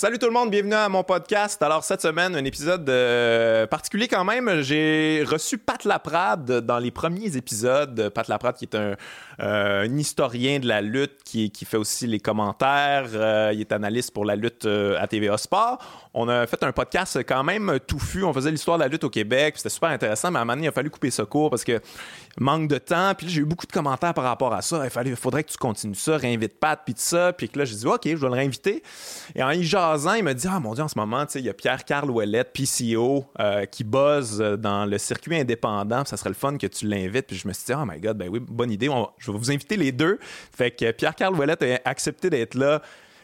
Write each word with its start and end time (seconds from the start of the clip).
Salut 0.00 0.18
tout 0.18 0.24
le 0.24 0.32
monde, 0.32 0.50
bienvenue 0.50 0.72
à 0.72 0.88
mon 0.88 1.04
podcast. 1.04 1.62
Alors 1.62 1.84
cette 1.84 2.00
semaine, 2.00 2.34
un 2.34 2.44
épisode 2.46 2.88
euh, 2.88 3.66
particulier 3.66 4.08
quand 4.08 4.24
même. 4.24 4.62
J'ai 4.62 5.22
reçu 5.28 5.58
Pat 5.58 5.84
Laprade 5.84 6.50
dans 6.64 6.78
les 6.78 6.90
premiers 6.90 7.36
épisodes. 7.36 8.08
Pat 8.08 8.26
Laprade 8.26 8.56
qui 8.56 8.64
est 8.64 8.74
un, 8.74 8.96
euh, 9.40 9.86
historien 9.98 10.58
de 10.58 10.66
la 10.66 10.80
lutte, 10.80 11.22
qui, 11.22 11.52
fait 11.66 11.76
aussi 11.76 12.06
les 12.06 12.18
commentaires. 12.18 13.08
Euh, 13.12 13.50
il 13.52 13.60
est 13.60 13.72
analyste 13.72 14.14
pour 14.14 14.24
la 14.24 14.36
lutte 14.36 14.66
à 14.66 15.06
TVA 15.06 15.36
Sport. 15.36 15.78
On 16.14 16.30
a 16.30 16.46
fait 16.46 16.62
un 16.64 16.72
podcast 16.72 17.18
quand 17.18 17.44
même 17.44 17.78
touffu. 17.86 18.24
On 18.24 18.32
faisait 18.32 18.50
l'histoire 18.50 18.78
de 18.78 18.84
la 18.84 18.88
lutte 18.88 19.04
au 19.04 19.10
Québec. 19.10 19.54
C'était 19.58 19.68
super 19.68 19.90
intéressant, 19.90 20.30
mais 20.30 20.38
à 20.38 20.42
un 20.42 20.44
moment 20.46 20.54
donné, 20.54 20.64
il 20.64 20.70
a 20.70 20.72
fallu 20.72 20.88
couper 20.88 21.10
ça 21.10 21.26
court 21.26 21.50
parce 21.50 21.62
que 21.62 21.78
manque 22.38 22.68
de 22.68 22.78
temps. 22.78 23.14
Puis 23.14 23.26
là, 23.26 23.32
j'ai 23.34 23.40
eu 23.42 23.44
beaucoup 23.44 23.66
de 23.66 23.72
commentaires 23.72 24.14
par 24.14 24.24
rapport 24.24 24.54
à 24.54 24.62
ça. 24.62 24.80
Il 24.82 24.90
fallait, 24.90 25.14
faudrait 25.14 25.44
que 25.44 25.50
tu 25.50 25.58
continues 25.58 25.94
ça, 25.94 26.16
réinvite 26.16 26.58
Pat, 26.58 26.80
puis 26.82 26.94
tout 26.94 27.02
ça. 27.02 27.34
Puis 27.34 27.50
là, 27.54 27.66
j'ai 27.66 27.76
dit, 27.76 27.86
OK, 27.86 28.00
je 28.04 28.14
vais 28.14 28.28
le 28.28 28.32
réinviter. 28.32 28.82
Et 29.34 29.42
en 29.42 29.50
y 29.50 29.64
il 30.16 30.22
m'a 30.22 30.34
dit, 30.34 30.46
ah 30.50 30.60
mon 30.60 30.74
Dieu, 30.74 30.84
en 30.84 30.88
ce 30.88 30.98
moment, 30.98 31.24
il 31.34 31.40
y 31.42 31.48
a 31.48 31.54
Pierre-Carl 31.54 32.10
Ouellette, 32.10 32.52
PCO, 32.52 33.24
euh, 33.38 33.64
qui 33.66 33.84
buzz 33.84 34.38
dans 34.38 34.86
le 34.86 34.98
circuit 34.98 35.36
indépendant. 35.36 36.04
Ça 36.04 36.16
serait 36.16 36.30
le 36.30 36.34
fun 36.34 36.56
que 36.56 36.66
tu 36.66 36.86
l'invites. 36.86 37.26
Puis 37.26 37.36
je 37.36 37.48
me 37.48 37.52
suis 37.52 37.66
dit, 37.66 37.72
oh 37.74 37.84
my 37.86 38.00
God, 38.00 38.16
ben 38.18 38.28
oui, 38.28 38.40
bonne 38.40 38.70
idée. 38.70 38.88
Je 39.18 39.30
vais 39.30 39.38
vous 39.38 39.50
inviter 39.50 39.76
les 39.76 39.92
deux. 39.92 40.18
Fait 40.52 40.70
que 40.70 40.90
Pierre-Carl 40.92 41.34
Ouellette 41.34 41.62
a 41.62 41.80
accepté 41.88 42.30
d'être 42.30 42.54
là. 42.54 42.82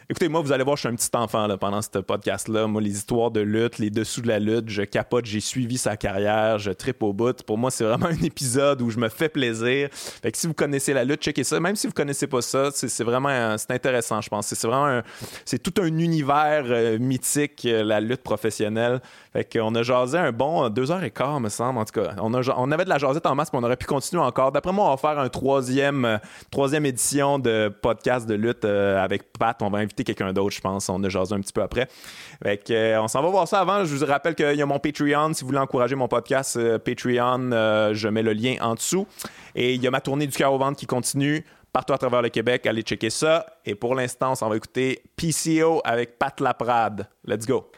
Écoutez, 0.09 0.29
moi, 0.29 0.39
vous 0.39 0.53
allez 0.53 0.63
voir, 0.63 0.77
je 0.77 0.79
suis 0.79 0.87
un 0.87 0.95
petit 0.95 1.09
enfant 1.15 1.47
là, 1.47 1.57
pendant 1.57 1.81
ce 1.81 1.99
podcast-là. 1.99 2.65
Moi, 2.65 2.81
les 2.81 2.95
histoires 2.95 3.29
de 3.29 3.41
lutte, 3.41 3.77
les 3.77 3.89
dessous 3.89 4.21
de 4.21 4.29
la 4.29 4.39
lutte, 4.39 4.69
je 4.69 4.83
capote, 4.83 5.25
j'ai 5.25 5.41
suivi 5.41 5.77
sa 5.77 5.97
carrière, 5.97 6.59
je 6.59 6.71
tripe 6.71 7.03
au 7.03 7.11
bout. 7.11 7.43
Pour 7.43 7.57
moi, 7.57 7.71
c'est 7.71 7.83
vraiment 7.83 8.05
un 8.09 8.23
épisode 8.23 8.81
où 8.81 8.89
je 8.89 8.99
me 8.99 9.09
fais 9.09 9.27
plaisir. 9.27 9.89
Fait 9.91 10.31
que 10.31 10.37
si 10.37 10.47
vous 10.47 10.53
connaissez 10.53 10.93
la 10.93 11.03
lutte, 11.03 11.23
checkez 11.23 11.43
ça. 11.43 11.59
Même 11.59 11.75
si 11.75 11.87
vous 11.87 11.93
connaissez 11.93 12.25
pas 12.25 12.41
ça, 12.41 12.69
c'est 12.71 13.03
vraiment 13.03 13.57
c'est 13.57 13.71
intéressant, 13.71 14.21
je 14.21 14.29
pense. 14.29 14.47
C'est 14.47 14.65
vraiment 14.65 15.01
c'est 15.43 15.61
tout 15.61 15.73
un 15.81 15.87
univers 15.87 16.63
euh, 16.67 16.97
mythique, 16.99 17.65
euh, 17.65 17.83
la 17.83 17.99
lutte 17.99 18.23
professionnelle. 18.23 19.01
Fait 19.33 19.43
qu'on 19.43 19.75
a 19.75 19.83
jasé 19.83 20.17
un 20.17 20.31
bon 20.31 20.63
euh, 20.63 20.69
deux 20.69 20.89
heures 20.89 21.03
et 21.03 21.11
quart, 21.11 21.41
me 21.41 21.49
semble. 21.49 21.79
En 21.79 21.83
tout 21.83 21.99
cas, 21.99 22.15
on, 22.21 22.33
a, 22.33 22.73
avait 22.73 22.85
de 22.85 22.89
la 22.89 22.97
jasette 22.97 23.25
en 23.25 23.35
masse, 23.35 23.51
mais 23.51 23.59
on 23.59 23.63
aurait 23.63 23.75
pu 23.75 23.85
continuer 23.85 24.23
encore. 24.23 24.53
D'après 24.53 24.71
moi, 24.71 24.85
on 24.85 24.91
va 24.91 24.95
faire 24.95 25.19
un 25.19 25.27
troisième, 25.27 26.21
troisième 26.49 26.85
édition 26.85 27.39
de 27.39 27.67
podcast 27.81 28.25
de 28.25 28.35
lutte 28.35 28.63
avec 28.63 29.33
Pat. 29.33 29.61
On 29.61 29.69
va 29.69 29.79
inviter 29.79 29.96
quelqu'un 30.03 30.33
d'autre, 30.33 30.55
je 30.55 30.61
pense. 30.61 30.89
On 30.89 31.03
a 31.03 31.09
jasé 31.09 31.33
un 31.33 31.39
petit 31.39 31.53
peu 31.53 31.61
après. 31.61 31.87
Euh, 32.45 32.97
on 32.99 33.07
s'en 33.07 33.21
va 33.21 33.29
voir 33.29 33.47
ça 33.47 33.59
avant. 33.59 33.85
Je 33.85 33.95
vous 33.95 34.05
rappelle 34.05 34.35
qu'il 34.35 34.55
y 34.55 34.61
a 34.61 34.65
mon 34.65 34.79
Patreon. 34.79 35.33
Si 35.33 35.41
vous 35.41 35.47
voulez 35.47 35.59
encourager 35.59 35.95
mon 35.95 36.07
podcast, 36.07 36.57
euh, 36.57 36.77
Patreon, 36.79 37.51
euh, 37.51 37.93
je 37.93 38.07
mets 38.07 38.23
le 38.23 38.33
lien 38.33 38.55
en 38.61 38.75
dessous. 38.75 39.07
Et 39.55 39.73
il 39.73 39.81
y 39.81 39.87
a 39.87 39.91
ma 39.91 40.01
tournée 40.01 40.27
du 40.27 40.35
cœur 40.35 40.53
au 40.53 40.57
ventre 40.57 40.77
qui 40.77 40.85
continue 40.85 41.45
partout 41.71 41.93
à 41.93 41.97
travers 41.97 42.21
le 42.21 42.29
Québec. 42.29 42.65
Allez 42.65 42.81
checker 42.81 43.09
ça. 43.09 43.45
Et 43.65 43.75
pour 43.75 43.95
l'instant, 43.95 44.31
on 44.31 44.35
s'en 44.35 44.49
va 44.49 44.57
écouter 44.57 45.01
PCO 45.15 45.81
avec 45.83 46.17
Pat 46.17 46.39
Laprade. 46.39 47.07
Let's 47.25 47.45
go. 47.45 47.69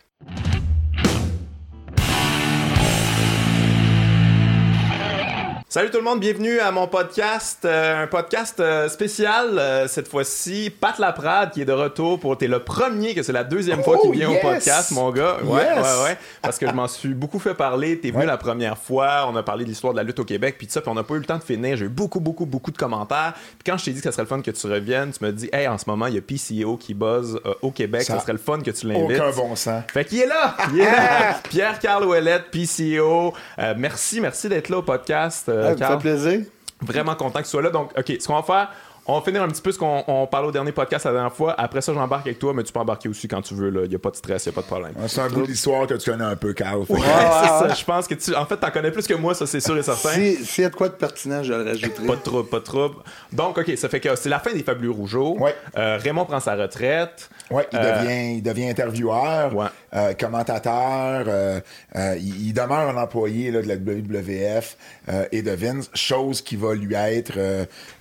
Salut 5.71 5.91
tout 5.91 5.99
le 5.99 6.03
monde, 6.03 6.19
bienvenue 6.19 6.57
à 6.59 6.71
mon 6.71 6.87
podcast, 6.87 7.59
euh, 7.63 8.01
un 8.03 8.07
podcast 8.07 8.59
euh, 8.59 8.89
spécial 8.89 9.59
euh, 9.59 9.87
cette 9.87 10.07
fois-ci. 10.07 10.71
Pat 10.71 10.97
Laprade 10.97 11.51
qui 11.51 11.61
est 11.61 11.65
de 11.65 11.71
retour 11.71 12.19
pour 12.19 12.35
t'es 12.39 12.47
le 12.47 12.57
premier 12.57 13.13
que 13.13 13.21
c'est 13.21 13.31
la 13.33 13.43
deuxième 13.43 13.83
fois 13.83 13.99
qu'il 13.99 14.09
Oh, 14.09 14.13
vient 14.13 14.31
yes! 14.31 14.43
au 14.43 14.47
podcast, 14.47 14.91
mon 14.93 15.11
gars. 15.11 15.37
Ouais, 15.43 15.61
Yes! 15.61 15.75
ouais, 15.77 16.03
ouais. 16.05 16.17
Parce 16.41 16.57
que 16.57 16.65
je 16.67 16.71
m'en 16.71 16.87
suis 16.87 17.13
beaucoup 17.13 17.37
fait 17.37 17.53
parler. 17.53 17.99
T'es 17.99 18.09
venu 18.09 18.21
Ouais. 18.21 18.25
la 18.25 18.37
première 18.37 18.79
fois, 18.79 19.27
on 19.31 19.35
a 19.35 19.43
parlé 19.43 19.63
de 19.63 19.69
l'histoire 19.69 19.93
de 19.93 19.99
la 19.99 20.03
lutte 20.03 20.17
au 20.17 20.23
Québec, 20.25 20.55
puis 20.57 20.65
tout 20.65 20.73
ça, 20.73 20.81
puis 20.81 20.89
on 20.89 20.95
n'a 20.95 21.03
pas 21.03 21.13
eu 21.13 21.19
le 21.19 21.25
temps 21.25 21.37
de 21.37 21.43
finir. 21.43 21.77
J'ai 21.77 21.85
eu 21.85 21.89
beaucoup, 21.89 22.19
beaucoup, 22.19 22.47
beaucoup 22.47 22.71
de 22.71 22.77
commentaires. 22.77 23.33
Puis 23.35 23.71
quand 23.71 23.77
je 23.77 23.85
t'ai 23.85 23.91
dit 23.91 23.97
que 23.99 24.05
ça 24.05 24.11
serait 24.11 24.23
le 24.23 24.27
fun 24.27 24.41
que 24.41 24.49
tu 24.49 24.65
reviennes, 24.65 25.11
tu 25.11 25.23
me 25.23 25.31
dis, 25.31 25.51
hey, 25.53 25.67
en 25.67 25.77
ce 25.77 25.83
moment 25.85 26.07
il 26.07 26.15
y 26.15 26.17
a 26.17 26.21
PCO 26.21 26.77
qui 26.77 26.95
buzz 26.95 27.39
au 27.61 27.69
Québec, 27.69 28.01
ça, 28.01 28.15
Ça- 28.15 28.21
serait 28.21 28.33
le 28.33 28.39
fun 28.39 28.59
que 28.61 28.71
tu 28.71 28.87
l'invites. 28.87 29.21
Aucun 29.21 29.29
bon 29.35 29.55
sens. 29.55 29.83
Fait 29.93 30.03
qu'il 30.03 30.21
est 30.21 30.25
là! 30.25 30.57
Il 30.73 30.79
est 30.79 30.85
là! 30.85 31.39
Pierre-Carl 31.47 32.03
Ouellette, 32.05 32.45
PCO. 32.49 33.35
Merci, 33.77 34.19
merci 34.19 34.49
d'être 34.49 34.69
là 34.69 34.79
au 34.79 34.81
podcast. 34.81 35.47
Euh, 35.59 35.75
Ah, 35.75 35.77
ça 35.77 35.87
fait 35.99 36.09
plaisir. 36.09 36.41
Vraiment 36.81 37.15
content 37.15 37.39
que 37.39 37.43
tu 37.45 37.49
sois 37.49 37.61
là. 37.61 37.69
Donc, 37.69 37.91
OK, 37.97 38.13
ce 38.19 38.25
qu'on 38.27 38.35
va 38.35 38.43
faire, 38.43 38.69
on 39.05 39.17
va 39.19 39.25
finir 39.25 39.41
un 39.41 39.47
petit 39.47 39.61
peu 39.61 39.71
ce 39.71 39.79
qu'on 39.79 40.03
on 40.07 40.27
parlait 40.27 40.47
au 40.47 40.51
dernier 40.51 40.71
podcast 40.71 41.05
la 41.05 41.11
dernière 41.11 41.33
fois. 41.33 41.55
Après 41.57 41.81
ça, 41.81 41.93
j'embarque 41.93 42.27
avec 42.27 42.37
toi, 42.39 42.53
mais 42.53 42.63
tu 42.63 42.71
peux 42.71 42.79
embarquer 42.79 43.09
aussi 43.09 43.27
quand 43.27 43.41
tu 43.41 43.53
veux. 43.55 43.69
Il 43.83 43.89
n'y 43.89 43.95
a 43.95 43.99
pas 43.99 44.11
de 44.11 44.15
stress, 44.15 44.45
il 44.45 44.49
n'y 44.49 44.53
a 44.53 44.55
pas 44.55 44.61
de 44.61 44.67
problème. 44.67 44.93
C'est 45.07 45.19
un 45.19 45.29
bout 45.29 45.47
d'histoire 45.47 45.87
que 45.87 45.95
tu 45.95 46.09
connais 46.11 46.23
un 46.23 46.35
peu, 46.35 46.53
Carl. 46.53 46.79
Ouais, 46.87 46.99
c'est 46.99 47.67
ça. 47.67 47.73
Je 47.73 47.83
pense 47.83 48.07
que 48.07 48.13
tu. 48.13 48.35
En 48.35 48.45
fait, 48.45 48.55
t'en 48.57 48.69
connais 48.69 48.91
plus 48.91 49.07
que 49.07 49.15
moi, 49.15 49.33
ça, 49.33 49.45
c'est 49.47 49.59
sûr 49.61 49.75
et 49.77 49.83
certain. 49.83 50.11
Si- 50.11 50.45
S'il 50.45 50.61
y 50.63 50.67
a 50.67 50.69
de 50.69 50.75
quoi 50.75 50.87
de 50.89 50.93
pertinent, 50.93 51.41
je 51.43 51.51
le 51.53 51.63
rajouterai. 51.63 52.05
Pas 52.07 52.15
de 52.15 52.21
trouble, 52.21 52.49
pas 52.49 52.59
de 52.59 52.63
trouble. 52.63 52.95
Donc, 53.33 53.57
OK, 53.57 53.71
ça 53.75 53.89
fait 53.89 53.99
que 53.99 54.15
c'est 54.15 54.29
la 54.29 54.39
fin 54.39 54.53
des 54.53 54.63
Fabuleux 54.63 54.91
Rougeaux. 54.91 55.35
Ouais. 55.39 55.55
Euh, 55.77 55.97
Raymond 56.01 56.25
prend 56.25 56.39
sa 56.39 56.55
retraite. 56.55 57.29
Ouais, 57.51 57.67
il, 57.71 57.77
Euh, 57.79 58.01
devient, 58.03 58.35
il 58.37 58.41
devient 58.43 58.69
intervieweur, 58.69 59.55
Ouais. 59.55 59.65
euh, 59.95 60.13
commentateur, 60.13 61.25
euh, 61.27 61.59
euh, 61.95 62.15
il, 62.19 62.47
il 62.47 62.53
demeure 62.53 62.89
un 62.89 62.97
employé 63.01 63.51
là, 63.51 63.61
de 63.61 63.67
la 63.67 63.75
WWF 63.75 64.77
euh, 65.09 65.25
et 65.31 65.41
de 65.41 65.51
Vince, 65.51 65.89
chose 65.93 66.41
qui 66.41 66.55
va 66.55 66.73
lui 66.75 66.93
être 66.95 67.33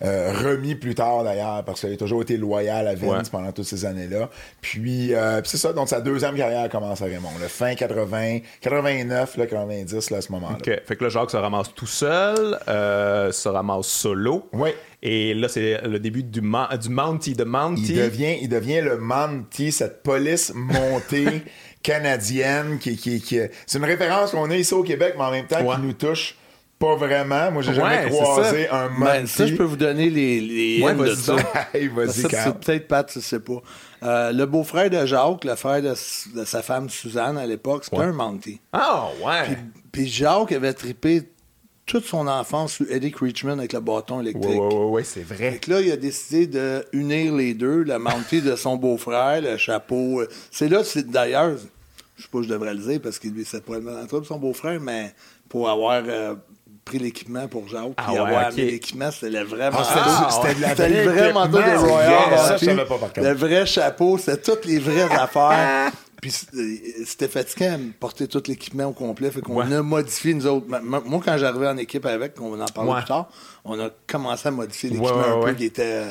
remis 0.03 0.75
plus 0.75 0.95
tard 0.95 1.25
d'ailleurs, 1.25 1.65
parce 1.65 1.81
qu'il 1.81 1.93
a 1.93 1.97
toujours 1.97 2.23
été 2.23 2.37
loyal 2.37 2.87
à 2.87 2.95
Vince 2.95 3.09
Ouais. 3.09 3.23
pendant 3.33 3.53
toutes 3.53 3.65
ces 3.67 3.85
années-là. 3.85 4.29
Puis, 4.61 5.15
euh, 5.15 5.41
c'est 5.45 5.57
ça, 5.57 5.73
donc 5.73 5.89
sa 5.89 6.01
deuxième 6.01 6.37
carrière 6.37 6.69
commence 6.69 7.01
à 7.03 7.07
Raymond, 7.07 7.31
le 7.41 7.49
fin 7.49 7.75
80, 7.75 8.39
89, 8.61 9.37
là, 9.37 9.47
90, 9.47 10.11
là, 10.11 10.19
à 10.19 10.21
ce 10.21 10.33
moment-là. 10.33 10.57
OK. 10.59 10.81
Fait 10.87 10.97
que 10.97 11.05
là, 11.05 11.11
Jacques 11.11 11.31
se 11.31 11.37
ramasse 11.37 11.73
tout 11.75 11.87
seul, 11.87 12.59
euh, 12.69 13.33
se 13.33 13.49
ramasse 13.49 13.87
solo. 13.87 14.49
Ouais. 14.53 14.75
Et 15.03 15.33
là, 15.35 15.49
c'est 15.49 15.81
le 15.87 16.01
début 16.01 16.25
du, 16.25 16.41
du 16.41 16.89
Mountie 16.91 17.35
de 17.35 17.45
Mountie. 17.45 17.93
Il 17.93 17.97
devient, 17.97 18.37
il 18.43 18.49
devient 18.49 18.81
le 18.81 18.99
Mountie, 18.99 19.71
cette 19.71 20.03
police 20.03 20.53
montée 20.55 21.43
canadienne 21.83 22.79
qui, 22.79 22.97
qui, 22.97 23.21
qui 23.21 23.39
c'est 23.67 23.79
une 23.79 23.85
référence 23.85 24.33
qu'on 24.33 24.51
a 24.51 24.57
ici 24.57 24.75
au 24.75 24.83
Québec, 24.83 25.15
mais 25.17 25.25
en 25.25 25.31
même 25.31 25.47
temps 25.47 25.63
Ouais. 25.65 25.77
qui 25.77 25.83
nous 25.83 25.93
touche 25.93 26.35
pas 26.79 26.95
vraiment. 26.97 27.51
Moi, 27.51 27.63
j'ai 27.63 27.71
Ouais, 27.71 27.77
jamais 27.77 28.09
croisé 28.11 28.69
un 28.69 28.89
Ben, 29.01 29.27
ça, 29.27 29.45
je 29.47 29.53
Mountie. 29.53 29.57
peux 29.57 29.65
vous 29.65 29.77
donner 29.77 30.11
les, 30.11 30.41
les 30.41 30.83
Ouais, 30.83 30.93
de 30.95 30.99
vas-y 30.99 31.17
ça. 31.17 31.37
hey, 31.75 31.89
vas-y, 31.89 32.23
peut-être 32.23 32.87
Pat, 32.89 33.11
je 33.13 33.21
sais 33.21 33.41
pas. 33.41 33.61
Euh, 34.05 34.33
le 34.33 34.47
beau-frère 34.47 34.89
de 34.91 35.05
Jacques, 35.05 35.45
le 35.45 35.57
frère 35.57 35.83
de, 35.83 35.91
de 36.37 36.45
sa 36.45 36.63
femme 36.63 36.89
Suzanne 36.89 37.37
à 37.39 37.47
l'époque, 37.47 37.85
c'était 37.85 37.97
Ouais. 37.99 38.05
un 38.05 38.13
Mountie. 38.13 38.61
Ah, 38.73 39.09
ouais. 39.25 39.57
Puis 39.91 40.07
Jacques 40.09 40.53
avait 40.53 40.73
trippé 40.73 41.23
toute 41.89 42.05
son 42.05 42.29
enfance 42.29 42.75
sur 42.75 42.87
Eddie 42.91 43.11
Creechman 43.11 43.59
avec 43.59 43.73
le 43.73 43.81
bâton 43.81 44.21
électrique. 44.21 44.45
Ouais, 44.47 44.59
ouais, 44.61 44.75
ouais, 44.75 44.85
ouais, 44.91 45.05
c'est 45.05 45.23
vrai. 45.25 45.53
Fait 45.53 45.59
que 45.59 45.71
là, 45.73 45.81
il 45.81 45.91
a 45.91 45.97
décidé 45.97 46.47
de 46.47 46.85
unir 46.93 47.35
les 47.35 47.55
deux, 47.55 47.83
le 47.83 47.99
Mountie 47.99 48.43
de 48.43 48.55
son 48.55 48.77
beau-frère, 48.77 49.41
le 49.43 49.57
chapeau. 49.57 50.21
euh, 50.21 50.29
C'est 50.53 50.69
là, 50.69 50.85
c'est 50.85 51.11
d'ailleurs, 51.11 51.57
je 52.17 52.23
sais 52.23 52.29
pas, 52.31 52.43
je 52.43 52.49
devrais 52.49 52.75
le 52.75 52.81
dire 52.81 53.01
parce 53.03 53.19
qu'il 53.19 53.33
lui, 53.33 53.45
c'est 53.45 53.65
pas 53.65 53.75
le 53.75 53.81
dans 53.81 54.01
le 54.01 54.07
trouble, 54.07 54.27
son 54.27 54.39
beau-frère, 54.39 54.79
mais 54.81 55.13
pour 55.49 55.69
avoir 55.69 56.03
euh, 56.07 56.35
pris 56.85 56.99
l'équipement 56.99 57.49
pour 57.49 57.67
Jacques, 57.69 57.85
Ah 57.97 58.03
puis 58.07 58.13
ouais, 58.13 58.19
avoir 58.19 58.41
ok. 58.43 58.47
amené 58.53 58.71
l'équipement, 58.71 59.11
c'était 59.11 59.31
le 59.31 59.45
vrai 59.45 59.71
Ah, 59.73 60.29
c'était, 60.31 60.61
la 60.61 61.05
le 61.05 61.11
vrai 61.11 61.33
manteau 61.33 61.59
des. 61.59 61.65
Yeah, 61.65 61.79
ça, 61.79 62.47
je 62.47 62.51
Mounties. 62.53 62.65
savais 62.67 62.85
pas 62.85 62.99
par 62.99 63.13
contre. 63.13 63.21
Le 63.29 63.35
vrai 63.35 63.67
chapeau, 63.67 64.19
c'était 64.19 64.37
toutes 64.39 64.65
les 64.67 64.79
vraies 64.79 65.11
affaires. 65.11 65.91
Puis 66.21 66.31
c'était 66.33 67.05
c'était 67.07 67.29
fatigant 67.29 67.79
de 67.79 67.93
porter 67.99 68.27
tout 68.27 68.43
l'équipement 68.49 68.87
au 68.87 68.93
complet. 68.93 69.31
Fait 69.31 69.41
qu'on 69.41 69.55
Ouais. 69.63 69.73
a 69.73 69.83
modifié, 69.83 70.35
nous 70.35 70.47
autres. 70.47 70.67
Moi, 70.83 71.21
quand 71.25 71.39
j'arrivais 71.39 71.69
en 71.69 71.77
équipe 71.77 72.05
avec, 72.07 72.41
on 72.41 72.51
va 72.51 72.65
en 72.65 72.67
parler 72.67 72.91
Ouais. 72.91 72.99
plus 72.99 73.07
tard, 73.09 73.29
on 73.65 73.79
a 73.79 73.91
commencé 74.07 74.49
à 74.49 74.51
modifier 74.51 74.91
l'équipement 74.91 75.17
Ouais, 75.17 75.23
ouais, 75.33 75.43
un 75.43 75.47
peu 75.47 75.55
qui 75.55 75.65
était 75.67 76.03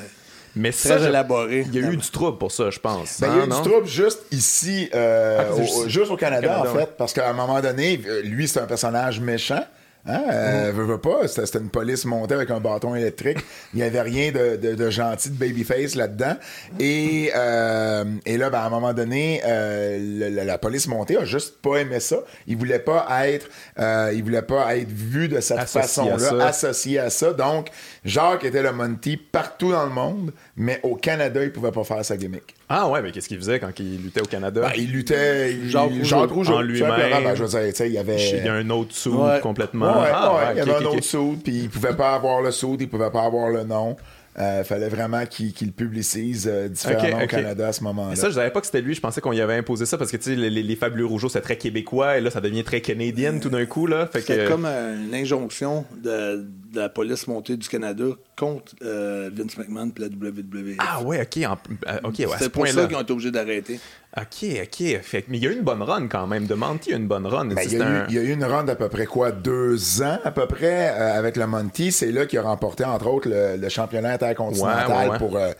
Mais 0.55 0.71
très 0.71 0.97
ça, 0.99 1.09
élaboré. 1.09 1.65
Il 1.67 1.75
y 1.75 1.83
a 1.83 1.91
eu 1.91 1.97
du 1.97 2.09
trouble 2.09 2.37
pour 2.37 2.51
ça, 2.51 2.69
je 2.69 2.79
pense. 2.79 3.19
Ben, 3.19 3.27
il 3.31 3.35
y 3.35 3.39
a 3.39 3.43
Hein, 3.43 3.45
eu 3.45 3.49
non? 3.49 3.61
du 3.61 3.69
trouble 3.69 3.87
juste 3.87 4.21
ici, 4.31 4.89
euh, 4.95 5.39
Ah, 5.41 5.45
c'est 5.53 5.61
au- 5.61 5.63
juste- 5.65 5.87
juste, 5.89 6.11
au 6.11 6.17
Canada, 6.17 6.47
Canada, 6.47 6.71
en 6.71 6.73
fait, 6.73 6.89
parce 6.97 7.11
qu'à 7.13 7.29
un 7.29 7.33
moment 7.33 7.59
donné, 7.61 7.99
euh, 8.07 8.21
lui, 8.21 8.47
c'est 8.47 8.59
un 8.61 8.65
personnage 8.65 9.19
méchant. 9.19 9.63
Hein, 10.07 10.23
euh, 10.31 10.71
veut, 10.73 10.85
veut 10.85 10.97
pas, 10.99 11.27
c'était 11.27 11.59
une 11.59 11.69
police 11.69 12.05
montée 12.05 12.35
avec 12.35 12.49
un 12.49 12.59
bâton 12.59 12.95
électrique. 12.95 13.39
Il 13.73 13.77
n'y 13.77 13.83
avait 13.83 14.01
rien 14.01 14.31
de, 14.31 14.55
de, 14.55 14.73
de 14.73 14.89
gentil, 14.89 15.29
de 15.31 15.35
babyface 15.35 15.95
là-dedans. 15.95 16.35
Et, 16.79 17.31
euh, 17.35 18.05
et 18.25 18.37
là, 18.37 18.49
ben, 18.49 18.59
à 18.59 18.65
un 18.65 18.69
moment 18.69 18.93
donné, 18.93 19.41
euh, 19.45 20.29
le- 20.29 20.43
la 20.45 20.57
police 20.57 20.87
montée 20.87 21.17
a 21.17 21.25
juste 21.25 21.57
pas 21.61 21.77
aimé 21.77 21.99
ça. 21.99 22.17
Il 22.47 22.55
voulait 22.57 22.79
pas 22.79 23.05
être, 23.27 23.49
euh, 23.79 24.11
il 24.13 24.23
voulait 24.23 24.41
pas 24.41 24.77
être 24.77 24.89
vu 24.91 25.27
de 25.27 25.39
cette 25.41 25.57
façon-là, 25.81 26.15
associé 26.47 26.99
à 26.99 27.09
ça. 27.09 27.33
Donc, 27.33 27.67
Jacques 28.05 28.45
était 28.45 28.63
le 28.63 28.71
Monty 28.71 29.17
partout 29.17 29.71
dans 29.71 29.83
le 29.85 29.91
monde, 29.91 30.31
mais 30.55 30.79
au 30.83 30.95
Canada, 30.95 31.43
il 31.43 31.51
pouvait 31.51 31.71
pas 31.71 31.83
faire 31.83 32.05
sa 32.05 32.15
gimmick. 32.17 32.55
Ah 32.69 32.89
ouais, 32.89 33.01
mais 33.01 33.11
qu'est-ce 33.11 33.29
qu'il 33.29 33.37
faisait 33.37 33.59
quand 33.59 33.69
il 33.79 34.01
luttait 34.03 34.21
au 34.21 34.25
Canada? 34.25 34.61
Ben, 34.61 34.71
il 34.77 34.91
luttait. 34.91 35.53
il- 35.53 35.69
Jacques, 35.69 35.89
Rougeau. 35.89 36.27
Rougeau. 36.27 36.53
En 36.55 36.61
lui-même. 36.61 36.89
Ben, 37.23 37.33
je 37.35 37.43
veux 37.43 37.49
dire, 37.49 37.85
il 37.85 37.91
y 37.93 37.97
avait. 37.97 38.17
il 38.39 38.45
y 38.45 38.49
a 38.49 38.53
un 38.53 38.69
autre 38.69 38.93
sou 38.93 39.21
Ouais. 39.23 39.39
complètement. 39.41 39.85
Ouais, 39.85 40.01
ouais, 40.03 40.09
Ah, 40.13 40.33
ouais, 40.33 40.39
ouais, 40.39 40.45
il 40.53 40.57
y 40.57 40.61
avait 40.61 40.85
un 40.85 40.89
autre 40.89 41.03
saut, 41.03 41.35
puis 41.43 41.53
il 41.63 41.69
pouvait 41.69 41.95
pas 41.95 42.13
avoir 42.15 42.41
le 42.41 42.51
saut, 42.51 42.75
il 42.79 42.89
pouvait 42.89 43.09
pas 43.11 43.23
avoir 43.23 43.49
le 43.49 43.63
nom. 43.63 43.95
Euh, 44.39 44.63
fallait 44.63 44.89
vraiment 44.89 45.25
qu'il 45.25 45.51
le 45.61 45.71
publicise 45.71 46.47
euh, 46.47 46.67
différemment 46.67 47.07
Ok, 47.17 47.23
ok. 47.23 47.23
au 47.23 47.27
Canada 47.27 47.67
à 47.69 47.73
ce 47.73 47.83
moment-là. 47.85 48.13
Et 48.13 48.15
ça, 48.15 48.29
je 48.29 48.35
savais 48.35 48.51
pas 48.51 48.59
que 48.59 48.67
c'était 48.67 48.81
lui. 48.81 48.93
Je 48.93 49.01
pensais 49.01 49.19
qu'on 49.19 49.31
y 49.33 49.41
avait 49.41 49.55
imposé 49.55 49.87
ça 49.87 49.97
parce 49.97 50.11
que, 50.11 50.17
tu 50.17 50.25
sais, 50.25 50.35
les, 50.35 50.51
les, 50.51 50.61
les 50.61 50.75
Fabuleux 50.75 51.07
Rougeaux, 51.07 51.27
c'est 51.27 51.41
très 51.41 51.57
québécois 51.57 52.19
et 52.19 52.21
là, 52.21 52.29
ça 52.29 52.39
devient 52.39 52.63
très 52.63 52.81
canadien 52.81 53.39
tout 53.39 53.49
d'un 53.49 53.65
coup, 53.65 53.87
là. 53.87 54.07
Que. 54.13 54.47
comme 54.47 54.67
une 54.67 55.15
injonction 55.15 55.85
de, 56.03 56.45
de 56.77 56.81
la 56.83 56.89
police 56.89 57.27
montée 57.27 57.57
du 57.57 57.67
Canada 57.67 58.05
contre 58.37 58.73
euh, 58.83 59.29
Vince 59.33 59.57
McMahon 59.57 59.91
et 59.97 59.99
la 59.99 60.07
WWE. 60.07 60.75
Ah 60.79 61.01
ouais, 61.01 61.21
ok. 61.21 61.43
en- 61.45 61.57
euh, 61.89 61.97
ok, 62.03 62.15
ouais, 62.19 62.25
à 62.25 62.37
ce 62.37 62.43
c'est 62.45 62.49
pour 62.49 62.63
point-là. 62.63 62.81
ça 62.83 62.87
qu'ils 62.87 62.95
ont 62.97 63.01
été 63.01 63.11
obligés 63.13 63.31
d'arrêter. 63.31 63.79
Ok, 64.15 64.45
ok. 64.63 65.01
Fait, 65.01 65.25
mais 65.27 65.37
il 65.37 65.43
y 65.43 65.47
a 65.47 65.51
eu 65.51 65.55
une 65.55 65.63
bonne 65.63 65.81
run 65.81 66.07
quand 66.07 66.27
même. 66.27 66.45
De 66.47 66.53
Monty, 66.55 66.89
il 66.89 66.91
y 66.91 66.93
a 66.95 66.97
une 66.97 67.07
bonne 67.07 67.25
run. 67.27 67.45
Ben, 67.47 67.61
il, 67.65 67.77
y 67.77 67.81
a 67.81 67.89
eu, 67.89 68.03
il 68.09 68.15
y 68.15 68.19
a 68.19 68.21
eu 68.21 68.31
une 68.31 68.45
ronde 68.45 68.67
d'à 68.67 68.75
peu 68.75 68.89
près 68.89 69.05
quoi, 69.05 69.31
deux 69.31 70.01
ans 70.01 70.19
à 70.23 70.31
peu 70.31 70.45
près 70.47 70.89
euh, 70.89 71.17
avec 71.17 71.35
le 71.35 71.45
Monty. 71.47 71.91
C'est 71.91 72.11
là 72.11 72.25
qu'il 72.25 72.39
a 72.39 72.43
remporté 72.43 72.85
entre 72.85 73.07
autres 73.07 73.29
le, 73.29 73.57
le 73.57 73.69
championnat 73.69 74.13
intercontinental 74.13 74.87
Ouais, 74.89 74.95
ouais, 75.05 75.09
ouais. 75.09 75.17
pour, 75.17 75.35
euh, 75.37 75.51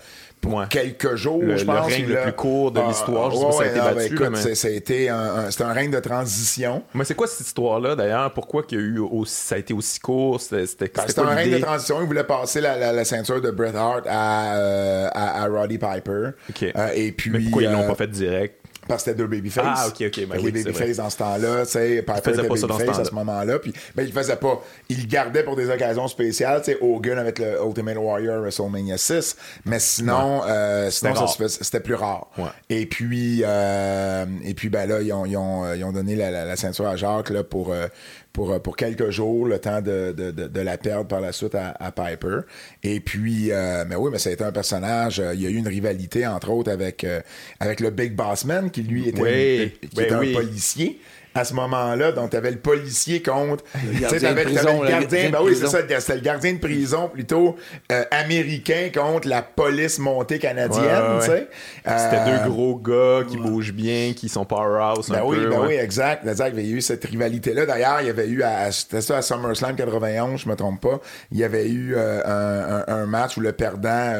pour 0.41 0.53
Ouais. 0.55 0.65
quelques 0.69 1.15
jours, 1.15 1.41
Le- 1.41 1.57
je 1.57 1.61
le 1.65 1.67
pense. 1.67 1.87
règne 1.87 2.05
Il 2.07 2.13
le 2.13 2.21
plus 2.21 2.33
court 2.33 2.71
de 2.71 2.79
Ah, 2.79 2.87
l'histoire. 2.87 3.31
Je 3.31 3.37
sais 3.37 3.43
pas 3.45 3.51
si 3.51 3.57
ça 3.57 3.63
a 3.63 3.67
été 3.67 3.79
battu, 3.79 4.05
écoute, 4.07 4.19
là, 4.19 4.29
mais- 4.29 4.37
c'est- 4.41 4.55
ça 4.55 4.67
a 4.67 4.71
été 4.71 5.09
un, 5.09 5.17
un- 5.17 5.51
c'est 5.51 5.63
un 5.63 5.73
règne 5.73 5.91
de 5.91 5.99
transition. 5.99 6.83
Mais 6.93 7.03
c'est 7.03 7.15
quoi 7.15 7.27
cette 7.27 7.45
histoire-là 7.47 7.95
d'ailleurs? 7.95 8.33
Pourquoi 8.33 8.63
qu'il 8.63 8.79
y 8.79 8.81
a 8.81 8.85
eu 8.85 8.99
aussi- 8.99 9.33
ça 9.47 9.55
a 9.55 9.57
été 9.57 9.73
aussi 9.73 9.99
court? 9.99 10.39
C'était 10.39 10.65
c'était- 10.67 10.91
Ben, 10.95 11.03
c'était 11.07 11.19
un 11.21 11.25
règne 11.25 11.51
de 11.51 11.57
transition. 11.59 11.97
Il 12.01 12.07
voulait 12.07 12.23
passer 12.23 12.61
la, 12.61 12.77
la- 12.77 12.93
la 12.93 13.05
ceinture 13.05 13.41
de 13.41 13.51
Bret 13.51 13.75
Hart 13.75 14.05
à, 14.07 14.55
euh, 14.55 15.09
à, 15.13 15.43
à 15.43 15.47
Roddy 15.47 15.77
Piper. 15.77 16.29
Euh, 16.63 16.89
et 16.95 17.11
puis, 17.11 17.29
Mais 17.31 17.39
pourquoi 17.39 17.63
ils 17.63 17.71
l'ont 17.71 17.83
euh, 17.83 17.87
pas 17.87 17.95
fait 17.95 18.07
direct? 18.07 18.55
Parce 18.87 19.03
que 19.03 19.09
c'était 19.11 19.17
deux 19.21 19.27
babyface. 19.27 19.65
Ah, 19.67 19.87
ok, 19.87 19.95
ok, 20.07 20.11
que 20.11 20.37
oui, 20.37 20.51
les 20.51 20.63
babyface 20.63 20.97
dans 20.97 21.09
ce 21.09 21.17
temps-là, 21.17 21.65
tu 21.65 21.71
sais, 21.73 22.01
Piper 22.01 22.29
était 22.31 22.47
babyface 22.47 22.99
à 22.99 23.05
ce 23.05 23.13
moment-là. 23.13 23.59
Puis, 23.59 23.73
ben, 23.95 24.03
il 24.03 24.13
faisait 24.13 24.35
pas. 24.37 24.61
Il 24.89 25.01
le 25.01 25.07
gardait 25.07 25.43
pour 25.43 25.55
des 25.55 25.69
occasions 25.69 26.07
spéciales, 26.07 26.61
tu 26.61 26.71
sais, 26.71 26.77
Hogan 26.81 27.17
avec 27.17 27.39
le 27.39 27.57
Ultimate 27.65 27.97
Warrior 27.97 28.41
WrestleMania 28.41 28.97
6. 28.97 29.35
Mais 29.65 29.79
sinon, 29.79 30.41
euh, 30.47 30.89
sinon 30.89 31.13
C'était 31.15 31.25
ça 31.27 31.33
se 31.33 31.37
fait- 31.37 31.63
c'était 31.63 31.79
plus 31.81 31.95
rare. 31.95 32.27
Ouais. 32.37 32.45
Et 32.69 32.85
puis, 32.85 33.41
euh, 33.45 34.25
et 34.43 34.53
puis, 34.53 34.69
ben 34.69 34.87
là, 34.87 35.01
ils 35.01 35.11
ont, 35.13 35.25
ils 35.25 35.37
ont, 35.37 35.65
euh, 35.65 35.75
ils 35.75 35.83
ont 35.83 35.91
donné 35.91 36.15
la, 36.15 36.31
la- 36.31 36.45
la 36.45 36.55
ceinture 36.55 36.87
à 36.87 36.95
Jacques, 36.95 37.29
là, 37.29 37.43
pour, 37.43 37.71
euh, 37.73 37.87
pour, 38.33 38.51
euh, 38.51 38.59
pour 38.59 38.75
quelques 38.75 39.09
jours, 39.09 39.47
le 39.47 39.59
temps 39.59 39.81
de, 39.81 40.13
de, 40.15 40.31
de, 40.31 40.47
de 40.47 40.61
la 40.61 40.77
perdre 40.77 41.07
par 41.07 41.21
la 41.21 41.31
suite 41.31 41.55
à, 41.55 41.69
à 41.79 41.91
Piper. 41.91 42.39
Et 42.83 42.99
puis, 42.99 43.51
euh, 43.51 43.83
mais 43.87 43.95
oui, 43.95 44.09
mais 44.11 44.19
ça 44.19 44.29
a 44.29 44.33
été 44.33 44.43
un 44.43 44.51
personnage. 44.51 45.19
euh, 45.19 45.33
il 45.33 45.41
y 45.41 45.47
a 45.47 45.49
eu 45.49 45.55
une 45.55 45.67
rivalité, 45.67 46.25
entre 46.27 46.49
autres, 46.51 46.71
avec, 46.71 47.03
euh, 47.03 47.21
avec 47.59 47.79
le 47.79 47.89
Big 47.89 48.13
Boss 48.15 48.45
Man, 48.45 48.69
qui 48.71 48.83
lui 48.83 49.07
était, 49.09 49.21
Oui, 49.21 49.71
qui 49.89 49.97
oui, 49.97 50.03
était 50.03 50.13
un 50.13 50.33
policier. 50.33 50.99
À 51.37 51.43
ce 51.45 51.53
moment-là, 51.53 52.11
donc 52.11 52.31
t'avais 52.31 52.49
le 52.51 52.57
policier 52.57 53.21
contre, 53.21 53.63
tu 53.73 54.07
sais, 54.09 54.19
t'avais 54.19 54.43
le 54.45 54.53
gardien, 54.87 55.29
ben 55.29 55.39
oui, 55.43 55.55
c'est 55.55 55.67
ça, 55.67 55.79
c'était 55.99 56.15
le 56.15 56.21
gardien 56.21 56.53
de 56.53 56.57
prison 56.59 57.09
plutôt 57.09 57.55
euh, 57.91 58.03
américain 58.11 58.89
contre 58.93 59.27
la 59.27 59.41
police 59.43 59.99
montée 59.99 60.39
canadienne, 60.39 60.85
Ouais, 60.85 61.17
ouais, 61.17 61.19
tu 61.19 61.25
sais. 61.31 61.47
C'était 61.85 62.17
Euh, 62.21 62.43
deux 62.43 62.49
gros 62.49 62.75
gars 62.75 63.23
qui 63.29 63.37
bougent 63.37 63.73
bien, 63.73 64.13
qui 64.15 64.29
sont 64.29 64.45
powerhouse 64.45 65.09
ben 65.09 65.19
un 65.19 65.23
oui, 65.25 65.37
peu. 65.37 65.49
ben 65.49 65.59
oui, 65.67 65.75
exact. 65.75 66.25
exact. 66.27 66.53
Il 66.57 66.67
y 66.67 66.73
a 66.73 66.75
eu 66.77 66.81
cette 66.81 67.05
rivalité-là. 67.05 67.65
D'ailleurs, 67.65 68.01
il 68.01 68.07
y 68.07 68.09
avait 68.09 68.27
eu, 68.27 68.41
à, 68.43 68.71
c'était 68.71 69.01
ça 69.01 69.17
à 69.17 69.21
SummerSlam 69.21 69.75
91, 69.75 70.41
je 70.41 70.49
me 70.49 70.55
trompe 70.55 70.81
pas, 70.81 70.99
il 71.31 71.37
y 71.37 71.43
avait 71.43 71.67
eu 71.69 71.93
euh, 71.95 72.21
un, 72.25 72.93
un- 72.93 73.01
un 73.01 73.05
match 73.05 73.37
où 73.37 73.41
le 73.41 73.51
perdant 73.51 74.13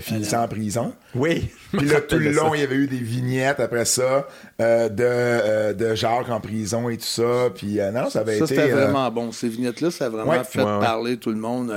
finissait 0.00 0.36
en 0.36 0.48
prison. 0.48 0.92
Oui. 1.14 1.48
Puis 1.72 1.86
là, 1.88 2.00
tout 2.00 2.18
le 2.18 2.30
long, 2.30 2.54
il 2.54 2.60
y 2.60 2.64
avait 2.64 2.76
eu 2.76 2.86
des 2.86 2.96
vignettes 2.98 3.60
après 3.60 3.84
ça 3.84 4.26
euh, 4.60 4.88
de, 4.88 5.04
euh, 5.04 5.72
de 5.72 5.94
Jacques 5.94 6.28
en 6.30 6.40
prison 6.40 6.88
et 6.88 6.96
tout 6.96 7.04
ça. 7.04 7.50
Puis 7.54 7.80
euh, 7.80 7.90
non, 7.90 8.08
ça 8.10 8.20
avait 8.20 8.38
Ça, 8.38 8.44
été... 8.44 8.54
c'était 8.54 8.72
euh, 8.72 8.84
vraiment 8.86 9.10
bon. 9.10 9.32
Ces 9.32 9.48
vignettes-là, 9.48 9.90
ça 9.90 10.06
a 10.06 10.08
vraiment 10.08 10.30
Ouais. 10.32 10.44
fait 10.44 10.58
Ouais, 10.62 10.64
ouais. 10.64 10.80
parler 10.80 11.16
tout 11.16 11.30
le 11.30 11.36
monde. 11.38 11.72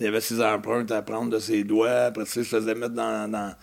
Il 0.00 0.06
y 0.06 0.08
avait 0.08 0.20
ses 0.20 0.42
empreintes 0.42 0.90
à 0.92 1.02
prendre 1.02 1.30
de 1.30 1.38
ses 1.38 1.64
doigts. 1.64 2.06
Après 2.06 2.24
ça, 2.24 2.40
il 2.40 2.44
se 2.46 2.56
faisait 2.56 2.74
mettre 2.74 2.94
dans, 2.94 3.30
dans, 3.30 3.54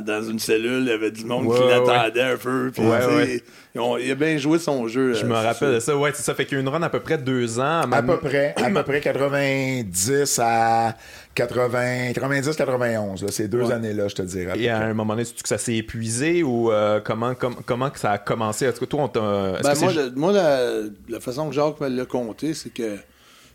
dans 0.00 0.22
une 0.22 0.38
cellule. 0.38 0.82
Il 0.82 0.88
y 0.88 0.92
avait 0.92 1.10
du 1.10 1.24
monde 1.24 1.46
Ouais, 1.46 1.56
qui 1.56 1.62
ouais. 1.62 1.70
l'attendait 1.70 2.22
un 2.22 2.36
peu. 2.36 2.70
Puis, 2.72 2.82
Ouais, 2.86 3.42
ont- 3.78 3.96
il 3.96 4.10
a 4.10 4.14
bien 4.14 4.36
joué 4.38 4.58
son 4.58 4.86
jeu. 4.86 5.14
Je 5.14 5.24
me 5.26 5.34
rappelle 5.34 5.74
de 5.74 5.80
ça. 5.80 5.92
ça. 5.92 5.96
Ouais, 5.96 6.10
c'est 6.14 6.22
ça. 6.22 6.34
Fait 6.34 6.44
qu'il 6.44 6.56
y 6.56 6.60
a 6.60 6.60
eu 6.60 6.62
une 6.66 6.68
run 6.68 6.82
à 6.82 6.88
peu 6.90 7.00
près 7.00 7.18
deux 7.18 7.58
ans. 7.58 7.80
à 7.90 8.02
peu 8.02 8.18
près, 8.18 8.54
à 8.56 8.70
peu 8.74 8.82
près 8.82 9.00
90 9.00 10.38
à 10.42 10.94
80, 11.34 12.12
90, 12.12 12.56
91, 12.56 13.22
là, 13.22 13.30
ces 13.30 13.48
deux 13.48 13.62
Ouais. 13.64 13.72
années-là, 13.72 14.08
je 14.08 14.14
te 14.14 14.22
dirais. 14.22 14.58
Et 14.58 14.68
à 14.68 14.78
un 14.80 14.94
moment 14.94 15.14
donné, 15.14 15.22
est-ce 15.22 15.34
que 15.42 15.48
ça 15.48 15.58
s'est 15.58 15.76
épuisé 15.76 16.42
ou 16.42 16.70
euh, 16.70 17.00
comment, 17.02 17.34
com- 17.34 17.56
comment 17.64 17.90
que 17.90 17.98
ça 17.98 18.12
a 18.12 18.18
commencé? 18.18 18.66
Est-ce 18.66 18.78
que 18.80 18.84
toi, 18.84 19.04
on 19.04 19.08
t'a. 19.08 19.20
Ben, 19.20 19.60
moi, 19.62 19.74
c'est- 19.74 19.94
le- 19.94 20.10
moi, 20.14 20.32
la, 20.32 20.70
la 21.08 21.20
façon 21.20 21.48
que 21.48 21.54
Jacques 21.54 21.80
me 21.80 21.88
l'a 21.88 22.04
compté, 22.04 22.52
c'est 22.54 22.70
que 22.72 22.96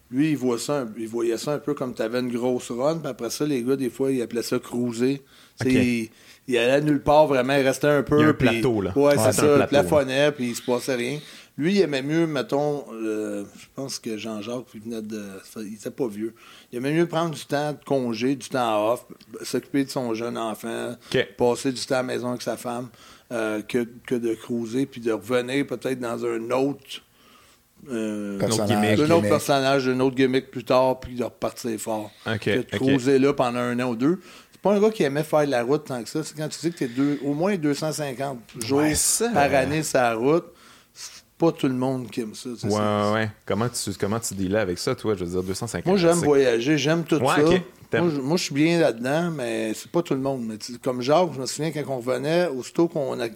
lui, 0.10 0.32
il, 0.32 0.38
voit 0.38 0.58
ça, 0.58 0.80
un- 0.82 0.88
il 0.98 1.08
voyait 1.08 1.38
ça 1.38 1.52
un 1.54 1.60
peu 1.60 1.74
comme 1.74 1.94
tu 1.94 2.02
avais 2.02 2.20
une 2.20 2.32
grosse 2.32 2.72
run, 2.72 2.98
puis 2.98 3.10
après 3.10 3.30
ça, 3.30 3.46
les 3.46 3.62
gars, 3.62 3.76
des 3.76 3.90
fois, 3.90 4.12
ils 4.12 4.22
appelaient 4.22 4.42
ça 4.42 4.58
cruiser. 4.58 5.22
Il, 5.66 6.10
il 6.48 6.58
allait 6.58 6.82
nulle 6.82 7.02
part, 7.02 7.28
vraiment, 7.28 7.54
il 7.56 7.64
restait 7.66 7.88
un 7.88 8.04
peu. 8.04 8.18
Il 8.20 8.22
y 8.22 8.26
a 8.26 8.30
un 8.30 8.34
plateau, 8.34 8.82
là. 8.82 8.94
Ouais, 8.96 9.04
Ouais, 9.04 9.14
c'est 9.18 9.34
c'est 9.34 9.42
ça, 9.42 9.54
un 9.54 9.56
plateau, 9.58 9.70
plafonnait, 9.70 10.32
puis 10.32 10.50
il 10.50 10.56
se 10.56 10.62
passait 10.62 10.96
rien. 10.96 11.20
Lui, 11.58 11.74
il 11.76 11.82
aimait 11.82 12.04
mieux, 12.04 12.28
mettons, 12.28 12.86
euh, 12.94 13.44
je 13.58 13.66
pense 13.76 13.98
que 13.98 14.16
Jean-Jacques, 14.16 14.66
il 14.76 14.82
venait 14.82 15.02
de. 15.02 15.24
Il 15.58 15.74
était 15.74 15.90
pas 15.90 16.08
vieux. 16.08 16.36
Il 16.72 16.78
aimait 16.78 16.94
mieux 16.94 17.08
prendre 17.08 17.34
du 17.34 17.46
temps 17.46 17.72
de 17.74 17.80
congé, 17.84 18.36
du 18.36 18.48
temps 18.50 18.92
off, 18.94 19.06
s'occuper 19.42 19.84
de 19.86 19.90
son 19.90 20.14
jeune 20.14 20.38
enfant, 20.38 20.96
passer 21.38 21.72
du 21.72 21.84
temps 21.84 21.96
à 21.96 21.98
la 21.98 22.04
maison 22.04 22.30
avec 22.30 22.44
sa 22.44 22.58
femme, 22.58 22.90
euh, 23.32 23.62
que, 23.64 23.88
que 24.06 24.14
de 24.14 24.36
cruiser, 24.36 24.86
puis 24.86 25.02
de 25.02 25.12
revenir 25.12 25.66
peut-être 25.66 26.00
dans 26.00 26.24
un 26.26 26.52
autre. 26.52 27.02
euh, 27.90 28.38
Personnage, 28.40 29.00
un 29.00 29.04
autre 29.06 29.16
gimmick. 29.16 29.30
personnage, 29.30 29.88
un 29.88 30.00
autre 30.00 30.16
gimmick 30.16 30.52
plus 30.52 30.64
tard, 30.64 31.00
puis 31.00 31.16
de 31.16 31.24
repartir 31.24 31.80
fort. 31.80 32.12
Ok, 32.28 32.40
que 32.40 32.58
de 32.58 32.62
cruiser 32.78 33.20
là 33.20 33.34
pendant 33.34 33.60
un 33.60 33.80
an 33.80 33.90
ou 33.90 33.96
deux. 33.96 34.20
C'est 34.52 34.62
pas 34.62 34.74
un 34.74 34.80
gars 34.80 34.90
qui 34.92 35.04
aimait 35.04 35.24
faire 35.24 35.46
de 35.46 35.52
la 35.52 35.64
route 35.64 35.86
tant 35.86 36.02
que 36.04 36.10
ça. 36.10 36.24
C'est 36.24 36.36
quand 36.36 36.50
tu 36.50 36.60
dis 36.60 36.72
que 36.72 36.78
t'es 36.80 36.88
deux, 36.88 37.20
au 37.24 37.34
moins 37.34 37.56
250 37.56 38.40
jours 38.64 38.80
Ouais, 38.80 38.96
ça, 38.96 39.30
par 39.30 39.54
année 39.54 39.84
sur 39.84 40.00
la 40.00 40.16
route, 40.16 40.46
pas 41.38 41.52
tout 41.52 41.68
le 41.68 41.74
monde 41.76 42.10
qui 42.10 42.22
aime 42.22 42.34
ça. 42.36 42.50
Ouais, 42.50 42.56
c'est- 42.60 43.14
ouais. 43.14 43.30
Comment 43.46 43.70
tu, 43.70 43.92
comment 44.00 44.20
tu 44.20 44.34
deals 44.34 44.56
avec 44.56 44.78
ça, 44.80 44.96
toi? 44.96 45.16
Je 45.16 45.24
veux 45.26 45.32
dire, 45.32 45.44
250. 45.44 45.86
Moi, 45.86 45.98
j'aime 45.98 46.14
voyager, 46.18 46.78
j'aime 46.78 47.04
tout 47.04 47.18
Ouais, 47.18 47.28
ça. 47.92 48.00
Moi, 48.02 48.10
je, 48.14 48.20
moi, 48.20 48.38
je 48.38 48.44
suis 48.44 48.54
bien 48.56 48.80
là-dedans, 48.80 49.32
mais 49.32 49.74
c'est 49.74 49.90
pas 49.92 50.02
tout 50.02 50.14
le 50.14 50.20
monde. 50.20 50.44
Mais 50.46 50.58
comme 50.84 51.02
Jacques, 51.02 51.30
je 51.36 51.40
me 51.42 51.46
souviens 51.46 51.72
quand 51.72 51.84
on 51.88 51.98
revenait, 52.00 52.48
aussitôt 52.48 52.88
qu'on 52.88 53.20
a 53.22 53.28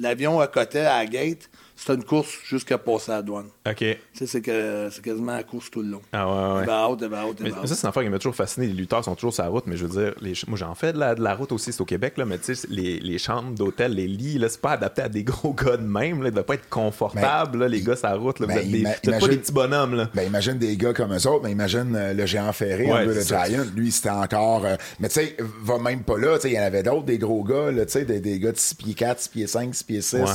l'avion 0.00 0.40
accotait 0.40 0.80
à 0.80 0.98
la 0.98 1.06
gate, 1.06 1.48
c'était 1.86 1.94
une 2.00 2.04
course 2.04 2.30
jusqu'à 2.44 2.78
passer 2.78 3.12
à 3.12 3.16
la 3.16 3.22
douane. 3.22 3.46
OK. 3.68 3.76
Tu 3.76 3.96
sais, 4.14 4.26
c'est 4.26 4.40
que 4.40 4.88
c'est 4.90 5.02
quasiment 5.04 5.32
la 5.32 5.42
course 5.42 5.70
tout 5.70 5.82
le 5.82 5.88
long. 5.88 6.00
Ah, 6.12 6.26
ouais, 6.26 6.54
ouais. 6.54 6.60
Elle 6.62 6.66
va 6.66 6.88
out, 6.90 6.98
elle 7.02 7.08
va 7.08 7.26
out, 7.26 7.36
elle 7.40 7.44
Mais 7.44 7.50
va 7.50 7.66
ça, 7.66 7.74
c'est 7.74 7.82
une 7.82 7.88
affaire 7.90 8.02
qui 8.02 8.08
m'a 8.08 8.18
toujours 8.18 8.34
fasciné. 8.34 8.66
Les 8.66 8.72
lutteurs 8.72 9.04
sont 9.04 9.14
toujours 9.14 9.34
sur 9.34 9.42
la 9.44 9.50
route, 9.50 9.64
mais 9.66 9.76
je 9.76 9.84
veux 9.86 10.02
dire, 10.02 10.14
les 10.20 10.32
moi 10.48 10.56
j'en 10.58 10.74
fais 10.74 10.92
de 10.92 10.98
la, 10.98 11.14
de 11.14 11.22
la 11.22 11.34
route 11.34 11.52
aussi, 11.52 11.72
c'est 11.72 11.80
au 11.80 11.84
Québec, 11.84 12.14
là, 12.16 12.24
mais 12.24 12.38
tu 12.38 12.54
sais, 12.54 12.66
les, 12.70 13.00
les 13.00 13.18
chambres 13.18 13.52
d'hôtel, 13.54 13.92
les 13.94 14.06
lits, 14.06 14.38
là, 14.38 14.48
c'est 14.48 14.60
pas 14.60 14.72
adapté 14.72 15.02
à 15.02 15.08
des 15.08 15.22
gros 15.24 15.52
gars 15.52 15.76
de 15.76 15.82
même. 15.86 16.22
Là, 16.22 16.28
ils 16.28 16.32
doivent 16.32 16.44
pas 16.44 16.54
être 16.54 16.68
confortables, 16.68 17.58
là, 17.58 17.68
les 17.68 17.82
gars 17.82 17.96
sur 17.96 18.08
la 18.08 18.14
route. 18.16 18.40
Là, 18.40 18.46
ben, 18.46 18.54
vous 18.54 18.60
êtes, 18.60 18.70
des, 18.70 18.78
ima- 18.80 18.88
vous 18.88 18.94
êtes 18.94 19.02
pas 19.02 19.10
imagine- 19.10 19.28
des 19.28 19.36
petits 19.36 19.52
bonhommes. 19.52 19.94
Là. 19.94 20.10
Ben, 20.14 20.22
imagine 20.26 20.58
des 20.58 20.76
gars 20.76 20.92
comme 20.94 21.12
eux 21.12 21.26
autres, 21.28 21.42
mais 21.44 21.52
imagine 21.52 21.94
euh, 21.96 22.12
le 22.14 22.24
géant 22.26 22.52
ferré, 22.52 22.90
Ouais, 22.90 23.04
le 23.04 23.20
c'est. 23.20 23.46
Giant. 23.46 23.64
Lui, 23.76 23.92
c'était 23.92 24.10
encore. 24.10 24.64
euh, 24.64 24.76
mais 25.00 25.08
tu 25.08 25.14
sais, 25.20 25.36
va 25.62 25.78
même 25.78 26.02
pas 26.02 26.16
là. 26.18 26.36
Tu 26.36 26.42
sais, 26.42 26.50
il 26.50 26.54
y 26.54 26.58
en 26.58 26.62
avait 26.62 26.82
d'autres, 26.82 27.04
des 27.04 27.18
gros 27.18 27.44
gars, 27.44 27.70
là, 27.70 27.84
tu 27.84 27.92
sais, 27.92 28.04
des, 28.04 28.20
des 28.20 28.38
gars 28.38 28.52
de 28.52 28.56
6 28.58 28.74
pieds 28.74 28.94
4, 28.94 29.20
6 29.20 29.28
pieds 29.28 29.46
5, 29.46 29.74
6 29.74 29.84
pieds 29.84 30.00
6, 30.00 30.16
Ouais. 30.16 30.26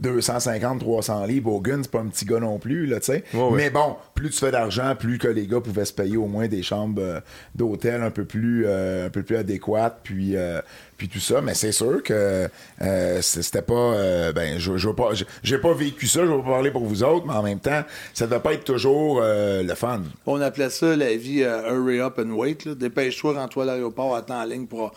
250, 0.00 0.80
300 0.80 0.97
livres. 1.26 1.52
Hogan, 1.52 1.80
c'est 1.82 1.90
pas 1.90 2.00
un 2.00 2.06
petit 2.06 2.24
gars 2.24 2.40
non 2.40 2.58
plus, 2.58 2.86
là, 2.86 3.00
tu 3.00 3.06
sais. 3.06 3.24
Ouais, 3.34 3.40
ouais. 3.42 3.50
Mais 3.56 3.70
bon, 3.70 3.96
plus 4.14 4.30
tu 4.30 4.38
fais 4.38 4.50
d'argent, 4.50 4.94
plus 4.98 5.18
que 5.18 5.28
les 5.28 5.46
gars 5.46 5.60
pouvaient 5.60 5.84
se 5.84 5.92
payer 5.92 6.16
au 6.16 6.26
moins 6.26 6.48
des 6.48 6.62
chambres 6.62 7.00
euh, 7.02 7.20
d'hôtel 7.54 8.02
un 8.02 8.10
peu 8.10 8.24
plus 8.24 8.64
euh, 8.66 9.06
un 9.06 9.10
peu 9.10 9.22
plus 9.22 9.36
adéquates, 9.36 10.00
puis. 10.02 10.36
euh, 10.36 10.60
puis 10.96 11.08
tout 11.08 11.20
ça, 11.20 11.40
mais 11.40 11.54
c'est 11.54 11.70
sûr 11.70 12.02
que 12.02 12.48
euh, 12.82 13.22
c'était 13.22 13.62
pas. 13.62 13.72
euh, 13.74 14.32
ben, 14.32 14.58
je, 14.58 14.76
je 14.76 14.88
veux 14.88 14.96
pas. 14.96 15.14
je- 15.14 15.24
J'ai 15.44 15.58
pas 15.58 15.72
vécu 15.72 16.08
ça, 16.08 16.26
je 16.26 16.30
vais 16.32 16.38
pas 16.42 16.50
parler 16.50 16.72
pour 16.72 16.84
vous 16.86 17.04
autres, 17.04 17.24
mais 17.24 17.34
en 17.34 17.42
même 17.44 17.60
temps, 17.60 17.82
ça 18.14 18.26
doit 18.26 18.40
pas 18.42 18.52
être 18.54 18.64
toujours 18.64 19.20
euh, 19.22 19.62
le 19.62 19.74
fun. 19.76 20.02
On 20.26 20.40
appelait 20.40 20.70
ça 20.70 20.96
la 20.96 21.14
vie 21.14 21.44
euh, 21.44 21.70
hurry 21.72 22.00
up 22.00 22.18
and 22.18 22.30
wait. 22.32 22.64
là. 22.64 22.74
Dépêche-toi, 22.74 23.34
rends-toi 23.34 23.62
à 23.62 23.66
l'aéroport, 23.66 24.16
attends 24.16 24.40
en 24.40 24.44
ligne 24.44 24.66
pour. 24.66 24.92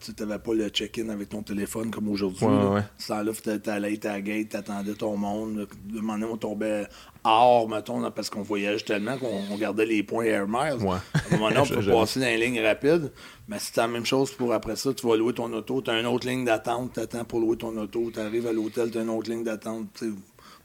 Tu 0.00 0.12
n'avais 0.24 0.38
pas 0.38 0.54
le 0.54 0.68
check-in 0.68 1.08
avec 1.10 1.28
ton 1.28 1.42
téléphone 1.42 1.90
comme 1.90 2.08
aujourd'hui. 2.08 2.46
Ouais, 2.46 2.52
là. 2.52 2.70
ouais. 2.70 2.82
Ce 2.98 3.08
temps-là, 3.08 3.32
tu 3.32 3.60
t'allais 3.60 4.06
à 4.06 4.12
la 4.12 4.20
gate, 4.20 4.48
t'attendais 4.50 4.94
ton 4.94 5.16
monde. 5.16 5.58
là. 5.58 5.64
Demandais, 5.84 6.24
on 6.24 6.36
tombait 6.36 6.86
hors, 7.24 7.68
mettons, 7.68 8.00
là, 8.00 8.10
parce 8.10 8.30
qu'on 8.30 8.42
voyage 8.42 8.84
tellement 8.84 9.18
qu'on 9.18 9.42
on 9.50 9.56
gardait 9.56 9.86
les 9.86 10.02
points 10.02 10.24
Air 10.24 10.46
Miles. 10.48 10.82
Ouais. 10.82 10.96
À 11.14 11.34
un 11.34 11.36
moment 11.36 11.48
donné, 11.48 11.60
on 11.62 11.66
peut 11.66 11.86
passer 11.86 12.20
dans 12.20 12.26
les 12.26 12.38
lignes 12.38 12.60
rapides. 12.60 13.12
Mais 13.48 13.56
c'est 13.58 13.76
la 13.76 13.88
même 13.88 14.06
chose 14.06 14.30
pour 14.32 14.52
après 14.52 14.76
ça. 14.76 14.92
Tu 14.94 15.06
vas 15.06 15.16
louer 15.16 15.32
ton 15.32 15.52
auto, 15.52 15.80
tu 15.82 15.90
as 15.90 15.98
une 15.98 16.06
autre 16.06 16.26
ligne 16.26 16.44
d'attente, 16.44 16.92
tu 16.94 17.00
attends 17.00 17.24
pour 17.24 17.40
louer 17.40 17.56
ton 17.56 17.76
auto, 17.76 18.10
tu 18.12 18.20
arrives 18.20 18.46
à 18.46 18.52
l'hôtel, 18.52 18.90
tu 18.90 18.98
as 18.98 19.02
une 19.02 19.10
autre 19.10 19.30
ligne 19.30 19.44
d'attente. 19.44 20.02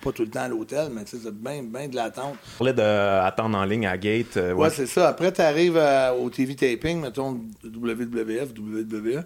Pas 0.04 0.12
tout 0.12 0.24
le 0.24 0.30
temps 0.30 0.42
à 0.42 0.48
l'hôtel, 0.50 0.90
mais 0.92 1.04
tu 1.06 1.12
sais, 1.18 1.24
c'est 1.24 1.34
bien, 1.34 1.64
bien 1.64 1.88
de 1.88 1.96
l'attente. 1.96 2.36
On 2.56 2.58
parlait 2.60 2.74
d'attendre 2.74 3.58
en 3.58 3.64
ligne 3.64 3.88
à 3.88 3.98
Gate. 3.98 4.38
euh, 4.38 4.54
Ouais, 4.54 4.64
ouais. 4.64 4.70
c'est 4.70 4.86
ça. 4.86 5.08
Après, 5.10 5.32
tu 5.32 5.42
arrives 5.42 5.80
au 6.20 6.30
TV 6.30 6.56
taping, 6.56 7.00
mettons 7.02 7.40
WWF, 7.64 8.50
WWE. 8.58 9.24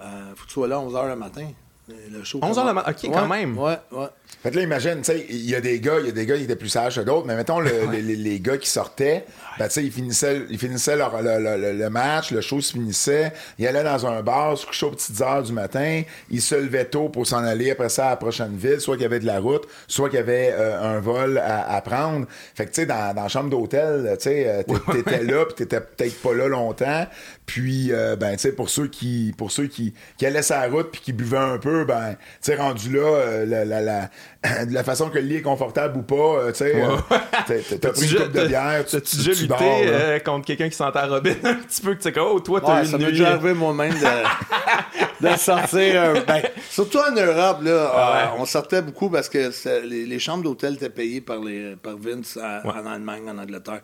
Euh, 0.00 0.34
faut 0.36 0.42
que 0.44 0.48
tu 0.48 0.52
sois 0.54 0.68
là 0.68 0.76
à 0.76 0.80
11h 0.80 1.08
le 1.08 1.16
matin. 1.16 1.46
Le 1.88 2.22
show 2.22 2.38
11 2.42 2.58
heures 2.58 2.64
le 2.66 2.70
commence- 2.70 2.86
matin. 2.86 2.90
OK, 2.90 3.02
Ouais, 3.04 3.14
quand 3.14 3.28
même. 3.28 3.58
Ouais, 3.58 3.78
ouais. 3.92 4.06
Fait 4.40 4.50
que 4.52 4.56
là, 4.56 4.62
imagine, 4.62 4.98
tu 4.98 5.04
sais, 5.04 5.26
il 5.28 5.50
y 5.50 5.56
a 5.56 5.60
des 5.60 5.80
gars, 5.80 5.96
il 5.98 6.06
y 6.06 6.08
a 6.10 6.12
des 6.12 6.24
gars 6.24 6.36
qui 6.36 6.44
étaient 6.44 6.54
plus 6.54 6.68
sages 6.68 6.94
que 6.94 7.00
d'autres, 7.00 7.26
mais 7.26 7.34
mettons, 7.34 7.58
le- 7.58 7.90
les, 7.90 8.00
les- 8.00 8.14
les 8.14 8.38
gars 8.38 8.56
qui 8.56 8.68
sortaient, 8.70 9.24
ben, 9.58 9.66
tu 9.66 9.72
sais, 9.74 9.84
ils 9.84 9.90
finissaient, 9.90 10.42
ils 10.48 10.58
finissaient 10.58 10.94
leur- 10.96 11.20
le, 11.20 11.72
le- 11.76 11.90
match, 11.90 12.30
le 12.30 12.40
show 12.40 12.60
se 12.60 12.72
finissait, 12.72 13.32
ils 13.58 13.66
allaient 13.66 13.82
dans 13.82 14.06
un 14.06 14.22
bar, 14.22 14.56
se 14.56 14.64
couchaient 14.64 14.86
aux 14.86 14.92
petites 14.92 15.20
heures 15.22 15.42
du 15.42 15.52
matin, 15.52 16.02
ils 16.30 16.40
se 16.40 16.54
levaient 16.54 16.84
tôt 16.84 17.08
pour 17.08 17.26
s'en 17.26 17.38
aller 17.44 17.72
après 17.72 17.88
ça 17.88 18.06
à 18.06 18.10
la 18.10 18.16
prochaine 18.16 18.56
ville, 18.56 18.80
soit 18.80 18.94
qu'il 18.94 19.02
y 19.02 19.06
avait 19.06 19.18
de 19.18 19.26
la 19.26 19.40
route, 19.40 19.66
soit 19.88 20.08
qu'il 20.08 20.18
y 20.20 20.22
avait 20.22 20.52
euh, 20.52 20.80
un 20.96 21.00
vol 21.00 21.38
à, 21.38 21.74
à 21.74 21.80
prendre. 21.80 22.26
Fait 22.54 22.64
que, 22.66 22.70
tu 22.70 22.82
sais, 22.82 22.86
dans, 22.86 23.12
dans 23.16 23.22
la 23.24 23.28
chambre 23.28 23.50
d'hôtel, 23.50 24.08
tu 24.18 24.22
sais, 24.24 24.46
euh, 24.48 24.62
t'é- 24.62 25.02
t'étais 25.02 25.24
là, 25.24 25.46
puis 25.46 25.54
t'étais 25.56 25.80
peut-être 25.80 26.14
pas 26.22 26.34
là 26.34 26.46
longtemps, 26.46 27.06
puis, 27.44 27.88
euh, 27.92 28.14
ben, 28.14 28.32
tu 28.32 28.38
sais, 28.42 28.52
pour 28.52 28.68
ceux 28.70 28.86
qui, 28.86 29.34
pour 29.36 29.50
ceux 29.50 29.66
qui, 29.66 29.94
qui 30.16 30.26
allaient 30.26 30.42
sur 30.42 30.54
la 30.56 30.68
route 30.68 30.90
puis 30.92 31.00
qui 31.00 31.12
buvaient 31.12 31.38
un 31.38 31.58
peu, 31.58 31.84
ben, 31.84 32.12
tu 32.12 32.18
sais, 32.42 32.54
rendu 32.54 32.92
là, 32.92 33.00
euh, 33.16 33.44
la, 33.46 33.64
la, 33.64 33.80
la, 33.80 34.10
de 34.68 34.72
la 34.72 34.84
façon 34.84 35.10
que 35.10 35.16
le 35.16 35.22
lit 35.22 35.36
est 35.36 35.42
confortable 35.42 35.98
ou 35.98 36.02
pas, 36.02 36.14
euh, 36.16 36.48
tu 36.52 36.58
sais, 36.58 36.80
euh, 36.82 36.96
t'as- 37.10 37.54
t'as 37.60 37.78
t'as 37.78 37.90
pris 37.92 38.08
une 38.10 38.16
coupe 38.18 38.32
de 38.32 38.46
bière, 38.46 38.84
tu, 38.86 39.00
tu, 39.02 39.16
déjà 39.16 39.32
tu 39.32 39.42
lutté 39.42 39.46
dors, 39.48 39.80
euh, 39.84 40.18
contre 40.20 40.46
quelqu'un 40.46 40.68
qui 40.68 40.76
sentait 40.76 41.00
la 41.00 41.06
robine 41.08 41.36
un 41.44 41.54
petit 41.54 41.80
peu 41.82 41.94
que 41.94 42.02
tu 42.02 42.12
sais 42.12 42.20
oh, 42.20 42.38
toi, 42.40 42.60
t'as 42.60 42.76
Ouais, 42.76 42.82
eu 42.82 42.86
ça 42.86 42.92
une 42.92 42.98
m'est 42.98 43.04
nuit. 43.10 43.18
déjà 43.18 43.30
arrivé 43.32 43.54
moi-même 43.54 43.94
de, 43.94 45.28
de 45.28 45.36
sortir. 45.36 46.24
ben, 46.26 46.42
surtout 46.70 46.98
en 46.98 47.12
Europe, 47.14 47.58
là, 47.62 47.90
Ah 47.94 48.12
ouais. 48.12 48.38
euh, 48.38 48.42
on 48.42 48.44
sortait 48.46 48.82
beaucoup 48.82 49.10
parce 49.10 49.28
que 49.28 49.50
les, 49.86 50.06
les 50.06 50.18
chambres 50.18 50.44
d'hôtel 50.44 50.74
étaient 50.74 50.90
payées 50.90 51.20
par, 51.20 51.38
les, 51.40 51.74
par 51.76 51.96
Vince 51.96 52.36
à- 52.36 52.62
Ouais. 52.64 52.72
en 52.74 52.86
Allemagne, 52.86 53.28
en 53.28 53.38
Angleterre, 53.38 53.82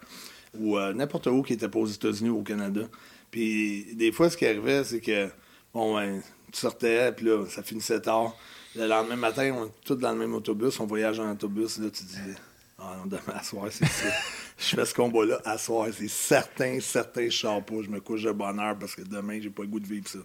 ou 0.58 0.78
euh, 0.78 0.92
n'importe 0.92 1.26
où 1.26 1.42
qui 1.42 1.54
était 1.54 1.68
pas 1.68 1.80
aux 1.80 1.86
États-Unis 1.86 2.30
ou 2.30 2.38
au 2.40 2.42
Canada. 2.42 2.82
Puis 3.30 3.86
des 3.96 4.12
fois, 4.12 4.30
ce 4.30 4.36
qui 4.36 4.46
arrivait, 4.46 4.84
c'est 4.84 5.00
que, 5.00 5.28
bon, 5.72 5.96
ben, 5.96 6.20
tu 6.52 6.60
sortais, 6.60 7.10
puis 7.12 7.26
là, 7.26 7.44
ça 7.48 7.62
finissait 7.64 8.00
tard. 8.00 8.36
Le 8.76 8.86
lendemain 8.86 9.16
matin, 9.16 9.54
on 9.56 9.66
est 9.66 9.70
tous 9.84 9.94
dans 9.94 10.12
le 10.12 10.18
même 10.18 10.34
autobus, 10.34 10.78
on 10.80 10.86
voyage 10.86 11.20
en 11.20 11.30
autobus, 11.30 11.78
là, 11.78 11.88
tu 11.90 12.02
dis, 12.04 12.16
ah 12.78 12.96
non, 12.98 13.06
demain, 13.06 13.38
à 13.38 13.42
soir, 13.42 13.66
c'est 13.70 13.86
ça. 13.86 14.06
je 14.58 14.76
fais 14.76 14.84
ce 14.84 14.94
combat-là, 14.94 15.40
à 15.44 15.56
soir, 15.58 15.86
c'est 15.96 16.08
certain, 16.08 16.80
certain, 16.80 17.28
pas, 17.28 17.74
je 17.82 17.88
me 17.88 18.00
couche 18.00 18.22
de 18.22 18.32
bonne 18.32 18.58
heure 18.58 18.76
parce 18.78 18.94
que 18.96 19.02
demain, 19.02 19.38
j'ai 19.40 19.50
pas 19.50 19.62
le 19.62 19.68
goût 19.68 19.80
de 19.80 19.86
vivre 19.86 20.08
ça. 20.08 20.18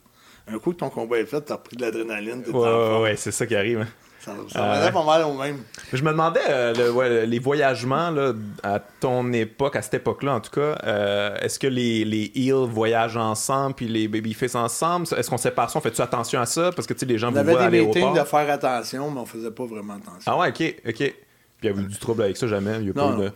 Un 0.48 0.58
coup 0.58 0.72
que 0.72 0.78
ton 0.78 0.90
combat 0.90 1.20
est 1.20 1.26
fait, 1.28 1.42
t'as 1.42 1.56
repris 1.56 1.78
de 1.78 1.82
l'adrénaline, 1.82 2.42
t'es 2.42 2.50
Ouais, 2.50 2.60
ouais, 2.60 3.02
ouais, 3.02 3.16
c'est 3.18 3.32
ça 3.32 3.46
qui 3.46 3.56
arrive. 3.56 3.82
hein. 3.82 3.88
Ça, 4.20 4.34
ça 4.50 4.74
Euh, 4.74 4.92
pas 4.92 5.04
mal 5.06 5.24
au 5.24 5.34
même. 5.34 5.60
Je 5.94 6.04
me 6.04 6.12
demandais, 6.12 6.40
euh, 6.50 6.74
le- 6.74 6.92
ouais, 6.92 7.26
les 7.26 7.40
voyagements, 7.40 8.10
là, 8.12 8.34
à 8.64 8.80
ton 8.80 9.32
époque, 9.32 9.76
à 9.78 9.82
cette 9.82 9.94
époque-là 9.96 10.36
en 10.36 10.40
tout 10.42 10.52
cas, 10.52 10.78
euh, 10.84 11.38
est-ce 11.42 11.58
que 11.58 11.68
les, 11.68 12.04
les 12.04 12.32
heels 12.36 12.68
voyagent 12.70 13.16
ensemble 13.18 13.76
puis 13.76 13.88
les 13.88 14.08
babyface 14.08 14.56
ensemble? 14.56 15.08
Est-ce 15.18 15.30
qu'on 15.30 15.38
sépare 15.38 15.70
ça? 15.70 15.80
On 15.80 15.82
fait-tu 15.82 16.02
attention 16.02 16.42
à 16.42 16.46
ça? 16.46 16.72
Parce 16.76 16.86
que, 16.88 16.94
tu 16.94 17.00
sais, 17.00 17.06
les 17.06 17.18
gens 17.18 17.30
On 17.30 17.32
vous 17.32 17.38
avait 17.38 17.52
voient 17.54 17.62
à 17.64 17.70
des 17.70 17.80
meetings 17.80 17.94
l'aéroport. 18.02 18.24
de 18.24 18.28
faire 18.30 18.50
attention, 18.54 19.10
mais 19.12 19.20
on 19.22 19.26
faisait 19.26 19.52
pas 19.52 19.66
vraiment 19.66 19.94
attention. 19.94 20.32
Ah 20.32 20.38
ouais, 20.38 20.50
OK, 20.50 20.76
OK. 20.88 21.14
Puis 21.62 21.68
il 21.68 21.76
y 21.76 21.78
a 21.78 21.82
eu 21.82 21.86
du 21.88 21.98
trouble 21.98 22.24
avec 22.24 22.38
ça, 22.38 22.48
jamais? 22.48 22.78
Il 22.80 22.88
y 22.88 22.90
a 22.90 22.94
pas 22.94 23.02
non, 23.12 23.22
eu 23.22 23.26
de... 23.26 23.32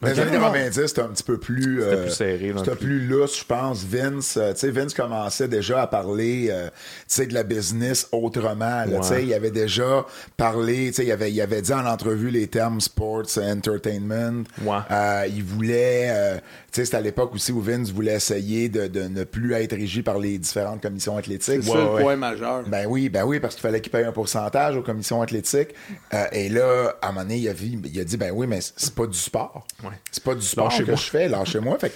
Dans 0.00 0.08
les 0.10 0.20
années 0.20 0.32
90, 0.32 0.86
c'était 0.86 1.00
un 1.00 1.08
petit 1.08 1.22
peu 1.22 1.38
plus. 1.38 1.80
C'était 1.80 1.94
euh, 1.94 2.02
plus 2.02 2.10
serré, 2.12 2.48
là, 2.52 2.58
C'était 2.58 2.70
plus- 2.76 2.84
plus 2.98 3.06
lousse, 3.06 3.38
je 3.40 3.44
pense. 3.44 3.84
Vince, 3.84 4.36
euh, 4.36 4.52
tu 4.52 4.58
sais, 4.60 4.70
Vince 4.70 4.92
commençait 4.92 5.48
déjà 5.48 5.80
à 5.82 5.86
parler, 5.86 6.48
euh, 6.50 6.66
tu 6.68 6.72
sais, 7.08 7.26
de 7.26 7.32
la 7.34 7.42
business 7.42 8.08
autrement. 8.12 8.84
là, 8.84 8.86
Ouais. 8.86 9.00
Tu 9.00 9.06
sais, 9.06 9.24
il 9.24 9.32
avait 9.32 9.50
déjà 9.50 10.04
parlé, 10.36 10.88
tu 10.88 10.94
sais, 10.94 11.06
il 11.06 11.12
avait, 11.12 11.32
il 11.32 11.40
avait 11.40 11.62
dit 11.62 11.72
en 11.72 11.86
entrevue 11.86 12.30
les 12.30 12.46
termes 12.48 12.80
sports, 12.82 13.22
entertainment. 13.38 14.44
Ouais. 14.62 14.76
Euh, 14.90 15.26
il 15.28 15.42
voulait, 15.42 16.08
euh, 16.10 16.36
tu 16.36 16.42
sais, 16.80 16.84
c'était 16.84 16.96
à 16.98 17.00
l'époque 17.00 17.34
aussi 17.34 17.52
où 17.52 17.60
Vince 17.60 17.90
voulait 17.90 18.14
essayer 18.14 18.68
de, 18.68 18.86
de 18.88 19.02
ne 19.04 19.24
plus 19.24 19.54
être 19.54 19.72
régi 19.74 20.02
par 20.02 20.18
les 20.18 20.38
différentes 20.38 20.82
commissions 20.82 21.16
athlétiques. 21.16 21.62
C'est 21.62 21.70
Ouais, 21.70 21.76
ça 21.78 21.96
le 21.96 22.02
point 22.02 22.16
majeur. 22.16 22.64
Ben 22.68 22.86
oui, 22.88 23.08
ben 23.08 23.24
oui, 23.24 23.40
parce 23.40 23.54
qu'il 23.54 23.62
fallait 23.62 23.80
qu'il 23.80 23.92
paye 23.92 24.04
un 24.04 24.12
pourcentage 24.12 24.76
aux 24.76 24.82
commissions 24.82 25.22
athlétiques. 25.22 25.74
Euh, 26.12 26.24
et 26.32 26.48
là, 26.48 26.94
à 27.00 27.08
un 27.08 27.12
moment 27.12 27.22
donné, 27.22 27.38
il 27.38 27.48
a, 27.48 27.52
vu- 27.52 27.78
il 27.84 28.00
a 28.00 28.04
dit, 28.04 28.16
ben 28.16 28.32
oui, 28.34 28.46
mais 28.46 28.60
c'est 28.60 28.94
pas 28.94 29.06
du 29.06 29.16
sport. 29.18 29.66
Ouais. 29.84 29.90
C'est 30.10 30.22
pas 30.24 30.34
du 30.34 30.42
sport 30.46 30.76
que 30.76 30.84
je 30.96 31.02
fais, 31.10 31.28
lâchez-moi. 31.28 31.78
Fait 31.78 31.90
que, 31.90 31.94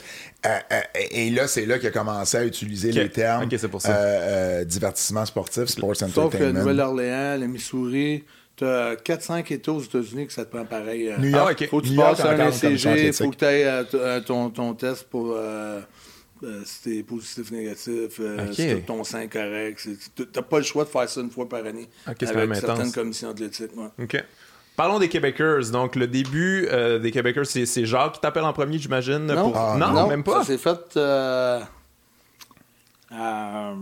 euh, 0.49 0.59
euh, 0.73 0.81
et 1.11 1.31
là, 1.31 1.49
c'est 1.49 1.67
là 1.67 1.79
qu'il 1.79 1.89
a 1.89 1.91
commencé 1.91 2.37
à 2.37 2.45
utiliser 2.45 2.91
Ok. 2.91 2.95
les 2.97 3.11
termes 3.11 3.45
Ok, 3.45 3.55
c'est 3.59 3.69
pour 3.69 3.81
ça. 3.83 3.97
euh, 3.97 4.61
euh, 4.61 4.65
divertissement 4.65 5.25
sportif, 5.25 5.65
sports 5.67 5.97
Sauf 5.97 6.13
que 6.13 6.21
entertainment. 6.21 6.59
Nouvelle-Orléans, 6.61 7.37
le 7.41 7.47
Missouri, 7.47 8.25
t'as 8.57 8.95
4-5 8.97 9.53
États 9.53 9.73
aux 9.73 9.83
États-Unis 9.83 10.27
que 10.27 10.33
ça 10.33 10.45
te 10.45 10.55
prend 10.55 10.65
pareil. 10.65 11.09
euh, 11.09 11.17
New 11.19 11.31
York, 11.31 11.57
Ah, 11.61 11.63
ok. 11.65 11.69
Faut 11.71 11.81
que 11.81 11.87
tu 11.87 11.93
New 11.93 11.99
York 12.01 12.17
passes 12.17 12.65
un 12.65 12.71
ECG, 12.71 13.13
faut 13.13 13.31
que 13.31 13.37
tu 13.37 13.45
ailles 13.45 14.25
ton, 14.25 14.51
ton 14.51 14.75
test 14.75 15.05
pour 15.05 15.33
euh, 15.37 15.81
euh, 16.45 16.63
si 16.65 16.83
t'es 16.83 17.03
positif, 17.03 17.51
négatif, 17.51 18.21
euh, 18.21 18.53
si 18.53 18.67
t'as 18.69 18.75
ton 18.87 19.03
sein 19.03 19.27
correct. 19.27 19.89
T'as 20.33 20.43
pas 20.43 20.59
le 20.59 20.65
choix 20.65 20.85
de 20.85 20.89
faire 20.89 21.09
ça 21.09 21.21
une 21.21 21.31
fois 21.31 21.49
par 21.49 21.65
année 21.65 21.89
Ok, 22.09 22.15
c'est 22.21 22.27
quand 22.27 22.37
avec 22.37 22.49
même 22.51 22.61
certaines 22.61 22.93
commissions 22.93 23.31
athlétiques. 23.31 23.71
ouais. 23.77 24.05
OK. 24.05 24.25
Parlons 24.79 25.01
des 25.01 25.09
Québécois. 25.09 25.61
Donc, 25.73 25.97
le 25.97 26.07
début 26.07 26.69
euh, 26.71 27.01
des 27.01 27.11
Québécois, 27.11 27.45
c'est 27.45 27.85
Jacques 27.85 28.13
qui 28.13 28.21
t'appelle 28.21 28.45
en 28.45 28.53
premier, 28.53 28.79
j'imagine? 28.79 29.27
Non. 29.27 29.51
pour- 29.51 29.59
Ah, 29.59 29.77
non, 29.77 30.07
même 30.07 30.23
pas. 30.23 30.39
Ça 30.45 30.45
s'est 30.47 30.57
fait. 30.59 30.97
euh, 30.97 31.61
euh, 33.13 33.75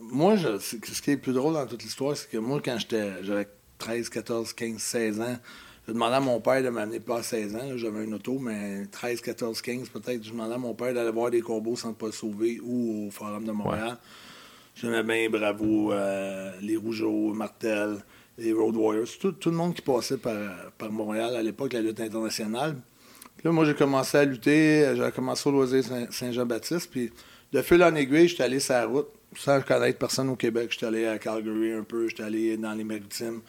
moi, 0.00 0.36
je, 0.36 0.58
ce 0.58 0.76
qui 1.02 1.10
est 1.10 1.14
le 1.14 1.20
plus 1.20 1.32
drôle 1.32 1.54
dans 1.54 1.66
toute 1.66 1.82
l'histoire, 1.82 2.16
c'est 2.16 2.30
que 2.30 2.36
moi, 2.38 2.60
quand 2.64 2.76
j'étais, 2.78 3.24
j'avais 3.24 3.48
13, 3.78 4.08
14, 4.08 4.52
15, 4.52 4.78
16 4.78 5.20
ans, 5.20 5.36
je 5.88 5.92
demandais 5.92 6.14
à 6.14 6.20
mon 6.20 6.40
père 6.40 6.62
de 6.62 6.68
m'amener 6.68 7.00
pas 7.00 7.18
à 7.18 7.22
16 7.24 7.56
ans. 7.56 7.76
J'avais 7.76 8.04
une 8.04 8.14
auto, 8.14 8.38
mais 8.38 8.86
13, 8.92 9.20
14, 9.20 9.60
15 9.62 9.88
peut-être. 9.88 10.22
Je 10.24 10.30
demandais 10.30 10.54
à 10.54 10.58
mon 10.58 10.74
père 10.74 10.94
d'aller 10.94 11.10
voir 11.10 11.30
des 11.32 11.40
combos 11.40 11.74
Centre 11.74 11.96
Paul 11.98 12.12
Sauvé 12.12 12.60
ou 12.62 13.08
au 13.08 13.10
Forum 13.10 13.44
de 13.44 13.50
Montréal. 13.52 13.96
J'aimais 14.76 15.02
bien 15.02 15.28
Bravo, 15.28 15.92
euh, 15.92 16.52
les 16.60 16.76
Rougeaux, 16.76 17.32
Martel, 17.34 17.96
les 18.38 18.52
Road 18.52 18.76
Warriors, 18.76 19.06
tout, 19.20 19.32
tout 19.32 19.50
le 19.50 19.56
monde 19.56 19.74
qui 19.74 19.82
passait 19.82 20.16
par, 20.16 20.72
par 20.78 20.90
Montréal 20.90 21.36
à 21.36 21.42
l'époque, 21.42 21.72
la 21.72 21.80
lutte 21.80 22.00
internationale. 22.00 22.76
Puis 23.36 23.46
là, 23.46 23.52
moi, 23.52 23.64
j'ai 23.64 23.74
commencé 23.74 24.16
à 24.16 24.24
lutter. 24.24 24.92
J'ai 24.96 25.10
commencé 25.12 25.48
au 25.48 25.52
loisir 25.52 25.84
Saint- 25.84 26.10
Saint-Jean-Baptiste. 26.10 26.90
Puis 26.90 27.12
de 27.52 27.62
fil 27.62 27.82
en 27.82 27.94
aiguille, 27.94 28.28
j'étais 28.28 28.42
allé 28.44 28.60
sur 28.60 28.74
la 28.74 28.86
route 28.86 29.08
sans 29.36 29.60
connaître 29.60 29.98
personne 29.98 30.28
au 30.28 30.36
Québec. 30.36 30.70
J'étais 30.72 30.86
allé 30.86 31.06
à 31.06 31.18
Calgary 31.18 31.72
un 31.72 31.82
peu. 31.82 32.08
J'étais 32.08 32.22
allé 32.24 32.56
dans 32.56 32.72
les 32.72 32.84
Maritimes. 32.84 33.40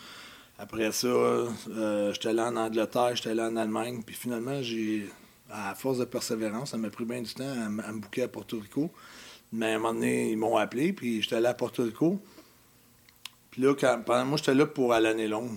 Après 0.58 0.92
ça, 0.92 1.08
euh, 1.08 2.14
j'étais 2.14 2.30
allé 2.30 2.42
en 2.42 2.56
Angleterre. 2.56 3.16
J'étais 3.16 3.30
allé 3.32 3.42
en 3.42 3.56
Allemagne. 3.56 4.02
Puis 4.06 4.16
finalement, 4.16 4.62
j'ai, 4.62 5.08
à 5.50 5.76
force 5.76 5.98
de 6.00 6.06
persévérance, 6.06 6.72
ça 6.72 6.78
m'a 6.78 6.90
pris 6.90 7.06
bien 7.06 7.22
du 7.22 7.34
temps 7.34 7.44
à, 7.44 7.66
à 7.66 7.92
me 7.92 8.00
bouquer 8.00 8.24
à 8.24 8.28
Porto 8.28 8.60
Rico. 8.60 8.92
Mais 9.54 9.74
à 9.74 9.76
un 9.76 9.78
moment 9.80 9.94
donné, 9.94 10.32
ils 10.32 10.38
m'ont 10.38 10.58
appelé. 10.58 10.94
Puis 10.94 11.22
j'étais 11.22 11.36
allé 11.38 11.48
à 11.48 11.54
Porto 11.54 11.84
Rico. 11.84 12.20
Puis 13.56 13.64
là, 13.64 13.74
quand, 13.74 14.02
pendant, 14.06 14.26
moi, 14.26 14.38
j'étais 14.38 14.54
là 14.54 14.66
pour 14.66 14.92
à 14.92 15.00
l'année 15.00 15.30
longue. 15.30 15.56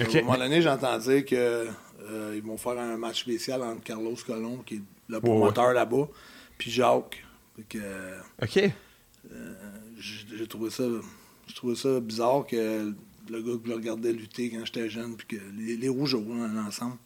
Ok. 0.00 0.16
À 0.16 0.18
un 0.18 0.22
moment 0.22 0.36
donné, 0.36 0.60
dire 0.98 1.24
que 1.24 1.68
euh, 2.10 2.34
vont 2.42 2.56
faire 2.56 2.76
un 2.76 2.96
match 2.96 3.20
spécial 3.20 3.62
entre 3.62 3.84
Carlos 3.84 4.16
Colomb, 4.26 4.64
qui 4.66 4.74
est 4.74 4.82
le 5.08 5.20
promoteur 5.20 5.72
là-bas, 5.72 6.08
puis 6.58 6.72
Jacques. 6.72 7.24
Que, 7.68 7.78
euh, 7.80 8.18
OK. 8.42 8.72
j'ai 9.96 10.36
j'ai 10.36 10.46
trouvé 10.48 10.70
ça 10.70 10.82
ça 11.76 12.00
bizarre 12.00 12.44
que 12.46 12.92
le 13.30 13.42
gars 13.42 13.52
que 13.62 13.68
je 13.68 13.74
regardais 13.74 14.12
lutter 14.12 14.50
quand 14.50 14.64
j'étais 14.64 14.88
jeune, 14.88 15.14
puis 15.14 15.38
que 15.38 15.42
les, 15.56 15.76
les 15.76 15.88
rouges 15.88 16.16
hein, 16.16 16.66
ensemble. 16.66 16.96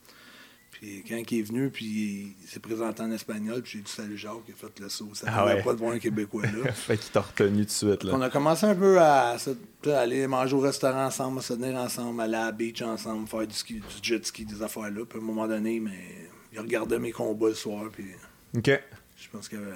Puis 0.80 1.04
quand 1.06 1.22
il 1.30 1.38
est 1.38 1.42
venu, 1.42 1.68
puis 1.68 2.34
il 2.40 2.48
s'est 2.48 2.58
présenté 2.58 3.02
en 3.02 3.10
espagnol, 3.10 3.60
puis 3.60 3.72
j'ai 3.72 3.80
dit 3.80 3.90
salut 3.90 4.16
Jacques, 4.16 4.32
il 4.48 4.54
a 4.54 4.56
fait 4.56 4.80
le 4.80 4.88
saut. 4.88 5.10
Ça 5.12 5.26
ne 5.26 5.32
Ah 5.34 5.44
ouais. 5.44 5.62
pas 5.62 5.74
de 5.74 5.78
voir 5.78 5.92
un 5.92 5.98
Québécois 5.98 6.44
là. 6.44 6.72
fait 6.72 6.96
qu'il 6.96 7.10
t'a 7.10 7.20
retenu 7.20 7.58
tout 7.58 7.64
de 7.64 7.70
suite. 7.70 8.04
Là. 8.04 8.12
On 8.14 8.20
a 8.22 8.30
commencé 8.30 8.64
un 8.64 8.74
peu 8.74 8.98
à, 8.98 9.36
aller 9.94 10.26
manger 10.26 10.54
au 10.54 10.60
restaurant 10.60 11.04
ensemble, 11.04 11.40
à 11.40 11.42
se 11.42 11.52
tenir 11.52 11.76
ensemble, 11.76 12.22
aller 12.22 12.34
à 12.34 12.46
la 12.46 12.52
beach 12.52 12.80
ensemble, 12.80 13.28
faire 13.28 13.46
du, 13.46 13.54
ski, 13.54 13.74
du 13.74 13.82
jet 14.00 14.24
ski, 14.24 14.46
des 14.46 14.62
affaires-là. 14.62 15.04
Puis 15.06 15.18
à 15.18 15.22
un 15.22 15.24
moment 15.24 15.46
donné, 15.46 15.80
mais, 15.80 16.30
il 16.50 16.58
regardait 16.58 16.98
mes 16.98 17.12
combats 17.12 17.48
le 17.48 17.54
soir, 17.54 17.84
puis 17.92 18.06
OK. 18.56 18.70
je 19.16 19.28
pense 19.30 19.48
qu'il 19.50 19.58
avait. 19.58 19.74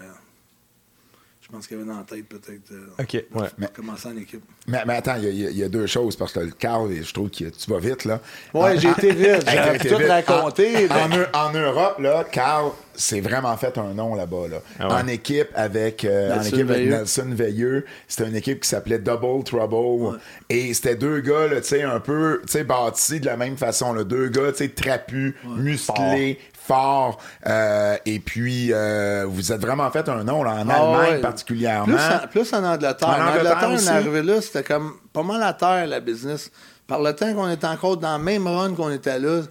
Je 1.46 1.52
pense 1.52 1.66
qu'il 1.66 1.76
y 1.76 1.80
avait 1.80 1.88
dans 1.90 1.98
la 1.98 2.04
tête 2.04 2.26
peut-être 2.26 2.72
euh, 2.72 3.02
OK, 3.02 3.12
ouais. 3.12 3.48
de 3.58 3.66
commencer 3.66 4.08
en 4.08 4.16
équipe. 4.16 4.40
Mais, 4.66 4.82
mais 4.86 4.94
attends, 4.94 5.16
il 5.18 5.24
y, 5.24 5.46
a- 5.46 5.50
y 5.50 5.60
y 5.62 5.68
deux 5.68 5.86
choses, 5.86 6.16
parce 6.16 6.32
que 6.32 6.40
le 6.40 6.50
Carl, 6.52 6.90
je 6.90 7.12
trouve 7.12 7.28
que 7.28 7.44
tu 7.44 7.70
vas 7.70 7.78
vite, 7.78 8.06
là. 8.06 8.18
Ouais, 8.54 8.74
En- 8.74 8.78
j'ai 8.80 8.88
été 8.88 9.12
vite, 9.12 9.46
été 9.74 9.88
tout 9.90 9.98
vite. 9.98 10.08
raconté. 10.08 10.88
En, 10.90 10.94
en 10.94 11.10
Eu- 11.14 11.26
en 11.34 11.52
Europe, 11.52 11.98
là, 11.98 12.24
Carl 12.32 12.70
s'est 12.94 13.20
vraiment 13.20 13.54
fait 13.58 13.76
un 13.76 13.92
nom 13.92 14.14
là-bas. 14.14 14.48
Là. 14.50 14.56
Ah 14.78 14.88
ouais. 14.88 14.94
En 15.02 15.06
équipe 15.08 15.48
avec, 15.54 16.06
euh, 16.06 16.32
en 16.32 16.36
Nelson 16.36 16.56
équipe 16.56 16.70
avec. 16.70 16.88
Nelson 16.88 17.26
Veilleux. 17.32 17.84
C'était 18.08 18.28
une 18.28 18.36
équipe 18.36 18.60
qui 18.60 18.68
s'appelait 18.68 18.98
Double 18.98 19.44
Trouble. 19.44 20.18
Et 20.48 20.72
c'était 20.72 20.96
deux 20.96 21.20
gars, 21.20 21.46
là, 21.48 21.60
tu 21.60 21.68
sais, 21.68 21.82
un 21.82 22.00
peu, 22.00 22.40
tu 22.46 22.52
sais, 22.52 22.64
bâtis 22.64 23.20
de 23.20 23.26
la 23.26 23.36
même 23.36 23.58
façon. 23.58 23.92
Là. 23.92 24.04
Deux 24.04 24.28
gars, 24.28 24.50
tu 24.52 24.58
sais, 24.58 24.68
trapus, 24.70 25.34
musclés, 25.44 26.38
forts. 26.66 27.18
euh, 27.47 27.97
et 28.06 28.18
puis, 28.21 28.73
euh, 28.73 29.25
vous 29.28 29.52
êtes 29.52 29.61
vraiment 29.61 29.90
fait 29.90 30.09
un 30.09 30.25
nom, 30.25 30.42
là, 30.42 30.52
en 30.54 30.68
Ah 30.68 30.75
Allemagne 30.75 31.12
ouais. 31.14 31.21
particulièrement. 31.21 31.97
Plus 31.97 31.97
en, 31.97 32.28
plus 32.28 32.52
en 32.54 32.64
Angleterre. 32.64 33.09
En 33.09 33.12
En 33.12 33.28
Angleterre 33.28 33.56
Angleterre, 33.64 33.68
on 33.71 33.76
est 33.78 33.88
arrivé 33.88 34.23
là, 34.23 34.40
c'était 34.40 34.62
comme 34.64 34.94
pas 35.12 35.23
mal 35.23 35.42
à 35.42 35.52
terre, 35.52 35.87
la 35.87 36.00
business. 36.00 36.50
Par 36.87 37.00
le 37.00 37.14
temps 37.14 37.33
qu'on 37.35 37.50
était 37.50 37.66
encore 37.66 37.97
dans 37.97 38.18
le 38.18 38.23
même 38.25 38.47
run 38.47 38.75
qu'on 38.75 38.90
était 38.90 39.18
là, 39.18 39.42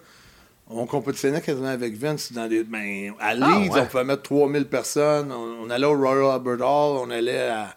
on 0.69 0.85
compétitionnait 0.85 1.41
quasiment 1.41 1.67
avec 1.67 1.95
Vince. 1.97 2.31
Dans 2.31 2.47
des, 2.47 2.63
ben, 2.63 3.13
à 3.19 3.33
Leeds, 3.35 3.69
ouais. 3.73 3.81
on 3.81 3.85
pouvait 3.85 4.03
mettre 4.03 4.23
3000 4.23 4.65
personnes. 4.65 5.31
On, 5.31 5.65
on 5.65 5.69
allait 5.69 5.85
au 5.85 5.97
Royal 5.97 6.31
Albert 6.31 6.61
Hall, 6.67 6.97
on 7.05 7.09
allait 7.09 7.49
à 7.49 7.75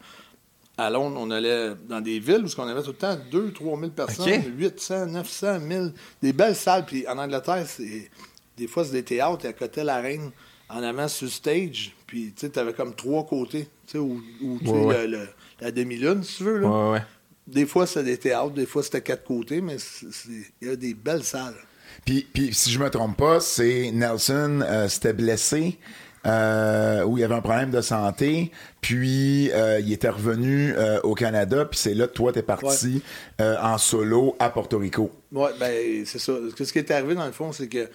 à 0.78 0.90
Londres, 0.90 1.16
on 1.18 1.30
allait 1.30 1.70
dans 1.88 2.02
des 2.02 2.18
villes 2.18 2.44
où 2.44 2.60
on 2.60 2.68
avait 2.68 2.82
tout 2.82 2.90
le 2.90 2.96
temps 2.96 3.16
2 3.32 3.50
3 3.52 3.78
000 3.78 3.90
personnes, 3.92 4.28
OK. 4.28 4.42
800, 4.58 5.06
900, 5.06 5.60
1000, 5.60 5.92
des 6.22 6.34
belles 6.34 6.54
salles. 6.54 6.84
Puis 6.84 7.08
en 7.08 7.16
Angleterre, 7.16 7.64
c'est, 7.66 8.10
des 8.56 8.66
fois, 8.66 8.84
c'est 8.84 8.92
des 8.92 9.02
théâtres, 9.02 9.44
et 9.44 9.48
à 9.48 9.52
côté 9.52 9.80
de 9.82 9.86
la 9.86 10.00
reine, 10.00 10.30
en 10.68 10.82
avant 10.82 11.08
sur 11.08 11.26
le 11.26 11.30
stage. 11.30 11.94
Puis 12.06 12.32
tu 12.36 12.50
avais 12.58 12.72
comme 12.72 12.94
trois 12.94 13.24
côtés, 13.26 13.68
tu 13.86 13.92
sais, 13.92 13.98
où, 13.98 14.20
où, 14.42 14.58
Ouais, 14.64 14.84
ouais. 14.84 15.06
le- 15.06 15.18
le- 15.18 15.28
la 15.60 15.70
demi-lune, 15.70 16.22
si 16.24 16.38
tu 16.38 16.44
veux. 16.44 16.58
Là. 16.60 16.90
Ouais. 16.90 17.02
Des 17.46 17.66
fois, 17.66 17.86
c'était 17.86 18.04
des 18.04 18.16
théâtres, 18.18 18.50
des 18.54 18.66
fois, 18.66 18.82
c'était 18.82 19.00
quatre 19.02 19.24
côtés, 19.24 19.60
mais 19.60 19.76
il 20.60 20.68
y 20.68 20.70
a 20.70 20.76
des 20.76 20.94
belles 20.94 21.22
salles. 21.24 21.54
Puis, 22.04 22.26
puis 22.32 22.52
si 22.52 22.70
je 22.70 22.78
me 22.78 22.90
trompe 22.90 23.16
pas, 23.16 23.40
c'est 23.40 23.90
Nelson 23.92 24.60
euh, 24.62 24.88
s'était 24.88 25.12
blessé. 25.12 25.78
euh, 26.26 27.04
où 27.04 27.16
il 27.16 27.20
y 27.20 27.24
avait 27.24 27.36
un 27.36 27.40
problème 27.40 27.70
de 27.70 27.80
santé, 27.80 28.50
puis 28.80 29.48
euh, 29.52 29.78
il 29.78 29.92
était 29.92 30.08
revenu 30.08 30.72
euh, 30.76 31.00
au 31.04 31.14
Canada, 31.14 31.64
puis 31.66 31.78
c'est 31.78 31.94
là 31.94 32.08
que 32.08 32.14
toi 32.14 32.32
t'es 32.32 32.42
parti 32.42 33.00
en 33.38 33.78
solo 33.78 34.34
à 34.40 34.50
Porto 34.50 34.76
Rico. 34.78 35.12
Oui, 35.30 35.50
ben 35.60 36.04
c'est 36.04 36.18
ça. 36.18 36.32
Ce 36.58 36.72
qui 36.72 36.78
est 36.80 36.90
arrivé, 36.90 37.14
dans 37.14 37.26
le 37.26 37.30
fond, 37.30 37.52
c'est 37.52 37.68
que 37.68 37.88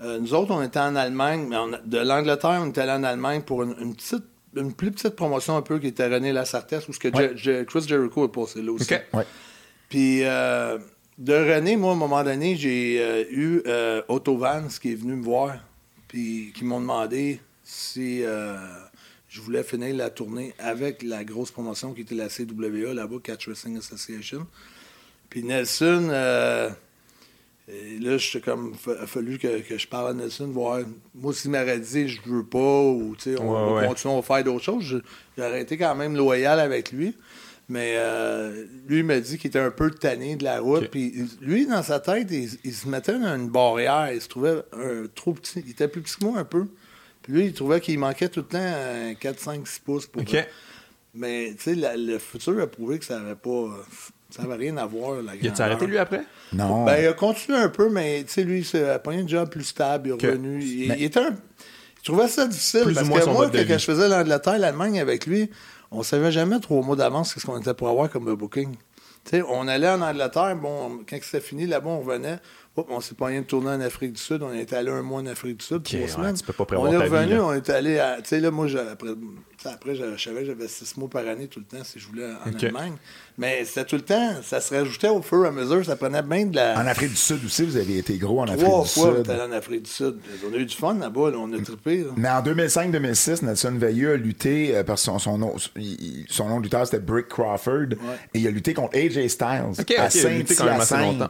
euh, 0.00 0.18
nous 0.18 0.34
autres, 0.34 0.52
on 0.52 0.62
était 0.62 0.78
en 0.78 0.96
Allemagne, 0.96 1.46
mais 1.48 1.56
on 1.56 1.72
a- 1.72 1.78
de 1.78 1.98
l'Angleterre, 1.98 2.60
on 2.62 2.68
était 2.70 2.80
allé 2.82 2.92
en 2.92 3.04
Allemagne 3.04 3.42
pour 3.42 3.62
une, 3.62 3.74
une 3.80 3.94
petite, 3.94 4.24
une 4.56 4.72
plus 4.72 4.90
petite 4.90 5.16
promotion 5.16 5.56
un 5.56 5.62
peu 5.62 5.78
qui 5.78 5.88
était 5.88 6.06
René 6.06 6.32
Lasartès, 6.32 6.86
où 6.88 6.92
ce 6.92 6.98
que 6.98 7.08
Ouais. 7.08 7.32
Je- 7.36 7.58
Je- 7.60 7.64
Chris 7.64 7.84
Jericho 7.86 8.24
est 8.24 8.32
passé 8.32 8.62
là 8.62 8.72
aussi. 8.72 8.92
Ouais. 9.12 9.26
Puis 9.88 10.24
euh, 10.24 10.78
de 11.18 11.34
René, 11.34 11.76
moi, 11.76 11.90
à 11.90 11.94
un 11.94 11.98
moment 11.98 12.22
donné, 12.24 12.56
j'ai 12.56 12.98
euh, 13.00 13.24
eu 13.30 13.62
Otto 14.08 14.36
Vance 14.36 14.78
qui 14.78 14.92
est 14.92 14.96
venu 14.96 15.14
me 15.16 15.22
voir, 15.24 15.56
puis 16.08 16.52
qui 16.54 16.64
m'ont 16.64 16.80
demandé 16.80 17.40
si 17.62 18.22
je 18.22 19.40
voulais 19.40 19.62
finir 19.62 19.94
la 19.94 20.10
tournée 20.10 20.54
avec 20.58 21.02
la 21.04 21.22
grosse 21.22 21.50
promotion 21.52 21.92
qui 21.92 22.00
était 22.00 22.16
la 22.16 22.28
CWA 22.28 22.92
là-bas, 22.94 23.16
Catch 23.22 23.46
Wrestling 23.46 23.78
Association. 23.78 24.46
Puis 25.28 25.44
Nelson, 25.44 26.08
et 27.72 27.98
là, 28.00 28.18
j'étais 28.18 28.40
comme, 28.40 28.74
il 28.86 28.92
a 28.92 29.06
fallu 29.06 29.38
que, 29.38 29.60
que 29.60 29.78
je 29.78 29.86
parle 29.88 30.10
à 30.10 30.14
Nelson, 30.14 30.48
voir. 30.48 30.80
Moi, 31.14 31.32
s'il 31.34 31.50
m'aurait 31.50 31.78
dit, 31.78 32.08
je 32.08 32.20
veux 32.26 32.44
pas, 32.44 32.82
ou 32.82 33.14
tu 33.16 33.34
sais, 33.34 33.40
on 33.40 33.50
Ouais, 33.52 33.72
va 33.74 33.80
ouais. 33.82 33.86
continuer, 33.88 34.14
on 34.14 34.20
va 34.20 34.22
faire 34.36 34.44
d'autres 34.44 34.64
choses, 34.64 35.02
j'aurais 35.36 35.62
été 35.62 35.76
quand 35.78 35.94
même 35.94 36.16
loyal 36.16 36.58
avec 36.60 36.92
lui. 36.92 37.14
Mais 37.68 37.94
euh, 37.98 38.64
lui, 38.88 38.98
il 38.98 39.04
m'a 39.04 39.20
dit 39.20 39.38
qu'il 39.38 39.46
était 39.46 39.60
un 39.60 39.70
peu 39.70 39.92
tanné 39.92 40.34
de 40.34 40.42
la 40.42 40.58
route. 40.58 40.88
Puis 40.90 41.14
lui, 41.40 41.66
dans 41.66 41.84
sa 41.84 42.00
tête, 42.00 42.26
il, 42.32 42.50
il 42.64 42.74
se 42.74 42.88
mettait 42.88 43.16
dans 43.16 43.36
une 43.36 43.48
barrière. 43.48 44.12
Il 44.12 44.20
se 44.20 44.26
trouvait 44.26 44.62
un- 44.72 45.06
trop 45.14 45.34
petit. 45.34 45.62
Il 45.64 45.70
était 45.70 45.86
plus 45.86 46.02
petit 46.02 46.16
que 46.16 46.24
moi 46.24 46.38
un 46.40 46.44
peu. 46.44 46.66
Puis 47.22 47.32
lui, 47.32 47.44
il 47.46 47.52
trouvait 47.52 47.80
qu'il 47.80 47.96
manquait 47.96 48.28
tout 48.28 48.40
le 48.40 48.46
temps 48.46 48.58
euh, 48.60 49.14
4, 49.14 49.38
5, 49.38 49.68
6 49.68 49.78
pouces 49.84 50.06
pour. 50.08 50.20
Mais 51.14 51.54
tu 51.56 51.62
sais, 51.62 51.74
le 51.96 52.18
futur 52.18 52.58
a 52.60 52.66
prouvé 52.66 52.98
que 52.98 53.04
ça 53.04 53.20
n'avait 53.20 53.36
pas. 53.36 53.68
Ça 54.30 54.42
avait 54.44 54.54
rien 54.56 54.76
à 54.76 54.86
voir. 54.86 55.22
La 55.22 55.34
Il 55.34 55.38
a-tu 55.38 55.46
grandeur. 55.48 55.66
arrêté, 55.66 55.86
lui, 55.86 55.98
après? 55.98 56.22
Non. 56.52 56.84
Ben, 56.84 56.98
il 57.00 57.06
a 57.06 57.12
continué 57.12 57.58
un 57.58 57.68
peu, 57.68 57.88
mais 57.90 58.22
tu 58.24 58.32
sais, 58.32 58.42
lui, 58.44 58.60
il 58.72 58.84
a 58.84 58.98
pris 58.98 59.16
un 59.18 59.26
job 59.26 59.48
plus 59.50 59.64
stable, 59.64 60.08
il 60.08 60.24
est 60.24 60.28
revenu. 60.30 60.62
Il, 60.62 60.88
Mais- 60.88 60.96
il 60.98 61.04
était 61.04 61.20
un- 61.20 61.30
il 61.98 62.02
trouvait 62.02 62.28
ça 62.28 62.46
difficile 62.46 62.84
Plus 62.84 62.94
parce 62.94 63.06
moins 63.08 63.20
que 63.20 63.24
moi, 63.30 63.50
quand 63.52 63.78
je 63.78 63.84
faisais 63.84 64.08
l'Angleterre, 64.08 64.58
l'Allemagne 64.58 65.00
avec 65.00 65.26
lui, 65.26 65.50
on 65.90 66.02
savait 66.02 66.32
jamais 66.32 66.58
trois 66.60 66.82
mois 66.82 66.96
d'avance 66.96 67.34
ce 67.36 67.44
qu'on 67.44 67.58
était 67.60 67.74
pour 67.74 67.88
avoir 67.88 68.08
comme 68.10 68.32
booking. 68.34 68.74
Tu 69.24 69.30
sais, 69.38 69.42
on 69.48 69.68
allait 69.68 69.88
en 69.90 70.00
Angleterre, 70.00 70.56
bon, 70.56 71.00
quand 71.08 71.18
c'était 71.22 71.40
fini, 71.40 71.66
là-bas, 71.66 71.90
on 71.90 72.00
revenait. 72.00 72.38
Hop, 72.76 72.86
on 72.88 73.00
s'est 73.00 73.16
pas 73.16 73.26
rien 73.26 73.40
de 73.40 73.46
tourner 73.46 73.70
en 73.70 73.80
Afrique 73.80 74.12
du 74.12 74.20
Sud. 74.20 74.42
On 74.44 74.54
était 74.54 74.76
allé 74.76 74.90
un 74.90 75.02
mois 75.02 75.20
en 75.20 75.26
Afrique 75.26 75.56
du 75.58 75.64
Sud, 75.64 75.82
trois 75.82 75.98
ouais, 75.98 76.06
semaines. 76.06 76.34
tu 76.34 76.44
peux 76.44 76.52
pas 76.52 76.64
on 76.78 76.86
est 76.86 76.96
revenu, 76.96 77.40
on 77.40 77.52
est 77.52 77.68
allé 77.68 77.98
à. 77.98 78.18
Tu 78.22 78.28
sais, 78.28 78.40
là, 78.40 78.52
moi, 78.52 78.66
après, 78.92 79.10
après 79.64 79.94
je, 79.96 80.16
savais 80.16 80.42
que 80.42 80.46
j'avais 80.46 80.68
six 80.68 80.96
mois 80.96 81.08
par 81.08 81.26
année 81.26 81.48
tout 81.48 81.58
le 81.58 81.64
temps 81.66 81.82
si 81.82 81.98
je 81.98 82.06
voulais 82.06 82.26
en. 82.26 82.48
Allemagne. 82.48 82.94
Mais 83.38 83.64
c'était 83.64 83.86
tout 83.86 83.96
le 83.96 84.02
temps, 84.02 84.34
ça 84.42 84.60
se 84.60 84.74
rajoutait 84.74 85.08
au 85.08 85.22
fur 85.22 85.44
et 85.46 85.48
à 85.48 85.50
mesure, 85.50 85.84
ça 85.84 85.96
prenait 85.96 86.22
bien 86.22 86.46
de 86.46 86.56
la. 86.56 86.78
En 86.78 86.86
Afrique 86.86 87.10
du 87.10 87.16
Sud 87.16 87.44
aussi, 87.44 87.64
vous 87.64 87.76
avez 87.76 87.98
été 87.98 88.18
gros 88.18 88.40
en 88.40 88.44
Afrique 88.44 88.60
Trois 88.64 88.82
du 88.84 88.88
fois, 88.90 89.16
Sud. 89.16 89.26
est 89.26 89.30
allé 89.32 89.42
en 89.42 89.52
Afrique 89.52 89.82
du 89.82 89.90
Sud. 89.90 90.18
On 90.48 90.54
a 90.54 90.56
eu 90.56 90.66
du 90.66 90.76
fun 90.76 90.94
là-bas, 90.94 91.30
là, 91.30 91.38
on 91.38 91.52
a 91.52 91.60
trippé. 91.62 92.04
là. 92.04 92.10
Mais 92.16 92.28
en 92.28 92.42
2005-2006, 92.42 93.44
Nelson 93.44 93.74
Veilleux 93.78 94.12
a 94.12 94.16
lutté 94.16 94.76
euh, 94.76 94.84
parce 94.84 95.00
que 95.00 95.06
son, 95.06 95.18
son 95.18 95.38
nom, 95.38 95.54
son 96.28 96.48
nom 96.48 96.58
de 96.58 96.64
lutteur 96.64 96.84
c'était 96.84 97.00
Brick 97.00 97.28
Crawford 97.28 97.94
et 98.34 98.38
il 98.38 98.46
a 98.46 98.50
lutté 98.50 98.74
contre 98.74 98.96
AJ 98.96 99.26
Styles 99.28 99.64
OK, 99.80 99.94
à 99.98 100.06
OK. 100.06 100.14
Il 100.14 100.26
a 100.26 100.30
lutté 100.30 100.54
quand 100.54 100.64
même 100.66 100.80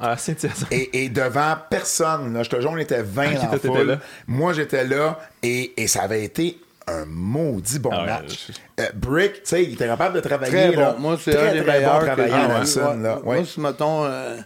assez 0.01 0.35
Saint-Hyacinthe. 0.35 0.73
Et, 0.73 1.05
et 1.05 1.09
devant 1.31 1.57
personne, 1.71 2.33
là, 2.35 2.43
je 2.43 2.51
te 2.51 2.61
jure, 2.61 2.71
on 2.73 2.77
était 2.77 3.03
20 3.03 3.25
Ah, 3.43 3.47
t'étais 3.53 3.69
foule. 3.69 3.83
là? 3.87 3.99
Moi, 4.27 4.53
j'étais 4.53 4.85
là 4.85 5.19
et, 5.43 5.81
et 5.83 5.87
ça 5.87 6.03
avait 6.03 6.25
été 6.25 6.59
un 6.87 7.05
maudit 7.07 7.79
bon 7.79 7.91
Ah 7.93 8.01
ouais, 8.01 8.07
match. 8.07 8.49
Euh, 8.81 8.87
Brick, 8.95 9.35
tu 9.35 9.41
sais, 9.45 9.63
il 9.65 9.75
était 9.75 9.87
capable 9.87 10.17
de 10.17 10.21
travailler. 10.21 10.53
Très 10.53 10.73
là. 10.77 10.93
bon. 10.93 11.01
Moi, 11.01 11.19
c'est 11.23 11.31
très, 11.33 11.49
un 11.51 11.53
des 11.53 11.63
très 11.63 11.73
meilleurs 11.79 12.01
bon 12.01 12.15
que 12.17 12.21
Ouais. 12.21 13.03
là. 13.03 13.19
Ouais. 13.25 13.37
Moi, 13.37 13.45
si, 13.45 13.61
mettons, 13.61 14.05
euh, 14.05 14.37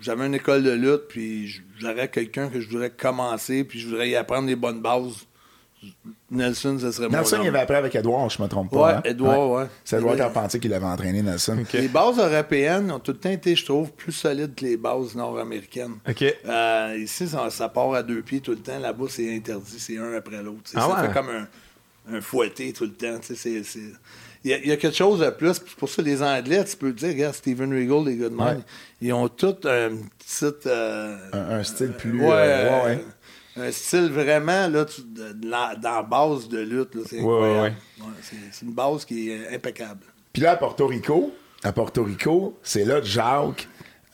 j'avais 0.00 0.26
une 0.26 0.34
école 0.34 0.62
de 0.62 0.70
lutte, 0.70 1.08
puis 1.08 1.60
j'aurais 1.78 2.08
quelqu'un 2.08 2.48
que 2.48 2.60
je 2.60 2.68
voudrais 2.68 2.90
commencer, 2.90 3.64
puis 3.64 3.80
je 3.80 3.88
voudrais 3.88 4.08
y 4.08 4.16
apprendre 4.16 4.46
des 4.46 4.56
bonnes 4.56 4.80
bases. 4.80 5.26
Nelson, 6.30 6.76
ce 6.78 6.90
serait 6.92 7.08
Nelson, 7.08 7.38
il 7.42 7.48
avait 7.48 7.60
appris 7.60 7.76
avec 7.76 7.94
Edouard, 7.94 8.28
je 8.28 8.42
me 8.42 8.48
trompe 8.48 8.70
pas. 8.70 8.76
Ouais, 8.86 8.92
hein? 8.94 9.02
Edouard, 9.04 9.50
ouais. 9.50 9.66
C'est 9.84 9.96
Edouard 9.96 10.16
Carpentier 10.16 10.60
qui 10.60 10.68
l'avait 10.68 10.84
entraîné, 10.84 11.22
Nelson. 11.22 11.56
Les 11.72 11.88
bases 11.88 12.18
européennes 12.18 12.90
ont 12.92 12.98
tout 12.98 13.12
le 13.12 13.18
temps 13.18 13.30
été, 13.30 13.56
je 13.56 13.64
trouve, 13.64 13.90
plus 13.92 14.12
solides 14.12 14.54
que 14.54 14.64
les 14.64 14.76
bases 14.76 15.14
nord-américaines. 15.14 15.94
OK. 16.08 16.22
Euh, 16.46 16.96
ici, 16.98 17.26
ça, 17.28 17.48
ça 17.50 17.68
part 17.68 17.94
à 17.94 18.02
deux 18.02 18.20
pieds 18.22 18.40
tout 18.40 18.50
le 18.50 18.58
temps. 18.58 18.78
Là-bas, 18.78 19.06
c'est 19.08 19.34
interdit, 19.34 19.78
c'est 19.78 19.96
un 19.98 20.12
après 20.14 20.42
l'autre. 20.42 20.70
Ah 20.74 20.80
ça 20.80 20.88
ouais? 21.02 21.06
fait 21.08 21.14
comme 21.14 21.28
un, 21.30 22.16
un 22.16 22.20
fouetté 22.20 22.72
tout 22.72 22.84
le 22.84 22.92
temps. 22.92 23.18
tu 23.20 23.28
sais, 23.28 23.36
c'est- 23.36 23.62
c'est- 23.64 23.92
Il 24.44 24.52
y, 24.52 24.54
a- 24.54 24.58
il 24.58 24.68
y 24.68 24.72
a 24.72 24.76
quelque 24.76 24.96
chose 24.96 25.18
de 25.18 25.30
plus. 25.30 25.58
pour 25.58 25.88
ça, 25.88 26.00
les 26.00 26.22
Anglais, 26.22 26.64
tu 26.64 26.76
peux 26.76 26.92
dire, 26.92 27.08
regarde, 27.08 27.34
Steven 27.34 27.70
Regal, 27.72 28.04
les 28.06 28.16
même, 28.28 28.38
Ouais. 28.38 28.56
ils 29.00 29.12
ont 29.12 29.28
tous 29.28 29.66
un 29.66 29.90
petit. 30.16 30.54
euh, 30.66 31.16
Un, 31.32 31.58
un 31.58 31.64
style 31.64 31.92
plus. 31.92 32.20
ouais, 32.20 32.28
euh, 32.30 32.70
ouais, 32.70 32.86
ouais. 32.86 33.04
Un 33.60 33.72
style 33.72 34.10
vraiment 34.10 34.68
là, 34.68 34.84
tu- 34.84 35.02
de- 35.02 35.32
de 35.32 35.48
la- 35.50 35.74
dans 35.74 35.96
la 35.96 36.02
base 36.02 36.48
de 36.48 36.58
lutte. 36.60 36.96
c'est 37.08 37.20
Ouais, 37.20 37.24
ouais, 37.24 37.48
incroyable. 37.48 37.76
Ouais, 38.00 38.06
c'est, 38.52 38.64
une 38.64 38.72
base 38.72 39.04
qui 39.04 39.30
est 39.30 39.54
impeccable. 39.54 40.00
Puis 40.32 40.42
là, 40.42 40.52
à 40.52 40.56
Porto 40.56 40.86
Rico, 40.86 41.32
à 41.64 41.72
Porto 41.72 42.04
Rico, 42.04 42.58
c'est 42.62 42.84
là 42.84 43.00
que 43.00 43.06
Jacques, 43.06 43.66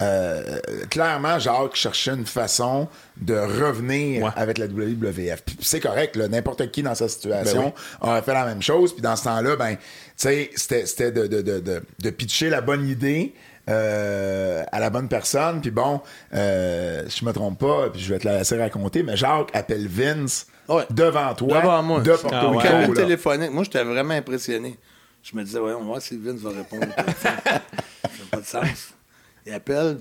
euh, 0.02 0.59
clairement, 0.90 1.38
Jacques 1.38 1.74
cherchait 1.76 2.12
une 2.14 2.26
façon 2.26 2.88
de 3.20 3.35
revenir 3.35 4.24
Ouais. 4.24 4.30
avec 4.37 4.59
la 4.59 4.66
WWF. 4.66 5.42
Puis 5.44 5.57
c'est 5.61 5.80
correct, 5.80 6.16
là, 6.16 6.26
n'importe 6.28 6.70
qui 6.70 6.83
dans 6.83 6.94
sa 6.94 7.09
situation 7.09 7.72
Ben 8.00 8.09
aurait 8.09 8.22
fait 8.22 8.33
la 8.35 8.44
même 8.46 8.62
chose. 8.62 8.92
Puis 8.92 9.02
dans 9.02 9.16
ce 9.16 9.24
temps-là, 9.24 9.57
ben, 9.57 9.76
tu 9.76 9.83
sais, 10.16 10.50
c'était, 10.57 10.87
c'était 10.87 11.12
de, 11.12 11.26
de, 11.26 11.42
de, 11.42 11.61
de, 11.61 11.83
de 12.00 12.11
pitcher 12.11 12.48
la 12.50 12.61
bonne 12.61 12.88
idée. 12.88 13.35
Euh, 13.68 14.62
à 14.70 14.79
la 14.81 14.90
bonne 14.90 15.09
personne 15.09 15.61
puis 15.61 15.70
bon 15.70 16.00
euh, 16.35 17.09
si 17.09 17.20
je 17.20 17.24
me 17.24 17.33
trompe 17.33 17.59
pas 17.59 17.88
puis 17.90 18.00
je 18.03 18.12
vais 18.12 18.18
te 18.20 18.27
la 18.27 18.38
laisser 18.38 18.59
raconter 18.59 19.03
mais 19.03 19.16
Jacques 19.16 19.50
appelle 19.55 19.88
Vince 19.88 20.46
Ouais. 20.68 20.87
devant 20.90 21.35
toi 21.35 21.61
Devant 21.61 21.83
moi. 21.83 22.00
de 22.00 22.11
Porto 22.11 22.29
Ah 22.33 22.50
ouais. 22.50 22.81
Rico 22.81 22.94
téléphonique. 22.94 23.50
Moi, 23.50 23.64
j'étais 23.64 23.85
vraiment 23.85 24.14
impressionné. 24.14 24.79
Je 25.22 25.37
me 25.37 25.44
disais, 25.44 25.59
ouais, 25.59 25.74
on 25.74 25.81
va 25.81 25.85
voir 25.85 26.00
si 26.00 26.16
Vince 26.16 26.40
va 26.40 26.50
répondre. 26.53 26.87
ça 27.20 27.33
n'a 27.42 27.61
pas 28.31 28.40
de 28.40 28.46
sens. 28.46 28.94
Il 29.44 29.53
appelle 29.53 29.98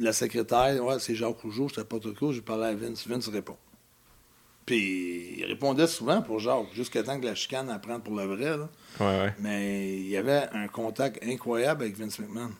la 0.00 0.12
secrétaire, 0.12 0.84
ouais, 0.84 1.00
c'est 1.00 1.16
Jacques 1.16 1.40
Rougeau, 1.40 1.68
j'étais 1.68 1.82
pas 1.82 1.98
trop 1.98 2.12
cool, 2.12 2.32
j'ai 2.32 2.42
parlé 2.42 2.66
à 2.66 2.74
Vince. 2.74 3.04
Vince 3.08 3.26
répond. 3.28 3.56
Puis 4.66 5.34
il 5.38 5.44
répondait 5.46 5.86
souvent 5.88 6.22
pour 6.22 6.38
Jacques, 6.38 6.72
jusqu'à 6.74 7.02
temps 7.02 7.18
que 7.20 7.26
la 7.26 7.34
chicane 7.34 7.68
apprenne 7.70 8.00
pour 8.00 8.14
le 8.16 8.24
vrai. 8.24 8.56
là. 8.56 8.68
Ouais, 9.00 9.06
ouais. 9.20 9.34
Mais 9.40 9.96
il 9.96 10.08
y 10.08 10.16
avait 10.16 10.44
un 10.52 10.68
contact 10.68 11.24
incroyable 11.24 11.82
avec 11.82 11.96
Vince 11.98 12.18
McMahon. 12.20 12.50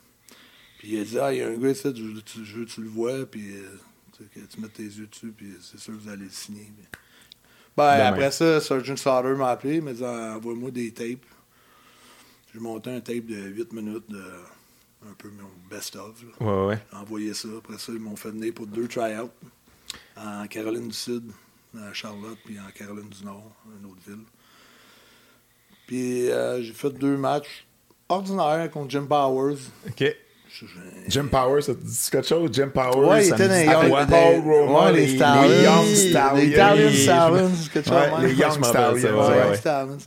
Puis 0.85 0.97
il 0.97 1.01
a 1.01 1.05
dit, 1.05 1.19
ah, 1.19 1.33
il 1.33 1.39
y 1.39 1.43
a 1.43 1.49
un 1.49 1.55
gars 1.55 1.71
ici, 1.71 1.91
je 1.97 2.03
veux, 2.03 2.21
tu, 2.21 2.45
je 2.45 2.59
veux 2.59 2.67
que 2.67 2.71
tu 2.71 2.83
le 2.83 2.91
vois, 2.91 3.25
puis 3.25 3.57
euh, 3.57 3.71
tu, 4.15 4.23
sais, 4.23 4.29
que 4.35 4.41
tu 4.41 4.61
mettes 4.61 4.75
tes 4.75 4.83
yeux 4.83 5.07
dessus, 5.07 5.33
puis 5.35 5.55
c'est 5.63 5.81
sûr 5.81 5.95
que 5.95 5.99
vous 5.99 6.11
allez 6.11 6.25
le 6.25 6.31
signer. 6.31 6.71
Mais- 6.77 6.85
Ben, 7.75 7.95
Demain. 7.97 8.05
après 8.09 8.31
ça, 8.31 8.61
Sergeant 8.61 8.95
Sauter 8.95 9.35
m'a 9.35 9.49
appelé, 9.49 9.77
il 9.77 9.83
m'a 9.83 9.95
dit, 9.95 10.05
Ah, 10.05 10.35
envoie-moi 10.37 10.71
des 10.73 10.93
tapes. 10.93 11.25
J'ai 12.53 12.61
monté 12.61 12.91
un 12.91 13.01
tape 13.01 13.25
de 13.25 13.35
8 13.35 13.73
minutes 13.73 14.11
de 14.11 14.23
un 15.09 15.15
peu 15.17 15.31
mon 15.31 15.49
best-of. 15.71 16.23
Ouais, 16.39 16.65
ouais. 16.67 16.79
J'ai 16.93 16.99
envoyé 16.99 17.33
ça. 17.33 17.49
Après 17.57 17.79
ça, 17.79 17.91
ils 17.91 17.99
m'ont 17.99 18.17
fait 18.17 18.31
venir 18.31 18.53
pour 18.53 18.67
deux 18.67 18.87
try-outs 18.87 19.31
en 20.19 20.47
Caroline 20.49 20.89
du 20.89 20.95
Sud, 20.95 21.33
à 21.79 21.95
Charlotte, 21.95 22.39
puis 22.45 22.59
en 22.61 22.71
Caroline 22.75 23.09
du 23.09 23.25
Nord, 23.25 23.53
une 23.81 23.87
autre 23.87 24.01
ville. 24.07 24.25
Puis 25.87 26.31
euh, 26.31 26.61
j'ai 26.63 26.75
fait 26.75 26.91
deux 26.91 27.17
matchs 27.17 27.67
ordinaires 28.11 28.71
contre 28.71 28.91
Jim 28.91 29.07
Powers. 29.07 29.57
OK. 29.89 30.15
Jim 31.09 31.27
Powers, 31.31 31.63
ça 31.63 31.75
te 31.75 31.81
dit 31.85 32.09
quelque 32.11 32.27
chose? 32.29 32.51
Jim 32.53 32.71
Powers, 32.73 33.09
Ouais, 33.09 33.25
il 33.25 33.29
ça 33.29 33.35
était 33.35 33.45
me 33.45 33.49
dans 33.49 33.55
dit- 33.55 33.61
les 33.61 33.89
Young- 33.91 33.91
Paul 33.91 34.07
des- 34.07 34.39
Roma, 34.41 34.85
ouais, 34.87 34.93
les, 34.93 35.01
les 35.01 35.07
les 35.07 35.17
Stallions. 35.17 35.63
Young 35.63 35.87
Les 35.87 36.11
Stallions. 36.11 36.39
Italian 36.53 36.89
les- 36.91 36.97
Stallions, 37.03 37.51
quelque 37.73 37.89
chose 37.89 37.95
Ouais, 37.97 38.27
les 38.29 38.35
Young 38.35 38.65
Stallions. 39.57 39.99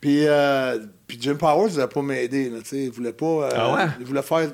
Puis, 0.00 0.26
euh, 0.26 0.78
puis 1.06 1.18
Jim 1.20 1.36
Powers, 1.36 1.66
il 1.68 1.72
voulait 1.74 1.86
pas 1.88 2.02
m'aider. 2.02 2.50
là, 2.50 2.58
tu 2.60 2.68
sais, 2.68 2.84
Il 2.84 2.90
voulait 2.90 3.12
pas. 3.12 3.26
euh, 3.26 3.50
Ah 3.54 3.74
ouais? 3.74 3.90
Il 4.00 4.06
voulait 4.06 4.22
faire. 4.22 4.50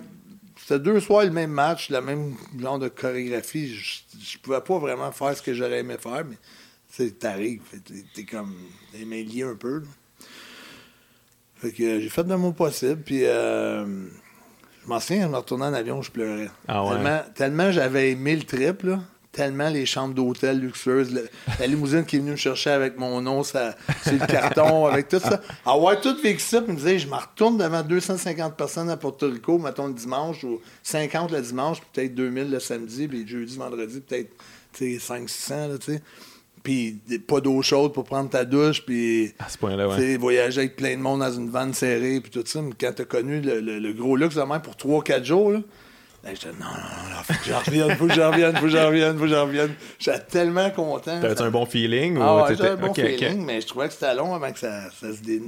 C'était 0.60 0.78
deux 0.80 1.00
soirs 1.00 1.24
le 1.24 1.30
même 1.30 1.50
match, 1.50 1.88
le 1.90 2.00
même 2.02 2.34
genre 2.60 2.78
de 2.78 2.88
chorégraphie. 2.88 3.74
Je, 3.74 4.00
je 4.22 4.38
pouvais 4.38 4.60
pas 4.60 4.78
vraiment 4.78 5.10
faire 5.12 5.34
ce 5.34 5.40
que 5.40 5.54
j'aurais 5.54 5.78
aimé 5.78 5.96
faire, 5.98 6.24
mais 6.28 6.36
tu 6.94 7.04
sais, 7.06 7.10
t'arrives, 7.12 7.62
fait, 7.64 7.78
t'es- 7.78 8.04
t'es 8.14 8.24
comme 8.24 8.54
mains 9.06 9.22
liées 9.22 9.44
un 9.44 9.54
peu. 9.56 9.78
là. 9.78 9.86
Fait 11.56 11.72
que 11.72 11.82
euh, 11.82 12.00
j'ai 12.00 12.08
fait 12.10 12.22
de 12.24 12.34
mon 12.34 12.52
possible, 12.52 13.00
puis 13.02 13.22
euh, 13.24 13.84
je 14.88 14.94
m'en 14.94 15.00
souviens, 15.00 15.24
je 15.24 15.28
me 15.28 15.36
retournais 15.36 15.66
en 15.66 15.74
avion, 15.74 16.00
je 16.00 16.10
pleurais. 16.10 16.48
Ah 16.66 16.82
ouais. 16.82 16.90
Tellement, 16.94 17.20
tellement 17.34 17.72
j'avais 17.72 18.12
aimé 18.12 18.34
le 18.36 18.42
trip, 18.44 18.84
là. 18.84 19.00
Tellement 19.30 19.68
les 19.68 19.84
chambres 19.84 20.14
d'hôtel 20.14 20.58
luxueuses, 20.58 21.12
le- 21.12 21.28
la 21.60 21.66
limousine 21.66 22.04
qui 22.06 22.16
est 22.16 22.18
venue 22.18 22.30
me 22.32 22.36
chercher 22.36 22.70
avec 22.70 22.98
mon 22.98 23.20
nom 23.20 23.42
ça, 23.42 23.76
sur 24.02 24.12
le 24.14 24.26
carton, 24.26 24.86
avec 24.92 25.08
tout 25.08 25.20
ça. 25.20 25.40
Avoir 25.66 26.00
tout 26.00 26.16
vécu 26.22 26.40
ça, 26.40 26.62
puis 26.62 26.72
me 26.72 26.76
disait, 26.78 26.98
je 26.98 27.06
me 27.06 27.14
retourne 27.14 27.58
devant 27.58 27.82
250 27.82 28.56
personnes 28.56 28.88
à 28.88 28.96
Porto 28.96 29.28
Rico, 29.28 29.58
mettons 29.58 29.86
le 29.88 29.92
dimanche, 29.92 30.42
ou 30.42 30.60
50 30.82 31.30
le 31.30 31.42
dimanche, 31.42 31.78
puis 31.80 31.88
peut-être 31.92 32.14
2000 32.14 32.50
le 32.50 32.58
samedi, 32.58 33.06
puis 33.06 33.28
jeudi, 33.28 33.56
vendredi, 33.58 34.00
peut-être 34.00 34.30
500-600, 34.74 35.68
là, 35.68 35.78
tu 35.78 35.92
sais. 35.92 36.02
Puis 36.68 37.00
pas 37.26 37.40
d'eau 37.40 37.62
chaude 37.62 37.94
pour 37.94 38.04
prendre 38.04 38.28
ta 38.28 38.44
douche, 38.44 38.84
puis 38.84 39.32
À 39.38 39.48
ce 39.48 39.56
point-là, 39.56 39.88
ouais. 39.88 39.96
tu 39.96 40.02
sais, 40.02 40.16
voyager 40.18 40.58
avec 40.60 40.76
plein 40.76 40.94
de 40.96 41.00
monde 41.00 41.20
dans 41.20 41.32
une 41.32 41.48
vanne 41.48 41.72
serrée, 41.72 42.20
puis 42.20 42.30
tout 42.30 42.42
ça. 42.44 42.60
Mais 42.60 42.72
quand 42.78 42.92
t'as 42.94 43.04
connu 43.06 43.40
le, 43.40 43.60
le- 43.60 43.78
le 43.78 43.92
gros 43.94 44.16
luxe 44.16 44.34
de 44.34 44.42
même 44.42 44.60
pour 44.60 44.74
3-4 44.74 45.24
jours, 45.24 45.52
là, 45.52 45.60
ben, 46.22 46.30
j'étais 46.34 46.48
non, 46.48 46.66
non, 46.66 47.14
non, 47.16 47.22
faut 47.22 47.32
que 47.32 47.48
j'en 47.48 47.58
revienne, 47.60 47.96
faut 47.96 48.06
que 48.06 48.12
j'en 48.14 48.30
revienne, 48.30 48.54
faut 48.56 48.62
que 48.64 48.68
j'en 48.68 48.86
revienne, 48.88 49.16
faut 49.16 49.22
que 49.24 49.28
j'en 49.30 49.46
revienne. 49.46 49.74
J'étais 49.98 50.18
tellement 50.20 50.68
content. 50.70 51.20
T'avais-tu 51.22 51.38
Ça- 51.38 51.44
un 51.46 51.50
bon 51.50 51.64
feeling? 51.64 52.18
ah 52.20 52.34
ou 52.34 52.40
ouais, 52.42 52.48
t'étais- 52.48 52.64
j'avais 52.64 52.82
un 52.82 52.86
bon 52.88 52.92
feeling, 52.92 53.44
mais 53.46 53.60
je 53.62 53.66
trouvais 53.66 53.86
que 53.88 53.94
c'était 53.94 54.14
long 54.14 54.34
avant 54.34 54.52
que 54.52 54.58
ça, 54.58 54.90
ça 54.90 55.10
se 55.14 55.22
dé... 55.22 55.40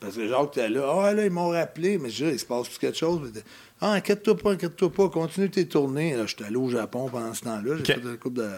Parce 0.00 0.16
que 0.16 0.26
Jacques 0.26 0.56
était 0.56 0.68
là, 0.70 1.02
ah 1.04 1.12
là, 1.12 1.24
ils 1.26 1.30
m'ont 1.30 1.50
rappelé, 1.50 1.98
mais 1.98 2.08
je 2.10 2.24
dis, 2.24 2.30
il 2.32 2.38
se 2.40 2.44
passe 2.46 2.66
plus 2.68 2.78
quelque 2.78 2.96
chose. 2.98 3.20
Mais, 3.32 3.40
ah, 3.82 3.92
inquiète-toi 3.92 4.36
pas, 4.36 4.52
inquiète-toi 4.52 4.90
pas, 4.90 5.08
continue 5.10 5.48
tes 5.50 5.68
tournées. 5.68 6.16
Là, 6.16 6.24
j'étais 6.26 6.44
allé 6.44 6.56
au 6.56 6.70
Japon 6.70 7.08
pendant 7.12 7.34
ce 7.34 7.42
temps-là, 7.42 7.76
j'ai 7.84 7.94
fait 7.94 8.00
une 8.00 8.16
couple 8.16 8.38
de. 8.40 8.48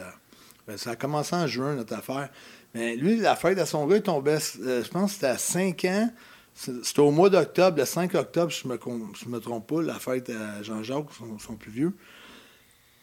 Ben, 0.72 0.78
ça 0.78 0.92
a 0.92 0.96
commencé 0.96 1.36
en 1.36 1.46
juin, 1.46 1.74
notre 1.74 1.94
affaire. 1.94 2.30
Mais 2.74 2.96
lui, 2.96 3.18
la 3.18 3.36
fête 3.36 3.58
à 3.58 3.66
son 3.66 3.86
gars, 3.86 3.96
il 3.96 4.02
tombait, 4.02 4.38
euh, 4.60 4.82
je 4.82 4.88
pense 4.88 5.10
que 5.10 5.14
c'était 5.14 5.26
à 5.26 5.36
5 5.36 5.84
ans. 5.84 6.10
C'était 6.54 7.00
au 7.00 7.10
mois 7.10 7.28
d'octobre, 7.28 7.78
le 7.78 7.84
5 7.84 8.14
octobre, 8.14 8.50
si 8.50 8.62
je 8.62 8.68
je 8.68 9.28
me 9.28 9.38
trompe 9.38 9.66
pas, 9.66 9.82
la 9.82 9.98
fête 9.98 10.30
à 10.30 10.62
Jean-Jacques, 10.62 11.06
son, 11.38 11.56
plus 11.56 11.70
vieux. 11.70 11.92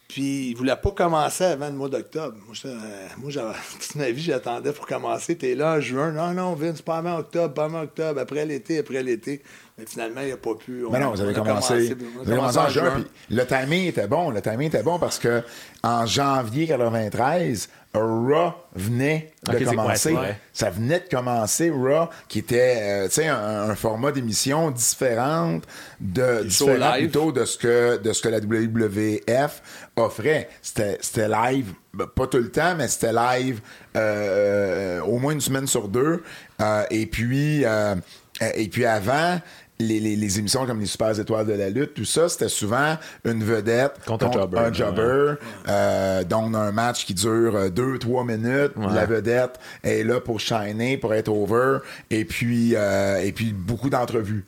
Puis 0.08 0.49
il 0.49 0.55
voulait 0.55 0.75
pas 0.75 0.89
commencer 0.91 1.43
avant 1.43 1.67
le 1.67 1.75
mois 1.75 1.89
d'octobre. 1.89 2.36
Moi, 2.47 2.55
euh, 2.65 3.08
moi 3.17 3.32
toute 3.79 3.95
ma 3.95 4.10
vie, 4.10 4.23
j'attendais 4.23 4.73
pour 4.73 4.88
commencer. 4.88 5.38
T'es 5.38 5.53
là 5.53 5.75
en 5.75 5.79
juin. 5.79 6.12
Non, 6.12 6.34
non, 6.34 6.55
Vince, 6.55 6.82
pas 6.82 6.97
avant 6.97 7.19
octobre, 7.19 7.53
pas 7.53 7.65
avant 7.65 7.82
octobre, 7.82 8.19
après 8.19 8.47
l'été, 8.47 8.79
après 8.79 9.03
l'été. 9.03 9.43
Mais 9.80 9.86
finalement, 9.88 10.22
il 10.22 10.30
n'a 10.30 10.38
pas 10.38 10.56
pu. 10.56 10.86
On- 10.86 10.92
Mais 10.92 11.00
non, 11.00 11.12
vous 11.12 11.22
avez 11.22 11.32
a 11.32 11.39
commencé, 11.39 11.74
on 11.74 11.78
a 11.78 12.24
vous 12.24 12.32
avez 12.32 12.36
commencé 12.36 12.58
en 12.58 12.70
juin. 12.70 12.92
puis 12.96 13.08
le 13.36 13.46
timing 13.46 13.88
était 13.88 14.08
bon. 14.08 14.30
Le 14.30 14.42
timing 14.42 14.68
était 14.68 14.84
bon 14.84 15.00
parce 15.00 15.18
que 15.20 15.42
en 15.84 16.06
janvier 16.06 16.68
93, 16.68 17.70
Raw 17.94 18.54
venait 18.76 19.32
de 19.48 19.54
ouais, 19.56 19.63
commencer. 19.63 20.15
ça 20.54 20.70
venait 20.70 21.00
de 21.00 21.10
commencer, 21.10 21.72
Raw, 21.72 22.10
qui 22.28 22.39
était 22.39 22.78
euh, 22.78 23.08
tu 23.08 23.13
sais, 23.15 23.28
un, 23.28 23.70
un 23.70 23.76
format 23.76 24.12
d'émission 24.12 24.70
différente 24.70 25.63
de 26.00 26.44
différent 26.44 26.92
plutôt 26.98 27.32
de 27.32 27.46
ce 27.46 27.58
que 27.58 27.98
de 27.98 28.13
ce 28.13 28.22
que 28.22 28.30
la 28.30 28.39
WWF 28.42 29.62
offrait. 29.96 30.50
C'était 30.62 30.98
c'était 31.02 31.28
live, 31.30 31.74
ben, 31.94 32.06
pas 32.06 32.28
tout 32.28 32.38
le 32.38 32.52
temps, 32.52 32.76
mais 32.76 32.88
c'était 32.88 33.13
live 33.13 33.62
euh, 33.96 35.00
euh, 35.00 35.02
au 35.02 35.18
moins 35.18 35.34
une 35.34 35.42
semaine 35.42 35.65
sur 35.68 35.88
deux. 35.88 36.24
Euh, 36.62 36.84
et 36.92 37.06
puis 37.08 37.63
et 37.63 38.68
puis 38.70 38.86
avant. 38.86 39.39
Les, 39.82 40.02
les- 40.02 40.18
les 40.18 40.39
émissions 40.39 40.65
comme 40.65 40.82
les 40.82 40.86
Super 40.86 41.18
Étoiles 41.18 41.46
de 41.48 41.54
la 41.54 41.70
lutte, 41.70 41.94
tout 41.94 42.04
ça, 42.04 42.28
c'était 42.28 42.50
souvent 42.50 42.98
une 43.24 43.42
vedette 43.46 43.94
Contre 44.06 44.26
un 44.28 44.32
jobber, 44.34 44.58
un 44.60 44.74
jobber, 44.74 45.34
euh, 45.70 46.24
donc 46.26 46.54
un 46.54 46.74
match 46.74 47.06
qui 47.06 47.13
dure 47.13 47.56
euh, 47.56 47.70
deux, 47.70 47.98
trois 47.98 48.26
minutes. 48.26 48.74
Ouais. 48.76 48.94
La 48.94 49.06
vedette 49.06 49.58
est 49.84 50.04
là 50.04 50.20
pour 50.20 50.42
shiner, 50.42 50.98
pour 50.98 51.13
être 51.13 51.30
over, 51.30 51.78
et 52.10 52.26
puis 52.26 52.74
euh, 52.76 53.22
et 53.22 53.32
puis 53.32 53.54
beaucoup 53.54 53.89
d'entrevues. 53.89 54.44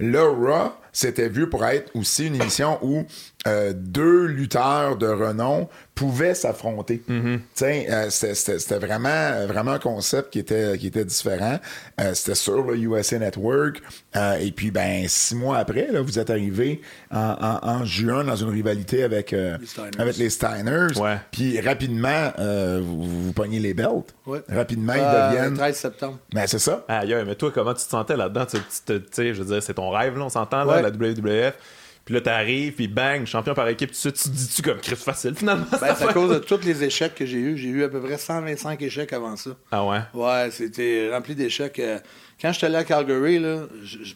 Là, 0.00 0.24
Raw, 0.28 0.72
c'était 0.92 1.28
vu 1.28 1.48
pour 1.48 1.64
être 1.64 1.90
aussi 1.94 2.26
une 2.26 2.34
émission 2.36 2.78
où 2.82 3.04
euh, 3.46 3.72
deux 3.74 4.26
lutteurs 4.26 4.96
de 4.96 5.06
renom 5.06 5.68
pouvaient 5.94 6.34
s'affronter. 6.34 7.02
Sais, 7.54 7.86
euh, 7.90 8.10
c'était- 8.10 8.78
vraiment, 8.78 9.46
vraiment 9.46 9.72
un 9.72 9.78
concept 9.78 10.30
qui 10.32 10.38
était, 10.40 10.76
qui 10.78 10.88
était 10.88 11.04
différent. 11.04 11.58
Euh, 12.00 12.14
c'était 12.14 12.34
sur 12.36 12.62
le 12.62 12.76
USA 12.76 13.18
Network. 13.18 13.80
Euh, 14.16 14.36
et 14.38 14.52
puis, 14.52 14.70
ben, 14.70 15.06
six 15.08 15.34
mois 15.34 15.58
après, 15.58 15.88
là, 15.90 16.00
vous 16.02 16.18
êtes 16.18 16.30
arrivé 16.30 16.82
en, 17.10 17.18
en- 17.40 17.68
en 17.68 17.84
juin 17.84 18.22
dans 18.24 18.36
une 18.36 18.50
rivalité 18.50 19.02
avec, 19.02 19.32
euh, 19.32 19.56
Les 19.60 19.66
Steiners. 19.66 19.90
avec 19.98 20.16
les 20.18 20.30
Steiners. 20.30 21.00
Ouais. 21.00 21.16
Puis 21.32 21.60
rapidement, 21.60 22.32
euh, 22.38 22.80
vous, 22.82 23.22
vous 23.24 23.32
pognez 23.32 23.58
les 23.60 23.74
belts. 23.74 24.14
Ouais. 24.26 24.40
Rapidement, 24.48 24.92
Euh, 24.96 25.30
ils 25.30 25.32
le 25.34 25.36
deviennent. 25.36 25.56
13 25.56 25.76
septembre. 25.76 26.18
Ben, 26.32 26.46
c'est 26.46 26.58
ça. 26.60 26.84
Aïe, 26.88 27.14
mais 27.26 27.34
toi, 27.34 27.50
comment 27.52 27.74
tu 27.74 27.84
te 27.84 27.90
sentais 27.90 28.16
là-dedans? 28.16 28.46
Tu, 28.46 28.58
tu 28.86 29.00
je 29.38 29.42
veux 29.42 29.54
dire, 29.54 29.62
c'est 29.62 29.74
ton 29.74 29.90
rêve, 29.90 30.16
là, 30.18 30.24
on 30.24 30.28
s'entend, 30.28 30.64
là, 30.64 30.76
Ouais. 30.76 30.82
la 30.82 30.90
WWF. 30.90 31.54
Puis 32.04 32.14
là, 32.14 32.22
t'arrives, 32.22 32.72
puis 32.72 32.88
bang, 32.88 33.26
champion 33.26 33.52
par 33.52 33.68
équipe, 33.68 33.92
tu, 33.92 34.10
tu 34.10 34.12
te 34.12 34.28
dis-tu 34.30 34.62
comme 34.62 34.78
Chris 34.78 34.96
facile, 34.96 35.34
finalement? 35.34 35.66
Ben, 35.70 35.94
c'est 35.94 36.08
à 36.08 36.12
cause 36.14 36.30
de 36.32 36.38
tous 36.38 36.64
les 36.64 36.82
échecs 36.82 37.14
que 37.14 37.26
j'ai 37.26 37.36
eus. 37.36 37.58
J'ai 37.58 37.68
eu 37.68 37.84
à 37.84 37.90
peu 37.90 38.00
près 38.00 38.16
125 38.16 38.80
échecs 38.80 39.12
avant 39.12 39.36
ça. 39.36 39.50
Ah 39.70 39.84
ouais? 39.84 39.98
Ouais, 40.14 40.48
c'était 40.50 41.10
rempli 41.12 41.34
d'échecs. 41.34 41.78
Euh, 41.80 41.98
Quand 42.40 42.50
j'étais 42.52 42.64
allé 42.64 42.76
à 42.76 42.84
Calgary, 42.84 43.38
là, 43.38 43.64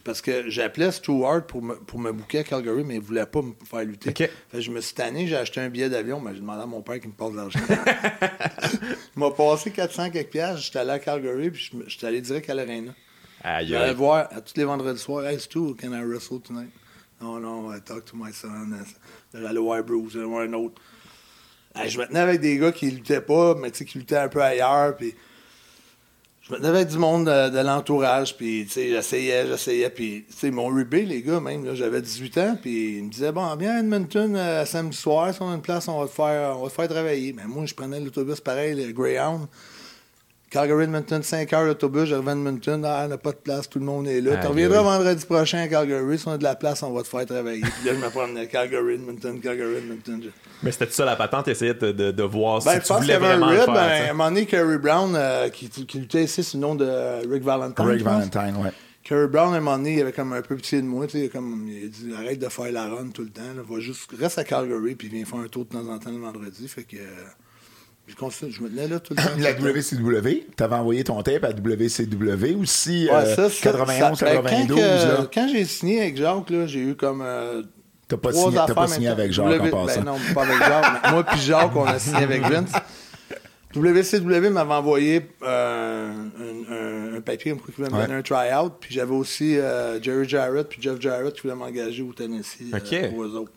parce 0.03 0.21
que 0.23 0.49
j'appelais 0.49 0.91
Stewart 0.91 1.45
pour 1.45 1.61
me, 1.61 1.75
pour 1.75 1.99
me 1.99 2.11
booker 2.11 2.39
à 2.39 2.43
Calgary, 2.43 2.83
mais 2.83 2.95
il 2.95 3.01
voulait 3.01 3.27
pas 3.27 3.43
me 3.43 3.51
faire 3.69 3.83
lutter. 3.83 4.09
OK. 4.09 4.17
Fait 4.17 4.31
que 4.53 4.59
je 4.61 4.71
me 4.71 4.81
suis 4.81 4.95
tanné, 4.95 5.27
j'ai 5.27 5.35
acheté 5.37 5.59
un 5.61 5.69
billet 5.69 5.89
d'avion, 5.89 6.19
mais 6.19 6.33
j'ai 6.33 6.39
demandé 6.39 6.63
à 6.63 6.65
mon 6.65 6.81
père 6.81 6.99
qu'il 6.99 7.09
me 7.09 7.15
passe 7.15 7.31
de 7.33 7.37
l'argent. 7.37 7.59
il 9.15 9.19
m'a 9.19 9.29
passé 9.29 9.69
400 9.69 10.09
quelques 10.09 10.29
piastres, 10.29 10.63
j'étais 10.63 10.79
allé 10.79 10.91
à 10.91 10.99
Calgary, 10.99 11.51
puis 11.51 11.69
j'étais 11.85 12.07
allé 12.07 12.21
direct 12.21 12.49
à 12.49 12.55
l'Arena. 12.55 12.91
Aïe, 13.43 13.67
J'allais 13.67 13.93
voir 13.93 14.29
à 14.31 14.39
tous 14.39 14.55
les 14.55 14.63
vendredis 14.63 14.99
soirs, 14.99 15.25
Hey, 15.25 15.37
Stu, 15.37 15.75
can 15.75 15.91
I 15.91 16.01
wrestle 16.01 16.39
tonight? 16.39 16.71
Non, 17.21 17.39
non, 17.39 17.73
I 17.73 17.81
talk 17.81 18.05
to 18.05 18.15
my 18.15 18.31
son. 18.31 18.69
J'allais 19.33 19.59
voir 19.59 19.83
Bruce, 19.83 20.13
j'allais 20.13 20.25
voir 20.25 20.43
un 20.43 20.53
autre. 20.53 20.81
Je 21.85 21.99
me 21.99 22.05
tenais 22.05 22.19
avec 22.19 22.39
des 22.39 22.57
gars 22.57 22.71
qui 22.71 22.89
luttaient 22.89 23.19
pas, 23.19 23.55
mais 23.55 23.71
tu 23.71 23.79
sais, 23.79 23.85
qui 23.85 23.97
luttaient 23.97 24.17
un 24.17 24.29
peu 24.29 24.41
ailleurs, 24.41 24.95
puis 24.95 25.13
je 26.41 26.53
me 26.53 26.57
tenais 26.57 26.69
avec 26.69 26.87
du 26.87 26.97
monde 26.97 27.25
de, 27.25 27.49
de 27.49 27.59
l'entourage, 27.59 28.37
puis 28.37 28.63
tu 28.65 28.73
sais, 28.73 28.89
j'essayais, 28.89 29.45
j'essayais, 29.47 29.89
puis 29.89 30.25
m'ont 30.51 30.67
rubé, 30.67 31.03
les 31.05 31.21
gars, 31.21 31.41
même, 31.41 31.65
là, 31.65 31.75
j'avais 31.75 32.01
18 32.01 32.37
ans, 32.37 32.57
puis 32.61 32.97
ils 32.97 33.03
me 33.03 33.09
disaient, 33.09 33.31
bon, 33.33 33.53
viens 33.57 33.75
à 33.75 33.79
Edmonton 33.79 34.35
euh, 34.37 34.65
samedi 34.65 34.95
soir, 34.95 35.33
si 35.33 35.41
on 35.41 35.51
a 35.51 35.55
une 35.55 35.61
place, 35.61 35.89
on 35.89 35.99
va 35.99 36.07
te 36.07 36.13
faire, 36.13 36.57
on 36.57 36.63
va 36.63 36.69
te 36.69 36.75
faire 36.75 36.87
travailler. 36.87 37.33
Mais 37.33 37.45
moi, 37.45 37.65
je 37.65 37.73
prenais 37.73 37.99
l'autobus 37.99 38.39
pareil, 38.39 38.75
le 38.75 38.93
Greyhound. 38.93 39.47
Calgary, 40.53 40.83
Edmonton, 40.83 41.23
5 41.23 41.51
heures 41.53 41.65
d'autobus, 41.65 42.05
j'arrive 42.05 42.29
à 42.29 42.31
Edmonton, 42.33 42.85
ah, 42.85 43.01
on 43.05 43.07
n'a 43.09 43.17
pas 43.17 43.31
de 43.31 43.37
place, 43.37 43.67
tout 43.67 43.79
le 43.79 43.85
monde 43.85 44.07
est 44.07 44.21
là. 44.21 44.33
Aïe, 44.33 44.39
Tu 44.41 44.47
reviendras 44.47 44.83
vendredi 44.83 45.25
prochain 45.25 45.57
à 45.63 45.67
Calgary, 45.67 46.19
si 46.19 46.27
on 46.27 46.31
a 46.31 46.37
de 46.37 46.43
la 46.43 46.55
place, 46.55 46.83
on 46.83 46.93
va 46.93 47.01
te 47.01 47.07
faire 47.07 47.25
travailler. 47.25 47.61
Puis 47.61 47.71
là, 47.89 47.93
je 47.95 47.99
me 48.05 48.09
promenais 48.09 48.47
Calgary, 48.47 48.93
Edmonton, 48.93 49.39
Calgary, 49.41 49.77
Edmonton. 49.77 50.21
Je- 50.23 50.29
Mais 50.61 50.71
c'était 50.71 50.91
ça 50.91 51.05
la 51.05 51.15
patente, 51.15 51.45
t'essayais 51.45 51.73
de, 51.73 51.91
de, 51.91 52.11
de 52.11 52.23
voir 52.23 52.61
Ben, 52.63 52.71
si 52.73 52.77
je 52.77 52.81
tu 52.83 52.87
pense 52.87 52.99
qu'il 53.01 53.09
y 53.09 53.13
voulais 53.17 53.25
avait 53.25 53.25
un 53.35 53.37
vraiment 53.39 53.51
le 53.51 53.57
rib, 53.57 53.65
faire. 53.65 53.73
ben, 53.73 53.81
à 53.81 54.09
un 54.09 54.13
moment 54.13 54.29
donné, 54.29 54.45
Kerry 54.45 54.77
Brown, 54.77 55.13
euh, 55.15 55.49
qui, 55.49 55.69
qui 55.69 55.99
luttait 55.99 56.23
ici 56.25 56.43
sous 56.43 56.57
le 56.57 56.61
nom 56.61 56.75
de 56.75 56.87
Rick 57.27 57.43
Valentine. 57.43 57.85
Rick. 57.85 58.03
Valentine, 58.03 58.55
ouais. 58.63 58.71
Kerry 59.03 59.27
Brown, 59.27 59.53
à 59.53 59.57
un 59.57 59.59
moment 59.59 59.77
donné, 59.77 59.95
il 59.95 60.01
avait 60.01 60.13
comme 60.13 60.33
un 60.33 60.41
peu 60.43 60.55
pitié 60.55 60.81
de 60.81 60.85
moi, 60.87 61.07
tu 61.07 61.19
sais, 61.19 61.29
comme, 61.29 61.67
il 61.67 61.85
a 61.85 61.87
dit, 61.87 62.13
arrête 62.15 62.39
de 62.39 62.47
faire 62.47 62.71
la 62.71 62.85
run 62.89 63.09
tout 63.09 63.23
le 63.23 63.29
temps, 63.31 63.41
là, 63.55 63.63
va 63.67 63.79
juste, 63.79 64.09
reste 64.17 64.37
à 64.37 64.43
Calgary, 64.43 64.93
puis 64.95 65.09
viens 65.09 65.25
faire 65.25 65.39
un 65.39 65.47
tour 65.47 65.65
de 65.65 65.69
temps 65.71 65.87
en 65.91 65.97
temps 65.97 66.11
le 66.11 66.19
vendredi, 66.19 66.67
fait 66.67 66.83
que, 66.83 66.97
euh, 66.97 67.01
je 68.07 68.15
continue, 68.15 68.51
je 68.51 68.61
me 68.61 68.69
tenais 68.69 68.87
là 68.87 68.99
tout 68.99 69.13
le 69.13 69.23
temps. 69.23 69.29
La 69.39 69.53
WCW, 69.53 70.47
t'avais 70.55 70.75
envoyé 70.75 71.03
ton 71.03 71.21
tape 71.23 71.43
à 71.43 71.51
WCW 71.51 72.55
aussi, 72.61 73.07
Ouais, 73.09 73.15
euh, 73.15 73.35
ça, 73.35 73.49
ça, 73.49 73.71
91, 73.71 74.17
ça- 74.19 74.25
ben, 74.25 74.41
92, 74.43 74.67
quand, 74.67 74.75
que- 74.75 75.21
là. 75.21 75.29
quand 75.33 75.47
j'ai 75.51 75.65
signé 75.65 76.01
avec 76.01 76.17
Jacques, 76.17 76.49
là, 76.49 76.67
j'ai 76.67 76.79
eu 76.79 76.95
comme 76.95 77.21
euh, 77.23 77.63
T'as 78.07 78.17
pas 78.17 78.31
signé, 78.33 78.57
pas 78.75 78.87
signé 78.87 79.07
avec 79.07 79.31
Jacques 79.31 79.47
W- 79.47 79.71
en 79.73 79.85
passant. 79.85 80.01
Ben 80.01 80.11
non, 80.11 80.17
pas 80.35 80.43
avec 80.43 80.57
Jacques. 80.59 81.11
moi 81.11 81.23
puis 81.23 81.39
Jacques, 81.39 81.75
on 81.75 81.85
a 81.85 81.97
signé 81.99 82.23
avec 82.23 82.41
Vince. 82.43 82.71
WCW 83.75 84.49
m'avait 84.51 84.73
envoyé 84.73 85.25
euh, 85.41 86.11
un, 86.11 86.73
un- 86.73 87.17
un 87.17 87.21
papier 87.21 87.55
pour 87.55 87.65
qu'il 87.65 87.73
voulait 87.75 87.89
me 87.89 87.95
Ouais. 87.95 88.01
donner 88.05 88.19
un 88.19 88.21
try-out. 88.21 88.73
Puis 88.79 88.93
j'avais 88.93 89.15
aussi 89.15 89.57
euh, 89.57 89.99
Jerry 89.99 90.29
Jarrett 90.29 90.67
puis 90.69 90.79
Jeff 90.79 90.99
Jarrett 91.01 91.33
qui 91.33 91.41
voulaient 91.41 91.55
m'engager 91.55 92.03
au 92.03 92.13
Tennessee 92.13 92.71
euh, 92.71 92.77
Ok. 92.77 93.09
pour 93.09 93.23
eux 93.23 93.35
autres. 93.35 93.51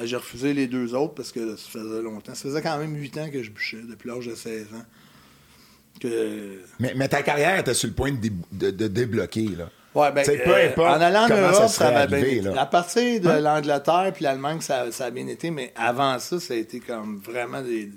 Ben, 0.00 0.06
j'ai 0.06 0.16
refusé 0.16 0.54
les 0.54 0.66
deux 0.66 0.94
autres 0.94 1.14
parce 1.14 1.30
que 1.30 1.56
ça 1.56 1.68
faisait 1.68 2.00
longtemps. 2.02 2.34
Ça 2.34 2.42
faisait 2.48 2.62
quand 2.62 2.78
même 2.78 2.94
8 2.96 3.18
ans 3.18 3.30
que 3.30 3.42
je 3.42 3.50
bûchais, 3.50 3.82
depuis 3.88 4.08
l'âge 4.08 4.26
de 4.26 4.34
16 4.34 4.66
ans. 4.74 4.84
Que... 6.00 6.60
Mais, 6.78 6.94
mais 6.96 7.08
ta 7.08 7.22
carrière 7.22 7.58
était 7.58 7.74
sur 7.74 7.88
le 7.88 7.94
point 7.94 8.12
de, 8.12 8.16
dé- 8.16 8.32
de- 8.52 8.70
de 8.70 8.88
débloquer, 8.88 9.48
là. 9.58 9.68
Ouais, 9.94 10.12
ben, 10.12 10.24
peu 10.24 10.32
euh, 10.50 10.68
importe 10.68 10.96
en 10.96 11.00
allant 11.00 11.24
en 11.24 11.28
Europe, 11.28 11.68
ça 11.68 11.90
va 11.90 12.06
bien 12.06 12.18
été. 12.18 12.40
là. 12.42 12.62
À 12.62 12.66
partir 12.66 13.20
de 13.20 13.28
Hein? 13.28 13.40
l'Angleterre 13.40 14.12
puis 14.14 14.22
l'Allemagne, 14.22 14.60
ça, 14.60 14.90
ça 14.92 15.06
a 15.06 15.10
bien 15.10 15.26
été, 15.26 15.50
mais 15.50 15.72
avant 15.74 16.16
ça, 16.20 16.38
ça 16.38 16.54
a 16.54 16.56
été 16.56 16.78
comme 16.80 17.18
vraiment 17.18 17.60
des. 17.60 17.90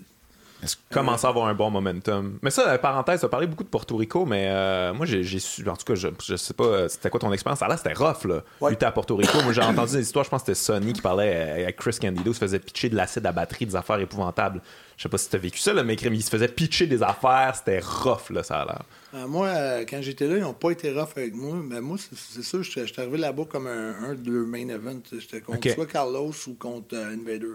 Commençait 0.91 1.26
à 1.28 1.30
avoir 1.30 1.47
un 1.47 1.54
bon 1.54 1.69
momentum? 1.69 2.38
Mais 2.41 2.49
ça, 2.49 2.69
euh, 2.69 2.78
parenthèse, 2.78 3.19
tu 3.19 3.26
as 3.26 3.30
parlé 3.30 3.47
beaucoup 3.47 3.63
de 3.63 3.69
Porto 3.69 3.95
Rico, 3.95 4.26
mais 4.26 4.47
euh, 4.49 4.93
moi, 4.93 5.06
j'ai 5.06 5.23
su, 5.39 5.67
en 5.67 5.76
tout 5.76 5.86
cas, 5.86 5.95
je, 5.95 6.08
je 6.23 6.36
sais 6.36 6.54
pas, 6.54 6.63
euh, 6.63 6.88
c'était 6.88 7.10
quoi 7.10 7.19
ton 7.19 7.32
expérience? 7.34 7.60
Là, 7.62 7.78
c'était 7.78 7.93
rough, 7.93 8.26
là, 8.26 8.41
Ouais. 8.62 8.71
lutter 8.71 8.86
à 8.86 8.91
Porto 8.91 9.15
Rico. 9.15 9.41
Moi, 9.43 9.54
j'ai 9.54 9.62
entendu 9.62 9.93
des 9.93 10.02
histoires, 10.02 10.26
je 10.26 10.30
pense 10.30 10.43
que 10.43 10.54
c'était 10.54 10.60
Sony 10.80 10.93
qui 10.93 11.02
parlait 11.02 11.34
euh, 11.36 11.63
avec 11.63 11.76
Chris 11.78 11.97
Candido, 12.02 12.34
se 12.34 12.39
faisait 12.39 12.60
pitcher 12.60 12.89
de 12.89 12.95
l'acide 12.95 13.26
à 13.26 13.32
batterie, 13.32 13.65
des 13.65 13.76
affaires 13.76 13.99
épouvantables. 13.99 14.62
Je 14.95 15.04
sais 15.04 15.10
pas 15.10 15.17
si 15.17 15.28
t'as 15.30 15.38
vécu 15.39 15.58
ça, 15.60 15.73
là, 15.73 15.84
mais 15.84 15.95
il 15.95 16.23
se 16.23 16.30
faisait 16.30 16.47
pitcher 16.47 16.86
des 16.86 17.02
affaires, 17.02 17.54
c'était 17.56 17.80
rough, 17.80 18.30
là, 18.30 18.43
ça 18.43 18.62
a 18.62 18.65
l'air. 18.65 18.82
Euh, 19.15 19.28
moi, 19.28 19.47
euh, 19.47 19.86
quand 19.89 20.02
j'étais 20.02 20.28
là, 20.28 20.38
ils 20.38 20.41
n'ont 20.41 20.54
pas 20.54 20.71
été 20.71 20.91
rough 20.91 21.10
avec 21.15 21.34
moi. 21.36 21.56
Mais 21.63 21.82
moi, 21.82 21.97
c'est 21.99 22.43
sûr, 22.43 22.63
j'étais 22.63 22.88
j'étais 22.88 23.02
arrivé 23.02 23.17
là-bas 23.17 23.43
comme 23.49 23.67
un, 23.67 23.95
un 24.10 24.13
de 24.15 24.32
leurs 24.32 24.47
main 24.47 24.67
events. 24.69 25.02
J'étais 25.12 25.41
contre 25.41 25.69
soit 25.71 25.86
Carlos 25.88 26.32
ou 26.47 26.54
contre 26.56 26.95
euh, 26.95 27.13
Invader. 27.13 27.54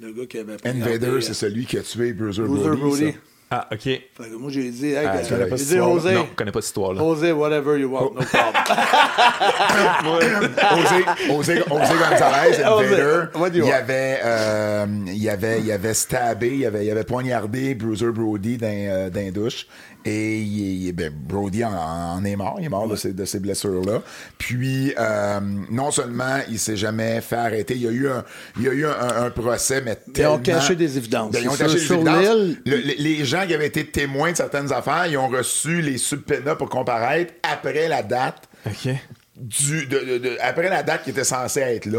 Le 0.00 0.12
gars 0.12 0.26
qui 0.26 0.38
avait 0.38 0.56
Invader, 0.64 1.20
c'est 1.22 1.34
celui 1.34 1.64
qui 1.64 1.78
a 1.78 1.82
tué 1.82 2.12
Bruiser 2.12 2.42
Brody. 2.42 2.80
Brody. 2.80 3.12
ça. 3.12 3.18
Ah, 3.48 3.68
ok. 3.72 3.80
Fait 3.80 4.02
que 4.18 4.34
moi, 4.34 4.50
j'ai 4.50 4.68
dit, 4.70 4.88
hey, 4.88 4.96
Ah, 5.06 5.16
gars, 5.18 5.22
tu 5.22 5.28
connais 5.32 5.46
pas 5.46 5.56
j'ai 5.56 5.64
cette 5.64 5.68
dit, 5.68 5.74
histoire-là? 5.76 6.00
José, 6.02 6.14
Non, 6.14 6.26
je 6.30 6.34
connais 6.34 6.50
pas 6.52 6.60
cette 6.60 6.66
histoire-là. 6.68 6.98
José, 7.00 7.32
whatever 7.32 7.78
you 7.78 7.88
want, 7.92 8.12
no 8.12 8.20
problem. 8.20 8.26
José, 10.04 11.04
José, 11.28 11.62
José 11.68 11.94
Gonzalez, 11.94 12.64
Invader, 12.64 13.38
what 13.38 13.50
do 13.50 13.58
you 13.58 13.64
il 13.64 13.70
want? 13.70 13.76
avait, 13.76 14.18
euh, 14.24 14.86
il 15.14 15.28
avait, 15.28 15.60
il 15.60 15.70
avait 15.70 15.94
stabé, 15.94 16.56
il 16.56 16.66
avait, 16.66 16.84
il 16.86 16.90
avait 16.90 17.04
poignardé 17.04 17.76
Bruiser 17.76 18.10
Brody 18.10 18.56
dans, 18.58 18.66
euh, 18.66 19.10
dans 19.10 19.24
la 19.24 19.30
douche. 19.30 19.66
Et 20.08 20.38
il, 20.38 20.92
ben, 20.92 21.12
Brody 21.12 21.64
en, 21.64 21.72
en 21.72 22.24
est 22.24 22.36
mort, 22.36 22.56
il 22.60 22.66
est 22.66 22.68
mort 22.68 22.86
de 22.86 22.94
ces, 22.94 23.12
de 23.12 23.24
ces 23.24 23.40
blessures-là. 23.40 24.02
Puis, 24.38 24.94
euh, 24.98 25.40
non 25.70 25.90
seulement 25.90 26.38
il 26.48 26.58
s'est 26.60 26.76
jamais 26.76 27.20
fait 27.20 27.34
arrêter, 27.36 27.74
il 27.74 27.82
y 27.82 27.88
a 27.88 27.90
eu 27.90 28.08
un, 28.08 28.24
il 28.56 28.62
y 28.62 28.68
a 28.68 28.72
eu 28.72 28.86
un, 28.86 29.24
un 29.24 29.30
procès, 29.30 29.82
mais 29.84 29.98
Ils 30.06 30.12
tellement... 30.12 30.34
ont 30.34 30.38
caché 30.38 30.76
des 30.76 30.96
évidences. 30.96 31.32
Ben, 31.32 31.40
ils 31.42 31.48
ont 31.48 31.54
Sur- 31.54 31.66
caché 31.66 31.78
des 31.80 31.92
évidences. 31.92 32.56
Le- 32.64 32.76
les, 32.76 32.94
les 32.96 33.24
gens 33.24 33.44
qui 33.46 33.54
avaient 33.54 33.66
été 33.66 33.84
témoins 33.84 34.30
de 34.30 34.36
certaines 34.36 34.72
affaires, 34.72 35.06
ils 35.08 35.16
ont 35.18 35.28
reçu 35.28 35.82
les 35.82 35.98
subpoenas 35.98 36.54
pour 36.54 36.68
comparaître 36.68 37.34
après 37.42 37.88
la 37.88 38.02
date 38.04 38.44
Ok. 38.64 38.94
du, 39.36 39.86
de, 39.86 39.98
de- 39.98 40.18
de- 40.18 40.36
après 40.40 40.70
la 40.70 40.82
date 40.84 41.02
qui 41.02 41.10
était 41.10 41.24
censée 41.24 41.60
être 41.60 41.86
là. 41.86 41.98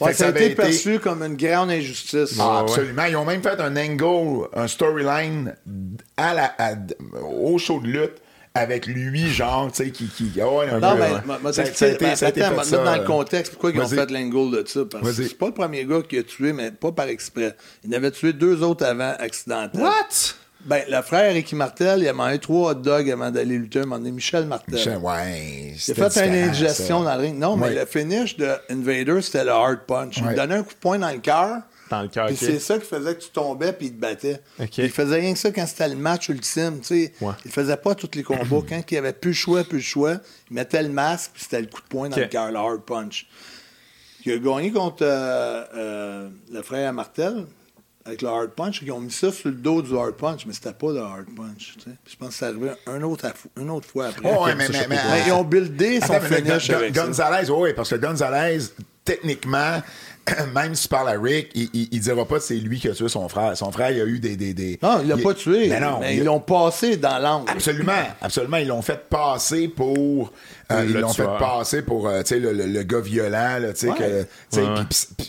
Ouais, 0.00 0.12
ça 0.14 0.26
a 0.26 0.30
été 0.30 0.50
perçu 0.54 0.98
comme 0.98 1.22
une 1.22 1.36
grande 1.36 1.70
injustice. 1.70 2.36
Ah, 2.40 2.56
ouais. 2.56 2.60
absolument. 2.60 3.04
Ils 3.04 3.16
ont 3.16 3.24
même 3.24 3.42
fait 3.42 3.60
un 3.60 3.76
angle, 3.76 4.48
un 4.54 4.66
storyline 4.68 5.54
à 6.16 6.34
la, 6.34 6.54
à- 6.58 6.74
au 7.22 7.58
show 7.58 7.80
de 7.80 7.86
lutte 7.88 8.14
avec 8.56 8.86
lui, 8.86 9.32
genre, 9.32 9.70
tu 9.72 9.84
sais, 9.84 9.90
qui. 9.90 10.06
qui 10.06 10.32
ah 10.40 10.48
ouais, 10.48 10.68
un 10.68 10.78
Non, 10.78 10.92
peu, 10.92 10.98
mais 11.02 11.10
ouais. 11.12 11.20
m'a- 11.26 11.38
m'a 11.38 11.52
Ça- 11.52 11.64
ça 11.66 11.86
a 11.86 11.88
été- 11.88 12.04
mais 12.04 12.14
ça 12.16 12.26
a 12.26 12.28
été 12.28 12.42
attends, 12.42 12.62
ça, 12.62 12.76
dans 12.84 12.92
euh, 12.92 12.98
le 12.98 13.04
contexte 13.04 13.52
pourquoi 13.52 13.70
ils 13.72 13.80
ont 13.80 13.88
fait 13.88 14.10
l'angle 14.10 14.62
de 14.62 14.68
ça. 14.68 14.80
Parce 14.90 15.04
que 15.16 15.22
c'est 15.24 15.36
pas 15.38 15.46
le 15.46 15.52
premier 15.54 15.84
gars 15.84 16.02
qui 16.08 16.18
a 16.18 16.22
tué, 16.22 16.52
mais 16.52 16.70
pas 16.70 16.92
par 16.92 17.08
exprès. 17.08 17.56
Il 17.84 17.90
en 17.92 17.96
avait 17.96 18.12
tué 18.12 18.32
deux 18.32 18.62
autres 18.62 18.84
avant 18.86 19.12
accidentels. 19.18 19.80
What? 19.80 20.34
Ben, 20.64 20.82
le 20.88 21.02
frère 21.02 21.32
Ricky 21.34 21.54
Martel, 21.54 22.00
il 22.00 22.08
a 22.08 22.12
mangé 22.14 22.38
trois 22.38 22.70
hot 22.70 22.74
dogs 22.74 23.10
avant 23.10 23.30
d'aller 23.30 23.58
lutter. 23.58 23.80
Il 23.80 23.82
a 23.82 23.84
demandé 23.84 24.10
Michel 24.10 24.46
Martel. 24.46 24.74
Michel, 24.74 24.96
ouais. 24.98 25.74
Il 25.88 26.02
a 26.02 26.10
fait 26.10 26.26
une 26.26 26.34
indigestion 26.34 27.04
ça. 27.04 27.10
dans 27.10 27.16
le 27.16 27.20
ring. 27.20 27.38
Non, 27.38 27.56
mais 27.56 27.74
le 27.74 27.84
finish 27.84 28.36
de 28.36 28.50
Invader, 28.70 29.20
c'était 29.20 29.44
le 29.44 29.50
hard 29.50 29.80
punch. 29.86 30.18
Il 30.18 30.34
donnait 30.34 30.54
un 30.56 30.62
coup 30.62 30.72
de 30.72 30.78
poing 30.78 30.98
dans 30.98 31.10
le 31.10 31.18
cœur. 31.18 31.58
Dans 31.90 32.00
le 32.00 32.08
cœur, 32.08 32.28
Puis 32.28 32.36
c'est 32.36 32.60
ça 32.60 32.78
qui 32.78 32.86
faisait 32.86 33.14
que 33.14 33.20
tu 33.20 33.28
tombais 33.28 33.74
puis 33.74 33.88
il 33.88 33.92
te 33.94 34.00
battait. 34.00 34.40
Ok. 34.58 34.70
Puis 34.70 34.82
Il 34.84 34.90
faisait 34.90 35.20
rien 35.20 35.34
que 35.34 35.38
ça 35.38 35.50
quand 35.50 35.66
c'était 35.66 35.88
le 35.88 35.96
match 35.96 36.30
ultime. 36.30 36.80
tu 36.80 36.86
sais. 36.86 37.12
Ouais. 37.20 37.34
Il 37.44 37.50
faisait 37.50 37.76
pas 37.76 37.94
tous 37.94 38.10
les 38.14 38.22
combats. 38.22 38.42
quand 38.68 38.80
il 38.90 38.96
avait 38.96 39.12
plus 39.12 39.30
le 39.30 39.36
choix, 39.36 39.64
plus 39.64 39.78
le 39.78 39.82
choix, 39.84 40.14
il 40.50 40.54
mettait 40.54 40.82
le 40.82 40.88
masque 40.88 41.32
puis 41.34 41.42
c'était 41.42 41.60
le 41.60 41.66
coup 41.66 41.82
de 41.82 41.86
poing 41.88 42.08
dans 42.08 42.16
le 42.16 42.24
cœur, 42.26 42.50
le 42.50 42.56
hard 42.56 42.80
punch. 42.86 43.26
Il 44.24 44.32
a 44.32 44.38
gagné 44.38 44.72
contre 44.72 45.02
euh, 45.02 45.64
euh, 45.74 46.28
le 46.50 46.62
frère 46.62 46.90
Martel 46.94 47.44
avec 48.06 48.22
le 48.22 48.28
hard 48.28 48.50
punch. 48.50 48.80
Ils 48.82 48.92
ont 48.92 49.00
mis 49.00 49.10
ça 49.10 49.32
sur 49.32 49.48
le 49.48 49.54
dos 49.56 49.80
du 49.82 49.96
hard 49.96 50.14
punch, 50.14 50.46
mais 50.46 50.52
c'était 50.52 50.72
pas 50.72 50.92
le 50.92 51.00
hard 51.00 51.26
punch. 51.36 51.74
tu 51.78 51.84
sais. 51.84 51.96
Je 52.10 52.16
pense 52.16 52.28
que 52.30 52.34
ça 52.34 52.46
arrivait 52.48 52.72
un 52.86 53.02
autre 53.02 53.26
une 53.60 53.70
autre 53.70 53.88
fois 53.88 54.06
après. 54.08 54.22
Oh, 54.38 54.44
ouais, 54.44 54.54
mais, 54.54 54.68
mais, 54.70 54.86
mais, 54.88 54.98
ils 55.26 55.32
ont 55.32 55.44
buildé 55.44 56.00
son 56.00 56.20
finish 56.20 56.70
avec 56.70 56.94
ça. 56.94 57.06
Gonzalez, 57.06 57.50
oui, 57.50 57.72
parce 57.74 57.90
que 57.90 57.96
Gonzalez, 57.96 58.58
techniquement, 59.04 59.82
même 60.54 60.74
si 60.74 60.82
tu 60.84 60.88
parles 60.88 61.08
à 61.10 61.20
Rick, 61.20 61.50
il, 61.54 61.68
il, 61.74 61.88
il 61.92 62.00
dira 62.00 62.24
pas 62.26 62.36
que 62.36 62.42
c'est 62.44 62.54
lui 62.56 62.78
qui 62.80 62.88
a 62.88 62.92
tué 62.92 63.08
son 63.08 63.28
frère. 63.28 63.56
Son 63.56 63.70
frère, 63.72 63.90
il 63.90 64.00
a 64.00 64.04
eu 64.04 64.18
des. 64.18 64.36
des, 64.36 64.54
des- 64.54 64.78
Non, 64.82 65.00
il 65.02 65.08
l'a 65.08 65.16
pas 65.18 65.34
tué. 65.34 65.68
Mais 65.68 65.80
non. 65.80 66.00
mais 66.00 66.14
il- 66.14 66.18
ils 66.20 66.24
l'ont 66.24 66.40
passé 66.40 66.96
dans 66.96 67.18
l'angle. 67.18 67.50
Absolument, 67.50 67.92
absolument. 68.22 68.56
Ils 68.58 68.68
l'ont 68.68 68.80
fait 68.82 69.02
passer 69.08 69.68
pour. 69.68 70.32
euh, 70.72 70.82
Le 70.82 70.90
ils 70.90 71.00
l'ont 71.00 71.08
fait 71.12 71.24
passer 71.38 71.82
pour 71.82 72.08
euh, 72.08 72.22
tu 72.22 72.28
sais, 72.34 72.38
le, 72.40 72.52
le, 72.52 72.66
le 72.66 72.82
gars 72.82 73.00
violent. 73.00 73.58
Là, 73.60 73.72
tu 73.74 73.80
sais, 73.80 73.88
Ouais. 73.90 73.96
que, 73.98 74.22
tu 74.22 74.28
sais, 74.50 74.62
Ouais, 74.62 74.82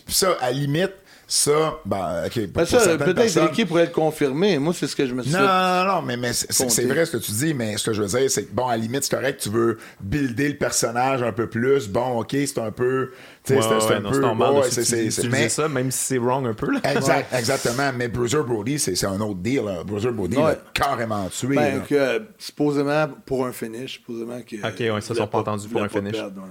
ça, 0.08 0.38
à 0.40 0.46
la 0.48 0.52
limite, 0.54 0.94
ça, 1.28 1.80
ben, 1.86 2.24
OK. 2.28 2.48
Ben 2.50 2.66
ça, 2.66 2.98
peut-être 2.98 3.16
personnes- 3.16 3.48
Ricky 3.48 3.66
pourrait 3.66 3.86
le 3.86 3.92
confirmer. 3.92 4.60
Moi, 4.60 4.74
c'est 4.78 4.88
ce 4.88 4.96
que 4.96 5.06
je 5.08 5.14
me 5.14 5.24
suis 5.24 5.32
non, 5.32 5.40
dit. 5.40 5.46
non, 5.46 5.86
non, 5.86 5.94
non, 5.96 6.02
mais, 6.04 6.18
mais 6.18 6.34
c'est- 6.34 6.86
vrai 6.86 7.06
ce 7.06 7.12
que 7.12 7.18
tu 7.18 7.32
dis, 7.32 7.54
mais 7.54 7.78
ce 7.78 7.86
que 7.86 7.94
je 7.94 8.02
veux 8.04 8.08
dire, 8.20 8.30
c'est 8.30 8.44
que, 8.44 8.54
bon, 8.54 8.68
à 8.68 8.72
la 8.72 8.78
limite, 8.78 9.04
c'est 9.04 9.16
correct, 9.16 9.42
tu 9.42 9.50
veux 9.50 9.78
builder 10.02 10.50
le 10.50 10.58
personnage 10.58 11.24
un 11.24 11.32
peu 11.32 11.48
plus. 11.48 11.88
Bon, 11.88 12.20
OK, 12.20 12.32
c'est 12.32 12.60
un 12.60 12.72
peu. 12.72 13.12
Ouais, 13.54 13.62
c'est- 13.62 13.88
ouais, 13.88 13.94
un 13.96 14.00
non, 14.00 14.10
peu. 14.10 14.16
c'est 14.16 14.22
normal 14.22 14.52
ouais, 14.54 14.62
de 14.62 14.66
c'est- 14.66 14.84
c'est- 14.84 14.96
c'est- 15.12 15.22
utiliser 15.22 15.30
mais- 15.30 15.50
ça, 15.50 15.68
même 15.68 15.92
si 15.92 16.00
c'est 16.00 16.18
wrong 16.18 16.48
un 16.48 16.54
peu. 16.54 16.72
Là. 16.72 16.80
Exact, 16.92 17.34
exactement. 17.34 17.92
Mais 17.96 18.08
Bruiser 18.08 18.42
Brody, 18.46 18.80
c'est 18.80 18.96
c'est 18.96 19.06
un 19.06 19.20
autre 19.22 19.40
deal. 19.40 19.64
Là. 19.66 19.84
Bruiser 19.84 20.12
Brody 20.12 20.38
Ouais. 20.38 20.44
l'a 20.44 20.58
carrément 20.74 21.28
tué. 21.30 21.56
Ben, 21.56 21.82
que, 21.88 22.22
supposément, 22.38 23.08
pour 23.26 23.46
un 23.46 23.52
finish, 23.52 23.94
supposément 23.94 24.40
que. 24.42 24.56
Ok, 24.58 24.80
ouais, 24.80 25.02
ça, 25.02 25.14
il 25.14 25.16
ils 25.16 25.18
sont 25.18 25.28
pas 25.28 25.40
entendus 25.40 25.68
pour 25.68 25.84
un 25.84 25.90
finish. 25.90 26.14
perdre, 26.14 26.42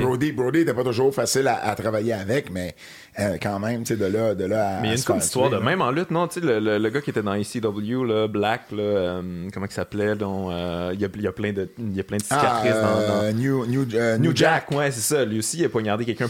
Brody, 0.00 0.32
Brody 0.32 0.58
n'était 0.60 0.74
pas 0.74 0.84
toujours 0.84 1.14
facile 1.14 1.46
à, 1.48 1.56
à 1.64 1.74
travailler 1.74 2.12
avec, 2.12 2.50
mais 2.50 2.74
euh, 3.18 3.36
quand 3.42 3.58
même, 3.58 3.84
tu 3.84 3.94
sais, 3.94 3.96
de 4.00 4.06
là, 4.06 4.34
de 4.34 4.44
là 4.44 4.78
à. 4.78 4.80
Mais 4.80 4.88
il 4.88 4.90
y 4.90 4.92
a 4.92 4.96
une 4.96 5.02
faire 5.02 5.16
d'histoires 5.16 5.50
de 5.50 5.56
là. 5.56 5.62
même 5.62 5.80
en 5.82 5.90
lutte, 5.90 6.10
non? 6.10 6.28
Tu 6.28 6.40
sais, 6.40 6.46
le, 6.46 6.58
le- 6.60 6.78
le 6.78 6.90
gars 6.90 7.00
qui 7.00 7.10
était 7.10 7.22
dans 7.22 7.34
ECW, 7.34 8.04
là, 8.06 8.26
Black, 8.28 8.62
là, 8.72 8.82
euh, 8.82 9.48
comment 9.52 9.66
il 9.66 9.72
s'appelait? 9.72 10.14
dont, 10.16 10.50
euh, 10.50 10.90
il, 10.94 11.00
y 11.00 11.04
a, 11.04 11.08
il 11.14 11.22
y 11.22 11.26
a 11.26 11.32
plein 11.32 11.52
de, 11.52 11.68
il 11.78 11.96
y 11.96 12.00
a 12.00 12.04
plein 12.04 12.16
de 12.16 12.22
Ah, 12.30 12.60
cicatrices 12.60 12.82
dans, 12.82 13.22
dans- 13.22 13.32
New, 13.36 13.66
New, 13.66 13.86
New 14.18 14.32
Jack, 14.36 14.70
ouais, 14.72 14.90
c'est 14.90 15.14
ça. 15.14 15.24
Lui 15.24 15.38
aussi, 15.38 15.58
il 15.58 15.64
a 15.64 15.68
poignardé 15.68 16.04
quelqu'un 16.04 16.28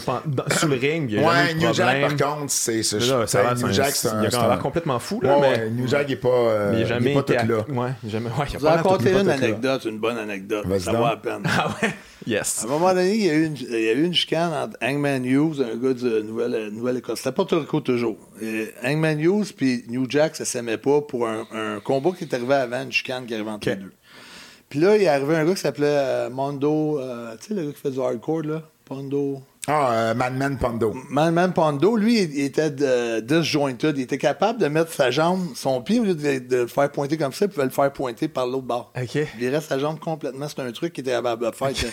sous 0.57 0.67
le 0.67 0.75
ring. 0.75 1.09
Il 1.11 1.19
a 1.19 1.27
Ouais, 1.27 1.53
New 1.55 1.73
Jack, 1.73 2.17
par 2.17 2.35
contre, 2.37 2.51
c'est. 2.51 2.83
c'est- 2.83 2.99
Mais 2.99 3.05
là, 3.07 3.27
ça 3.27 3.49
a 3.49 3.55
New 3.55 3.71
Jack, 3.71 3.95
c'est 3.95 4.07
un. 4.09 4.23
Il 4.23 4.35
a 4.35 4.47
l'air 4.49 4.59
complètement 4.59 4.99
fou, 4.99 5.19
là, 5.21 5.37
Ouais, 5.37 5.41
mais, 5.41 5.63
ouais, 5.63 5.69
New 5.71 5.87
Jack, 5.87 6.05
il 6.09 6.13
est 6.13 6.15
pas. 6.17 6.27
euh, 6.29 6.71
mais 6.71 6.77
il 6.77 6.79
il 6.79 6.83
a 6.83 6.85
est 6.85 6.89
jamais 6.89 7.13
pas 7.13 7.19
été. 7.21 7.37
tout 7.37 7.47
là. 7.47 7.57
à- 7.67 7.71
Ouais, 7.71 7.89
il 8.03 8.09
a 8.09 8.11
jamais. 8.11 8.29
Ouais, 8.29 8.45
il 8.49 8.55
a 8.55 8.59
pas 8.59 8.75
raconter 8.75 9.11
une 9.11 9.27
là. 9.27 9.33
anecdote, 9.33 9.85
une 9.85 9.99
bonne 9.99 10.17
anecdote. 10.17 10.65
Vas-y 10.65 10.81
Ça 10.81 10.91
vaut 10.93 11.03
la 11.05 11.17
peine. 11.17 11.43
Ah 11.45 11.69
ouais? 11.81 11.89
Yes. 12.25 12.61
À 12.61 12.65
un 12.65 12.69
moment 12.69 12.93
donné, 12.93 13.15
il 13.15 13.25
y 13.25 13.29
a 13.29 13.33
eu 13.33 13.45
une, 13.47 13.57
il 13.57 13.69
y 13.81 13.89
a 13.89 13.93
eu 13.93 14.03
une 14.05 14.13
chicane 14.13 14.53
entre 14.53 14.77
Hangman 14.81 15.25
Hughes, 15.25 15.61
un 15.61 15.75
gars 15.75 15.93
de 15.93 16.21
Nouvelle- 16.21 16.69
Nouvelle-Écosse. 16.71 17.19
C'était 17.19 17.33
pas 17.33 17.43
Rico 17.51 17.81
toujours. 17.81 18.15
Et 18.41 18.69
Hangman 18.83 19.19
Hughes 19.19 19.53
puis 19.57 19.83
New 19.89 20.05
Jack, 20.09 20.37
ça 20.37 20.45
s'aimait 20.45 20.77
pas 20.77 21.01
pour 21.01 21.27
un, 21.27 21.45
un 21.53 21.79
combat 21.81 22.11
qui 22.17 22.23
est 22.23 22.33
arrivé 22.33 22.53
avant, 22.53 22.81
une 22.83 22.91
chicane 22.93 23.25
qui 23.25 23.33
arrivait 23.33 23.49
entre 23.51 23.67
les 23.67 23.75
deux. 23.75 23.91
Puis 24.69 24.79
là, 24.79 24.95
il 24.95 25.03
est 25.03 25.07
arrivé 25.07 25.35
un 25.35 25.43
gars 25.45 25.53
qui 25.53 25.59
s'appelait 25.61 25.85
euh, 25.87 26.29
Mondo, 26.29 26.97
euh, 26.99 27.35
tu 27.41 27.49
sais, 27.49 27.53
le 27.53 27.65
gars 27.67 27.71
qui 27.73 27.79
fait 27.81 27.91
du 27.91 27.99
hardcore, 27.99 28.41
là, 28.43 28.61
Pondo. 28.85 29.41
Ah, 29.65 29.91
euh, 29.93 30.13
Madman 30.13 30.57
Pondo. 30.57 30.93
Man, 31.09 31.33
Man 31.33 31.53
Pondo, 31.53 31.95
lui, 31.95 32.21
il 32.21 32.41
était 32.41 32.69
de- 32.69 33.21
disjointed. 33.21 33.97
Il 33.97 34.01
était 34.01 34.17
capable 34.17 34.59
de 34.59 34.67
mettre 34.67 34.91
sa 34.91 35.09
jambe, 35.09 35.39
son 35.55 35.81
pied, 35.81 36.01
au 36.01 36.03
lieu 36.03 36.15
de, 36.15 36.39
de 36.39 36.55
le 36.57 36.67
faire 36.67 36.91
pointer 36.91 37.17
comme 37.17 37.31
ça, 37.31 37.45
il 37.45 37.49
pouvait 37.49 37.63
le 37.65 37.69
faire 37.71 37.91
pointer 37.93 38.27
par 38.27 38.45
l'autre 38.45 38.65
bord. 38.67 38.91
Ok. 39.01 39.15
Il 39.15 39.25
virait 39.39 39.61
sa 39.61 39.79
jambe 39.79 39.99
complètement. 39.99 40.47
C'est 40.49 40.59
un 40.61 40.71
truc 40.73 40.91
qu'il 40.91 41.03
était 41.03 41.11
capable 41.15 41.45
de 41.49 41.55
faire. 41.55 41.69
que, 41.73 41.85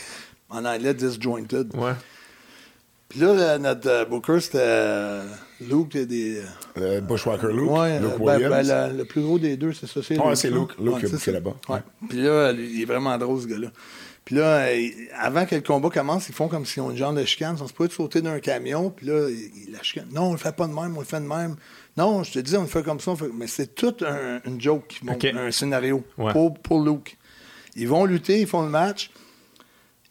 en 0.51 0.65
anglais, 0.65 0.95
disjointed. 0.95 1.73
Ouais. 1.77 1.93
Puis 3.09 3.21
là, 3.21 3.57
le- 3.57 3.63
notre 3.63 3.89
euh, 3.89 4.05
booker, 4.05 4.41
c'était 4.41 4.59
euh, 4.61 5.25
Luke. 5.61 5.97
Des, 5.97 6.43
Euh, 6.77 7.01
Bushwhacker 7.01 7.53
Luke. 7.53 7.71
ouais, 7.71 8.01
Luke 8.01 8.13
euh, 8.21 8.39
ben, 8.39 8.49
ben, 8.51 8.91
le, 8.93 8.99
le 8.99 9.05
plus 9.05 9.21
gros 9.23 9.39
des 9.39 9.57
deux, 9.57 9.73
c'est 9.73 9.87
ça. 9.87 10.01
C'est 10.03 10.15
Luke, 10.15 10.25
c'est. 10.35 10.51
Luke. 10.51 10.71
Luke 10.81 11.27
là-bas. 11.27 11.55
Ouais. 11.69 11.75
Ouais. 11.77 11.81
Puis 12.09 12.19
là, 12.23 12.53
lui, 12.53 12.69
il 12.75 12.83
est 12.83 12.85
vraiment 12.85 13.17
drôle, 13.17 13.41
ce 13.41 13.47
gars-là. 13.47 13.69
Puis 14.31 14.39
là, 14.39 14.59
euh, 14.69 14.89
avant 15.19 15.45
que 15.45 15.57
le 15.57 15.61
combat 15.61 15.91
commence, 15.91 16.29
ils 16.29 16.35
font 16.37 16.47
comme 16.47 16.65
s'ils 16.65 16.81
ont 16.83 16.93
une 16.93 16.97
genre 16.97 17.13
de 17.13 17.25
chicane. 17.25 17.57
Ils 17.57 17.59
sont 17.59 17.67
supposés 17.67 17.91
sauter 17.93 18.23
d'un 18.23 18.39
camion. 18.39 18.91
Puis 18.91 19.07
là, 19.07 19.29
il, 19.29 19.73
la 19.73 19.83
chicane. 19.83 20.07
Non, 20.13 20.27
on 20.29 20.33
le 20.33 20.39
fait 20.39 20.55
pas 20.55 20.69
de 20.69 20.73
même, 20.73 20.97
on 20.97 21.01
le 21.01 21.05
fait 21.05 21.19
de 21.19 21.27
même. 21.27 21.57
Non, 21.97 22.23
je 22.23 22.31
te 22.35 22.39
dis, 22.39 22.57
on 22.57 22.61
le 22.61 22.69
fait 22.69 22.85
comme 22.85 23.01
ça. 23.01 23.11
on 23.11 23.17
fait- 23.17 23.31
Mais 23.35 23.49
c'est 23.49 23.75
tout 23.75 23.93
un, 24.07 24.41
une 24.47 24.61
joke, 24.61 24.87
qui 24.87 25.05
monte, 25.05 25.25
Ok. 25.25 25.35
un 25.35 25.51
scénario 25.51 26.05
Ouais. 26.17 26.31
pour, 26.33 26.55
pour 26.57 26.81
Luke. 26.81 27.19
Ils 27.75 27.89
vont 27.89 28.05
lutter, 28.05 28.41
ils 28.41 28.47
font 28.47 28.63
le 28.63 28.69
match. 28.69 29.11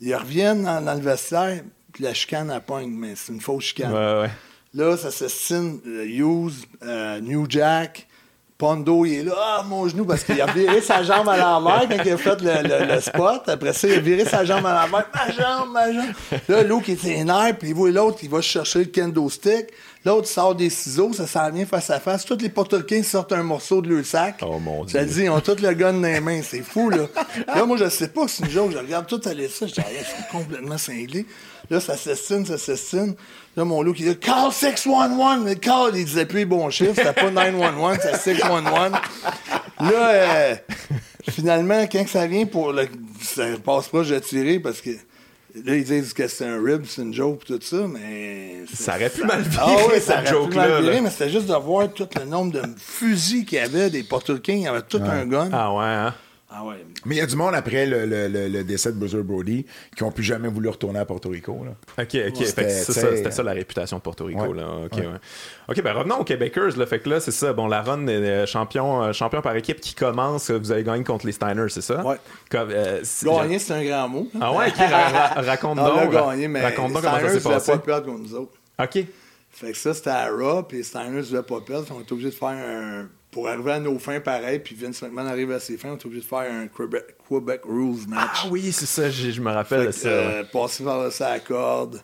Ils 0.01 0.13
reviennent 0.13 0.63
dans, 0.65 0.81
dans 0.83 0.95
le 0.95 0.99
vestiaire, 1.01 1.63
puis 1.93 2.03
la 2.03 2.13
chicane, 2.13 2.51
elle 2.53 2.59
pogne. 2.59 2.89
Mais 2.91 3.13
c'est 3.15 3.31
une 3.31 3.39
fausse 3.39 3.63
chicane. 3.63 3.93
Ouais, 3.93 4.21
ouais. 4.23 4.29
Là, 4.73 4.97
ça 4.97 5.11
s'estime 5.11 5.79
euh, 5.87 6.03
Hughes, 6.05 6.65
euh, 6.83 7.21
New 7.21 7.45
Jack, 7.47 8.05
Pondo, 8.59 9.05
il 9.05 9.19
est 9.19 9.23
là, 9.23 9.35
ah, 9.37 9.63
mon 9.65 9.87
genou, 9.87 10.03
parce 10.03 10.25
qu'il 10.25 10.39
a 10.41 10.45
viré 10.47 10.81
sa 10.81 11.01
jambe 11.01 11.29
à 11.29 11.37
l'envers 11.37 11.87
quand 11.87 12.03
il 12.03 12.11
a 12.11 12.17
fait 12.17 12.41
le, 12.41 12.61
le- 12.67 12.93
le 12.93 12.99
spot. 12.99 13.47
Après 13.47 13.71
ça, 13.71 13.87
il 13.87 13.93
a 13.93 13.99
viré 13.99 14.25
sa 14.25 14.43
jambe 14.43 14.65
à 14.65 14.81
l'envers. 14.85 15.07
Ma 15.15 15.31
jambe, 15.31 15.71
ma 15.71 15.93
jambe. 15.93 16.13
Là, 16.49 16.63
Luke, 16.63 16.83
il 16.89 16.95
était 16.95 17.19
énervé, 17.19 17.53
puis 17.53 17.69
il 17.69 17.73
voit 17.73 17.89
l'autre, 17.89 18.17
il 18.21 18.29
va 18.29 18.41
chercher 18.41 18.79
le 18.79 18.85
kendo 18.85 19.29
stick. 19.29 19.67
L'autre 20.03 20.27
sort 20.27 20.55
des 20.55 20.69
ciseaux, 20.69 21.13
ça 21.13 21.25
s'en 21.25 21.49
vient 21.51 21.65
face 21.65 21.89
à 21.89 22.01
face. 22.01 22.25
Tous 22.25 22.37
les 22.37 22.49
portoricains 22.49 23.01
sortent 23.01 23.31
un 23.31 23.43
morceau 23.43 23.81
de 23.81 23.93
leur 23.95 24.05
sac. 24.05 24.39
Oh, 24.41 24.59
mon 24.59 24.85
Je 24.85 24.97
Dieu. 24.97 25.05
dis, 25.05 25.21
ils 25.23 25.29
ont 25.29 25.39
tout 25.39 25.55
le 25.61 25.73
gun 25.73 25.93
dans 25.93 26.01
les 26.01 26.19
mains. 26.19 26.41
C'est 26.43 26.61
fou, 26.61 26.89
là. 26.89 27.05
là, 27.47 27.65
moi, 27.65 27.77
je 27.77 27.87
sais 27.87 28.09
pas 28.09 28.27
si 28.27 28.37
c'est 28.37 28.43
une 28.43 28.49
joke. 28.49 28.71
Je 28.73 28.77
regarde 28.77 29.07
tout 29.07 29.21
aller 29.25 29.47
ça. 29.47 29.67
Je 29.67 29.73
dis, 29.73 29.79
ah, 29.81 29.89
ils 29.89 30.05
sont 30.05 30.37
complètement 30.37 30.77
cinglés. 30.77 31.25
Là, 31.69 31.79
ça 31.79 31.95
s'estime, 31.95 32.45
ça 32.45 32.57
s'estime. 32.57 33.15
Là, 33.55 33.63
mon 33.63 33.81
loup 33.83 33.93
qui 33.93 34.03
dit, 34.03 34.17
call 34.17 34.51
611. 34.51 35.43
Mais 35.45 35.55
call, 35.55 35.91
il 35.95 36.05
disait 36.05 36.25
plus 36.25 36.39
les 36.39 36.45
bons 36.45 36.69
chiffres. 36.69 36.93
C'était 36.95 37.13
pas 37.13 37.29
911, 37.29 37.97
c'était 38.01 38.17
611. 38.17 38.91
Là, 39.81 40.09
euh, 40.09 40.55
finalement, 41.29 41.81
quand 41.91 42.07
ça 42.07 42.27
vient 42.27 42.45
pour 42.45 42.73
le. 42.73 42.87
Ça 43.21 43.45
passe 43.63 43.87
proche 43.87 44.09
de 44.09 44.19
tirer 44.19 44.59
parce 44.59 44.81
que. 44.81 44.91
Là, 45.65 45.75
ils 45.75 45.83
disent 45.83 46.13
que 46.13 46.27
c'est 46.27 46.45
un 46.45 46.63
rib, 46.63 46.83
c'est 46.87 47.01
une 47.01 47.13
joke, 47.13 47.43
tout 47.43 47.59
ça, 47.61 47.87
mais. 47.87 48.57
Ça 48.71 48.95
aurait 48.95 49.09
pu 49.09 49.23
mal 49.23 49.41
virer, 49.41 49.63
Ah 49.65 49.75
oui, 49.91 49.99
ça 49.99 49.99
cette 49.99 50.11
aurait 50.15 50.23
pu 50.23 50.29
joke-là, 50.29 50.67
mal 50.67 50.81
virer, 50.83 50.95
là. 50.95 51.01
mais 51.01 51.09
c'était 51.09 51.29
juste 51.29 51.47
de 51.47 51.55
voir 51.55 51.91
tout 51.91 52.07
le 52.19 52.25
nombre 52.25 52.51
de 52.53 52.61
fusils 52.77 53.45
qu'il 53.45 53.57
y 53.57 53.61
avait, 53.61 53.89
des 53.89 54.03
portoricains, 54.03 54.53
il 54.53 54.61
y 54.61 54.67
avait 54.67 54.83
tout 54.83 55.01
un 55.03 55.25
gun. 55.25 55.49
Ah 55.51 55.73
ouais, 55.73 55.85
hein? 55.85 56.13
Ah 56.51 56.65
ouais. 56.65 56.83
Mais 57.05 57.15
il 57.15 57.17
y 57.19 57.21
a 57.21 57.27
du 57.27 57.35
monde 57.35 57.53
après 57.53 57.85
le, 57.85 58.07
le- 58.07 58.27
le- 58.27 58.47
le 58.47 58.63
décès 58.63 58.91
de 58.91 58.97
Bruiser 58.97 59.21
Brody 59.21 59.67
qui 59.95 60.03
n'ont 60.03 60.11
plus 60.11 60.23
jamais 60.23 60.47
voulu 60.47 60.67
retourner 60.69 60.97
à 60.97 61.05
Porto 61.05 61.29
Rico. 61.29 61.63
Là. 61.63 61.71
OK, 62.03 62.17
OK. 62.27 62.45
C'était, 62.45 62.69
c'est 62.69 62.91
ça, 62.91 63.29
ça 63.31 63.43
la 63.43 63.51
réputation 63.51 63.97
de 63.97 64.01
Porto 64.01 64.25
Rico. 64.25 64.41
Ouais. 64.47 64.57
Là. 64.57 64.67
OK, 64.85 64.97
ouais. 64.97 65.05
OK, 65.67 65.81
ben 65.83 65.93
revenons 65.93 66.17
aux 66.21 66.23
Québécois. 66.23 66.69
Là. 66.75 66.85
Fait 66.87 66.99
que 66.99 67.07
là, 67.09 67.19
c'est 67.19 67.29
ça. 67.31 67.53
Bon, 67.53 67.67
la 67.67 67.83
run 67.83 68.07
euh, 68.07 68.47
champion, 68.47 69.03
euh, 69.03 69.13
champion 69.13 69.41
par 69.43 69.55
équipe 69.55 69.79
qui 69.79 69.93
commence. 69.93 70.49
euh, 70.49 70.57
Vous 70.57 70.71
avez 70.71 70.83
gagné 70.83 71.03
contre 71.03 71.27
les 71.27 71.33
Steiners, 71.33 71.69
c'est 71.69 71.81
ça? 71.81 72.03
Ouais. 72.03 72.17
Euh, 72.55 73.01
Gagner, 73.23 73.59
c'est 73.59 73.73
un 73.73 73.83
grand 73.83 74.09
mot. 74.09 74.27
Ah 74.41 74.51
ouais, 74.51 74.69
OK. 74.69 74.75
ra- 74.77 75.09
ra- 75.35 75.41
raconte 75.41 75.77
On 75.77 75.83
l'a 75.97 76.03
donc. 76.05 76.13
gagné, 76.13 76.47
mais 76.47 76.61
Raconte 76.63 76.93
donc 76.93 77.03
comment 77.03 77.19
ça 77.19 77.29
s'est 77.29 77.39
passé. 77.47 77.71
pas 77.73 77.77
perdre 77.77 78.05
contre 78.07 78.23
nous 78.23 78.33
autres. 78.35 78.53
OK. 78.81 79.05
Fait 79.51 79.71
que 79.71 79.77
ça, 79.77 79.93
c'était 79.93 80.09
à 80.09 80.29
Raw, 80.29 80.63
puis 80.63 80.83
Steiners 80.83 81.11
ne 81.17 81.21
voulait 81.21 81.43
pas 81.43 81.61
perdre. 81.61 81.85
On 81.95 82.01
était 82.01 82.13
obligé 82.13 82.29
de 82.29 82.35
faire 82.35 82.49
un. 82.49 83.07
Pour 83.31 83.47
arriver 83.47 83.73
à 83.73 83.79
nos 83.79 83.99
fins 83.99 84.19
pareil, 84.19 84.59
puis 84.59 84.75
Vince 84.75 85.03
McMahon 85.03 85.27
arrive 85.27 85.51
à 85.51 85.59
ses 85.59 85.77
fins, 85.77 85.89
on 85.91 85.95
était 85.95 86.07
obligé 86.07 86.23
de 86.23 86.27
faire 86.27 86.51
un 86.51 86.67
Quebec, 86.67 87.15
Quebec 87.27 87.61
Rules 87.63 88.07
match. 88.07 88.41
Ah 88.45 88.47
oui, 88.49 88.71
c'est 88.71 88.87
ça. 88.87 89.09
Je, 89.09 89.39
me 89.39 89.51
rappelle 89.51 89.87
de 89.87 89.91
ça. 89.91 90.07
euh, 90.07 90.43
passer 90.51 90.83
par 90.83 91.11
ça 91.11 91.27
à 91.29 91.39
corde, 91.39 92.01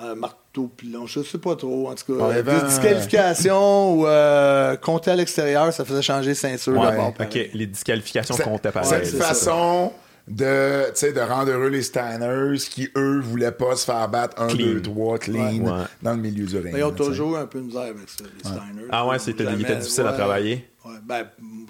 euh, 0.00 0.14
marteau 0.14 0.68
pilon, 0.68 1.06
je 1.06 1.22
sais 1.22 1.38
pas 1.38 1.56
trop, 1.56 1.88
en 1.88 1.94
tout 1.94 2.16
cas. 2.16 2.26
Ouais, 2.26 2.42
ben, 2.44 2.64
disqualification 2.64 3.94
ou 3.94 4.06
euh, 4.06 4.76
compter 4.76 5.10
à 5.10 5.16
l'extérieur, 5.16 5.72
ça 5.72 5.84
faisait 5.84 6.02
changer 6.02 6.34
ceinture 6.34 6.74
Ouais, 6.74 6.90
d'abord. 6.92 7.08
OK, 7.08 7.50
les 7.52 7.66
disqualifications 7.66 8.36
comptaient 8.36 8.70
pareil. 8.70 9.04
Cette 9.04 9.20
ça. 9.20 9.90
De, 10.28 10.86
tu 10.90 10.96
sais, 10.96 11.12
de 11.12 11.20
rendre 11.20 11.50
heureux 11.50 11.68
les 11.68 11.82
Steiners 11.82 12.58
qui, 12.70 12.88
eux, 12.96 13.20
voulaient 13.20 13.52
pas 13.52 13.74
se 13.76 13.84
faire 13.84 14.08
battre 14.08 14.40
1, 14.40 14.48
Clean. 14.48 14.66
2, 14.74 14.82
3, 14.82 15.18
clean 15.18 15.58
Ouais. 15.60 15.84
Dans 16.00 16.12
le 16.14 16.18
milieu 16.20 16.46
du 16.46 16.56
ring. 16.58 16.74
Ils 16.76 16.82
ont 16.84 16.92
toujours 16.92 17.36
un 17.36 17.46
peu 17.46 17.58
de 17.60 17.64
misère 17.66 17.82
avec 17.82 18.08
ça, 18.08 18.24
les 18.24 18.40
Steiners. 18.40 18.86
Ah 18.90 19.06
ouais, 19.06 19.18
c'était- 19.18 19.44
Jamais- 19.44 19.56
difficile 19.76 20.06
à 20.06 20.12
travailler. 20.12 20.68
Ouais, 20.84 20.94
ben, 21.04 21.26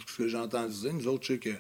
ce 0.07 0.17
que 0.19 0.29
j'ai 0.29 0.39
entendu 0.39 0.73
dire, 0.75 0.93
nous 0.95 1.09
autres, 1.09 1.23
je 1.27 1.33
sais 1.35 1.39
que 1.39 1.51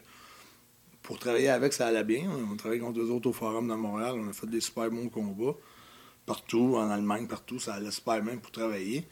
pour 1.02 1.18
travailler 1.18 1.48
avec, 1.48 1.72
ça 1.72 1.86
allait 1.88 2.04
bien. 2.04 2.24
On 2.50 2.56
travaillait 2.56 2.82
contre 2.82 3.00
eux 3.00 3.10
autres 3.10 3.28
au 3.28 3.32
Forum 3.32 3.68
de 3.68 3.74
Montréal. 3.74 4.14
On 4.16 4.28
a 4.28 4.32
fait 4.32 4.46
des 4.46 4.60
super 4.60 4.90
bons 4.90 5.08
combats. 5.08 5.54
Partout, 6.26 6.76
en 6.76 6.88
Allemagne, 6.90 7.26
partout, 7.26 7.58
ça 7.58 7.74
allait 7.74 7.90
super 7.90 8.22
bien 8.22 8.36
pour 8.36 8.52
travailler. 8.52 9.04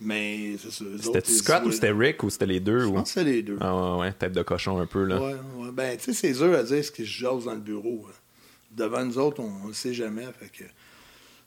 Mais 0.00 0.56
c'est 0.58 0.70
ça. 0.70 0.84
eux 0.84 0.96
C'était 1.00 1.20
Scott 1.20 1.62
ou 1.66 1.72
c'était 1.72 1.90
Rick 1.92 2.22
ou 2.22 2.30
c'était 2.30 2.46
les 2.46 2.60
deux? 2.60 2.80
Je 2.80 2.84
Ou... 2.86 2.92
pense 2.94 3.12
que 3.12 3.20
c'est 3.20 3.24
les 3.24 3.42
deux. 3.42 3.58
Ah 3.60 3.74
ouais, 3.96 4.00
ouais, 4.00 4.12
tête 4.12 4.32
de 4.32 4.42
cochon 4.42 4.78
un 4.78 4.86
peu, 4.86 5.04
là. 5.04 5.20
Ouais, 5.20 5.34
ouais. 5.56 5.70
Ben, 5.72 5.96
tu 5.98 6.04
sais, 6.04 6.12
c'est 6.14 6.32
dur 6.32 6.54
à 6.58 6.62
dire 6.62 6.84
ce 6.84 6.90
qui 6.90 7.02
se 7.02 7.08
jase 7.10 7.44
dans 7.44 7.52
le 7.54 7.60
bureau. 7.60 8.06
hein. 8.08 8.12
Devant 8.74 9.04
nous 9.04 9.18
autres, 9.18 9.40
on 9.40 9.68
ne 9.68 9.72
sait 9.72 9.92
jamais. 9.92 10.24
Fait 10.38 10.46
que... 10.50 10.64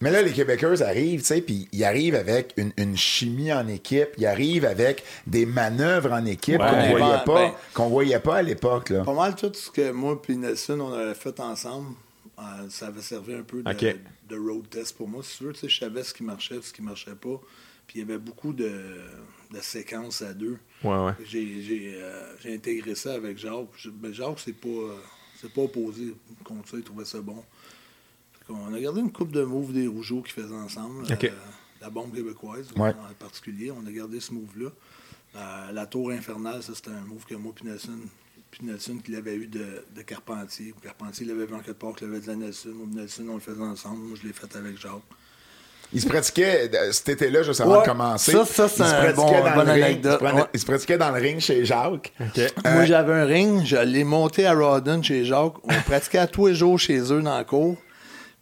Mais 0.02 0.12
là, 0.12 0.22
les 0.22 0.34
Québécois 0.34 0.82
arrivent, 0.82 1.22
tu 1.22 1.28
sais, 1.28 1.42
puis 1.42 1.68
ils 1.72 1.84
arrivent 1.86 2.16
avec 2.16 2.54
une, 2.58 2.74
une 2.78 2.98
chimie 2.98 3.54
en 3.54 3.66
équipe, 3.70 4.10
ils 4.18 4.26
arrivent 4.26 4.66
avec 4.66 5.04
des 5.26 5.46
manœuvres 5.46 6.12
en 6.12 6.26
équipe 6.26 6.60
Ouais. 6.60 6.68
qu'on 6.70 6.76
Ben, 6.76 6.90
voyait 6.90 7.06
ben, 7.14 7.24
pas, 7.26 7.46
ben. 7.48 7.54
qu'on 7.74 7.88
voyait 7.90 8.20
pas 8.20 8.36
à 8.38 8.42
l'époque, 8.42 8.90
là. 8.90 9.04
Pas 9.04 9.14
mal 9.14 9.36
tout 9.36 9.52
ce 9.54 9.72
que 9.72 9.92
moi 9.92 10.22
et 10.28 10.36
Nelson, 10.36 10.80
on 10.82 10.92
avait 10.94 11.14
fait 11.14 11.40
ensemble, 11.40 11.96
euh, 12.38 12.44
ça 12.70 12.88
avait 12.88 13.02
servi 13.02 13.34
un 13.34 13.44
peu 13.44 13.64
de, 13.64 14.38
road 14.38 14.68
test 14.70 14.98
pour 14.98 15.08
moi, 15.08 15.24
si 15.24 15.38
tu 15.38 15.44
veux. 15.46 15.54
Tu 15.54 15.60
sais, 15.62 15.70
je 15.70 15.80
savais 15.80 16.04
ce 16.04 16.14
qui 16.14 16.24
marchait, 16.24 16.60
ce 16.62 16.74
qui 16.74 16.82
marchait 16.82 17.16
pas. 17.16 17.40
Puis 17.88 18.00
il 18.00 18.02
y 18.02 18.04
avait 18.04 18.18
beaucoup 18.18 18.54
de, 18.54 18.72
de 19.52 19.60
séquences 19.62 20.22
à 20.22 20.34
deux. 20.34 20.58
Ouais, 20.84 20.98
ouais. 21.06 21.12
J'ai 21.26 21.62
j'ai, 21.62 21.94
euh, 21.96 22.36
j'ai 22.40 22.56
intégré 22.56 22.96
ça 22.96 23.14
avec 23.14 23.38
Jacques. 23.38 23.88
Ben, 23.94 24.14
Jacques, 24.14 24.40
c'est 24.40 24.54
pas, 24.54 24.68
euh, 24.68 24.98
pas 25.54 25.62
opposé 25.62 26.16
contre 26.44 26.70
ça, 26.70 26.78
il 26.78 26.84
trouvait 26.84 27.06
ça 27.06 27.22
bon. 27.22 27.44
Qu'on 28.48 28.74
a 28.74 28.80
gardé 28.80 29.00
une 29.02 29.12
coupe 29.12 29.32
de 29.32 29.44
moves 29.44 29.72
des 29.74 29.88
Rougeaux 29.88 30.22
qu'ils 30.22 30.34
faisaient 30.44 30.54
ensemble. 30.56 31.06
Euh, 31.10 31.30
la 31.82 31.90
bombe 31.90 32.14
québécoise, 32.14 32.72
Ouais. 32.78 32.90
en 32.90 33.14
particulier. 33.20 33.72
On 33.72 33.86
a 33.86 33.92
gardé 33.92 34.20
ce 34.20 34.34
move-là. 34.34 34.70
Euh, 35.36 35.72
la 35.72 35.86
tour 35.86 36.12
infernale, 36.12 36.62
ça, 36.64 36.74
c'était 36.76 36.92
un 36.92 37.02
move 37.02 37.26
que 37.26 37.36
moi 37.36 37.54
puis 37.56 37.66
Nelson, 37.66 37.98
puis 38.52 38.66
Nelson 38.66 38.98
qui 39.04 39.12
l'avait 39.12 39.36
eu 39.36 39.48
de, 39.48 39.84
de 39.96 40.02
Carpentier. 40.04 40.74
Carpentier 40.82 41.26
l'avait 41.26 41.46
vu 41.46 41.54
en 41.56 41.60
quelque 41.60 41.80
part, 41.80 41.96
qu'il 41.96 42.08
l'avait 42.08 42.20
dit 42.20 42.30
à 42.30 42.36
Nelson. 42.36 42.74
Nelson, 42.92 43.28
on 43.30 43.36
le 43.36 43.40
faisait 43.40 43.62
ensemble. 43.62 43.98
Moi, 44.04 44.18
je 44.22 44.28
l'ai 44.28 44.34
fait 44.34 44.54
avec 44.56 44.78
Jacques. 44.78 45.02
Ils 45.94 46.02
se 46.02 46.08
pratiquaient, 46.08 46.70
euh, 46.74 46.92
cet 46.92 47.10
été-là, 47.10 47.44
juste 47.44 47.62
avant 47.62 47.76
Ouais. 47.78 47.82
de 47.84 47.88
commencer. 47.90 48.32
Ça, 48.32 48.46
ça, 48.46 48.68
c'est 48.68 48.82
un 48.84 49.14
bon- 49.14 49.32
dans 49.32 49.56
bonne 49.56 49.66
le 49.68 49.72
ring. 49.74 49.84
anecdote. 49.84 50.20
Ils 50.22 50.28
se 50.30 50.34
Ouais. 50.36 50.44
Se 50.56 50.66
pratiquaient 50.66 50.98
dans 50.98 51.12
le 51.12 51.22
ring 51.22 51.40
chez 51.40 51.66
Jacques. 51.66 52.14
Moi, 52.66 52.86
j'avais 52.86 53.14
un 53.14 53.26
ring, 53.26 53.62
je 53.66 53.78
l'ai 53.78 54.04
monté 54.04 54.46
à 54.46 54.54
Rawdon 54.54 55.02
chez 55.04 55.24
Jacques. 55.26 55.54
On 55.64 55.82
pratiquait 55.86 56.18
à 56.20 56.28
tous 56.28 56.48
les 56.48 56.56
jours 56.56 56.80
chez 56.80 57.00
eux 57.12 57.22
dans 57.22 57.38
la 57.38 57.44
cour. 57.44 57.78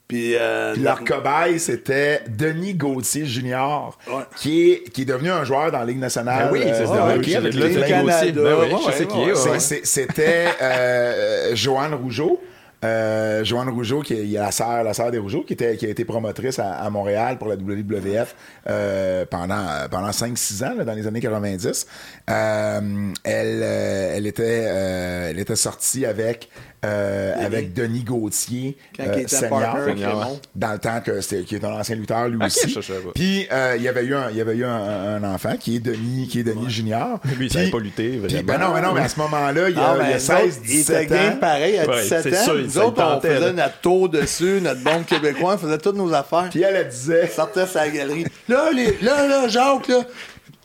Puis, 0.07 0.35
euh, 0.35 0.73
Puis 0.73 0.83
leur 0.83 1.05
cobaye, 1.05 1.57
c'était 1.57 2.21
Denis 2.27 2.73
Gauthier 2.73 3.25
Junior, 3.25 3.97
Ouais. 4.09 4.23
qui, 4.35 4.71
est, 4.71 4.91
qui 4.91 5.03
est 5.03 5.05
devenu 5.05 5.31
un 5.31 5.45
joueur 5.45 5.71
dans 5.71 5.79
la 5.79 5.85
Ligue 5.85 5.99
nationale. 5.99 6.49
Ben 6.51 6.51
oui, 6.51 6.59
c'est 6.65 6.81
euh, 6.81 6.87
ouais, 6.87 6.99
avec 6.99 7.21
dit 7.21 7.31
Canada. 7.31 7.57
aussi. 7.57 8.31
Ben 8.33 8.55
oui, 8.59 8.67
je 8.69 8.87
Ouais, 8.87 8.93
sais 8.93 9.05
qui 9.07 9.75
est. 9.77 9.85
C'était 9.85 10.47
euh, 10.61 11.55
Joanne 11.55 11.93
Rougeau. 11.93 12.41
Euh, 12.83 13.43
Joanne 13.43 13.69
Rougeau, 13.69 14.01
qui 14.01 14.13
est, 14.13 14.39
la 14.39 14.51
sœur, 14.51 14.83
la 14.83 14.93
sœur 14.93 15.11
des 15.11 15.19
Rougeau, 15.19 15.43
qui, 15.43 15.53
était, 15.53 15.77
qui 15.77 15.85
a 15.85 15.89
été 15.89 16.03
promotrice 16.03 16.59
à, 16.59 16.89
Montréal 16.89 17.37
pour 17.37 17.47
la 17.47 17.55
WWF 17.55 18.35
euh, 18.67 19.25
pendant, 19.29 19.65
pendant 19.89 20.09
5-6 20.09 20.65
ans, 20.65 20.75
là, 20.77 20.83
dans 20.83 20.93
les 20.93 21.05
années 21.05 21.21
90. 21.21 21.85
Euh, 22.29 23.11
elle, 23.23 23.61
euh, 23.63 24.13
elle, 24.15 24.27
était, 24.27 24.65
euh, 24.67 25.29
elle 25.29 25.39
était 25.39 25.55
sortie 25.55 26.05
avec, 26.05 26.49
euh, 26.83 27.35
avec 27.45 27.73
Denis 27.73 28.03
Gauthier, 28.03 28.75
Quand 28.97 29.03
euh, 29.03 29.13
il 29.17 29.21
était 29.21 29.35
senior, 29.35 30.37
dans 30.55 30.71
le 30.73 30.79
temps 30.79 30.99
que 31.05 31.21
c'était, 31.21 31.43
qui 31.43 31.55
est 31.55 31.63
un 31.63 31.73
ancien 31.73 31.95
lutteur 31.95 32.27
lui 32.27 32.43
aussi. 32.43 32.75
Puis 33.13 33.47
euh, 33.51 33.75
il 33.77 33.83
y 33.83 33.87
avait 33.87 34.03
eu 34.03 34.15
un, 34.15 34.31
il 34.31 34.37
y 34.37 34.41
avait 34.41 34.55
eu 34.55 34.65
un, 34.65 35.21
un 35.21 35.23
enfant 35.23 35.55
qui 35.59 35.75
est 35.75 35.79
Denis, 35.79 36.27
qui 36.27 36.39
est 36.39 36.43
Denis 36.43 36.69
Junior. 36.71 37.19
Lui, 37.37 37.45
il 37.47 37.51
savait 37.53 37.69
pas 37.69 37.77
lutter, 37.79 38.09
puis, 38.09 38.17
vraiment. 38.19 38.43
ben 38.45 38.57
non, 38.57 38.73
mais 38.73 38.81
non, 38.81 38.93
mais 38.93 39.01
à 39.01 39.09
ce 39.09 39.19
moment-là, 39.19 39.69
il 39.69 39.75
y 39.75 39.79
a, 39.79 39.91
Ah, 39.91 39.95
il 39.95 39.97
y 39.97 39.99
ben, 39.99 40.09
a 40.09 40.13
nous 40.13 40.19
16, 40.19 40.35
autres, 40.37 40.57
il 40.65 40.71
était 40.79 41.05
17 41.05 41.09
game 41.09 41.33
ans. 41.33 41.37
pareil 41.39 41.77
à 41.77 41.87
Ouais, 41.87 42.01
17 42.01 42.23
c'est 42.23 42.37
ans. 42.39 42.43
sûr, 42.45 42.55
nous 42.55 42.77
autres, 42.79 42.87
on 42.87 42.91
tentait, 43.15 43.27
faisait 43.35 43.39
là. 43.53 43.53
notre 43.53 43.79
tour 43.81 44.09
dessus, 44.09 44.59
notre 44.61 44.81
bombe 44.83 45.05
québécois, 45.05 45.53
on 45.53 45.57
faisait 45.59 45.77
toutes 45.77 45.97
nos 45.97 46.11
affaires. 46.13 46.47
Puis 46.49 46.63
elle, 46.63 46.75
elle 46.75 46.89
disait, 46.89 47.27
sortait 47.27 47.67
sa 47.67 47.87
galerie. 47.89 48.25
Là, 48.49 48.71
les, 48.73 48.97
là, 49.03 49.27
là, 49.27 49.47
Jacques, 49.47 49.87
là. 49.87 50.01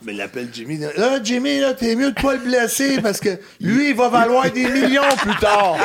Mais 0.03 0.13
il 0.13 0.19
l'appelle 0.19 0.49
Jimmy. 0.53 0.79
Là, 0.79 1.23
Jimmy, 1.25 1.59
là, 1.59 1.73
t'es 1.73 1.97
mieux 1.97 2.13
de 2.13 2.21
pas 2.21 2.35
le 2.35 2.41
blesser 2.41 3.01
parce 3.01 3.19
que 3.19 3.31
lui, 3.61 3.91
il 3.91 3.97
va 3.97 4.09
valoir 4.11 4.51
des 4.51 4.67
millions 4.69 5.03
plus 5.19 5.35
tard. 5.37 5.77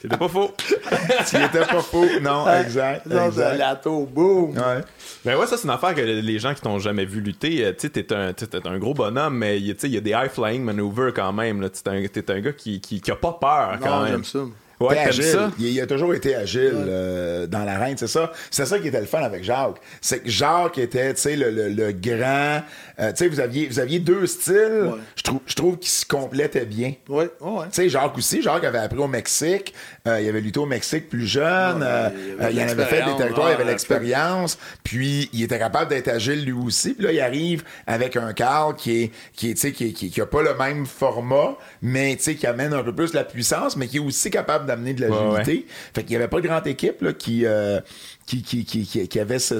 C'était 0.00 0.16
pas 0.16 0.28
faux. 0.28 0.50
tu 1.28 1.36
étais 1.36 1.60
pas 1.64 1.82
faux. 1.82 2.04
Non, 2.20 2.44
exact. 2.52 3.06
Non, 3.06 3.30
c'est 3.32 3.40
exact. 3.42 3.56
la 3.58 3.76
tour, 3.76 4.06
boum. 4.08 4.50
Ouais. 4.50 4.80
Ben 5.24 5.36
ouais, 5.38 5.46
ça, 5.46 5.56
c'est 5.56 5.64
une 5.64 5.70
affaire 5.70 5.94
que 5.94 6.00
les 6.00 6.38
gens 6.40 6.52
qui 6.52 6.60
t'ont 6.62 6.80
jamais 6.80 7.04
vu 7.04 7.20
lutter, 7.20 7.64
euh, 7.64 7.72
tu 7.72 7.82
sais, 7.82 7.90
t'es 7.90 8.12
un, 8.12 8.32
t'es 8.32 8.66
un 8.66 8.78
gros 8.78 8.92
bonhomme, 8.92 9.36
mais 9.38 9.58
il 9.58 9.66
y 9.66 9.70
a- 9.70 9.74
tu 9.74 9.80
sais, 9.82 9.86
il 9.88 9.94
y 9.94 9.98
a 9.98 10.00
des 10.00 10.10
high-flying 10.10 10.62
maneuvers 10.64 11.14
quand 11.14 11.32
même. 11.32 11.60
là. 11.60 11.68
T'es 11.70 11.88
un, 11.88 12.04
t'es 12.06 12.30
un 12.30 12.40
gars 12.40 12.52
qui, 12.52 12.80
qui, 12.80 13.00
qui 13.00 13.10
a 13.10 13.16
pas 13.16 13.38
peur 13.40 13.78
quand 13.80 13.88
Non, 13.98 14.02
même. 14.02 14.10
j'aime 14.12 14.24
ça. 14.24 14.40
Ouais, 14.88 14.98
agile. 14.98 15.24
ça? 15.24 15.50
Il, 15.58 15.66
il 15.68 15.80
a 15.80 15.86
toujours 15.86 16.14
été 16.14 16.34
agile 16.34 16.72
euh, 16.74 17.46
dans 17.46 17.64
l'arène, 17.64 17.96
c'est 17.96 18.06
ça? 18.06 18.32
C'est 18.50 18.66
ça 18.66 18.78
qui 18.78 18.88
était 18.88 19.00
le 19.00 19.06
fun 19.06 19.20
avec 19.22 19.44
Jacques. 19.44 19.76
C'est 20.00 20.20
que 20.20 20.28
Jacques 20.30 20.78
était, 20.78 21.14
tu 21.14 21.20
sais, 21.20 21.36
le, 21.36 21.50
le, 21.50 21.68
le 21.68 21.92
grand. 21.92 22.62
euh, 23.00 23.10
tu 23.10 23.16
sais, 23.16 23.28
vous 23.28 23.40
aviez, 23.40 23.66
vous 23.68 23.78
aviez 23.78 23.98
deux 23.98 24.26
styles. 24.26 24.88
Ouais. 24.92 24.98
Je 25.16 25.22
trouve, 25.22 25.40
je 25.46 25.54
trouve 25.54 25.78
qu'ils 25.78 25.90
se 25.90 26.04
complétaient 26.06 26.64
bien. 26.66 26.94
Oui, 27.08 27.24
ouais. 27.40 27.64
Tu 27.66 27.70
sais, 27.72 27.88
Jacques 27.88 28.16
aussi, 28.16 28.42
Jacques 28.42 28.64
avait 28.64 28.78
appris 28.78 28.98
au 28.98 29.08
Mexique, 29.08 29.74
euh, 30.06 30.20
il 30.20 30.28
avait 30.28 30.40
lutté 30.40 30.58
au 30.60 30.66
Mexique 30.66 31.08
plus 31.08 31.26
jeune, 31.26 31.78
Ouais, 31.78 31.86
euh, 31.86 32.08
il 32.14 32.32
avait 32.40 32.44
euh, 32.44 32.50
il 32.52 32.60
en 32.60 32.68
avait 32.68 32.84
fait 32.84 33.04
des 33.04 33.16
territoires, 33.16 33.50
il 33.50 33.54
avait 33.54 33.64
l'expérience, 33.64 34.58
puis 34.84 35.28
il 35.32 35.42
était 35.42 35.58
capable 35.58 35.90
d'être 35.90 36.08
agile 36.08 36.44
lui 36.44 36.52
aussi, 36.52 36.94
puis 36.94 37.04
là 37.04 37.12
il 37.12 37.20
arrive 37.20 37.62
avec 37.86 38.16
un 38.16 38.32
Carl 38.32 38.74
qui 38.76 39.02
est 39.04 39.10
qui 39.34 39.50
est 39.50 39.54
tu 39.54 39.60
sais 39.60 39.72
qui, 39.72 39.86
est- 39.88 39.92
qui, 39.92 40.10
qui 40.10 40.20
a 40.20 40.26
pas 40.26 40.42
le 40.42 40.54
même 40.54 40.86
format, 40.86 41.56
mais 41.80 42.16
tu 42.16 42.22
sais 42.24 42.34
qui 42.34 42.46
amène 42.46 42.72
un 42.72 42.82
peu 42.82 42.94
plus 42.94 43.12
la 43.14 43.24
puissance, 43.24 43.76
mais 43.76 43.86
qui 43.88 43.96
est 43.98 44.00
aussi 44.00 44.30
capable 44.30 44.66
d'amener 44.74 44.94
de 44.94 45.00
l'agilité. 45.06 45.66
Fait 45.94 46.02
qu'il 46.02 46.12
y 46.12 46.16
avait 46.16 46.28
pas 46.28 46.40
de 46.40 46.46
grande 46.48 46.66
équipe 46.66 47.00
là 47.02 47.12
qui 47.12 47.46
euh, 47.46 47.80
qui, 48.26 48.42
qui, 48.42 48.64
qui, 48.64 48.84
qui, 48.86 49.06
qui 49.08 49.20
avait 49.20 49.38
ce, 49.38 49.58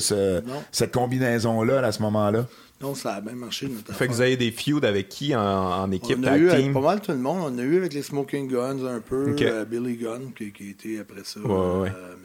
cette 0.71 0.93
combinaison 0.93 1.63
là 1.63 1.79
à 1.87 1.93
ce 1.93 2.03
moment-là. 2.03 2.47
Non, 2.81 2.97
ça 2.97 3.15
a 3.15 3.21
bien 3.21 3.35
marché, 3.35 3.69
notre 3.69 3.95
Fait 3.95 4.09
que 4.09 4.13
vous 4.13 4.21
avez 4.23 4.37
des 4.37 4.51
feuds 4.51 4.83
avec 4.85 5.09
qui 5.09 5.37
en, 5.37 5.41
en 5.41 5.91
équipe 5.93 6.19
on 6.21 6.25
a 6.25 6.37
eu 6.37 6.51
avec 6.51 6.65
team? 6.65 6.73
pas 6.73 6.81
mal 6.81 7.01
tout 7.01 7.13
le 7.13 7.19
monde. 7.19 7.53
On 7.55 7.59
a 7.59 7.63
eu 7.63 7.77
avec 7.77 7.93
les 7.95 8.03
Smoking 8.03 8.49
Guns 8.51 8.85
un 8.85 8.99
peu, 9.01 9.31
Ok. 9.31 9.43
euh, 9.43 9.65
Billy 9.65 9.97
Gunn 9.97 10.33
qui, 10.37 10.53
qui 10.53 10.71
était 10.71 10.99
après 10.99 11.21
ça. 11.23 11.39
Ouais, 11.39 11.47
ouais. 11.83 11.93
euh, 11.97 12.17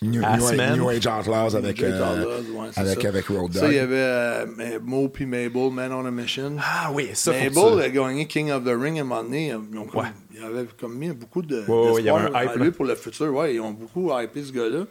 New, 0.00 0.24
À 0.24 0.36
New, 0.36 0.48
semaine. 0.48 0.76
New 0.76 0.88
Age 0.88 1.06
Outlaws 1.06 1.54
avec, 1.54 1.78
New 1.80 1.86
Age 1.86 1.92
euh, 2.00 2.12
Outlaws, 2.22 2.60
ouais, 2.60 2.68
c'est 2.72 2.80
avec, 2.80 3.02
ça. 3.02 3.08
avec 3.08 3.26
Road 3.26 3.52
Ça, 3.54 3.68
il 3.68 3.74
y 3.74 3.78
avait 3.78 3.94
euh, 3.96 4.46
Mo 4.82 5.08
puis 5.08 5.26
Mabel, 5.26 5.70
Man 5.70 5.92
on 5.92 6.06
a 6.06 6.10
Mission. 6.10 6.56
Ah 6.60 6.90
oui, 6.92 7.10
ça, 7.14 7.32
Mabel 7.32 7.80
a 7.80 7.88
gagné 7.90 8.26
King 8.26 8.50
of 8.50 8.64
the 8.64 8.68
Ring 8.68 8.98
à 8.98 9.02
un 9.02 9.04
moment 9.04 9.22
donné. 9.22 9.48
Ils 9.48 9.78
ont 9.78 9.84
comme- 9.84 10.00
Ouais. 10.00 10.08
Il 10.34 10.42
avait 10.42 10.66
comme 10.80 10.96
mis 10.96 11.10
beaucoup 11.10 11.42
de. 11.42 11.60
Ouais, 11.68 12.00
il 12.00 12.06
y 12.06 12.08
avait 12.10 12.34
un 12.34 12.42
hype, 12.44 12.56
là. 12.56 12.70
pour 12.72 12.84
le 12.86 12.94
futur. 12.96 13.32
Ouais, 13.34 13.54
ils 13.54 13.60
ont 13.60 13.70
beaucoup 13.72 14.10
hypé 14.18 14.42
ce 14.42 14.52
gars-là. 14.52 14.86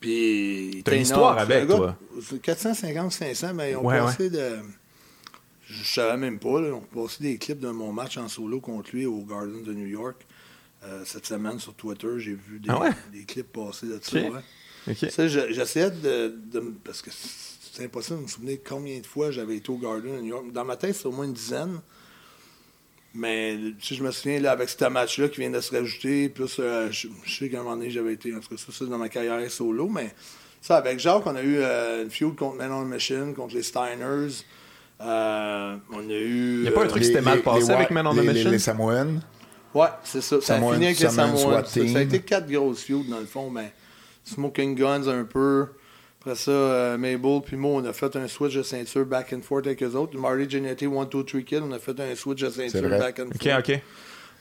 Puis. 0.00 0.82
T'as 0.84 0.94
une 0.96 1.02
histoire 1.02 1.38
avec, 1.38 1.66
C'est 1.68 1.72
un 1.74 1.76
toi. 1.76 1.86
gars- 1.86 2.20
c'est 2.28 2.40
450, 2.42 3.12
500, 3.12 3.54
mais 3.54 3.72
ils 3.72 3.76
ont 3.76 3.84
Ouais, 3.86 3.98
passé 3.98 4.30
de. 4.30 4.56
Je 5.66 5.74
je 5.84 5.94
savais 5.94 6.16
même 6.16 6.38
pas. 6.38 6.60
Là, 6.60 6.68
ils 6.68 6.72
ont 6.72 6.80
passé 6.80 7.22
des 7.22 7.38
clips 7.38 7.60
de 7.60 7.68
mon 7.70 7.92
match 7.92 8.18
en 8.18 8.28
solo 8.28 8.60
contre 8.60 8.90
lui 8.92 9.06
au 9.06 9.20
Garden 9.22 9.62
de 9.64 9.72
New 9.72 9.86
York. 9.86 10.16
Euh, 10.84 11.02
cette 11.04 11.26
semaine 11.26 11.58
sur 11.60 11.74
Twitter, 11.74 12.08
j'ai 12.18 12.32
vu 12.34 12.58
des, 12.58 12.68
Ah 12.68 12.80
ouais? 12.80 12.90
des 13.12 13.24
clips 13.24 13.52
passer 13.52 13.86
de 13.86 14.00
ça. 14.02 14.18
Ok. 14.18 14.32
ouais. 14.34 14.92
Ok. 15.02 15.10
Ça, 15.10 15.28
je- 15.28 15.52
j'essayais 15.52 15.90
de, 15.90 16.34
de- 16.52 16.74
Parce 16.82 17.00
que 17.02 17.10
c'est 17.12 17.84
impossible 17.84 18.18
de 18.18 18.22
me 18.24 18.28
souvenir 18.28 18.58
combien 18.68 18.98
de 18.98 19.06
fois 19.06 19.30
j'avais 19.30 19.56
été 19.56 19.70
au 19.70 19.76
Garden 19.78 20.14
à 20.16 20.20
New 20.20 20.26
York. 20.30 20.50
Dans 20.52 20.64
ma 20.64 20.76
tête, 20.76 20.96
c'est 20.96 21.06
au 21.06 21.12
moins 21.12 21.24
une 21.26 21.32
dizaine. 21.34 21.80
Mais 23.14 23.58
si 23.78 23.94
je 23.94 24.02
me 24.02 24.10
souviens, 24.10 24.40
là, 24.40 24.52
avec 24.52 24.68
ce 24.70 24.84
match-là 24.86 25.28
qui 25.28 25.40
vient 25.40 25.50
de 25.50 25.60
se 25.60 25.70
rajouter, 25.74 26.28
plus 26.30 26.56
euh, 26.58 26.90
je, 26.90 27.08
je 27.24 27.32
sais 27.38 27.48
qu'à 27.50 27.60
un 27.60 27.62
moment 27.62 27.76
donné, 27.76 27.90
j'avais 27.90 28.14
été. 28.14 28.34
En 28.34 28.40
tout 28.40 28.48
cas, 28.48 28.56
ça, 28.56 28.72
c'est 28.72 28.88
dans 28.88 28.98
ma 28.98 29.08
carrière 29.10 29.48
solo. 29.50 29.88
Mais 29.88 30.14
ça, 30.62 30.78
avec 30.78 30.98
Jacques, 30.98 31.26
on 31.26 31.36
a 31.36 31.42
eu 31.42 31.58
euh, 31.58 32.04
une 32.04 32.10
feud 32.10 32.34
contre 32.36 32.56
Men 32.56 32.72
on 32.72 32.84
Mission, 32.86 33.34
contre 33.34 33.54
les 33.54 33.62
Steiners. 33.62 34.42
Euh, 35.02 35.76
on 35.92 36.08
a 36.08 36.12
eu. 36.12 36.64
Y 36.64 36.68
a 36.68 36.72
pas 36.72 36.84
un 36.84 36.88
truc 36.88 37.02
qui 37.02 37.08
s'était 37.08 37.20
mal 37.20 37.42
passé 37.42 37.70
avec 37.70 37.90
Men 37.90 38.06
on 38.06 38.16
a 38.16 38.22
les, 38.22 38.32
les, 38.32 38.44
les 38.44 38.58
Samoans. 38.58 39.20
Ouais, 39.74 39.88
c'est 40.04 40.20
ça. 40.20 40.40
Ça 40.40 40.56
a 40.56 40.58
fini 40.60 40.86
avec 40.86 40.98
les 41.00 41.08
Samoan 41.08 41.36
Samoans. 41.36 41.64
Ça, 41.64 41.86
ça 41.88 41.98
a 41.98 42.02
été 42.02 42.20
quatre 42.20 42.46
grosses 42.50 42.84
feuds 42.84 43.04
dans 43.08 43.18
le 43.20 43.26
fond, 43.26 43.48
mais 43.50 43.72
Smoking 44.24 44.74
Guns 44.74 45.08
un 45.08 45.24
peu. 45.24 45.66
Après 46.20 46.36
ça, 46.36 46.50
euh, 46.52 46.96
Mabel 46.98 47.40
puis 47.44 47.56
moi, 47.56 47.80
on 47.82 47.84
a 47.84 47.92
fait 47.92 48.14
un 48.14 48.28
switch 48.28 48.54
de 48.54 48.62
ceinture 48.62 49.04
back 49.04 49.32
and 49.32 49.40
forth 49.42 49.66
avec 49.66 49.82
eux 49.82 49.94
autres. 49.96 50.16
Marty 50.16 50.48
Jannetty, 50.48 50.86
1, 50.86 51.04
2, 51.06 51.24
3 51.24 51.40
Kid, 51.40 51.62
on 51.68 51.72
a 51.72 51.78
fait 51.80 51.98
un 51.98 52.14
switch 52.14 52.40
de 52.42 52.50
ceinture 52.50 52.88
back 52.88 53.18
and 53.18 53.30
Ok, 53.34 53.42
forth. 53.50 53.58
ok. 53.58 53.68
Ouais, 53.68 53.80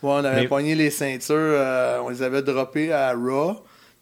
on 0.03 0.15
avait 0.25 0.41
Mais- 0.41 0.47
pogné 0.47 0.75
les 0.75 0.91
ceintures, 0.91 1.35
euh, 1.37 1.99
on 2.03 2.09
les 2.09 2.21
avait 2.21 2.41
droppées 2.43 2.91
à 2.91 3.13
Raw, 3.13 3.53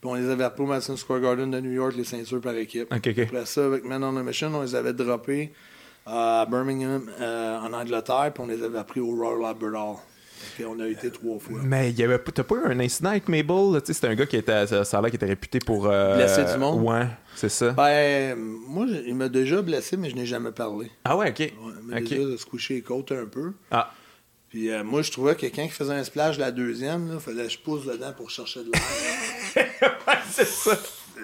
puis 0.02 0.10
on 0.10 0.16
les 0.16 0.30
avait 0.30 0.44
appelés 0.46 0.64
au 0.66 0.68
Madison 0.68 0.98
Square 0.98 1.22
Garden 1.22 1.52
de 1.52 1.60
New 1.62 1.72
York, 1.72 1.94
les 1.96 2.04
ceintures 2.04 2.42
par 2.42 2.56
équipe. 2.56 2.92
Ok, 2.94 3.08
ok. 3.12 3.20
Après 3.20 3.46
ça, 3.46 3.66
avec 3.66 3.86
Men 3.86 4.04
on 4.04 4.18
a 4.18 4.24
Mission, 4.24 4.52
on 4.54 4.62
les 4.62 4.76
avait 4.76 4.94
droppés 4.94 5.52
à 6.06 6.46
Birmingham, 6.50 7.10
euh, 7.22 7.60
en 7.60 7.72
Angleterre, 7.72 8.32
puis 8.34 8.44
on 8.44 8.48
les 8.48 8.62
avait 8.64 8.80
appris 8.80 9.00
au 9.00 9.12
Royal 9.16 9.46
Albert 9.52 9.70
Hall. 9.82 9.96
Fait 10.58 10.64
qu'on 10.64 10.80
a 10.80 10.88
été 10.88 11.12
trois 11.12 11.38
fois. 11.40 11.60
Mais 11.64 11.90
il 11.92 12.00
y 12.00 12.04
avait, 12.04 12.18
t'as 12.20 12.44
pas 12.44 12.56
eu 12.56 12.66
un 12.66 12.80
incident 12.80 13.10
avec 13.10 13.28
Mabel? 13.28 13.74
là? 13.74 13.82
Tu 13.82 13.88
sais, 13.88 13.94
C'était 13.94 14.08
un 14.08 14.16
gars 14.16 14.26
qui 14.26 14.38
était, 14.38 14.68
ça, 14.68 14.84
ça 14.86 14.98
a 14.98 15.02
l'air 15.02 15.10
qu'il 15.12 15.18
était 15.18 15.26
réputé 15.26 15.60
pour. 15.60 15.88
euh, 15.88 16.16
Blesser 16.16 16.46
du 16.54 16.58
monde? 16.60 16.82
Ouais, 16.84 17.08
c'est 17.36 17.50
ça. 17.50 17.72
Ben, 17.72 18.36
moi, 18.38 18.86
il 19.06 19.16
m'a 19.16 19.30
déjà 19.30 19.62
blessé, 19.62 19.98
mais 19.98 20.10
je 20.10 20.16
n'ai 20.16 20.26
jamais 20.26 20.52
parlé. 20.52 20.90
Ah 21.06 21.16
ouais, 21.18 21.30
ok. 21.30 21.40
Ouais, 21.40 21.54
il 21.82 21.88
m'a 21.88 22.00
déjà 22.02 22.38
squishé 22.38 22.76
les 22.76 22.82
côtes 22.82 23.12
un 23.12 23.26
peu. 23.26 23.54
Ah, 23.72 23.92
Puis 24.50 24.70
euh, 24.72 24.84
moi, 24.84 25.02
je 25.02 25.12
trouvais 25.12 25.36
que 25.36 25.42
quelqu'un 25.42 25.66
qui 25.66 25.74
faisait 25.74 25.94
un 25.94 26.04
splash 26.04 26.38
la 26.38 26.52
deuxième, 26.52 27.12
il 27.14 27.20
fallait 27.20 27.44
que 27.46 27.52
je 27.52 27.60
pousse 27.60 27.86
dedans 27.86 28.14
pour 28.16 28.30
chercher 28.30 28.62
de 28.64 28.72
l'air. 28.72 29.66
c'est 30.32 30.46
ça. 30.48 30.72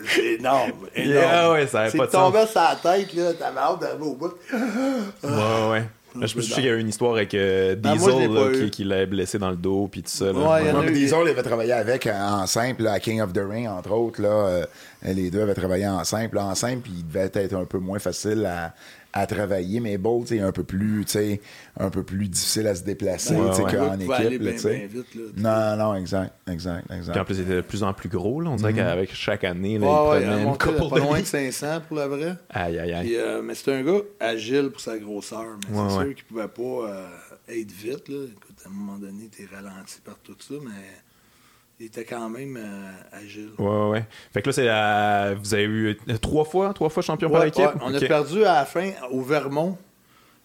C'est 0.07 0.33
énorme. 0.33 0.71
énorme. 0.93 1.15
Yeah, 1.15 1.51
ouais, 1.53 1.67
ça 1.67 1.81
avait 1.81 1.89
C'est 1.91 1.97
pas 1.97 2.07
de 2.07 2.11
tombé 2.11 2.45
sur 2.47 2.59
la 2.61 2.75
tête, 2.75 3.13
là, 3.13 3.33
t'avais 3.33 3.59
hâte 3.59 3.79
d'arriver 3.79 4.03
au 4.05 4.13
bout. 4.15 4.33
Ouais, 5.23 5.69
ouais. 5.71 5.83
Là, 6.19 6.27
je 6.27 6.35
me 6.35 6.41
suis 6.41 6.49
dit 6.49 6.53
qu'il 6.55 6.65
y 6.65 6.69
a 6.69 6.73
eu 6.73 6.79
une 6.79 6.89
histoire 6.89 7.13
avec 7.13 7.33
euh, 7.33 7.75
Ben, 7.75 7.95
moi, 7.95 8.11
là, 8.11 8.51
qui, 8.53 8.69
qui 8.71 8.83
l'avait 8.83 9.05
blessé 9.05 9.37
dans 9.37 9.49
le 9.49 9.55
dos, 9.57 9.87
puis 9.91 10.01
tout 10.01 10.09
ça. 10.09 10.25
Là. 10.25 10.33
Ouais, 10.33 10.87
eu- 10.89 10.91
Diesel, 10.93 11.19
il 11.25 11.29
avait 11.29 11.43
travaillé 11.43 11.73
avec 11.73 12.07
euh, 12.07 12.13
en 12.17 12.45
simple 12.47 12.83
là, 12.83 12.93
à 12.93 12.99
King 12.99 13.21
of 13.21 13.33
the 13.33 13.41
Ring, 13.47 13.67
entre 13.67 13.91
autres. 13.91 14.21
Là, 14.21 14.29
euh, 14.29 14.65
les 15.03 15.29
deux 15.29 15.41
avaient 15.41 15.53
travaillé 15.53 15.87
en 15.87 16.03
simple. 16.03 16.35
là, 16.35 16.45
en 16.45 16.55
simple, 16.55 16.81
puis 16.83 16.93
il 16.97 17.07
devait 17.07 17.29
être 17.33 17.53
un 17.55 17.65
peu 17.65 17.79
moins 17.79 17.99
facile 17.99 18.45
à, 18.45 18.73
à 19.17 19.25
travailler. 19.25 19.79
Mais 19.79 19.97
Bolt, 19.97 20.27
c'est 20.27 20.41
un 20.41 20.51
peu 20.51 20.63
plus, 20.63 21.05
tu 21.05 21.13
sais, 21.13 21.41
un 21.79 21.89
peu 21.89 22.03
plus 22.03 22.27
difficile 22.27 22.67
à 22.67 22.75
se 22.75 22.83
déplacer 22.83 23.33
Ouais, 23.35 23.49
tu 23.49 23.55
sais, 23.55 23.63
ouais. 23.63 23.71
qu'en 23.75 23.97
pouvait 23.97 24.13
aller 24.13 24.35
équipe. 24.35 24.63
là, 24.63 24.69
bien, 24.77 24.87
vite, 24.87 25.15
là, 25.15 25.75
non, 25.77 25.83
non, 25.83 25.95
exact, 25.95 26.33
exact, 26.51 26.85
Puis 26.87 26.95
en 26.95 26.99
exact. 26.99 27.23
plus, 27.23 27.35
il 27.37 27.41
était 27.41 27.55
de 27.55 27.61
plus 27.61 27.81
en 27.83 27.93
plus 27.93 28.09
gros. 28.09 28.41
Là. 28.41 28.49
On 28.51 28.55
dirait 28.57 28.73
qu'avec 28.73 29.13
chaque 29.15 29.43
année, 29.45 29.79
là, 29.79 29.87
Ouais, 29.87 29.93
il 29.93 30.09
ouais, 30.09 30.19
prenait 30.21 30.33
a 30.33 30.37
une 30.39 30.43
monté 30.43 30.65
couple 30.65 30.89
pas 30.89 30.99
loin 30.99 31.15
de 31.17 31.21
de 31.21 31.25
500 31.27 31.81
pour 31.87 31.97
la 31.97 32.07
vraie. 32.07 32.35
Aïe, 32.49 32.77
aïe, 32.77 32.93
aïe. 32.93 33.05
Puis, 33.07 33.15
euh, 33.15 33.41
mais 33.41 33.55
c'est 33.55 33.73
un 33.73 33.81
gars 33.83 34.01
agile 34.19 34.69
pour 34.69 34.81
sa 34.81 34.97
grosseur. 34.99 35.45
Mais 35.69 35.77
Ouais, 35.79 35.85
c'est 35.89 35.95
ouais. 35.97 36.03
sûr 36.05 36.15
qu'il 36.15 36.25
pouvait 36.25 36.47
pas 36.47 36.61
euh, 36.89 37.07
être 37.47 37.71
vite. 37.71 38.09
Là. 38.09 38.25
Écoute, 38.25 38.57
à 38.65 38.67
un 38.67 38.71
moment 38.71 38.97
donné, 38.97 39.29
t'es 39.29 39.45
ralenti 39.51 40.01
par 40.03 40.19
tout 40.19 40.35
ça, 40.39 40.55
mais 40.61 40.71
il 41.79 41.87
était 41.87 42.05
quand 42.05 42.29
même 42.29 42.57
euh, 42.57 42.91
agile. 43.11 43.49
Ouais, 43.57 43.89
ouais. 43.89 44.05
Fait 44.33 44.41
que 44.41 44.47
là, 44.49 44.53
c'est 44.53 44.69
euh, 44.69 45.35
vous 45.39 45.53
avez 45.53 45.63
eu 45.63 45.97
euh, 46.09 46.17
trois 46.17 46.45
fois, 46.45 46.73
trois 46.73 46.89
fois 46.89 47.03
champion 47.03 47.27
Ouais, 47.29 47.33
par 47.33 47.45
équipe? 47.45 47.65
ouais, 47.65 47.81
on 47.81 47.93
a 47.93 47.99
perdu 47.99 48.43
à 48.45 48.53
la 48.55 48.65
fin 48.65 48.91
au 49.11 49.21
Vermont 49.21 49.77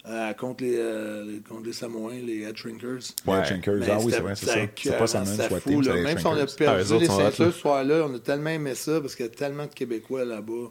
euh, 0.08 0.32
contre, 0.32 0.64
les, 0.64 0.76
euh, 0.76 1.24
les- 1.24 1.40
contre 1.40 1.66
les 1.66 1.72
Samoans, 1.72 2.08
les 2.08 2.42
Head 2.42 2.56
Shrinkers. 2.56 2.98
Ouais. 3.26 3.42
Les 3.78 3.90
ah 3.90 3.98
oui, 4.02 4.12
c'est 4.12 4.20
vrai, 4.20 4.34
c'est 4.34 4.46
ça. 4.46 4.54
C'est 4.74 5.48
pas 5.48 5.60
fou, 5.60 5.80
là. 5.82 5.92
c'est 5.92 5.96
les 5.98 6.02
Même 6.02 6.18
si 6.18 6.26
on 6.26 6.32
a. 6.32 6.42
Ah, 6.42 6.46
perdu 6.46 6.92
autres 6.94 7.00
les 7.00 7.08
hot, 7.10 7.16
ceintures 7.18 7.44
là. 7.46 7.52
ce 7.52 7.58
soir-là, 7.58 8.06
on 8.10 8.14
a 8.14 8.18
tellement 8.18 8.50
aimé 8.50 8.74
ça 8.74 9.00
parce 9.00 9.14
qu'il 9.14 9.26
y 9.26 9.28
a 9.28 9.32
tellement 9.32 9.66
de 9.66 9.72
Québécois 9.74 10.24
là-bas 10.24 10.70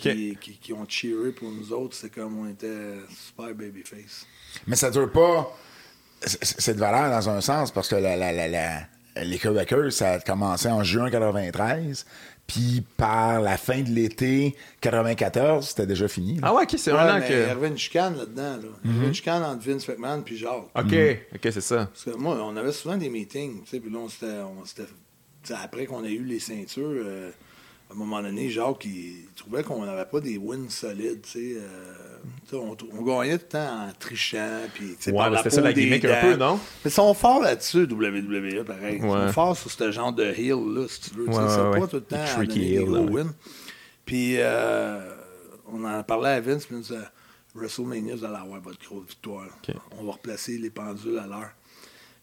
qui, 0.00 0.36
qui, 0.40 0.52
qui 0.58 0.72
ont 0.72 0.86
cheeré 0.88 1.32
pour 1.32 1.50
nous 1.50 1.72
autres. 1.72 1.96
C'est 1.96 2.14
comme 2.14 2.38
on 2.38 2.48
était 2.48 2.96
super 3.08 3.52
babyface. 3.54 4.26
Mais 4.68 4.76
ça 4.76 4.90
dure 4.90 5.10
pas. 5.10 5.50
C'est 6.22 6.74
de 6.74 6.78
valeur 6.80 7.10
dans 7.10 7.28
un 7.30 7.40
sens 7.40 7.70
parce 7.72 7.88
que 7.88 7.96
la, 7.96 8.14
la, 8.16 8.30
la, 8.32 8.46
la- 8.46 8.80
les 9.24 9.38
Québécois, 9.38 9.90
ça 9.90 10.12
a 10.12 10.18
commencé 10.20 10.68
en 10.68 10.82
juin 10.82 11.10
93. 11.10 12.06
Puis 12.46 12.82
par 12.96 13.40
la 13.40 13.56
fin 13.56 13.80
de 13.82 13.90
l'été 13.90 14.56
94, 14.80 15.68
c'était 15.68 15.86
déjà 15.86 16.08
fini. 16.08 16.34
là. 16.34 16.40
Ah 16.44 16.54
ouais, 16.54 16.64
ok, 16.64 16.74
c'est 16.76 16.92
Ouais, 16.92 16.98
un 16.98 17.18
an 17.18 17.20
que. 17.20 17.32
Il 17.32 17.38
y 17.38 17.42
avait 17.42 17.68
une 17.68 17.78
chicane 17.78 18.16
là-dedans. 18.16 18.56
Là. 18.56 18.68
Il 18.84 18.92
y 18.94 18.98
avait 18.98 19.06
une 19.06 19.14
chicane 19.14 19.42
entre 19.44 19.62
Vince 19.68 19.86
McMahon 19.86 20.24
et 20.26 20.36
Jacques. 20.36 20.52
Ok, 20.74 20.94
ok, 21.34 21.40
c'est 21.42 21.60
ça. 21.60 21.86
Parce 21.92 22.04
que 22.04 22.20
moi, 22.20 22.36
on 22.42 22.56
avait 22.56 22.72
souvent 22.72 22.96
des 22.96 23.08
meetings, 23.08 23.62
tu 23.62 23.70
sais, 23.70 23.80
puis 23.80 23.90
là, 23.92 23.98
on 24.00 24.08
s'était. 24.08 24.26
on 24.60 24.64
s'était- 24.64 24.82
après 25.62 25.86
qu'on 25.86 26.04
ait 26.04 26.12
eu 26.12 26.24
les 26.24 26.40
ceintures, 26.40 26.82
euh, 26.86 27.30
à 27.90 27.92
un 27.92 27.96
moment 27.96 28.22
donné, 28.22 28.48
Jacques, 28.50 28.84
il, 28.84 29.26
trouvait 29.36 29.62
qu'on 29.64 29.84
n'avait 29.84 30.04
pas 30.04 30.20
des 30.20 30.38
wins 30.38 30.70
solides, 30.70 31.22
tu 31.22 31.30
sais. 31.30 31.56
euh, 31.58 32.18
on, 32.52 32.76
on 32.96 33.02
gagnait 33.02 33.36
tout 33.38 33.44
le 33.46 33.48
temps 33.48 33.86
en 33.88 33.92
trichant, 33.98 34.60
puis, 34.74 34.96
Ouais, 35.12 35.30
mais 35.30 35.36
c'était 35.38 35.50
ça 35.50 35.60
la 35.60 35.72
gimmick 35.72 36.04
un 36.04 36.20
peu, 36.20 36.36
non? 36.36 36.54
Mais 36.84 36.90
ils 36.90 36.92
sont 36.92 37.12
forts 37.14 37.40
là-dessus, 37.40 37.84
WWE, 37.90 38.64
pareil. 38.64 38.98
Ils 39.02 39.04
Ouais. 39.06 39.26
sont 39.26 39.32
forts 39.32 39.56
sur 39.56 39.70
ce 39.70 39.90
genre 39.90 40.12
de 40.12 40.24
heel, 40.24 40.54
là, 40.74 40.86
si 40.88 41.00
tu 41.00 41.16
veux. 41.16 41.26
tu 41.26 41.32
sais, 41.32 41.38
Ouais, 41.38 41.44
c'est 41.48 41.56
ouais, 41.56 41.70
pas 41.72 41.78
ouais. 41.80 41.88
tout 41.88 41.96
le 41.96 42.02
temps 42.02 42.16
à 42.22 42.26
tricky 42.26 42.54
donner 42.58 42.68
des 42.70 42.74
heel, 42.76 42.84
gros 42.84 42.94
là, 42.94 43.00
ouais. 43.00 43.22
wins. 43.22 43.34
Puis, 44.06 44.34
euh, 44.38 45.14
on 45.72 45.84
en 45.84 46.02
parlait 46.02 46.30
à 46.30 46.40
Vince, 46.40 46.66
puis 46.66 46.74
il 46.74 46.78
nous 46.78 46.82
disait, 46.82 47.06
WrestleMania, 47.54 48.14
vous 48.16 48.24
allez 48.24 48.36
avoir 48.36 48.60
votre 48.60 48.78
grosse 48.88 49.06
victoire. 49.08 49.46
On 49.98 50.04
va 50.04 50.12
replacer 50.12 50.58
les 50.58 50.70
pendules 50.70 51.18
à 51.18 51.26
l'heure. 51.26 51.50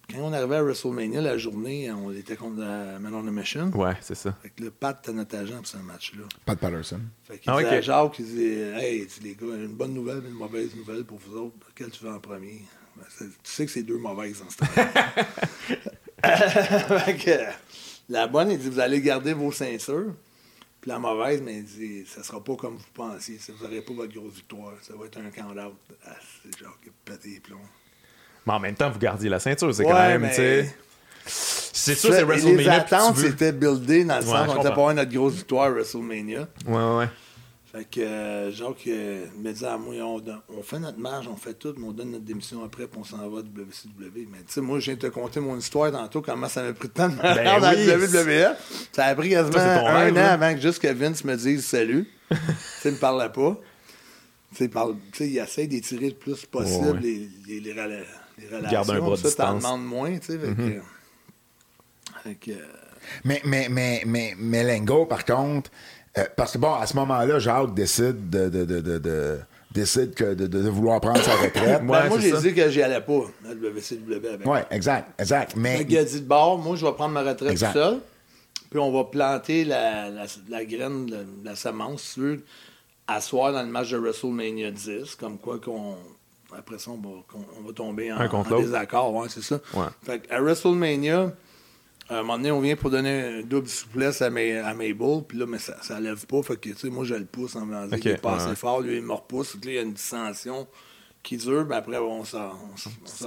Quand 0.09 0.19
on 0.19 0.31
arrivait 0.31 0.55
à 0.55 0.63
WrestleMania, 0.63 1.19
la 1.21 1.37
journée, 1.37 1.91
on 1.91 2.13
était 2.13 2.37
contre 2.37 2.61
la 2.61 2.97
Man 2.99 3.13
on 3.13 3.27
a 3.27 3.31
Mission. 3.31 3.69
Ouais, 3.75 3.95
c'est 3.99 4.15
ça. 4.15 4.31
Fait 4.41 4.49
que 4.51 4.63
le 4.63 4.71
Pat 4.71 4.97
était 5.03 5.11
notre 5.11 5.35
agent 5.35 5.57
pour 5.57 5.67
ce 5.67 5.77
match-là. 5.77 6.23
Pat 6.45 6.57
Patterson. 6.57 7.01
Fait 7.25 7.39
qu'il 7.39 7.51
Ah, 7.51 7.57
disait 7.57 7.67
à 7.91 8.05
ok. 8.05 8.13
Jacques, 8.13 8.19
il 8.19 8.25
disait 8.25 8.73
Hey, 8.81 9.07
les 9.21 9.35
gars, 9.35 9.47
une 9.55 9.67
bonne 9.67 9.93
nouvelle 9.93 10.23
et 10.25 10.29
une 10.29 10.35
mauvaise 10.35 10.73
nouvelle 10.75 11.03
pour 11.03 11.17
vous 11.17 11.35
autres. 11.37 11.55
Quelle 11.75 11.91
tu 11.91 12.05
veux 12.05 12.11
en 12.11 12.19
premier? 12.19 12.61
Ben, 12.95 13.03
Tu 13.19 13.25
sais 13.43 13.65
que 13.65 13.71
c'est 13.71 13.83
deux 13.83 13.97
mauvaises 13.97 14.41
en 14.41 14.49
ce 14.49 14.57
temps. 14.57 14.65
Fait 16.99 17.17
que, 17.17 17.39
la 18.09 18.27
bonne, 18.27 18.51
il 18.51 18.57
dit 18.59 18.69
Vous 18.69 18.79
allez 18.79 19.01
garder 19.01 19.33
vos 19.33 19.51
ceintures. 19.51 20.13
Puis 20.79 20.89
la 20.89 20.99
mauvaise, 20.99 21.41
mais 21.41 21.57
il 21.57 21.65
dit 21.65 22.05
Ça 22.05 22.23
sera 22.23 22.41
pas 22.41 22.55
comme 22.55 22.77
vous 22.77 22.83
pensiez. 22.93 23.37
Vous 23.49 23.61
n'aurez 23.65 23.81
pas 23.81 23.93
votre 23.93 24.13
grosse 24.13 24.35
victoire. 24.35 24.73
Ça 24.81 24.93
va 24.95 25.05
être 25.05 25.17
un 25.19 25.29
count-out. 25.31 25.75
Ah, 26.05 26.15
c'est 26.41 26.57
Jacques 26.57 26.79
qui 26.81 26.87
a 26.89 26.93
pété 27.03 27.27
les 27.29 27.39
plombs. 27.41 27.59
Mais 28.47 28.53
en 28.53 28.59
même 28.59 28.75
temps, 28.75 28.89
vous 28.89 28.97
gardiez 28.99 29.29
la 29.29 29.39
ceinture, 29.39 29.73
c'est 29.75 29.83
Ouais, 29.83 29.91
quand 29.91 30.07
même, 30.07 30.21
mais- 30.21 30.29
tu 30.29 30.35
sais. 30.35 30.75
C'est 31.25 31.95
sûr, 31.95 32.13
c'est 32.13 32.23
WrestleMania. 32.23 32.63
Les 32.63 32.69
attentes 32.69 33.17
c'était 33.17 33.51
buildé 33.51 34.03
dans 34.05 34.15
le 34.19 34.21
Ouais, 34.23 34.27
sens 34.31 34.47
qu'on 34.47 34.53
était 34.55 34.63
pas 34.63 34.69
avoir 34.69 34.93
notre 34.93 35.11
grosse 35.11 35.33
victoire 35.35 35.65
à 35.65 35.69
WrestleMania. 35.71 36.47
Ouais, 36.65 36.97
ouais. 36.97 37.07
Fait 37.71 37.83
que 37.83 37.99
euh, 37.99 38.49
Jacques 38.51 38.87
euh, 38.87 39.25
me 39.37 39.51
disait 39.51 39.67
à 39.67 39.77
moi, 39.77 39.93
on, 40.01 40.63
fait 40.63 40.79
notre 40.79 40.97
marge, 40.97 41.27
on 41.27 41.35
fait 41.35 41.53
tout, 41.53 41.73
mais 41.77 41.85
on 41.85 41.91
donne 41.91 42.11
notre 42.11 42.23
démission 42.23 42.63
après, 42.63 42.87
puis 42.87 42.97
on 42.99 43.03
s'en 43.03 43.17
va 43.17 43.41
de 43.41 43.47
WCW. 43.49 44.25
Mais 44.31 44.37
tu 44.39 44.45
sais, 44.47 44.61
moi, 44.61 44.79
je 44.79 44.85
viens 44.85 44.93
de 44.95 44.99
te 45.01 45.07
conter 45.07 45.41
mon 45.41 45.57
histoire 45.57 45.91
tantôt, 45.91 46.21
comment 46.21 46.47
ça 46.47 46.63
m'a 46.63 46.71
pris 46.73 46.87
de 46.87 46.93
temps 46.93 47.09
de 47.09 47.15
me 47.15 47.21
Ben 47.21 47.45
à 47.45 47.73
oui. 47.73 47.89
WWE. 47.89 48.55
Ça 48.93 49.05
a 49.05 49.15
pris 49.15 49.29
quasiment 49.29 49.51
Toi, 49.51 49.61
un 49.61 49.93
rêve, 49.99 50.13
an 50.13 50.15
là. 50.15 50.31
avant 50.31 50.53
que 50.55 50.61
juste 50.61 50.79
que 50.81 50.87
Vince 50.87 51.25
me 51.25 51.35
dise 51.35 51.65
salut. 51.65 52.09
tu 52.29 52.37
sais, 52.79 52.89
il 52.89 52.95
me 52.95 52.97
parlait 52.97 53.29
pas. 53.29 53.57
Tu 54.55 54.69
sais, 55.13 55.27
il 55.29 55.37
essaie 55.37 55.67
d'étirer 55.67 56.07
le 56.07 56.15
plus 56.15 56.45
possible 56.45 56.85
Ouais, 56.85 56.91
ouais. 56.93 57.29
les, 57.47 57.59
les, 57.59 57.73
les 58.39 58.47
relations. 58.47 58.69
Garde 58.71 58.89
un 58.91 58.99
bras 58.99 59.09
de 59.11 59.15
ça, 59.15 59.21
t'en 59.23 59.53
distance. 59.55 59.63
demandes 59.63 59.85
moins, 59.85 60.17
tu 60.19 60.25
sais. 60.27 60.39
Fait 60.39 60.47
Mhm. 60.47 60.55
que- 60.55 60.81
fait 62.23 62.35
que, 62.35 62.51
euh, 62.51 62.65
Mais, 63.23 63.41
mais, 63.45 63.67
mais, 63.69 64.03
mais, 64.05 64.35
mais 64.37 64.63
Lengo, 64.63 65.05
par 65.05 65.23
contre, 65.25 65.69
euh, 66.17 66.25
parce 66.35 66.53
que 66.53 66.57
bon, 66.57 66.73
à 66.73 66.85
ce 66.85 66.95
moment-là, 66.97 67.39
Jacques 67.39 67.73
décide 67.73 68.29
de, 68.29 68.49
de, 68.49 68.65
de, 68.65 68.81
de, 68.81 68.97
de- 68.97 69.39
décide 69.71 70.13
que 70.13 70.33
de, 70.33 70.47
de- 70.47 70.61
de 70.63 70.69
vouloir 70.69 70.99
prendre 70.99 71.21
sa 71.23 71.35
retraite. 71.35 71.53
Ouais, 71.83 71.87
ben, 72.01 72.07
moi, 72.09 72.19
j'ai 72.19 72.31
dit 72.37 72.53
que 72.53 72.69
j'y 72.69 72.81
allais 72.81 72.99
pas 73.01 73.21
WCW 73.45 74.27
avec. 74.33 74.45
Ouais, 74.45 74.65
exact, 74.71 75.19
exact. 75.21 75.55
Mais 75.55 75.85
qu'il 75.85 75.97
a 75.97 76.03
dit 76.03 76.19
de 76.21 76.25
bord, 76.27 76.57
moi, 76.57 76.75
je 76.75 76.85
vais 76.85 76.91
prendre 76.93 77.13
ma 77.13 77.21
retraite 77.23 77.51
Exact. 77.51 77.73
tout 77.73 77.79
seul. 77.79 77.99
Puis 78.69 78.79
on 78.79 78.91
va 78.91 79.05
planter 79.05 79.63
la, 79.63 80.09
la, 80.09 80.25
la 80.49 80.65
graine, 80.65 81.09
la, 81.09 81.19
la 81.51 81.55
semence, 81.55 82.01
si 82.01 82.13
tu 82.15 82.19
veux, 82.19 82.43
à 83.07 83.21
soir 83.21 83.53
dans 83.53 83.61
le 83.61 83.69
match 83.69 83.89
de 83.91 83.97
WrestleMania 83.97 84.71
10, 84.71 85.15
comme 85.15 85.37
quoi 85.37 85.59
qu'on. 85.59 85.95
Après 86.55 86.77
ça, 86.79 86.91
on 86.91 86.97
va, 86.97 87.09
qu'on- 87.27 87.45
on 87.59 87.61
va 87.61 87.73
tomber 87.73 88.11
en, 88.11 88.17
désaccord, 88.61 89.13
ouais, 89.13 89.27
c'est 89.29 89.43
ça. 89.43 89.59
Ouais. 89.73 89.87
Fait 90.03 90.21
à 90.31 90.39
WrestleMania, 90.41 91.33
à 92.09 92.15
un 92.15 92.21
moment 92.21 92.37
donné, 92.37 92.51
on 92.51 92.61
vient 92.61 92.75
pour 92.77 92.89
donner 92.89 93.21
un 93.39 93.41
double 93.41 93.67
souplesse 93.67 94.21
à, 94.21 94.29
May- 94.29 94.57
à 94.57 94.73
puis 94.73 95.37
là, 95.37 95.45
mais 95.45 95.59
ça, 95.59 95.75
ça 95.81 95.99
lève 95.99 96.25
pas. 96.25 96.41
Fait 96.43 96.55
que, 96.55 96.69
tu 96.69 96.75
sais, 96.77 96.89
moi, 96.89 97.03
je 97.03 97.15
le 97.15 97.25
pousse 97.25 97.55
en 97.57 97.65
me 97.65 97.83
disant 97.85 97.97
qu'il 97.97 98.11
est 98.11 98.21
pas 98.21 98.35
assez 98.45 98.55
fort. 98.55 98.79
Lui, 98.81 98.95
il 98.97 99.03
me 99.03 99.11
repousse. 99.13 99.55
Là, 99.55 99.59
il 99.65 99.73
y 99.73 99.77
a 99.77 99.81
une 99.81 99.93
dissension 99.93 100.67
qui 101.21 101.35
dure, 101.35 101.65
mais 101.65 101.75
après, 101.75 101.97
on 101.97 102.23
s'en 102.23 102.51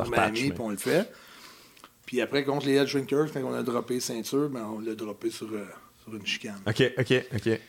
remet 0.05 0.17
mais- 0.49 0.51
puis 0.55 0.61
on 0.61 0.71
le 0.71 0.77
fait. 0.79 1.13
Puis 2.07 2.21
après, 2.23 2.43
contre 2.45 2.67
les 2.67 2.85
Shrinkers, 2.87 3.27
quand 3.33 3.41
on 3.45 3.53
a 3.53 3.63
droppé 3.63 4.01
ceinture, 4.01 4.49
ben, 4.49 4.65
on 4.65 4.81
l'a 4.81 4.95
droppé 4.95 5.31
sur, 5.31 5.47
euh, 5.53 5.67
sur 6.03 6.15
une 6.17 6.27
chicane. 6.27 6.61
OK, 6.67 6.83
OK, 6.99 7.25
OK. 7.37 7.61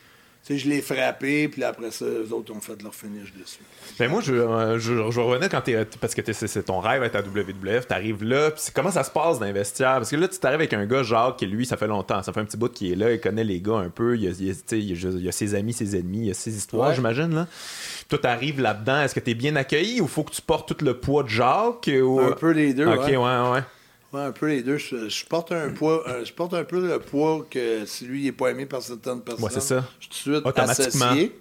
Tu 0.44 0.54
sais, 0.54 0.58
je 0.58 0.68
l'ai 0.68 0.82
frappé, 0.82 1.46
puis 1.46 1.62
après 1.62 1.92
ça, 1.92 2.04
eux 2.04 2.26
autres 2.32 2.52
ont 2.52 2.60
fait 2.60 2.82
leur 2.82 2.92
finish 2.92 3.32
dessus. 3.32 3.60
Ben 3.96 4.10
moi, 4.10 4.20
je, 4.20 4.34
euh, 4.34 4.76
je, 4.76 5.08
je 5.12 5.20
revenais 5.20 5.48
quand 5.48 5.60
t'es. 5.60 5.84
Parce 6.00 6.16
que 6.16 6.20
t'es- 6.20 6.32
c'est 6.32 6.48
c'est 6.48 6.64
ton 6.64 6.80
rêve 6.80 7.04
être 7.04 7.14
à 7.14 7.20
WWF, 7.22 7.86
t'arrives 7.86 8.24
là, 8.24 8.50
puis 8.50 8.60
comment 8.74 8.90
ça 8.90 9.04
se 9.04 9.10
passe 9.12 9.38
dans 9.38 9.52
vestiaires? 9.52 9.98
Parce 9.98 10.10
que 10.10 10.16
là, 10.16 10.26
tu 10.26 10.40
t'arrives 10.40 10.58
avec 10.58 10.72
un 10.72 10.84
gars, 10.84 11.04
Jacques, 11.04 11.36
qui 11.36 11.46
lui, 11.46 11.64
ça 11.64 11.76
fait 11.76 11.86
longtemps, 11.86 12.24
ça 12.24 12.32
fait 12.32 12.40
un 12.40 12.44
petit 12.44 12.56
bout 12.56 12.68
qu'il 12.72 12.90
est 12.90 12.96
là, 12.96 13.12
il 13.12 13.20
connaît 13.20 13.44
les 13.44 13.60
gars 13.60 13.76
un 13.76 13.88
peu, 13.88 14.16
il 14.16 14.24
y 14.24 14.26
a, 14.26 14.32
il 14.32 14.50
a- 14.50 14.74
il 14.76 15.22
il 15.26 15.32
ses 15.32 15.54
amis, 15.54 15.72
ses 15.74 15.94
ennemis, 15.94 16.18
il 16.18 16.26
y 16.26 16.30
a 16.32 16.34
ses 16.34 16.56
histoires, 16.56 16.88
Ouais. 16.88 16.94
j'imagine, 16.96 17.32
là. 17.32 17.46
Toi, 18.08 18.18
t'arrives 18.18 18.60
là-dedans, 18.60 19.02
est-ce 19.02 19.14
que 19.14 19.20
t'es 19.20 19.34
bien 19.34 19.54
accueilli 19.54 20.00
ou 20.00 20.08
faut 20.08 20.24
que 20.24 20.32
tu 20.32 20.42
portes 20.42 20.68
tout 20.76 20.84
le 20.84 20.94
poids 20.98 21.22
de 21.22 21.28
Jacques? 21.28 21.88
Ou... 22.02 22.18
Un 22.18 22.32
peu 22.32 22.50
les 22.50 22.74
deux, 22.74 22.88
Ok, 22.88 22.98
ouais, 23.06 23.16
ouais. 23.16 23.50
ouais. 23.52 23.60
Ouais, 24.12 24.20
un 24.20 24.32
peu 24.32 24.48
les 24.48 24.62
deux. 24.62 24.76
Je, 24.76 25.08
je 25.08 25.24
porte 25.26 25.52
un 25.52 25.70
poids, 25.70 26.06
euh, 26.08 26.24
je 26.24 26.32
porte 26.32 26.52
un 26.54 26.64
peu 26.64 26.86
le 26.86 26.98
poids 26.98 27.46
que 27.50 27.86
si 27.86 28.04
lui 28.04 28.22
il 28.22 28.26
est 28.28 28.32
pas 28.32 28.50
aimé 28.50 28.66
par 28.66 28.82
certaines 28.82 29.22
personnes, 29.22 29.44
Ouais, 29.44 29.50
c'est 29.52 29.60
ça. 29.60 29.84
je 30.00 30.06
suis 30.14 30.24
tout 30.24 30.30
de 30.40 30.42
suite 30.44 30.58
associé. 30.58 31.40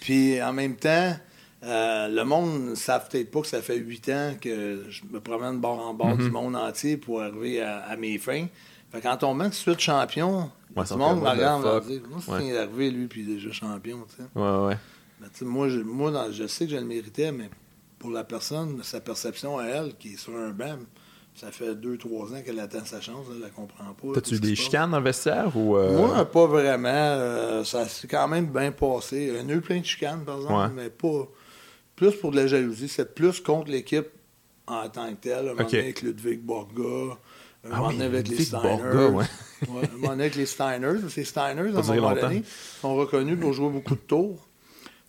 Puis 0.00 0.42
en 0.42 0.52
même 0.52 0.76
temps, 0.76 1.16
euh, 1.64 2.08
le 2.08 2.24
monde 2.24 2.70
ne 2.70 2.74
savent 2.74 3.08
peut-être 3.08 3.30
pas 3.30 3.40
que 3.42 3.46
ça 3.46 3.60
fait 3.60 3.76
huit 3.76 4.08
ans 4.08 4.34
que 4.40 4.84
je 4.88 5.02
me 5.10 5.20
promène 5.20 5.58
bord 5.58 5.80
en 5.80 5.92
bord 5.92 6.16
du 6.16 6.30
monde 6.30 6.56
entier 6.56 6.96
pour 6.96 7.20
arriver 7.20 7.60
à, 7.60 7.78
à 7.80 7.96
mes 7.96 8.16
fins. 8.18 8.46
Fait 8.90 9.00
quand 9.02 9.22
on 9.24 9.34
met 9.34 9.44
tout 9.46 9.50
de 9.50 9.54
suite 9.54 9.80
champion, 9.80 10.50
Ouais, 10.76 10.84
tout 10.84 10.94
le 10.94 11.00
monde 11.00 11.20
me 11.22 11.28
regarde 11.28 11.64
et 11.90 11.94
me 11.94 11.98
dit 11.98 12.02
c'est 12.24 12.30
Ouais. 12.30 12.56
arrivé, 12.56 12.90
lui, 12.90 13.06
puis 13.06 13.22
il 13.22 13.30
est 13.30 13.34
déjà 13.34 13.52
champion. 13.52 14.06
tu 14.08 14.16
sais. 14.16 14.28
Ouais, 14.34 14.66
ouais. 14.68 14.76
Ben, 15.20 15.28
moi, 15.46 15.68
je, 15.68 15.80
moi 15.80 16.10
dans- 16.10 16.30
je 16.30 16.46
sais 16.46 16.64
que 16.66 16.70
je 16.72 16.76
le 16.76 16.84
méritais, 16.84 17.32
mais 17.32 17.50
pour 17.98 18.10
la 18.10 18.22
personne, 18.24 18.78
sa 18.84 19.00
perception 19.00 19.58
à 19.58 19.64
elle, 19.64 19.94
qui 19.98 20.14
est 20.14 20.16
sur 20.16 20.36
un 20.36 20.50
banc, 20.50 20.76
ça 21.40 21.50
fait 21.52 21.74
deux, 21.74 21.96
trois 21.96 22.32
ans 22.32 22.42
qu'elle 22.44 22.58
attend 22.60 22.84
sa 22.84 23.00
chance, 23.00 23.26
elle 23.30 23.38
ne 23.38 23.42
la 23.42 23.50
comprend 23.50 23.92
pas. 23.94 24.14
T'as-tu 24.14 24.40
des 24.40 24.56
chicanes 24.56 24.90
dans 24.90 24.98
le 24.98 25.04
vestiaire 25.04 25.56
ou. 25.56 25.76
euh, 25.76 25.96
Moi, 25.96 26.24
pas 26.24 26.46
vraiment. 26.46 26.88
euh, 26.88 27.64
ça 27.64 27.86
s'est 27.88 28.08
quand 28.08 28.26
même 28.28 28.46
bien 28.46 28.72
passé. 28.72 29.38
Un 29.38 29.48
eu 29.48 29.60
plein 29.60 29.80
de 29.80 29.84
chicanes, 29.84 30.24
par 30.24 30.36
exemple, 30.38 30.54
Ouais. 30.54 30.82
mais 30.84 30.90
pas. 30.90 31.28
Plus 31.96 32.12
pour 32.16 32.30
de 32.30 32.36
la 32.36 32.46
jalousie, 32.46 32.88
c'est 32.88 33.14
plus 33.14 33.40
contre 33.40 33.70
l'équipe 33.70 34.06
en 34.66 34.88
tant 34.88 35.08
que 35.10 35.16
telle. 35.16 35.48
Un 35.48 35.54
moment 35.54 35.62
Ok. 35.62 35.70
donné 35.70 35.82
avec 35.84 36.02
Ludwig 36.02 36.40
Borga, 36.40 36.82
un 37.64 37.70
Ah 37.72 37.76
moment 37.78 37.88
oui, 37.88 38.02
avec 38.02 38.28
les 38.28 38.44
Steiners. 38.44 38.62
Borga, 38.62 39.08
ouais. 39.08 39.24
Ouais, 39.68 39.88
un 39.92 39.96
moment 39.96 40.08
donné 40.10 40.22
avec 40.24 40.36
les 40.36 40.46
Steiners. 40.46 41.08
Ces 41.08 41.24
Steiners, 41.24 41.74
à 41.74 41.78
un 41.78 41.82
moment 41.82 42.10
longtemps. 42.10 42.20
donné, 42.28 42.42
sont 42.80 42.94
reconnus 42.94 43.38
pour 43.40 43.52
jouer 43.52 43.70
beaucoup 43.70 43.94
de 43.94 44.00
tours. 44.00 44.47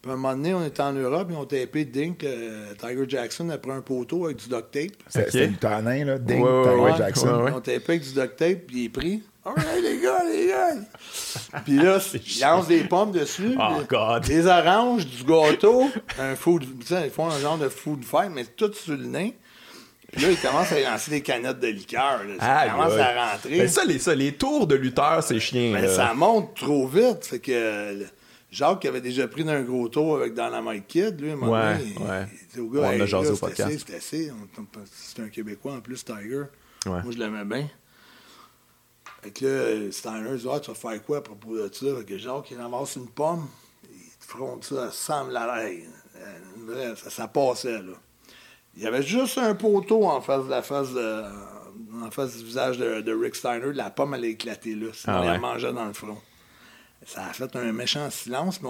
Puis 0.02 0.10
à 0.10 0.14
un 0.14 0.18
moment 0.18 0.34
donné, 0.34 0.54
on 0.54 0.64
était 0.64 0.82
en 0.82 0.94
Europe 0.94 1.30
et 1.30 1.36
on 1.36 1.46
tapé 1.46 1.84
Dink, 1.84 2.24
euh, 2.24 2.74
Tiger 2.80 3.04
Jackson 3.08 3.50
après 3.50 3.72
un 3.72 3.82
poteau 3.82 4.26
avec 4.26 4.38
du 4.38 4.48
duct 4.48 4.72
tape. 4.72 4.92
C'était 5.08 5.48
le 5.48 5.56
tanin, 5.56 6.06
là. 6.06 6.16
Ouais, 6.16 6.36
ouais, 6.36 6.64
Tiger 6.64 6.82
ouais. 6.82 6.98
Jackson. 6.98 7.28
Ouais, 7.28 7.44
ouais. 7.44 7.52
On 7.56 7.60
tapait 7.60 7.90
avec 7.90 8.04
du 8.04 8.14
duct 8.14 8.36
tape, 8.38 8.60
puis 8.68 8.78
il 8.78 8.86
est 8.86 8.90
pris. 8.90 9.24
Alright, 9.46 9.82
les 9.82 10.00
gars, 10.00 10.24
les 10.26 10.48
gars. 10.48 10.76
Puis 11.66 11.78
là, 11.78 11.98
il 12.14 12.42
lance 12.42 12.68
des 12.68 12.84
pommes 12.84 13.12
dessus. 13.12 13.56
Oh, 13.58 13.82
God. 13.88 14.26
Des 14.26 14.46
oranges, 14.46 15.08
du 15.08 15.24
gâteau, 15.24 15.90
un 16.20 16.36
food. 16.36 16.66
Tu 16.82 16.88
sais, 16.88 17.06
ils 17.06 17.10
font 17.10 17.30
un 17.30 17.40
genre 17.40 17.58
de 17.58 17.70
food 17.70 18.04
fight, 18.04 18.30
mais 18.34 18.44
tout 18.44 18.72
sur 18.74 18.98
le 18.98 19.06
nez. 19.06 19.36
Puis 20.12 20.24
là, 20.24 20.32
il 20.32 20.38
commence 20.38 20.72
à 20.72 20.80
lancer 20.82 21.12
des 21.12 21.22
canettes 21.22 21.60
de 21.60 21.68
liqueur. 21.68 22.22
Là. 22.28 22.70
Commence 22.70 22.94
aïe. 22.94 23.00
à 23.00 23.32
rentrer. 23.32 23.58
Ben 23.60 23.68
ça, 23.68 23.86
les, 23.86 24.00
ça, 24.00 24.14
les 24.14 24.34
tours 24.34 24.68
de 24.68 24.76
lutteurs, 24.76 25.24
c'est 25.24 25.40
chiant. 25.40 25.72
Mais 25.74 25.84
là. 25.84 25.96
ça 25.96 26.14
monte 26.14 26.56
trop 26.56 26.88
vite. 26.88 27.26
Fait 27.26 27.40
que 27.40 28.06
Jacques 28.52 28.80
qui 28.82 28.88
avait 28.88 29.02
déjà 29.02 29.28
pris 29.28 29.44
d'un 29.44 29.62
gros 29.62 29.88
tour 29.90 30.18
avec 30.18 30.34
Dynamite 30.34 30.88
Kid, 30.88 31.22
lui, 31.22 31.30
à 31.30 31.34
un 31.34 31.36
moment 31.36 31.52
Ouais, 31.52 31.78
donné, 31.78 31.94
il- 31.96 32.02
ouais. 32.04 32.28
il 32.42 32.48
dit 32.48 32.60
au 32.60 32.70
gars, 32.70 32.80
On 32.82 32.84
a 32.90 32.94
hey, 32.96 33.08
jasé 33.08 33.12
gars, 33.28 33.32
au 33.32 33.36
c'est 33.36 33.40
podcast. 33.42 33.90
assez, 33.96 34.32
C'est 34.92 35.22
un 35.22 35.30
Québécois 35.30 35.74
en 35.74 35.82
plus, 35.82 36.04
Tiger. 36.04 36.44
Ouais. 36.86 37.04
Moi, 37.04 37.12
je 37.12 37.18
l'aimais 37.18 37.46
bien. 37.46 37.70
Fait 39.22 39.32
que 39.32 39.46
là, 39.86 39.92
Steiner 39.92 40.38
dit 40.38 40.48
Ah, 40.52 40.60
tu 40.60 40.72
vas 40.72 40.76
faire 40.76 41.04
quoi 41.04 41.18
à 41.18 41.22
propos 41.22 41.56
de 41.58 41.70
ça? 41.74 41.86
Fait 41.98 42.06
que 42.06 42.18
Jacques, 42.18 42.52
il 42.52 42.58
ramasse 42.58 42.96
une 42.96 43.08
pomme, 43.10 43.48
il 43.92 44.00
fronde 44.20 44.64
ça, 44.64 44.90
ça 44.90 44.92
semble 44.92 45.34
la 45.34 45.64
hey, 45.70 45.84
euh, 46.70 46.96
ça, 46.96 47.10
ça 47.10 47.28
passait, 47.28 47.82
là. 47.82 47.94
Il 48.78 48.84
y 48.84 48.88
avait 48.88 49.04
juste 49.04 49.38
un 49.38 49.56
poteau 49.56 50.06
en 50.06 50.22
face 50.22 50.46
de 50.46 50.50
la 50.50 50.62
face 50.62 50.94
de, 50.94 51.24
en 52.02 52.10
face 52.12 52.38
du 52.38 52.46
visage 52.46 52.78
de, 52.78 53.02
de 53.02 53.14
Rick 53.14 53.36
Steiner. 53.36 53.74
La 53.74 53.90
pomme, 53.90 54.14
elle 54.14 54.24
a 54.24 54.28
éclaté 54.28 54.74
là. 54.76 54.88
Sinon, 54.94 55.16
Ah 55.18 55.20
ouais. 55.22 55.28
la 55.28 55.38
mangeait 55.40 55.74
dans 55.74 55.86
le 55.86 55.94
front. 55.94 56.18
Ça 57.06 57.26
a 57.26 57.34
fait 57.34 57.56
un 57.56 57.72
méchant 57.72 58.10
silence, 58.12 58.62
mais 58.62 58.70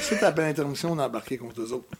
suite 0.00 0.22
après 0.22 0.42
l'intermission, 0.42 0.92
on 0.92 0.98
a 0.98 1.06
embarqué 1.06 1.36
contre 1.36 1.60
eux 1.60 1.72
autres. 1.72 1.88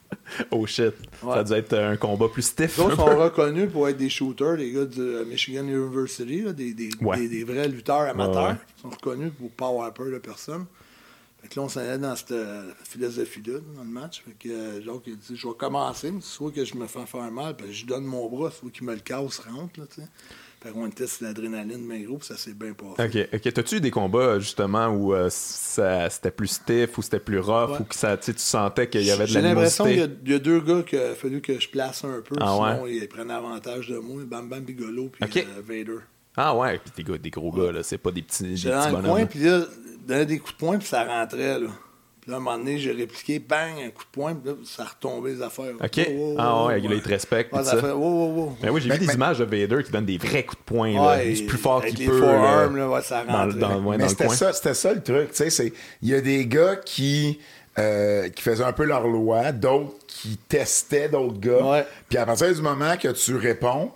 Oh 0.50 0.64
shit. 0.66 0.94
Ouais. 1.22 1.34
Ça 1.34 1.40
a 1.40 1.44
dû 1.44 1.52
être 1.52 1.74
un 1.74 1.96
combat 1.98 2.28
plus 2.28 2.40
stiff. 2.42 2.78
Les 2.78 2.82
autres 2.84 2.94
un 2.94 2.96
sont 3.12 3.18
reconnus 3.18 3.70
pour 3.70 3.86
être 3.90 3.98
des 3.98 4.08
shooters, 4.08 4.56
les 4.56 4.72
gars 4.72 4.86
de 4.86 5.02
euh, 5.02 5.24
Michigan 5.26 5.64
University, 5.66 6.40
là, 6.42 6.52
des, 6.54 6.72
des, 6.72 6.88
Ouais. 7.02 7.18
des- 7.18 7.28
des 7.28 7.44
vrais 7.44 7.68
lutteurs 7.68 8.00
amateurs. 8.08 8.48
Ouais. 8.52 8.56
Ils 8.78 8.82
sont 8.82 8.88
reconnus 8.90 9.32
pour 9.38 9.50
pas 9.50 9.68
avoir 9.68 9.92
peur 9.92 10.06
de 10.10 10.18
personne. 10.18 10.64
Fait 11.42 11.48
que 11.48 11.56
là, 11.60 11.66
on 11.66 11.68
s'en 11.68 11.80
allait 11.80 11.98
dans 11.98 12.16
cette 12.16 12.32
euh, 12.32 12.70
philosophie-là, 12.84 13.58
dans 13.76 13.82
le 13.82 13.88
match. 13.90 14.22
Fait 14.24 14.32
que 14.38 14.48
euh, 14.48 14.82
Jacques, 14.82 15.02
il 15.08 15.18
dit 15.18 15.36
Je 15.36 15.46
vais 15.46 15.54
commencer, 15.54 16.10
mais 16.10 16.22
soit 16.22 16.50
que 16.52 16.64
je 16.64 16.74
me 16.74 16.86
fais 16.86 17.04
faire 17.04 17.30
mal, 17.30 17.54
puis 17.54 17.70
je 17.74 17.84
donne 17.84 18.04
mon 18.04 18.26
bras, 18.30 18.50
soit 18.50 18.70
qu'il 18.70 18.84
me 18.86 18.94
le 18.94 19.00
casse, 19.00 19.40
rentre, 19.40 19.78
là. 19.78 19.84
Fait 20.64 20.70
qu'on 20.70 20.86
était 20.86 21.06
sur 21.06 21.26
l'adrénaline, 21.26 21.84
mais 21.86 22.00
gros, 22.04 22.18
ça 22.22 22.38
s'est 22.38 22.54
bien 22.54 22.72
passé. 22.72 23.20
Ok, 23.20 23.28
ok. 23.34 23.52
T'as-tu 23.52 23.76
eu 23.76 23.80
des 23.82 23.90
combats 23.90 24.38
justement 24.38 24.86
où 24.88 25.12
euh, 25.14 25.28
ça- 25.30 26.08
c'était 26.08 26.30
plus 26.30 26.46
stiff 26.48 26.96
ou 26.96 27.02
c'était 27.02 27.20
plus 27.20 27.38
rough 27.38 27.72
Ouais. 27.72 27.80
ou 27.80 27.84
que 27.84 27.94
ça, 27.94 28.16
tu 28.16 28.32
sentais 28.36 28.88
qu'il 28.88 29.02
y 29.02 29.10
avait 29.10 29.24
de 29.24 29.28
J'ai 29.28 29.42
l'impression 29.42 29.84
qu'il 29.84 29.98
y, 29.98 30.02
a- 30.02 30.08
il 30.24 30.32
y 30.32 30.34
a 30.34 30.38
deux 30.38 30.60
gars 30.60 30.82
qu'il 30.82 30.98
a 30.98 31.14
fallu 31.14 31.42
que 31.42 31.60
je 31.60 31.68
place 31.68 32.02
un 32.04 32.22
peu, 32.22 32.36
Ah 32.40 32.46
sinon 32.46 32.82
ouais? 32.84 32.94
ils 32.94 33.08
prennent 33.08 33.30
avantage 33.30 33.88
de 33.88 33.98
moi. 33.98 34.22
Bam 34.24 34.48
Bam 34.48 34.60
Bigolo 34.64 35.10
puis 35.10 35.22
euh, 35.42 35.60
Vader. 35.62 35.98
Ah 36.36 36.56
ouais, 36.56 36.78
puis 36.82 36.92
des, 36.96 37.12
gars, 37.12 37.18
des 37.18 37.30
gros 37.30 37.52
gars, 37.52 37.70
là, 37.70 37.82
c'est 37.82 37.98
pas 37.98 38.10
des 38.10 38.22
petits, 38.22 38.44
des 38.44 38.54
petits 38.54 38.66
bonhommes. 38.90 39.02
coin, 39.04 39.26
puis 39.26 39.40
là, 39.40 40.24
des 40.24 40.38
coups 40.38 40.52
de 40.54 40.58
poing, 40.58 40.78
puis 40.78 40.88
ça 40.88 41.04
rentrait, 41.04 41.60
là. 41.60 41.68
Puis 42.24 42.30
là, 42.30 42.38
à 42.38 42.40
un 42.40 42.42
moment 42.42 42.56
donné, 42.56 42.78
j'ai 42.78 42.92
répliqué, 42.92 43.38
bang, 43.38 43.74
un 43.84 43.90
coup 43.90 44.02
de 44.02 44.08
poing, 44.10 44.34
puis 44.34 44.50
là, 44.50 44.56
ça 44.64 44.84
retombait 44.84 45.32
les 45.32 45.42
affaires. 45.42 45.74
Ok. 45.78 46.00
ah 46.38 46.64
ouais, 46.64 46.80
là, 46.80 46.88
il 46.94 47.02
te 47.02 47.08
respecte. 47.10 47.52
Ouais, 47.52 47.58
pis 47.60 47.64
ça 47.66 47.72
ça. 47.72 47.80
fait, 47.82 47.90
wow, 47.92 48.00
wow, 48.00 48.34
wow. 48.34 48.56
Ben 48.62 48.70
oui, 48.70 48.80
j'ai 48.80 48.88
Mais- 48.88 48.94
vu 48.94 49.00
des 49.02 49.06
mais- 49.08 49.14
images 49.14 49.38
de 49.40 49.44
Vader 49.44 49.84
qui 49.84 49.92
donne 49.92 50.06
des 50.06 50.16
vrais 50.16 50.42
coups 50.42 50.58
de 50.58 50.64
poing. 50.64 50.92
là. 50.94 51.16
Ouais, 51.16 51.32
du 51.32 51.44
plus 51.44 51.58
fort 51.58 51.84
qu'il 51.84 51.98
les 51.98 52.06
peut. 52.06 52.18
forearms, 52.18 52.76
là, 52.76 52.82
là, 52.84 52.88
ouais, 52.88 53.02
ça 53.02 53.24
dans, 53.24 53.32
rentrait. 53.34 53.58
dans, 53.58 53.74
ouais, 53.82 53.96
Mais 53.96 53.98
dans 53.98 54.04
le 54.04 54.08
c'était 54.08 54.28
ça, 54.30 54.52
c'était 54.54 54.74
ça 54.74 54.94
le 54.94 55.02
truc. 55.02 55.30
Tu 55.32 55.36
sais, 55.36 55.50
c'est- 55.50 55.72
il 56.02 56.08
y 56.08 56.14
a 56.14 56.20
des 56.22 56.46
gars 56.46 56.76
qui, 56.76 57.38
euh, 57.78 58.28
qui 58.30 58.42
faisaient 58.42 58.64
un 58.64 58.72
peu 58.72 58.84
leur 58.84 59.06
loi, 59.06 59.52
d'autres 59.52 59.92
qui 60.06 60.38
testaient 60.48 61.10
d'autres 61.10 61.38
gars. 61.40 61.62
Ouais. 61.62 61.86
Puis 62.08 62.16
à 62.16 62.24
partir 62.24 62.54
du 62.54 62.62
moment 62.62 62.96
que 62.96 63.08
tu 63.08 63.36
réponds, 63.36 63.90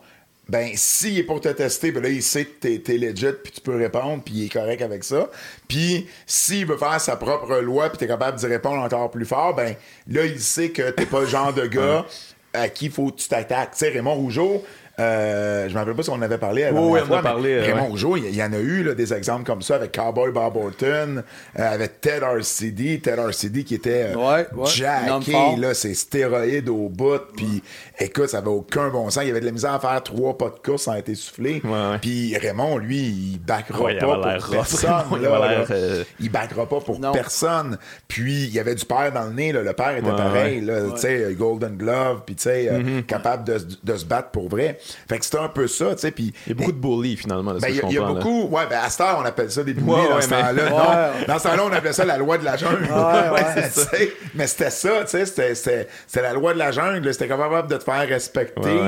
ben 0.48 0.70
s'il 0.74 1.18
est 1.18 1.24
pour 1.24 1.40
te 1.40 1.48
tester, 1.48 1.92
ben 1.92 2.02
là 2.02 2.08
il 2.08 2.22
sait 2.22 2.46
que 2.46 2.58
t'es, 2.60 2.78
t'es 2.78 2.96
legit 2.96 3.32
puis 3.42 3.52
tu 3.52 3.60
peux 3.60 3.76
répondre 3.76 4.22
puis 4.24 4.34
il 4.34 4.46
est 4.46 4.52
correct 4.52 4.82
avec 4.82 5.04
ça. 5.04 5.30
Puis 5.68 6.06
s'il 6.26 6.66
veut 6.66 6.78
faire 6.78 7.00
sa 7.00 7.16
propre 7.16 7.56
loi 7.58 7.88
puis 7.90 7.98
t'es 7.98 8.06
capable 8.06 8.38
d'y 8.38 8.46
répondre 8.46 8.82
encore 8.82 9.10
plus 9.10 9.26
fort, 9.26 9.54
ben 9.54 9.74
là 10.08 10.24
il 10.24 10.40
sait 10.40 10.70
que 10.70 10.90
t'es 10.90 11.06
pas 11.06 11.20
le 11.20 11.26
genre 11.26 11.52
de 11.52 11.66
gars 11.66 12.06
à 12.54 12.68
qui 12.68 12.88
faut 12.88 13.10
que 13.10 13.16
tu 13.16 13.28
t'attaques. 13.28 13.72
Tu 13.72 13.78
sais 13.78 13.88
Raymond 13.90 14.14
Rougeau. 14.14 14.64
Euh, 15.00 15.68
je 15.68 15.74
me 15.74 15.78
rappelle 15.78 15.94
pas 15.94 16.02
si 16.02 16.10
on 16.10 16.14
en 16.14 16.22
avait 16.22 16.38
parlé. 16.38 16.62
la 16.62 16.72
Oui, 16.72 17.00
on 17.08 17.12
a 17.14 17.22
parlé, 17.22 17.60
Raymond 17.60 17.82
ouais. 17.82 17.88
Rougeau, 17.88 18.16
il 18.16 18.24
y, 18.26 18.34
il 18.36 18.42
en 18.42 18.52
a 18.52 18.58
eu 18.58 18.82
là, 18.82 18.94
des 18.94 19.12
exemples 19.14 19.44
comme 19.44 19.62
ça 19.62 19.76
avec 19.76 19.92
Cowboy 19.94 20.32
Bob 20.32 20.56
Orton, 20.56 21.22
euh, 21.58 21.72
avec 21.74 22.00
Ted 22.00 22.24
RCD, 22.24 23.00
Ted 23.00 23.20
RCD 23.20 23.64
qui 23.64 23.74
était 23.76 24.12
euh, 24.12 24.16
Ouais, 24.16 24.46
ouais, 24.54 24.66
jacké, 24.66 25.32
là, 25.58 25.74
c'est 25.74 25.94
stéroïdes 25.94 26.68
au 26.68 26.88
bout, 26.88 27.20
puis 27.36 27.62
écoute, 27.98 28.28
ça 28.28 28.38
avait 28.38 28.48
aucun 28.48 28.88
bon 28.88 29.08
sens. 29.10 29.22
Il 29.24 29.28
y 29.28 29.30
avait 29.30 29.40
de 29.40 29.46
la 29.46 29.52
misère 29.52 29.74
à 29.74 29.80
faire 29.80 30.02
trois 30.02 30.36
pas 30.36 30.50
de 30.50 30.58
course 30.64 30.82
sans 30.82 30.94
être 30.94 31.08
ouais. 31.08 31.98
Puis 32.00 32.36
Raymond, 32.36 32.78
lui, 32.78 32.98
il 32.98 33.38
backera 33.38 33.92
il 33.92 33.98
pas 33.98 34.06
pour 34.40 34.50
personne. 34.50 34.90
Il 35.12 35.22
là, 35.22 35.38
là. 35.38 35.64
euh, 35.70 36.04
Il 36.20 36.30
backera 36.30 36.66
pas 36.68 36.80
pour 36.80 36.98
Non. 37.00 37.12
personne. 37.12 37.78
Puis 38.08 38.44
il 38.44 38.54
y 38.54 38.58
avait 38.58 38.74
du 38.74 38.84
père 38.84 39.12
dans 39.12 39.24
le 39.24 39.32
nez, 39.32 39.52
là. 39.52 39.62
le 39.62 39.72
père 39.72 39.96
était 39.96 40.10
pareil, 40.10 40.62
tu 40.94 41.00
sais, 41.00 41.34
Golden 41.36 41.76
Glove, 41.76 42.22
puis 42.26 42.34
tu 42.34 42.42
sais, 42.44 42.68
euh, 42.70 43.02
capable 43.02 43.44
de, 43.44 43.58
de 43.84 43.96
se 43.96 44.04
battre 44.04 44.30
pour 44.30 44.48
vrai. 44.48 44.78
Fait 45.08 45.18
que 45.18 45.24
c'était 45.24 45.38
un 45.38 45.48
peu 45.48 45.66
ça, 45.66 45.94
tu 45.94 46.00
sais. 46.00 46.10
Puis 46.10 46.32
Il 46.46 46.50
y 46.50 46.52
a 46.52 46.54
beaucoup 46.56 46.72
de 46.72 46.78
bully, 46.78 47.16
finalement, 47.16 47.54
de 47.54 47.60
ben, 47.60 47.68
il 47.68 47.76
y 47.76 47.80
a- 47.80 47.82
il 47.88 47.92
y 47.94 47.96
a 47.98 48.00
comprends, 48.00 48.14
là. 48.14 48.20
beaucoup. 48.20 48.56
Ouais, 48.56 48.62
ben, 48.68 48.78
à 48.84 48.88
cette 48.90 49.00
heure, 49.02 49.18
on 49.20 49.24
appelle 49.24 49.50
ça 49.50 49.62
des 49.62 49.74
bouliers 49.74 50.02
Ouais, 50.02 50.08
dans 50.08 50.16
ouais, 50.16 50.22
ce 50.22 50.30
mais- 50.30 50.40
temps-là. 50.42 51.12
Ouais. 51.20 51.26
Dans 51.26 51.38
ce 51.38 51.42
temps-là, 51.44 51.62
on 51.66 51.72
appelait 51.72 51.92
ça 51.92 52.04
la 52.04 52.16
loi 52.18 52.38
de 52.38 52.44
la 52.44 52.56
jungle. 52.56 52.88
Mais 54.34 54.46
c'était 54.46 54.70
ça, 54.70 54.90
tu 55.08 55.26
sais. 55.26 55.54
C'était 55.54 56.22
la 56.22 56.32
loi 56.32 56.52
de 56.54 56.58
la 56.58 56.70
jungle. 56.72 57.12
C'était 57.12 57.28
capable 57.28 57.68
de 57.68 57.76
te 57.76 57.84
faire 57.84 58.06
respecter. 58.08 58.80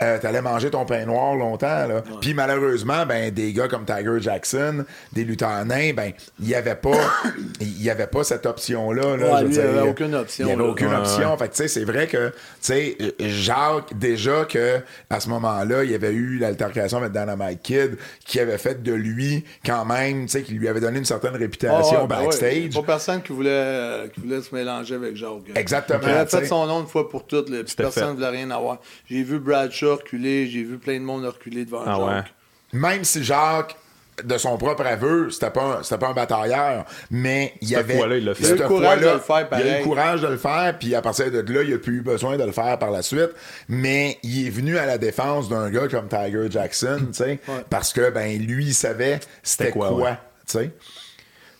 Ouais, 0.00 0.06
ouais. 0.06 0.12
Euh, 0.14 0.18
t'allais 0.18 0.42
manger 0.42 0.70
ton 0.70 0.84
pain 0.84 1.04
noir 1.06 1.34
longtemps, 1.34 1.86
là. 1.86 2.02
Puis 2.20 2.34
malheureusement, 2.34 3.04
ben, 3.06 3.30
des 3.30 3.52
gars 3.52 3.68
comme 3.68 3.84
Tiger 3.84 4.18
Jackson, 4.20 4.84
des 5.12 5.24
lutteurs 5.24 5.64
nains, 5.64 5.92
ben, 5.94 6.12
il 6.40 6.46
n'y 6.46 6.54
avait 6.54 6.74
pas, 6.74 6.96
il 7.60 7.82
y 7.82 7.90
avait 7.90 8.06
pas 8.06 8.24
cette 8.24 8.46
option-là, 8.46 9.16
là. 9.16 9.34
Ouais, 9.34 9.40
il 9.42 9.46
y 9.48 9.50
dire. 9.50 9.62
avait 9.64 9.88
aucune 9.88 10.14
option, 10.14 10.44
Il 10.44 10.46
n'y 10.46 10.52
avait 10.52 10.62
là. 10.62 10.68
aucune 10.70 10.88
Ouais, 10.88 10.96
option. 10.96 11.36
Fait 11.36 11.48
que, 11.48 11.52
tu 11.54 11.56
sais, 11.62 11.68
c'est 11.68 11.84
vrai 11.84 12.06
que, 12.06 12.28
tu 12.28 12.34
sais, 12.60 12.96
Jacques, 13.18 13.96
déjà 13.98 14.44
que, 14.44 14.80
à 15.10 15.20
ce 15.20 15.28
moment-là, 15.30 15.84
il 15.84 15.90
y 15.90 15.94
avait 15.94 16.12
eu 16.12 16.38
l'altercation 16.38 16.98
avec 16.98 17.12
Dynamite 17.12 17.62
Kid, 17.62 17.96
qui 18.24 18.40
avait 18.40 18.58
fait 18.58 18.82
de 18.82 18.92
lui, 18.92 19.44
quand 19.64 19.84
même, 19.84 20.26
tu 20.26 20.32
sais, 20.32 20.42
qui 20.42 20.52
lui 20.54 20.68
avait 20.68 20.80
donné 20.80 20.98
une 20.98 21.04
certaine 21.04 21.36
réputation 21.36 22.02
ouais, 22.02 22.06
ben 22.06 22.18
ouais. 22.18 22.24
backstage. 22.26 22.74
Pas 22.74 22.82
personne 22.82 23.22
qui 23.22 23.32
voulait, 23.32 23.50
euh, 23.50 24.08
qui 24.08 24.20
voulait 24.20 24.42
se 24.42 24.54
mélanger 24.54 24.94
avec 24.94 25.16
Jacques. 25.16 25.28
Exactement, 25.54 26.00
Il 26.02 26.08
avait 26.10 26.26
fait 26.30 26.46
son 26.46 26.66
nom 26.66 26.80
une 26.80 26.86
fois 26.86 27.08
pour 27.08 27.26
toutes. 27.26 27.46
puis 27.46 27.74
personne 27.76 28.10
ne 28.10 28.14
voulait 28.14 28.28
rien 28.28 28.50
avoir. 28.50 28.78
J'ai 29.10 29.22
vu 29.22 29.38
Bradshaw 29.38 29.87
reculer, 29.88 30.46
j'ai 30.46 30.62
vu 30.62 30.78
plein 30.78 30.98
de 30.98 31.04
monde 31.04 31.24
reculer 31.24 31.64
devant 31.64 31.82
Ah 31.86 31.98
ouais. 31.98 32.06
Jacques. 32.14 32.34
Même 32.72 33.04
si 33.04 33.24
Jacques, 33.24 33.76
de 34.24 34.38
son 34.38 34.56
propre 34.56 34.84
aveu, 34.84 35.30
c'était 35.30 35.50
pas 35.50 35.62
un, 35.62 35.82
c'était 35.82 35.98
pas 35.98 36.08
un 36.08 36.14
batailleur, 36.14 36.84
mais 37.10 37.54
il 37.60 37.70
y 37.70 37.76
avait. 37.76 37.96
fois-là, 37.96 38.16
il 38.16 38.24
l'a 38.24 38.34
fait. 38.34 38.44
Il 38.44 38.52
a 38.52 38.54
eu 38.54 38.58
le 38.58 38.66
courage 38.68 39.00
de 39.00 39.08
le 39.08 39.18
faire 39.18 39.48
Il 39.52 39.54
a 39.54 39.60
eu 39.60 39.78
le 39.78 39.84
courage 39.84 40.20
de 40.20 40.26
le 40.26 40.36
faire, 40.36 40.78
puis 40.78 40.94
à 40.94 41.02
partir 41.02 41.30
de 41.30 41.52
là, 41.52 41.62
il 41.62 41.72
a 41.72 41.78
plus 41.78 41.98
eu 41.98 42.00
besoin 42.02 42.36
de 42.36 42.44
le 42.44 42.52
faire 42.52 42.78
par 42.78 42.90
la 42.90 43.02
suite. 43.02 43.30
Mais 43.68 44.18
il 44.22 44.46
est 44.46 44.50
venu 44.50 44.76
à 44.78 44.86
la 44.86 44.98
défense 44.98 45.48
d'un 45.48 45.70
gars 45.70 45.88
comme 45.88 46.08
Tiger 46.08 46.46
Jackson, 46.50 46.98
tu 47.06 47.14
sais, 47.14 47.38
parce 47.70 47.92
que 47.92 48.10
ben 48.10 48.38
lui, 48.40 48.66
il 48.66 48.74
savait 48.74 49.20
c'était 49.42 49.70
quoi, 49.70 49.88
quoi, 49.88 49.98
ouais. 49.98 50.18
tu 50.46 50.58
sais. 50.58 50.70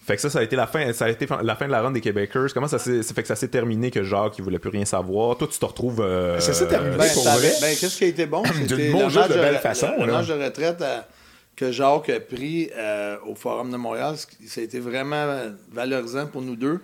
Fait 0.08 0.16
que 0.16 0.22
ça, 0.22 0.30
ça 0.30 0.38
a 0.38 0.42
été 0.42 0.56
la 0.56 0.66
fin, 0.66 0.90
ça 0.94 1.04
a 1.04 1.08
été 1.10 1.26
la 1.42 1.54
fin 1.54 1.66
de 1.66 1.70
la 1.70 1.82
run 1.82 1.90
des 1.92 2.00
Québécois. 2.00 2.46
Comment 2.54 2.66
ça 2.66 2.78
s'est, 2.78 3.02
fait 3.02 3.20
que 3.22 3.28
ça 3.28 3.36
s'est 3.36 3.48
terminé 3.48 3.90
que 3.90 4.02
Jacques, 4.02 4.38
il 4.38 4.42
voulait 4.42 4.58
plus 4.58 4.70
rien 4.70 4.86
savoir? 4.86 5.36
Toi, 5.36 5.46
tu 5.52 5.58
te 5.58 5.64
retrouves. 5.66 6.00
euh, 6.00 6.40
Ça 6.40 6.54
s'est 6.54 6.66
terminé. 6.66 6.96
Ben, 6.96 7.08
pour 7.12 7.22
ça 7.22 7.36
vrai? 7.36 7.52
ben, 7.60 7.76
qu'est-ce 7.78 7.98
qui 7.98 8.04
a 8.04 8.06
été 8.06 8.24
bon? 8.26 8.42
C'était 8.68 8.90
juste 9.10 9.28
de 9.28 9.34
belle 9.34 9.58
façon, 9.58 9.90
Le, 10.00 10.06
là. 10.06 10.22
de 10.22 10.32
retraite 10.44 10.80
à- 10.82 11.06
que 11.54 11.70
Jacques 11.72 12.08
a 12.08 12.20
pris 12.20 12.70
euh, 12.76 13.16
au 13.26 13.34
Forum 13.34 13.70
de 13.70 13.76
Montréal, 13.76 14.14
ça 14.46 14.60
a 14.60 14.64
été 14.64 14.80
vraiment 14.80 15.26
valorisant 15.72 16.26
pour 16.26 16.40
nous 16.40 16.56
deux. 16.56 16.80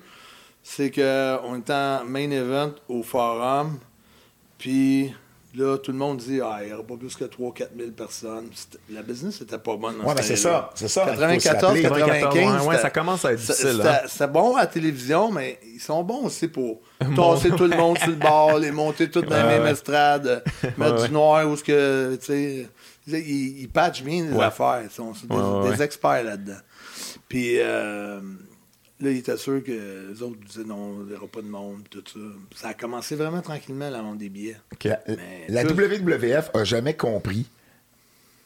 C'est 0.62 0.91
qu'on 0.91 1.57
était 1.59 1.72
en 1.72 2.05
main 2.05 2.31
event 2.31 2.72
au 2.89 3.03
Forum, 3.03 3.79
puis 4.59 5.14
là, 5.57 5.78
tout 5.78 5.92
le 5.92 5.98
monde 5.98 6.18
dit 6.18 6.40
ah, 6.42 6.59
il 6.62 6.66
n'y 6.68 6.72
aura 6.72 6.82
pas 6.82 6.96
plus 6.96 7.14
que 7.14 7.24
3-4 7.24 7.68
000 7.76 7.90
personnes. 7.96 8.46
La 8.90 9.02
business 9.02 9.40
n'était 9.40 9.59
pas 9.59 9.76
bonne. 9.76 9.94
ce 10.00 10.14
mais 10.14 10.22
c'est 10.22 10.36
ça, 10.36 10.70
c'est 10.74 10.88
ça, 10.88 11.02
il 11.09 11.14
faut 11.16 11.40
se 11.40 11.48
94, 11.48 11.62
rappeler. 11.64 11.82
95. 11.82 12.66
Ouais, 12.66 12.78
ça 12.78 12.90
commence 12.90 13.24
à 13.24 13.32
être 13.32 13.40
difficile, 13.40 13.82
C'était 14.07 14.24
hein. 14.24 14.28
bon 14.28 14.57
à 14.57 14.61
la 14.61 14.66
télévision, 14.66 15.30
mais 15.30 15.59
ils 15.74 15.80
sont 15.80 16.02
bons 16.02 16.24
aussi 16.26 16.48
pour 16.48 16.80
tasser 17.16 17.50
tout 17.50 17.66
le 17.66 17.76
monde 17.76 17.98
sur 17.98 18.09
le 18.11 18.14
bord, 18.16 18.59
les 18.59 18.70
monter 18.72 19.11
toutes 19.11 19.26
dans 19.28 19.36
la 19.36 19.44
Ouais, 19.46 19.55
même 19.55 19.62
ouais. 19.64 19.72
estrade, 19.72 20.42
mettre 20.78 21.07
du 21.07 21.12
noir 21.12 21.48
ou 21.48 21.57
ce 21.57 21.64
que, 21.64 22.16
tu 22.16 22.24
sais, 22.26 22.68
ils, 23.07 23.61
ils 23.62 23.68
patchent 23.68 24.02
bien 24.02 24.24
les 24.24 24.32
Ouais. 24.32 24.44
affaires. 24.44 24.80
Ils 24.84 24.90
sont 24.90 25.12
des, 25.12 25.34
Ouais, 25.34 25.40
ouais, 25.42 25.70
des 25.72 25.78
ouais. 25.78 25.84
experts 25.84 26.24
là-dedans. 26.24 26.59
Puis 27.28 27.57
euh, 27.59 28.20
là, 29.01 29.11
il 29.11 29.18
était 29.18 29.36
sûr 29.36 29.62
que 29.62 30.11
les 30.12 30.22
autres 30.22 30.38
disaient 30.47 30.64
non, 30.64 30.99
il 31.03 31.07
n'y 31.11 31.14
aura 31.16 31.26
pas 31.26 31.42
de 31.42 31.49
monde, 31.49 31.82
tout 31.90 32.03
ça. 32.07 32.18
Ça 32.55 32.68
a 32.68 32.74
commencé 32.74 33.16
vraiment 33.16 33.42
tranquillement, 33.42 33.90
la 33.90 34.03
vente 34.03 34.18
des 34.18 34.28
billets. 34.28 34.57
La, 34.84 35.01
Mais 35.09 35.45
la 35.49 35.64
tout- 35.64 35.74
WWF 35.74 36.51
a 36.55 36.64
jamais 36.64 36.95
compris 36.95 37.47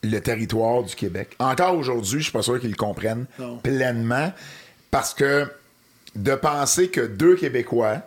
le 0.03 0.19
territoire 0.21 0.83
du 0.85 0.95
Québec. 0.95 1.35
Encore 1.39 1.77
aujourd'hui, 1.77 2.19
je 2.21 2.25
suis 2.25 2.33
pas 2.33 2.43
sûr 2.43 2.61
qu'ils 2.61 2.71
le 2.71 2.77
comprennent 2.77 3.27
Non. 3.39 3.59
pleinement 3.59 4.33
parce 4.91 5.13
que 5.15 5.47
de 6.15 6.35
penser 6.35 6.89
que 6.89 7.01
deux 7.01 7.37
Québécois 7.37 8.03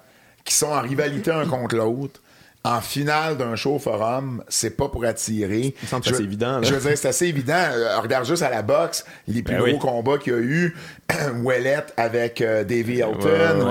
qui 0.45 0.53
sont 0.53 0.67
en 0.67 0.81
rivalité 0.81 1.31
un 1.31 1.45
contre 1.45 1.75
l'autre 1.75 2.20
en 2.63 2.79
finale 2.79 3.37
d'un 3.37 3.55
show 3.55 3.79
forum, 3.79 4.43
c'est 4.47 4.77
pas 4.77 4.87
pour 4.87 5.03
attirer. 5.03 5.73
Me 5.81 5.87
semble 5.87 6.05
Je- 6.05 6.13
c'est 6.13 6.23
évident, 6.23 6.59
là. 6.59 6.67
Je 6.67 6.75
veux 6.75 6.89
dire, 6.89 6.97
c'est 6.97 7.07
assez 7.07 7.25
évident. 7.25 7.53
Euh, 7.55 7.99
regarde 7.99 8.25
juste 8.25 8.43
à 8.43 8.51
la 8.51 8.61
boxe, 8.61 9.03
les 9.27 9.41
plus 9.41 9.55
Ben 9.55 9.61
gros 9.61 9.71
oui. 9.71 9.79
combats 9.79 10.17
qu'il 10.19 10.33
y 10.33 10.35
a 10.35 10.39
eu. 10.39 10.75
Ouellette 11.41 11.91
avec 11.97 12.39
euh. 12.41 12.63
Ouais, 12.63 13.03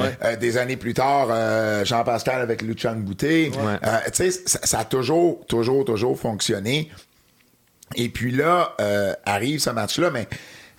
ouais. 0.03 0.19
Euh, 0.25 0.37
des 0.37 0.57
années 0.59 0.77
plus 0.77 0.95
tard, 0.95 1.29
euh, 1.31 1.85
Jean-Pascal 1.85 2.41
avec 2.41 2.63
Luchan 2.63 2.97
Boutet. 2.97 3.51
Ouais. 3.55 3.79
Euh, 3.87 3.99
tu 4.13 4.31
sais, 4.31 4.31
ça, 4.47 4.59
ça 4.65 4.79
a 4.81 4.85
toujours, 4.85 5.47
toujours, 5.47 5.85
toujours 5.85 6.19
fonctionné. 6.19 6.91
Et 7.97 8.09
puis 8.09 8.31
là, 8.33 8.77
arrive 9.25 9.61
ce 9.61 9.71
match-là, 9.71 10.11
mais 10.11 10.29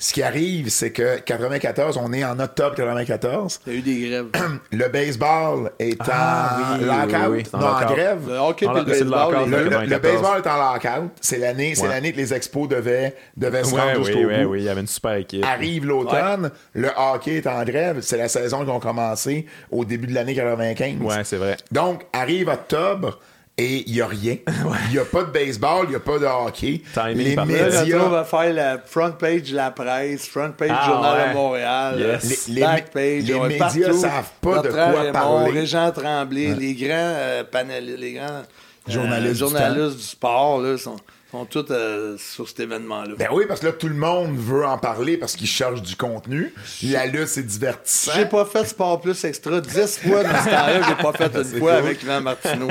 ce 0.03 0.13
qui 0.13 0.23
arrive, 0.23 0.69
c'est 0.69 0.89
que 0.91 1.19
94, 1.19 1.97
on 1.97 2.11
est 2.11 2.23
en 2.25 2.39
octobre 2.39 2.75
94. 2.75 3.59
Il 3.67 3.73
y 3.73 3.75
a 3.75 3.79
eu 3.79 3.81
des 3.83 4.09
grèves. 4.09 4.25
Le 4.71 4.87
baseball 4.89 5.71
est 5.77 5.95
Ah, 6.09 6.57
en 6.73 6.79
oui, 6.79 6.85
lockout, 6.85 7.29
oui, 7.29 7.43
oui, 7.53 7.59
non, 7.59 7.67
en 7.67 7.85
grève. 7.93 8.19
Le 8.27 8.37
hockey 8.37 8.65
le 8.65 8.73
le 8.73 8.83
baseball, 8.83 9.33
Le, 9.33 9.45
deux. 9.45 9.63
le- 9.63 9.69
94. 9.69 9.89
le 9.89 9.99
baseball 9.99 10.41
est 10.43 10.47
en 10.49 10.73
lockout. 10.73 11.11
C'est 11.21 11.37
l'année, 11.37 11.75
c'est 11.75 11.83
Ouais. 11.83 11.89
l'année 11.89 12.11
que 12.13 12.17
les 12.17 12.33
expos 12.33 12.67
devaient, 12.67 13.15
devaient 13.37 13.63
se 13.63 13.75
Ouais, 13.75 13.81
rendre 13.81 13.99
oui, 13.99 14.05
jusqu'au 14.05 14.27
oui, 14.27 14.43
bout. 14.43 14.49
oui, 14.51 14.59
il 14.61 14.65
y 14.65 14.69
avait 14.69 14.81
une 14.81 14.87
super 14.87 15.13
équipe. 15.13 15.45
Arrive 15.45 15.85
l'automne, 15.85 16.49
le 16.73 16.89
hockey 16.97 17.35
est 17.35 17.47
en 17.47 17.63
grève. 17.63 17.99
C'est 18.01 18.17
la 18.17 18.27
saison 18.27 18.63
qui 18.65 18.71
ont 18.71 18.79
commencé 18.79 19.45
au 19.69 19.85
début 19.85 20.07
de 20.07 20.15
l'année 20.15 20.33
95. 20.33 20.95
Ouais, 21.01 21.23
c'est 21.23 21.37
vrai. 21.37 21.57
Donc, 21.71 22.05
arrive 22.11 22.47
octobre 22.49 23.19
et 23.57 23.83
il 23.87 23.93
n'y 23.93 24.01
a 24.01 24.07
rien. 24.07 24.37
Il 24.87 24.93
n'y 24.93 24.97
a 24.99 25.05
pas 25.05 25.23
de 25.23 25.31
baseball, 25.31 25.85
il 25.85 25.89
n'y 25.91 25.95
a 25.95 25.99
pas 25.99 26.17
de 26.17 26.25
hockey. 26.25 26.81
Timing 26.93 27.17
les 27.17 27.35
médias, 27.35 28.07
va 28.07 28.23
faire 28.23 28.53
la 28.53 28.77
front 28.79 29.11
page 29.11 29.51
de 29.51 29.55
la 29.55 29.71
presse, 29.71 30.25
front 30.27 30.51
page 30.51 30.69
Ah, 30.73 30.85
Journal 30.87 31.17
ouais. 31.17 31.29
de 31.29 31.33
Montréal, 31.33 31.99
Yes. 31.99 32.47
Les- 32.47 32.61
back 32.61 32.91
les- 32.95 33.19
page, 33.21 33.29
les 33.29 33.39
médias 33.39 33.67
partout. 33.87 33.99
savent 33.99 34.29
pas 34.41 34.61
de 34.61 34.69
quoi 34.69 34.85
Raymond, 34.85 35.11
parler. 35.11 35.51
Régent 35.59 35.91
Tremblay, 35.91 36.55
les 36.55 36.73
grands 36.73 36.87
euh, 36.95 37.43
panélistes, 37.43 37.99
les 37.99 38.13
grands 38.13 38.23
euh, 38.25 38.43
Journalistes 38.87 39.33
du 39.33 39.39
journalistes 39.39 39.97
du, 39.97 40.03
sport 40.03 40.61
là, 40.61 40.77
sont, 40.77 40.95
sont 41.31 41.45
tous 41.45 41.65
euh, 41.71 42.17
sur 42.17 42.47
cet 42.47 42.59
événement-là. 42.59 43.15
Ben 43.17 43.29
oui, 43.31 43.45
parce 43.47 43.61
que 43.61 43.67
là, 43.67 43.71
tout 43.71 43.87
le 43.87 43.95
monde 43.95 44.35
veut 44.37 44.65
en 44.65 44.77
parler 44.77 45.15
parce 45.17 45.35
qu'ils 45.35 45.47
cherchent 45.47 45.81
du 45.81 45.95
contenu. 45.95 46.53
La 46.83 47.05
lutte, 47.05 47.27
c'est 47.27 47.45
divertissant. 47.45 48.11
J'ai 48.15 48.25
pas 48.25 48.43
fait 48.45 48.65
Sport 48.65 48.99
Plus 49.01 49.23
Extra 49.23 49.61
dix 49.61 49.97
fois 49.99 50.23
dans 50.23 50.39
ce 50.39 50.45
temps-là, 50.45 50.81
j'ai 50.87 50.95
pas 50.95 51.13
fait 51.13 51.33
une 51.53 51.59
fois 51.59 51.73
avec 51.73 52.03
Yvan 52.03 52.21
Martineau. 52.21 52.67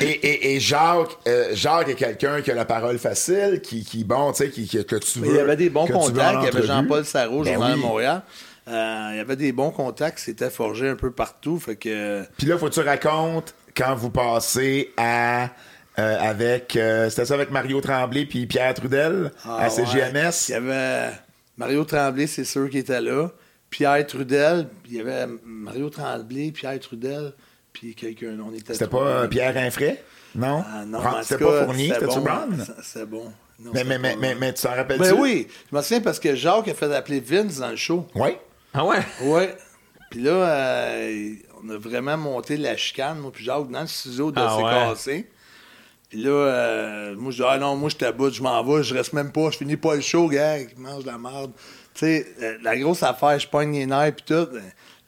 Et, 0.00 0.04
et, 0.10 0.54
et 0.54 0.60
Jacques, 0.60 1.16
euh, 1.26 1.50
Jacques 1.54 1.88
est 1.88 1.94
quelqu'un 1.94 2.42
qui 2.42 2.50
a 2.50 2.54
la 2.54 2.64
parole 2.66 2.98
facile, 2.98 3.60
qui, 3.62 3.84
qui 3.84 4.04
bon, 4.04 4.32
tu 4.32 4.44
sais, 4.44 4.50
qui, 4.50 4.66
qui- 4.66 4.84
que 4.84 4.96
tu 4.96 5.20
veux. 5.20 5.26
Mais 5.26 5.32
il 5.32 5.36
y 5.36 5.40
avait 5.40 5.56
des 5.56 5.70
bons 5.70 5.86
contacts. 5.86 6.38
Il 6.40 6.44
y 6.44 6.48
avait. 6.48 6.66
Jean-Paul 6.66 7.04
Sarrault, 7.04 7.42
Ben 7.44 7.54
Journal 7.54 7.74
oui. 7.76 7.80
Montréal. 7.80 8.22
Euh, 8.68 9.08
il 9.12 9.16
y 9.16 9.20
avait 9.20 9.36
des 9.36 9.52
bons 9.52 9.70
contacts 9.70 10.18
qui 10.18 10.24
s'étaient 10.24 10.50
forgés 10.50 10.88
un 10.88 10.96
peu 10.96 11.10
partout. 11.10 11.58
Fait 11.58 11.76
que. 11.76 12.22
Puis 12.38 12.46
là, 12.46 12.56
faut 12.58 12.68
que 12.68 12.74
tu 12.74 12.80
racontes 12.80 13.54
quand 13.76 13.94
vous 13.94 14.10
passez 14.10 14.92
à. 14.96 15.48
Euh, 15.98 16.18
avec. 16.20 16.76
euh, 16.76 17.08
C'était 17.10 17.24
ça 17.26 17.34
avec 17.34 17.50
Mario 17.50 17.80
Tremblay 17.80 18.26
puis 18.26 18.46
Pierre 18.46 18.74
Trudel 18.74 19.32
Ah, 19.44 19.56
à 19.58 19.64
ouais. 19.64 19.70
CGMS. 19.70 20.48
Il 20.48 20.52
y 20.52 20.54
avait 20.54 21.10
Mario 21.56 21.84
Tremblay, 21.84 22.26
c'est 22.26 22.44
sûr 22.44 22.68
qui 22.70 22.78
était 22.78 23.00
là. 23.00 23.30
Pierre 23.70 24.06
Trudel, 24.06 24.68
il 24.86 24.94
y 24.94 25.00
avait 25.00 25.26
Mario 25.44 25.90
Tremblay, 25.90 26.52
Pierre 26.52 26.78
Trudel, 26.80 27.32
puis 27.72 27.94
quelqu'un. 27.94 28.36
On 28.46 28.54
était 28.54 28.72
C'était 28.72 28.86
pas 28.86 28.98
euh, 28.98 29.28
Pierre 29.28 29.56
Infray? 29.56 30.02
Non? 30.34 30.64
Ah, 30.66 30.84
non, 30.84 31.00
C'était 31.22 31.44
pas 31.44 31.64
Fournier? 31.64 31.88
c'était 31.88 32.00
C'était-tu 32.00 32.18
bon. 32.18 32.24
Brown? 32.24 32.66
C'était 32.82 33.06
bon. 33.06 33.32
Non, 33.60 33.70
Mais, 33.72 33.84
mais, 33.84 33.98
mais, 33.98 34.16
mais, 34.16 34.34
mais 34.34 34.52
tu 34.52 34.62
t'en 34.62 34.70
rappelles-tu? 34.74 35.02
Ben 35.04 35.12
oui, 35.16 35.46
je 35.70 35.76
me 35.76 35.80
souviens 35.82 36.00
parce 36.00 36.18
que 36.18 36.34
Jacques 36.34 36.66
a 36.66 36.74
fait 36.74 36.92
appeler 36.92 37.20
Vince 37.20 37.58
dans 37.58 37.70
le 37.70 37.76
show. 37.76 38.06
Oui. 38.16 38.30
Ah 38.72 38.84
ouais? 38.84 38.98
Oui. 39.22 39.42
Puis 40.10 40.22
là, 40.22 40.32
euh, 40.32 41.34
on 41.62 41.70
a 41.70 41.76
vraiment 41.78 42.16
monté 42.16 42.56
la 42.56 42.76
chicane, 42.76 43.18
moi, 43.20 43.30
puis 43.32 43.44
Jacques, 43.44 43.70
dans 43.70 43.80
le 43.82 43.86
studio 43.86 44.32
de 44.32 44.40
Ah 44.40 44.56
s'est 44.56 44.62
ouais. 44.64 44.70
cassé. 44.70 45.30
Puis 46.14 46.22
là, 46.22 46.30
euh, 46.30 47.14
moi, 47.18 47.32
je 47.32 47.38
dis, 47.38 47.42
ah 47.44 47.58
non, 47.58 47.74
moi, 47.74 47.88
je 47.88 47.96
t'aboute, 47.96 48.34
je 48.34 48.40
m'en 48.40 48.62
vais, 48.62 48.84
je 48.84 48.94
reste 48.94 49.14
même 49.14 49.32
pas, 49.32 49.50
je 49.50 49.56
finis 49.56 49.76
pas 49.76 49.96
le 49.96 50.00
show, 50.00 50.28
gars, 50.28 50.58
qui 50.60 50.80
mange 50.80 51.02
de 51.02 51.08
la 51.08 51.18
merde. 51.18 51.50
Tu 51.92 52.06
sais, 52.06 52.26
euh, 52.40 52.56
la 52.62 52.78
grosse 52.78 53.02
affaire, 53.02 53.36
je 53.36 53.48
pogne 53.48 53.72
les 53.72 53.84
nerfs, 53.84 54.12
puis 54.14 54.24
tout. 54.24 54.46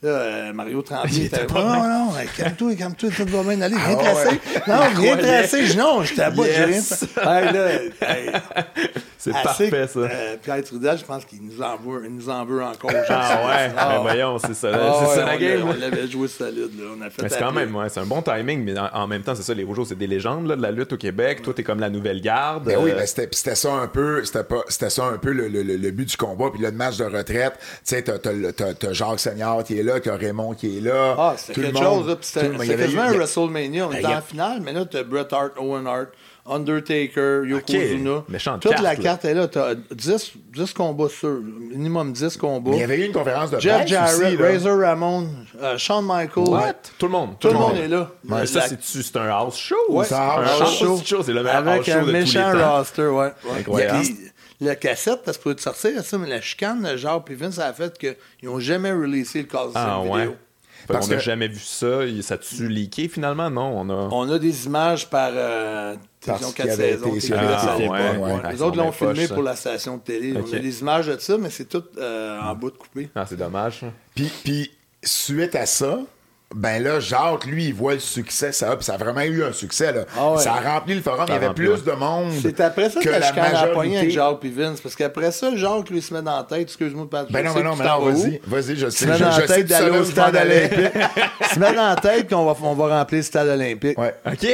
Là, 0.03 0.09
euh, 0.09 0.53
Mario 0.53 0.83
Tremblay 0.83 1.17
était 1.27 1.47
pas 1.47 1.63
non, 1.63 2.07
non, 2.07 2.13
calme-toi, 2.37 2.75
calme-toi, 2.75 3.11
tout 3.17 3.25
va 3.25 3.43
bien 3.45 3.61
aller, 3.61 3.77
Ah 3.79 3.95
ouais. 3.95 4.41
Non. 4.67 4.81
Je 4.97 5.65
dis, 5.65 5.77
non, 5.77 6.03
je 6.03 6.15
t'aboute, 6.17 6.47
j'ai 6.47 6.65
rien 6.65 6.75
Yes. 6.75 7.05
Hey, 7.17 7.53
là, 7.53 7.73
hey, 8.01 8.33
C'est 9.33 9.43
parfait, 9.43 9.87
ça. 9.87 9.99
euh, 10.01 10.37
Pierre 10.43 10.63
Trudel, 10.65 10.99
je 10.99 11.05
pense 11.05 11.25
qu'il 11.25 11.39
nous 11.43 11.61
en 11.63 11.77
veut, 11.77 12.03
il 12.05 12.15
nous 12.15 12.29
en 12.29 12.45
veut 12.45 12.63
encore. 12.63 12.91
Ah 13.09 13.41
ouais? 13.47 13.73
Ah 13.77 13.89
Ben 13.97 14.03
voyons, 14.03 14.39
c'est 14.39 14.55
ça, 14.55 14.71
ah 14.73 14.95
c'est 15.01 15.09
ouais, 15.09 15.15
ça 15.17 15.25
la 15.27 15.35
on 15.35 15.39
game. 15.39 15.69
On 15.69 15.81
l'avait 15.81 16.07
joué 16.09 16.29
solide, 16.29 16.71
là. 16.79 16.85
On 16.97 17.01
a 17.03 17.11
fait 17.11 17.23
Mais 17.23 17.29
c'est 17.29 17.39
quand 17.39 17.53
même, 17.53 17.75
ouais, 17.75 17.89
c'est 17.89 18.01
un 18.01 18.07
bon 18.07 18.23
timing, 18.23 18.65
mais 18.65 18.79
en, 18.79 18.89
en 18.93 19.07
même 19.07 19.23
temps, 19.23 19.35
c'est 19.35 19.43
ça, 19.43 19.55
les 19.55 19.65
Rougeaux, 19.65 19.85
c'est 19.85 19.97
des 19.99 20.07
légendes 20.07 20.47
là, 20.47 20.57
de 20.57 20.63
la 20.63 20.71
lutte 20.71 20.93
au 20.93 20.97
Québec. 20.97 21.43
Toi, 21.43 21.55
t'es 21.55 21.63
comme 21.63 21.81
la 21.81 21.91
nouvelle 21.91 22.21
garde. 22.21 22.65
Ben 22.65 22.79
oui, 22.81 22.93
ben 22.93 23.07
c'était, 23.07 23.55
ça 23.55 23.73
un 23.73 23.87
peu, 23.89 24.25
c'était 24.25 24.45
pas, 24.45 24.63
c'était 24.69 24.91
ça 24.91 25.05
un 25.05 25.19
peu 25.19 25.33
le, 25.33 25.49
le- 25.49 25.63
le- 25.63 25.77
le 25.77 25.91
but 25.91 26.09
du 26.09 26.17
combat. 26.17 26.51
Puis 26.53 26.63
là, 26.63 26.71
le 26.71 26.77
match 26.77 26.97
de 26.97 27.05
retraite, 27.05 27.55
tu 27.59 27.65
sais, 27.85 28.03
t'as, 28.03 28.19
t'as, 28.19 28.33
le- 28.33 28.53
t'as- 28.53 28.75
t'as 28.75 28.93
Jacques 28.93 29.21
Seigneur 29.21 29.63
qui 29.65 29.79
est 29.79 29.83
là, 29.83 30.01
t'as 30.01 30.17
Raymond 30.17 30.55
qui 30.55 30.79
est 30.79 30.81
là. 30.81 31.15
Ah, 31.19 31.35
c'était 31.37 31.61
quelque 31.63 31.79
chose, 31.79 32.07
là. 32.09 32.17
C'était 32.21 32.77
quasiment 32.77 33.03
un 33.03 33.13
WrestleMania. 33.13 33.87
On 33.87 33.91
Ben, 33.91 33.97
était 33.99 34.07
en 34.07 34.21
finale, 34.23 34.61
mais 34.65 34.73
là, 34.73 34.85
t'as 34.85 35.03
Bret 35.03 35.27
Hart, 35.33 35.53
Owen 35.59 35.87
Hart. 35.87 36.09
Undertaker, 36.49 37.43
Yokozuna. 37.47 38.23
Toute 38.61 38.73
carte, 38.73 38.83
la 38.83 38.95
là. 38.95 38.97
carte 38.97 39.25
est 39.25 39.35
là. 39.35 39.49
T'as 39.49 39.75
10, 39.75 40.33
10 40.55 40.73
combats 40.73 41.09
sûrs. 41.09 41.41
Minimum 41.43 42.13
10 42.13 42.37
combats. 42.37 42.71
Mais 42.71 42.77
il 42.77 42.81
y 42.81 42.85
avait 42.85 42.99
eu 43.01 43.07
une 43.07 43.13
conférence 43.13 43.51
de 43.51 43.59
Jeff 43.61 43.87
Jarrett. 43.87 44.39
Razor 44.41 44.79
Ramon, 44.81 45.29
euh, 45.61 45.77
Shawn 45.79 46.05
Michaels. 46.07 46.49
What? 46.49 46.73
Tout 46.99 47.07
le 47.07 47.13
monde. 47.13 47.31
Tout 47.41 47.49
le 47.49 47.55
monde 47.55 47.77
est 47.77 47.89
là. 47.89 48.11
Mais 48.25 48.39
La- 48.41 48.47
ça, 48.47 48.63
c'est-tu- 48.63 49.03
c'est 49.03 49.17
un 49.17 49.29
house 49.29 49.57
show? 49.59 49.75
Ouais, 49.89 50.05
c'est 50.05 50.15
un 50.15 50.19
house 50.19 50.61
house 50.61 50.79
show. 50.79 51.01
show. 51.05 51.23
C'est 51.23 51.33
le 51.33 51.43
meilleur 51.43 51.67
Avec 51.67 51.79
house 51.81 51.87
show 51.87 51.93
un 51.93 52.01
de 52.01 52.01
tous 52.07 52.07
les 52.13 52.21
méchant 52.21 52.53
temps. 52.53 52.77
roster, 52.79 53.03
ouais. 53.07 53.13
ouais. 53.27 53.33
Incroyable. 53.61 54.01
Puis, 54.01 54.17
la 54.61 54.75
cassette, 54.77 55.21
ça 55.27 55.33
se 55.33 55.39
peut 55.39 55.55
sortir, 55.59 56.03
ça, 56.03 56.19
mais 56.19 56.29
la 56.29 56.41
chicane, 56.41 56.83
le 56.83 56.97
genre, 56.97 57.23
puis 57.25 57.35
Vince, 57.35 57.57
ça 57.57 57.67
a 57.67 57.73
fait 57.73 57.97
qu'ils 57.99 58.17
n'ont 58.43 58.59
jamais 58.59 58.91
releasé 58.93 59.41
le 59.41 59.45
call 59.49 59.69
Ah 59.75 59.99
vidéo. 60.03 60.15
ouais. 60.15 60.25
Fait 60.25 60.37
Parce 60.87 61.07
qu'on 61.07 61.13
n'a 61.13 61.17
que- 61.19 61.23
jamais 61.23 61.49
vu 61.49 61.59
ça. 61.61 62.01
Ça 62.23 62.35
a-tu 62.35 62.69
leaké 62.69 63.09
finalement? 63.09 63.51
Non, 63.51 63.79
on 63.81 63.91
a. 63.91 64.09
On 64.13 64.31
a 64.31 64.39
des 64.39 64.67
images 64.67 65.09
par 65.11 65.31
euh, 65.35 65.95
Parce 66.25 66.41
Télévision 66.41 66.53
qu'il 66.53 66.65
4 66.65 66.73
avait 66.81 66.93
saisons. 66.93 67.07
été 67.09 67.15
qui 67.19 67.27
sur 67.27 67.37
étaient 67.37 67.45
la 67.45 67.59
à 67.61 67.73
Ah, 67.75 67.79
l'époque, 67.79 67.95
ouais, 67.97 68.17
ouais. 68.19 68.33
ouais. 68.43 68.53
Les 68.53 68.63
autres 68.63 68.77
l'ont 68.77 68.93
filmé 68.93 69.29
pour 69.29 69.43
la 69.43 69.57
station 69.57 69.97
de 69.97 70.03
télé. 70.03 70.35
On 70.37 70.55
a 70.55 70.59
des 70.59 70.81
images 70.81 71.07
de 71.07 71.19
ça, 71.19 71.39
mais 71.39 71.51
c'est 71.51 71.67
tout 71.69 71.85
euh, 71.99 72.41
en 72.41 72.55
bout 72.55 72.71
de 72.71 72.77
coupé. 72.77 73.09
Ah, 73.15 73.25
c'est 73.29 73.37
dommage. 73.37 73.81
ça. 73.81 73.87
Puis, 74.15 74.31
puis, 74.45 74.71
suite 75.03 75.55
à 75.55 75.67
ça, 75.67 75.99
ben 76.55 76.81
là, 76.81 77.01
Jacques, 77.01 77.45
lui, 77.45 77.67
il 77.67 77.75
voit 77.75 77.95
le 77.95 78.01
succès, 78.01 78.53
ça 78.53 78.71
a, 78.71 78.81
ça 78.81 78.97
vraiment 78.97 79.23
eu 79.23 79.43
un 79.43 79.53
succès, 79.53 79.93
là. 79.93 80.05
Ah 80.17 80.33
ouais. 80.33 80.39
Ça 80.39 80.55
a 80.55 80.61
rempli 80.61 80.95
le 80.95 81.03
forum, 81.03 81.25
il 81.27 81.33
y 81.33 81.37
avait 81.37 81.53
plus 81.53 81.83
de 81.83 81.93
monde. 81.93 82.33
C'est 82.41 82.61
après 82.61 82.89
ça 82.89 83.01
que, 83.01 83.05
que 83.05 83.11
la 83.11 83.33
pogné 83.33 83.41
avec 83.41 83.53
majorité. 83.83 84.11
Jacques 84.11 84.41
puis 84.41 84.51
Vince. 84.51 84.81
Parce 84.81 84.95
qu'après 84.95 85.33
ça, 85.33 85.57
Jacques 85.57 85.91
lui 85.91 86.01
se 86.01 86.15
met 86.15 86.23
dans 86.23 86.37
la 86.37 86.45
tête, 86.45 86.63
excuse-moi, 86.63 87.11
Pat. 87.11 87.31
Ben 87.33 87.41
je 87.41 87.49
non, 87.49 87.55
mais 87.55 87.63
non, 87.65 87.77
non, 87.77 88.11
vas-y, 88.11 88.41
vas-y, 88.47 88.77
je 88.77 88.89
se 88.89 88.99
sais. 88.99 89.07
met 89.07 89.19
Je, 89.19 89.25
dans 89.25 89.31
la 89.31 89.47
tête 89.47 89.69
ça, 89.69 89.81
d'aller 89.81 89.93
là, 89.93 90.01
au 90.01 90.05
stade 90.05 90.37
olympique. 90.37 91.03
se 91.53 91.59
met 91.59 91.75
dans 91.75 91.89
la 91.89 91.97
tête 91.97 92.31
qu'on 92.31 92.45
va, 92.45 92.57
on 92.63 92.75
va 92.75 92.99
remplir 92.99 93.19
le 93.19 93.25
stade 93.25 93.49
olympique. 93.49 93.99
Ouais. 93.99 94.15
OK. 94.25 94.47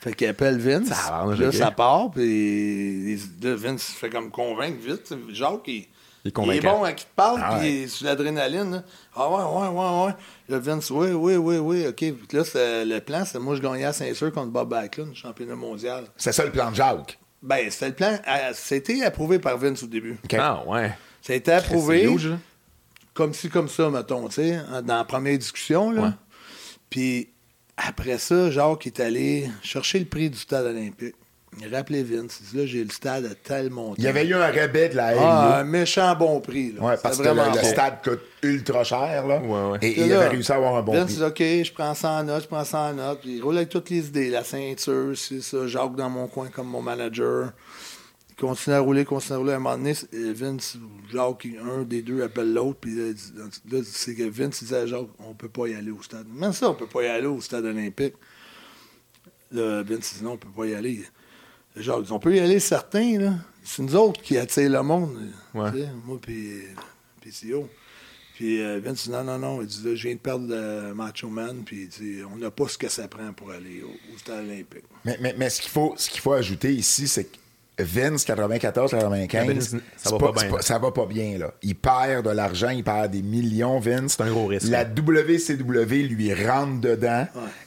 Fait 0.00 0.14
qu'il 0.14 0.28
appelle 0.28 0.58
Vince. 0.58 0.88
Tabarnak, 0.88 1.38
là, 1.38 1.48
ok. 1.48 1.54
ça 1.54 1.70
part, 1.70 2.10
puis 2.10 3.16
là, 3.42 3.54
Vince 3.54 3.82
se 3.82 3.92
fait 3.92 4.10
comme 4.10 4.30
convaincre 4.30 4.78
vite. 4.82 5.14
Jacques, 5.30 5.68
il, 5.68 5.86
Il 6.24 6.28
est 6.28 6.30
il 6.30 6.30
est 6.30 6.32
convaincant. 6.32 6.78
bon 6.78 6.84
à 6.84 6.92
qui 6.92 7.04
te 7.04 7.10
parle, 7.16 7.40
Ah 7.42 7.56
puis 7.56 7.60
ouais. 7.68 7.72
il 7.74 7.82
est 7.82 7.88
sur 7.88 8.06
l'adrénaline. 8.06 8.70
là. 8.70 8.82
Ah 9.16 9.28
ouais, 9.28 9.42
ouais, 9.42 9.68
ouais, 9.68 10.06
ouais. 10.06 10.12
Là, 10.48 10.58
Vince, 10.60 10.90
oui, 10.90 11.08
oui, 11.12 11.34
oui, 11.36 11.56
oui, 11.58 11.86
OK. 11.88 11.96
Puis 11.96 12.16
là, 12.36 12.44
c'est- 12.44 12.84
le 12.84 13.00
plan, 13.00 13.24
c'est 13.24 13.38
moi, 13.40 13.56
je 13.56 13.60
gagnais 13.60 13.84
à 13.84 13.92
Saint-Cyr 13.92 14.30
contre 14.32 14.50
Bob 14.52 14.68
Backlund, 14.68 15.14
championnat 15.16 15.56
mondial. 15.56 16.04
C'est 16.16 16.32
ça 16.32 16.44
le 16.44 16.52
plan 16.52 16.70
de 16.70 16.76
Jacques? 16.76 17.18
Ben, 17.42 17.68
c'était 17.70 17.88
le 17.88 17.94
plan. 17.94 18.18
euh, 18.28 18.52
C'était 18.54 19.02
approuvé 19.02 19.40
par 19.40 19.58
Vince 19.58 19.82
au 19.82 19.86
début. 19.88 20.16
OK. 20.24 20.34
Ah, 20.34 20.62
ouais. 20.66 20.92
Ça 21.22 21.32
a 21.32 21.36
été 21.36 21.50
approuvé 21.52 22.02
C'est 22.06 22.12
huge, 22.12 22.28
là. 22.28 22.36
comme 23.14 23.34
ci, 23.34 23.48
comme 23.48 23.68
ça, 23.68 23.90
mettons, 23.90 24.28
tu 24.28 24.34
sais, 24.36 24.60
dans 24.84 24.96
la 24.98 25.04
première 25.04 25.36
discussion. 25.38 25.90
Là. 25.90 26.02
Ouais. 26.02 26.08
Puis 26.88 27.30
après 27.76 28.18
ça, 28.18 28.48
Jacques 28.50 28.86
est 28.86 29.00
allé 29.00 29.50
chercher 29.62 29.98
le 29.98 30.04
prix 30.04 30.30
du 30.30 30.38
stade 30.38 30.66
olympique. 30.66 31.16
Rappelé 31.70 32.02
Vince. 32.02 32.40
Il 32.40 32.46
dit 32.50 32.56
là, 32.56 32.66
j'ai 32.66 32.82
le 32.82 32.90
stade 32.90 33.26
à 33.26 33.34
tel 33.34 33.68
montant. 33.68 33.96
Il 33.98 34.04
y 34.04 34.08
avait 34.08 34.26
eu 34.26 34.34
un 34.34 34.50
rabais 34.50 34.88
de 34.88 34.96
la 34.96 35.12
Ah, 35.18 35.58
un 35.58 35.64
méchant 35.64 36.16
bon 36.16 36.40
prix. 36.40 36.72
Là. 36.72 36.82
Ouais, 36.82 36.94
parce 37.02 37.18
que 37.18 37.22
le, 37.22 37.62
stade 37.62 38.02
coûte 38.02 38.22
ultra 38.42 38.84
cher, 38.84 39.26
là. 39.26 39.38
Ouais, 39.38 39.72
ouais. 39.72 39.78
Et, 39.82 40.00
il 40.00 40.12
avait 40.12 40.28
réussi 40.28 40.50
à 40.50 40.56
avoir 40.56 40.76
un 40.76 40.82
bon 40.82 40.92
Vince 40.92 41.04
prix. 41.04 41.14
dit 41.16 41.22
OK, 41.22 41.66
je 41.66 41.72
prends 41.72 41.94
ça 41.94 42.10
en 42.12 42.24
note, 42.24 42.44
je 42.44 42.48
prends 42.48 42.64
ça 42.64 42.80
en 42.80 42.94
note. 42.94 43.20
Puis 43.20 43.36
il 43.36 43.42
roule 43.42 43.58
avec 43.58 43.68
toutes 43.68 43.90
les 43.90 44.06
idées. 44.06 44.30
La 44.30 44.44
ceinture, 44.44 45.12
c'est 45.14 45.42
ça. 45.42 45.66
Jacques 45.66 45.94
dans 45.94 46.08
mon 46.08 46.26
coin 46.26 46.48
comme 46.48 46.68
mon 46.68 46.80
manager. 46.80 47.52
Il 48.30 48.34
continue 48.36 48.74
à 48.74 48.80
rouler, 48.80 49.04
continue 49.04 49.34
à 49.34 49.38
rouler. 49.38 49.52
À 49.52 49.56
un 49.56 49.58
moment 49.58 49.76
donné, 49.76 49.92
euh, 50.14 50.32
Vince, 50.34 50.78
Jacques, 51.12 51.48
un 51.62 51.82
des 51.82 52.00
deux 52.00 52.22
appelle 52.22 52.54
l'autre. 52.54 52.78
Puis 52.80 52.96
là, 52.96 53.78
c'est 53.84 54.14
que 54.14 54.22
Vince 54.22 54.62
il 54.62 54.64
disait 54.64 54.78
à 54.78 54.86
Jacques 54.86 55.06
on 55.18 55.34
peut 55.34 55.50
pas 55.50 55.66
y 55.66 55.74
aller 55.74 55.90
au 55.90 56.02
stade. 56.02 56.26
Même 56.34 56.54
ça, 56.54 56.70
on 56.70 56.74
peut 56.74 56.86
pas 56.86 57.02
y 57.02 57.08
aller 57.08 57.26
au 57.26 57.42
stade 57.42 57.66
olympique. 57.66 58.14
Là, 59.52 59.82
Vince 59.82 60.14
dit 60.16 60.24
non, 60.24 60.32
on 60.32 60.36
peut 60.38 60.48
pas 60.48 60.64
y 60.64 60.74
aller. 60.74 61.04
Dit 61.76 62.12
on 62.12 62.18
peut 62.18 62.34
y 62.36 62.40
aller 62.40 62.60
certains, 62.60 63.18
là. 63.18 63.34
C'est 63.64 63.82
nous 63.82 63.94
autres 63.96 64.20
qui 64.20 64.36
attirent 64.36 64.70
le 64.70 64.82
monde. 64.82 65.16
Ouais. 65.54 65.70
Tu 65.72 65.78
sais, 65.78 65.88
Moi, 66.04 66.18
puis 66.20 66.62
puis 67.20 67.30
CEO. 67.30 67.68
Puis 68.34 68.60
euh, 68.60 68.80
Vince 68.82 69.04
dit 69.04 69.10
non, 69.10 69.22
non, 69.24 69.38
non. 69.38 69.60
Il 69.62 69.68
dit 69.68 69.82
là, 69.84 69.94
je 69.94 70.02
viens 70.08 70.14
de 70.14 70.20
perdre 70.20 70.48
euh, 70.50 70.92
Macho 70.94 71.28
Man. 71.28 71.62
Puis 71.64 71.82
il 71.82 71.88
dit 71.88 72.18
on 72.30 72.36
n'a 72.36 72.50
pas 72.50 72.66
ce 72.68 72.76
que 72.76 72.88
ça 72.88 73.06
prend 73.08 73.32
pour 73.32 73.52
aller 73.52 73.82
au, 73.82 74.14
au 74.14 74.18
stade 74.18 74.44
olympique. 74.44 74.84
Mais, 75.04 75.16
mais, 75.20 75.34
mais 75.38 75.48
ce 75.50 75.60
qu'il 75.60 75.70
faut, 75.70 75.94
ce 75.96 76.10
qu'il 76.10 76.20
faut 76.20 76.32
ajouter 76.32 76.72
ici, 76.74 77.06
c'est 77.06 77.24
que 77.24 77.36
Vince, 77.78 78.26
94-95, 78.26 79.46
Vince, 79.46 79.68
ça 79.70 79.76
c'est 79.96 80.10
va 80.10 80.18
pas, 80.18 80.32
bien, 80.32 80.50
là. 80.50 80.62
ça 80.62 80.78
va 80.78 80.90
pas 80.92 81.06
bien. 81.06 81.38
Là. 81.38 81.54
Il 81.62 81.74
perd 81.74 82.26
de 82.26 82.30
l'argent, 82.30 82.68
il 82.68 82.84
perd 82.84 83.10
des 83.10 83.22
millions, 83.22 83.78
Vince. 83.80 84.14
C'est 84.16 84.22
un 84.22 84.30
gros 84.30 84.46
risque, 84.46 84.68
La. 84.68 84.84
WCW 84.84 86.08
lui 86.08 86.34
rentre 86.34 86.80
dedans. 86.80 87.26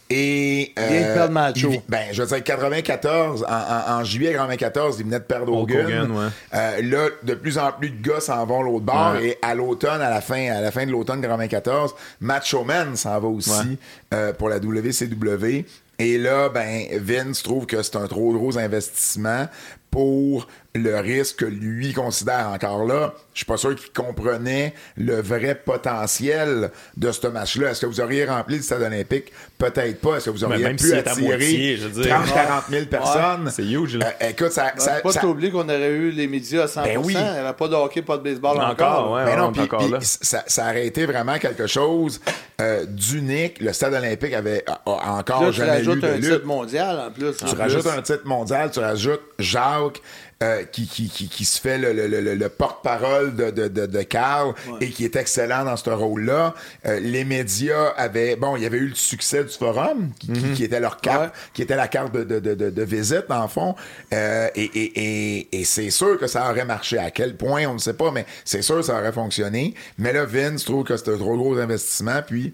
Et. 0.10 0.72
Il 0.78 0.84
vient 0.84 1.10
de 1.10 1.14
perdre 1.16 1.34
Macho. 1.34 1.72
il- 1.72 1.82
ben, 1.90 2.08
je 2.12 2.22
veux 2.22 2.28
dire, 2.28 2.44
94, 2.44 3.44
en, 3.44 3.54
en- 3.94 4.00
en 4.00 4.04
juillet 4.04 4.34
94, 4.34 4.98
il 5.00 5.06
venait 5.06 5.20
de 5.20 5.24
perdre 5.24 5.52
Hulk 5.52 5.72
Hogan. 5.72 5.86
Hogan, 5.86 6.12
ouais. 6.12 6.28
Euh, 6.54 6.82
là, 6.84 7.08
de 7.24 7.34
plus 7.34 7.58
en 7.58 7.72
plus 7.72 7.90
de 7.90 8.08
gars 8.08 8.20
s'en 8.20 8.46
vont 8.46 8.62
l'autre 8.62 8.86
bord. 8.86 9.14
Ouais. 9.14 9.30
Et 9.30 9.38
à 9.42 9.56
l'automne, 9.56 10.02
à 10.02 10.10
la 10.10 10.22
fin, 10.22 10.50
à 10.52 10.62
la 10.62 10.72
fin 10.72 10.86
de 10.86 10.92
l'automne 10.92 11.22
94, 11.22 11.96
Macho 12.22 12.64
Man 12.64 12.96
s'en 12.96 13.20
va 13.20 13.28
aussi 13.28 13.50
Ouais. 13.52 13.78
euh, 14.14 14.34
pour 14.34 14.50
la 14.50 14.60
WCW. 14.60 15.66
Et 15.98 16.18
là, 16.18 16.50
ben, 16.50 16.84
Vince 17.00 17.42
trouve 17.42 17.66
que 17.66 17.82
c'est 17.82 17.96
un 17.96 18.08
trop 18.08 18.34
gros 18.34 18.58
investissement 18.58 19.48
pour 19.90 20.48
le 20.76 21.00
risque 21.00 21.38
que 21.38 21.46
lui 21.46 21.94
considère 21.94 22.50
encore 22.54 22.86
là. 22.86 23.14
Je 23.34 23.40
suis 23.40 23.46
pas 23.46 23.58
sûr 23.58 23.76
qu'il 23.76 23.92
comprenait 23.92 24.74
le 24.98 25.22
vrai 25.22 25.56
potentiel 25.56 26.72
de 26.98 27.12
ce 27.12 27.28
match-là. 27.28 27.72
Est-ce 27.72 27.82
que 27.82 27.86
vous 27.86 28.02
auriez 28.02 28.26
rempli 28.26 28.58
le 28.58 28.62
stade 28.62 28.82
olympique? 28.82 29.32
Peut-être 29.58 30.00
pas. 30.02 30.18
Est-ce 30.18 30.26
que 30.26 30.30
vous 30.32 30.44
auriez 30.44 30.64
même 30.64 30.76
pu 30.78 30.94
à 30.94 30.98
attirer 31.00 31.22
moitié, 31.28 31.78
je 31.78 31.88
veux 31.88 32.04
dire. 32.04 32.14
30 32.16 32.34
40 32.34 32.64
000 32.70 32.86
personnes? 32.86 33.50
C'est 33.52 33.64
huge, 33.66 33.98
là. 33.98 34.14
Euh, 34.22 34.30
écoute, 34.30 34.52
ça... 34.52 34.74
ça, 34.78 34.96
Ben, 34.96 35.02
pas 35.02 35.12
ça- 35.12 35.22
t'oublier 35.22 35.52
qu'on 35.52 35.64
aurait 35.64 35.90
eu 35.92 36.12
les 36.12 36.28
médias 36.28 36.64
à 36.64 36.68
100%. 36.68 36.84
Ben 36.84 36.98
oui. 37.04 37.14
Il 37.18 37.20
n'y 37.22 37.26
avait 37.40 37.54
pas 37.54 37.68
de 37.68 37.76
hockey, 37.76 38.02
pas 38.02 38.18
de 38.18 38.24
baseball 38.24 38.58
encore. 38.58 38.72
Encore, 38.72 39.12
ouais. 39.14 39.26
Mais 39.26 39.36
non, 39.38 39.52
encore 39.58 39.90
là. 39.90 40.00
ça, 40.02 40.44
ça 40.48 40.64
aurait 40.66 40.88
été 40.88 41.06
vraiment 41.06 41.38
quelque 41.38 41.68
chose 41.68 42.20
euh, 42.62 42.86
d'unique. 42.86 43.60
Le 43.62 43.74
stade 43.74 43.94
olympique 43.94 44.34
avait 44.34 44.64
a- 44.68 44.82
a 44.86 45.12
encore 45.20 45.44
Là, 45.44 45.50
tu 45.50 45.56
jamais 45.58 45.72
eu 45.72 45.88
rajoutes 45.88 46.00
de 46.02 46.08
un 46.08 46.16
lutte. 46.16 46.34
titre 46.34 46.46
mondial 46.46 47.00
en 47.00 47.12
plus. 47.12 47.36
Tu 47.38 47.56
rajoutes 47.56 47.88
un 47.88 48.02
titre 48.02 48.26
mondial, 48.26 48.72
tu 48.72 48.80
rajoutes 48.80 49.22
Jacques 49.40 50.02
euh, 50.44 50.64
qui, 50.64 50.86
qui, 50.88 51.10
qui, 51.10 51.30
qui 51.30 51.46
se 51.46 51.60
fait 51.62 51.78
le, 51.78 51.94
le, 51.94 52.08
le, 52.08 52.36
le 52.36 52.50
porte-parole 52.50 53.36
de, 53.36 53.52
de, 53.52 53.68
de, 53.70 53.86
de 53.86 54.02
Carl 54.04 54.54
et 54.82 54.90
qui 54.90 55.06
est 55.06 55.16
excellent 55.16 55.64
dans 55.64 55.78
ce 55.78 55.90
rôle-là. 55.90 56.54
Euh, 56.86 57.00
les 57.00 57.24
médias 57.24 57.94
avaient... 57.96 58.36
Bon, 58.36 58.56
il 58.58 58.64
y 58.64 58.66
avait 58.66 58.78
eu 58.80 58.90
le 58.90 58.96
succès 58.96 59.44
du 59.44 59.54
forum 59.54 60.12
qui, 60.20 60.28
qui 60.54 60.64
était 60.66 60.80
leur 60.80 60.98
carte, 60.98 61.16
Ouais. 61.16 61.30
qui 61.54 61.62
était 61.62 61.76
la 61.78 61.88
carte 61.88 62.14
de, 62.14 62.24
de, 62.24 62.40
de, 62.40 62.54
de, 62.54 62.70
de 62.70 62.84
visite, 62.84 63.26
dans 63.30 63.44
le 63.44 63.48
fond. 63.48 63.76
Euh, 64.14 64.50
et 64.56 64.64
et, 64.76 65.38
et, 65.40 65.60
et 65.62 65.64
c'est 65.64 65.90
sûr 65.90 66.20
que 66.20 66.28
ça 66.28 66.50
aurait 66.52 66.66
marché. 66.66 66.98
À 66.98 67.12
quel 67.12 67.38
point, 67.38 67.66
on 67.68 67.76
ne 67.76 67.80
sait 67.80 67.94
pas, 67.94 68.12
mais 68.12 68.26
c'est 68.44 68.62
sûr 68.62 68.76
que 68.78 68.82
ça 68.82 69.00
aurait 69.00 69.14
fonctionné. 69.14 69.74
Mais 69.98 70.12
là, 70.12 70.26
Vince 70.26 70.66
trouve 70.66 70.84
que 70.84 70.98
c'était 70.98 71.14
un 71.14 71.18
trop 71.18 71.38
gros 71.38 71.58
investissement, 71.58 72.22
puis 72.26 72.54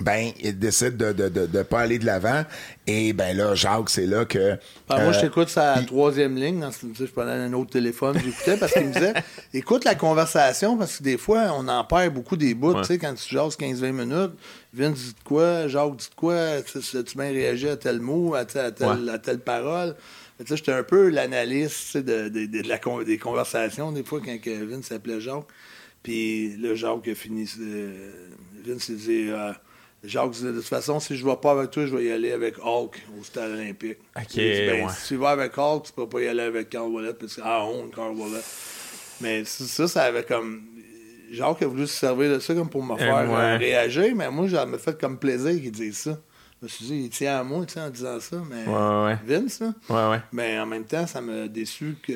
ben, 0.00 0.30
il 0.40 0.58
décide 0.58 0.96
de 0.96 1.12
de, 1.12 1.28
de, 1.28 1.46
de 1.46 1.62
pas 1.62 1.80
aller 1.80 1.98
de 1.98 2.06
l'avant. 2.06 2.44
Et 2.86 3.12
ben 3.12 3.36
là, 3.36 3.54
Jacques, 3.54 3.90
c'est 3.90 4.06
là 4.06 4.24
que... 4.24 4.56
Ah, 4.88 5.02
moi, 5.02 5.12
je 5.12 5.18
euh, 5.18 5.22
t'écoute 5.22 5.48
sa 5.48 5.82
troisième 5.86 6.36
ligne. 6.36 6.60
Dans 6.60 6.70
ce- 6.72 6.86
tu 6.86 6.94
sais, 6.94 7.06
je 7.06 7.12
prenais 7.12 7.32
un 7.32 7.52
autre 7.52 7.70
téléphone, 7.70 8.16
j'écoutais 8.24 8.56
parce 8.56 8.72
qu'il 8.72 8.86
me 8.86 8.92
disait 8.92 9.12
écoute 9.54 9.84
la 9.84 9.94
conversation 9.94 10.76
parce 10.78 10.98
que 10.98 11.02
des 11.02 11.18
fois, 11.18 11.52
on 11.56 11.68
en 11.68 11.84
perd 11.84 12.14
beaucoup 12.14 12.36
des 12.36 12.54
bouts. 12.54 12.72
Ouais. 12.74 12.80
Tu 12.82 12.86
sais, 12.86 12.98
quand 12.98 13.14
tu 13.14 13.34
jases 13.34 13.56
15-20 13.58 13.92
minutes, 13.92 14.32
Vince 14.72 14.98
dit 14.98 15.08
de 15.12 15.24
quoi, 15.24 15.68
Jacques 15.68 15.96
dit 15.96 16.08
de 16.08 16.14
quoi, 16.14 16.62
tu 16.62 16.80
sais, 16.80 17.04
tu 17.04 17.16
bien 17.18 17.28
réagi 17.30 17.68
à 17.68 17.76
tel 17.76 18.00
mot, 18.00 18.34
à, 18.34 18.44
tel- 18.44 18.66
à 18.66 18.70
tel- 18.70 18.86
Ouais. 18.88 19.10
à 19.12 19.18
telle 19.18 19.40
parole? 19.40 19.96
Tu 20.38 20.46
sais, 20.46 20.56
J'étais 20.56 20.72
un 20.72 20.82
peu 20.84 21.08
l'analyste 21.10 21.76
tu 21.76 21.86
sais, 21.92 22.02
de, 22.02 22.28
de- 22.28 22.46
de 22.46 22.66
la 22.68 22.78
con- 22.78 23.02
des 23.02 23.18
conversations, 23.18 23.92
des 23.92 24.04
fois, 24.04 24.20
quand 24.24 24.36
Vince 24.46 24.86
s'appelait 24.86 25.20
Jacques. 25.20 25.44
Puis 26.02 26.56
le 26.56 26.74
Jacques 26.74 27.06
a 27.08 27.14
fini. 27.14 27.46
euh, 27.60 28.10
Vince 28.66 28.88
il 28.88 28.96
dit 28.96 29.26
euh, 29.30 29.52
Jacques 30.02 30.30
dit 30.30 30.44
de 30.44 30.52
toute 30.52 30.64
façon, 30.64 30.98
si 30.98 31.16
je 31.16 31.24
ne 31.24 31.30
vais 31.30 31.36
pas 31.36 31.52
avec 31.52 31.70
toi, 31.70 31.84
je 31.84 31.94
vais 31.94 32.04
y 32.04 32.10
aller 32.10 32.32
avec 32.32 32.56
Hulk 32.58 33.02
au 33.18 33.22
stade 33.22 33.50
olympique. 33.50 33.98
Ok, 34.16 34.34
Il 34.36 34.54
dit, 34.54 34.66
ben, 34.66 34.86
ouais. 34.86 34.92
Si 34.92 35.08
tu 35.08 35.16
vas 35.16 35.30
avec 35.30 35.56
Hulk, 35.56 35.84
tu 35.84 35.92
peux 35.92 36.08
pas 36.08 36.20
y 36.20 36.28
aller 36.28 36.42
avec 36.42 36.70
Carl 36.70 36.88
Wallet 36.90 37.12
parce 37.12 37.36
que 37.36 37.40
ah 37.44 37.64
on 37.64 37.88
Carl 37.88 38.14
Wallet. 38.16 38.42
Mais 39.20 39.44
ça, 39.44 39.86
ça, 39.86 40.04
avait 40.04 40.24
comme. 40.24 40.62
Jacques 41.30 41.62
a 41.62 41.66
voulu 41.66 41.86
se 41.86 41.94
servir 41.94 42.32
de 42.32 42.38
ça 42.38 42.54
comme 42.54 42.70
pour 42.70 42.82
me 42.82 42.96
faire 42.96 43.30
ouais. 43.30 43.36
euh, 43.36 43.56
réagir, 43.58 44.16
mais 44.16 44.30
moi, 44.30 44.48
ça 44.48 44.66
m'a 44.66 44.78
fait 44.78 44.98
comme 44.98 45.18
plaisir 45.18 45.52
qu'il 45.60 45.70
dise 45.70 45.98
ça. 45.98 46.18
Je 46.60 46.64
me 46.64 46.68
suis 46.68 46.84
dit, 46.86 46.94
il 47.04 47.10
tient 47.10 47.38
à 47.38 47.44
moi 47.44 47.64
en 47.76 47.90
disant 47.90 48.18
ça, 48.20 48.36
mais 48.48 48.66
Ouais, 48.66 49.04
ouais. 49.04 49.18
Vince, 49.24 49.60
là. 49.60 49.72
Ouais, 49.88 50.10
ouais. 50.16 50.22
Mais 50.32 50.58
en 50.58 50.66
même 50.66 50.84
temps, 50.84 51.06
ça 51.06 51.20
m'a 51.20 51.46
déçu 51.46 51.96
que. 52.02 52.12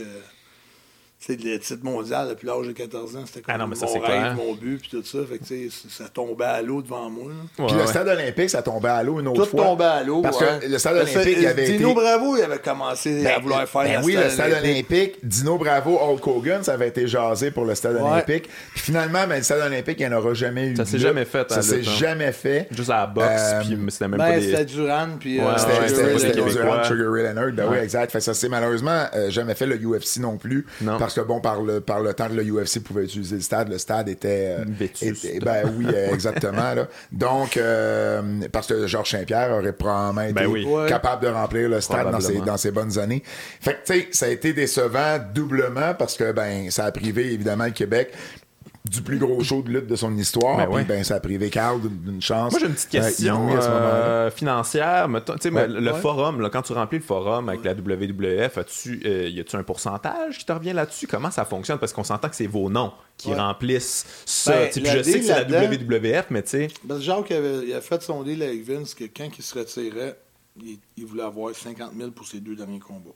C'est 1.27 1.43
le 1.43 1.59
titre 1.59 1.83
mondial 1.85 2.29
depuis 2.29 2.47
l'âge 2.47 2.67
de 2.67 2.73
14 2.73 3.17
ans. 3.17 3.21
C'était 3.25 3.41
comme 3.41 3.55
Ah 3.55 3.59
non, 3.59 3.67
mais 3.67 3.77
ça, 3.77 3.87
mon 3.87 3.93
c'est 3.93 3.99
rêve, 3.99 4.09
clair. 4.21 4.35
mon 4.35 4.53
but, 4.55 4.79
puis 4.79 4.91
tout 4.91 5.03
ça. 5.05 5.19
Fait 5.27 5.39
que, 5.39 5.45
tu 5.45 5.71
sais, 5.71 5.87
ça 5.89 6.05
tombait 6.13 6.45
à 6.45 6.61
l'eau 6.61 6.83
devant 6.83 7.09
moi. 7.09 7.25
Ouais, 7.59 7.67
Puis 7.67 7.75
le 7.77 7.81
ouais. 7.81 7.87
stade 7.87 8.09
olympique, 8.09 8.51
ça 8.51 8.61
tombait 8.61 8.89
à 8.91 9.03
l'eau 9.03 9.21
une 9.21 9.29
autre 9.29 9.45
Tout 9.45 9.51
fois. 9.57 9.65
tombait 9.65 9.85
à 9.85 10.03
l'eau. 10.03 10.21
Parce 10.21 10.39
ouais. 10.39 10.47
que 10.61 10.67
le 10.67 10.79
stade 10.79 10.97
Le- 10.97 11.01
olympique, 11.01 11.37
il 11.41 11.47
avait 11.47 11.65
Dino 11.65 11.93
été... 11.93 12.01
Bravo, 12.01 12.37
il 12.37 12.43
avait 12.43 12.59
commencé 12.59 13.27
à 13.27 13.39
vouloir 13.39 13.67
faire 13.67 13.83
ben 13.85 14.03
oui, 14.05 14.13
stade 14.13 14.25
le 14.25 14.31
stade 14.31 14.51
olympique. 14.53 14.87
olympique. 14.91 15.15
Dino 15.23 15.57
Bravo, 15.59 15.99
Hulk 15.99 16.27
Hogan, 16.27 16.63
ça 16.63 16.75
avait 16.75 16.89
été 16.89 17.07
jasé 17.09 17.51
pour 17.51 17.65
le 17.65 17.75
stade 17.75 17.95
Ouais. 17.97 18.03
olympique. 18.03 18.49
Puis 18.75 18.81
finalement, 18.83 19.27
ben, 19.27 19.37
le 19.39 19.43
stade 19.43 19.61
olympique, 19.63 19.97
il 20.01 20.07
n'y 20.09 20.15
en 20.15 20.19
aura 20.19 20.35
jamais 20.35 20.67
eu. 20.69 20.77
Ça 20.77 20.85
s'est 20.85 20.99
jamais 20.99 21.25
fait, 21.25 21.49
Ça 21.49 21.57
la 21.57 21.63
s'est 21.63 21.79
hein. 21.79 21.91
jamais 21.99 22.33
fait. 22.33 22.69
Juste 22.71 22.91
à 22.91 22.97
la 22.99 23.07
boxe, 23.07 23.27
Euh, 23.31 23.61
puis 23.63 23.79
c'était 23.89 24.09
même 24.09 24.19
Ben, 24.19 24.35
pas 24.35 24.41
c'était 24.43 24.65
des. 24.67 24.75
Duran, 24.75 25.09
puis 25.19 25.41
Ouais, 25.41 25.47
euh, 25.47 25.57
C'était 25.57 25.89
c'était- 25.89 26.19
c'était. 26.19 26.43
Durant, 26.43 26.85
Sugar 26.85 27.11
Ray 27.13 27.23
Leonard. 27.25 27.53
Ben 27.53 27.67
oui, 27.71 27.79
exact. 27.79 28.19
Ça 28.21 28.35
s'est 28.35 28.49
malheureusement 28.51 29.05
euh, 29.15 29.31
jamais 29.31 29.55
fait 29.55 29.67
le 29.67 29.77
UFC 29.79 30.19
non 30.21 30.37
plus. 30.37 30.67
Non. 30.83 30.99
Parce 31.15 31.27
que 31.27 31.33
bon, 31.33 31.41
par 31.41 31.63
le, 31.63 31.81
par 31.81 32.01
le 32.01 32.13
temps 32.13 32.29
que 32.29 32.33
le 32.35 32.43
UFC 32.43 32.81
pouvait 32.83 33.05
utiliser 33.05 33.37
le 33.37 33.43
stade, 33.43 33.69
le 33.69 33.79
stade 33.79 34.09
était. 34.09 34.57
euh, 34.59 34.65
était- 35.01 35.39
ben 35.41 35.63
oui, 35.79 35.87
euh, 35.95 36.13
exactement. 36.13 36.75
là. 36.75 36.89
Donc, 37.13 37.57
euh, 37.57 38.23
parce 38.51 38.67
que 38.67 38.87
Georges 38.89 39.11
Saint-Pierre 39.13 39.53
aurait 39.53 39.73
probablement 39.73 40.23
été 40.23 40.33
Ben 40.33 40.47
oui. 40.47 40.65
Ouais. 40.65 40.89
capable 40.89 41.23
de 41.25 41.29
remplir 41.29 41.69
le 41.69 41.81
stade 41.81 42.11
dans 42.11 42.21
ses, 42.21 42.41
dans 42.41 42.57
ses 42.57 42.71
bonnes 42.73 42.99
années. 42.99 43.23
Fait 43.61 43.75
que, 43.75 43.87
tu 43.93 44.01
sais, 44.01 44.09
ça 44.13 44.27
a 44.27 44.29
été 44.31 44.53
décevant 44.53 45.19
doublement 45.33 45.95
parce 45.97 46.17
que, 46.17 46.33
ben, 46.33 46.71
ça 46.71 46.87
a 46.87 46.91
privé 46.93 47.33
évidemment 47.33 47.67
le 47.67 47.71
Québec 47.71 48.13
du 48.89 49.01
plus 49.01 49.17
gros 49.19 49.43
show 49.43 49.63
de 49.63 49.71
lutte 49.71 49.87
de 49.87 49.97
son 49.97 50.15
histoire. 50.15 50.59
Ben 50.59 50.67
puis, 50.67 50.75
ouais. 50.75 50.85
ben, 50.85 51.03
ça 51.05 51.15
a 51.15 51.21
privé 51.21 51.49
Carl 51.49 51.81
d'une 51.81 52.21
chance. 52.21 52.53
Moi, 52.53 52.61
j'ai 52.61 52.67
une 52.67 52.75
petite 52.75 52.95
euh, 52.95 53.01
question 53.01 53.49
euh, 53.51 54.31
financière. 54.31 55.09
Mettons, 55.09 55.35
tu 55.37 55.49
sais, 55.49 55.51
Ouais. 55.51 55.67
le 55.67 55.91
Ouais. 55.93 56.01
forum, 56.01 56.43
là, 56.43 56.51
quand 56.51 56.61
tu 56.61 56.75
remplis 56.75 56.99
le 56.99 57.05
forum 57.05 57.49
avec 57.49 57.65
la 57.65 57.73
WWF, 57.73 58.59
as-tu, 58.59 59.01
euh, 59.07 59.29
y 59.31 59.41
a-tu 59.41 59.57
un 59.57 59.63
pourcentage 59.63 60.37
qui 60.37 60.45
te 60.45 60.53
revient 60.53 60.75
là-dessus? 60.75 61.07
Comment 61.07 61.31
ça 61.31 61.47
fonctionne? 61.47 61.79
Parce 61.79 61.95
qu'on 61.95 62.05
s'entend 62.05 62.29
que 62.29 62.37
c'est 62.37 62.47
vos 62.47 62.69
noms 62.69 62.93
qui 63.17 63.31
Ouais. 63.31 63.37
remplissent 63.37 64.05
ça. 64.27 64.53
Ben, 64.53 64.71
je 64.75 65.03
sais 65.03 65.19
que 65.21 65.25
c'est 65.25 65.49
la 65.49 65.65
WWF, 65.67 66.27
mais 66.29 66.43
tu 66.43 66.51
sais. 66.51 66.69
Jacques 67.01 67.31
avait, 67.31 67.67
il 67.67 67.73
a 67.73 67.81
fait 67.81 68.03
son 68.03 68.23
deal 68.23 68.43
avec 68.43 68.65
Vince 68.69 68.95
que 68.95 69.05
quand 69.05 69.31
il 69.39 69.43
se 69.43 69.59
retirait, 69.59 70.19
il, 70.63 70.79
il 70.99 71.07
voulait 71.07 71.23
avoir 71.23 71.55
50 71.55 71.93
000 71.97 72.11
pour 72.11 72.27
ses 72.27 72.41
deux 72.41 72.55
derniers 72.55 72.81
combats. 72.81 73.13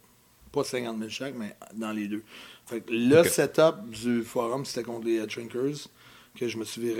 Pas 0.51 0.65
50 0.65 0.97
000 0.97 1.11
chaque, 1.11 1.35
mais 1.37 1.55
dans 1.75 1.93
les 1.93 2.09
deux. 2.09 2.23
Fait 2.69 2.81
que 2.81 2.93
le 2.93 3.23
setup 3.25 3.89
du 3.91 4.23
forum, 4.23 4.65
c'était 4.65 4.83
contre 4.83 5.07
les 5.07 5.17
Headshrinkers, 5.17 5.89
que 6.39 6.49
je 6.49 6.57
me 6.59 6.65
suis 6.65 6.93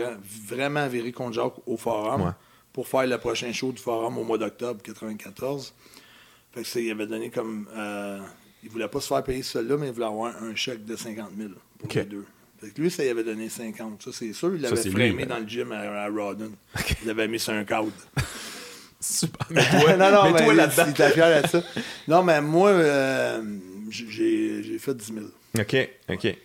vraiment 0.47 0.87
viré 0.89 1.13
contre 1.13 1.35
Jacques 1.35 1.55
au 1.67 1.77
forum 1.77 2.23
Ouais. 2.23 2.31
pour 2.73 2.89
faire 2.89 3.07
le 3.07 3.19
prochain 3.19 3.53
show 3.53 3.71
du 3.73 3.81
forum 3.83 4.17
au 4.19 4.25
mois 4.25 4.39
d'octobre 4.39 4.81
94. 4.83 5.75
Fait 6.53 6.63
que 6.63 6.67
c'est- 6.67 6.83
il 6.85 6.91
avait 6.91 7.07
donné 7.07 7.31
comme. 7.31 7.69
euh, 7.77 8.19
il 8.65 8.71
voulait 8.71 8.89
pas 8.89 9.01
se 9.01 9.09
faire 9.09 9.23
payer 9.23 9.43
cela, 9.43 9.77
mais 9.77 9.89
il 9.89 9.93
voulait 9.93 10.07
avoir 10.07 10.35
un 10.43 10.55
chèque 10.55 10.85
de 10.85 10.97
50 10.97 11.31
000 11.37 11.51
pour 11.79 11.89
les 11.95 12.05
deux. 12.05 12.25
Fait 12.61 12.71
que 12.71 12.81
lui, 12.81 12.91
ça, 12.91 13.05
il 13.05 13.11
avait 13.11 13.23
donné 13.23 13.49
50. 13.49 14.03
Ça, 14.03 14.11
c'est 14.13 14.33
sûr. 14.33 14.53
Il 14.55 14.61
l'avait 14.63 15.13
ben. 15.13 15.27
dans 15.29 15.39
le 15.39 15.47
gym 15.47 15.71
à, 15.71 15.79
à 16.05 16.09
Rawdon. 16.11 16.51
Il 17.03 17.07
l'avait 17.07 17.29
mis 17.29 17.39
sur 17.39 17.53
un 17.53 17.63
cadre. 17.65 17.93
Super. 19.01 19.47
Mais 19.51 19.63
toi, 19.71 19.97
non, 19.97 20.11
non, 20.11 20.33
mais 20.33 20.45
toi 20.45 20.55
là-dedans. 20.55 21.49
ça. 21.49 21.63
Non, 22.09 22.25
mais 22.25 22.41
moi, 22.41 22.71
euh, 22.71 23.41
j'ai 23.91 24.61
j'ai 24.65 24.79
fait 24.81 24.93
10 24.97 25.13
000. 25.15 25.27
OK, 25.59 25.89
OK. 26.11 26.37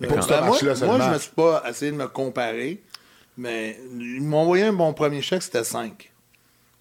Pour 0.00 0.08
Ben, 0.16 0.22
ce 0.22 0.28
moi, 0.28 0.40
match-là 0.42 0.66
moi, 0.68 0.76
seulement. 0.76 1.00
je 1.08 1.14
me 1.14 1.18
suis 1.18 1.30
pas 1.32 1.62
essayé 1.68 1.90
de 1.90 1.96
me 1.96 2.06
comparer, 2.06 2.80
mais 3.36 3.78
ils 3.98 4.22
m'ont 4.22 4.38
envoyé 4.42 4.64
un 4.64 4.72
bon 4.72 4.92
premier 4.92 5.22
chèque, 5.22 5.42
c'était 5.42 5.64
5. 5.64 6.10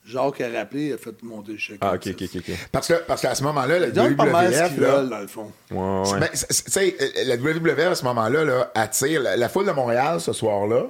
Jacques 0.06 0.40
a 0.40 0.50
rappelé, 0.50 0.86
il 0.88 0.94
a 0.94 0.98
fait 0.98 1.22
monter 1.22 1.52
le 1.54 1.58
chèque. 1.58 1.80
Ah, 1.82 1.96
OK, 1.96 2.08
OK, 2.08 2.16
10. 2.16 2.38
OK. 2.38 2.52
Parce 2.72 2.88
que 2.88 2.94
parce 3.06 3.22
qu'à 3.22 3.36
ce 3.36 3.44
moment-là, 3.44 3.80
la 3.80 3.92
donnent 3.92 4.16
pas 4.16 4.26
mal 4.26 4.54
ce 4.54 4.60
WWF, 4.60 4.74
qu'ils 4.74 4.82
là, 4.84 4.96
veulent, 4.96 5.10
dans 5.10 5.20
le 5.20 5.28
fond. 5.28 5.52
Ouais, 5.72 6.12
ouais. 6.12 6.20
Ben, 6.20 7.26
la 7.26 7.36
WWF 7.36 7.88
à 7.92 7.96
ce 7.96 8.06
moment-là 8.06 8.46
là, 8.46 8.72
attire 8.74 9.22
la, 9.22 9.36
la 9.36 9.50
foule 9.50 9.66
de 9.66 9.72
Montréal 9.72 10.22
ce 10.22 10.32
soir-là 10.32 10.86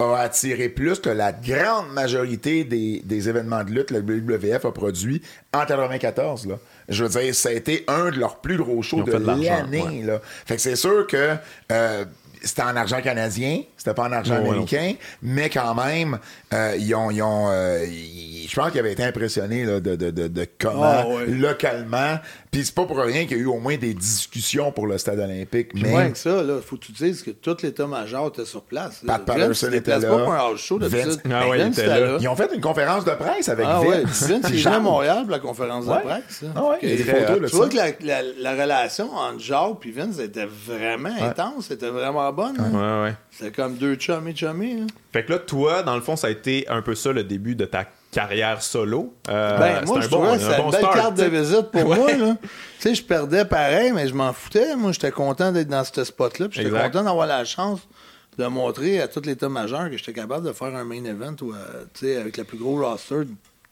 a 0.00 0.16
attiré 0.18 0.68
plus 0.68 1.00
que 1.00 1.08
la 1.10 1.32
grande 1.32 1.90
majorité 1.92 2.62
des, 2.64 3.00
des 3.04 3.28
événements 3.28 3.64
de 3.64 3.70
lutte 3.70 3.86
que 3.86 3.94
la 3.94 4.00
WWF 4.00 4.64
a 4.66 4.70
produit 4.72 5.22
en 5.54 5.64
94 5.64 6.46
là. 6.46 6.58
Je 6.88 7.04
veux 7.04 7.20
dire, 7.20 7.34
ça 7.34 7.50
a 7.50 7.52
été 7.52 7.84
un 7.88 8.10
de 8.10 8.18
leurs 8.18 8.36
plus 8.40 8.56
gros 8.56 8.82
shows 8.82 9.02
de 9.02 9.12
l'année 9.26 9.82
ouais. 9.82 10.02
là. 10.06 10.20
Fait 10.46 10.56
que 10.56 10.62
c'est 10.62 10.76
sûr 10.76 11.06
que 11.06 11.34
euh, 11.70 12.04
c'était 12.42 12.62
en 12.62 12.76
argent 12.76 13.00
canadien, 13.02 13.62
c'était 13.76 13.94
pas 13.94 14.04
en 14.04 14.12
argent 14.12 14.36
américain, 14.36 14.94
mais 15.22 15.50
quand 15.50 15.74
même, 15.74 16.18
euh, 16.54 16.76
ils 16.78 16.94
ont, 16.94 17.10
ils 17.10 17.20
ont 17.22 17.48
euh, 17.50 17.84
ils- 17.84 18.46
je 18.48 18.54
pense 18.54 18.70
qu'ils 18.70 18.80
avaient 18.80 18.92
été 18.92 19.04
impressionnés 19.04 19.64
là, 19.64 19.80
de, 19.80 19.96
de, 19.96 20.10
de, 20.10 20.28
de 20.28 20.46
comment 20.58 20.82
Ah, 20.84 21.24
localement. 21.26 22.18
Puis 22.50 22.64
c'est 22.64 22.74
pas 22.74 22.86
pour 22.86 22.96
rien 22.98 23.26
qu'il 23.26 23.36
y 23.36 23.40
a 23.40 23.42
eu 23.42 23.46
au 23.46 23.58
moins 23.58 23.76
des 23.76 23.92
discussions 23.94 24.72
pour 24.72 24.86
le 24.86 24.96
stade 24.98 25.18
olympique. 25.18 25.70
Mais 25.74 25.90
moins 25.90 26.10
que 26.10 26.18
ça, 26.18 26.42
il 26.42 26.62
faut 26.62 26.76
que 26.76 26.86
tu 26.86 26.92
dises 26.92 27.22
que 27.22 27.30
tout 27.30 27.56
l'état-major 27.62 28.28
était 28.28 28.44
sur 28.46 28.62
place. 28.62 29.02
là. 29.02 29.18
Pat 29.18 29.26
Patterson 29.26 29.72
était 29.72 29.92
pas 29.92 29.98
là. 29.98 30.08
pour 30.08 30.32
un 30.32 30.36
house 30.38 30.60
show 30.60 30.78
Vince-. 30.80 31.18
Ah 31.30 31.48
ouais, 31.48 31.60
il 31.60 31.66
était 31.68 31.86
là. 31.86 32.16
ils 32.20 32.28
ont 32.28 32.36
fait 32.36 32.48
une 32.54 32.60
conférence 32.60 33.04
de 33.04 33.10
presse 33.12 33.48
avec 33.48 33.66
Ah 33.68 33.80
Vince. 33.80 33.88
ouais, 33.88 34.02
Vince, 34.38 34.50
il 34.50 34.60
est 34.60 34.66
à. 34.66 34.80
Montréal 34.80 35.22
pour 35.22 35.30
la 35.32 35.38
conférence 35.40 35.84
Ouais. 35.86 35.96
de 35.98 36.00
presse. 36.02 36.42
là. 36.42 36.48
Ah 36.56 36.64
ouais, 36.64 36.78
il 36.82 36.88
y 36.88 36.92
a 36.92 36.96
des 36.96 37.02
Puis, 37.04 37.12
photos 37.12 37.50
tu 37.50 37.56
vois 37.56 37.64
ça. 37.66 37.70
que 37.92 38.04
la, 38.06 38.22
la- 38.22 38.32
la 38.38 38.62
relation 38.62 39.12
entre 39.12 39.40
Jacques 39.40 39.86
et 39.86 39.90
Vince 39.90 40.18
était 40.18 40.46
vraiment 40.46 41.10
intense, 41.20 41.66
c'était 41.68 41.88
vraiment 41.90 42.32
bonne. 42.32 42.56
hein. 42.58 43.02
Ouais, 43.02 43.08
ouais. 43.10 43.14
C'était 43.30 43.52
comme 43.52 43.74
deux 43.76 43.96
chummy 43.98 44.34
chummy. 44.34 44.80
hein. 44.82 44.86
Fait 45.12 45.24
que 45.24 45.32
là, 45.32 45.38
toi, 45.38 45.82
dans 45.82 45.94
le 45.96 46.00
fond, 46.02 46.16
ça 46.16 46.28
a 46.28 46.30
été 46.30 46.66
un 46.68 46.80
peu 46.82 46.94
ça 46.94 47.12
le 47.12 47.24
début 47.24 47.54
de 47.56 47.64
ta 47.64 47.84
carrière 48.10 48.62
solo. 48.62 49.14
Euh, 49.28 49.58
Ben, 49.58 49.84
moi, 49.86 49.96
c'est 50.00 50.06
je 50.06 50.10
bon, 50.10 50.22
trouvais 50.24 50.38
que 50.38 50.56
bon 50.56 50.64
une 50.66 50.70
belle 50.70 50.80
start, 50.80 50.94
carte 50.94 51.14
de 51.18 51.24
visite 51.24 51.70
pour 51.70 51.86
Ouais. 51.88 51.96
moi. 51.96 52.12
là. 52.28 52.36
Tu 52.42 52.48
sais, 52.80 52.94
je 52.94 53.02
perdais 53.02 53.44
pareil, 53.44 53.92
mais 53.92 54.08
je 54.08 54.14
m'en 54.14 54.32
foutais. 54.32 54.74
Moi, 54.76 54.92
j'étais 54.92 55.10
content 55.10 55.52
d'être 55.52 55.68
dans 55.68 55.84
ce 55.84 56.04
spot-là. 56.04 56.46
J'étais 56.50 56.70
content 56.70 57.02
d'avoir 57.04 57.26
la 57.26 57.44
chance 57.44 57.80
de 58.38 58.46
montrer 58.46 59.00
à 59.00 59.08
tout 59.08 59.20
l'état-major 59.24 59.90
que 59.90 59.96
j'étais 59.96 60.12
capable 60.12 60.46
de 60.46 60.52
faire 60.52 60.74
un 60.74 60.84
main 60.84 61.02
event 61.04 61.34
ou, 61.42 61.52
euh, 61.52 62.20
avec 62.20 62.36
le 62.36 62.44
plus 62.44 62.56
gros 62.58 62.80
roster 62.80 63.22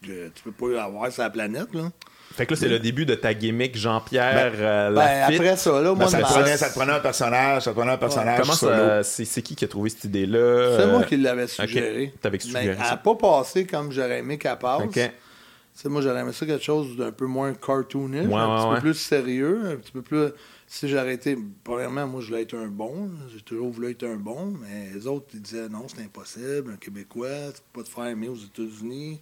que 0.03 0.29
tu 0.29 0.43
peux 0.45 0.53
pas 0.53 0.83
avoir 0.83 1.11
sur 1.13 1.23
la 1.23 1.31
planète. 1.31 1.73
Là. 1.73 1.91
Fait 2.37 2.45
que 2.47 2.53
là, 2.55 2.61
c'est 2.61 2.69
le 2.69 2.79
début 2.79 3.07
de 3.07 3.15
ta 3.15 3.33
gimmick 3.35 3.77
Jean-Pierre 3.79 4.53
euh, 4.59 4.91
Ben, 4.93 5.23
après 5.35 5.57
ça, 5.57 5.81
là, 5.81 5.93
Ben, 5.95 5.95
mois 6.01 6.09
ça, 6.09 6.19
de 6.19 6.23
te 6.23 6.29
prenait, 6.29 6.57
ça 6.57 6.69
te 6.69 6.75
prenait 6.79 6.93
un 6.93 7.01
personnage, 7.01 7.63
ça 7.63 7.71
te 7.71 7.77
prenait 7.77 7.93
un 7.93 7.97
personnage 7.99 8.41
Comment 8.43 8.53
solo. 8.53 8.77
ça, 8.77 9.03
c'est, 9.03 9.43
qui 9.43 9.57
qui 9.57 9.65
a 9.65 9.69
trouvé 9.69 9.89
cette 9.91 10.05
idée-là? 10.05 10.77
c'est 10.79 10.87
moi 10.87 11.01
Euh, 11.01 11.05
qui 11.05 11.17
l'avais 11.17 11.47
suggéré. 11.47 12.13
Ok, 12.15 12.21
t'avais 12.21 12.39
suggéré 12.39 12.67
Mais 12.67 12.73
elle 12.73 12.85
ça. 12.85 12.91
n'a 12.91 12.97
pas 12.99 13.15
passé 13.15 13.65
comme 13.67 13.91
j'aurais 13.91 14.19
aimé 14.19 14.37
qu'elle 14.39 14.59
passe. 14.59 14.83
OK. 14.83 14.93
Tu 14.93 15.83
sais, 15.83 15.89
moi, 15.91 16.01
j'aurais 16.03 16.21
aimé 16.21 16.33
ça 16.33 16.47
quelque 16.47 16.65
chose 16.65 16.97
d'un 16.97 17.13
peu 17.13 17.27
moins 17.27 17.53
cartoonish, 17.55 18.27
Ouais, 18.27 18.35
un 18.35 18.49
ouais, 18.49 18.57
petit 18.61 18.69
ouais. 18.69 18.75
peu 18.77 18.81
plus 18.83 18.95
sérieux, 18.95 19.61
un 19.73 19.77
petit 19.77 19.93
peu 19.93 20.03
plus. 20.03 20.29
Si 20.67 20.89
j'aurais 20.89 21.15
été. 21.15 21.39
Premièrement, 21.65 22.07
moi, 22.07 22.21
je 22.21 22.29
voulais 22.29 22.43
être 22.43 22.55
un 22.57 22.67
bon. 22.69 23.11
J'ai 23.35 23.41
toujours 23.43 23.71
voulu 23.71 23.91
être 23.91 24.03
un 24.05 24.17
bon. 24.17 24.55
Mais 24.61 24.91
les 24.95 25.07
autres, 25.07 25.27
ils 25.35 25.41
disaient 25.43 25.69
non, 25.69 25.87
c'est 25.89 26.03
impossible. 26.03 26.73
Un 26.73 26.77
Québécois, 26.77 27.29
tu 27.55 27.61
peux 27.73 27.81
pas 27.83 27.89
te 27.89 27.95
faire 27.95 28.07
aimer 28.07 28.29
aux 28.29 28.37
États-Unis. 28.37 29.21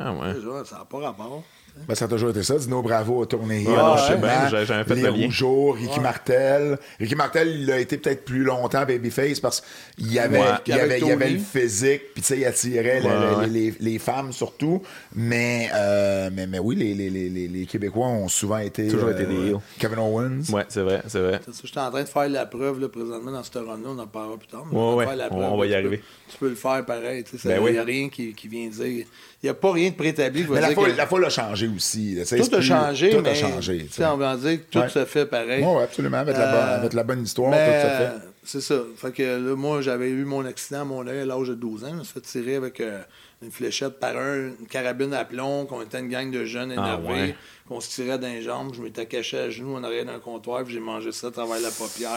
Ah 0.00 0.12
ouais. 0.12 0.34
Déjà, 0.34 0.64
ça 0.64 0.78
n'a 0.78 0.84
pas 0.84 0.98
rapport. 0.98 1.42
Ben, 1.88 1.94
ça 1.94 2.04
a 2.06 2.08
toujours 2.08 2.30
été 2.30 2.42
ça. 2.42 2.56
Dino 2.56 2.80
Bravo 2.82 3.22
a 3.22 3.26
tourné. 3.26 3.66
Ouais, 3.66 3.76
non, 3.76 3.96
je 3.96 4.02
sais 4.04 4.16
bien, 4.16 4.48
j'ai- 4.48 4.64
j'avais 4.64 4.84
fait 4.84 4.94
les 4.94 5.02
le 5.02 5.08
lien. 5.10 5.24
Rougeaux, 5.26 5.72
Ricky 5.72 6.00
Martel. 6.00 6.78
Ricky 7.00 7.14
Martel, 7.14 7.48
il 7.60 7.70
a 7.70 7.78
été 7.78 7.98
peut-être 7.98 8.24
plus 8.24 8.42
longtemps 8.44 8.86
babyface 8.86 9.40
parce 9.40 9.62
qu'il 9.98 10.12
y 10.12 10.18
avait, 10.18 10.38
Ouais. 10.38 10.44
il 10.66 10.74
y 10.74 10.78
avait, 10.78 10.98
il 11.00 11.06
y 11.06 11.12
avait 11.12 11.24
Tony. 11.26 11.38
le 11.38 11.60
physique, 11.60 12.02
puis 12.14 12.22
tu 12.22 12.28
sais, 12.28 12.38
il 12.38 12.44
attirait 12.46 13.02
ouais. 13.02 13.46
Les, 13.48 13.74
les 13.80 13.98
femmes 13.98 14.32
surtout. 14.32 14.82
Mais, 15.14 15.68
euh, 15.74 16.30
mais, 16.32 16.46
mais 16.46 16.58
oui, 16.58 16.76
les, 16.76 16.94
les, 16.94 17.10
les, 17.10 17.28
les- 17.28 17.48
les 17.48 17.66
Québécois 17.66 18.06
ont 18.06 18.28
souvent 18.28 18.58
été. 18.58 18.88
euh, 18.88 18.90
Toujours 18.90 19.10
été 19.10 19.24
des 19.26 19.34
heels. 19.34 19.56
Kevin 19.78 19.98
Owens. 19.98 20.42
Ouais, 20.52 20.64
c'est 20.68 20.80
vrai, 20.82 21.02
c'est 21.08 21.20
vrai. 21.20 21.40
C'est 21.44 21.54
ça, 21.54 21.60
j'étais 21.64 21.80
en 21.80 21.90
train 21.90 22.02
de 22.02 22.08
faire 22.08 22.28
la 22.28 22.46
preuve 22.46 22.80
là, 22.80 22.88
présentement 22.88 23.32
dans 23.32 23.42
ce 23.42 23.58
run-là. 23.58 23.88
On 23.88 23.98
en 23.98 24.06
parlera 24.06 24.36
plus 24.38 24.48
tard. 24.48 24.64
mais 24.70 24.78
Ouais, 24.78 24.84
je 24.84 24.90
vais 24.90 24.96
ouais, 24.96 25.04
faire 25.06 25.16
la 25.16 25.26
on- 25.26 25.28
preuve, 25.36 25.52
on 25.52 25.56
va 25.58 25.66
y 25.66 25.68
tu 25.68 25.72
peux- 25.74 25.78
arriver. 25.78 26.02
Tu 26.30 26.38
peux 26.38 26.48
le 26.48 26.54
faire 26.54 26.84
pareil. 26.86 27.24
tu 27.24 27.36
sais, 27.36 27.48
Ben 27.48 27.56
Il 27.60 27.64
oui. 27.64 27.72
n'y 27.72 27.78
a 27.78 27.84
rien 27.84 28.08
qui, 28.08 28.32
qui 28.32 28.48
vient 28.48 28.68
dire. 28.68 29.06
Il 29.42 29.46
n'y 29.46 29.50
a 29.50 29.54
pas 29.54 29.72
rien 29.72 29.90
de 29.90 29.94
préétabli 29.94 30.40
qui 30.42 30.46
va 30.48 30.54
Mais 30.54 30.60
la 30.62 30.68
dire 30.68 30.74
foule, 30.78 30.92
que- 30.92 30.96
la 30.96 31.06
foule 31.06 31.24
a 31.26 31.28
changé 31.30 31.63
aussi. 31.68 32.14
sais, 32.16 32.24
c'est 32.24 32.36
Tout 32.38 32.54
a 32.54 32.58
plus- 32.58 32.62
changé, 32.66 33.10
Tout 33.10 33.20
mais 33.22 33.30
a 33.30 33.34
changé. 33.34 33.86
on 34.00 34.16
va 34.16 34.36
dire 34.36 34.58
que 34.58 34.70
tout 34.70 34.78
Ouais. 34.78 34.88
se 34.88 35.04
fait 35.04 35.26
pareil. 35.26 35.64
Oui, 35.64 35.82
absolument. 35.82 36.18
Avec, 36.18 36.36
la, 36.36 36.46
bonne, 36.52 36.68
Euh, 36.68 36.76
avec 36.78 36.92
la 36.92 37.02
bonne 37.04 37.22
histoire, 37.22 37.50
Mais, 37.50 37.66
tout 37.82 37.88
se 37.88 37.92
fait. 37.96 38.02
euh, 38.04 38.18
C'est 38.46 38.60
ça. 38.60 38.74
Fait 38.98 39.10
que 39.10 39.22
là, 39.22 39.56
moi, 39.56 39.80
j'avais 39.80 40.10
eu 40.10 40.24
mon 40.26 40.44
accident 40.44 40.82
à 40.82 40.84
mon 40.84 41.06
œil 41.06 41.20
à 41.20 41.24
l'âge 41.24 41.48
de 41.48 41.54
12 41.54 41.82
ans. 41.84 41.88
Je 41.92 41.94
me 41.96 42.04
suis 42.04 42.12
fait 42.12 42.20
tirer 42.20 42.56
avec 42.56 42.78
euh, 42.80 43.00
une 43.42 43.50
fléchette 43.50 43.98
par 43.98 44.14
un, 44.18 44.48
une 44.60 44.66
carabine 44.68 45.14
à 45.14 45.24
plomb, 45.24 45.64
qu'on 45.64 45.80
était 45.80 45.98
une 45.98 46.10
gang 46.10 46.30
de 46.30 46.44
jeunes 46.44 46.70
Ah, 46.76 46.98
énervés, 46.98 47.08
ouais. 47.28 47.36
qu'on 47.66 47.80
se 47.80 47.88
tirait 47.88 48.18
dans 48.18 48.26
les 48.28 48.42
jambes. 48.42 48.74
Je 48.76 48.82
m'étais 48.82 49.06
caché 49.06 49.38
à 49.38 49.48
genoux 49.48 49.74
en 49.76 49.82
arrière 49.82 50.04
d'un 50.04 50.18
comptoir, 50.18 50.62
puis 50.62 50.74
j'ai 50.74 50.80
mangé 50.80 51.10
ça 51.10 51.28
à 51.28 51.30
travers 51.30 51.58
la 51.58 51.70
paupière. 51.70 52.10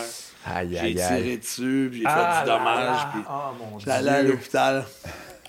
Aïe, 0.45 0.69
J'ai 0.73 0.79
aïe. 0.79 0.95
tiré 0.95 1.37
dessus, 1.37 1.87
puis 1.91 1.99
j'ai 2.01 2.05
Ah 2.07 2.39
fait 2.43 2.51
du 2.51 2.57
dommage. 2.57 2.85
là. 2.87 3.09
Puis 3.13 3.21
Oh, 3.29 3.63
mon 3.71 3.79
j'étais 3.79 3.91
allé 3.91 4.09
à 4.09 4.23
l'hôpital. 4.23 4.85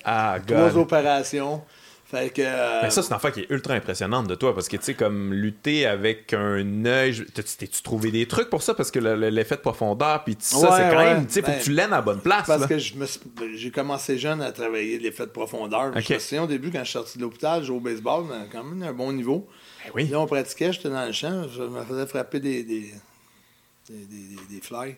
Ah, 0.05 0.37
Trois 0.47 0.77
opérations. 0.77 1.61
Fait 2.09 2.33
que. 2.33 2.41
euh, 2.43 2.79
Mais 2.81 2.89
ça, 2.89 3.03
c'est 3.03 3.09
une 3.09 3.15
affaire 3.17 3.31
qui 3.31 3.41
est 3.41 3.49
ultra 3.51 3.75
impressionnante 3.75 4.25
de 4.27 4.33
toi 4.33 4.55
parce 4.55 4.67
que, 4.67 4.77
tu 4.77 4.83
sais, 4.83 4.93
comme 4.95 5.31
lutter 5.31 5.85
avec 5.85 6.33
un 6.33 6.83
œil. 6.85 7.23
T'es-tu 7.35 7.83
trouvé 7.83 8.09
des 8.09 8.27
trucs 8.27 8.49
pour 8.49 8.63
ça? 8.63 8.73
Parce 8.73 8.89
que 8.89 8.97
le- 8.97 9.15
le- 9.15 9.29
l'effet 9.29 9.57
de 9.57 9.61
profondeur, 9.61 10.23
puis 10.23 10.35
ça, 10.39 10.57
Ouais, 10.57 10.63
c'est 10.75 10.89
quand 10.89 10.97
ouais. 10.97 11.13
même. 11.13 11.27
Tu 11.27 11.33
sais, 11.33 11.41
faut 11.41 11.47
Ben, 11.47 11.59
que 11.59 11.63
tu 11.63 11.71
l'aines 11.71 11.93
à 11.93 11.97
la 11.97 12.01
bonne 12.01 12.21
place. 12.21 12.47
Parce 12.47 12.61
là. 12.61 12.67
que 12.67 12.79
je 12.79 12.95
me 12.95 13.05
suis- 13.05 13.19
j'ai 13.53 13.69
commencé 13.69 14.17
jeune 14.17 14.41
à 14.41 14.51
travailler 14.51 14.97
l'effet 14.97 15.27
de 15.27 15.31
profondeur. 15.31 15.93
Ok. 15.95 16.03
Je 16.19 16.35
me 16.35 16.41
au 16.41 16.47
début, 16.47 16.71
quand 16.71 16.79
je 16.79 16.83
suis 16.85 16.93
sorti 16.93 17.17
de 17.19 17.23
l'hôpital, 17.23 17.61
je 17.61 17.67
jouais 17.67 17.77
au 17.77 17.81
baseball, 17.81 18.23
mais 18.27 18.47
quand 18.51 18.63
même 18.63 18.81
un 18.81 18.93
bon 18.93 19.11
niveau. 19.13 19.47
Ben 19.85 19.91
oui. 19.93 20.07
Là, 20.07 20.19
on 20.19 20.25
pratiquait, 20.25 20.73
j'étais 20.73 20.89
dans 20.89 21.05
le 21.05 21.11
champ, 21.11 21.45
je 21.47 21.61
me 21.61 21.83
faisais 21.83 22.07
frapper 22.07 22.39
des. 22.39 22.63
des- 22.63 22.91
des, 23.87 23.95
des, 24.05 24.55
des 24.55 24.61
fly. 24.61 24.95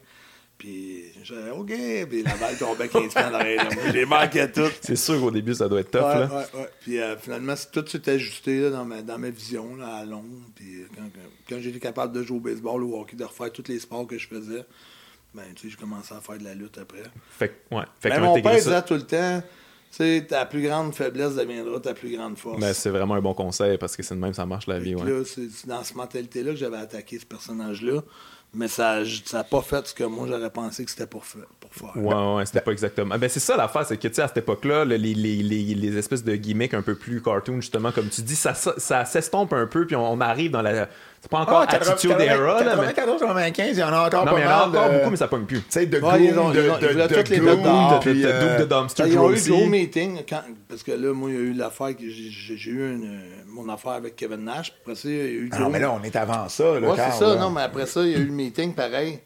Puis 0.61 1.05
j'ai 1.23 1.49
OK, 1.49 1.71
puis 2.07 2.21
la 2.21 2.35
balle 2.35 2.55
tombait 2.55 2.87
15 2.87 3.11
pieds 3.11 3.23
en 3.23 3.33
arrière. 3.33 3.67
de 3.67 3.73
moi. 3.73 3.83
J'ai 3.91 4.05
manqué 4.05 4.51
tout. 4.51 4.69
C'est 4.81 4.95
sûr 4.95 5.19
qu'au 5.19 5.31
début, 5.31 5.55
ça 5.55 5.67
doit 5.67 5.79
être 5.79 5.89
tough, 5.89 6.01
Ouais, 6.03 6.19
là. 6.19 6.27
ouais, 6.53 6.59
ouais. 6.59 6.69
Puis 6.81 6.99
euh, 6.99 7.17
finalement, 7.17 7.55
tout 7.73 7.83
s'est 7.87 8.07
ajusté 8.07 8.59
là, 8.61 8.69
dans, 8.69 8.85
ma, 8.85 9.01
dans 9.01 9.17
ma 9.17 9.31
vision 9.31 9.75
là, 9.75 9.87
à 9.95 10.05
long. 10.05 10.23
Puis 10.53 10.81
euh, 10.83 10.87
quand, 10.95 11.01
quand- 11.49 11.57
été 11.57 11.79
capable 11.79 12.13
de 12.13 12.21
jouer 12.21 12.37
au 12.37 12.41
baseball, 12.41 12.83
au 12.83 12.99
hockey, 12.99 13.15
de 13.15 13.23
refaire 13.23 13.51
tous 13.51 13.63
les 13.69 13.79
sports 13.79 14.05
que 14.05 14.19
je 14.19 14.27
faisais, 14.27 14.63
ben, 15.33 15.41
tu 15.55 15.63
sais, 15.63 15.69
j'ai 15.71 15.77
commencé 15.77 16.13
à 16.13 16.21
faire 16.21 16.37
de 16.37 16.43
la 16.43 16.53
lutte 16.53 16.77
après. 16.77 17.03
Fait 17.39 17.49
que, 17.49 17.75
ouais. 17.75 17.83
Fait 17.99 18.09
Ben, 18.09 18.17
que 18.17 18.21
mon 18.21 18.39
père 18.39 18.51
ça- 18.59 18.59
disait 18.59 18.81
tout 18.83 18.93
le 18.93 19.01
temps, 19.07 19.41
tu 19.41 19.47
sais, 19.97 20.25
ta 20.29 20.45
plus 20.45 20.61
grande 20.61 20.93
faiblesse 20.93 21.33
deviendra 21.35 21.79
ta 21.79 21.95
plus 21.95 22.15
grande 22.15 22.37
force. 22.37 22.59
Ben, 22.61 22.71
c'est 22.73 22.91
vraiment 22.91 23.15
un 23.15 23.21
bon 23.21 23.33
conseil 23.33 23.79
parce 23.79 23.97
que 23.97 24.03
c'est 24.03 24.13
de 24.13 24.19
même 24.19 24.35
ça 24.35 24.45
marche 24.45 24.67
la 24.67 24.77
vie, 24.77 24.93
ouais. 24.93 25.23
c'est 25.25 25.67
dans 25.67 25.83
cette 25.83 25.95
mentalité-là 25.97 26.51
que 26.51 26.57
j'avais 26.57 26.77
attaqué 26.77 27.17
ce 27.17 27.25
personnage-là. 27.25 28.03
Mais 28.53 28.67
ça 28.67 28.99
n'a 29.31 29.43
pas 29.45 29.61
fait 29.61 29.87
ce 29.87 29.93
que 29.93 30.03
moi 30.03 30.27
j'aurais 30.27 30.49
pensé 30.49 30.83
que 30.83 30.91
c'était 30.91 31.07
pour, 31.07 31.23
fa- 31.23 31.39
pour 31.61 31.73
faire. 31.73 31.95
Ouais, 32.03 32.13
ouais, 32.13 32.35
ouais, 32.35 32.45
c'était 32.45 32.59
pas 32.59 32.73
exactement. 32.73 33.17
Ben, 33.17 33.29
c'est 33.29 33.39
ça 33.39 33.55
l'affaire, 33.55 33.85
c'est 33.85 33.95
que, 33.95 34.09
tu 34.09 34.15
sais, 34.15 34.23
à 34.23 34.27
cette 34.27 34.37
époque-là, 34.37 34.83
le- 34.83 34.97
les, 34.97 35.13
les, 35.13 35.37
les, 35.37 35.63
les 35.73 35.97
espèces 35.97 36.21
de 36.25 36.35
gimmicks 36.35 36.73
un 36.73 36.81
peu 36.81 36.95
plus 36.95 37.21
cartoon, 37.21 37.61
justement, 37.61 37.93
comme 37.93 38.09
tu 38.09 38.21
dis, 38.21 38.35
ça, 38.35 38.53
ça, 38.53 38.73
ça 38.77 39.05
s'estompe 39.05 39.53
un 39.53 39.67
peu, 39.67 39.87
puis 39.87 39.95
on, 39.95 40.11
on 40.11 40.19
arrive 40.19 40.51
dans 40.51 40.61
la. 40.61 40.89
C'est 41.21 41.29
pas 41.31 41.37
encore 41.39 41.65
Ah, 41.69 41.75
Attitude 41.75 42.11
Era, 42.19 42.61
là, 42.63 42.75
mais. 42.75 42.87
94, 42.93 43.21
95, 43.21 43.69
il 43.77 43.79
y 43.79 43.83
en 43.83 43.87
a 43.93 44.07
encore 44.07 44.25
Non, 44.25 44.31
pas 44.31 44.37
mais 44.37 44.41
il 44.41 44.43
y 44.43 44.47
en 44.47 44.51
a 44.51 44.67
encore 44.67 44.89
de- 44.89 44.97
beaucoup, 44.97 45.09
mais 45.11 45.15
ça 45.17 45.27
pogne 45.29 45.45
plus. 45.45 45.59
Tu 45.59 45.65
sais, 45.69 45.85
de 45.85 45.99
Ouais, 45.99 46.23
ils 46.25 46.31
ont- 46.37 46.45
Goon, 46.45 46.49
de, 46.51 46.61
ils 46.61 46.69
ont- 46.71 46.75
de, 46.75 46.87
de 46.87 46.87
de, 46.87 46.97
de, 46.97 47.01
euh, 48.25 48.49
Duke 48.57 48.59
de 48.59 48.65
Dumpster 48.65 49.03
ils 49.07 49.17
ont 49.17 49.27
eu 49.29 49.33
le 49.33 49.37
aussi. 49.37 49.49
gros 49.51 49.65
meeting, 49.67 50.23
quand- 50.27 50.41
parce 50.67 50.83
que 50.83 50.91
là, 50.91 51.13
moi, 51.13 51.29
il 51.29 51.35
y 51.35 51.37
a 51.37 51.41
eu 51.41 51.53
l'affaire, 51.53 51.89
j'ai 51.97 52.71
eu 52.71 52.91
une, 52.95 53.21
mon 53.51 53.69
affaire 53.69 53.91
avec 53.93 54.15
Kevin 54.15 54.45
Nash, 54.45 54.73
après 54.81 54.95
ça, 54.95 55.09
il 55.09 55.15
y 55.15 55.19
a 55.19 55.23
eu 55.25 55.43
le 55.45 55.49
Ah 55.53 55.59
Non, 55.59 55.69
mais 55.69 55.79
là, 55.79 55.91
on 55.91 56.01
est 56.03 56.15
avant 56.15 56.47
ça, 56.49 56.63
Carl, 56.95 57.11
c'est 57.13 57.19
ça, 57.19 57.35
là. 57.35 57.41
non, 57.41 57.49
mais 57.51 57.61
après 57.61 57.85
ça, 57.85 58.01
il 58.03 58.11
y 58.11 58.15
a 58.15 58.19
eu 58.19 58.25
le 58.25 58.31
meeting 58.31 58.73
pareil 58.73 59.19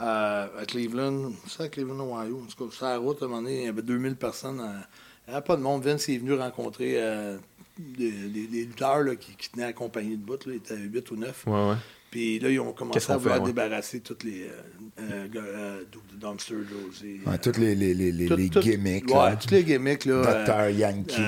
euh, 0.00 0.46
à 0.60 0.64
Cleveland. 0.66 1.32
C'est 1.46 1.62
à 1.64 1.68
Cleveland, 1.68 2.00
Ohio. 2.00 2.42
En 2.44 2.46
tout 2.46 2.64
cas, 2.68 2.74
sur 2.76 2.86
la 2.86 2.98
route, 2.98 3.20
à 3.22 3.24
un 3.24 3.28
moment 3.28 3.42
donné, 3.42 3.60
il 3.60 3.64
y 3.66 3.68
avait 3.68 3.82
2000 3.82 4.16
personnes. 4.16 4.60
euh, 4.60 4.80
il 5.26 5.30
n'y 5.30 5.36
avait 5.36 5.44
pas 5.44 5.56
de 5.56 5.62
monde. 5.62 5.82
Vince 5.84 6.08
est 6.08 6.18
venu 6.18 6.34
rencontrer 6.34 6.94
euh, 6.96 7.36
des, 7.78 8.10
des- 8.10 8.46
des 8.46 8.64
lutteurs 8.64 9.00
là, 9.00 9.14
qui, 9.16 9.34
qui 9.36 9.50
tenaient 9.50 9.66
la 9.66 9.72
compagnie 9.72 10.16
de 10.16 10.22
bout. 10.24 10.44
Là. 10.46 10.52
Il 10.52 10.56
était 10.56 10.76
8 10.76 11.10
ou 11.10 11.16
9. 11.16 11.44
Ouais, 11.46 11.52
ouais. 11.70 11.74
Puis 12.10 12.38
là, 12.38 12.48
ils 12.48 12.58
ont 12.58 12.72
commencé 12.72 13.12
à 13.12 13.16
vouloir 13.18 13.42
débarrasser 13.42 14.00
toutes 14.00 14.24
les 14.24 14.44
euh, 14.44 15.00
euh, 15.00 15.26
euh, 15.36 15.82
Duke 15.92 16.00
de 16.14 16.20
Dumpster, 16.20 16.54
Josie. 16.54 17.20
Ouais, 17.26 17.36
toutes 17.36 17.58
les, 17.58 17.74
les, 17.74 17.92
les, 17.92 18.10
les, 18.12 18.26
tout- 18.26 18.36
les 18.36 18.48
tout- 18.48 18.60
gimmicks. 18.60 19.08
Ouais, 19.08 19.14
là. 19.30 19.36
toutes 19.36 19.50
les 19.50 19.62
gimmicks. 19.62 20.06
Là, 20.06 20.44
Dr. 20.46 20.70
Yankee, 20.70 21.20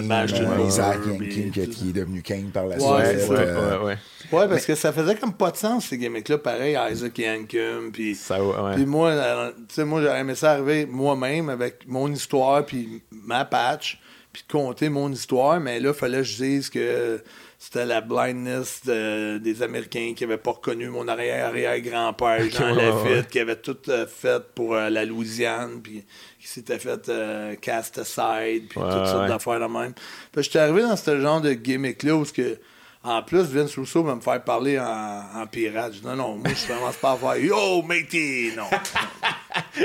Isaac 0.67 0.99
Yankee, 1.07 1.51
qui, 1.51 1.91
est 1.91 1.93
devenu 1.93 2.23
King 2.23 2.51
par 2.51 2.67
la 2.67 2.77
Ouais, 2.79 3.19
suite. 3.19 3.31
Ouais, 3.31 3.37
euh, 3.41 3.79
ouais, 3.81 3.85
ouais. 3.85 3.99
Ouais, 4.33 4.49
parce 4.49 4.65
que 4.65 4.75
ça 4.75 4.91
faisait 4.93 5.17
comme 5.17 5.35
pas 5.35 5.51
de 5.51 5.57
sens, 5.59 5.87
ces 5.87 5.99
gimmicks-là. 5.99 6.39
Pareil, 6.39 6.79
Isaac 6.91 7.19
Yankum, 7.19 7.91
puis... 7.93 8.15
Ça, 8.15 8.43
ouais. 8.43 8.75
Puis 8.77 8.87
moi, 8.87 9.53
tu 9.69 9.75
sais, 9.75 9.85
moi, 9.85 10.01
j'aurais 10.01 10.21
aimé 10.21 10.35
ça 10.35 10.53
arriver 10.53 10.87
moi-même 10.87 11.51
avec 11.51 11.87
mon 11.87 12.11
histoire, 12.11 12.65
puis 12.65 13.03
ma 13.11 13.45
patch, 13.45 14.01
puis 14.33 14.45
de 14.47 14.53
compter 14.53 14.89
mon 14.89 15.13
histoire, 15.13 15.61
mais 15.61 15.79
là, 15.81 15.91
il 15.91 15.95
fallait 15.95 16.19
que 16.19 16.23
je 16.25 16.37
dise 16.43 16.71
que 16.71 17.21
c'était 17.63 17.85
la 17.85 18.01
blindness 18.01 18.81
de- 18.87 19.37
des 19.37 19.63
Américains 19.63 20.15
qui 20.17 20.25
n'avaient 20.25 20.39
pas 20.41 20.53
reconnu 20.53 20.89
mon 20.89 21.07
arrière-arrière-grand-père, 21.09 22.51
Jean 22.51 22.75
ouais, 22.75 22.91
ouais. 22.91 23.11
Lafitte, 23.11 23.29
qui 23.31 23.39
avait 23.39 23.57
tout 23.57 23.77
euh, 23.89 24.07
fait 24.07 24.43
pour 24.55 24.75
euh, 24.75 24.89
la 24.89 25.05
Louisiane, 25.05 25.81
puis 25.83 26.05
qui 26.41 26.49
s'était 26.49 26.79
fait 26.79 27.09
euh, 27.11 27.55
cast 27.57 27.99
aside, 27.99 28.69
puis 28.69 28.81
Ouais, 28.81 28.91
toutes 28.91 29.07
sortes 29.07 29.29
d'affaires 29.29 29.61
de 29.61 29.67
même. 29.73 29.93
J'étais 30.37 30.59
arrivé 30.59 30.83
dans 30.83 30.97
ce 30.97 31.21
genre 31.21 31.41
de 31.43 31.53
gimmick-là 31.53 32.17
où 32.17 32.25
que, 32.25 32.59
en 33.03 33.23
plus, 33.23 33.45
Vince 33.45 33.75
Russo 33.77 34.03
va 34.03 34.15
me 34.15 34.21
faire 34.21 34.43
parler 34.43 34.79
en, 34.79 35.23
en 35.35 35.47
pirate. 35.47 35.95
Je 35.95 36.01
dis 36.01 36.07
non, 36.07 36.17
non, 36.17 36.37
moi, 36.37 36.49
je 36.55 36.67
commence 36.73 36.97
pas 36.97 37.13
à 37.13 37.17
faire 37.17 37.37
Yo, 37.37 37.83
matey! 37.83 38.53
Non. 38.57 38.65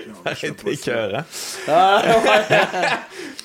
Non, 0.07 0.75
cœur, 0.83 1.15
hein? 1.19 1.25
Ah, 1.67 2.03
ouais. 2.23 2.57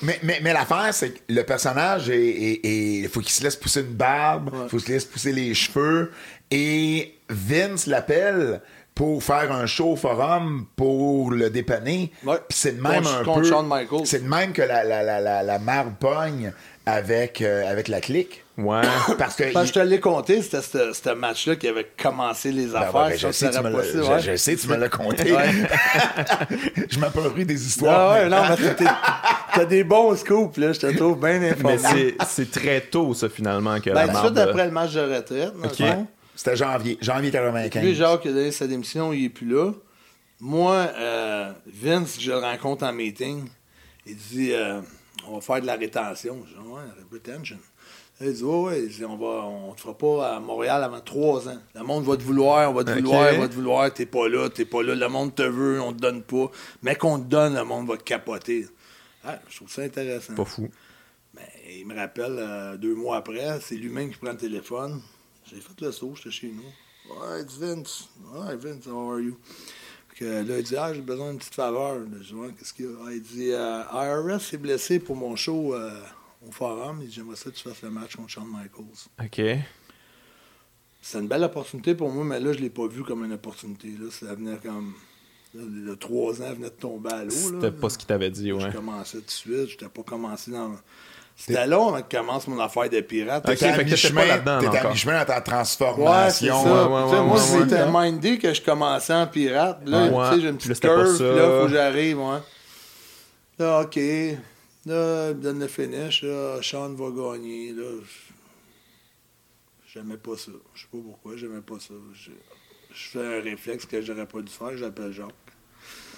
Mais, 0.03 0.19
mais, 0.23 0.39
mais 0.43 0.53
l'affaire, 0.53 0.93
c'est 0.93 1.11
que 1.11 1.19
le 1.29 1.43
personnage, 1.43 2.09
est, 2.09 2.15
est- 2.19 2.65
est- 2.65 2.97
il 2.99 3.09
faut 3.09 3.21
qu'il 3.21 3.31
se 3.31 3.43
laisse 3.43 3.55
pousser 3.55 3.81
une 3.81 3.93
barbe, 3.93 4.49
il 4.63 4.69
faut 4.69 4.77
qu'il 4.77 4.87
se 4.87 4.91
laisse 4.91 5.05
pousser 5.05 5.31
les 5.31 5.53
cheveux. 5.53 6.11
Et 6.51 7.15
Vince 7.29 7.87
l'appelle 7.87 8.61
pour 8.93 9.23
faire 9.23 9.51
un 9.51 9.65
show 9.65 9.93
au 9.93 9.95
forum 9.95 10.65
pour 10.75 11.31
le 11.31 11.49
dépanner. 11.49 12.11
Ouais. 12.25 12.37
Puis 12.49 12.57
c'est 12.57 12.73
de 12.77 12.81
même 12.81 13.03
Contre- 13.03 13.15
un 13.21 13.23
contre 13.23 13.39
peu. 13.41 13.47
Shawn 13.49 13.67
Michaels. 13.67 14.05
C'est 14.05 14.23
de 14.23 14.29
même 14.29 14.51
que 14.53 14.61
la, 14.61 14.83
la, 14.83 15.01
la, 15.01 15.19
la, 15.21 15.43
la 15.43 15.59
marde 15.59 15.95
pogne 15.99 16.51
avec, 16.85 17.41
euh, 17.41 17.69
avec 17.71 17.87
la 17.87 18.01
clique. 18.01 18.43
Ouais. 18.63 18.81
Parce 19.17 19.35
que. 19.35 19.53
Ben, 19.53 19.61
il- 19.61 19.67
je 19.67 19.73
te 19.73 19.79
l'ai 19.79 19.99
compté, 19.99 20.41
c'était 20.41 20.61
ce 20.61 21.13
match-là 21.13 21.55
qui 21.55 21.67
avait 21.67 21.87
commencé 22.01 22.51
les 22.51 22.67
Ben 22.67 22.75
affaires. 22.75 22.95
ouais, 22.95 23.09
ben, 23.11 23.17
je, 23.17 23.31
ça, 23.31 23.51
sais, 23.51 23.57
tu 23.57 23.63
me 23.63 23.71
passé, 23.75 23.89
je- 23.95 23.99
ouais. 24.01 24.19
je 24.21 24.35
sais, 24.35 24.55
tu 24.55 24.67
me 24.67 24.75
l'as 24.77 24.89
compté. 24.89 25.31
Ouais. 25.33 25.51
je 26.89 27.29
pris 27.29 27.45
des 27.45 27.65
histoires. 27.65 28.11
Ah 28.11 28.13
ouais, 28.13 28.29
non, 28.29 28.41
maintenant. 28.41 28.65
mais 28.79 28.85
t'as 29.53 29.65
des 29.65 29.83
bons 29.83 30.15
scoops, 30.15 30.57
là, 30.57 30.73
je 30.73 30.79
te 30.79 30.95
trouve 30.95 31.19
bien 31.19 31.41
informé. 31.43 31.77
Mais 31.77 31.77
c'est- 32.25 32.51
très 32.51 32.81
tôt, 32.81 33.13
ça, 33.13 33.29
finalement, 33.29 33.79
que 33.79 33.89
Ben, 33.89 34.05
la 34.05 34.13
marde. 34.13 34.37
après 34.37 34.65
le 34.65 34.71
match 34.71 34.93
de 34.93 35.01
retraite, 35.01 35.53
dans 35.55 35.61
le 35.63 35.67
Ok. 35.67 35.75
fond. 35.77 36.07
C'était 36.35 36.55
janvier, 36.55 36.97
janvier 37.01 37.29
95. 37.29 37.83
Lui, 37.83 37.93
Jacques 37.93 38.25
a 38.25 38.29
donné 38.29 38.51
sa 38.51 38.65
démission, 38.65 39.13
il 39.13 39.25
est 39.25 39.29
plus 39.29 39.47
là. 39.47 39.71
Moi, 40.39 40.87
euh, 40.97 41.51
Vince, 41.67 42.17
je 42.19 42.31
le 42.31 42.37
rencontre 42.37 42.83
en 42.85 42.93
meeting. 42.93 43.47
Il 44.07 44.15
dit 44.15 44.51
euh, 44.53 44.81
On 45.27 45.35
va 45.35 45.41
faire 45.41 45.61
de 45.61 45.67
la 45.67 45.75
rétention. 45.75 46.39
Je 46.47 46.53
dis 46.59 46.67
Ouais, 46.67 46.81
retention. 47.11 47.57
Il 48.23 48.33
dit 48.33 48.43
il 48.43 48.87
dit, 48.89 49.05
on 49.05 49.17
va, 49.17 49.45
on 49.45 49.73
te 49.73 49.81
fera 49.81 49.97
pas 49.97 50.35
à 50.35 50.39
Montréal 50.39 50.83
avant 50.83 50.99
trois 51.01 51.47
ans. 51.49 51.57
Le 51.73 51.83
monde 51.83 52.03
va 52.05 52.15
te 52.17 52.21
vouloir, 52.21 52.69
on 52.69 52.73
va 52.73 52.83
te 52.83 52.91
vouloir, 52.91 53.33
on 53.33 53.39
va 53.39 53.47
te 53.47 53.53
vouloir, 53.53 53.93
t'es 53.93 54.05
pas 54.05 54.29
là, 54.29 54.49
t'es 54.49 54.65
pas 54.65 54.83
là. 54.83 54.93
Le 54.93 55.07
monde 55.07 55.33
te 55.33 55.41
veut, 55.41 55.81
on 55.81 55.91
te 55.91 55.99
donne 55.99 56.21
pas. 56.21 56.51
Mais 56.83 56.95
qu'on 56.95 57.19
te 57.19 57.25
donne, 57.25 57.55
le 57.55 57.63
monde 57.63 57.87
va 57.87 57.97
te 57.97 58.03
capoter. 58.03 58.67
Ah, 59.23 59.39
je 59.49 59.55
trouve 59.55 59.71
ça 59.71 59.81
intéressant. 59.81 60.35
Pas 60.35 60.45
fou. 60.45 60.69
Ben, 61.33 61.43
il 61.69 61.87
me 61.87 61.95
rappelle 61.95 62.35
euh, 62.37 62.77
deux 62.77 62.93
mois 62.93 63.17
après, 63.17 63.59
c'est 63.61 63.75
lui-même 63.75 64.11
qui 64.11 64.17
prend 64.17 64.31
le 64.31 64.37
téléphone. 64.37 65.01
J'ai 65.45 65.59
fait 65.59 65.81
le 65.81 65.91
saut, 65.91 66.13
j'étais 66.15 66.31
chez 66.31 66.47
nous. 66.47 67.13
Ouais, 67.13 67.39
il 67.39 67.45
dit 67.45 67.57
Vince. 67.59 68.09
Ouais, 68.33 68.55
Vince, 68.55 68.85
how 68.87 69.11
are 69.11 69.19
you? 69.19 69.37
Que 70.15 70.25
là, 70.25 70.57
il 70.59 70.63
dit 70.63 70.75
Ah, 70.75 70.93
j'ai 70.93 71.01
besoin 71.01 71.29
d'une 71.29 71.39
petite 71.39 71.55
faveur. 71.55 71.99
Je 72.21 72.33
dis 72.35 72.53
qu'est-ce 72.57 72.73
qu'il 72.73 72.85
y 72.85 72.87
a? 72.87 72.91
Ah, 73.05 73.11
il 73.11 73.21
dit 73.21 73.51
euh, 73.51 74.33
IRS 74.33 74.41
s'est 74.41 74.57
blessé 74.57 74.99
pour 74.99 75.15
mon 75.15 75.35
show 75.35 75.73
euh, 75.73 75.91
au 76.47 76.51
forum. 76.51 76.99
Il 77.01 77.07
dit 77.07 77.13
J'aimerais 77.15 77.35
ça 77.35 77.49
que 77.51 77.55
tu 77.55 77.63
fasses 77.67 77.81
le 77.81 77.89
match 77.89 78.15
contre 78.15 78.29
Shawn 78.29 78.47
Michaels. 78.47 79.07
OK. 79.23 79.59
C'est 81.01 81.17
une 81.19 81.27
belle 81.27 81.43
opportunité 81.43 81.95
pour 81.95 82.09
moi, 82.11 82.23
mais 82.23 82.39
là, 82.39 82.53
je 82.53 82.59
l'ai 82.59 82.69
pas 82.69 82.87
vu 82.87 83.03
comme 83.03 83.23
une 83.25 83.33
opportunité. 83.33 83.87
Là, 83.89 84.09
ça 84.11 84.33
venait 84.35 84.57
comme. 84.57 84.93
Là, 85.53 85.63
le 85.67 85.95
trois 85.97 86.41
ans 86.41 86.53
venait 86.53 86.69
de 86.69 86.75
tomber 86.75 87.11
à 87.11 87.23
l'eau. 87.23 87.31
là. 87.51 87.59
C'était 87.61 87.71
pas 87.71 87.89
ce 87.89 87.97
qu'il 87.97 88.07
t'avait 88.07 88.29
dit, 88.29 88.51
ouais. 88.53 88.69
Je 88.71 88.77
commençais 88.77 89.17
tout 89.17 89.25
de 89.25 89.31
suite. 89.31 89.55
Je 89.67 89.71
n'étais 89.71 89.89
pas 89.89 90.03
commencé 90.03 90.51
dans. 90.51 90.75
C'était 91.35 91.65
long 91.65 91.87
avant 91.89 92.01
que 92.03 92.15
commence 92.15 92.47
mon 92.47 92.59
affaire 92.59 92.87
de 92.89 93.01
pirate. 93.01 93.43
Ok, 93.47 93.55
T'étais 93.55 93.65
à 93.69 93.83
mi-chemin- 93.83 94.21
pas 94.21 94.27
là-dedans 94.27 94.59
t'étais 94.59 94.77
à 94.77 94.79
encore. 94.81 94.91
mi-chemin 94.91 95.19
dans 95.19 95.25
ta 95.25 95.33
Ouais, 95.37 95.39
c'est 95.43 95.51
transformation. 95.51 96.63
ça. 96.63 96.69
ouais, 96.69 96.81
ouais, 96.81 97.21
moi, 97.23 97.33
ouais, 97.33 97.39
c'était 97.65 97.83
ouais. 97.83 98.11
mindé 98.11 98.37
que 98.37 98.53
je 98.53 98.61
commençais 98.61 99.13
en 99.13 99.25
pirate. 99.27 99.81
Là, 99.85 100.05
Ouais. 100.07 100.29
tu 100.29 100.35
sais, 100.35 100.41
j'ai 100.41 100.47
une 100.49 100.53
là, 100.53 100.59
petite 100.59 100.79
curve, 100.81 101.23
là, 101.23 101.43
il 101.55 101.61
faut 101.61 101.67
que 101.67 101.73
j'arrive, 101.73 102.19
ouais. 102.19 102.37
Là, 103.57 103.81
OK. 103.81 103.99
Là, 104.85 105.29
il 105.29 105.37
me 105.37 105.41
donne 105.41 105.59
le 105.59 105.67
finish. 105.67 106.23
Là, 106.23 106.59
Sean 106.61 106.93
va 106.93 107.09
gagner. 107.11 107.71
Là, 107.73 107.89
j'aimais 109.87 110.17
pas 110.17 110.35
ça. 110.37 110.51
Je 110.73 110.81
sais 110.81 110.87
pas 110.91 110.97
pourquoi, 111.03 111.35
j'aimais 111.35 111.61
pas 111.61 111.79
ça. 111.79 111.93
Je, 112.13 112.31
je 112.93 113.07
fais 113.09 113.37
un 113.37 113.41
réflexe 113.41 113.85
que 113.85 114.01
j'aurais 114.01 114.25
pas 114.25 114.41
dû 114.41 114.51
faire, 114.51 114.75
j'appelle 114.77 115.11
Jacques. 115.11 115.27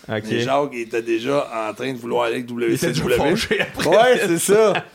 OK. 0.08 0.24
Mais 0.30 0.40
Jacques, 0.42 0.70
il 0.74 0.82
était 0.82 1.02
déjà 1.02 1.70
en 1.70 1.74
train 1.74 1.94
de 1.94 1.98
vouloir 1.98 2.26
aller 2.26 2.36
avec 2.36 2.50
WCW. 2.50 3.14
après. 3.60 3.88
Ouais, 3.88 4.20
c'est 4.28 4.40
ça. 4.40 4.86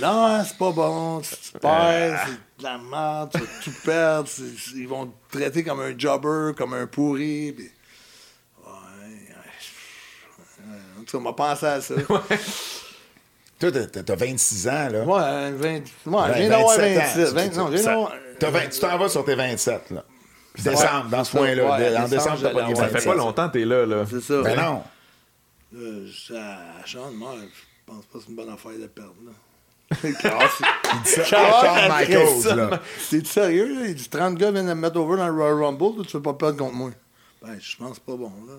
Non, 0.00 0.42
c'est 0.44 0.58
pas 0.58 0.72
bon. 0.72 1.22
Si 1.22 1.52
tu 1.52 1.58
perds, 1.58 2.26
c'est 2.26 2.58
de 2.58 2.62
la 2.62 2.78
merde, 2.78 3.30
tu 3.32 3.38
vas 3.38 3.46
tout 3.64 3.72
perdre. 3.84 4.28
ils 4.76 4.88
vont 4.88 5.06
te 5.06 5.38
traiter 5.38 5.64
comme 5.64 5.80
un 5.80 5.98
jobber, 5.98 6.52
comme 6.56 6.74
un 6.74 6.86
pourri. 6.86 7.52
Ouais, 7.52 7.66
ouais. 8.66 9.34
En 10.98 11.04
tout 11.04 11.12
cas, 11.12 11.18
on 11.18 11.20
m'a 11.22 11.32
pensé 11.32 11.66
à 11.66 11.80
ça. 11.80 11.94
Toi, 13.60 13.70
t'as- 13.72 13.86
t'as 13.86 14.02
t'as 14.02 14.14
26 14.16 14.68
ans, 14.68 14.88
là. 14.90 15.04
Ouais, 15.04 15.50
20, 15.52 15.68
ouais, 15.68 15.82
Ben, 16.06 16.26
je 16.28 16.38
viens 16.38 16.48
d'avoir 16.48 16.76
27 16.78 16.96
ans. 16.96 17.00
26. 17.14 17.32
20, 17.34 17.56
non, 17.56 17.66
je 17.66 17.72
viens 17.72 17.82
Ça- 17.82 17.90
d'avoir- 17.90 18.12
t'as 18.38 18.50
20 18.50 18.68
tu 18.70 18.80
t'en 18.80 18.98
vas 18.98 19.08
sur 19.08 19.24
tes 19.24 19.34
27, 19.34 19.90
là. 19.90 20.04
Décembre, 20.58 21.08
dans 21.10 21.24
ce 21.24 21.30
ça. 21.32 21.38
point-là. 21.38 21.64
En 21.64 21.78
décembre, 21.78 22.08
décembre, 22.08 22.38
t'as 22.42 22.50
pas 22.50 22.60
Ça 22.60 22.66
fait 22.66 22.92
27. 22.92 23.04
pas 23.04 23.14
longtemps 23.14 23.48
que 23.48 23.52
t'es 23.52 23.64
là, 23.64 23.86
là. 23.86 24.04
C'est 24.10 24.20
ça. 24.20 24.42
Ben 24.42 24.56
non. 24.56 24.82
Là, 25.72 26.06
je- 26.06 26.34
à 26.34 26.86
Sean, 26.86 27.10
moi, 27.12 27.34
je 27.38 27.92
pense 27.92 28.04
pas 28.06 28.18
que 28.18 28.24
c'est 28.24 28.30
une 28.30 28.36
bonne 28.36 28.50
affaire 28.52 28.72
de 28.72 28.86
perdre. 28.86 29.14
Là. 29.24 29.32
Il 30.04 31.02
dit 31.02 31.10
ça 31.10 31.24
Charles, 31.24 31.90
Michaels, 32.00 32.40
ça, 32.42 32.54
là. 32.56 32.80
C'est 32.98 33.26
sérieux, 33.26 33.80
là? 33.80 33.86
Il 33.88 33.94
dit 33.94 34.08
30 34.08 34.36
gars 34.38 34.50
viennent 34.50 34.66
de 34.68 34.74
me 34.74 34.80
mettre 34.80 34.96
over 34.98 35.16
dans 35.16 35.28
le 35.28 35.34
Royal 35.34 35.62
Rumble, 35.64 36.06
tu 36.06 36.16
veux 36.16 36.22
pas 36.22 36.32
perdre 36.34 36.56
contre 36.58 36.74
moi? 36.74 36.90
Ben, 37.42 37.56
je 37.60 37.76
pense 37.76 37.98
pas 37.98 38.16
bon, 38.16 38.32
là. 38.48 38.54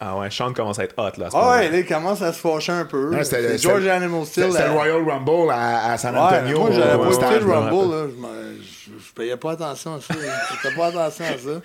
Ah 0.00 0.18
ouais, 0.18 0.28
Sean 0.30 0.52
commence 0.52 0.78
à 0.80 0.84
être 0.84 0.94
hot, 0.98 1.18
là. 1.20 1.28
Ah 1.32 1.50
ouais, 1.52 1.70
là, 1.70 1.78
il 1.78 1.86
commence 1.86 2.20
à 2.20 2.32
se 2.32 2.40
fâcher 2.40 2.72
un 2.72 2.84
peu. 2.84 3.12
C'était 3.22 3.56
c'est 3.56 3.58
George 3.58 3.86
Animal 3.86 4.26
Steel. 4.26 4.50
C'était 4.50 4.66
le 4.66 4.72
Royal 4.72 5.08
Rumble 5.08 5.50
à, 5.52 5.92
à 5.92 5.98
San 5.98 6.14
Ouais, 6.14 6.20
Antonio. 6.20 6.58
moi, 6.58 6.70
j'avais 6.72 6.98
pas 6.98 7.10
écouté 7.10 7.38
le. 7.40 7.52
Rumble, 7.52 7.94
là. 7.94 8.08
Je, 8.10 8.20
m'en- 8.20 8.28
je, 8.60 8.90
je 9.06 9.12
payais 9.14 9.36
pas 9.36 9.52
attention 9.52 9.94
à 9.94 10.00
ça. 10.00 10.14
Je 10.14 10.56
faisais 10.56 10.74
pas 10.74 10.86
attention 10.86 11.24
à 11.24 11.38
ça. 11.38 11.60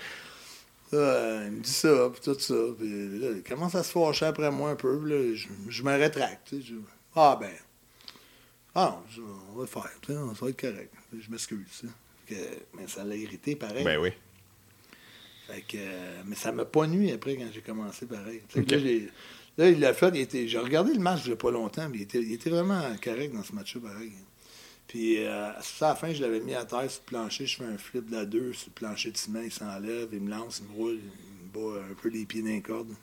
Là, 0.91 1.43
il 1.45 1.51
me 1.51 1.59
dit 1.61 1.69
ça, 1.71 2.09
puis 2.11 2.21
tout 2.23 2.39
ça. 2.39 2.53
Puis 2.77 3.19
là, 3.19 3.27
il 3.35 3.43
commence 3.47 3.75
à 3.75 3.83
se 3.83 3.91
fâcher 3.91 4.25
après 4.27 4.49
moi 4.51 4.71
un 4.71 4.75
peu. 4.75 4.97
puis 4.99 5.09
là, 5.11 5.35
je, 5.35 5.47
je 5.71 5.83
me 5.83 5.91
rétracte. 5.97 6.49
tu 6.49 6.57
sais, 6.57 6.67
je- 6.67 6.75
ah, 7.15 7.37
ben. 7.39 7.49
Ah, 8.75 8.91
non, 8.95 8.99
je- 9.11 9.21
on 9.51 9.55
va 9.57 9.61
le 9.61 9.67
faire. 9.67 9.89
tu 10.01 10.13
sais, 10.13 10.19
Ça 10.19 10.45
va 10.45 10.49
être 10.49 10.61
correct. 10.61 10.93
Je 11.13 11.31
m'excuse. 11.31 11.65
tu 11.81 11.87
sais. 11.87 11.93
Que- 12.27 12.59
mais 12.77 12.87
ça 12.87 13.03
l'a 13.03 13.15
irrité 13.15 13.55
pareil. 13.55 13.83
Ben 13.83 13.97
oui. 13.99 14.11
Fait 15.49 15.61
que, 15.61 15.77
euh, 15.77 16.21
mais 16.27 16.35
ça 16.35 16.51
m'a 16.51 16.65
pas 16.65 16.85
nuit 16.85 17.11
après 17.11 17.35
quand 17.35 17.47
j'ai 17.53 17.61
commencé 17.61 18.05
pareil. 18.05 18.41
Là, 19.57 19.69
il 19.69 19.79
l'a 19.79 19.93
fait. 19.93 20.09
il 20.13 20.21
était- 20.21 20.47
J'ai 20.47 20.59
regardé 20.59 20.93
le 20.93 20.99
match 20.99 21.21
il 21.25 21.29
y 21.31 21.33
a 21.33 21.35
pas 21.35 21.51
longtemps, 21.51 21.89
mais 21.89 21.97
il 21.97 22.01
était, 22.03 22.19
il 22.21 22.31
était 22.33 22.49
vraiment 22.49 22.81
correct 23.03 23.33
dans 23.33 23.43
ce 23.43 23.53
match-là 23.53 23.81
pareil. 23.81 24.11
Puis 24.87 25.17
euh, 25.25 25.51
ça, 25.61 25.87
à 25.87 25.89
la 25.89 25.95
fin, 25.95 26.13
je 26.13 26.21
l'avais 26.21 26.39
mis 26.39 26.53
à 26.55 26.65
terre 26.65 26.89
sur 26.89 27.01
le 27.05 27.09
plancher. 27.09 27.45
Je 27.45 27.57
fais 27.57 27.65
un 27.65 27.77
flip 27.77 28.09
de 28.09 28.15
la 28.15 28.25
2 28.25 28.53
sur 28.53 28.69
le 28.69 28.73
plancher 28.73 29.11
de 29.11 29.17
ciment. 29.17 29.41
Il 29.41 29.51
s'enlève, 29.51 30.09
il 30.13 30.21
me 30.21 30.29
lance, 30.29 30.61
il 30.63 30.71
me 30.71 30.77
roule, 30.77 30.99
il 30.99 31.61
me 31.61 31.73
bat 31.73 31.81
un 31.91 31.93
peu 31.95 32.09
les 32.09 32.25
pieds 32.25 32.41
d'un 32.41 32.59
corde. 32.61 32.93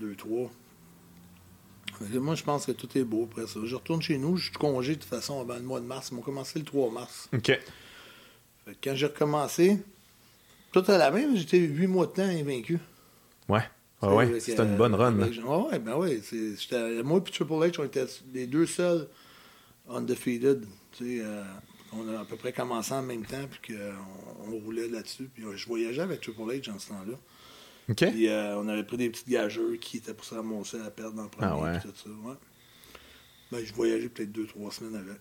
2-3. 0.00 0.50
Fait 1.98 2.04
que 2.12 2.18
Moi, 2.18 2.34
je 2.34 2.42
pense 2.44 2.66
que 2.66 2.72
tout 2.72 2.88
est 2.98 3.04
beau 3.04 3.24
après 3.30 3.46
ça. 3.46 3.60
Je 3.64 3.74
retourne 3.74 4.02
chez 4.02 4.18
nous. 4.18 4.36
Je 4.36 4.44
suis 4.46 4.52
congé 4.54 4.94
de 4.96 5.00
toute 5.00 5.08
façon 5.08 5.40
avant 5.40 5.54
le 5.54 5.62
mois 5.62 5.80
de 5.80 5.86
mars. 5.86 6.08
Ils 6.10 6.16
m'ont 6.16 6.22
commencé 6.22 6.58
le 6.58 6.64
3 6.64 6.90
mars. 6.90 7.28
OK. 7.32 7.46
Fait 7.46 7.60
que 8.66 8.76
quand 8.82 8.94
j'ai 8.94 9.06
recommencé, 9.06 9.78
tout 10.82 10.90
à 10.90 10.98
la 10.98 11.10
même, 11.10 11.36
j'étais 11.36 11.58
huit 11.58 11.86
mois 11.86 12.06
de 12.06 12.12
temps 12.12 12.22
invaincu. 12.22 12.78
Ouais. 13.48 13.62
Ah 14.02 14.14
ouais, 14.14 14.40
c'était 14.40 14.62
une 14.62 14.76
bonne 14.76 14.94
run. 14.94 15.18
ah 15.20 15.58
ouais, 15.58 15.78
ben 15.78 15.96
ouais. 15.96 16.20
Moi 17.02 17.18
et 17.18 17.30
Triple 17.30 17.52
H, 17.52 17.76
on 17.80 17.84
était 17.84 18.04
les 18.34 18.46
deux 18.46 18.66
seuls 18.66 19.08
undefeated. 19.88 20.66
Tu 20.92 21.18
sais, 21.18 21.24
euh, 21.24 21.42
on 21.92 22.06
a 22.08 22.20
à 22.20 22.24
peu 22.24 22.36
près 22.36 22.52
commencé 22.52 22.92
en 22.92 23.02
même 23.02 23.24
temps, 23.24 23.46
puis 23.50 23.74
qu'on 23.74 24.52
on 24.52 24.58
roulait 24.58 24.88
là-dessus. 24.88 25.30
Puis 25.32 25.44
je 25.54 25.66
voyageais 25.66 26.02
avec 26.02 26.20
Triple 26.20 26.42
H 26.42 26.70
en 26.70 26.78
ce 26.78 26.88
temps-là. 26.88 27.16
OK. 27.88 28.10
Puis 28.10 28.28
euh, 28.28 28.58
on 28.58 28.68
avait 28.68 28.84
pris 28.84 28.98
des 28.98 29.08
petites 29.08 29.28
gageurs 29.28 29.78
qui 29.80 29.96
étaient 29.98 30.12
pour 30.12 30.26
se 30.26 30.34
ramasser 30.34 30.80
à 30.80 30.90
perdre 30.90 31.14
dans 31.14 31.22
le 31.24 31.28
premier. 31.30 31.48
Ah 31.50 31.58
ouais. 31.58 31.78
puis 31.78 31.88
tout 31.88 31.96
ça, 31.96 32.10
ouais. 32.10 32.34
Ben, 33.50 33.64
je 33.64 33.72
voyageais 33.72 34.08
peut-être 34.08 34.32
deux, 34.32 34.46
trois 34.46 34.70
semaines 34.72 34.96
avec. 34.96 35.20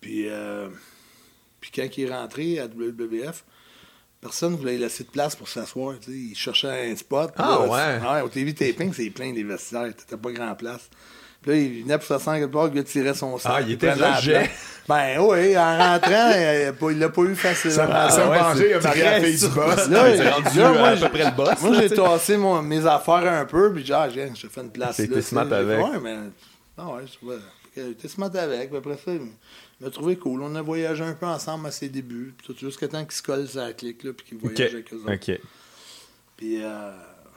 Puis, 0.00 0.28
euh, 0.28 0.68
puis 1.60 1.70
quand 1.74 1.86
il 1.98 2.04
est 2.04 2.14
rentré 2.14 2.58
à 2.60 2.66
WWF, 2.66 3.44
personne 4.20 4.52
ne 4.52 4.56
voulait 4.58 4.76
laisser 4.76 5.04
de 5.04 5.10
place 5.10 5.34
pour 5.36 5.48
s'asseoir. 5.48 5.94
tu 6.00 6.10
sais. 6.10 6.16
Il 6.16 6.34
cherchait 6.36 6.90
un 6.90 6.96
spot. 6.96 7.32
Ah 7.36 7.42
là, 7.42 7.60
ouais. 7.60 8.08
ouais. 8.14 8.20
Au 8.22 8.28
TV 8.28 8.54
taping, 8.54 8.92
c'est 8.92 9.10
plein 9.10 9.32
des 9.32 9.42
vestiaires. 9.44 9.92
T'étais 9.96 10.16
pas 10.20 10.30
grand 10.32 10.54
place. 10.54 10.88
Puis 11.42 11.50
là, 11.52 11.56
il 11.56 11.82
venait 11.84 11.96
pour 11.96 12.06
s'asseoir 12.06 12.36
quelque 12.36 12.52
part, 12.52 12.64
le 12.64 12.70
gars 12.70 12.82
tirait 12.82 13.14
son 13.14 13.38
sac. 13.38 13.52
Ah, 13.56 13.60
il 13.62 13.72
était 13.72 13.92
rejet. 13.94 14.50
Ben 14.86 15.18
oui, 15.20 15.56
en 15.56 15.78
rentrant, 15.78 16.30
il 16.36 16.66
a 16.66 16.72
pas- 16.74 16.90
il 16.90 16.98
l'a 16.98 17.08
pas 17.08 17.22
eu 17.22 17.34
facile. 17.34 17.70
Ça 17.70 17.88
Ah, 17.90 18.10
ça 18.10 18.28
ouais, 18.28 18.36
il 18.68 18.74
a 18.74 18.80
marié 18.80 19.02
la 19.04 19.20
fille 19.22 19.38
du 19.38 19.48
boss. 19.48 19.88
Là, 19.88 20.02
Ouais, 20.02 20.16
c'est 20.18 20.24
là, 20.24 20.30
rendu 20.34 20.58
moi, 20.58 20.88
à 20.88 20.94
j'ai- 20.96 21.06
peu 21.06 21.12
près 21.12 21.24
le 21.30 21.36
boss, 21.36 21.62
Moi, 21.62 21.72
j'ai 21.80 21.88
sais. 21.88 21.94
tassé 21.94 22.36
mon- 22.36 22.62
mes 22.62 22.84
affaires 22.84 23.14
un 23.32 23.46
peu, 23.46 23.72
puis 23.72 23.80
j'ai 23.80 23.86
dit, 23.86 23.92
ah, 23.94 24.08
viens, 24.08 24.28
je 24.34 24.42
te 24.46 24.52
fais 24.52 24.60
une 24.60 24.70
place. 24.70 24.96
Sais. 24.96 25.22
smart 25.22 25.50
avec. 25.50 25.78
Ouais, 25.78 25.98
mais. 26.02 26.16
Ah 26.76 26.88
ouais, 26.88 27.02
je. 27.06 27.12
Fait 27.26 27.80
que 27.80 27.86
J'étais 27.88 28.08
smart 28.08 28.30
avec. 28.34 28.68
Puis 28.68 28.76
après 28.78 28.98
ça, 29.02 29.12
il 29.80 29.84
m'a 29.84 29.90
trouvé 29.90 30.16
cool. 30.16 30.42
On 30.42 30.54
a 30.54 30.62
voyagé 30.62 31.02
un 31.02 31.14
peu 31.14 31.26
ensemble 31.26 31.66
à 31.66 31.70
ses 31.70 31.88
débuts. 31.88 32.34
Puis 32.36 32.46
tout 32.46 32.56
jusqu'à 32.58 32.88
temps 32.88 33.02
qu'il 33.04 33.12
se 33.14 33.22
colle 33.22 33.46
la 33.54 33.72
clique, 33.72 34.04
là, 34.04 34.12
puis 34.12 34.26
qu'il 34.26 34.38
voyage 34.38 34.74
avec 34.74 34.92
eux 34.92 34.96
autres. 34.96 35.12
OK. 35.14 35.40
Puis, 36.36 36.62
euh, 36.62 36.92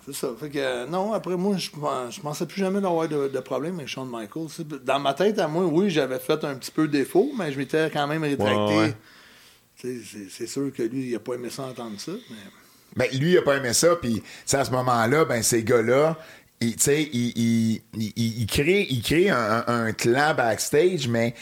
c'est 0.05 0.13
ça. 0.13 0.29
Fait 0.39 0.49
que, 0.49 0.57
euh, 0.57 0.85
non, 0.85 1.13
après, 1.13 1.35
moi, 1.37 1.55
je 1.57 1.69
je 1.69 2.21
pensais 2.21 2.45
plus 2.45 2.59
jamais 2.59 2.81
d'avoir 2.81 3.07
de, 3.07 3.27
de 3.29 3.39
problème 3.39 3.75
avec 3.75 3.87
Shawn 3.87 4.09
Michaels. 4.09 4.65
Dans 4.83 4.99
ma 4.99 5.13
tête, 5.13 5.39
à 5.39 5.47
moi, 5.47 5.65
oui, 5.65 5.89
j'avais 5.89 6.19
fait 6.19 6.43
un 6.43 6.55
petit 6.55 6.71
peu 6.71 6.87
défaut, 6.87 7.31
mais 7.37 7.51
je 7.51 7.57
m'étais 7.57 7.89
quand 7.91 8.07
même 8.07 8.23
rétracté. 8.23 8.53
Ouais, 8.75 8.77
ouais. 8.77 8.93
C'est 9.75 9.97
c'est 10.29 10.47
sûr 10.47 10.71
que 10.71 10.83
lui, 10.83 11.09
il 11.09 11.15
a 11.15 11.19
pas 11.19 11.33
aimé 11.33 11.49
ça 11.49 11.63
entendre 11.63 11.99
ça, 11.99 12.11
mais. 12.29 12.37
Ben, 12.95 13.07
lui, 13.19 13.31
il 13.31 13.37
a 13.37 13.41
pas 13.41 13.57
aimé 13.57 13.73
ça, 13.73 13.95
puis 13.95 14.21
à 14.51 14.63
ce 14.63 14.71
moment-là, 14.71 15.25
ben, 15.25 15.41
ces 15.41 15.63
gars-là, 15.63 16.15
ils, 16.61 16.75
tu 16.75 16.83
sais, 16.83 17.01
ils, 17.11 17.33
ils, 17.35 17.81
ils, 17.95 18.41
ils 18.41 18.45
créent, 18.45 18.85
ils 18.89 19.01
créent 19.01 19.31
un, 19.31 19.63
un- 19.67 19.85
un 19.87 19.91
clan 19.93 20.35
backstage, 20.35 21.07
mais 21.07 21.33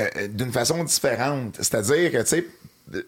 euh, 0.00 0.28
d'une 0.28 0.52
façon 0.52 0.82
différente. 0.84 1.56
C'est-à-dire 1.56 2.12
que, 2.12 2.18
tu 2.22 2.26
sais, 2.26 2.46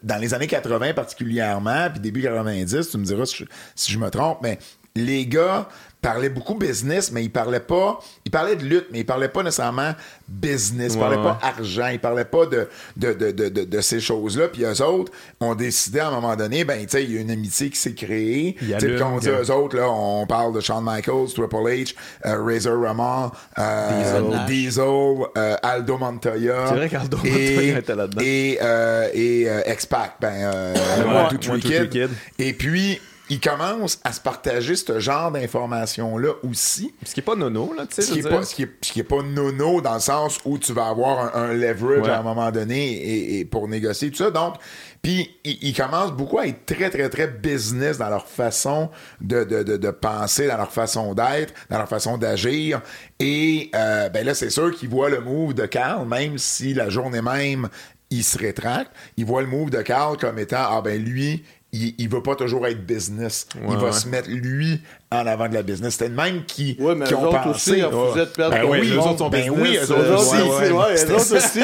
dans 0.02 0.18
les 0.18 0.32
années 0.34 0.46
80 0.46 0.94
particulièrement, 0.94 1.90
puis 1.90 2.00
début 2.00 2.22
90, 2.22 2.90
tu 2.90 2.98
me 2.98 3.04
diras 3.04 3.26
si 3.26 3.36
je, 3.38 3.44
si 3.74 3.92
je 3.92 3.98
me 3.98 4.10
trompe, 4.10 4.38
mais 4.42 4.58
les 4.94 5.26
gars 5.26 5.68
parlaient 6.02 6.28
beaucoup 6.28 6.56
business, 6.56 7.12
mais 7.12 7.22
ils 7.22 7.30
parlaient 7.30 7.60
pas, 7.60 8.00
ils 8.24 8.30
parlaient 8.30 8.56
de 8.56 8.64
lutte, 8.64 8.86
mais 8.90 9.00
ils 9.00 9.06
parlaient 9.06 9.28
pas 9.28 9.44
nécessairement 9.44 9.92
business, 10.28 10.94
ils 10.94 10.98
parlaient 10.98 11.16
ouais. 11.16 11.22
pas 11.22 11.38
argent, 11.40 11.86
ils 11.86 12.00
parlaient 12.00 12.24
pas 12.24 12.44
de, 12.46 12.68
de, 12.96 13.12
de, 13.12 13.30
de, 13.30 13.48
de, 13.64 13.80
ces 13.80 14.00
choses-là. 14.00 14.48
Puis 14.48 14.64
eux 14.64 14.82
autres 14.82 15.12
ont 15.40 15.54
décidé 15.54 16.00
à 16.00 16.08
un 16.08 16.10
moment 16.10 16.34
donné, 16.34 16.64
ben, 16.64 16.80
tu 16.82 16.88
sais, 16.88 17.04
il 17.04 17.12
y 17.12 17.18
a 17.18 17.20
une 17.20 17.30
amitié 17.30 17.70
qui 17.70 17.78
s'est 17.78 17.94
créée. 17.94 18.56
Tu 18.58 18.66
sais, 18.80 18.96
quand 18.98 19.14
on 19.14 19.18
dit 19.18 19.28
eux 19.28 19.50
autres, 19.52 19.76
là, 19.76 19.88
on 19.88 20.26
parle 20.26 20.52
de 20.52 20.60
Shawn 20.60 20.82
Michaels, 20.84 21.32
Triple 21.34 21.54
H, 21.54 21.94
euh, 22.26 22.42
Razor 22.44 22.82
Ramon, 22.82 23.30
euh, 23.58 24.02
Diesel. 24.02 24.46
Diesel, 24.48 25.26
euh, 25.38 25.56
Aldo 25.62 25.98
Montoya. 25.98 26.66
C'est 26.66 26.74
vrai 26.74 26.88
qu'Aldo 26.88 27.18
et- 27.22 27.28
Montoya 27.30 27.78
était 27.78 27.94
là-dedans. 27.94 28.22
Et, 28.24 28.58
euh, 28.60 29.08
et 29.14 29.48
euh, 29.48 29.72
X-Pac, 29.72 30.16
ben, 30.20 30.32
euh, 30.34 30.74
One, 31.04 31.28
Two, 31.28 31.38
Three 31.38 31.50
One, 31.52 31.60
Two, 31.60 31.68
Three 31.68 31.88
Kid. 31.88 31.90
Kid. 31.90 32.10
Et 32.40 32.52
puis, 32.54 33.00
ils 33.30 33.40
commencent 33.40 33.98
à 34.04 34.12
se 34.12 34.20
partager 34.20 34.76
ce 34.76 34.98
genre 35.00 35.30
d'informations-là 35.30 36.32
aussi. 36.42 36.92
Ce 37.04 37.14
qui 37.14 37.20
est 37.20 37.22
pas 37.22 37.36
nono, 37.36 37.72
là, 37.74 37.86
tu 37.86 37.94
sais. 37.94 38.02
Ce 38.02 38.12
qui, 38.12 38.18
est 38.18 38.22
veux 38.22 38.30
pas, 38.30 38.42
ce, 38.44 38.54
qui 38.54 38.64
est, 38.64 38.70
ce 38.82 38.92
qui 38.92 39.00
est 39.00 39.04
pas 39.04 39.22
nono 39.22 39.80
dans 39.80 39.94
le 39.94 40.00
sens 40.00 40.38
où 40.44 40.58
tu 40.58 40.72
vas 40.72 40.88
avoir 40.88 41.34
un, 41.36 41.42
un 41.50 41.52
leverage 41.54 42.02
Ouais. 42.02 42.10
à 42.10 42.18
un 42.18 42.22
moment 42.22 42.50
donné 42.50 42.92
et, 42.92 43.38
et 43.38 43.44
pour 43.44 43.68
négocier 43.68 44.10
tout 44.10 44.16
ça. 44.18 44.30
Donc, 44.30 44.56
puis 45.02 45.30
ils, 45.44 45.58
ils 45.62 45.74
commencent 45.74 46.12
beaucoup 46.12 46.38
à 46.40 46.46
être 46.46 46.66
très, 46.66 46.90
très, 46.90 47.08
très 47.08 47.26
business 47.28 47.96
dans 47.98 48.08
leur 48.10 48.26
façon 48.26 48.90
de, 49.20 49.44
de, 49.44 49.62
de, 49.62 49.76
de 49.76 49.90
penser, 49.90 50.46
dans 50.48 50.56
leur 50.58 50.72
façon 50.72 51.14
d'être, 51.14 51.54
dans 51.70 51.78
leur 51.78 51.88
façon 51.88 52.18
d'agir. 52.18 52.82
Et 53.18 53.70
euh, 53.74 54.08
ben 54.10 54.26
là, 54.26 54.34
c'est 54.34 54.50
sûr 54.50 54.70
qu'ils 54.74 54.88
voient 54.90 55.10
le 55.10 55.20
move 55.20 55.54
de 55.54 55.66
Carl, 55.66 56.06
même 56.06 56.38
si 56.38 56.74
la 56.74 56.88
journée 56.90 57.22
même, 57.22 57.68
il 58.10 58.24
se 58.24 58.36
rétracte. 58.36 58.90
Ils 59.16 59.24
voient 59.24 59.42
le 59.42 59.48
move 59.48 59.70
de 59.70 59.80
Carl 59.80 60.18
comme 60.18 60.38
étant, 60.38 60.66
ah 60.68 60.82
ben 60.82 61.02
lui, 61.02 61.44
il, 61.72 61.94
il 61.98 62.08
veut 62.08 62.22
pas 62.22 62.36
toujours 62.36 62.66
être 62.66 62.84
business. 62.84 63.46
il 63.56 63.76
va 63.76 63.84
ouais. 63.84 63.92
se 63.92 64.08
mettre 64.08 64.28
lui 64.30 64.82
en 65.12 65.26
avant 65.26 65.48
de 65.48 65.54
la 65.54 65.62
business. 65.62 65.92
C'était 65.94 66.08
le 66.08 66.14
même 66.14 66.44
qui, 66.44 66.76
Ouais, 66.80 66.94
mais 66.94 67.06
qui 67.06 67.14
ont 67.14 67.30
pensé. 67.30 67.48
aussi, 67.48 67.78
ils 67.78 67.84
refusaient 67.84 68.26
de 68.26 68.30
perdre 68.30 68.54
Ben 68.56 68.62
ton 68.62 68.70
oui, 68.70 68.90
eux 68.92 68.98
autres 68.98 69.18
sont 69.18 69.28
Ben 69.30 69.40
business. 69.50 69.60
oui, 69.60 69.76
eux 69.76 69.92
autres 69.92 70.14
aussi. 70.14 70.34
aussi, 70.36 70.42
ouais, 70.42 71.04
eux 71.04 71.14
autres 71.14 71.36
aussi, 71.36 71.60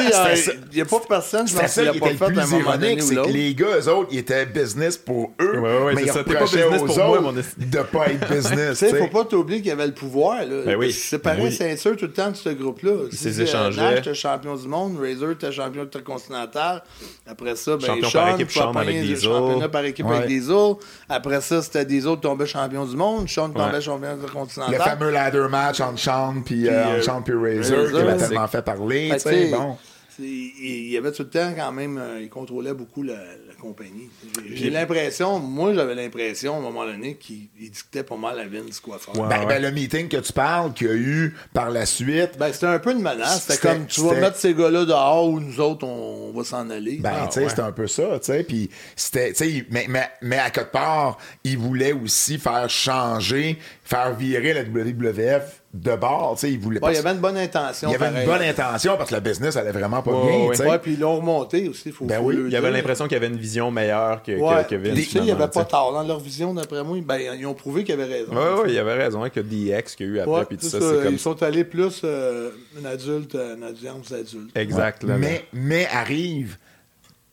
il 0.71 0.75
n'y 0.75 0.81
a 0.81 0.85
pas 0.85 0.99
personne, 1.07 1.47
je 1.47 1.55
pense, 1.55 1.71
ça 1.71 1.81
qui 1.85 1.97
était 1.97 2.09
fait 2.15 2.27
le 2.29 2.33
plus 2.33 2.59
ironique, 2.59 3.01
c'est 3.01 3.15
que 3.15 3.29
les 3.29 3.55
gars, 3.55 3.67
eux 3.81 3.89
autres, 3.89 4.09
ils 4.11 4.19
étaient 4.19 4.45
business 4.45 4.97
pour 4.97 5.31
eux, 5.41 5.59
Ouais, 5.59 5.83
ouais, 5.83 5.93
mais 5.95 6.01
c'est 6.01 6.07
ils 6.07 6.11
reprochaient 6.11 6.63
business 6.69 6.81
aux 6.81 6.85
pour 6.85 6.97
moi, 6.97 7.19
autres 7.19 7.41
de 7.57 7.79
pas 7.81 8.07
être 8.07 8.29
business. 8.33 8.79
Tu 8.79 8.89
sais. 8.89 8.97
faut 8.97 9.07
pas 9.07 9.25
t'oublier 9.25 9.59
qu'il 9.59 9.69
y 9.69 9.71
avait 9.71 9.87
le 9.87 9.93
pouvoir. 9.93 10.39
Ben 10.65 10.75
oui. 10.77 10.91
C'est 10.91 11.19
pareil, 11.19 11.39
Ben 11.41 11.47
oui. 11.49 11.55
c'est 11.57 11.75
sûr 11.77 11.95
tout 11.95 12.05
le 12.05 12.11
temps 12.13 12.31
de 12.31 12.35
ce 12.35 12.49
groupe-là. 12.49 12.91
Ils 13.11 13.17
s'échangeaient. 13.17 13.79
euh, 13.81 13.89
Nash 13.91 13.99
était 13.99 14.13
champion 14.13 14.55
du 14.55 14.67
monde, 14.67 14.97
Razor 15.01 15.31
était 15.31 15.51
champion 15.51 15.83
intercontinental. 15.83 16.83
Après 17.29 17.55
ça, 17.55 17.77
ben, 17.77 17.85
Champion 17.85 18.09
Sean 18.09 18.19
par 18.19 18.35
équipe, 18.35 18.51
Sean 18.51 18.71
avec 18.75 19.01
Diesel. 19.01 19.19
championnat 19.29 19.69
par 19.69 19.85
équipe 19.85 20.05
Ouais. 20.05 20.17
avec 20.17 20.27
des 20.29 20.49
autres. 20.49 20.85
Après 21.07 21.41
ça, 21.41 21.61
c'était 21.61 21.85
des 21.85 22.05
autres 22.05 22.21
tombaient 22.21 22.45
champion 22.45 22.85
du 22.85 22.95
monde. 22.95 23.27
Sean 23.39 23.49
tombait 23.53 23.73
Ouais. 23.75 23.81
champion 23.81 24.09
intercontinental. 24.09 24.73
Le 24.75 24.81
fameux 24.83 25.09
ladder 25.11 25.47
match 25.49 25.79
entre 25.81 25.99
Sean 25.99 26.41
puis 26.45 26.67
euh, 26.67 26.71
euh, 26.71 27.01
Sean 27.01 27.21
puis 27.21 27.33
Razor, 27.33 27.85
qui 27.85 27.91
Classique. 27.91 28.27
tellement 28.29 28.47
fait 28.47 28.61
parler. 28.61 29.09
Fait 29.11 29.19
sais, 29.19 29.51
bon. 29.51 29.77
Il 30.21 30.89
y 30.91 30.97
avait 30.97 31.11
tout 31.13 31.23
le 31.23 31.29
temps 31.29 31.53
quand 31.55 31.71
même, 31.71 31.97
euh, 31.97 32.19
il 32.21 32.29
contrôlait 32.29 32.73
beaucoup 32.73 33.03
la 33.03 33.13
compagnie. 33.59 34.09
J'ai- 34.53 34.69
l'impression, 34.69 35.39
moi 35.39 35.73
j'avais 35.73 35.95
l'impression 35.95 36.55
à 36.55 36.57
un 36.57 36.61
moment 36.61 36.85
donné 36.85 37.15
qu'il 37.15 37.47
il 37.59 37.69
dictait 37.71 38.03
pas 38.03 38.15
mal 38.17 38.39
à 38.39 38.47
Vince 38.47 38.79
quoi 38.79 38.97
faire. 38.97 39.15
Ouais. 39.19 39.27
Ben, 39.29 39.45
ben, 39.47 39.61
le 39.61 39.71
meeting 39.71 40.07
que 40.07 40.17
tu 40.17 40.33
parles, 40.33 40.73
qu'il 40.73 40.87
y 40.87 40.89
a 40.89 40.93
eu 40.93 41.35
par 41.53 41.69
la 41.69 41.85
suite, 41.85 42.31
Ben, 42.39 42.51
c'était 42.51 42.67
un 42.67 42.79
peu 42.79 42.91
une 42.91 43.01
menace. 43.01 43.45
C'était 43.47 43.67
comme 43.67 43.85
tu 43.85 44.01
vas 44.01 44.15
mettre 44.15 44.37
ces 44.37 44.53
gars-là 44.53 44.85
dehors 44.85 45.27
ou 45.29 45.39
nous 45.39 45.59
autres 45.59 45.85
on, 45.85 46.29
on 46.29 46.37
va 46.37 46.43
s'en 46.43 46.69
aller. 46.69 46.97
Ben, 46.97 47.11
Ah, 47.13 47.27
tu 47.27 47.33
sais, 47.35 47.39
ouais. 47.43 47.49
c'était 47.49 47.61
un 47.61 47.71
peu 47.71 47.87
ça, 47.87 48.19
tu 48.19 48.25
sais. 48.25 48.43
Puis, 48.43 48.69
c'était, 48.95 49.29
tu 49.29 49.35
sais, 49.35 49.49
il- 49.49 49.65
mais, 49.69 49.85
mais, 49.89 50.09
mais 50.21 50.37
à 50.39 50.49
quelque 50.49 50.71
part, 50.71 51.17
il 51.43 51.57
voulait 51.57 51.93
aussi 51.93 52.37
faire 52.39 52.69
changer, 52.69 53.57
faire 53.83 54.15
virer 54.15 54.53
la 54.53 54.63
WWF 54.63 55.58
de 55.71 55.95
bord, 55.95 56.33
tu 56.33 56.41
sais. 56.47 56.51
Il 56.51 56.59
voulait 56.59 56.83
Ouais, 56.83 56.93
il 56.93 56.95
y 56.95 56.97
avait 56.97 57.11
une 57.11 57.19
bonne 57.19 57.37
intention. 57.37 57.89
il 57.89 57.91
y 57.91 57.95
avait 57.95 58.05
pareil. 58.07 58.25
une 58.25 58.31
bonne 58.31 58.41
intention 58.41 58.97
parce 58.97 59.11
que 59.11 59.15
le 59.15 59.21
business 59.21 59.55
allait 59.55 59.71
vraiment 59.71 60.01
pas 60.01 60.11
Ouais, 60.11 60.21
bien, 60.27 60.39
ouais. 60.47 60.55
tu 60.55 60.63
sais. 60.63 60.67
Ouais, 60.69 60.79
puis 60.79 60.93
ils 60.93 60.99
l'ont 60.99 61.17
remonté 61.17 61.69
aussi. 61.69 61.91
Faut, 61.91 62.05
Ben 62.05 62.19
oui, 62.23 62.35
Il 62.47 62.51
y 62.51 62.55
avait 62.55 62.71
l'impression 62.71 63.05
qu'il 63.05 63.13
y 63.13 63.17
avait 63.17 63.27
une 63.27 63.37
vision 63.37 63.69
meilleure 63.69 64.23
que, 64.23 64.31
que- 64.31 64.39
Ouais. 64.41 64.65
que 64.67 64.75
Vince. 64.75 64.95
Tu 64.95 65.03
sais, 65.03 65.19
il 65.19 65.25
n'y 65.25 65.31
avait 65.31 65.47
pas 65.47 65.65
tard 65.65 65.91
dans 65.93 66.01
leur 66.01 66.19
vision, 66.19 66.55
d'après 66.55 66.83
moi. 66.83 66.97
Ben, 67.05 67.19
ils 67.37 67.45
ont 67.45 67.53
prouvé 67.53 67.83
qu'ils 67.83 67.93
avaient 67.93 68.05
raison. 68.05 68.31
Ouais, 68.33 68.61
ouais, 68.63 68.71
il 68.73 68.79
avait 68.79 68.95
raison, 68.95 69.23
hein, 69.23 69.29
que 69.29 69.39
DX 69.41 69.95
qu'il 69.95 70.07
y 70.07 70.09
a 70.09 70.13
eu 70.13 70.19
après, 70.21 70.31
Ouais, 70.39 70.45
puis 70.45 70.57
tout 70.57 70.65
ça, 70.67 70.79
ça, 70.79 70.89
c'est 70.95 71.03
comme 71.03 71.13
Ils 71.13 71.19
sont 71.19 71.43
allés 71.43 71.63
plus 71.63 72.01
euh, 72.03 72.49
un 72.81 72.85
adulte, 72.85 73.35
un 73.35 73.61
adulte, 73.61 74.11
adulte. 74.11 74.57
Exact, 74.57 75.03
là. 75.03 75.17
mais, 75.17 75.45
mais 75.53 75.87
arrive, 75.93 76.57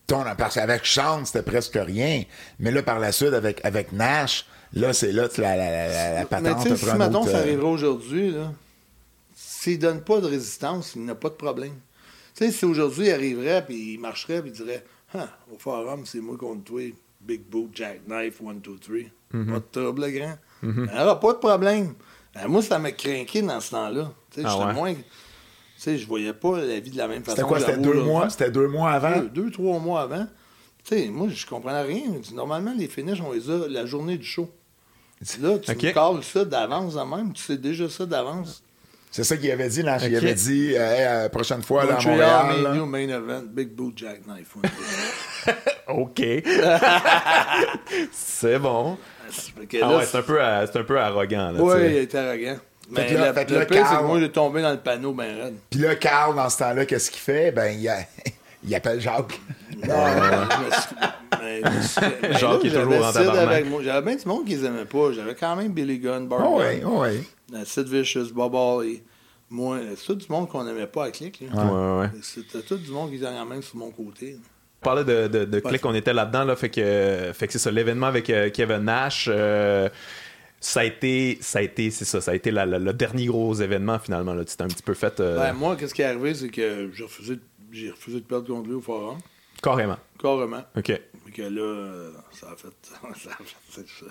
ton, 0.07 0.25
parce 0.37 0.57
qu'avec 0.57 0.85
Sean, 0.85 1.25
c'était 1.25 1.43
presque 1.43 1.79
rien. 1.81 2.23
Mais 2.61 2.71
là, 2.71 2.83
par 2.83 2.99
la 3.01 3.13
suite, 3.13 3.33
avec, 3.33 3.65
avec 3.65 3.93
Nash, 3.93 4.45
là, 4.73 4.93
c'est 4.93 5.13
là 5.13 5.29
que 5.29 5.41
la, 5.41 5.57
la, 5.57 5.71
la, 5.71 6.13
la, 6.13 6.21
Mais 6.21 6.27
patente 6.27 6.63
tu 6.63 6.77
sais, 6.77 6.87
prend 6.87 7.11
si 7.11 7.17
autre, 7.17 7.29
ça 7.29 7.37
euh, 7.37 7.41
arriverait 7.41 7.69
aujourd'hui, 7.69 8.35
s'il 9.35 9.77
ne 9.77 9.83
donne 9.83 10.01
pas 10.03 10.21
de 10.21 10.27
résistance, 10.27 10.95
il 10.97 11.05
n'a 11.05 11.15
pas 11.15 11.29
de 11.29 11.35
problème. 11.35 11.75
Tu 12.35 12.45
sais, 12.45 12.53
si 12.53 12.65
aujourd'hui 12.65 13.07
il 13.07 13.13
arriverait, 13.13 13.65
puis 13.65 13.95
il 13.95 13.99
marcherait, 13.99 14.43
puis 14.43 14.51
il 14.51 14.57
dirait 14.57 14.85
Ah, 15.15 15.29
au 15.53 15.59
forum, 15.59 16.03
c'est 16.05 16.21
moi 16.21 16.37
contre 16.37 16.65
toi, 16.65 16.83
Big 17.21 17.43
Boot, 17.43 17.71
Jackknife, 17.75 18.41
1, 18.41 18.55
2, 18.55 18.77
3. 18.79 18.97
Mm-hmm. 19.35 19.53
Pas 19.53 19.59
de 19.59 19.83
trouble, 19.83 20.03
le 20.03 20.11
grand. 20.11 20.39
Il 20.63 20.71
n'y 20.71 21.01
aura 21.01 21.21
pas 21.21 21.33
de 21.33 21.39
problème. 21.39 21.95
Ben, 22.35 22.49
moi, 22.49 22.63
ça 22.63 22.79
m'a 22.79 22.93
craqué 22.93 23.43
dans 23.43 23.61
ce 23.61 23.71
temps-là. 23.71 24.13
Tu 24.31 24.41
sais, 24.41 24.47
Ah 24.47 24.51
j'étais 24.53 24.65
ouais? 24.67 24.73
moins. 24.75 24.95
Tu 24.95 25.03
sais, 25.77 25.99
je 25.99 26.07
voyais 26.07 26.33
pas 26.33 26.59
la 26.59 26.81
vie 26.81 26.91
de 26.91 26.97
la 26.97 27.09
même 27.09 27.23
façon. 27.23 27.37
C'était 27.37 27.49
quoi? 27.49 27.61
C'était 27.61 27.79
deux 27.79 28.03
mois? 28.03 28.31
C'était 28.31 28.51
deux 28.51 28.69
mois 28.69 28.93
avant? 28.93 29.21
Deux, 29.21 29.29
deux, 29.29 29.51
trois 29.51 29.79
mois 29.79 30.03
avant. 30.03 30.27
Tu 30.89 30.97
sais, 30.97 31.07
moi, 31.09 31.29
je 31.29 31.47
comprenais 31.47 31.83
rien. 31.83 32.03
Normalement, 32.33 32.73
les 32.77 32.87
finishes, 32.89 33.21
on 33.21 33.33
les 33.33 33.51
a 33.51 33.67
la 33.69 33.87
journée 33.87 34.17
du 34.19 34.25
show. 34.27 34.49
Là, 35.41 35.59
tu 35.59 35.71
Ok. 35.73 35.83
me 35.83 35.91
cales 35.93 36.23
ça 36.23 36.45
d'avance 36.45 36.95
de 36.95 37.01
même. 37.01 37.33
Tu 37.33 37.43
sais 37.43 37.57
déjà 37.57 37.89
ça 37.89 38.05
d'avance. 38.07 38.63
C'est 39.11 39.25
ça 39.25 39.37
qu'il 39.37 39.51
avait 39.51 39.69
dit, 39.69 39.83
là. 39.83 39.97
Il 40.07 40.15
avait 40.15 40.35
dit, 40.35 40.75
euh, 40.77 40.93
Hey, 40.95 41.03
euh, 41.07 41.29
prochaine 41.31 41.63
fois, 41.63 41.87
là, 41.87 41.97
à 41.97 42.03
Montréal. 42.03 42.63
là. 42.63 42.69
Mania, 42.75 42.85
main 42.85 43.09
event, 43.17 43.43
Big 43.49 43.69
Boot, 43.71 43.97
Jackknife. 43.97 44.57
OK. 45.89 46.21
c'est 48.13 48.59
bon. 48.59 48.99
Ah 49.81 49.97
ouais, 49.97 50.05
c'est 50.05 50.19
un, 50.19 50.23
peu, 50.23 50.41
euh, 50.43 50.67
c'est 50.71 50.79
un 50.79 50.85
peu 50.85 51.01
arrogant. 51.01 51.51
Là, 51.53 51.77
sais. 51.79 51.91
il 51.91 51.97
était 51.97 52.19
arrogant. 52.19 52.57
Mais 52.91 53.13
là- 53.15 53.33
le, 53.33 53.41
le 53.41 53.45
pire, 53.45 53.67
c'est 53.69 53.83
Carl- 53.83 53.99
que 54.03 54.05
moi, 54.07 54.21
j'ai 54.21 54.31
tombé 54.31 54.63
dans 54.63 54.71
le 54.73 54.79
panneau 54.79 55.13
ben 55.13 55.35
raide. 55.45 55.55
Puis 55.71 55.81
là, 55.81 55.97
Carl, 55.97 56.37
dans 56.37 56.49
ce 56.51 56.59
temps-là, 56.59 56.85
qu'est-ce 56.87 57.11
qu'il 57.11 57.21
fait? 57.21 57.51
Ben, 57.53 57.69
il, 57.79 57.89
a- 57.89 57.99
il 58.67 58.75
appelle 58.75 59.01
Jacques. 59.01 59.41
Non, 59.87 59.95
je 59.95 60.65
me 60.67 60.71
suis- 60.71 60.97
mais 61.43 61.61
ben 61.63 62.33
Jacques 62.33 62.43
là, 62.43 62.57
est 62.57 62.61
toujours 62.69 62.73
j'avais 62.73 62.99
en 63.05 63.13
tabarnak. 63.13 63.49
avec 63.49 63.67
moi. 63.69 63.83
J'avais 63.83 64.07
bien 64.07 64.17
du 64.17 64.27
monde 64.29 64.45
qui 64.47 64.55
les 64.57 64.65
aimait 64.65 64.85
pas. 64.85 65.13
J'avais 65.13 65.35
quand 65.35 65.55
même 65.57 65.73
Billy 65.73 65.99
Gunn, 65.99 66.27
Bart 66.29 66.41
Oh, 66.45 66.59
Gunn, 66.59 66.67
ouais, 66.67 66.83
oh, 66.85 67.55
euh, 67.55 67.63
Sid 67.65 67.89
Vicious, 67.89 68.33
Bob 68.35 68.55
Holly. 68.55 69.03
Moi, 69.49 69.79
c'est 69.97 70.07
tout 70.07 70.15
du 70.17 70.27
monde 70.29 70.49
qu'on 70.49 70.65
n'aimait 70.65 70.87
pas 70.89 71.05
à 71.05 71.11
Click. 71.11 71.41
là. 71.55 71.65
Ouais, 71.65 72.01
ouais. 72.03 72.11
C'était 72.23 72.63
tout 72.63 72.79
du 72.79 72.91
monde 72.91 73.11
qui 73.11 73.17
était 73.17 73.27
quand 73.27 73.47
même 73.47 73.63
sur 73.63 73.77
mon 73.77 73.91
côté. 73.91 74.37
On 74.83 74.85
parlait 74.85 75.05
de, 75.05 75.27
de, 75.29 75.45
de 75.45 75.61
clic, 75.61 75.85
on 75.87 75.95
était 75.95 76.13
là-dedans, 76.13 76.45
là, 76.45 76.55
fait 76.57 76.69
que, 76.69 77.31
fait 77.33 77.47
que 77.47 77.53
c'est 77.53 77.59
ça, 77.59 77.71
l'événement 77.71 78.07
avec 78.07 78.29
euh, 78.31 78.51
Kevin 78.51 78.79
Nash, 78.79 79.29
euh, 79.33 79.89
ça 80.61 80.81
a 80.81 80.85
été, 80.85 81.39
ça 81.41 81.59
a 81.61 81.63
été, 81.63 81.91
c'est 81.91 82.05
ça, 82.05 82.21
ça 82.21 82.31
a 82.31 82.35
été 82.35 82.51
la- 82.53 82.67
la- 82.67 82.79
le 82.79 82.93
dernier 82.93 83.27
gros 83.27 83.55
événement 83.55 83.99
finalement, 83.99 84.35
là, 84.35 84.45
tu 84.45 84.55
t'es 84.57 84.63
un 84.63 84.69
petit 84.69 84.83
peu 84.85 84.95
fait 84.95 85.19
euh, 85.19 85.39
Ben, 85.39 85.55
moi, 85.55 85.77
qu'est-ce 85.77 85.95
qui 85.95 86.03
est 86.03 86.07
arrivé, 86.07 86.35
c'est 86.35 86.49
que 86.51 86.91
j'ai 86.93 87.03
refusé, 87.05 87.37
de- 87.37 87.41
j'ai 87.73 87.91
refusé 87.91 88.21
de 88.21 88.25
perdre 88.25 88.47
contre 88.47 88.69
lui 88.69 88.75
au 88.77 88.81
forum. 88.81 89.19
carrément. 89.63 89.97
Carrément. 90.21 90.63
OK. 90.77 90.87
Fait 90.87 91.33
que 91.33 91.43
là, 91.43 91.61
euh, 91.63 92.11
ça 92.33 92.47
a 92.53 92.57
fait. 92.57 92.69
ça 93.23 93.31
a 93.31 93.45
fait 93.45 93.57
c'est 93.71 93.87
ça. 93.89 94.07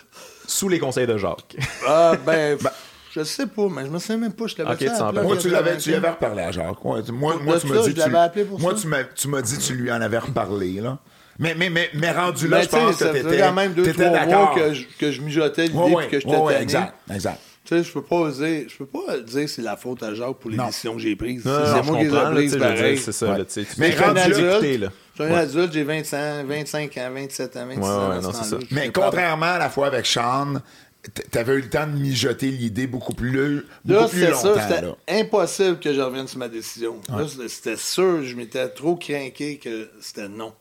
Sous 0.47 0.69
les 0.69 0.79
conseils 0.79 1.07
de 1.07 1.17
Jacques. 1.17 1.55
Ah, 1.87 2.13
ben, 2.25 2.57
je 3.11 3.23
sais 3.23 3.47
pas, 3.47 3.67
mais 3.69 3.85
je 3.85 3.89
me 3.91 3.97
souviens 3.99 4.17
même 4.17 4.33
pas. 4.33 4.47
Je 4.47 4.57
l'avais 4.57 4.71
Ok, 4.71 4.77
dit 4.79 4.85
tu 4.85 4.91
à 4.91 4.97
t'en 4.97 4.99
la 4.99 5.05
rappelles. 5.05 5.13
place 5.21 5.25
Moi, 5.27 5.35
de 5.37 5.41
tu 5.41 5.49
l'avais, 5.49 5.77
tu 5.77 5.91
l'avais 5.91 6.09
reparlé 6.09 6.41
à 6.43 6.51
Jacques. 6.51 6.83
Moi, 6.83 7.01
moi, 7.41 7.59
tu 7.59 7.67
m'as 7.67 7.77
dit, 7.81 7.89
je 7.89 7.91
tu- 7.93 7.99
l'avais 7.99 8.17
appelé 8.17 8.45
pour 8.45 8.59
moi, 8.59 8.75
ça. 8.75 8.81
tu 8.81 8.87
m'as, 8.87 9.03
tu 9.03 9.27
m'as 9.29 9.41
dit, 9.41 9.57
tu 9.57 9.73
lui 9.73 9.91
en 9.91 10.01
avais 10.01 10.17
reparlé, 10.19 10.73
là. 10.81 10.99
Mais, 11.39 11.53
mais, 11.55 11.69
mais, 11.69 11.89
mais 11.93 12.11
rendu 12.11 12.47
là, 12.47 12.57
Mais 12.59 12.63
je 12.63 12.69
pense 12.69 12.95
que 12.97 13.03
t'étais, 13.11 13.39
quand 13.39 13.53
même 13.53 13.73
deux, 13.73 13.83
t'étais 13.83 14.05
trois 14.05 14.25
mois 14.25 14.25
d'accord. 14.25 14.55
que 14.55 14.73
je, 14.73 14.85
que 14.97 15.11
je 15.11 15.21
mijotais 15.21 15.67
l'idée 15.67 15.77
Ouais, 15.77 16.07
que 16.07 16.19
j'étais 16.19 16.31
ouais, 16.33 16.41
ouais, 16.41 16.61
exact, 16.61 16.93
exact. 17.11 17.41
Tu 17.65 17.75
sais, 17.75 17.83
je 17.83 17.91
peux 17.91 18.03
pas 18.03 18.29
dire, 18.29 18.65
je 18.69 18.77
peux 18.77 18.85
pas 18.85 19.17
dire 19.17 19.41
que 19.41 19.47
c'est 19.47 19.61
la 19.63 19.75
faute 19.75 20.03
à 20.03 20.13
Jacques 20.13 20.35
pour 20.39 20.51
les 20.51 20.57
Non. 20.57 20.67
décisions 20.67 20.93
que 20.93 20.99
j'ai 20.99 21.15
prises. 21.15 21.41
C'est 21.43 21.83
moi 21.83 21.97
qui 21.97 22.05
les 22.05 22.15
ai 22.15 22.31
prises 22.31 22.57
pareil. 22.57 22.97
c'est 22.97 23.11
ça, 23.11 23.31
Ouais. 23.31 23.37
là, 23.39 23.45
tu 23.45 23.51
sais, 23.53 23.63
tu 23.65 23.79
Mais. 23.79 23.91
Je 23.91 23.95
suis 23.95 24.03
un 25.31 25.35
adulte, 25.37 25.71
j'ai 25.73 25.83
25, 25.83 26.45
25 26.45 26.97
ans, 26.97 27.09
27 27.13 27.57
ans, 27.57 27.65
26 27.67 27.79
Ouais, 27.79 27.87
ans. 27.87 28.09
ouais, 28.09 28.21
non, 28.21 28.31
ça. 28.33 28.57
Mais 28.71 28.91
contrairement 28.91 29.45
à 29.45 29.57
la 29.59 29.69
fois 29.69 29.87
avec 29.87 30.05
Sean, 30.05 30.55
t'avais 31.31 31.53
eu 31.53 31.61
le 31.61 31.69
temps 31.69 31.87
de 31.87 31.93
mijoter 31.93 32.51
l'idée 32.51 32.85
beaucoup 32.85 33.13
plus, 33.13 33.31
Là, 33.85 34.01
longtemps, 34.01 34.07
ça, 34.35 34.67
c'était 34.69 35.19
impossible 35.21 35.79
que 35.79 35.93
je 35.93 36.01
revienne 36.01 36.27
sur 36.27 36.39
ma 36.39 36.49
décision. 36.49 36.97
Là, 37.09 37.25
c'était- 37.47 37.77
sûr, 37.77 38.23
je 38.23 38.35
m'étais 38.35 38.67
trop 38.69 38.95
craqué 38.95 39.57
que 39.57 39.89
c'était 40.01 40.27
non. 40.27 40.53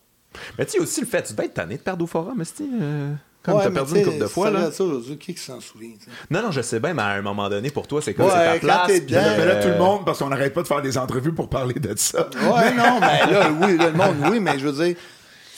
Mais 0.59 0.65
tu 0.67 0.73
sais 0.73 0.79
aussi 0.81 1.01
le 1.01 1.07
fait, 1.07 1.23
tu 1.23 1.33
devais 1.33 1.47
être 1.47 1.55
tanné 1.55 1.77
de 1.77 1.83
perdre 1.83 2.05
au 2.05 2.07
forum, 2.09 2.43
euh, 2.61 3.13
comme 3.45 3.57
Ouais, 3.57 3.65
t'as 3.65 3.71
perdu 3.71 3.93
tu 3.93 3.99
une 3.99 4.05
sais, 4.05 4.11
couple 4.11 4.23
de 4.23 4.27
fois, 4.29 4.47
ça 4.47 4.51
là. 4.53 4.59
regarde 4.59 4.75
ça 4.75 4.85
aujourd'hui, 4.85 5.19
qui 5.19 5.35
qui 5.35 5.41
s'en 5.43 5.61
souvient? 5.61 5.91
tu? 6.03 6.09
Non, 6.31 6.43
non, 6.43 6.51
je 6.51 6.63
sais 6.63 6.81
bien, 6.81 6.95
mais 6.95 7.03
à 7.03 7.09
un 7.09 7.23
moment 7.23 7.49
donné, 7.49 7.71
pour 7.71 7.87
toi, 7.87 8.01
c'est 8.03 8.15
comme 8.15 8.27
Ouais, 8.27 8.33
c'est 8.33 8.55
ta 8.55 8.59
place. 8.61 8.87
puis, 8.91 9.01
dedans, 9.03 9.21
Mais 9.39 9.45
là, 9.47 9.53
euh, 9.55 9.63
tout 9.63 9.69
le 9.69 9.79
monde, 9.79 10.05
parce 10.05 10.19
qu'on 10.19 10.29
n'arrête 10.29 10.55
pas 10.55 10.63
de 10.63 10.67
faire 10.67 10.83
des 10.83 10.97
entrevues 10.99 11.35
pour 11.35 11.49
parler 11.49 11.75
de 11.75 11.95
ça. 11.97 12.29
Ouais, 12.35 12.73
non, 12.75 12.99
mais 13.01 13.31
là, 13.33 13.51
oui, 13.61 13.77
là, 13.77 13.91
le 13.91 13.93
monde, 13.93 14.17
oui, 14.31 14.41
mais 14.41 14.59
je 14.59 14.67
veux 14.69 14.85
dire, 14.85 14.97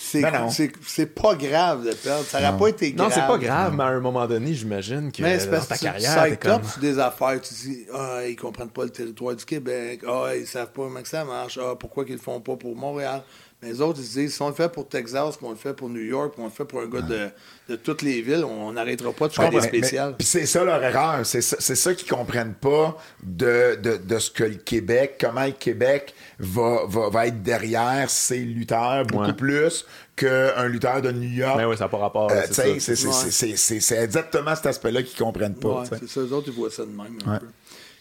c'est, 0.09 0.21
Ben 0.21 1.07
pas 1.15 1.35
grave 1.35 1.85
de 1.85 1.93
perdre. 1.93 2.25
Ça 2.25 2.41
n'aurait 2.41 2.57
pas 2.59 2.69
été 2.69 2.93
grave. 2.93 3.09
Non, 3.09 3.15
c'est 3.15 3.27
pas 3.27 3.39
grave, 3.39 3.75
mais 3.77 3.83
à 3.83 3.89
un 3.89 4.01
moment 4.01 4.27
donné, 4.27 4.55
j'imagine 4.55 5.11
que 5.11 5.23
Mais 5.23 5.39
c'est 5.39 5.47
dans 5.47 5.53
parce 5.57 5.69
ta 5.69 5.75
que 5.75 5.81
tu 5.81 5.87
carrière, 5.87 6.39
comme... 6.39 6.63
sur 6.65 6.81
des 6.81 6.99
affaires. 6.99 7.41
Tu 7.41 7.55
dis, 7.55 7.87
ah, 7.93 8.21
ils 8.27 8.37
comprennent 8.37 8.71
pas 8.71 8.85
le 8.85 8.91
territoire 8.91 9.35
du 9.35 9.45
Québec. 9.45 10.03
Ah, 10.07 10.29
ils 10.37 10.47
savent 10.47 10.71
pas 10.71 10.83
comment 10.83 11.03
que 11.03 11.09
ça 11.09 11.25
marche. 11.25 11.59
Ah, 11.61 11.75
pourquoi 11.79 12.05
qu'ils 12.05 12.15
le 12.15 12.21
font 12.21 12.41
pas 12.41 12.55
pour 12.57 12.77
Montréal? 12.77 13.23
Mais 13.63 13.69
les 13.71 13.81
autres, 13.81 13.99
ils 14.01 14.07
se 14.07 14.19
disent, 14.19 14.35
si 14.35 14.43
on 14.43 14.49
le 14.49 14.55
fait 14.55 14.71
pour 14.71 14.87
Texas, 14.87 15.39
puis 15.39 15.47
on 15.47 15.51
le 15.51 15.57
fait 15.57 15.73
pour 15.73 15.89
New 15.89 16.03
York, 16.03 16.35
puis 16.35 16.43
on 16.43 16.45
le 16.45 16.51
fait 16.53 16.67
pour 16.67 16.81
un 16.83 16.87
gars 16.89 17.01
de, 17.01 17.29
de 17.71 17.77
toutes 17.77 18.03
les 18.03 18.21
villes, 18.21 18.45
on 18.45 18.71
n'arrêtera 18.73 19.13
pas 19.13 19.29
de 19.29 19.33
faire 19.33 19.49
des 19.49 19.63
spéciales. 19.63 20.15
Puis 20.19 20.27
c'est 20.27 20.45
ça 20.45 20.63
leur 20.63 20.83
erreur. 20.83 21.25
C'est 21.25 21.41
ça, 21.41 21.59
ça 21.59 21.95
qu'ils 21.95 22.09
comprennent 22.09 22.53
pas 22.53 22.99
de, 23.23 23.77
de, 23.83 23.97
de 23.97 24.19
ce 24.19 24.31
que 24.31 24.45
le 24.45 24.57
Québec, 24.57 25.17
comment 25.19 25.47
le 25.47 25.53
Québec 25.53 26.15
va, 26.39 26.81
va, 26.87 27.09
va 27.09 27.27
être 27.29 27.43
derrière 27.43 28.11
ses 28.11 28.41
lutteurs 28.41 29.07
beaucoup 29.07 29.25
Ouais. 29.25 29.33
plus 29.33 29.87
qu'un 30.17 30.67
lutteur 30.69 31.01
de 31.01 31.11
New 31.13 31.31
York. 31.31 31.57
Mais 31.57 31.65
oui, 31.65 31.77
ça 31.79 31.85
n'a 31.85 31.89
pas 31.89 31.97
rapport. 31.99 32.31
Euh, 32.31 32.43
c'est 32.51 33.97
exactement 34.03 34.55
cet 34.55 34.67
aspect-là 34.67 35.03
qu'ils 35.03 35.19
comprennent 35.19 35.55
pas. 35.57 35.81
Ouais, 35.81 35.87
c'est 35.99 36.09
ça, 36.09 36.21
eux 36.21 36.33
autres, 36.33 36.49
ils 36.49 36.55
voient 36.55 36.71
ça 36.71 36.83
de 36.85 36.91
même 36.91 37.19
un 37.27 37.33
Ouais. 37.33 37.39
peu. 37.39 37.47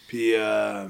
Puis, 0.09 0.33
euh, 0.35 0.85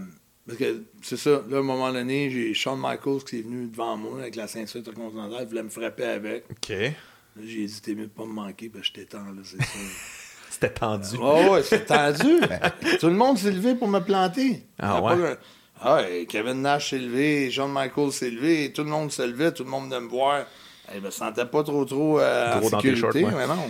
parce 0.47 0.59
que 0.59 0.83
c'est 1.01 1.17
ça, 1.17 1.41
là, 1.49 1.57
à 1.57 1.59
un 1.59 1.63
moment 1.63 1.91
donné, 1.91 2.29
j'ai 2.29 2.53
Shawn 2.53 2.79
Michaels 2.79 3.23
qui 3.23 3.39
est 3.39 3.41
venu 3.41 3.67
devant 3.67 3.97
moi 3.97 4.19
avec 4.19 4.35
la 4.35 4.47
ceinture 4.47 4.79
intercontinentale, 4.79 5.39
il 5.41 5.47
voulait 5.47 5.63
me 5.63 5.69
frapper 5.69 6.05
avec. 6.05 6.45
OK. 6.51 6.69
Là, 6.69 7.43
j'ai 7.43 7.65
dit, 7.65 7.81
t'es 7.81 7.95
mieux 7.95 8.05
de 8.05 8.11
pas 8.11 8.25
me 8.25 8.33
manquer, 8.33 8.69
parce 8.69 8.81
que 8.81 8.87
je 8.87 8.93
t'étends, 8.93 9.25
là, 9.25 9.41
c'est 9.43 9.57
ça. 9.57 9.63
C'était 10.49 10.69
tendu. 10.69 11.17
Oh, 11.19 11.51
ouais, 11.51 11.63
c'est 11.63 11.85
tendu. 11.85 12.39
Tout 12.99 13.07
le 13.07 13.15
monde 13.15 13.37
s'est 13.37 13.51
levé 13.51 13.75
pour 13.75 13.89
me 13.89 13.99
planter. 13.99 14.63
Ah 14.79 15.01
ouais? 15.01 15.35
Ah 15.81 15.95
ouais, 15.95 16.25
Kevin 16.29 16.61
Nash 16.61 16.91
s'est 16.91 16.97
levé, 16.97 17.51
Shawn 17.51 17.71
Michaels 17.73 18.13
s'est 18.13 18.29
levé, 18.29 18.71
tout 18.71 18.83
le 18.83 18.89
monde 18.89 19.11
se 19.11 19.21
levait, 19.21 19.51
tout 19.51 19.65
le 19.65 19.69
monde 19.69 19.85
venait 19.85 19.99
me 19.99 20.07
voir. 20.07 20.45
Je 20.93 20.99
me 20.99 21.09
sentais 21.09 21.45
pas 21.45 21.63
trop, 21.63 21.83
trop, 21.83 22.19
euh, 22.19 22.53
en 22.53 22.61
sécurité, 22.61 22.95
shorts, 22.95 23.15
ouais. 23.15 23.33
mais 23.35 23.47
non. 23.47 23.67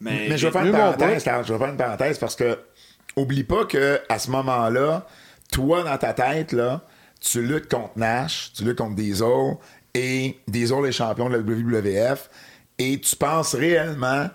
Mais, 0.00 0.26
Mais 0.28 0.38
je 0.38 0.46
vais 0.46 0.52
faire 0.52 0.66
une 0.66 0.72
parenthèse, 0.72 1.24
je 1.24 1.52
vais 1.52 1.58
faire 1.58 1.68
une 1.68 1.76
parenthèse 1.76 2.18
parce 2.18 2.36
que 2.36 2.58
oublie 3.16 3.44
pas 3.44 3.64
que 3.64 4.00
à 4.08 4.18
ce 4.18 4.30
moment-là, 4.30 5.06
toi 5.50 5.82
dans 5.82 5.98
ta 5.98 6.12
tête 6.12 6.52
là, 6.52 6.82
tu 7.20 7.42
luttes 7.42 7.68
contre 7.68 7.92
Nash, 7.98 8.52
tu 8.54 8.64
luttes 8.64 8.78
contre 8.78 8.94
Diesel 8.96 9.56
et 9.94 10.38
Diesel 10.48 10.84
est 10.86 10.92
champion 10.92 11.28
de 11.28 11.36
la 11.36 11.40
WWF 11.40 12.30
et 12.78 12.98
tu 13.00 13.16
penses 13.16 13.54
réellement 13.54 14.28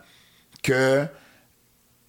que 0.63 1.05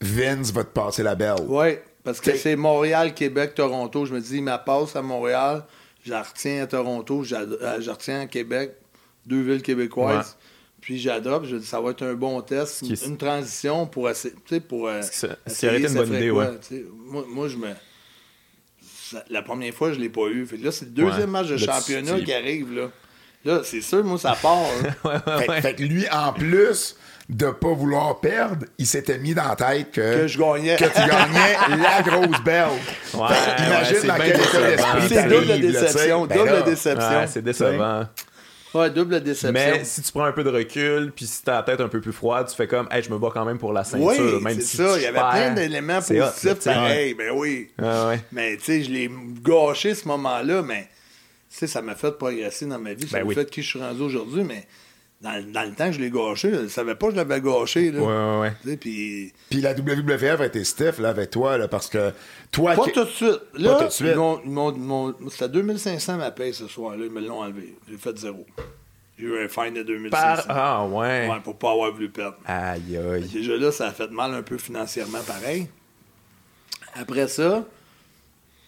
Vince 0.01 0.53
va 0.53 0.65
te 0.65 0.70
passer 0.70 1.03
la 1.03 1.15
belle. 1.15 1.37
Oui, 1.49 1.77
parce 2.05 2.20
que 2.20 2.37
c'est 2.37 2.57
Montréal, 2.57 3.15
Québec, 3.15 3.55
Toronto. 3.55 4.05
Je 4.05 4.15
me 4.15 4.20
dis, 4.20 4.41
ma 4.43 4.59
passe 4.59 4.95
à 4.97 5.03
Montréal, 5.03 5.65
je 6.05 6.11
la 6.11 6.23
retiens 6.23 6.62
à 6.62 6.66
Toronto, 6.66 7.23
je 7.24 7.35
la- 7.35 7.41
euh, 7.41 7.81
je 7.81 7.91
retiens 7.91 8.20
à 8.20 8.27
Québec, 8.27 8.77
deux 9.24 9.41
villes 9.43 9.62
québécoises. 9.62 10.37
Puis 10.81 10.99
j'adopte, 10.99 11.47
je 11.47 11.57
dis, 11.57 11.66
ça 11.66 11.81
va 11.81 11.91
être 11.91 12.03
un 12.05 12.15
bon 12.15 12.41
test, 12.43 12.83
une 13.07 13.16
transition 13.16 13.87
pour 13.87 14.09
essayer. 14.11 14.35
Tu 14.45 14.55
sais, 14.57 14.61
pour. 14.61 14.87
euh, 14.89 15.01
Ce 15.03 15.11
qui- 15.11 15.16
ce 15.19 15.27
qui 15.27 15.33
essayer, 15.47 15.69
aurait 15.70 15.78
été 15.81 15.89
une 15.89 15.95
bonne 15.95 16.09
idée, 16.15 16.31
ouais. 16.31 16.47
Moi, 17.07 17.24
moi, 17.28 17.49
je 17.49 17.57
me. 17.57 17.69
Ça- 19.11 19.24
la 19.31 19.43
première 19.43 19.73
fois, 19.74 19.93
je 19.93 19.97
ne 19.99 20.03
l'ai 20.03 20.09
pas 20.09 20.27
eu. 20.28 20.47
Fait 20.47 20.57
que 20.57 20.65
là, 20.65 20.73
c'est 20.73 20.85
le 20.87 20.91
deuxième 20.93 21.20
Ouais. 21.20 21.27
match 21.43 21.49
de 21.49 21.55
Là, 21.57 21.73
championnat 21.74 22.20
qui 22.20 22.33
arrive, 22.33 22.73
là. 22.74 22.89
Là, 23.45 23.61
c'est 23.65 23.81
sûr, 23.81 24.03
moi, 24.05 24.19
ça 24.19 24.37
part. 24.41 24.59
hein. 25.05 25.20
Fait, 25.47 25.61
fait 25.61 25.74
que 25.74 25.83
lui, 25.85 26.05
en 26.11 26.33
plus 26.33 26.97
de 27.28 27.47
pas 27.51 27.73
vouloir 27.73 28.20
perdre, 28.20 28.66
il 28.78 28.87
s'était 28.87 29.19
mis 29.19 29.35
dans 29.35 29.49
la 29.49 29.57
tête 29.57 29.91
que, 29.93 30.23
Que 30.23 30.27
je 30.28 30.39
gagnais. 30.39 30.77
que 30.77 30.85
tu 30.85 30.91
gagnais 30.95 31.57
la 31.83 32.03
grosse 32.03 32.41
belle. 32.45 32.66
Ouais, 33.15 33.28
Fait 33.28 33.57
que 33.57 33.66
imagine 33.66 34.09
dans 34.09 34.15
quel 34.16 34.28
état 34.41 34.69
d'esprit 34.69 35.09
C'est 35.09 35.28
double 35.28 35.61
déception, 35.61 36.27
Ben 36.27 36.39
double 36.39 36.51
là, 36.51 36.62
déception. 36.62 37.09
Ouais, 37.20 37.27
c'est 37.28 37.43
décevant. 37.43 38.05
Ouais, 38.77 38.90
double 38.90 39.20
déception. 39.20 39.53
Mais 39.53 39.85
si 39.85 40.03
tu 40.03 40.12
prends 40.12 40.24
un 40.24 40.32
peu 40.32 40.44
de 40.44 40.51
recul, 40.51 41.12
puis 41.15 41.27
si 41.27 41.43
t'as 41.43 41.57
la 41.57 41.62
tête 41.62 41.81
un 41.81 41.89
peu 41.89 42.01
plus 42.01 42.12
froide, 42.12 42.48
tu 42.48 42.55
fais 42.57 42.66
comme, 42.66 42.89
hey, 42.90 43.03
je 43.03 43.11
me 43.11 43.19
bats 43.19 43.31
quand 43.32 43.44
même 43.44 43.59
pour 43.59 43.73
la 43.73 43.85
ceinture, 43.85 44.07
Oui, 44.07 44.43
même 44.43 44.57
c'est 44.61 44.66
si 44.66 44.77
ça. 44.77 44.97
Il 44.97 45.03
y 45.03 45.07
avait 45.07 45.19
plein 45.19 45.55
d'éléments 45.55 46.01
positifs 46.01 46.65
pareil. 46.65 47.15
Ben 47.15 47.31
oui. 47.35 47.69
Ah 47.82 48.09
ouais. 48.09 48.20
Mais 48.32 48.57
tu 48.57 48.65
sais, 48.65 48.82
je 48.82 48.90
l'ai 48.90 49.11
gâché 49.43 49.94
ce 49.94 50.07
moment-là, 50.09 50.62
mais 50.62 50.89
tu 51.51 51.59
sais, 51.59 51.66
ça 51.66 51.81
m'a 51.82 51.94
fait 51.94 52.12
progresser 52.16 52.66
dans 52.66 52.78
ma 52.78 52.94
vie. 52.94 53.07
Ça 53.09 53.19
Ben 53.19 53.24
m'a 53.24 53.28
oui. 53.28 53.35
fait 53.35 53.51
qui 53.51 53.62
je 53.62 53.69
suis 53.69 53.78
rendu 53.81 54.03
aujourd'hui, 54.03 54.44
mais 54.44 54.66
dans, 55.22 55.52
dans 55.52 55.62
le 55.62 55.74
temps 55.74 55.86
que 55.86 55.93
je 55.93 56.01
l'ai 56.01 56.10
gâché, 56.10 56.51
je 56.52 56.60
ne 56.62 56.68
savais 56.68 56.94
pas 56.94 57.06
que 57.06 57.12
je 57.12 57.16
l'avais 57.16 57.40
gâché. 57.40 57.90
Là. 57.90 58.01
Ouais, 58.01 58.40
ouais, 58.51 58.55
ouais. 58.66 58.76
Puis 58.76 59.32
Puis 59.48 59.60
la 59.60 59.72
WWF 59.72 60.40
a 60.40 60.47
été 60.47 60.62
stiff 60.64 60.98
là, 60.98 61.09
avec 61.09 61.30
toi, 61.30 61.56
là, 61.56 61.68
parce 61.68 61.88
que 61.88 62.12
toi... 62.52 62.74
pas 62.74 62.84
qui- 62.84 62.93
tout 62.93 63.05
de 63.05 63.09
suite. 63.10 63.40
Là, 63.55 63.74
tout 63.78 63.84
de 63.86 63.90
suite. 63.90 65.30
c'était 65.30 65.48
2500 65.48 66.16
ma 66.18 66.30
paye 66.30 66.52
ce 66.52 66.66
soir-là. 66.68 67.05
Ils 67.06 67.10
me 67.10 67.20
l'ont 67.20 67.40
enlevé. 67.40 67.74
J'ai 67.88 67.97
fait 67.97 68.16
zéro. 68.18 68.44
J'ai 69.18 69.24
eu 69.24 69.44
un 69.44 69.48
fine 69.48 69.72
de 69.72 69.82
2500. 69.82 70.43
Par... 70.47 70.56
Ah 70.56 70.86
ouais. 70.86 71.28
Ouais, 71.30 71.40
pour 71.43 71.56
pas 71.56 71.72
avoir 71.72 71.90
voulu 71.93 72.10
perdre. 72.10 72.36
Aïe, 72.44 72.98
aïe. 72.98 73.26
Déjà 73.32 73.56
là, 73.56 73.72
ça 73.72 73.86
a 73.86 73.93
fait 73.93 74.10
mal 74.10 74.34
un 74.34 74.43
peu 74.43 74.59
financièrement 74.59 75.22
pareil. 75.26 75.68
Après 76.94 77.26
ça, 77.28 77.64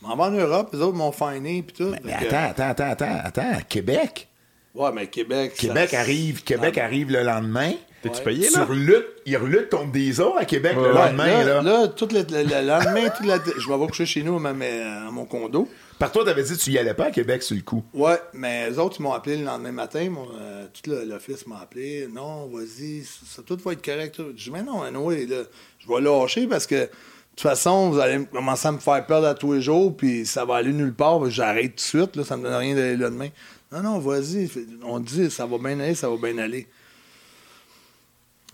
je 0.00 0.06
m'en 0.06 0.16
vais 0.16 0.22
en 0.22 0.30
Europe, 0.30 0.70
les 0.72 0.80
autres 0.80 0.96
m'ont 0.96 1.12
finé 1.12 1.62
puis 1.62 1.76
tout. 1.76 1.94
Mais 2.04 2.12
que- 2.12 2.34
attends, 2.34 2.62
attends, 2.64 2.84
attends, 2.84 3.04
attends, 3.06 3.20
attends, 3.42 3.60
Québec? 3.68 4.28
Ouais, 4.74 4.90
mais 4.92 5.06
Québec. 5.08 5.52
ça- 5.54 5.66
Québec 5.68 5.94
arrive, 5.94 6.42
Québec 6.44 6.78
arrive 6.78 7.10
le 7.10 7.22
lendemain. 7.22 7.72
T'es-tu 8.00 8.18
Ouais. 8.18 8.24
payé, 8.24 8.42
là? 8.50 8.64
Sur 8.64 8.72
lutte, 8.72 9.06
il 9.26 9.36
relutte 9.36 9.70
contre 9.70 9.90
des 9.90 10.20
autres 10.20 10.38
à 10.38 10.44
Québec 10.44 10.76
le 10.76 10.92
lendemain. 10.92 11.42
là, 11.44 11.60
Là, 11.60 11.62
là, 11.62 11.88
tout 11.88 12.06
le, 12.12 12.20
le- 12.20 12.44
le 12.44 12.66
lendemain, 12.66 13.10
la- 13.24 13.38
je 13.58 13.68
vais 13.68 13.86
coucher 13.88 14.06
chez 14.06 14.22
nous 14.22 14.36
à, 14.36 14.52
ma- 14.52 15.06
à 15.08 15.10
mon 15.10 15.24
condo. 15.24 15.68
Par 15.98 16.12
toi, 16.12 16.24
t'avais 16.24 16.44
dit 16.44 16.52
que 16.56 16.60
tu 16.60 16.70
y 16.70 16.78
allais 16.78 16.94
pas 16.94 17.06
à 17.06 17.10
Québec 17.10 17.42
sur 17.42 17.56
le 17.56 17.62
coup. 17.62 17.82
Ouais, 17.92 18.20
mais 18.34 18.70
les 18.70 18.78
autres, 18.78 18.96
ils 19.00 19.02
m'ont 19.02 19.12
appelé 19.12 19.36
le 19.38 19.44
lendemain 19.44 19.72
matin. 19.72 20.08
mon, 20.10 20.28
euh, 20.40 20.66
tout 20.72 20.88
le- 20.88 21.06
l'office 21.06 21.44
m'a 21.48 21.58
appelé. 21.60 22.06
Non, 22.14 22.46
vas-y, 22.46 23.02
ça, 23.02 23.18
ça, 23.36 23.42
tout 23.44 23.58
va 23.64 23.72
être 23.72 23.84
correct. 23.84 24.14
Je 24.36 24.44
dis, 24.44 24.50
mais 24.52 24.62
non, 24.62 24.82
anyway, 24.82 25.26
là, 25.26 25.42
je 25.80 25.88
vais 25.92 26.00
lâcher 26.00 26.46
parce 26.46 26.68
que 26.68 26.76
de 26.76 26.88
toute 27.30 27.40
façon, 27.40 27.90
vous 27.90 27.98
allez 27.98 28.24
commencer 28.26 28.68
à 28.68 28.72
me 28.72 28.78
faire 28.78 29.04
perdre 29.06 29.26
à 29.26 29.34
tous 29.34 29.54
les 29.54 29.60
jours, 29.60 29.96
puis 29.96 30.24
ça 30.24 30.44
va 30.44 30.56
aller 30.56 30.72
nulle 30.72 30.94
part. 30.94 31.28
J'arrête 31.30 31.70
tout 31.70 31.74
de 31.76 31.80
suite, 31.80 32.14
là, 32.14 32.22
ça 32.24 32.36
me 32.36 32.44
donne 32.44 32.54
rien 32.54 32.76
d'aller 32.76 32.96
là 32.96 33.10
demain. 33.10 33.28
Non, 33.72 33.82
non, 33.82 33.98
vas-y. 33.98 34.48
On 34.82 34.98
dit, 35.00 35.30
ça 35.30 35.46
va 35.46 35.58
bien 35.58 35.78
aller, 35.80 35.94
ça 35.94 36.08
va 36.08 36.16
bien 36.16 36.38
aller. 36.38 36.66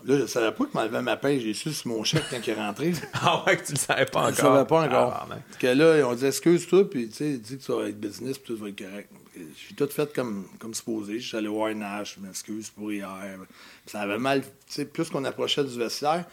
Là, 0.03 0.19
je 0.19 0.25
savais 0.27 0.51
pas 0.51 0.65
que 0.65 0.73
m'enlevait 0.73 1.01
ma 1.01 1.17
paye. 1.17 1.39
J'ai 1.41 1.53
su 1.53 1.71
sur 1.73 1.87
mon 1.87 2.03
chèque 2.03 2.25
quand 2.29 2.37
il 2.45 2.49
est 2.49 2.53
rentré. 2.53 2.93
Ah 3.13 3.43
ouais, 3.45 3.57
que 3.57 3.65
tu 3.65 3.71
le 3.73 3.77
savais 3.77 4.05
pas 4.05 4.31
Je 4.31 4.39
encore. 4.39 4.51
ne 4.51 4.55
savais 4.57 4.67
pas 4.67 4.81
encore. 4.85 5.13
Ah. 5.15 5.27
Parce 5.29 5.57
que 5.57 5.67
là, 5.67 6.07
ont 6.07 6.13
dit 6.13 6.25
excuse-toi, 6.25 6.87
puis 6.89 7.07
tu 7.09 7.15
sais, 7.15 7.37
dis 7.37 7.57
que 7.57 7.63
ça 7.63 7.75
va 7.75 7.89
être 7.89 7.99
business, 7.99 8.37
puis 8.37 8.53
tout 8.53 8.61
va 8.61 8.69
être 8.69 8.77
correct. 8.77 9.09
J'ai 9.35 9.75
tout 9.75 9.87
fait 9.87 10.13
comme, 10.13 10.45
comme 10.59 10.73
supposé. 10.73 11.19
Je 11.19 11.27
suis 11.27 11.37
allé 11.37 11.47
voir 11.47 11.73
Nash, 11.73 12.17
je 12.19 12.25
m'excuse 12.25 12.69
pour 12.69 12.91
hier. 12.91 13.07
Puis 13.39 13.91
ça 13.91 14.01
avait 14.01 14.19
mal, 14.19 14.41
tu 14.41 14.47
sais, 14.67 14.85
plus 14.85 15.09
qu'on 15.09 15.23
approchait 15.25 15.63
du 15.63 15.77
vestiaire, 15.77 16.25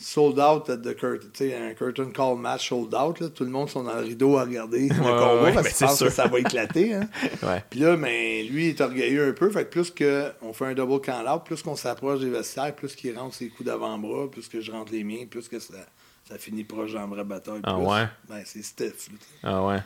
sold 0.00 0.38
out 0.38 0.70
at 0.70 0.78
the 0.78 0.94
curtain, 0.94 1.28
tu 1.32 1.50
sais, 1.50 1.54
un 1.56 1.74
curtain 1.74 2.12
call 2.12 2.36
match 2.36 2.68
sold 2.68 2.94
out, 2.94 3.18
là. 3.18 3.28
Tout 3.30 3.44
le 3.44 3.50
monde 3.50 3.68
sont 3.68 3.82
dans 3.82 3.94
le 3.96 4.02
rideau 4.06 4.38
à 4.38 4.44
regarder 4.44 4.88
le 4.88 4.94
combat 4.94 5.42
ouais, 5.42 5.52
parce 5.52 5.72
qu'ils 5.72 6.06
que 6.06 6.12
ça 6.12 6.28
va 6.28 6.38
éclater, 6.38 6.94
hein. 6.94 7.08
Ouais. 7.42 7.64
Puis 7.68 7.80
là, 7.80 7.96
ben, 7.96 8.46
lui, 8.46 8.66
il 8.66 8.68
est 8.70 8.80
orgueilleux 8.80 9.28
un 9.28 9.32
peu. 9.32 9.50
Fait 9.50 9.64
que 9.64 9.70
plus 9.70 9.90
qu'on 9.90 10.52
fait 10.52 10.66
un 10.66 10.74
double 10.74 11.00
count-out, 11.00 11.42
plus 11.44 11.62
qu'on 11.62 11.74
s'approche 11.74 12.20
des 12.20 12.30
vestiaires, 12.30 12.74
plus 12.74 12.94
qu'il 12.94 13.18
rentre 13.18 13.34
ses 13.34 13.48
coups 13.48 13.66
d'avant-bras, 13.66 14.30
plus 14.30 14.48
que 14.48 14.60
je 14.60 14.70
rentre 14.70 14.92
les 14.92 15.02
miens, 15.02 15.26
plus 15.28 15.48
que 15.48 15.58
ça, 15.58 15.74
ça 16.28 16.38
finit 16.38 16.64
proche 16.64 16.94
en 16.94 17.08
vraie 17.08 17.24
bataille. 17.24 17.60
Ah 17.64 17.74
plus. 17.74 17.84
ouais? 17.86 18.06
Ben, 18.28 18.42
c'est 18.44 18.62
stiff. 18.62 19.08
là. 19.10 19.18
Ah 19.42 19.66
ouais. 19.66 19.78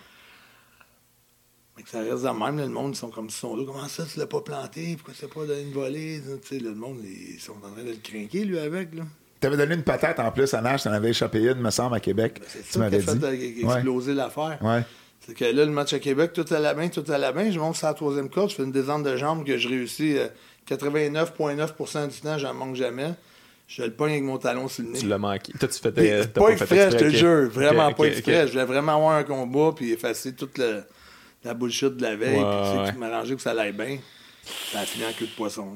Fait 1.76 1.84
que 1.84 1.88
ça 1.88 2.00
reste 2.00 2.22
de 2.22 2.28
même. 2.28 2.58
là, 2.58 2.66
le 2.66 2.68
monde, 2.68 2.94
ils 2.94 2.98
sont 2.98 3.08
comme 3.08 3.26
ils 3.26 3.30
sont 3.30 3.56
là. 3.56 3.64
Comment 3.66 3.88
ça, 3.88 4.04
tu 4.04 4.18
l'as 4.18 4.26
pas 4.26 4.42
planté? 4.42 4.94
Pourquoi 4.96 5.14
tu 5.14 5.22
l'as 5.22 5.32
pas 5.32 5.46
donné 5.46 5.62
une 5.62 5.72
volée? 5.72 6.18
Là, 6.18 6.34
le 6.50 6.74
monde, 6.74 6.98
ils 7.02 7.40
sont 7.40 7.56
en 7.64 7.70
train 7.72 7.82
de 7.82 7.92
le 7.92 7.96
craquer, 7.96 8.44
lui, 8.44 8.58
avec. 8.58 8.94
Là. 8.94 9.04
T'avais 9.42 9.56
donné 9.58 9.74
une 9.74 9.82
patate 9.82 10.18
en 10.20 10.30
plus 10.30 10.54
à 10.54 10.60
Nash, 10.62 10.84
t'en 10.84 10.92
avais 10.92 11.10
échappé 11.10 11.40
une, 11.40 11.60
me 11.60 11.70
semble, 11.70 11.94
à 11.96 12.00
Québec. 12.00 12.38
Ben, 12.40 12.46
c'est 12.48 12.62
tu 12.62 12.64
ça 12.64 12.70
qui 12.72 12.78
a 12.78 12.80
m'avais 12.80 13.00
fait 13.00 13.14
dit. 13.16 13.24
euh, 13.64 13.66
Ouais. 13.68 13.74
exploser 13.74 14.14
l'affaire. 14.14 14.58
Ouais. 14.62 14.82
C'est 15.26 15.34
que 15.34 15.44
là, 15.44 15.64
le 15.64 15.70
match 15.70 15.92
à 15.92 15.98
Québec, 15.98 16.32
tout 16.32 16.46
à 16.50 16.58
la 16.58 16.74
main, 16.74 16.88
tout 16.88 17.04
à 17.08 17.18
la 17.18 17.32
main. 17.32 17.50
Je 17.50 17.58
monte 17.58 17.76
sur 17.76 17.86
la 17.88 17.94
troisième 17.94 18.28
corde, 18.30 18.50
je 18.50 18.54
fais 18.56 18.62
une 18.62 18.72
descente 18.72 19.02
de 19.02 19.16
jambes 19.16 19.44
que 19.44 19.56
je 19.58 19.68
réussis 19.68 20.16
euh, 20.16 20.28
89,9% 20.68 22.08
du 22.08 22.20
temps, 22.20 22.38
j'en 22.38 22.54
manque 22.54 22.76
jamais. 22.76 23.10
Je 23.68 23.82
le 23.82 23.90
pogne 23.92 24.12
avec 24.12 24.24
mon 24.24 24.38
talon 24.38 24.68
sur 24.68 24.84
le 24.84 24.90
nez. 24.90 24.98
Tu 24.98 25.06
l'as 25.06 25.18
manqué. 25.18 25.52
Toi, 25.58 25.68
tu 25.68 25.78
fais 25.78 25.92
Puis, 25.92 26.08
t'as 26.32 26.40
pas 26.40 26.48
exprès, 26.50 26.90
je 26.90 26.96
te 26.96 27.08
jure. 27.08 27.48
Vraiment 27.50 27.92
pas 27.92 28.04
exprès. 28.04 28.46
Je 28.46 28.52
voulais 28.52 28.64
vraiment 28.64 28.96
avoir 28.96 29.12
un 29.16 29.22
combat 29.24 29.72
puis 29.74 29.92
effacer 29.92 30.34
toute 30.34 30.58
le- 30.58 30.82
la 31.44 31.54
bullshit 31.54 31.96
de 31.96 32.02
la 32.02 32.14
veille. 32.16 32.38
Ouais, 32.38 32.44
puis, 32.44 32.70
tu 32.70 32.86
sais, 32.86 32.92
ouais. 32.92 32.98
m'arranger 32.98 33.34
que 33.36 33.42
ça 33.42 33.52
aille 33.58 33.72
bien. 33.72 33.98
Ça 34.72 34.80
a 34.80 34.82
fini 34.84 35.04
en 35.06 35.12
queue 35.12 35.26
de 35.26 35.30
poisson. 35.36 35.68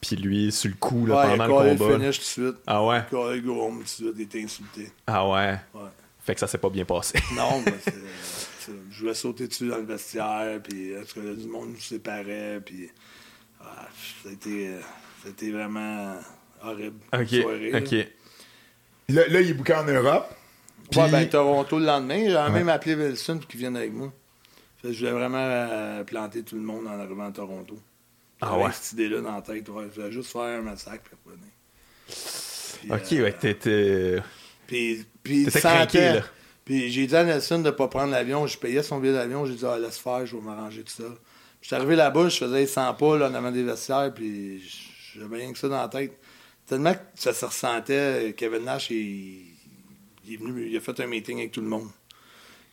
Puis 0.00 0.16
lui, 0.16 0.50
sur 0.50 0.70
le 0.70 0.76
coup, 0.76 1.04
là, 1.06 1.14
Ouais, 1.16 1.22
il 1.28 1.40
a 1.40 1.44
pendant 1.46 1.62
le 1.64 1.70
le 1.72 1.76
combat. 1.76 1.98
finish 1.98 2.16
tout 2.16 2.22
de 2.42 2.46
suite. 2.50 2.56
Ah 2.66 2.84
ouais? 2.84 3.02
Il 3.12 3.16
a 3.18 3.38
go 3.38 3.62
home 3.62 3.76
tout 3.78 3.82
de 3.82 3.88
suite. 3.88 4.12
Il 4.16 4.22
était 4.22 4.42
insulté. 4.42 4.90
Ah 5.06 5.28
ouais? 5.28 5.58
Ouais. 5.74 5.80
Fait 6.20 6.34
que 6.34 6.40
ça 6.40 6.46
s'est 6.46 6.58
pas 6.58 6.70
bien 6.70 6.84
passé. 6.84 7.18
Non, 7.36 7.60
mais 7.64 7.74
c'est- 7.84 8.72
je 8.90 9.00
voulais 9.00 9.14
sauter 9.14 9.46
dessus 9.48 9.68
dans 9.68 9.76
le 9.78 9.84
vestiaire, 9.84 10.60
puis 10.62 10.96
en 10.96 11.02
tout 11.02 11.20
cas, 11.20 11.26
là, 11.26 11.34
du 11.34 11.46
monde 11.48 11.70
nous 11.70 11.80
séparait, 11.80 12.60
puis 12.64 12.88
ah, 13.60 13.88
ça 14.22 14.28
a 14.28 14.32
été, 14.32 14.70
ça 15.22 15.28
a 15.28 15.30
été 15.30 15.50
vraiment 15.50 16.14
horrible. 16.62 16.98
ok, 17.12 17.28
soirée, 17.28 17.72
ok. 17.74 17.92
Là, 19.08 19.26
là, 19.28 19.40
il 19.40 19.50
est 19.50 19.54
bouqué 19.54 19.74
en 19.74 19.84
Europe. 19.84 20.26
Puis, 20.90 21.00
Ouais, 21.00 21.10
ben, 21.10 21.28
Toronto 21.28 21.78
le 21.78 21.84
lendemain, 21.86 22.24
j'ai 22.26 22.52
même 22.52 22.68
appelé 22.68 22.94
Wilson 22.94 23.38
pour 23.38 23.48
qu'il 23.48 23.60
vienne 23.60 23.76
avec 23.76 23.92
moi. 23.92 24.12
Fait 24.80 24.88
que 24.88 24.94
je 24.94 24.98
voulais 25.00 25.12
vraiment 25.12 25.38
euh, 25.40 26.04
planter 26.04 26.42
tout 26.42 26.54
le 26.56 26.62
monde 26.62 26.86
en 26.86 26.98
arrivant 26.98 27.26
à 27.28 27.32
Toronto. 27.32 27.76
Ah 28.40 28.58
ouais? 28.58 28.70
cette 28.72 28.92
idée-là 28.92 29.20
dans 29.20 29.34
la 29.34 29.42
tête. 29.42 29.68
Ouais. 29.68 29.86
Je 29.90 30.00
voulais 30.00 30.12
juste 30.12 30.32
faire 30.32 30.42
un 30.42 30.62
massacre 30.62 31.02
puis 31.04 31.16
revenir. 31.26 31.50
Puis, 32.80 32.90
Ok, 32.92 33.12
euh, 33.12 33.24
ouais, 33.24 33.32
t'étais. 33.32 34.22
Puis, 34.66 35.04
puis 35.22 35.44
T'étais 35.44 35.60
craqué, 35.60 35.98
là. 36.14 36.22
Puis 36.64 36.90
j'ai 36.90 37.06
dit 37.06 37.16
à 37.16 37.24
Nelson 37.24 37.58
de 37.58 37.64
ne 37.64 37.70
pas 37.70 37.88
prendre 37.88 38.12
l'avion. 38.12 38.46
Je 38.46 38.56
payais 38.56 38.82
son 38.82 38.98
billet 38.98 39.14
d'avion. 39.14 39.44
J'ai 39.44 39.54
dit, 39.54 39.64
ah, 39.66 39.78
laisse 39.78 39.98
faire, 39.98 40.24
je 40.24 40.36
vais 40.36 40.42
m'arranger 40.42 40.84
tout 40.84 40.92
ça. 40.92 41.08
Puis 41.08 41.62
je 41.62 41.66
suis 41.66 41.76
arrivé 41.76 41.96
là-bas, 41.96 42.28
je 42.28 42.38
faisais 42.38 42.66
100 42.66 42.94
pas 42.94 43.18
là, 43.18 43.28
en 43.28 43.34
avant 43.34 43.50
des 43.50 43.64
vestiaires, 43.64 44.12
puis 44.14 44.62
j'avais 45.14 45.38
rien 45.38 45.52
que 45.52 45.58
ça 45.58 45.68
dans 45.68 45.80
la 45.82 45.88
tête. 45.88 46.16
Tellement 46.66 46.94
que 46.94 47.00
ça 47.16 47.32
se 47.34 47.44
ressentait. 47.44 48.34
Kevin 48.36 48.64
Nash, 48.64 48.90
il, 48.90 49.46
il 50.24 50.34
est 50.34 50.36
venu, 50.36 50.68
il 50.70 50.76
a 50.76 50.80
fait 50.80 50.98
un 51.00 51.06
meeting 51.06 51.38
avec 51.38 51.50
tout 51.52 51.60
le 51.60 51.66
monde. 51.66 51.88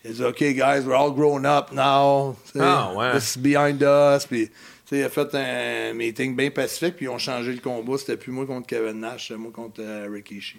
Il 0.06 0.12
a 0.12 0.14
dit, 0.14 0.24
OK, 0.24 0.40
guys, 0.54 0.86
we're 0.86 0.96
all 0.96 1.12
grown 1.12 1.46
up 1.46 1.72
now. 1.72 2.38
Ah, 2.60 2.94
ouais. 2.94 3.14
This 3.14 3.36
is 3.36 3.40
behind 3.40 3.82
us. 3.82 4.26
Puis, 4.28 4.50
il 4.92 5.04
a 5.04 5.10
fait 5.10 5.36
un 5.36 5.94
meeting 5.94 6.36
bien 6.36 6.50
pacifique, 6.50 6.96
puis 6.96 7.06
ils 7.06 7.10
ont 7.10 7.18
changé 7.18 7.52
le 7.54 7.60
combat. 7.60 7.98
C'était 7.98 8.18
plus 8.18 8.32
moi 8.32 8.46
contre 8.46 8.68
Kevin 8.68 9.00
Nash, 9.02 9.28
c'était 9.28 9.40
moi 9.40 9.52
contre 9.54 9.82
euh, 9.82 10.08
Rikishi 10.12 10.58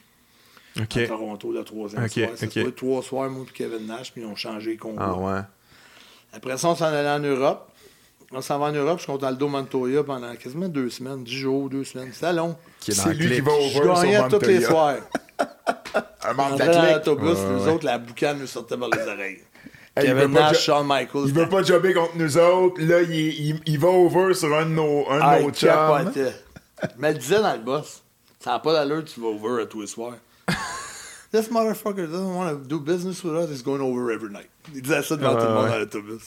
Ok. 0.80 0.96
à 0.98 1.06
Toronto 1.06 1.52
le 1.52 1.64
troisième 1.64 2.04
Ok, 2.04 2.10
soir. 2.10 2.30
Fait 2.36 2.72
trois 2.72 3.02
soirs, 3.02 3.30
moi 3.30 3.44
et 3.48 3.52
Kevin 3.52 3.86
Nash, 3.86 4.12
puis 4.12 4.22
ils 4.22 4.26
ont 4.26 4.36
changé 4.36 4.72
le 4.72 4.78
combat. 4.78 5.12
Ah 5.14 5.18
ouais. 5.18 5.40
Après 6.32 6.56
ça, 6.58 6.68
on 6.68 6.74
s'en 6.76 6.84
allait 6.86 7.08
en 7.08 7.18
Europe. 7.20 7.72
On 8.30 8.42
s'en 8.42 8.58
va 8.58 8.66
en 8.66 8.72
Europe, 8.72 8.98
je 8.98 9.04
suis 9.04 9.12
contre 9.12 9.24
Aldo 9.24 9.48
Montoya 9.48 10.04
pendant 10.04 10.34
quasiment 10.36 10.68
deux 10.68 10.90
semaines, 10.90 11.24
dix 11.24 11.38
jours, 11.38 11.70
deux 11.70 11.84
semaines. 11.84 12.10
C'était 12.12 12.34
long. 12.34 12.54
C'est 12.80 13.14
lui 13.14 13.36
qui 13.36 13.40
va 13.40 13.52
Je 13.72 13.78
over 13.80 13.94
gagnais 13.94 14.16
sur 14.28 14.28
tous 14.38 14.46
les 14.46 14.60
soirs. 14.60 14.96
Un 16.22 16.32
On 16.32 16.34
membre 16.34 16.56
de 16.56 16.58
la 16.64 16.66
clique. 16.66 16.94
l'autobus, 16.96 17.38
Ouais, 17.38 17.52
nous 17.52 17.68
autres, 17.68 17.86
la 17.86 17.96
boucane 17.96 18.38
nous 18.40 18.46
sortait 18.46 18.76
par 18.76 18.90
les 18.90 19.00
oreilles. 19.00 19.38
Hey, 19.98 20.04
il 20.04 20.08
Kevin 20.14 20.22
veut 20.28 20.34
pas 20.34 20.40
Nash, 20.52 20.60
Shawn 20.64 20.86
Michaels. 20.86 21.24
Il 21.26 21.32
veut 21.34 21.48
pas 21.48 21.62
jobber 21.62 21.94
contre 21.94 22.16
nous 22.16 22.38
autres. 22.38 22.80
Là, 22.82 23.02
il, 23.02 23.10
il- 23.12 23.60
il 23.66 23.78
va 23.78 23.88
over 23.88 24.34
sur 24.34 24.54
un 24.56 24.64
de 24.66 24.70
nos, 24.70 25.08
un 25.10 25.16
de 25.16 25.22
Ah, 25.22 25.40
nos 25.40 25.50
chums. 25.50 26.12
Mais 26.98 27.08
elle 27.08 27.18
disait 27.18 27.40
dans 27.40 27.52
le 27.54 27.58
boss, 27.60 28.02
ça 28.40 28.50
n'a 28.52 28.58
pas 28.60 28.72
d'allure, 28.72 29.04
tu 29.04 29.20
vas 29.20 29.28
over 29.28 29.62
à 29.62 29.66
tous 29.66 29.80
les 29.80 29.86
soirs. 29.86 30.14
This 31.32 31.50
motherfucker 31.50 32.06
doesn't 32.06 32.34
want 32.34 32.48
to 32.50 32.56
do 32.66 32.78
business 32.80 33.22
with 33.22 33.34
us, 33.34 33.50
he's 33.50 33.62
going 33.62 33.80
over 33.82 34.10
every 34.14 34.32
night. 34.32 34.48
Il 34.74 34.80
disait 34.80 35.02
ça 35.02 35.14
devant 35.16 35.34
Ouais, 35.34 35.40
tout 35.40 35.46
le 35.46 35.52
monde 35.54 35.64
ouais. 35.64 35.70
dans 35.70 35.78
l'autobus. 35.78 36.22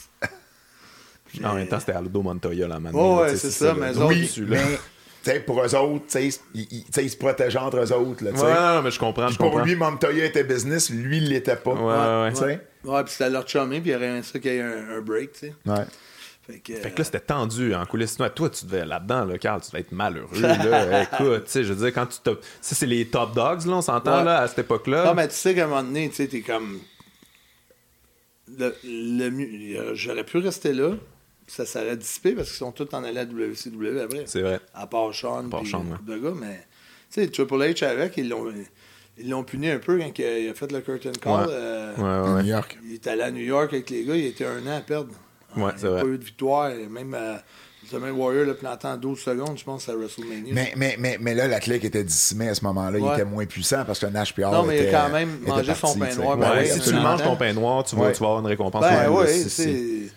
En 1.42 1.54
même 1.54 1.66
temps, 1.66 1.80
c'était 1.80 1.92
Aldo 1.92 2.22
Montoya, 2.22 2.68
là, 2.68 2.78
maintenant. 2.78 3.16
Ouais, 3.16 3.22
ouais, 3.22 3.36
c'est 3.36 3.50
ça, 3.50 3.72
le- 3.72 3.80
mais 3.80 3.92
le 3.92 3.98
autres, 3.98 4.08
Oui, 4.08 4.20
dessus, 4.20 4.44
là. 4.46 4.58
mais 4.64 4.78
tu 5.22 5.30
sais, 5.30 5.40
pour 5.40 5.62
eux 5.62 5.74
autres, 5.74 6.04
tu 6.06 6.30
sais, 6.30 6.40
ils, 6.54 6.60
ils- 6.70 6.84
tu 6.84 6.92
sais, 6.92 7.04
ils 7.04 7.10
se 7.10 7.16
protègent 7.16 7.56
entre 7.56 7.78
eux 7.78 7.92
autres. 7.92 8.24
Là. 8.24 8.30
Ouais, 8.32 8.76
non, 8.76 8.82
mais 8.82 8.90
je 8.90 8.98
comprends, 8.98 9.28
je 9.28 9.36
pour 9.36 9.50
comprends. 9.50 9.64
lui, 9.64 9.74
Montoya 9.76 10.24
était 10.24 10.44
business, 10.44 10.90
lui, 10.90 11.18
il 11.18 11.28
l'était 11.28 11.56
pas. 11.56 11.72
Ouais, 11.74 12.32
ouais, 12.32 12.40
ouais. 12.46 12.60
Ouais, 12.84 13.04
puis 13.04 13.12
c'était 13.12 13.30
leur 13.30 13.46
chumé, 13.48 13.80
puis 13.80 13.90
il 13.90 13.96
aurait 13.96 14.06
aimé 14.06 14.22
ça 14.22 14.38
qu'il 14.38 14.52
y 14.52 14.56
ait 14.56 14.60
un, 14.62 14.96
un 14.98 15.00
break, 15.00 15.32
tu 15.32 15.38
sais. 15.38 15.54
Ouais. 15.66 15.84
Fait 16.44 16.58
que, 16.58 16.74
Fait 16.74 16.90
que 16.90 16.98
là, 16.98 17.04
c'était 17.04 17.20
tendu 17.20 17.72
en 17.72 17.86
coulisses. 17.86 18.16
Toi, 18.16 18.28
toi, 18.28 18.50
tu 18.50 18.64
devais 18.66 18.84
là-dedans, 18.84 19.24
là, 19.24 19.38
Carl, 19.38 19.60
tu 19.60 19.70
devais 19.70 19.80
être 19.82 19.92
malheureux. 19.92 20.28
Là. 20.40 21.02
Écoute, 21.04 21.44
tu 21.44 21.50
sais, 21.52 21.62
je 21.62 21.72
veux 21.72 21.84
dire, 21.84 21.94
quand 21.94 22.06
tu 22.06 22.18
t'as- 22.24 22.32
Ça, 22.60 22.74
c'est 22.74 22.86
les 22.86 23.06
top 23.06 23.32
dogs, 23.32 23.64
là, 23.64 23.74
on 23.76 23.80
s'entend, 23.80 24.18
Ouais. 24.18 24.24
là, 24.24 24.38
à 24.40 24.48
cette 24.48 24.58
époque-là. 24.58 25.04
Non, 25.04 25.14
mais 25.14 25.28
tu 25.28 25.34
sais 25.36 25.54
qu'à 25.54 25.64
un 25.64 25.68
moment 25.68 25.84
donné, 25.84 26.08
tu 26.08 26.16
sais, 26.16 26.26
t'es 26.26 26.40
comme. 26.40 26.80
Le, 28.58 28.74
le 28.84 29.30
mieux- 29.30 29.94
J'aurais 29.94 30.24
pu 30.24 30.38
rester 30.38 30.72
là, 30.72 30.90
ça 31.56 31.66
s'aurait 31.66 31.96
dissipé 31.96 32.32
parce 32.32 32.48
qu'ils 32.48 32.58
sont 32.58 32.72
tous 32.72 32.88
en 32.94 33.04
allés 33.04 33.18
à 33.20 33.24
WCW 33.24 34.00
après. 34.02 34.24
C'est 34.26 34.42
vrai. 34.42 34.60
À 34.74 34.86
part 34.86 35.14
Sean, 35.14 35.48
part 35.48 35.60
puis 35.62 35.70
Sean, 35.70 35.80
ouais. 35.80 35.96
de 36.06 36.18
gars, 36.18 36.34
mais. 36.38 36.60
Tu 37.12 37.20
sais, 37.22 37.28
Triple 37.28 37.54
H 37.56 37.84
avec, 37.84 38.16
ils 38.16 38.28
l'ont. 38.28 38.52
Ils 39.18 39.28
l'ont 39.28 39.44
puni 39.44 39.68
un 39.68 39.78
peu 39.78 39.98
quand 39.98 40.10
il 40.18 40.48
a 40.48 40.54
fait 40.54 40.72
le 40.72 40.80
curtain 40.80 41.12
call. 41.20 41.32
Ouais. 41.46 41.46
euh, 41.50 41.94
Ouais, 41.96 42.30
ouais, 42.36 42.42
New. 42.42 42.48
York. 42.48 42.78
Il 42.84 42.94
est 42.94 43.06
allé 43.06 43.22
à 43.22 43.30
New 43.30 43.44
York 43.44 43.70
avec 43.74 43.90
les 43.90 44.04
gars, 44.04 44.16
il 44.16 44.24
était 44.24 44.46
un 44.46 44.66
an 44.66 44.78
à 44.78 44.80
perdre. 44.80 45.10
Ouais, 45.54 45.70
il 45.74 45.78
c'est 45.78 45.84
n'a 45.84 45.90
vrai. 45.90 46.00
pas 46.02 46.08
eu 46.08 46.16
de 46.18 46.24
victoire. 46.24 46.70
Même 46.90 47.12
euh, 47.14 47.36
Ultimate 47.82 48.12
Warrior 48.14 48.46
le 48.46 48.54
plantant 48.54 48.92
en 48.92 48.96
12 48.96 49.18
secondes, 49.20 49.58
je 49.58 49.64
pense, 49.64 49.86
à 49.90 49.94
WrestleMania. 49.94 50.54
Mais, 50.54 50.72
mais, 50.76 50.96
mais, 50.98 51.18
mais 51.20 51.34
là, 51.34 51.46
la 51.46 51.60
clique 51.60 51.84
était 51.84 52.04
dissimée 52.04 52.48
à 52.48 52.54
ce 52.54 52.64
moment-là. 52.64 52.98
Il 52.98 53.04
était 53.12 53.26
moins 53.26 53.44
puissant 53.44 53.84
parce 53.84 53.98
que 53.98 54.06
Nash 54.06 54.34
PR 54.34 54.50
Non, 54.50 54.62
mais 54.64 54.82
il 54.84 54.88
a 54.94 55.02
quand 55.02 55.12
même 55.12 55.40
mangé 55.46 55.74
son 55.74 55.98
pain 55.98 56.14
noir, 56.14 56.38
Ouais, 56.38 56.46
Ben 56.64 56.66
si 56.66 56.80
tu 56.80 56.94
manges 56.94 57.22
ton 57.22 57.36
pain 57.36 57.52
noir, 57.52 57.84
tu 57.84 57.94
vas, 57.96 58.04
Ouais. 58.04 58.12
tu 58.12 58.20
vas 58.20 58.26
avoir 58.28 58.40
une 58.40 58.46
récompense. 58.46 58.80
Ben 58.82 59.10
Ouais, 59.10 59.26
oui, 59.28 59.44
c'est- 59.50 60.08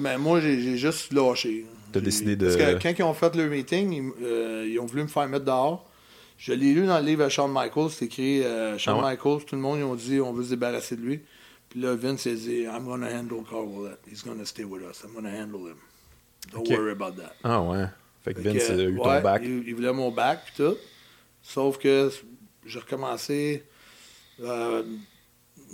ben, 0.00 0.18
moi, 0.18 0.40
j'ai 0.40 0.76
juste 0.76 1.12
lâché. 1.12 1.66
T'as 1.92 2.00
décidé 2.00 2.36
de- 2.36 2.44
Parce 2.46 2.56
que 2.56 2.82
quand 2.82 2.94
ils 2.98 3.02
ont 3.02 3.14
fait 3.14 3.34
le 3.36 3.48
meeting, 3.48 3.92
ils, 3.92 4.24
euh, 4.24 4.66
ils 4.68 4.78
ont 4.80 4.86
voulu 4.86 5.02
me 5.02 5.08
faire 5.08 5.28
mettre 5.28 5.44
dehors. 5.44 5.88
Je 6.38 6.52
l'ai 6.52 6.74
lu 6.74 6.86
dans 6.86 6.98
le 6.98 7.06
livre 7.06 7.24
à 7.24 7.28
Shawn 7.28 7.50
Michaels. 7.52 7.90
C'est 7.90 8.04
écrit 8.06 8.42
euh, 8.42 8.76
Shawn 8.76 8.98
Ah 9.00 9.06
ouais? 9.06 9.10
Michaels. 9.12 9.44
Tout 9.46 9.54
le 9.56 9.62
monde, 9.62 9.78
ils 9.78 9.84
ont 9.84 9.94
dit 9.94 10.20
on 10.20 10.32
veut 10.32 10.44
se 10.44 10.50
débarrasser 10.50 10.96
de 10.96 11.00
lui. 11.02 11.20
Puis 11.70 11.80
là, 11.80 11.94
Vince 11.94 12.26
a 12.26 12.34
dit 12.34 12.62
I'm 12.64 12.84
going 12.84 13.00
to 13.00 13.06
handle 13.06 13.42
Carl 13.48 13.66
Willett. 13.66 13.98
He's 14.10 14.22
going 14.22 14.38
to 14.38 14.44
stay 14.44 14.64
with 14.64 14.82
us. 14.82 15.02
I'm 15.04 15.12
going 15.12 15.24
to 15.24 15.30
handle 15.42 15.66
him. 15.66 15.76
Don't 16.52 16.68
worry 16.68 16.92
about 16.92 17.16
that. 17.16 17.34
Ah 17.42 17.62
ouais. 17.62 17.86
Fait 18.22 18.34
que 18.34 18.40
Fait 18.42 18.52
Vince 18.52 18.66
que, 18.68 18.72
a 18.72 18.82
eu 18.84 18.96
ton 18.96 19.08
ouais, 19.08 19.20
bac. 19.22 19.42
Il, 19.44 19.64
il 19.66 19.74
voulait 19.74 19.92
mon 19.92 20.10
bac 20.10 20.40
puis 20.44 20.64
tout. 20.64 20.76
Sauf 21.42 21.78
que 21.78 22.10
j'ai 22.66 22.78
recommencé 22.80 23.64
euh, 24.42 24.82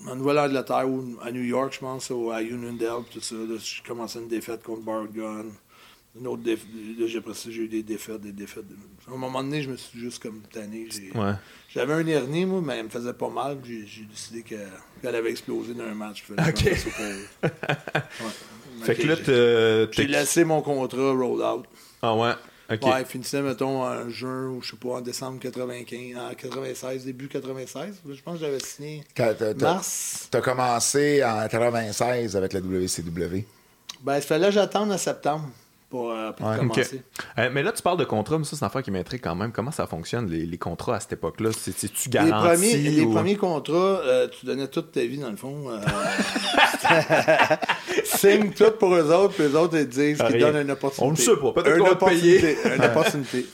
en 0.09 0.17
Nouvelle-Angleterre 0.17 0.89
ou 0.89 1.05
à 1.23 1.31
New 1.31 1.43
York, 1.43 1.73
je 1.75 1.79
pense, 1.81 2.11
ou 2.11 2.31
à 2.31 2.43
Uniondale, 2.43 3.03
tout 3.13 3.21
ça. 3.21 3.35
J'ai 3.59 3.83
commencé 3.87 4.19
une 4.19 4.29
défaite 4.29 4.63
contre 4.63 4.83
Bar 4.83 5.07
Gun. 5.09 5.47
Une 6.19 6.27
autre 6.27 6.43
déf... 6.43 6.65
Là, 6.99 7.07
j'ai- 7.07 7.53
eu 7.63 7.69
des 7.69 7.83
défaites, 7.83 8.21
des 8.21 8.33
défaites. 8.33 8.67
À 9.09 9.15
un 9.15 9.17
moment 9.17 9.43
donné, 9.43 9.63
je 9.63 9.71
me 9.71 9.77
suis 9.79 9.99
juste 9.99 10.23
comme 10.23 10.43
tanné. 10.53 10.87
Ouais. 11.15 11.33
J'avais 11.71 11.95
un 11.95 12.07
hernie, 12.07 12.45
moi, 12.45 12.61
mais 12.63 12.77
elle 12.77 12.85
me 12.85 12.91
faisait 12.91 13.15
pas 13.15 13.31
mal. 13.31 13.59
J'ai 13.65 14.05
décidé 14.05 14.43
que- 14.43 14.55
qu'elle 15.01 15.15
avait 15.15 15.31
explosé 15.31 15.73
dans 15.73 15.85
un 15.85 15.95
match. 15.95 16.23
Fait 16.27 16.35
que 16.53 16.75
je 16.75 16.89
Ouais. 16.91 18.85
Fait 18.95 19.05
là, 19.05 19.15
j'ai- 19.91 20.07
laissé 20.07 20.45
mon 20.45 20.61
contrat 20.61 21.13
roll 21.13 21.43
out. 21.43 21.65
Ah 22.03 22.15
ouais. 22.15 22.33
OK. 22.71 22.83
Ouais, 22.85 23.01
il 23.01 23.07
finissait, 23.07 23.43
mettons, 23.43 23.83
en 23.83 24.09
juin 24.09 24.47
ou 24.49 24.63
je 24.63 24.71
sais 24.71 24.77
pas, 24.77 24.91
en 24.91 25.01
décembre 25.01 25.39
95, 25.41 26.17
en 26.17 26.35
96, 26.35 27.05
début 27.05 27.29
96. 27.29 27.97
Je 28.09 28.23
pense 28.23 28.35
que 28.39 28.41
j'avais 28.45 28.61
signé 28.61 29.05
t'as- 29.15 29.35
t'as- 29.35 29.55
mars. 29.55 30.29
T'as 30.31 30.41
commencé 30.41 31.23
en 31.25 31.47
96 31.49 32.37
avec 32.37 32.53
la 32.53 32.61
WCW. 32.61 33.45
Ben, 34.03 34.17
il 34.17 34.23
fallait 34.23 34.47
que 34.47 34.53
j'attende 34.53 34.91
en 34.93 34.99
septembre 34.99 35.49
pour, 35.93 36.11
euh, 36.11 36.33
pour 36.33 36.49
Ouais. 36.49 36.57
Commencer. 36.57 37.03
Euh, 37.39 37.51
mais 37.53 37.63
là, 37.63 37.71
tu 37.71 37.83
parles 37.83 37.99
de 37.99 38.05
contrat, 38.05 38.39
mais 38.39 38.45
ça, 38.45 38.57
c'est 38.57 38.63
une 38.63 38.67
affaire 38.67 38.83
qui 38.83 38.91
m'intrigue 38.91 39.21
quand 39.23 39.35
même. 39.35 39.53
Comment 39.53 39.71
ça 39.71 39.87
fonctionne, 39.87 40.27
les, 40.31 40.47
les 40.47 40.57
contrats 40.57 40.97
à 40.97 41.01
cette 41.01 41.13
époque-là? 41.13 41.51
C'est- 41.53 41.79
C'est-tu 41.79 42.09
Les 42.09 42.13
garanti? 42.31 42.49
premiers, 42.49 42.77
les 42.91 43.07
premiers 43.07 43.37
contrats, 43.37 43.75
euh, 43.77 44.27
tu 44.29 44.47
donnais 44.47 44.69
toute 44.69 44.91
ta 44.91 45.03
vie, 45.03 45.19
dans 45.19 45.31
le 45.31 45.37
fond. 45.37 45.69
euh, 45.69 45.79
Signe 48.05 48.51
tout 48.53 48.71
pour 48.79 48.95
eux 48.95 49.13
autres, 49.13 49.35
puis 49.35 49.45
eux 49.45 49.57
autres, 49.59 49.77
ils 49.77 49.89
te 49.89 49.95
disent 49.95 50.23
qu'ils 50.27 50.39
donnent 50.41 50.63
une 50.63 50.71
opportunité. 50.71 51.07
On 51.07 51.11
le 51.11 51.17
sait 51.17 51.37
pas, 51.41 51.53
peut-être 51.53 51.79
qu'on 51.79 51.89
va 51.89 51.95
payer. 51.97 52.39
opportunité, 52.39 52.77
Une 52.77 52.85
opportunité. 52.85 53.47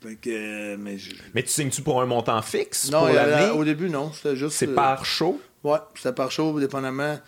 Fait 0.00 0.14
que, 0.14 0.30
euh, 0.30 0.76
mais 0.78 0.96
je- 0.96 1.10
Mais 1.34 1.42
tu 1.42 1.48
signes-tu 1.48 1.82
pour 1.82 2.00
un 2.00 2.06
montant 2.06 2.40
fixe 2.40 2.88
Non, 2.92 3.00
pour 3.48 3.58
au 3.58 3.64
début, 3.64 3.90
non. 3.90 4.12
C'était 4.12 4.36
juste. 4.36 4.52
C'est 4.56 4.68
euh, 4.68 4.74
par 4.74 5.04
show? 5.04 5.40
Ouais, 5.64 5.78
c'était 5.96 6.12
par 6.14 6.30
show, 6.30 6.58
dépendamment. 6.60 7.18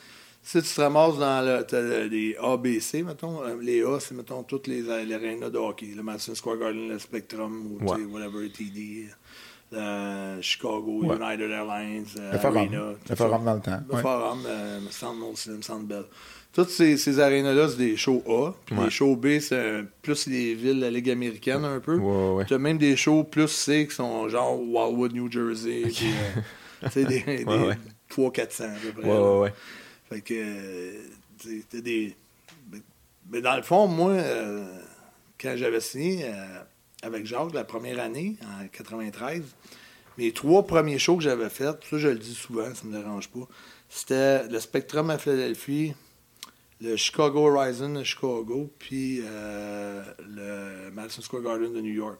Si 0.43 0.62
tu 0.62 0.69
te 0.75 0.81
ramasses 0.81 1.19
dans 1.19 1.45
le, 1.45 2.09
les 2.09 2.35
ABC, 2.43 3.03
mettons, 3.03 3.43
euh, 3.45 3.57
les 3.61 3.83
A, 3.83 4.01
c'est, 4.01 4.15
mettons, 4.15 4.43
toutes 4.43 4.67
les, 4.67 4.81
les 4.83 5.15
arénas 5.15 5.51
de 5.51 5.59
hockey. 5.59 5.89
Le 5.95 6.03
Madison 6.03 6.35
Square 6.35 6.57
Garden, 6.57 6.89
le 6.89 6.99
Spectrum, 6.99 7.67
ou, 7.73 7.79
tu 7.81 7.87
sais, 7.87 7.95
Ouais. 7.95 8.05
whatever, 8.05 8.49
TD, 8.51 9.07
le 9.73 10.41
Chicago, 10.41 11.01
Ouais. 11.05 11.17
United 11.17 11.51
Airlines, 11.51 12.07
euh, 12.19 12.33
Le 12.33 12.39
forum. 12.39 12.57
Arena. 12.57 12.83
Le 13.09 13.17
forum 13.17 13.45
dans 13.45 13.55
le 13.55 13.61
temps. 13.61 13.81
Le 13.89 13.95
Ouais. 13.97 14.03
forum, 14.03 14.43
euh, 14.47 14.81
le 14.81 14.91
Centre 14.91 15.15
Molson, 15.19 15.53
le 15.57 15.62
Centre 15.62 15.85
Bell. 15.85 16.05
Toutes 16.53 16.71
ces, 16.71 16.97
ces 16.97 17.21
arénas-là, 17.21 17.69
c'est 17.69 17.77
des 17.77 17.97
shows 17.97 18.25
A. 18.27 18.53
Puis 18.67 18.75
Ouais. 18.77 18.85
les 18.87 18.91
shows 18.91 19.15
B, 19.15 19.39
c'est 19.39 19.55
euh, 19.55 19.83
plus 20.03 20.27
les 20.27 20.55
villes 20.55 20.77
de 20.79 20.81
la 20.81 20.91
Ligue 20.91 21.11
américaine, 21.11 21.65
un 21.65 21.79
peu. 21.79 21.97
Ouais, 21.97 22.03
ouais, 22.29 22.35
ouais. 22.39 22.45
Tu 22.47 22.55
as 22.55 22.59
même 22.59 22.79
des 22.79 22.97
shows 22.97 23.23
plus 23.25 23.47
C 23.47 23.87
qui 23.87 23.95
sont 23.95 24.29
genre 24.29 24.59
Wildwood, 24.59 25.12
New 25.12 25.31
Jersey. 25.31 25.83
puis, 25.95 26.07
euh, 26.07 26.41
tu 26.87 26.91
sais, 26.91 27.05
des, 27.05 27.21
des 27.23 27.45
Ouais, 27.45 27.59
ouais. 27.69 27.79
300-400 28.09 28.65
à 28.65 28.69
peu 28.83 29.01
près. 29.01 29.53
Fait 30.11 30.20
que, 30.20 30.93
tu 31.39 31.49
sais, 31.61 31.65
t'as 31.70 31.81
des. 31.81 32.15
mais- 32.70 32.81
Mais 33.31 33.41
dans 33.41 33.57
le 33.57 33.62
fond, 33.62 33.87
moi, 33.87 34.11
euh, 34.12 34.66
quand 35.41 35.55
j'avais 35.57 35.81
signé 35.81 36.24
euh, 36.24 36.35
avec 37.03 37.24
Jacques 37.27 37.55
la 37.55 37.65
première 37.65 38.01
année, 38.01 38.37
en 38.43 38.66
93, 38.69 39.43
mes 40.19 40.32
trois 40.32 40.66
premiers 40.66 40.99
shows 40.99 41.16
que 41.16 41.23
j'avais 41.23 41.49
faits, 41.49 41.78
ça 41.89 41.99
je 41.99 42.09
le 42.09 42.19
dis 42.19 42.35
souvent, 42.35 42.74
ça 42.74 42.82
me 42.85 42.93
dérange 42.99 43.28
pas, 43.28 43.47
c'était 43.89 44.49
le 44.49 44.59
Spectrum 44.61 45.09
à 45.11 45.19
Philadelphie, 45.19 45.95
le 46.81 46.97
Chicago 46.97 47.47
Horizon 47.49 47.95
à 47.97 48.05
Chicago, 48.05 48.70
puis 48.78 49.20
euh, 49.23 50.03
le 50.28 50.91
Madison 50.91 51.23
Square 51.23 51.43
Garden 51.43 51.73
de 51.73 51.81
New 51.81 51.93
York. 51.95 52.19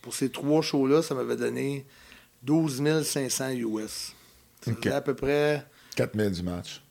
Pour 0.00 0.14
ces 0.14 0.30
trois 0.30 0.62
shows-là, 0.62 1.02
ça 1.02 1.14
m'avait 1.16 1.36
donné 1.36 1.84
12 2.44 3.02
500 3.02 3.50
US. 3.54 4.14
Faisait 4.62 4.92
à 4.92 5.00
peu 5.00 5.14
près 5.14 5.66
4000 5.96 6.30
du 6.30 6.42
match. 6.44 6.82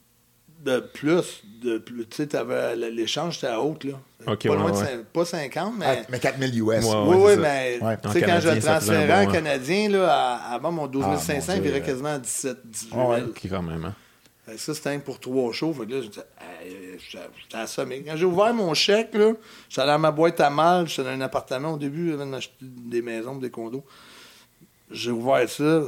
De 0.65 0.79
plus. 0.79 1.43
De 1.61 1.77
plus. 1.77 2.05
Tu 2.07 2.17
sais, 2.17 2.27
t'avais- 2.27 2.75
l'échange 2.75 3.37
était 3.37 3.47
à 3.47 3.61
haute, 3.61 3.83
là. 3.85 3.93
Pas, 4.25 4.31
ouais, 4.33 4.55
loin 4.57 4.71
de 4.71 5.03
pas 5.03 5.25
50, 5.25 5.73
mais. 5.77 5.85
Ah, 5.87 6.05
mais 6.09 6.19
4000 6.19 6.59
US. 6.59 6.65
Ouais, 6.65 6.77
oui, 6.83 7.15
ouais, 7.17 7.33
oui, 7.35 7.41
mais 7.41 7.79
Ouais. 7.81 7.97
tu 8.01 8.09
sais, 8.11 8.21
quand 8.21 8.39
je 8.39 8.59
transférais 8.59 9.13
en 9.13 9.23
bon, 9.23 9.29
hein. 9.29 9.31
Canadien, 9.33 9.89
là, 9.89 10.11
à- 10.13 10.53
avant 10.55 10.71
mon 10.71 10.87
12 10.87 11.05
Ah, 11.07 11.17
500, 11.17 11.53
mon 11.53 11.57
il 11.59 11.63
virait 11.63 11.81
quasiment 11.81 12.13
à 12.15 12.19
17, 12.19 12.57
18 12.65 12.93
Ouais, 12.95 13.17
000. 13.17 13.29
OK, 13.29 13.39
quand 13.49 13.61
même. 13.61 13.85
hein. 13.85 13.93
Ça, 14.57 14.73
c'était 14.75 14.89
un 14.89 14.99
pour 14.99 15.19
trois 15.19 15.51
shows. 15.53 15.73
Fait 15.73 15.85
que 15.87 15.93
là, 15.93 16.01
j'étais 16.01 17.57
assommé. 17.57 18.03
Quand 18.05 18.15
j'ai 18.15 18.25
ouvert 18.25 18.53
mon 18.53 18.73
chèque, 18.75 19.13
là, 19.15 19.31
j'étais 19.69 19.81
allé 19.81 19.91
à 19.91 19.97
ma 19.97 20.11
boîte 20.11 20.39
à 20.39 20.49
mal, 20.51 20.87
j'étais 20.87 21.03
dans 21.03 21.09
un 21.09 21.21
appartement 21.21 21.73
au 21.73 21.77
début, 21.77 22.13
avant 22.13 22.27
d'acheter 22.27 22.53
des 22.61 23.01
maisons, 23.01 23.35
des 23.37 23.49
condos. 23.49 23.83
J'ai 24.91 25.09
ouvert 25.11 25.49
ça. 25.49 25.83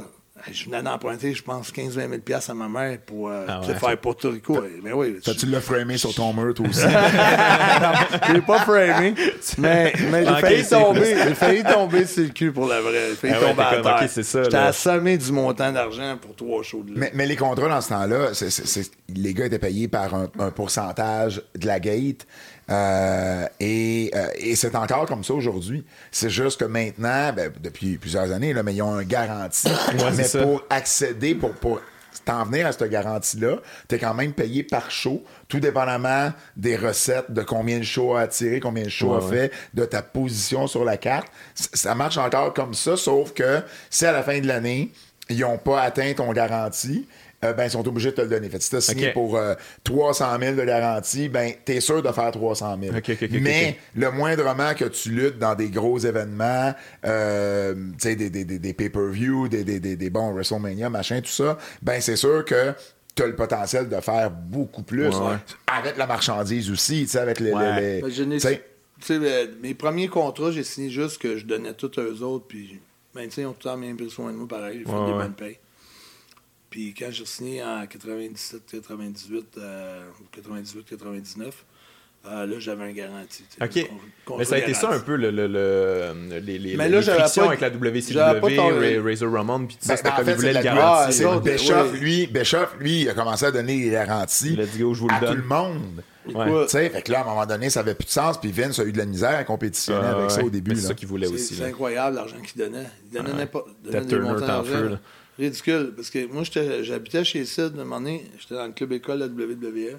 Je 0.50 0.64
venais 0.66 0.82
d'emprunter, 0.82 1.34
je 1.34 1.42
pense, 1.42 1.72
15-20 1.72 1.92
000 1.92 2.08
piastres 2.24 2.50
à 2.50 2.54
ma 2.54 2.68
mère 2.68 2.98
pour 3.04 3.28
euh, 3.28 3.44
Ah 3.48 3.60
ouais. 3.60 3.74
faire 3.74 3.98
Porto 3.98 4.30
Rico. 4.30 4.58
Mais 4.82 4.92
oui, 4.92 5.18
tu 5.38 5.46
l'as 5.46 5.60
framé 5.60 5.98
sur 5.98 6.14
ton 6.14 6.32
mur, 6.32 6.54
toi 6.54 6.66
aussi? 6.68 6.80
je 8.28 8.32
l'ai 8.32 8.40
pas 8.42 8.58
framé, 8.60 9.14
mais, 9.58 9.92
mais 10.10 10.24
j'ai 10.24 10.30
Ok, 10.30 10.40
failli 10.40 10.66
tomber. 10.68 11.16
J'ai 11.24 11.34
failli 11.34 11.62
tomber 11.64 12.06
sur 12.06 12.22
le 12.22 12.28
cul 12.30 12.52
pour 12.52 12.66
la 12.66 12.80
vraie. 12.80 13.10
J'ai 13.10 13.16
failli 13.16 13.34
Ah 13.36 13.40
ouais, 13.42 13.48
tomber 13.50 13.62
à 13.62 13.82
terre. 13.82 13.98
ok, 14.02 14.08
c'est 14.10 14.22
ça, 14.22 14.42
J'étais 14.44 14.56
là. 14.56 14.66
assommé 14.66 15.18
du 15.18 15.32
montant 15.32 15.72
d'argent 15.72 16.16
pour 16.20 16.34
trois 16.36 16.62
shows 16.62 16.82
de 16.82 16.92
mais, 16.98 17.10
mais 17.14 17.26
les 17.26 17.36
contrats 17.36 17.68
dans 17.68 17.80
ce 17.80 17.88
temps-là, 17.90 18.28
c'est- 18.34 18.50
c'est- 18.50 18.66
c'est- 18.66 18.92
les 19.14 19.34
gars 19.34 19.46
étaient 19.46 19.58
payés 19.58 19.88
par 19.88 20.14
un, 20.14 20.28
un 20.38 20.50
pourcentage 20.50 21.42
de 21.56 21.66
la 21.66 21.80
gate. 21.80 22.26
Euh, 22.70 23.46
et 23.60 24.10
euh, 24.14 24.28
et 24.36 24.56
c'est 24.56 24.74
encore 24.74 25.06
comme 25.06 25.24
ça 25.24 25.34
aujourd'hui. 25.34 25.84
C'est 26.10 26.30
juste 26.30 26.60
que 26.60 26.64
maintenant, 26.66 27.32
ben, 27.32 27.52
depuis 27.60 27.98
plusieurs 27.98 28.30
années, 28.32 28.52
là, 28.52 28.62
mais 28.62 28.74
ils 28.74 28.82
ont 28.82 28.94
un 28.94 29.04
garantie. 29.04 29.68
mais 30.16 30.24
pour 30.42 30.62
accéder, 30.70 31.34
pour, 31.34 31.52
pour 31.54 31.80
t'en 32.24 32.44
venir 32.44 32.66
à 32.66 32.72
cette 32.72 32.90
garantie-là, 32.90 33.56
tu 33.88 33.94
es 33.94 33.98
quand 33.98 34.12
même 34.12 34.32
payé 34.32 34.62
par 34.62 34.90
show, 34.90 35.24
tout 35.48 35.60
dépendamment 35.60 36.30
des 36.56 36.76
recettes, 36.76 37.30
de 37.32 37.42
combien 37.42 37.78
de 37.78 37.84
shows 37.84 38.16
a 38.16 38.22
attiré, 38.22 38.60
combien 38.60 38.84
de 38.84 38.88
shows 38.90 39.16
Ouais, 39.16 39.24
a 39.24 39.28
fait, 39.28 39.52
de 39.72 39.84
ta 39.86 40.02
position 40.02 40.66
sur 40.66 40.84
la 40.84 40.98
carte. 40.98 41.28
C- 41.54 41.68
Ça 41.72 41.94
marche 41.94 42.18
encore 42.18 42.52
comme 42.52 42.74
ça, 42.74 42.96
sauf 42.98 43.32
que 43.32 43.62
si 43.88 44.04
à 44.04 44.12
la 44.12 44.22
fin 44.22 44.40
de 44.40 44.46
l'année, 44.46 44.92
ils 45.30 45.40
n'ont 45.40 45.56
pas 45.58 45.80
atteint 45.82 46.12
ton 46.14 46.30
garantie, 46.32 47.06
euh, 47.44 47.52
ben, 47.52 47.64
ils 47.64 47.70
sont 47.70 47.86
obligés 47.86 48.10
de 48.10 48.16
te 48.16 48.20
le 48.22 48.28
donner. 48.28 48.48
Fait 48.48 48.60
si 48.60 48.70
tu 48.70 48.76
as 48.76 48.80
signé 48.80 49.12
pour 49.12 49.36
euh, 49.36 49.54
300 49.84 50.38
000 50.40 50.56
de 50.56 50.64
garantie, 50.64 51.28
ben, 51.28 51.52
tu 51.64 51.72
es 51.72 51.80
sûr 51.80 52.02
de 52.02 52.10
faire 52.10 52.30
300 52.32 52.78
000. 52.82 52.96
Ok, 52.96 53.10
ok, 53.10 53.18
ok, 53.22 53.28
Mais 53.40 53.78
le 53.94 54.10
moindrement 54.10 54.74
que 54.74 54.86
tu 54.86 55.10
luttes 55.10 55.38
dans 55.38 55.54
des 55.54 55.68
gros 55.70 55.98
événements, 55.98 56.74
euh, 57.04 57.74
tu 57.74 57.92
sais, 57.98 58.16
des, 58.16 58.30
des, 58.30 58.44
des, 58.44 58.58
des 58.58 58.72
pay-per-view, 58.72 59.48
des, 59.48 59.64
des, 59.64 59.78
des, 59.80 59.96
des 59.96 60.10
bons 60.10 60.32
WrestleMania, 60.32 60.90
machin, 60.90 61.20
tout 61.20 61.28
ça, 61.30 61.58
ben, 61.82 62.00
c'est 62.00 62.16
sûr 62.16 62.44
que 62.44 62.72
tu 63.14 63.22
as 63.22 63.26
le 63.26 63.34
potentiel 63.36 63.88
de 63.88 64.00
faire 64.00 64.30
beaucoup 64.30 64.82
plus. 64.82 65.08
Ouais, 65.08 65.14
ouais. 65.16 65.36
Avec 65.66 65.96
la 65.96 66.06
marchandise 66.06 66.70
aussi, 66.70 67.02
tu 67.02 67.08
sais, 67.08 67.18
avec 67.18 67.40
les. 67.40 67.52
Ouais. 67.52 67.80
les- 67.80 68.00
les- 68.00 68.38
Ben, 68.40 69.22
euh, 69.22 69.46
mes 69.62 69.74
premiers 69.74 70.08
contrats, 70.08 70.50
j'ai 70.50 70.64
signé 70.64 70.90
juste 70.90 71.18
que 71.18 71.36
je 71.36 71.46
donnais 71.46 71.72
tout 71.74 71.90
à 71.98 72.00
eux 72.00 72.20
autres, 72.22 72.46
puis 72.48 72.80
ben, 73.14 73.24
tu 73.28 73.30
sais, 73.30 73.42
ils 73.42 73.46
ont 73.46 73.52
tout 73.52 73.68
le 73.68 73.74
temps 73.74 73.78
bien 73.78 73.94
pris 73.94 74.10
soin 74.10 74.32
de 74.32 74.36
moi, 74.36 74.48
pareil, 74.48 74.82
fait 74.84 74.90
Ouais, 74.90 75.06
des 75.06 75.12
ouais. 75.12 75.18
bonnes 75.18 75.34
payes. 75.34 75.58
Puis 76.70 76.94
quand 76.98 77.08
j'ai 77.10 77.24
signé 77.24 77.62
en 77.64 77.86
97, 77.86 78.62
98, 78.66 79.46
euh, 79.58 80.02
98, 80.32 80.84
99, 80.84 81.64
euh, 82.26 82.46
là, 82.46 82.58
j'avais 82.58 82.84
un 82.84 82.92
garantie. 82.92 83.44
OK. 83.62 83.90
Mais 84.36 84.44
ça 84.44 84.56
a 84.56 84.58
été 84.58 84.74
ça 84.74 84.90
un 84.90 84.98
peu 85.00 85.16
le, 85.16 85.30
le, 85.30 85.46
le- 85.46 86.38
les, 86.40 86.58
les, 86.58 86.76
Mais 86.76 86.88
là, 86.90 86.98
les 86.98 87.02
j'avais 87.02 87.20
frictions 87.20 87.42
pas- 87.44 87.48
avec 87.48 87.60
la 87.60 87.68
j'avais 87.70 88.40
pas 88.40 88.48
WCW, 88.48 88.56
ton- 88.56 88.68
Ra- 89.02 89.08
Razor 89.08 89.32
Ramon, 89.32 89.66
puis 89.66 89.76
tout 89.76 89.86
ça, 89.86 89.94
ben, 89.94 89.96
c'était 89.96 90.08
en 90.10 90.16
comme 90.16 90.24
fait, 90.26 90.30
ils 90.32 90.36
voulaient 90.36 90.52
c'est 90.52 90.58
le 90.58 90.64
garantir. 90.64 91.06
Ah, 91.06 91.12
ça, 91.12 91.40
Bischoff, 91.40 91.92
lui, 92.00 92.26
Bischoff, 92.26 92.76
lui, 92.80 93.00
il 93.02 93.08
a 93.08 93.14
commencé 93.14 93.46
à 93.46 93.50
donner 93.50 93.76
les 93.78 93.90
garanties 93.90 94.56
Let's 94.56 94.76
go, 94.78 94.92
je 94.92 95.00
vous 95.00 95.08
le 95.08 95.14
à 95.14 95.20
donne. 95.20 95.30
tout 95.36 95.42
le 95.42 95.48
monde. 95.48 96.02
Ouais. 96.34 96.64
Tu 96.64 96.68
sais, 96.72 96.90
fait 96.90 97.00
que 97.00 97.12
là, 97.12 97.20
à 97.20 97.22
un 97.22 97.26
moment 97.26 97.46
donné, 97.46 97.70
ça 97.70 97.80
avait 97.80 97.94
plus 97.94 98.04
de 98.04 98.10
sens, 98.10 98.38
puis 98.38 98.52
Vince 98.52 98.78
a 98.80 98.84
eu 98.84 98.92
de 98.92 98.98
la 98.98 99.06
misère 99.06 99.34
à 99.38 99.44
compétitionner 99.44 100.00
Ah, 100.04 100.18
avec 100.18 100.30
ça 100.30 100.44
au 100.44 100.50
début. 100.50 100.72
Mais 100.72 100.76
c'est 100.76 100.82
là. 100.82 100.88
ça 100.88 100.94
qu'ils 100.94 101.08
voulaient 101.08 101.26
C'est 101.28 101.32
aussi. 101.34 101.54
c'est 101.54 101.64
incroyable 101.64 102.16
l'argent 102.16 102.36
qu'il 102.42 102.60
donnait. 102.60 102.84
Il 103.10 103.16
donnait 103.16 103.30
Ouais. 103.30 103.38
n'importe 103.38 103.68
Turner 103.90 104.18
montants 104.20 104.34
était 104.34 104.44
en 104.44 104.46
d'argent, 104.48 104.70
feu. 104.72 104.98
Ridicule. 105.38 105.92
Parce 105.94 106.10
que 106.10 106.26
moi, 106.26 106.42
j'habitais 106.82 107.24
chez 107.24 107.44
Sid 107.44 107.72
un 107.74 107.84
moment 107.84 108.00
donné. 108.00 108.24
J'étais 108.38 108.54
dans 108.56 108.66
le 108.66 108.72
club 108.72 108.92
école 108.92 109.20
de 109.20 109.24
la 109.42 109.46
WWE 109.46 109.98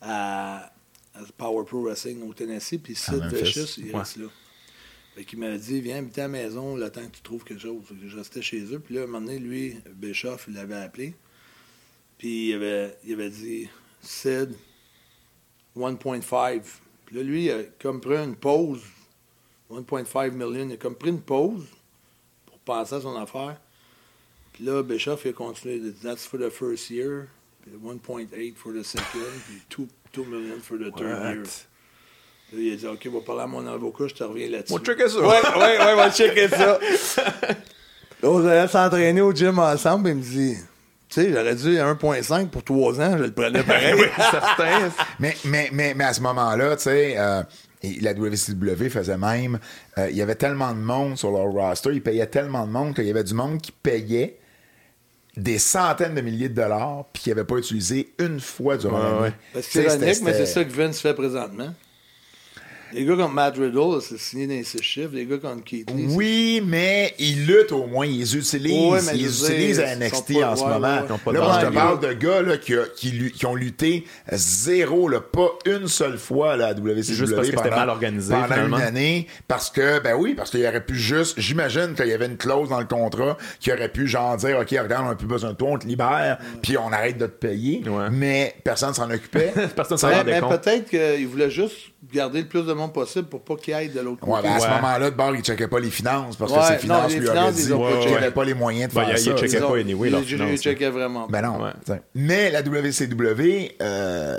à, 0.00 0.72
à 1.14 1.20
Power 1.36 1.64
Pro 1.64 1.82
Wrestling 1.82 2.22
au 2.28 2.32
Tennessee. 2.34 2.78
Puis 2.78 2.94
Sid. 2.94 3.22
Vicious, 3.32 3.78
il 3.80 3.86
Ouais. 3.92 3.98
reste 3.98 4.16
là. 4.16 4.26
Fait 5.14 5.24
qu'il 5.24 5.38
m'a 5.40 5.56
dit, 5.56 5.80
viens 5.80 5.98
habiter 5.98 6.20
à 6.20 6.24
la 6.24 6.28
maison 6.28 6.76
le 6.76 6.90
temps 6.90 7.00
que 7.04 7.16
tu 7.16 7.22
trouves 7.22 7.42
quelque 7.44 7.62
chose. 7.62 7.82
Que 7.88 8.08
je 8.08 8.16
restais 8.16 8.42
chez 8.42 8.60
eux. 8.72 8.78
Puis 8.78 8.94
là, 8.94 9.02
un 9.02 9.06
moment 9.06 9.20
donné, 9.26 9.38
lui, 9.38 9.76
Bischoff, 9.94 10.44
il 10.48 10.54
l'avait 10.54 10.76
appelé. 10.76 11.14
Puis 12.18 12.48
il 12.50 12.54
avait, 12.54 12.96
il 13.04 13.14
avait 13.14 13.30
dit, 13.30 13.68
Sid, 14.00 14.50
1.5. 15.76 16.62
Puis 17.06 17.16
là, 17.16 17.22
lui, 17.22 17.44
il 17.46 17.50
a 17.50 17.62
comme 17.80 18.00
pris 18.00 18.16
une 18.16 18.36
pause. 18.36 18.82
1.5 19.70 20.30
million. 20.32 20.68
Il 20.68 20.72
a 20.74 20.76
comme 20.76 20.94
pris 20.94 21.10
une 21.10 21.20
pause 21.20 21.64
pour 22.46 22.58
penser 22.60 22.94
à 22.96 23.00
son 23.00 23.16
affaire. 23.16 23.60
Puis 24.58 24.66
là, 24.66 24.82
Bischoff, 24.82 25.20
il 25.24 25.28
a 25.28 25.32
continué. 25.34 25.78
Dit, 25.78 25.94
That's 26.02 26.26
for 26.26 26.38
the 26.40 26.50
first 26.50 26.90
year. 26.90 27.28
Puis 27.62 27.70
1.8 27.80 28.56
for 28.56 28.72
the 28.72 28.82
second. 28.82 29.04
Puis 29.46 29.62
2, 29.70 29.86
2 30.12 30.24
million 30.24 30.58
for 30.60 30.76
the 30.76 30.90
third 30.96 31.20
What? 31.20 31.32
year. 31.34 31.42
Là, 32.52 32.58
il 32.58 32.72
a 32.72 32.76
dit, 32.76 32.86
OK, 32.88 33.06
on 33.06 33.18
va 33.18 33.20
parler 33.24 33.42
à 33.42 33.46
mon 33.46 33.64
avocat, 33.68 34.08
je 34.08 34.14
te 34.14 34.24
reviens 34.24 34.48
là-dessus. 34.48 34.72
On 34.72 34.78
va 34.78 34.84
checker 34.84 35.08
ça. 35.08 35.20
Ouais, 35.20 35.26
ouais, 35.26 35.78
ouais, 35.78 35.92
on 35.92 35.96
va 35.96 36.10
checker 36.10 36.48
ça. 36.48 36.78
Là, 38.20 38.28
on 38.30 38.44
allait 38.44 38.66
s'entraîner 38.66 39.20
au 39.20 39.32
gym 39.32 39.60
ensemble, 39.60 40.08
il 40.08 40.14
me 40.16 40.22
dit, 40.22 40.56
tu 41.08 41.22
sais, 41.22 41.32
j'aurais 41.32 41.54
dû 41.54 41.78
à 41.78 41.94
1.5 41.94 42.48
pour 42.48 42.64
3 42.64 43.00
ans, 43.00 43.16
je 43.16 43.22
le 43.24 43.30
prenais 43.30 43.62
pareil. 43.62 43.94
Certain. 44.16 44.90
Mais, 45.20 45.36
mais, 45.44 45.68
mais, 45.72 45.94
mais 45.94 46.04
à 46.04 46.12
ce 46.12 46.20
moment-là, 46.22 46.74
tu 46.74 46.82
sais, 46.84 47.14
euh, 47.16 47.42
la 48.00 48.14
WCW 48.14 48.88
faisait 48.88 49.18
même, 49.18 49.60
euh, 49.98 50.10
il 50.10 50.16
y 50.16 50.22
avait 50.22 50.34
tellement 50.34 50.72
de 50.72 50.80
monde 50.80 51.16
sur 51.16 51.30
leur 51.30 51.46
roster, 51.46 51.90
ils 51.92 52.02
payaient 52.02 52.26
tellement 52.26 52.66
de 52.66 52.72
monde 52.72 52.94
qu'il 52.94 53.04
y 53.04 53.10
avait 53.10 53.22
du 53.22 53.34
monde 53.34 53.60
qui 53.60 53.70
payait 53.70 54.38
des 55.38 55.58
centaines 55.58 56.14
de 56.14 56.20
milliers 56.20 56.48
de 56.48 56.54
dollars 56.54 57.04
puis 57.12 57.22
qui 57.22 57.28
n'avait 57.30 57.44
pas 57.44 57.56
utilisé 57.56 58.12
une 58.18 58.40
fois 58.40 58.76
durant 58.76 58.98
Ouais, 58.98 59.04
l'année. 59.04 59.34
ouais. 59.54 59.62
C'est 59.62 59.84
ironique, 59.84 60.22
mais 60.22 60.34
c'est 60.34 60.46
ça 60.46 60.64
que 60.64 60.72
Vince 60.72 61.00
fait 61.00 61.14
présentement. 61.14 61.72
Les 62.94 63.04
gars 63.04 63.16
comme 63.16 63.34
Matt 63.34 63.56
Riddle, 63.58 64.00
c'est 64.00 64.18
signé 64.18 64.46
dans 64.46 64.64
six 64.64 64.82
chiffres. 64.82 65.10
Les 65.12 65.26
gars 65.26 65.36
comme 65.38 65.62
Keith 65.62 65.90
Lee, 65.94 66.06
Oui, 66.10 66.62
mais 66.64 67.14
ils 67.18 67.46
luttent 67.46 67.72
au 67.72 67.86
moins, 67.86 68.06
ils 68.06 68.22
utilisent. 68.36 68.90
Ouais, 68.90 69.00
mais 69.06 69.18
ils 69.18 69.28
je 69.30 69.44
utilisent 69.44 69.80
à 69.80 69.92
ils 69.94 69.98
NXT 69.98 70.14
sont 70.32 70.40
pas- 70.40 70.50
en 70.52 70.56
ce 70.56 70.62
ouais, 70.64 70.68
moment. 70.70 70.88
ouais, 70.96 71.02
Ils 71.08 71.12
ont 71.12 71.18
pas 71.18 71.30
de 71.32 71.36
là, 71.36 71.42
moi, 71.44 71.58
je 71.60 71.66
te 71.66 71.72
parle 71.74 72.00
de 72.00 72.12
gars 72.14 72.42
là, 72.42 72.56
qui, 72.56 72.74
a- 72.74 72.86
qui 72.96 73.10
lu- 73.10 73.30
qui 73.30 73.44
ont 73.46 73.54
lutté 73.54 74.04
zéro, 74.32 75.08
là, 75.08 75.20
pas 75.20 75.50
une 75.66 75.86
seule 75.88 76.18
fois 76.18 76.52
à 76.52 76.56
la 76.56 76.72
WCW. 76.74 77.02
Juste 77.14 77.34
parce 77.34 77.48
que 77.48 77.56
c'était 77.56 77.68
pendant- 77.68 77.76
mal 77.80 77.88
organisé, 77.90 78.32
Pendant 78.32 78.46
finalement. 78.46 78.76
une 78.78 78.82
année. 78.84 79.26
Parce 79.46 79.70
que, 79.70 80.00
ben 80.00 80.14
oui, 80.18 80.34
parce 80.34 80.50
qu'il 80.50 80.64
aurait 80.66 80.84
pu 80.84 80.94
juste, 80.96 81.38
j'imagine 81.38 81.94
qu'il 81.94 82.06
y 82.06 82.12
avait 82.12 82.26
une 82.26 82.36
clause 82.36 82.68
dans 82.68 82.80
le 82.80 82.86
contrat 82.86 83.36
qui 83.60 83.72
aurait 83.72 83.88
pu 83.90 84.06
genre 84.06 84.36
dire, 84.36 84.58
OK, 84.60 84.70
regarde, 84.70 85.04
on 85.04 85.08
n'a 85.10 85.14
plus 85.14 85.26
besoin 85.26 85.50
de 85.52 85.56
toi, 85.56 85.68
on 85.72 85.78
te 85.78 85.86
libère, 85.86 86.38
puis 86.62 86.76
on 86.78 86.92
arrête 86.92 87.18
de 87.18 87.26
te 87.26 87.32
payer. 87.46 87.82
Ouais. 87.86 88.08
Mais 88.10 88.54
personne 88.64 88.94
s'en 88.94 89.10
occupait. 89.10 89.52
Personne 89.76 89.98
s'en 89.98 90.08
Ouais, 90.08 90.16
rendait 90.18 90.32
mais 90.32 90.40
compte. 90.40 90.60
peut-être 90.62 90.88
qu'il 90.88 91.26
voulait 91.28 91.50
juste 91.50 91.76
garder 92.12 92.42
le 92.42 92.46
plus 92.48 92.62
de 92.64 92.72
monde 92.72 92.92
possible 92.92 93.28
pour 93.28 93.42
pas 93.42 93.56
qu'il 93.56 93.74
aille 93.74 93.88
de 93.88 94.00
l'autre 94.00 94.26
Ouais, 94.26 94.36
côté. 94.36 94.48
ben 94.48 94.54
à 94.54 94.60
ce 94.60 94.66
Ouais. 94.66 94.74
moment-là, 94.76 95.10
de 95.10 95.16
bord, 95.16 95.34
il 95.34 95.42
checkait 95.42 95.68
pas 95.68 95.80
les 95.80 95.90
finances 95.90 96.36
parce 96.36 96.52
que 96.52 96.56
Ouais, 96.58 96.64
ses 96.64 96.72
non, 96.74 96.78
finances 96.80 97.12
les 97.12 97.18
lui 97.20 97.28
auraient 97.28 97.52
dit 97.52 97.62
ils 97.64 97.74
ont 97.74 97.90
pas 97.90 97.98
qu'il 98.00 98.10
n'avait 98.12 98.30
pas 98.30 98.44
les 98.44 98.54
moyens 98.54 98.90
de 98.90 98.94
Ben, 98.94 99.04
faire 99.06 99.10
il- 99.16 99.20
il 99.20 99.24
ça. 99.24 99.36
checkait 99.36 99.56
Ils 99.58 99.64
ont- 99.64 99.70
pas 99.72 99.78
anyway, 99.78 100.10
leurs 100.10 100.22
finances, 100.22 100.50
ils 100.52 100.58
checkaient 100.58 100.90
vraiment 100.90 101.26
pas. 101.26 101.40
Ben 101.40 101.42
non. 101.42 101.72
Mais 102.14 102.50
la 102.50 102.62
WCW, 102.62 103.72
euh, 103.82 104.38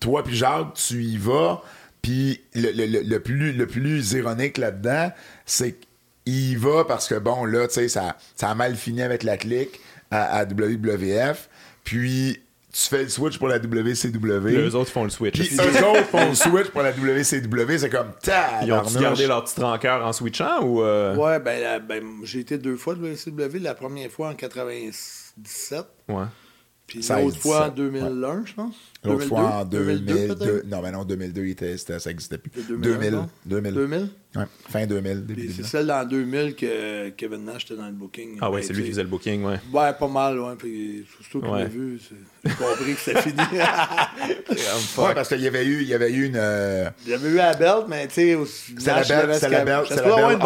toi 0.00 0.22
puis 0.22 0.36
Jacques, 0.36 0.74
tu 0.74 1.02
y 1.02 1.16
vas. 1.16 1.62
Puis 2.02 2.40
le, 2.54 2.70
le- 2.72 2.86
le- 2.86 3.02
le 3.02 3.20
plus, 3.20 3.52
le 3.52 3.66
plus 3.66 4.12
ironique 4.12 4.56
là-dedans, 4.56 5.10
c'est 5.44 5.76
qu'il 6.24 6.52
y 6.52 6.56
va 6.56 6.84
parce 6.84 7.08
que, 7.08 7.14
bon, 7.16 7.44
là, 7.44 7.68
tu 7.68 7.74
sais, 7.74 7.88
ça, 7.88 8.16
ça 8.36 8.48
a 8.50 8.54
mal 8.54 8.74
fini 8.76 9.02
avec 9.02 9.22
la 9.22 9.36
clique 9.36 9.80
à, 10.10 10.38
à 10.38 10.44
WWF. 10.46 11.48
Puis 11.84 12.40
tu 12.72 12.82
fais 12.88 13.02
le 13.02 13.08
switch 13.08 13.38
pour 13.38 13.48
la 13.48 13.58
WCW. 13.58 14.48
Les 14.50 14.74
autres 14.74 14.90
font 14.90 15.04
le 15.04 15.10
switch. 15.10 15.38
Puis 15.40 15.56
eux 15.56 15.84
autres 15.84 16.04
font 16.06 16.28
le 16.28 16.34
switch 16.34 16.68
pour 16.70 16.82
la 16.82 16.92
WCW. 16.92 17.78
C'est 17.78 17.90
comme, 17.90 18.12
Ils 18.22 18.26
tabarnouche. 18.26 18.94
gardé 19.00 19.26
leur 19.26 19.44
petit 19.44 19.60
rancœur 19.60 20.06
en 20.06 20.12
switchant 20.12 20.62
ou. 20.62 20.82
euh, 20.82 21.16
Ouais, 21.16 21.40
ben, 21.40 21.60
la- 21.60 21.78
ben, 21.80 22.02
j'ai 22.22 22.40
été 22.40 22.58
deux 22.58 22.76
fois 22.76 22.94
de 22.94 23.00
WCW. 23.00 23.58
La 23.60 23.74
première 23.74 24.10
fois 24.10 24.28
en 24.28 24.34
97, 24.34 25.86
Ouais. 26.08 26.24
puis 26.86 27.02
16, 27.02 27.24
l'autre 27.24 27.38
fois 27.38 27.56
en 27.66 27.68
17, 27.70 27.74
2001, 27.74 28.42
je 28.46 28.54
pense. 28.54 28.74
L'autre 29.02 29.24
fois 29.26 29.40
en 29.40 29.64
2002, 29.64 30.14
2002. 30.14 30.34
peut-être? 30.34 30.66
non, 30.66 30.82
mais 30.82 30.90
non, 30.92 31.04
2002, 31.04 31.44
il 31.44 31.50
était, 31.52 31.76
ça 31.78 31.94
n'existait 32.06 32.36
plus. 32.38 32.50
2001, 32.68 32.80
2000. 32.98 33.10
non? 33.12 33.28
2000. 33.46 33.74
2000? 33.74 34.08
Ouais, 34.36 34.44
fin 34.68 34.86
2000, 34.86 35.26
début 35.26 35.34
Puis 35.34 35.42
2000. 35.48 35.56
c'est 35.56 35.64
celle 35.70 35.90
en 35.90 36.04
2000 36.04 36.54
que 36.54 37.08
Kevin 37.10 37.44
Nash 37.46 37.64
était 37.64 37.74
dans 37.76 37.86
le 37.86 37.92
booking. 37.92 38.38
Ah 38.40 38.48
ouais, 38.50 38.60
Ben, 38.60 38.66
c'est 38.66 38.72
lui 38.74 38.84
qui 38.84 38.90
faisait 38.90 39.02
le 39.02 39.08
booking, 39.08 39.42
ouais. 39.42 39.56
Ouais, 39.72 39.92
pas 39.98 40.06
mal, 40.06 40.38
ouais. 40.38 40.54
Puis 40.56 41.04
surtout 41.20 41.40
qu'on 41.44 41.54
Ouais. 41.54 41.62
l'a 41.62 41.68
vu, 41.68 41.98
c'est- 41.98 42.14
j'ai 42.48 42.54
compris 42.54 42.94
que 42.94 43.00
c'était 43.00 43.22
fini. 43.22 43.34
Ouais, 44.98 45.14
parce 45.14 45.28
qu'il 45.28 45.40
y 45.40 45.46
avait 45.48 45.64
eu, 45.64 45.82
il 45.82 45.88
y 45.88 45.94
avait 45.94 46.10
eu 46.12 46.26
une. 46.26 46.36
euh, 46.36 46.88
J'avais 47.06 47.28
eu 47.30 47.34
la 47.36 47.54
belt, 47.54 47.86
mais 47.88 48.06
tu 48.06 48.14
sais, 48.14 48.34
au- 48.34 48.46
C'était 48.46 48.86
la 48.90 48.94
belt- 48.96 49.06
j'avais 49.08 49.34
c'était 49.34 49.46
ce 49.46 49.52
la 49.52 49.64
belt- 49.64 49.86
supposé 49.86 50.00
la 50.00 50.04
belt. 50.04 50.38
Ben 50.40 50.44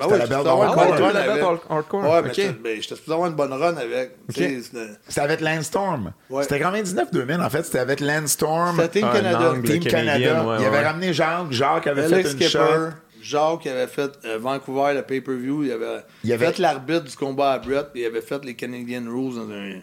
C'était 0.00 0.12
ouais, 0.12 0.18
la 0.18 0.26
belt 0.26 0.46
hardcore. 0.46 0.62
Ah 0.62 0.88
la 0.88 0.96
belt 0.96 1.16
avec. 1.16 1.42
hardcore. 1.70 2.02
Ouais, 2.04 2.22
mais 2.22 2.28
Ok. 2.28 2.34
j'étais- 2.34 2.52
ben, 2.52 2.82
j'étais 2.82 2.94
supposé 2.96 3.12
avoir 3.12 3.28
une 3.30 3.36
bonne 3.36 3.52
run 3.52 3.76
avec. 3.76 4.16
c'était- 4.28 5.20
avec 5.20 5.40
Landstorm. 5.40 6.12
C'était 6.42 6.58
99-2000, 6.58 7.40
en 7.40 7.50
fait. 7.50 7.62
C'était 7.64 7.78
avec 7.82 8.00
Landstorm. 8.00 8.76
C'était 8.80 9.00
Team 9.00 9.12
Canada. 9.12 9.50
angle. 9.52 9.62
Team 9.68 9.84
Canada. 9.84 10.44
ouais, 10.44 10.56
il 10.60 10.64
avait 10.66 10.78
ouais. 10.78 10.86
ramené 10.86 11.12
Jacques. 11.12 11.50
Jacques 11.52 11.86
avait 11.86 12.04
Alex 12.04 12.30
fait 12.30 12.36
une. 12.44 12.48
Skipper, 12.48 12.88
Jacques 13.22 13.66
avait 13.66 13.86
fait 13.86 14.10
euh, 14.24 14.38
Vancouver, 14.38 14.94
le 14.94 15.02
pay-per-view, 15.02 15.64
il 15.64 15.72
avait, 15.72 16.04
Il 16.24 16.32
avait- 16.32 16.46
fait 16.46 16.58
l'arbitre 16.58 17.04
du 17.04 17.14
combat 17.16 17.52
à 17.52 17.58
Brett, 17.58 17.86
il 17.94 18.04
avait 18.04 18.20
fait 18.20 18.44
les 18.44 18.54
Canadian 18.56 19.02
Rules 19.06 19.34
dans 19.36 19.50
un. 19.50 19.80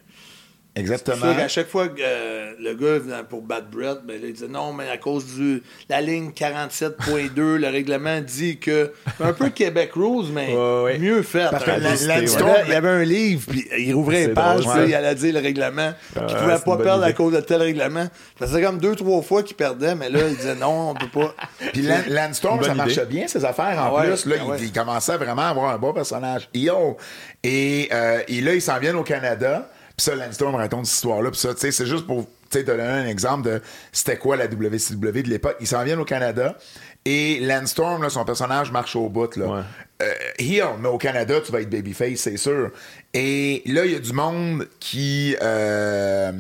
Exactement. 0.80 1.18
sûr 1.18 1.36
qu'à 1.36 1.48
chaque 1.48 1.68
fois 1.70 1.88
que 1.90 2.02
euh, 2.02 2.54
le 2.60 2.74
gars 2.74 3.00
venait 3.00 3.24
pour 3.30 3.42
battre 3.42 3.68
Brett, 3.72 4.00
ben 4.06 4.20
là, 4.22 4.28
il 4.28 4.34
disait 4.34 4.48
non, 4.48 4.74
mais 4.74 4.90
à 4.90 4.98
cause 4.98 5.26
du 5.36 5.62
la 5.90 6.02
ligne 6.02 6.32
47.2, 6.32 7.56
le 7.56 7.68
règlement 7.68 8.22
dit 8.22 8.58
que. 8.60 8.92
Un 9.20 9.34
peu 9.34 9.50
Québec 9.50 9.92
Rules, 9.96 10.28
mais 10.34 10.48
Ouais, 10.54 10.84
ouais. 10.84 10.98
mieux 11.00 11.22
fait. 11.24 11.48
Parce 11.52 11.64
que 11.64 11.70
la- 11.72 11.78
il, 11.78 11.84
y 11.84 12.08
Landstorm- 12.08 12.50
avait, 12.50 12.62
il 12.68 12.72
y 12.72 12.76
avait 12.76 12.90
un 12.90 13.04
livre, 13.04 13.44
puis 13.50 13.68
il 13.78 13.94
rouvrait 13.94 14.26
une 14.26 14.34
page, 14.34 14.62
drôle, 14.66 14.82
puis 14.82 14.90
il 14.90 14.96
allait 14.96 15.16
dire 15.16 15.34
le 15.34 15.40
règlement, 15.42 15.94
Ouais, 16.16 16.22
il 16.30 16.36
pouvait 16.36 16.60
pas 16.66 16.78
perdre 16.78 17.04
à 17.04 17.14
cause 17.14 17.34
de 17.34 17.42
tel 17.42 17.62
règlement. 17.62 18.08
Ça 18.40 18.48
faisait 18.48 18.62
comme 18.62 18.80
deux, 18.80 18.96
trois 18.96 19.22
fois 19.22 19.44
qu'il 19.44 19.56
perdait, 19.56 19.96
mais 19.96 20.10
là, 20.10 20.20
il 20.30 20.36
disait 20.36 20.56
non, 20.56 20.92
on 20.92 20.94
peut 20.96 21.08
pas. 21.08 21.36
Puis 21.74 21.82
Lan- 21.82 22.04
Landstorm, 22.10 22.64
ça 22.64 22.74
marchait 22.74 23.04
idée. 23.04 23.06
bien, 23.06 23.28
ses 23.28 23.44
affaires. 23.46 23.78
En 23.80 23.88
Ah 23.88 23.94
ouais, 24.02 24.08
plus, 24.12 24.26
là, 24.26 24.36
ah 24.50 24.56
il 24.60 24.72
commençait 24.72 25.18
vraiment 25.18 25.44
à 25.44 25.50
avoir 25.50 25.72
un 25.74 25.78
bon 25.78 25.94
personnage. 25.94 26.50
Yo! 26.54 26.98
Et, 27.44 27.90
euh, 27.94 28.20
et 28.28 28.42
là, 28.42 28.54
ils 28.54 28.62
s'en 28.62 28.80
viennent 28.80 28.96
au 28.96 29.04
Canada. 29.04 29.70
Puis 30.00 30.06
ça, 30.06 30.16
Landstorm 30.16 30.56
raconte 30.56 30.86
cette 30.86 30.96
histoire-là. 30.96 31.30
Puis 31.30 31.42
ça, 31.42 31.54
tu 31.54 31.60
sais, 31.60 31.72
c'est 31.72 31.86
juste 31.86 32.08
pour 32.08 32.26
te 32.50 32.60
donner 32.60 32.84
un 32.84 33.06
exemple 33.06 33.50
de 33.50 33.62
c'était 33.92 34.16
quoi 34.16 34.38
la 34.38 34.46
WCW 34.46 35.24
de 35.24 35.30
l'époque. 35.30 35.58
Ils 35.60 35.68
s'en 35.68 35.84
viennent 35.84 36.00
au 36.00 36.06
Canada. 36.06 36.56
Et 37.04 37.42
Landstorm, 37.42 38.02
là, 38.02 38.10
son 38.10 38.24
personnage 38.24 38.72
marche 38.72 38.96
au 38.96 39.10
bout. 39.10 39.36
Là. 39.36 39.46
Ouais. 39.46 39.62
Euh, 40.02 40.14
heel, 40.38 40.68
mais 40.80 40.88
au 40.88 40.98
Canada, 40.98 41.42
tu 41.46 41.52
vas 41.52 41.60
être 41.60 41.70
babyface, 41.70 42.20
c'est 42.20 42.38
sûr. 42.38 42.72
Et 43.14 43.62
là, 43.66 43.86
il 43.86 43.92
y 43.92 43.96
a 43.96 44.00
du 44.00 44.14
monde 44.14 44.70
qui, 44.80 45.36
euh, 45.42 46.32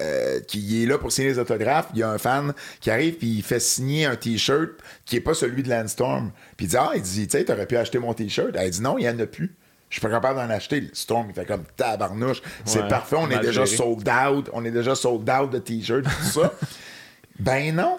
euh, 0.00 0.40
qui 0.40 0.82
est 0.82 0.86
là 0.86 0.98
pour 0.98 1.12
signer 1.12 1.28
les 1.28 1.38
autographes. 1.38 1.86
Il 1.94 2.00
y 2.00 2.02
a 2.02 2.10
un 2.10 2.18
fan 2.18 2.54
qui 2.80 2.90
arrive 2.90 3.18
puis 3.18 3.36
il 3.36 3.42
fait 3.44 3.60
signer 3.60 4.06
un 4.06 4.16
T-shirt 4.16 4.70
qui 5.04 5.14
est 5.14 5.20
pas 5.20 5.34
celui 5.34 5.62
de 5.62 5.70
Landstorm. 5.70 6.32
Puis 6.56 6.66
il 6.66 6.70
dit, 6.70 6.76
ah, 6.76 6.90
il 6.96 7.02
dit, 7.02 7.28
tu 7.28 7.38
sais, 7.38 7.44
t'aurais 7.44 7.66
pu 7.66 7.76
acheter 7.76 8.00
mon 8.00 8.14
T-shirt. 8.14 8.50
Elle 8.56 8.70
dit, 8.70 8.82
non, 8.82 8.98
il 8.98 9.04
y 9.04 9.08
en 9.08 9.16
a 9.20 9.26
plus. 9.26 9.54
Je 9.88 9.94
suis 9.94 10.00
pas 10.00 10.10
capable 10.10 10.38
d'en 10.38 10.50
acheter. 10.50 10.80
Le 10.80 10.88
Storm, 10.92 11.26
il 11.30 11.34
fait 11.34 11.44
comme 11.46 11.64
tabarnouche. 11.76 12.42
C'est 12.64 12.82
Ouais, 12.82 12.88
parfait, 12.88 13.16
on 13.18 13.30
est 13.30 13.38
déjà 13.38 13.64
géré. 13.64 13.76
sold 13.76 14.08
out. 14.08 14.50
On 14.52 14.64
est 14.64 14.70
déjà 14.72 14.94
sold 14.94 15.28
out 15.30 15.50
de 15.50 15.58
T-shirts, 15.58 16.04
tout 16.04 16.40
ça. 16.40 16.52
ben 17.38 17.74
non. 17.74 17.98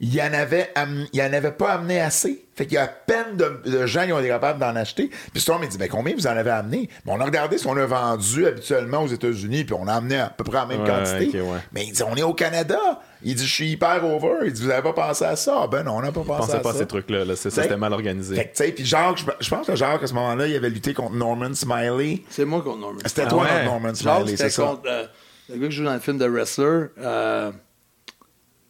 Il 0.00 0.12
y 0.12 0.20
en 0.20 0.32
avait, 0.34 0.70
am- 0.74 1.06
il 1.12 1.18
y 1.18 1.22
en 1.22 1.32
avait 1.32 1.52
pas 1.52 1.72
amené 1.74 2.00
assez. 2.00 2.44
Fait 2.56 2.66
qu'il 2.66 2.74
y 2.74 2.78
a 2.78 2.84
à 2.84 2.88
peine 2.88 3.36
de, 3.36 3.62
de 3.70 3.86
gens 3.86 4.04
qui 4.04 4.12
ont 4.12 4.18
été 4.18 4.28
capables 4.28 4.58
d'en 4.60 4.74
acheter. 4.76 5.08
Puis 5.32 5.40
Storm 5.40 5.62
il 5.62 5.68
dit, 5.68 5.78
ben 5.78 5.88
combien 5.88 6.14
vous 6.14 6.26
en 6.26 6.30
avez 6.36 6.50
amené? 6.50 6.88
Ben, 7.04 7.14
on 7.16 7.20
a 7.20 7.24
regardé 7.24 7.58
ce 7.58 7.64
qu'on 7.64 7.76
a 7.76 7.86
vendu 7.86 8.46
habituellement 8.46 9.02
aux 9.02 9.06
États-Unis, 9.08 9.64
puis 9.64 9.74
on 9.78 9.86
a 9.88 9.94
amené 9.94 10.18
à 10.18 10.28
peu 10.30 10.44
près 10.44 10.58
la 10.58 10.66
même 10.66 10.82
Ouais, 10.82 10.88
quantité. 10.88 11.40
ouais. 11.40 11.58
Mais 11.72 11.84
il 11.86 11.92
dit, 11.92 12.02
on 12.02 12.14
est 12.16 12.22
au 12.22 12.34
Canada. 12.34 12.78
Il 13.22 13.34
dit, 13.36 13.46
je 13.46 13.52
suis 13.52 13.70
hyper 13.70 14.04
over. 14.04 14.46
Il 14.46 14.52
dit, 14.52 14.62
vous 14.62 14.70
avez 14.70 14.82
pas 14.82 14.92
pensé 14.92 15.24
à 15.24 15.36
ça? 15.36 15.60
Ah, 15.62 15.66
Ben 15.68 15.82
non, 15.84 15.96
on 15.96 16.02
n'a 16.02 16.12
pas 16.12 16.20
Je 16.22 16.26
pensé 16.26 16.40
pensais 16.40 16.56
à 16.56 16.60
pas 16.60 16.70
à 16.70 16.72
ça. 16.74 16.78
ces 16.80 16.86
trucs-là. 16.86 17.24
là. 17.24 17.36
C'est- 17.36 17.50
Ça, 17.50 17.50
T'sais, 17.50 17.62
c'était 17.62 17.76
mal 17.76 17.92
organisé. 17.92 18.34
Fait 18.36 18.52
que, 18.52 18.70
puis 18.74 18.84
Jacques, 18.84 19.18
je, 19.40 19.48
pense 19.48 19.66
que 19.66 19.74
Jacques, 19.76 20.02
à 20.02 20.06
ce 20.06 20.14
moment-là, 20.14 20.46
il 20.46 20.54
avait 20.56 20.70
lutté 20.70 20.92
contre 20.92 21.14
Norman 21.14 21.54
Smiley. 21.54 22.22
C'est 22.30 22.44
moi 22.44 22.62
qu'on 22.62 22.76
Norman. 22.76 22.98
C'était 23.06 23.22
Ah 23.26 23.30
toi, 23.30 23.42
ouais. 23.44 23.48
notre 23.52 23.64
Norman 23.64 23.94
Smiley, 23.94 24.26
c'était 24.32 24.36
c'est 24.44 24.50
ça? 24.50 24.62
contre 24.64 24.82
euh, 24.86 25.04
le 25.50 25.56
gars 25.58 25.66
qui 25.68 25.72
joue 25.74 25.84
dans 25.84 25.94
le 25.94 26.00
film 26.00 26.18
de 26.18 26.26
Wrestler. 26.26 26.86
Euh, 27.00 27.50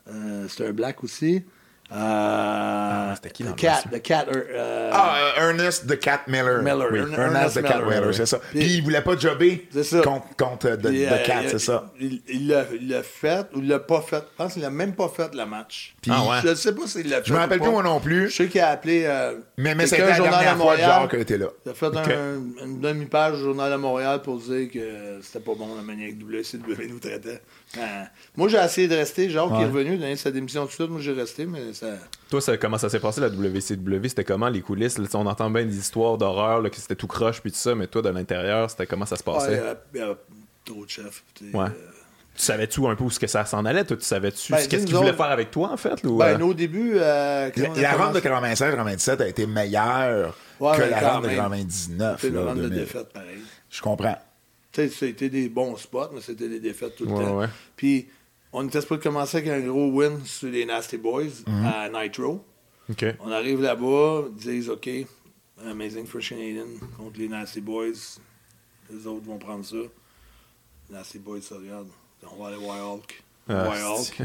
euh, 0.08 0.46
c'était 0.48 0.66
un 0.68 0.72
black 0.72 1.02
aussi. 1.04 1.44
Euh, 1.92 3.14
c'était 3.14 3.30
qui 3.30 3.44
The 3.44 3.48
le 3.48 3.52
Cat? 3.52 3.82
The 3.92 4.02
Cat. 4.02 4.26
euh, 4.34 4.90
Ah, 4.92 5.16
euh, 5.38 5.48
Ernest 5.48 5.86
the 5.86 5.98
Cat 5.98 6.22
Miller. 6.28 6.62
Miller. 6.62 6.88
Oui, 6.90 6.98
Ernest, 7.00 7.18
Ernest 7.18 7.54
the 7.56 7.62
Cat 7.62 7.74
Miller, 7.78 7.86
Miller, 7.90 8.06
oui. 8.08 8.14
c'est 8.14 8.26
ça. 8.26 8.38
Puis- 8.50 8.58
Puis 8.60 8.68
il 8.76 8.82
voulait 8.82 9.00
pas 9.02 9.16
jobber 9.16 9.68
C'est 9.70 9.84
ça. 9.84 10.00
contre, 10.00 10.34
contre 10.36 10.70
the, 10.76 10.86
puis, 10.88 11.04
the 11.04 11.22
Cat, 11.26 11.42
c'est 11.48 11.58
ça. 11.58 11.92
Il 12.00 12.48
l'a 12.48 13.02
fait 13.02 13.46
ou 13.54 13.58
il 13.60 13.68
l'a 13.68 13.78
pas 13.80 14.00
fait. 14.00 14.16
Je 14.32 14.36
pense 14.42 14.52
qu'il 14.54 14.62
l'a 14.62 14.70
même 14.70 14.94
pas 14.94 15.08
fait 15.08 15.34
le 15.34 15.44
match. 15.44 15.94
Puis- 16.00 16.10
Ah 16.14 16.22
ouais. 16.22 16.36
Je 16.42 16.48
ne 16.48 16.54
sais 16.54 16.74
pas 16.74 16.86
s'il 16.86 17.08
l'a 17.10 17.18
fait. 17.18 17.26
Je 17.28 17.32
me 17.34 17.38
rappelle 17.38 17.58
plus 17.58 17.66
pas. 17.66 17.70
moi 17.72 17.82
non 17.82 17.98
Je 17.98 18.04
plus, 18.04 18.30
sais 18.30 18.48
qu'il 18.48 18.60
a 18.60 18.70
appelé. 18.70 19.04
euh, 19.06 19.34
mais, 19.58 19.74
c'était 19.86 20.06
la 20.06 20.14
Journal 20.14 20.32
dernière 20.34 20.56
de 20.56 20.60
fois 20.62 20.74
que. 20.76 20.80
Jacques 20.80 21.14
était 21.14 21.38
là. 21.38 21.48
Il 21.66 21.70
a 21.70 21.74
fait 21.74 21.86
un- 21.86 22.64
une 22.64 22.80
demi-page 22.80 23.34
au 23.34 23.44
Journal 23.44 23.70
de 23.70 23.76
Montréal 23.76 24.22
pour 24.22 24.38
dire 24.38 24.70
que 24.72 25.18
c'était 25.22 25.44
pas 25.44 25.52
bon 25.54 25.76
la 25.76 25.82
manière 25.82 26.10
que 26.10 26.14
WCW 26.24 26.88
nous 26.88 26.98
traitait. 26.98 27.42
Euh, 27.78 27.80
moi, 28.36 28.48
j'ai 28.48 28.58
essayé 28.58 28.88
de 28.88 28.94
rester. 28.94 29.28
Jacques 29.30 29.48
qui 29.48 29.62
est 29.62 29.66
revenu, 29.66 29.96
donné 29.96 30.16
sa 30.16 30.30
démission 30.30 30.62
tout 30.62 30.68
de 30.68 30.72
suite. 30.74 30.90
Moi, 30.90 31.00
j'ai 31.00 31.12
resté, 31.12 31.46
mais 31.46 31.72
ça. 31.72 31.86
Toi, 32.30 32.40
ça- 32.40 32.56
comment 32.56 32.78
ça 32.78 32.88
s'est 32.88 33.00
passé 33.00 33.20
la 33.20 33.28
WCW? 33.28 34.08
C'était 34.08 34.24
comment 34.24 34.48
les 34.48 34.60
coulisses? 34.60 34.98
Là, 34.98 35.06
on 35.14 35.26
entend 35.26 35.50
bien 35.50 35.64
des 35.64 35.76
histoires 35.78 36.16
d'horreur, 36.18 36.62
que 36.70 36.76
c'était 36.76 36.94
tout 36.96 37.06
croche 37.06 37.40
puis 37.40 37.50
tout 37.50 37.58
ça, 37.58 37.74
mais 37.74 37.86
toi, 37.86 38.02
de 38.02 38.08
l'intérieur, 38.10 38.70
c'était 38.70 38.86
comment 38.86 39.06
ça 39.06 39.16
se 39.16 39.22
passait? 39.22 39.52
il 39.52 39.56
y 39.56 39.60
a- 39.60 39.76
il 39.94 40.00
y 40.00 40.02
a 40.02 40.14
trop 40.64 40.84
de 40.84 40.90
chefs. 40.90 41.22
Ouais. 41.52 41.64
Euh, 41.66 41.68
Tu 42.36 42.42
savais-tu 42.42 42.84
un 42.84 42.96
peu 42.96 43.04
où 43.04 43.10
ce 43.10 43.20
que 43.20 43.28
ça 43.28 43.44
s'en 43.44 43.64
allait? 43.64 43.84
Toi, 43.84 43.96
tu 43.96 44.02
savais-tu 44.04 44.50
Ben, 44.50 44.58
qu'est-ce 44.66 44.86
qu'ils 44.86 44.96
voulaient 44.96 45.10
autres- 45.10 45.16
faire 45.18 45.26
avec 45.30 45.52
toi, 45.52 45.70
en 45.70 45.76
fait? 45.76 46.02
ou, 46.04 46.16
Ben, 46.18 46.34
euh, 46.34 46.38
nous, 46.38 46.48
au 46.48 46.54
début. 46.54 46.94
euh, 46.96 47.48
La, 47.54 47.68
la 47.68 47.92
ronde 47.92 48.14
de 48.14 48.18
commencé- 48.18 48.22
96-97 48.22 49.20
a 49.20 49.28
été 49.28 49.46
meilleure 49.46 50.36
Ouais, 50.58 50.76
que 50.76 50.82
mais 50.82 50.90
la 50.90 51.12
ronde 51.12 51.22
de 51.22 51.28
même. 51.28 51.36
99. 51.36 52.20
C'était 52.20 52.28
une 52.34 52.40
là, 52.40 52.46
ronde 52.50 52.56
de 52.56 52.62
2000. 52.62 52.78
défaites, 52.80 53.12
pareil. 53.12 53.38
Je 53.70 53.80
comprends. 53.80 54.18
Sais, 54.74 54.88
c'était 54.88 55.28
des 55.28 55.48
bons 55.48 55.76
spots, 55.76 56.10
mais 56.12 56.20
c'était 56.20 56.48
des 56.48 56.58
défaites 56.60 56.96
tout 56.96 57.04
le 57.04 57.12
Ouais, 57.12 57.24
temps. 57.24 57.38
ouais. 57.38 57.46
Puis, 57.76 58.08
on 58.52 58.66
était 58.66 58.80
supposé 58.80 59.00
commencer 59.02 59.36
avec 59.38 59.50
un 59.50 59.60
gros 59.60 59.88
win 59.90 60.24
sur 60.24 60.48
les 60.48 60.64
Nasty 60.66 60.96
Boys 60.96 61.42
Mhm. 61.46 61.64
à 61.64 61.88
Nitro. 61.88 62.44
On 63.20 63.30
arrive 63.30 63.62
là-bas, 63.62 64.24
ils 64.30 64.34
disent 64.36 64.68
OK, 64.70 64.88
Amazing 65.64 66.06
for 66.06 66.20
Canadian 66.20 66.66
contre 66.98 67.18
les 67.18 67.28
Nasty 67.28 67.60
Boys. 67.60 68.18
Les 68.90 69.06
autres 69.06 69.24
vont 69.24 69.38
prendre 69.38 69.64
ça. 69.64 69.76
Les 69.76 70.96
Nasty 70.96 71.18
Boys 71.18 71.40
se 71.40 71.54
regardent. 71.54 71.88
On 72.30 72.42
va 72.42 72.48
aller 72.48 72.56
Wild 72.56 72.82
Hulk. 72.82 73.22
Ah, 73.48 73.68
Hulk. 73.68 74.22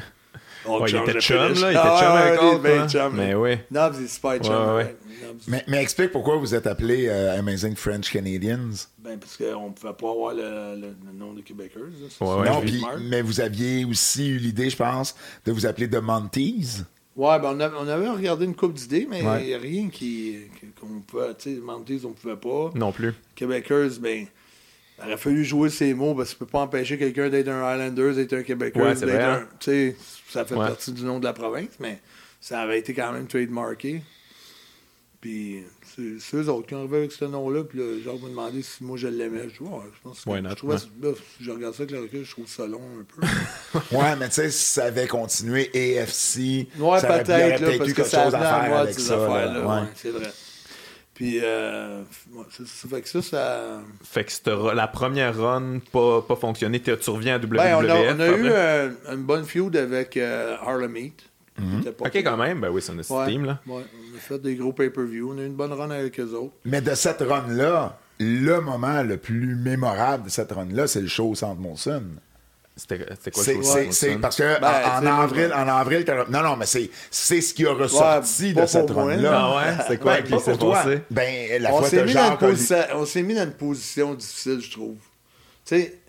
On 0.65 0.79
Ouais, 0.81 0.89
il 0.89 0.91
change 0.91 1.03
était 1.09 1.13
de 1.13 1.19
chum, 1.21 1.37
là. 1.37 1.47
Il 1.53 1.55
était 1.55 1.75
Ah, 1.75 1.97
chum 1.99 2.13
ouais, 2.13 2.47
avec 2.51 2.61
bien 2.61 2.75
là. 2.75 2.87
chum, 2.87 3.15
Mais 3.15 3.33
oui. 3.33 3.57
Nobs, 3.71 3.95
il 3.97 4.05
est 4.05 4.07
super 4.07 4.37
chum. 4.39 4.53
Ouais, 4.53 4.67
ouais. 4.67 4.73
ouais. 4.83 4.95
Mais, 5.47 5.63
mais 5.67 5.81
explique 5.81 6.11
pourquoi 6.11 6.35
vous 6.37 6.53
êtes 6.53 6.67
appelé 6.67 7.07
euh, 7.07 7.37
Amazing 7.39 7.75
French 7.75 8.11
Canadians. 8.11 8.69
Ben, 8.97 9.17
parce 9.17 9.37
qu'on 9.37 9.67
ne 9.69 9.73
pouvait 9.73 9.93
pas 9.93 10.09
avoir 10.11 10.33
le, 10.33 10.75
le- 10.81 10.95
le 11.05 11.17
nom 11.17 11.33
Ouais, 11.33 11.43
c'est 12.09 12.23
ouais, 12.25 12.49
non, 12.49 12.99
mais 13.09 13.21
vous 13.21 13.39
aviez 13.39 13.85
aussi 13.85 14.27
eu 14.29 14.37
l'idée, 14.37 14.69
je 14.69 14.75
pense, 14.75 15.15
de 15.45 15.51
vous 15.51 15.65
appeler 15.65 15.89
The 15.89 16.01
Monties. 16.01 16.81
Ouais, 17.15 17.39
ben 17.39 17.53
on, 17.55 17.59
avait, 17.59 17.75
on 17.77 17.87
avait 17.87 18.09
regardé 18.09 18.45
une 18.45 18.55
coupe 18.55 18.73
d'idées, 18.73 19.07
mais 19.09 19.19
il 19.19 19.27
Ouais. 19.27 19.43
n'y 19.45 19.53
a 19.53 19.59
rien 19.59 19.89
qui, 19.89 20.37
qu'on 20.79 21.01
pouvait. 21.05 21.33
Tu 21.37 21.55
sais, 21.55 21.61
on 21.65 22.09
ne 22.09 22.13
pouvait 22.13 22.35
pas. 22.37 22.71
Non 22.75 22.91
plus. 22.91 23.13
Québécois, 23.35 23.87
ben, 23.99 24.25
il 24.99 25.05
aurait 25.05 25.17
fallu 25.17 25.43
jouer 25.45 25.69
ces 25.69 25.93
mots 25.93 26.13
parce 26.15 26.29
que 26.29 26.33
tu 26.35 26.39
peux 26.39 26.45
pas 26.45 26.59
empêcher 26.61 26.97
quelqu'un 26.97 27.29
d'être 27.29 27.47
un 27.49 27.61
Highlanders, 27.63 28.15
d'être 28.15 28.33
un 28.33 28.43
Québécois, 28.43 28.83
Ouais, 28.83 28.93
d'être 28.95 29.05
vrai, 29.09 29.23
un. 29.23 29.33
hein. 29.33 29.47
Tu 29.59 29.65
sais, 29.71 29.95
ça 30.31 30.45
fait 30.45 30.55
Ouais. 30.55 30.67
partie 30.67 30.91
du 30.91 31.03
nom 31.03 31.19
de 31.19 31.25
la 31.25 31.33
province, 31.33 31.71
mais 31.79 31.99
ça 32.41 32.61
avait 32.61 32.79
été 32.79 32.93
quand 32.93 33.11
même 33.11 33.27
trademarké. 33.27 34.01
Puis 35.21 35.65
c'est 35.97 36.37
eux 36.37 36.47
autres 36.49 36.65
qui 36.67 36.75
ont 36.75 36.79
arrivé 36.79 36.97
avec 36.99 37.11
ce 37.11 37.25
nom-là. 37.25 37.65
Puis 37.65 37.77
là, 37.79 38.01
genre 38.01 38.17
m'a 38.21 38.29
demandé 38.29 38.61
si 38.61 38.81
moi 38.85 38.95
je 38.95 39.07
l'aimais. 39.09 39.43
Je 39.43 39.47
dis, 39.49 39.55
je 39.59 40.01
pense 40.01 40.23
que 40.23 40.31
je 40.49 40.53
trouvais, 40.55 40.75
là, 41.01 41.11
je 41.41 41.51
regarde 41.51 41.73
ça 41.75 41.83
avec 41.83 41.91
le 41.93 42.01
recul, 42.03 42.23
je 42.23 42.31
trouve 42.31 42.47
ça 42.47 42.65
long 42.67 42.81
un 42.99 43.03
peu. 43.03 43.27
Ouais, 43.97 44.15
mais 44.17 44.29
tu 44.29 44.35
sais, 44.35 44.49
si 44.49 44.63
ça 44.63 44.85
avait 44.85 45.07
continué 45.07 45.69
AFC, 45.75 46.67
Ouais, 46.79 46.99
ça 47.01 47.19
peut-être, 47.19 47.59
peut-être 47.59 47.77
parce 47.79 47.89
eu 47.89 47.93
que 47.93 47.97
quelque 47.97 48.09
ça 48.09 48.23
chose 48.23 48.35
à 48.35 48.39
faire 48.39 48.77
avec 48.77 48.93
ces 48.95 49.01
ça. 49.01 49.17
là. 49.17 49.67
ouais, 49.81 49.87
c'est 49.95 50.11
vrai. 50.11 50.31
Puis, 51.19 51.39
euh, 51.43 52.01
ouais, 52.31 52.45
c'est- 52.49 52.65
ça 52.65 52.87
fait 52.87 53.01
que 53.01 53.09
ça, 53.09 53.21
ça. 53.21 53.81
Fait 54.05 54.23
que 54.23 54.73
la 54.73 54.87
première 54.87 55.37
run 55.37 55.79
pas, 55.91 56.21
pas 56.21 56.37
fonctionné, 56.37 56.79
tu 56.79 56.91
reviens 57.09 57.35
à 57.35 57.39
WWE. 57.39 57.57
Ben, 57.57 57.75
on 57.75 57.89
a, 57.89 58.15
on 58.15 58.19
a 58.21 58.27
eu 58.29 58.45
euh, 58.49 58.89
une 59.11 59.23
bonne 59.23 59.43
feud 59.43 59.75
avec 59.75 60.15
euh, 60.15 60.55
Harlem 60.65 60.95
Heat. 60.95 61.21
Pas 61.97 62.05
Ok, 62.05 62.15
quand 62.23 62.37
même. 62.37 62.61
Ben 62.61 62.69
oui, 62.69 62.81
c'est 62.81 62.93
un 62.93 62.97
Ouais, 63.17 63.27
team, 63.27 63.43
là. 63.43 63.59
ouais, 63.67 63.83
on 63.83 64.15
a 64.15 64.19
fait 64.19 64.39
des 64.39 64.55
gros 64.55 64.71
pay-per-view. 64.71 65.33
On 65.33 65.37
a 65.37 65.41
eu 65.41 65.47
une 65.47 65.55
bonne 65.55 65.73
run 65.73 65.91
avec 65.91 66.17
eux 66.21 66.33
autres. 66.33 66.53
Mais 66.63 66.79
de 66.79 66.95
cette 66.95 67.19
run-là, 67.19 67.99
le 68.17 68.61
moment 68.61 69.03
le 69.03 69.17
plus 69.17 69.55
mémorable 69.57 70.23
de 70.23 70.29
cette 70.29 70.53
run-là, 70.53 70.87
c'est 70.87 71.01
le 71.01 71.07
show 71.09 71.31
au 71.31 71.35
Centre 71.35 71.59
Monson. 71.59 72.01
C'était 72.75 72.97
quoi 73.31 73.43
C'est, 73.43 73.55
le 73.55 73.63
c'est- 73.63 73.91
c'est- 73.91 74.15
parce 74.19 74.37
que 74.37 74.59
Ben, 74.61 74.67
en, 74.67 74.97
en 74.97 75.01
c'est- 75.01 75.07
avril, 75.23 75.53
en 75.53 75.67
avril, 75.67 76.05
non, 76.29 76.41
non, 76.41 76.55
mais 76.55 76.65
c'est, 76.65 76.89
c'est 77.11 77.41
ce 77.41 77.53
qui 77.53 77.65
a 77.65 77.73
ressorti 77.73 78.53
Ouais, 78.53 78.61
de 78.61 78.65
cette 78.67 78.89
run-là. 78.89 79.31
Ah 79.33 79.57
ouais? 79.57 79.83
C'est 79.87 79.97
quoi 79.99 80.13
Ben, 80.21 80.23
qui 80.23 80.39
s'est 80.43 80.57
passé? 80.57 81.01
Ben, 81.11 81.61
la 81.61 81.73
On 81.73 81.79
fois 81.79 81.89
s'est, 81.89 82.03
mis 82.05 82.13
dans 82.13 82.25
une 82.27 82.31
a- 82.33 82.37
position, 82.37 82.77
on 82.95 83.05
s'est 83.05 83.21
mis 83.21 83.33
dans 83.35 83.43
une 83.43 83.51
position 83.51 84.13
difficile, 84.13 84.61
je 84.61 84.71
trouve. 84.71 84.95
Tu 85.65 85.75
sais, 85.75 85.99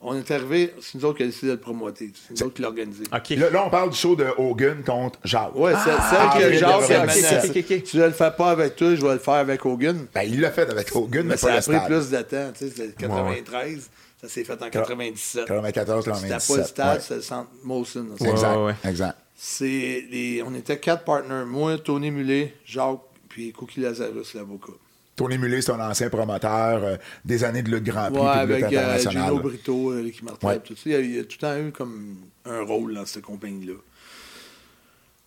on 0.00 0.16
est 0.16 0.30
arrivé, 0.30 0.72
c'est 0.80 0.94
nous 0.96 1.04
autres 1.04 1.18
qui 1.18 1.22
avons 1.24 1.30
décidé 1.30 1.46
de 1.48 1.52
le 1.52 1.60
promoter. 1.60 2.10
C'est 2.14 2.34
nous 2.40 2.46
autres 2.46 2.54
qui 2.54 2.64
organisé. 2.64 3.04
Ok. 3.14 3.28
Là, 3.30 3.50
là, 3.50 3.64
on 3.66 3.70
parle 3.70 3.90
du 3.90 3.96
show 3.96 4.16
de 4.16 4.26
Hogan 4.38 4.82
contre 4.82 5.18
Jacques. 5.24 5.54
Ouais, 5.54 5.72
c'est 5.84 5.90
Ah, 5.98 6.34
celle 6.40 6.42
que 6.52 6.56
Jacques 6.56 6.68
ok, 6.70 6.82
a 6.82 6.84
ok, 6.84 6.88
menacé. 7.00 7.36
ok, 7.50 7.56
ok, 7.56 7.64
ok. 7.70 7.82
Tu 7.84 7.96
ne 7.98 8.04
le 8.04 8.10
fais 8.12 8.30
pas 8.30 8.50
avec 8.50 8.76
toi, 8.76 8.94
je 8.94 9.02
vais 9.02 9.12
le 9.12 9.18
faire 9.18 9.34
avec 9.34 9.64
Hogan. 9.66 10.06
Ben, 10.14 10.22
il 10.22 10.40
l'a 10.40 10.50
fait 10.52 10.70
avec 10.70 10.94
Hogan, 10.96 11.22
mais, 11.26 11.34
Mais 11.34 11.40
pas 11.40 11.60
ça 11.60 11.72
a 11.74 11.78
pris 11.80 11.86
plus 11.86 12.10
de 12.10 12.16
temps. 12.22 12.50
Tu 12.58 12.64
sais, 12.64 12.70
c'était 12.74 12.92
93, 12.98 13.90
ça 14.20 14.28
s'est 14.28 14.44
fait 14.44 14.60
en 14.62 14.70
97. 14.70 15.46
94, 15.46 16.04
C'était 16.04 16.10
pas 16.10 16.16
le 16.16 16.22
97. 16.22 16.66
stade, 16.66 16.94
ouais. 16.96 17.00
c'était 17.00 17.14
le 17.16 17.22
centre 17.22 17.50
Molson. 17.62 18.06
Ouais, 18.20 18.30
Exact, 18.30 18.56
ouais, 18.56 18.64
ouais. 18.64 18.74
exact. 18.90 19.18
C'est 19.36 20.04
les- 20.10 20.42
on 20.46 20.54
était 20.54 20.78
quatre 20.78 21.04
partners. 21.04 21.44
Moi, 21.46 21.78
Tony 21.78 22.10
Mullet, 22.10 22.54
Jacques, 22.64 23.00
puis 23.28 23.52
Cookie 23.52 23.80
Lazarus, 23.80 24.34
l'avocat. 24.34 24.72
Tony 25.16 25.38
Mullet, 25.38 25.60
c'est 25.60 25.72
un 25.72 25.80
ancien 25.90 26.08
promoteur 26.10 26.82
euh, 26.82 26.96
des 27.24 27.44
années 27.44 27.62
de 27.62 27.70
lutte 27.70 27.84
Grand 27.84 28.10
Prix 28.10 28.20
Ouais, 28.20 28.30
puis 28.32 28.40
de 28.48 28.54
lutte 28.54 28.64
avec 28.64 28.74
euh, 28.74 28.78
internationale. 28.80 29.28
Gino 29.30 29.40
Brito, 29.42 29.90
euh, 29.92 30.02
Ricky 30.02 30.24
Martel, 30.24 30.48
Ouais. 30.48 30.58
tout 30.60 30.74
ça. 30.74 30.82
Il 30.86 30.92
y, 30.92 30.94
a, 30.94 31.00
il 31.00 31.14
y 31.16 31.18
a 31.18 31.22
tout 31.24 31.36
le 31.40 31.46
temps 31.46 31.56
eu 31.58 31.70
comme 31.72 32.16
un 32.44 32.62
rôle 32.62 32.94
dans 32.94 33.06
cette 33.06 33.22
compagnie-là. 33.22 33.74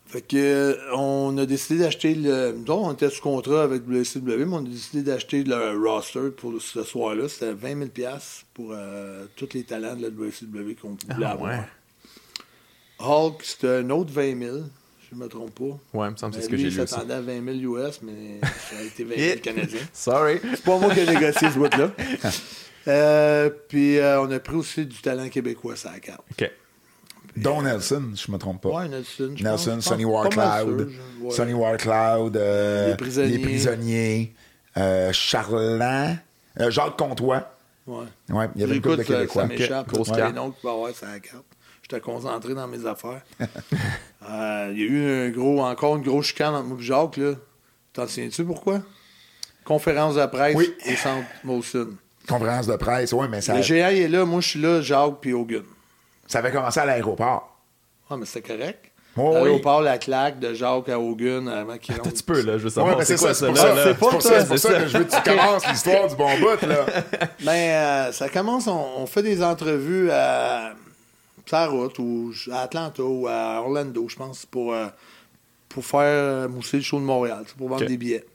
Fait 0.09 0.21
que 0.21 0.37
euh, 0.37 0.95
on 0.95 1.37
a 1.37 1.45
décidé 1.45 1.79
d'acheter 1.81 2.15
le. 2.15 2.55
Autres, 2.61 2.71
on 2.73 2.93
était 2.93 3.09
sous 3.09 3.21
contrat 3.21 3.63
avec 3.63 3.83
WCW, 3.85 4.45
mais 4.45 4.53
on 4.55 4.59
a 4.59 4.69
décidé 4.69 5.01
d'acheter 5.03 5.43
le 5.43 5.77
roster 5.77 6.29
pour 6.35 6.61
ce 6.61 6.83
soir-là. 6.83 7.27
C'était 7.27 7.51
20 7.51 7.89
000 7.97 8.17
pour 8.53 8.69
euh, 8.71 9.25
tous 9.35 9.49
les 9.53 9.63
talents 9.63 9.95
de 9.97 10.03
la 10.03 10.07
WCW 10.09 10.75
qu'on 10.81 10.91
voulait 11.13 11.25
Ah, 11.25 11.31
avoir. 11.31 11.51
ouais. 11.51 11.65
Hulk, 12.99 13.43
c'était 13.43 13.67
un 13.67 13.89
autre 13.89 14.11
20 14.13 14.39
000, 14.39 14.57
je 15.11 15.15
ne 15.15 15.19
me 15.21 15.27
trompe 15.27 15.53
pas. 15.53 15.97
Ouais, 15.99 16.07
il 16.07 16.11
me 16.11 16.15
semble 16.15 16.33
que 16.35 16.39
c'est 16.41 16.47
ce 16.47 16.51
Mais 16.51 16.57
que 16.57 16.63
j'ai 16.63 16.69
lu. 16.69 16.75
ça. 16.75 16.87
s'attendait 16.87 17.13
à 17.13 17.21
20 17.21 17.59
000 17.61 17.75
US, 17.77 17.99
mais 18.01 18.39
ça 18.41 18.77
a 18.79 18.83
été 18.83 19.03
20 19.03 19.15
000 19.17 19.39
canadiens. 19.41 19.79
Sorry. 19.93 20.39
C'est 20.41 20.63
pas 20.63 20.79
moi 20.79 20.93
qui 20.93 21.01
ai 21.01 21.05
négocié 21.05 21.49
ce 21.51 21.57
bout-là. 21.59 21.91
Euh, 22.89 23.49
puis 23.67 23.97
euh, 23.97 24.21
on 24.21 24.31
a 24.31 24.39
pris 24.39 24.55
aussi 24.55 24.85
du 24.85 24.95
talent 25.01 25.27
québécois 25.27 25.75
sur 25.75 25.91
la 25.91 25.99
carte. 25.99 26.21
Ok. 26.31 26.49
Don 27.37 27.61
Nelson, 27.61 28.11
je 28.15 28.31
me 28.31 28.37
trompe 28.37 28.61
pas. 28.61 28.69
Ouais, 28.69 28.87
Nelson. 28.89 29.33
Nelson, 29.39 29.75
pense. 29.75 29.85
Sonny 29.85 30.05
Warcloud, 30.05 30.89
ouais. 31.21 31.31
Sonny 31.31 31.53
Warcloud, 31.53 32.35
euh, 32.37 32.89
Les 32.91 32.95
prisonniers. 32.97 33.37
les 33.37 33.39
prisonniers, 33.39 34.33
euh, 34.77 35.11
Charland, 35.13 36.17
euh, 36.59 36.69
Jacques 36.71 36.97
Comtois. 36.97 37.49
Ouais. 37.85 38.05
Ouais, 38.29 38.49
il 38.55 38.61
y 38.61 38.63
avait 38.63 38.75
une 38.75 38.81
couple 38.81 38.97
de 38.97 39.03
Québécois. 39.03 39.43
ça 39.43 39.47
m'échappe. 39.47 39.87
Grosse 39.87 40.09
carte. 40.11 40.19
les 40.31 40.33
noms 40.33 40.51
qu'il 40.51 40.67
va 40.67 40.71
avoir 40.73 40.93
sur 40.93 41.07
la 41.07 41.19
carte. 41.19 41.45
J'étais 41.83 42.01
concentré 42.01 42.53
dans 42.53 42.67
mes 42.67 42.85
affaires. 42.85 43.21
Euh, 44.29 44.71
Il 44.73 44.79
y 44.79 44.83
a 44.83 44.87
eu 44.87 45.27
un 45.27 45.29
gros, 45.29 45.61
encore 45.61 45.95
une 45.95 46.03
grosse 46.03 46.25
chicane 46.25 46.53
entre 46.53 46.67
moi 46.67 46.77
et 46.79 46.83
Jacques. 46.83 47.15
Là. 47.15 47.33
T'en 47.93 48.07
souviens-tu 48.07 48.43
pourquoi? 48.43 48.81
Conférence 49.63 50.15
de 50.15 50.25
presse 50.25 50.55
Oui. 50.55 50.73
au 50.85 50.95
centre 50.97 51.27
Molson. 51.45 51.89
Conférence 52.27 52.67
de 52.67 52.75
presse, 52.75 53.13
ouais, 53.13 53.29
mais 53.29 53.39
ça, 53.39 53.55
Le 53.55 53.61
GA 53.61 53.93
est 53.93 54.09
là, 54.09 54.25
moi 54.25 54.41
je 54.41 54.49
suis 54.49 54.61
là, 54.61 54.81
Jacques 54.81 55.21
puis 55.21 55.31
Hogan. 55.31 55.63
Ça 56.27 56.39
avait 56.39 56.51
commencé 56.51 56.79
à 56.79 56.85
l'aéroport. 56.85 57.57
Ah, 58.09 58.17
mais 58.17 58.25
c'est 58.25 58.41
correct. 58.41 58.91
Oh, 59.17 59.35
à 59.35 59.41
oui. 59.41 59.45
l'aéroport, 59.45 59.81
la 59.81 59.97
claque 59.97 60.39
de 60.39 60.53
Jacques 60.53 60.89
à 60.89 60.99
Hogan 60.99 61.47
avant 61.47 61.77
qu'il 61.77 61.95
un 61.95 61.99
petit 61.99 62.23
peu, 62.23 62.41
là. 62.41 62.57
Je 62.57 62.63
veux 62.63 62.69
savoir 62.69 63.03
c'est 63.03 63.17
quoi 63.17 63.33
ça, 63.33 63.53
ça, 63.53 63.85
c'est 63.85 63.97
pour 63.97 64.13
là. 64.13 64.19
ça, 64.19 64.19
c'est 64.19 64.19
pour 64.19 64.21
ça, 64.21 64.39
c'est 64.41 64.47
pour 64.47 64.57
c'est 64.59 64.67
ça 64.67 64.79
que 64.79 64.87
je 64.87 64.97
veux 64.97 65.03
que 65.05 65.15
tu 65.15 65.21
commences 65.29 65.67
l'histoire 65.67 66.07
du 66.07 66.15
bon 66.15 66.39
bout, 66.39 66.67
là. 66.67 66.85
Ben, 67.43 67.51
euh, 67.51 68.11
ça 68.11 68.29
commence, 68.29 68.67
on, 68.67 68.85
on 68.97 69.05
fait 69.07 69.23
des 69.23 69.41
entrevues 69.41 70.11
à 70.11 70.73
la 71.51 71.67
route 71.67 71.97
ou 71.99 72.31
à 72.51 72.61
Atlanta 72.61 73.03
ou 73.03 73.27
à 73.27 73.61
Orlando, 73.61 74.07
je 74.07 74.15
pense, 74.15 74.45
pour, 74.45 74.73
euh, 74.73 74.87
pour 75.69 75.85
faire 75.85 76.49
mousser 76.49 76.77
le 76.77 76.83
show 76.83 76.99
de 76.99 77.05
Montréal, 77.05 77.43
pour 77.57 77.69
vendre 77.69 77.85
des 77.85 77.97
billets. 77.97 78.25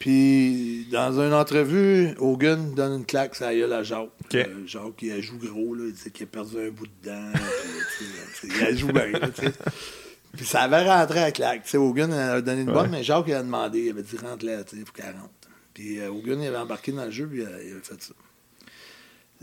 Puis, 0.00 0.86
dans 0.90 1.20
une 1.20 1.34
entrevue, 1.34 2.14
Hogan 2.18 2.74
donne 2.74 3.00
une 3.00 3.04
claque 3.04 3.38
la 3.38 3.54
gueule 3.54 3.72
à 3.74 3.82
Jacques. 3.82 4.08
Ok. 4.24 4.34
Euh, 4.34 4.66
Jacques, 4.66 5.02
il 5.02 5.20
joue 5.20 5.36
gros, 5.36 5.74
là, 5.74 5.84
il 5.86 5.92
disait 5.92 6.10
qu'il 6.10 6.24
a 6.24 6.26
perdu 6.26 6.58
un 6.58 6.70
bout 6.70 6.86
de 6.86 7.10
dent. 7.10 7.32
puis, 8.40 8.48
il 8.70 8.78
joue 8.78 8.88
bien. 8.88 9.12
Puis 10.36 10.46
ça 10.46 10.62
avait 10.62 10.88
rentré 10.88 11.18
à 11.22 11.32
claque. 11.32 11.64
Tu 11.64 11.70
sais, 11.70 11.76
Hogan 11.76 12.12
a 12.12 12.40
donné 12.40 12.62
une 12.62 12.72
bonne, 12.72 12.90
mais 12.90 13.02
Jacques 13.02 13.26
il 13.26 13.34
a 13.34 13.42
demandé, 13.42 13.80
il 13.80 13.90
avait 13.90 14.02
dit 14.02 14.16
rentre 14.16 14.46
là, 14.46 14.64
tu 14.64 14.78
sais, 14.78 14.84
faut 14.86 14.92
qu'elle 14.92 15.12
rentre. 15.12 15.28
Puis 15.74 16.00
euh, 16.00 16.10
Hogan 16.10 16.40
il 16.40 16.46
avait 16.46 16.56
embarqué 16.56 16.92
dans 16.92 17.04
le 17.04 17.10
jeu, 17.10 17.26
puis 17.26 17.42
euh, 17.42 17.62
il 17.62 17.72
avait 17.72 17.80
fait 17.82 18.00
ça. 18.00 18.14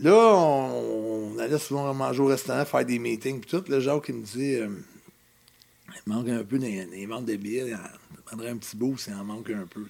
Là, 0.00 0.14
on, 0.34 1.34
on 1.34 1.38
allait 1.38 1.58
souvent 1.58 1.92
manger 1.92 2.20
au 2.20 2.26
restaurant, 2.26 2.64
faire 2.64 2.84
des 2.84 2.98
meetings, 2.98 3.40
puis 3.40 3.50
tout. 3.50 3.70
Là, 3.70 3.80
Jacques, 3.80 4.08
il 4.08 4.14
me 4.14 4.24
dit, 4.24 4.54
euh, 4.56 4.68
il 5.94 6.12
manque 6.12 6.28
un 6.28 6.42
peu 6.42 6.58
des, 6.58 6.84
des 6.86 7.06
ventes 7.06 7.26
de 7.26 7.36
billets, 7.36 7.68
il 7.68 7.74
en 7.74 8.22
prendrait 8.24 8.48
un 8.48 8.56
petit 8.56 8.76
bout 8.76 8.96
s'il 8.96 9.14
en 9.14 9.24
manque 9.24 9.50
un 9.50 9.66
peu. 9.66 9.84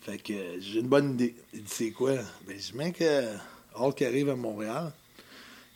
Fait 0.00 0.18
que 0.18 0.32
euh, 0.32 0.56
j'ai 0.60 0.80
une 0.80 0.88
bonne 0.88 1.12
idée. 1.12 1.34
Il 1.52 1.62
dit, 1.62 1.70
c'est 1.70 1.90
quoi? 1.90 2.12
Ben, 2.46 2.56
je 2.58 2.72
dis, 2.72 2.92
que 2.92 3.24
Hulk 3.74 4.02
arrive 4.02 4.30
à 4.30 4.36
Montréal, 4.36 4.92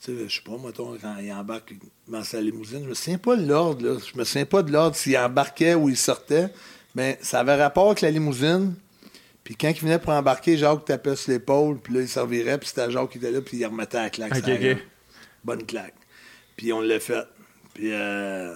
tu 0.02 0.16
sais, 0.16 0.28
je 0.28 0.34
sais 0.34 0.42
pas, 0.42 0.56
mettons, 0.58 0.96
quand 1.00 1.16
il 1.18 1.32
embarque 1.32 1.74
dans 2.08 2.24
sa 2.24 2.40
limousine, 2.40 2.84
je 2.84 2.88
me 2.88 2.94
souviens 2.94 3.18
pas 3.18 3.36
de 3.36 3.46
l'ordre, 3.46 3.86
là. 3.86 3.98
Je 3.98 4.18
me 4.18 4.24
souviens 4.24 4.46
pas 4.46 4.62
de 4.62 4.72
l'ordre 4.72 4.96
s'il 4.96 5.16
embarquait 5.16 5.74
ou 5.74 5.88
il 5.88 5.96
sortait, 5.96 6.48
mais 6.94 7.18
ça 7.22 7.40
avait 7.40 7.54
rapport 7.54 7.86
avec 7.86 8.00
la 8.00 8.10
limousine. 8.10 8.74
Puis 9.44 9.56
quand 9.56 9.68
il 9.68 9.80
venait 9.80 9.98
pour 9.98 10.12
embarquer, 10.12 10.56
Jacques 10.56 10.86
tapait 10.86 11.16
sur 11.16 11.32
l'épaule, 11.32 11.78
puis 11.78 11.94
là, 11.94 12.00
il 12.00 12.08
servirait, 12.08 12.58
puis 12.58 12.68
c'était 12.68 12.90
Jacques 12.90 13.10
qui 13.10 13.18
était 13.18 13.30
là, 13.30 13.42
puis 13.42 13.58
il 13.58 13.66
remettait 13.66 13.98
la 13.98 14.10
claque. 14.10 14.32
Bonne 15.44 15.64
claque. 15.64 15.94
Puis 16.56 16.72
on 16.72 16.80
l'a 16.80 16.98
fait. 16.98 17.26
Puis 17.74 17.92
euh, 17.92 18.54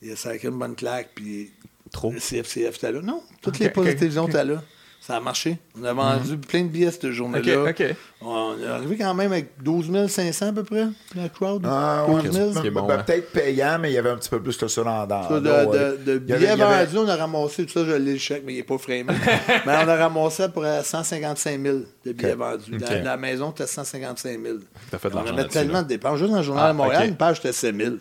il 0.00 0.12
a 0.12 0.16
sacré 0.16 0.48
une 0.48 0.58
bonne 0.58 0.74
claque, 0.74 1.10
puis 1.14 1.52
Trop. 1.90 2.12
le 2.12 2.18
CFCF 2.18 2.76
était 2.76 2.92
là. 2.92 3.02
Non, 3.02 3.22
toutes 3.42 3.58
les 3.58 3.68
postes 3.68 3.88
de 3.88 3.94
télévision 3.94 4.26
étaient 4.26 4.44
là. 4.44 4.62
Ça 5.04 5.16
a 5.16 5.20
marché. 5.20 5.58
On 5.76 5.82
a 5.82 5.92
vendu 5.92 6.38
plein 6.38 6.62
de 6.62 6.68
billets 6.68 6.92
cette 6.92 7.10
journée-là. 7.10 7.62
Ok, 7.64 7.80
ok. 7.80 7.96
On 8.20 8.54
est 8.56 8.66
arrivé 8.68 8.96
quand 8.96 9.12
même 9.14 9.32
avec 9.32 9.60
12 9.60 10.06
500 10.06 10.46
à 10.46 10.52
peu 10.52 10.62
près, 10.62 10.86
la 11.16 11.28
crowd. 11.28 11.60
Ah, 11.66 12.04
12 12.06 12.24
ouais, 12.24 12.30
000. 12.30 12.52
Ce 12.52 12.60
qui 12.60 12.66
est 12.68 12.70
bon, 12.70 12.86
ben, 12.86 12.98
ouais. 12.98 13.02
Peut-être 13.04 13.32
payant, 13.32 13.78
mais 13.80 13.90
il 13.90 13.94
y 13.94 13.98
avait 13.98 14.10
un 14.10 14.16
petit 14.16 14.28
peu 14.30 14.40
plus 14.40 14.56
que 14.56 14.68
ça 14.68 14.84
dans, 14.84 15.04
dans 15.04 15.28
Ça, 15.28 15.40
de, 15.40 15.48
dans- 15.48 15.70
de- 15.72 15.96
de 16.04 16.18
billets 16.18 16.54
vendus, 16.54 16.98
on 16.98 17.08
a 17.08 17.16
ramassé, 17.16 17.66
tout 17.66 17.72
ça, 17.72 17.84
je 17.84 17.90
l'ai 17.94 18.12
le 18.12 18.18
chèque, 18.18 18.44
mais 18.46 18.52
il 18.52 18.56
n'est 18.58 18.62
pas 18.62 18.78
framé. 18.78 19.02
mais 19.66 19.72
on 19.84 19.88
a 19.88 19.96
ramassé 19.96 20.48
pour 20.50 20.64
155 20.64 21.60
000 21.60 21.78
de 22.06 22.12
billets 22.12 22.34
vendus. 22.36 22.70
La, 22.78 22.86
Ok. 22.86 23.04
la 23.04 23.16
maison 23.16 23.50
était 23.50 23.66
155 23.66 24.40
000. 24.40 24.58
T'as 24.88 24.98
fait 24.98 25.08
de 25.10 25.14
on 25.14 25.16
l'argent 25.16 25.34
avait 25.36 25.48
tellement 25.48 25.72
là. 25.74 25.82
de 25.82 25.88
dépenses. 25.88 26.18
Juste 26.20 26.30
dans 26.30 26.36
le 26.36 26.42
journal 26.44 26.66
Ah, 26.68 26.72
de 26.72 26.76
Montréal, 26.76 27.08
une 27.08 27.16
page 27.16 27.40
était 27.40 27.50
7 27.52 27.74
000. 27.76 27.90
Ouais, 27.90 27.98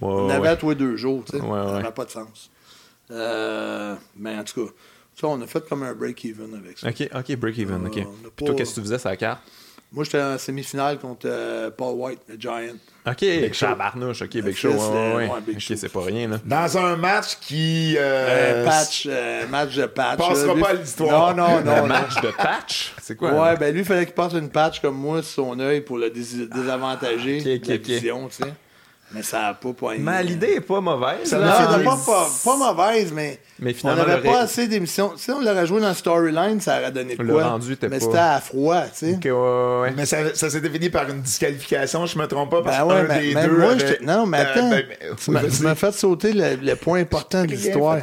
on 0.00 0.26
ouais, 0.28 0.32
avait 0.32 0.48
à 0.48 0.56
tous 0.56 0.70
les 0.70 0.76
deux 0.76 0.96
jours. 0.96 1.24
tu 1.30 1.36
sais. 1.36 1.42
Ouais, 1.44 1.50
Ça 1.58 1.66
ouais. 1.66 1.72
n'avait 1.82 1.92
pas 1.92 2.06
de 2.06 2.10
sens. 2.10 2.50
Euh, 3.10 3.94
mais 4.16 4.34
en 4.36 4.44
tout 4.44 4.64
cas, 4.66 4.72
ça, 5.20 5.26
on 5.28 5.40
a 5.42 5.46
fait 5.46 5.66
comme 5.68 5.82
un 5.82 5.94
break-even 5.94 6.54
avec 6.54 6.78
ça. 6.78 6.88
Ok, 6.88 7.08
ok, 7.14 7.36
break-even. 7.36 7.86
Ok. 7.86 7.98
Euh, 7.98 8.02
Puis 8.02 8.30
pas- 8.36 8.44
toi, 8.46 8.54
qu'est-ce 8.54 8.70
que 8.70 8.74
tu 8.76 8.80
faisais 8.82 8.98
sur 8.98 9.08
la 9.10 9.16
carte? 9.16 9.40
Moi, 9.90 10.04
j'étais 10.04 10.20
en 10.20 10.36
semi-finale 10.36 10.98
contre 10.98 11.22
euh, 11.26 11.70
Paul 11.70 11.94
White, 11.96 12.20
le 12.28 12.36
Giant. 12.38 12.74
OK, 13.06 13.20
Big 13.20 13.54
Show. 13.54 13.66
Tabarnouche, 13.68 14.20
OK, 14.20 14.36
Big 14.42 14.54
Show. 14.54 14.68
ouais, 14.68 14.76
euh, 14.78 15.16
ouais, 15.16 15.28
ouais, 15.30 15.40
Big 15.46 15.54
OK, 15.56 15.60
Show. 15.62 15.76
c'est 15.76 15.88
pas 15.90 16.02
rien, 16.02 16.28
là. 16.28 16.40
Dans 16.44 16.76
un 16.76 16.96
match 16.96 17.38
qui. 17.40 17.94
Euh, 17.96 18.02
Euh, 18.62 18.64
patch, 18.66 19.06
euh, 19.10 19.46
match 19.48 19.74
de 19.76 19.86
patch. 19.86 20.18
Passera 20.18 20.54
pas 20.56 20.68
à 20.68 20.72
l'histoire. 20.74 21.34
Non, 21.34 21.48
non, 21.48 21.64
non. 21.64 21.72
Un 21.72 21.80
non. 21.80 21.86
match 21.86 22.20
de 22.20 22.30
patch? 22.32 22.92
C'est 23.00 23.16
quoi? 23.16 23.32
Ouais, 23.32 23.56
ben 23.56 23.72
lui, 23.72 23.80
il 23.80 23.86
fallait 23.86 24.04
qu'il 24.04 24.14
passe 24.14 24.34
une 24.34 24.50
patch 24.50 24.80
comme 24.80 24.96
moi 24.96 25.22
sur 25.22 25.42
son 25.46 25.58
œil 25.58 25.80
pour 25.80 25.96
le 25.96 26.10
dés- 26.10 26.46
désavantager 26.54 27.38
Ok, 27.56 27.62
ok, 27.68 27.74
ok. 27.76 27.86
vision, 27.86 28.28
tu 28.28 28.42
sais. 28.44 28.52
Mais 29.10 29.22
ça 29.22 29.40
n'a 29.40 29.54
pas 29.54 29.72
poigné. 29.72 30.00
Mais 30.00 30.22
l'idée 30.22 30.54
est 30.56 30.60
pas 30.60 30.82
mauvaise. 30.82 31.24
Ça 31.24 31.38
pas, 31.38 31.96
pas, 32.04 32.28
pas 32.44 32.56
mauvaise, 32.56 33.10
mais, 33.10 33.38
Mais 33.58 33.70
on 33.70 33.74
finalement, 33.74 34.02
n'avait 34.04 34.16
le 34.18 34.22
pas 34.22 34.32
ré- 34.32 34.38
assez 34.40 34.68
d'émissions. 34.68 35.12
Si 35.16 35.30
on 35.30 35.40
l'aurait 35.40 35.66
joué 35.66 35.80
dans 35.80 35.94
storyline, 35.94 36.60
ça 36.60 36.78
aurait 36.78 36.92
donné 36.92 37.16
de 37.16 37.22
Le 37.22 37.32
quoi. 37.32 37.48
rendu 37.48 37.74
mais 37.80 37.88
pas- 37.88 38.00
c'était 38.00 38.18
à 38.18 38.40
froid, 38.40 38.82
tu 38.82 38.90
sais. 38.92 39.12
OK, 39.14 39.24
ouais, 39.24 39.30
ouais, 39.30 39.80
ouais. 39.80 39.92
Mais 39.96 40.04
ça, 40.04 40.34
ça 40.34 40.50
s'était 40.50 40.68
fini 40.68 40.90
par 40.90 41.08
une 41.08 41.22
disqualification, 41.22 42.04
je 42.04 42.18
me 42.18 42.26
trompe 42.26 42.50
pas, 42.50 42.62
parce 42.62 42.76
Ben 42.86 43.06
mais, 43.08 43.20
des 43.28 43.34
mais 43.34 43.46
deux. 43.46 43.56
moi, 43.56 43.70
avait- 43.70 43.78
j'étais- 43.80 44.04
non, 44.04 44.26
mais 44.26 44.38
Euh, 44.40 44.42
attends, 44.42 44.68
ben, 44.70 44.84
mais- 44.88 44.98
tu 45.16 45.30
m'as- 45.30 45.40
vas-y. 45.40 45.50
tu 45.56 45.62
m'as 45.62 45.74
fait 45.74 45.92
sauter 45.92 46.32
le, 46.34 46.56
le 46.56 46.76
point 46.76 47.00
important 47.00 47.42
de 47.44 47.48
l'histoire. 47.48 47.96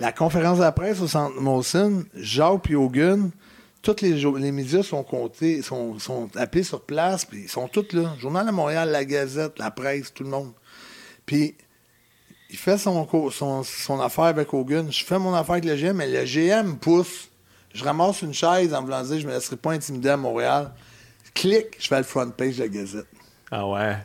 La 0.00 0.12
conférence 0.12 0.56
de 0.56 0.62
la 0.62 0.72
presse 0.72 1.00
au 1.02 1.06
Centre 1.06 1.38
Molson, 1.38 2.04
Jacques 2.14 2.70
et 2.70 2.74
Hogan, 2.76 3.30
tous 3.86 4.02
les, 4.02 4.14
les 4.14 4.50
médias 4.50 4.82
sont 4.82 5.04
comptés, 5.04 5.62
sont, 5.62 6.00
sont 6.00 6.28
appelés 6.34 6.64
sur 6.64 6.80
place, 6.80 7.24
puis 7.24 7.42
ils 7.42 7.48
sont 7.48 7.68
tous 7.68 7.92
là. 7.92 8.16
Journal 8.18 8.44
de 8.44 8.50
Montréal, 8.50 8.90
la 8.90 9.04
Gazette, 9.04 9.60
la 9.60 9.70
presse, 9.70 10.12
tout 10.12 10.24
le 10.24 10.30
monde. 10.30 10.52
Puis 11.24 11.54
il 12.50 12.56
fait 12.56 12.78
son, 12.78 13.06
son, 13.30 13.62
son 13.62 14.00
affaire 14.00 14.24
avec 14.24 14.52
Hogan. 14.52 14.90
Je 14.90 15.04
fais 15.04 15.20
mon 15.20 15.32
affaire 15.34 15.52
avec 15.52 15.66
le 15.66 15.76
GM, 15.76 15.92
mais 15.92 16.08
le 16.08 16.24
GM 16.24 16.78
pousse. 16.78 17.28
Je 17.72 17.84
ramasse 17.84 18.22
une 18.22 18.34
chaise 18.34 18.74
en 18.74 18.82
voulant 18.82 19.02
dire 19.04 19.20
je 19.20 19.26
me 19.26 19.32
laisserai 19.32 19.56
pas 19.56 19.72
intimider 19.72 20.08
à 20.08 20.16
Montréal. 20.16 20.72
Clic, 21.32 21.66
je 21.78 21.86
fais 21.86 21.98
le 21.98 22.04
front 22.04 22.30
page 22.30 22.56
de 22.56 22.62
la 22.62 22.68
Gazette. 22.68 23.06
Ah 23.52 23.68
ouais. 23.68 23.96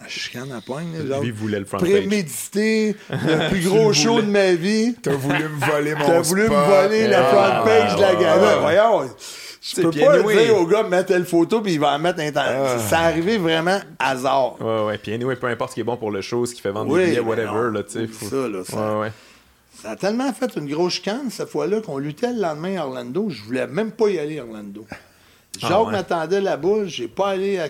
Ah, 0.00 0.04
Je 0.06 0.18
chicane 0.20 0.52
à 0.52 0.60
poigne. 0.60 0.86
Lui 1.22 1.30
voulait 1.32 1.58
le 1.58 1.64
front. 1.64 1.78
Prémédité, 1.78 2.94
le 3.10 3.48
plus 3.50 3.60
gros 3.68 3.92
show 3.92 4.14
voulais. 4.14 4.26
de 4.26 4.30
ma 4.30 4.52
vie. 4.54 4.94
T'as 5.02 5.12
voulu 5.14 5.42
me 5.44 5.66
voler 5.72 5.94
mon 5.94 6.06
T'as 6.06 6.20
voulu 6.20 6.42
me 6.42 6.48
voler 6.48 7.08
la 7.08 7.20
Ah, 7.20 7.24
front 7.32 7.64
page 7.66 7.96
de 7.96 8.00
la 8.00 8.14
ouais, 8.14 8.22
Gazette. 8.22 8.42
ouais. 8.42 8.60
Voyons, 8.60 9.10
je 9.60 9.82
peux 9.82 9.90
pas 9.90 10.12
anyway- 10.18 10.44
dire 10.46 10.56
au 10.56 10.66
gars 10.66 10.82
de 10.84 10.88
mettre 10.88 11.06
telle 11.08 11.24
photo 11.24 11.60
puis 11.60 11.72
il 11.74 11.80
va 11.80 11.94
en 11.94 11.98
mettre 11.98 12.20
un 12.20 12.30
temps. 12.30 12.42
Ah. 12.44 12.78
Ça 12.78 13.00
arrivé 13.00 13.38
vraiment 13.38 13.80
hasard. 13.98 14.56
Ouais, 14.60 14.84
ouais. 14.86 14.98
Puis 14.98 15.12
anyway, 15.14 15.34
peu 15.34 15.48
importe 15.48 15.70
ce 15.70 15.74
qui 15.74 15.80
est 15.80 15.84
bon 15.84 15.96
pour 15.96 16.12
le 16.12 16.20
show, 16.20 16.46
ce 16.46 16.54
qui 16.54 16.60
fait 16.60 16.70
vendre 16.70 16.92
Oui, 16.92 17.00
des 17.00 17.06
billets, 17.10 17.20
whatever, 17.20 17.70
là, 17.72 17.82
tu 17.82 18.06
sais. 18.06 18.26
ça, 18.28 18.36
là, 18.48 18.62
ça- 18.64 18.76
Ouais, 18.94 19.00
ouais. 19.00 19.12
Ça 19.82 19.90
a 19.90 19.96
tellement 19.96 20.32
fait 20.32 20.50
une 20.56 20.68
grosse 20.68 20.94
chicane 20.94 21.30
cette 21.30 21.50
fois-là 21.50 21.80
qu'on 21.80 21.98
luttait 21.98 22.32
le 22.32 22.40
lendemain 22.40 22.80
à 22.80 22.84
Orlando. 22.86 23.28
Je 23.30 23.42
voulais 23.42 23.66
même 23.66 23.90
pas 23.92 24.08
y 24.08 24.18
aller 24.18 24.38
à 24.38 24.44
Orlando. 24.44 24.86
Jacques 25.58 25.70
Ah 25.72 25.82
ouais. 25.82 25.92
m'attendait 25.92 26.40
là-bas. 26.40 26.84
J'ai 26.86 27.08
pas 27.08 27.30
allé 27.30 27.58
à. 27.58 27.68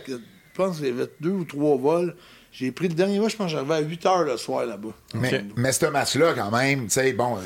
Je 0.58 0.64
pense 0.64 0.78
qu'il 0.78 0.86
y 0.86 0.90
avait 0.90 1.08
deux 1.20 1.30
ou 1.30 1.44
trois 1.44 1.76
vols. 1.76 2.16
J'ai 2.58 2.72
pris 2.72 2.88
le 2.88 2.94
dernier 2.94 3.20
vol, 3.20 3.30
je 3.30 3.36
pense 3.36 3.46
que 3.46 3.52
j'arrivais 3.52 3.74
à 3.74 3.80
8 3.80 4.06
heures 4.06 4.24
le 4.24 4.36
soir 4.36 4.66
là-bas. 4.66 4.88
Mais, 5.14 5.70
ce 5.70 5.86
match-là, 5.86 6.32
quand 6.34 6.50
même, 6.50 6.84
tu 6.86 6.90
sais, 6.90 7.12
bon, 7.12 7.38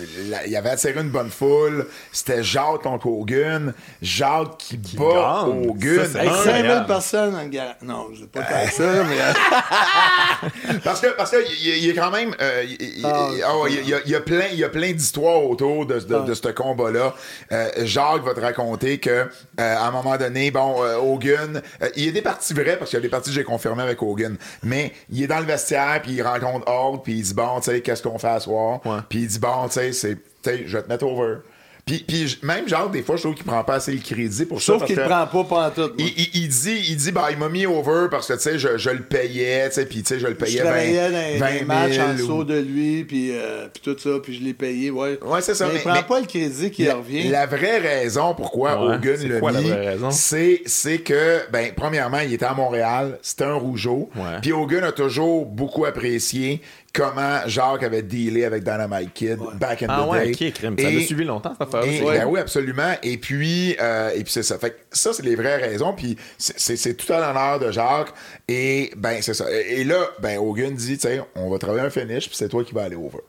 il 0.47 0.56
avait 0.56 0.70
attiré 0.70 0.98
une 1.02 1.10
bonne 1.10 1.28
foule. 1.28 1.86
C'était 2.12 2.43
Jacques 2.43 2.82
contre 2.82 3.09
Hogan. 3.09 3.74
Jacques 4.01 4.56
qui, 4.59 4.76
bat 4.97 5.44
gagne. 5.44 5.68
Hogan. 5.68 6.06
Ça, 6.10 6.18
Ah, 6.22 6.44
5000 6.44 6.62
regarde. 6.62 6.86
personnes 6.86 7.39
le 7.43 7.48
garage. 7.51 7.74
Non, 7.82 8.09
je 8.14 8.24
pas 8.24 8.43
faire 8.43 8.72
ça, 8.72 9.05
mais. 9.05 9.20
euh, 9.20 10.78
Parce 10.84 11.01
que 11.01 11.09
parce 11.16 11.30
que 11.30 11.36
il 11.62 11.68
y, 11.68 11.89
a- 11.90 11.93
y 11.93 11.94
quand 11.94 12.10
même 12.10 12.34
euh, 12.40 12.64
il- 12.66 13.05
Ah, 13.05 13.28
ah 13.44 13.68
y, 13.68 13.93
a- 13.94 14.01
y 14.18 14.20
plein 14.22 14.47
il 14.52 14.59
y 14.59 14.64
a 14.64 14.68
plein 14.68 14.93
d'histoires 14.93 15.44
autour 15.44 15.86
de, 15.86 15.98
de, 16.01 16.18
de 16.26 16.34
ce 16.34 16.48
combat-là. 16.48 17.14
Euh, 17.52 17.68
Jacques 17.84 18.24
va 18.24 18.34
te 18.34 18.40
raconter 18.40 18.98
que 18.98 19.10
euh, 19.10 19.26
à 19.59 19.86
un 19.86 19.90
moment 19.90 20.16
donné, 20.16 20.51
bon 20.51 20.82
euh, 20.82 20.97
Hogan, 20.97 21.62
euh, 21.82 21.89
il 21.97 22.06
y 22.06 22.09
a 22.09 22.12
des 22.12 22.22
parties 22.22 22.55
vraies 22.55 22.76
parce 22.76 22.90
qu'il 22.90 22.97
y 22.98 23.02
a 23.02 23.02
des 23.02 23.09
parties 23.09 23.30
que 23.30 23.36
j'ai 23.36 23.44
confirmées 23.44 23.82
avec 23.82 24.02
Hogan, 24.02 24.36
mais 24.62 24.93
il 25.10 25.22
est 25.22 25.26
dans 25.26 25.38
le 25.40 25.46
vestiaire 25.46 26.00
puis 26.02 26.12
il 26.12 26.22
rencontre 26.22 26.66
Hulk 26.70 27.02
puis 27.04 27.14
il 27.14 27.22
dit 27.22 27.34
bon 27.34 27.60
tu 27.60 27.70
sais 27.70 27.80
qu'est-ce 27.80 28.02
qu'on 28.02 28.18
fait 28.18 28.28
à 28.28 28.40
soir? 28.40 28.80
Puis 29.08 29.20
il 29.22 29.26
dit 29.28 29.38
bon 29.38 29.66
tu 29.66 29.74
sais 29.74 29.92
c'est 29.92 30.14
tu 30.16 30.22
sais 30.44 30.62
je 30.66 30.76
vais 30.76 30.82
te 30.82 30.88
mettre 30.88 31.04
over. 31.06 31.38
Puis, 31.84 32.04
puis 32.06 32.38
même 32.42 32.68
Jacques 32.68 32.92
des 32.92 33.02
fois 33.02 33.16
je 33.16 33.22
trouve 33.22 33.34
qu'il 33.34 33.44
prend 33.44 33.64
pas 33.64 33.74
assez 33.74 33.90
le 33.92 33.98
crédit 33.98 34.44
pour 34.46 34.60
ça 34.62 34.74
Sauf 34.74 34.84
qu'il 34.84 34.94
prend 34.94 35.26
pas 35.26 35.44
pantoute. 35.44 35.94
il, 35.98 36.06
il, 36.16 36.28
il 36.44 36.48
dit, 36.48 36.80
il 36.90 36.96
dit, 36.96 37.10
bah, 37.10 37.26
il 37.32 37.38
m'a 37.38 37.48
mis 37.48 37.66
over 37.66 38.06
parce 38.09 38.28
que, 38.28 38.34
tu 38.34 38.38
sais, 38.40 38.59
je, 38.59 38.78
je 38.78 38.90
le 38.90 39.02
payais, 39.02 39.68
tu 39.68 39.74
sais, 39.74 39.86
puis, 39.86 40.02
tu 40.04 40.14
sais, 40.14 40.20
je 40.20 40.26
le 40.28 40.34
Je 40.34 40.36
payais 40.44 40.60
travaillais 40.60 41.09
20, 41.10 41.10
dans 41.10 41.38
20 41.40 41.50
les 41.50 41.59
000 41.59 41.66
matchs 41.66 41.98
en 41.98 42.10
ou- 42.10 42.16
dessous 42.16 42.44
de 42.44 42.59
lui, 42.59 43.02
puis, 43.04 43.30
euh, 43.32 43.66
puis 43.72 43.82
tout 43.82 43.98
ça, 43.98 44.10
puis 44.22 44.34
je 44.38 44.44
l'ai 44.44 44.54
payé, 44.54 44.90
ouais. 44.92 45.18
Ouais, 45.24 45.40
c'est 45.42 45.56
ça, 45.56 45.66
Mais, 45.66 45.72
mais- 45.72 45.78
il 45.80 45.82
prend 45.82 45.92
mais- 45.94 46.02
pas 46.04 46.20
le 46.20 46.26
crédit 46.26 46.70
qui 46.70 46.84
La, 46.84 46.94
revient. 46.94 47.28
la 47.28 47.46
vraie 47.46 47.78
raison 47.78 48.32
pourquoi 48.36 48.74
Ouais, 48.86 48.94
Hogan 48.94 49.16
c'est 49.18 49.28
l'a 49.28 49.40
quoi 49.40 49.50
la 49.50 49.60
mis, 49.60 49.68
vraie 49.70 49.88
raison? 49.88 50.10
c'est, 50.12 50.62
c'est 50.66 50.98
que, 50.98 51.40
ben, 51.50 51.72
premièrement, 51.74 52.20
il 52.20 52.32
était 52.32 52.44
à 52.44 52.54
Montréal, 52.54 53.18
c'était 53.22 53.44
un 53.44 53.54
rougeau. 53.54 54.09
Ouais. 54.14 54.38
Puis 54.40 54.52
Hogan 54.52 54.84
a 54.84 54.92
toujours 54.92 55.46
beaucoup 55.46 55.84
apprécié 55.84 56.60
comment 56.93 57.40
Jacques 57.47 57.82
avait 57.82 58.02
dealé 58.02 58.44
avec 58.44 58.62
Dynamite 58.64 59.12
Kid 59.14 59.39
back 59.55 59.82
in 59.82 59.86
Ah 59.89 60.05
the 60.06 60.10
ouais, 60.10 60.31
day. 60.32 60.52
crime. 60.52 60.77
Ça 60.78 60.90
Et- 60.90 60.94
l'a 60.97 61.01
suivi 61.06 61.24
longtemps, 61.24 61.52
cette 61.59 61.69
affaire-là. 61.69 61.86
et- 62.14 62.19
ben 62.19 62.27
oui, 62.27 62.40
absolument. 62.40 62.94
Et 63.02 63.16
puis, 63.19 63.77
euh, 63.81 64.10
et 64.14 64.23
puis 64.24 64.32
c'est 64.32 64.43
ça. 64.43 64.59
Fait 64.59 64.70
que 64.70 64.77
ça, 64.93 65.12
c'est 65.12 65.23
les 65.23 65.35
vraies 65.35 65.56
raisons. 65.56 65.94
Puis 65.94 66.16
c'est- 66.39 66.94
tout 66.94 67.12
à 67.12 67.20
l'honneur 67.20 67.59
de 67.59 67.70
Jacques. 67.73 68.12
Et 68.48 68.93
ben, 68.97 69.23
c'est 69.23 69.35
ça. 69.35 69.47
Et, 69.51 69.81
et 69.81 69.85
là, 69.85 69.97
ben, 70.20 70.39
Hogan 70.39 70.74
dit, 70.74 70.97
tu 70.98 71.09
sais, 71.09 71.23
on 71.35 71.48
va 71.51 71.59
travailler 71.59 71.85
un 71.86 71.90
finish, 71.90 72.28
puis 72.28 72.36
c'est 72.36 72.48
toi 72.48 72.62
qui 72.64 72.74
vas 72.74 72.85
aller 72.85 72.97
over. 72.97 73.20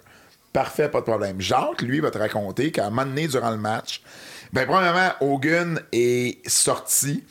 Parfait, 0.52 0.90
pas 0.90 1.00
de 1.00 1.06
problème. 1.06 1.40
Jacques, 1.42 1.82
lui, 1.82 2.00
va 2.00 2.12
te 2.12 2.18
raconter 2.18 2.72
qu'à 2.72 2.86
un 2.86 2.90
moment 2.90 3.06
donné, 3.06 3.28
durant 3.28 3.50
le 3.52 3.58
match, 3.58 4.02
ben, 4.52 4.68
premièrement, 4.68 5.10
Hogan 5.22 5.80
est 5.92 6.48
sorti 6.48 7.24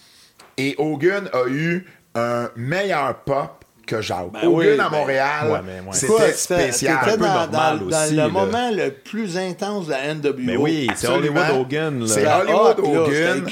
et 0.58 0.74
Hogan 0.78 1.28
a 1.32 1.46
eu 1.48 1.86
un 2.14 2.50
meilleur 2.56 3.20
pop 3.20 3.61
que 3.86 4.00
Jacques. 4.00 4.32
Ben 4.32 4.40
Hogan 4.46 4.52
oui, 4.54 4.70
à 4.80 4.88
ben- 4.88 4.98
Montréal, 4.98 5.50
Ouais, 5.50 5.58
mais 5.64 5.80
ouais. 5.80 5.92
c'était 5.92 6.32
spécial. 6.32 6.98
Peu 7.04 7.16
dans, 7.16 7.26
normal 7.26 7.78
dans- 7.78 7.84
aussi, 7.86 8.14
dans 8.14 8.22
là. 8.22 8.24
le 8.26 8.30
moment 8.32 8.70
le 8.72 8.90
plus 8.90 9.36
intense 9.36 9.86
de 9.86 9.90
la 9.90 10.14
NWO. 10.14 10.34
Mais 10.38 10.56
oui, 10.56 10.88
c'est. 10.94 11.08
Hollywood 11.08 11.44
Hogan. 11.52 12.04
C'est 12.06 12.26
Hollywood 12.26 12.76
c'était 12.76 12.88
Hogan. 12.98 13.46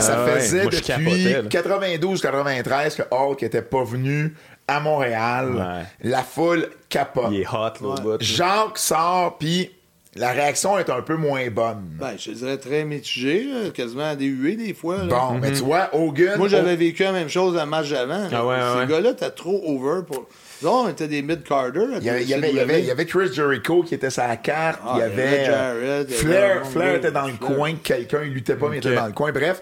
Ça 0.00 0.14
Ah 0.18 0.24
ouais, 0.24 0.40
faisait 0.40 0.62
moi, 0.62 0.70
je 0.72 0.76
depuis 0.78 0.86
capotais, 0.86 1.42
là. 1.42 1.48
92-93 1.48 2.96
que 2.96 3.02
Hulk 3.10 3.42
était 3.42 3.62
pas 3.62 3.84
venu 3.84 4.34
à 4.68 4.80
Montréal. 4.80 5.52
Ouais. 5.54 6.10
La 6.10 6.22
foule 6.22 6.68
capote. 6.88 7.26
Il 7.30 7.40
est 7.42 7.46
hot, 7.48 7.72
là. 7.82 8.16
Jacques 8.20 8.78
sort, 8.78 9.36
puis 9.38 9.70
la 10.16 10.32
réaction 10.32 10.78
est 10.78 10.90
un 10.90 11.02
peu 11.02 11.16
moins 11.16 11.48
bonne. 11.50 11.82
Ben, 11.98 12.12
je 12.18 12.30
te 12.30 12.36
dirais 12.36 12.56
très 12.58 12.84
mitigé, 12.84 13.44
là, 13.44 13.70
quasiment 13.70 14.14
des 14.14 14.26
huées 14.26 14.56
des 14.56 14.74
fois. 14.74 14.98
là. 14.98 15.04
Bon, 15.06 15.38
mais 15.40 15.52
tu 15.52 15.62
vois, 15.62 15.90
Hogan... 15.94 16.38
Moi, 16.38 16.48
j'avais 16.48 16.76
vécu 16.76 17.02
la 17.02 17.12
même 17.12 17.28
chose 17.28 17.56
à 17.56 17.62
un 17.62 17.66
match 17.66 17.90
d'avant. 17.90 18.28
Ah 18.32 18.46
ouais, 18.46 18.56
Ces 18.72 18.78
ouais. 18.80 18.86
gars-là, 18.86 19.14
t'as 19.14 19.30
trop 19.30 19.62
over 19.66 20.02
pour. 20.06 20.26
Là, 20.62 20.70
on 20.70 20.88
était 20.88 21.06
des 21.08 21.20
mid-carder. 21.22 21.84
Il 21.98 22.04
y, 22.04 22.08
avait, 22.10 22.22
il, 22.22 22.28
y 22.30 22.34
avait, 22.34 22.50
il, 22.50 22.56
y 22.56 22.60
avait, 22.60 22.80
il 22.80 22.86
y 22.86 22.90
avait 22.90 23.04
Chris 23.04 23.32
Jericho 23.32 23.82
qui 23.82 23.94
était 23.94 24.08
sur 24.10 24.22
la 24.26 24.36
carte. 24.36 24.80
Ah, 24.86 24.92
il 24.96 25.00
y 25.00 25.02
avait 25.02 25.44
euh, 25.48 26.00
avait 26.00 26.12
Flair, 26.14 26.66
Flair 26.66 26.94
était 26.94 27.10
dans 27.12 27.26
le 27.26 27.34
Flair. 27.34 27.56
coin. 27.56 27.74
Quelqu'un, 27.82 28.20
il 28.24 28.32
luttait 28.32 28.56
pas, 28.56 28.68
mais 28.70 28.76
il 28.76 28.78
était 28.78 28.94
dans 28.94 29.06
le 29.06 29.12
coin. 29.12 29.32
Bref. 29.32 29.60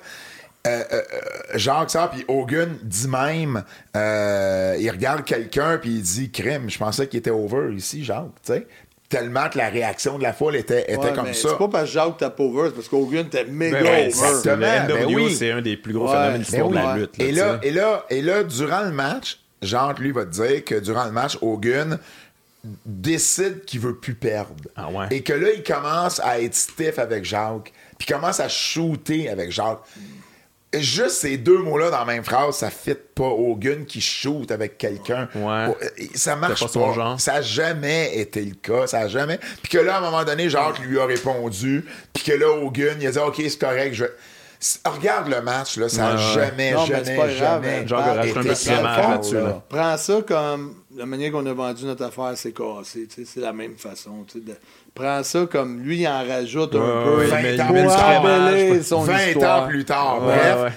euh, 0.67 0.83
euh, 0.93 1.03
Jacques 1.57 1.91
sort, 1.91 2.11
puis 2.11 2.25
Hogan 2.29 2.79
dit 2.83 3.09
même, 3.09 3.65
euh, 3.97 4.77
il 4.79 4.89
regarde 4.91 5.25
quelqu'un, 5.25 5.79
puis 5.79 5.91
il 5.91 6.03
dit, 6.03 6.31
crème, 6.31 6.71
je 6.71 6.79
pensais 6.79 7.07
qu'il 7.07 7.19
était 7.19 7.31
over 7.31 7.75
ici, 7.75 8.05
Jacques, 8.05 8.29
tu 8.45 8.53
sais. 8.53 8.67
Tellement 9.09 9.49
que 9.49 9.59
la 9.59 9.69
réaction 9.69 10.19
de 10.19 10.23
la 10.23 10.33
foule 10.33 10.57
était, 10.57 10.83
était 10.85 10.97
Ouais, 10.97 11.13
comme 11.13 11.27
mais 11.27 11.35
ça. 11.35 11.51
C'est 11.51 11.59
pas 11.59 11.69
parce 11.69 11.85
que 11.85 11.91
Jacques 11.91 12.17
t'a 12.17 12.31
pas 12.31 12.43
over, 12.43 12.69
c'est 12.69 12.75
parce 12.75 12.89
qu'Hogan 12.89 13.27
était 13.27 13.45
méga 13.45 13.79
Ben 13.83 13.85
ouais, 13.85 13.91
over. 13.91 14.05
exactement. 14.07 14.67
Le 14.89 14.95
NWO, 14.95 15.09
ben 15.09 15.15
oui. 15.15 15.35
c'est 15.35 15.51
un 15.51 15.61
des 15.63 15.77
plus 15.77 15.93
gros 15.93 16.07
Ouais, 16.11 16.13
phénomènes 16.43 16.43
de 16.43 16.51
ben 16.57 16.69
de 16.71 16.75
la 16.75 16.97
lutte. 16.97 17.21
Et 17.21 17.33
là, 17.33 17.55
tu 17.55 17.61
sais. 17.63 17.69
et 17.69 17.71
là, 17.73 18.07
et 18.11 18.23
là, 18.23 18.43
durant 18.45 18.81
le 18.83 18.91
match, 18.93 19.39
Jacques, 19.63 19.99
lui, 19.99 20.11
va 20.11 20.25
te 20.25 20.31
dire 20.31 20.65
que 20.65 20.75
durant 20.81 21.05
le 21.05 21.13
match, 21.13 21.39
Hogan 21.43 21.99
décide 22.87 23.65
qu'il 23.67 23.81
veut 23.81 23.95
plus 23.97 24.15
perdre. 24.15 24.55
Ah 24.77 24.89
ouais. 24.91 25.07
Et 25.11 25.23
que 25.23 25.33
là, 25.35 25.49
il 25.55 25.63
commence 25.63 26.19
à 26.21 26.41
être 26.41 26.55
stiff 26.55 26.99
avec 26.99 27.25
Jacques, 27.25 27.73
puis 27.99 28.07
commence 28.07 28.41
à 28.41 28.49
shooter 28.49 29.29
avec 29.29 29.51
Jacques. 29.53 29.83
Juste 30.81 31.17
ces 31.17 31.37
deux 31.37 31.59
mots-là 31.59 31.91
dans 31.91 31.99
la 32.01 32.05
même 32.05 32.25
phrase, 32.25 32.57
ça 32.57 32.71
fit 32.71 32.95
pas 33.15 33.25
Hogan 33.25 33.85
qui 33.87 34.01
shoot 34.01 34.51
avec 34.51 34.79
quelqu'un. 34.79 35.29
Ouais. 35.35 35.75
Ça 36.15 36.37
marche 36.37 36.61
pas. 36.61 36.67
pas 36.67 36.73
son 36.73 36.93
genre. 36.93 37.21
Ça 37.21 37.35
a 37.35 37.43
jamais 37.43 38.19
été 38.19 38.41
le 38.43 38.55
cas. 38.55 38.87
Ça 38.87 39.01
a 39.01 39.09
jamais. 39.09 39.39
Puis 39.63 39.71
que 39.71 39.79
là, 39.79 39.97
à 39.97 39.99
un 39.99 40.01
moment 40.01 40.25
donné, 40.25 40.49
Jacques 40.51 40.81
lui 40.81 40.99
a 40.99 41.07
répondu. 41.07 41.85
Puis 42.13 42.25
que 42.25 42.33
là, 42.33 42.51
Hogan, 42.51 42.97
il 43.01 43.07
a 43.07 43.11
dit 43.11 43.19
OK, 43.19 43.37
c'est 43.37 43.59
correct. 43.59 43.95
Je... 43.95 44.05
Regarde 44.87 45.29
le 45.29 45.43
match, 45.43 45.77
là, 45.77 45.91
ça 45.91 46.07
a 46.07 46.15
Ouais, 46.15 46.17
ouais. 46.17 46.33
jamais, 46.35 46.73
Non, 46.73 46.87
mais 46.87 47.05
jamais, 47.05 47.17
pas 47.17 47.27
grave, 47.27 47.39
jamais. 47.39 47.69
hein. 47.81 47.85
Jacques 47.87 48.01
a 48.01 48.15
rajouté 48.15 48.39
un 48.39 48.43
peu 48.43 49.29
de 49.31 49.39
là. 49.39 49.63
Prends 49.69 49.97
ça 49.99 50.21
comme 50.27 50.75
la 50.97 51.07
manière 51.07 51.33
qu'on 51.33 51.45
a 51.47 51.53
vendu 51.53 51.85
notre 51.85 52.05
affaire, 52.05 52.33
c'est 52.37 52.53
cassé. 52.53 53.07
tu 53.07 53.25
sais, 53.25 53.31
C'est 53.35 53.41
la 53.41 53.53
même 53.53 53.77
façon. 53.77 54.25
tu 54.27 54.39
sais, 54.39 54.45
de- 54.45 54.57
Prends 54.95 55.23
ça 55.25 55.47
comme 55.51 55.81
lui, 55.81 56.01
il 56.01 56.07
en 56.09 56.25
rajoute 56.27 56.75
un 56.75 56.79
Ouais, 56.79 57.05
peu. 57.05 57.17
ouais, 57.17 57.27
il 57.29 57.43
met- 57.43 57.55
il 57.57 57.61
pour 57.63 57.73
met 57.75 57.83
du 57.83 57.89
emballer 57.89 58.67
crémage, 58.67 58.83
son 58.83 59.01
20 59.03 59.27
histoire. 59.29 59.65
ans 59.65 59.69
plus 59.69 59.85
tard. 59.85 60.23
Ouais, 60.27 60.35
Bref, 60.37 60.63
ouais. 60.63 60.73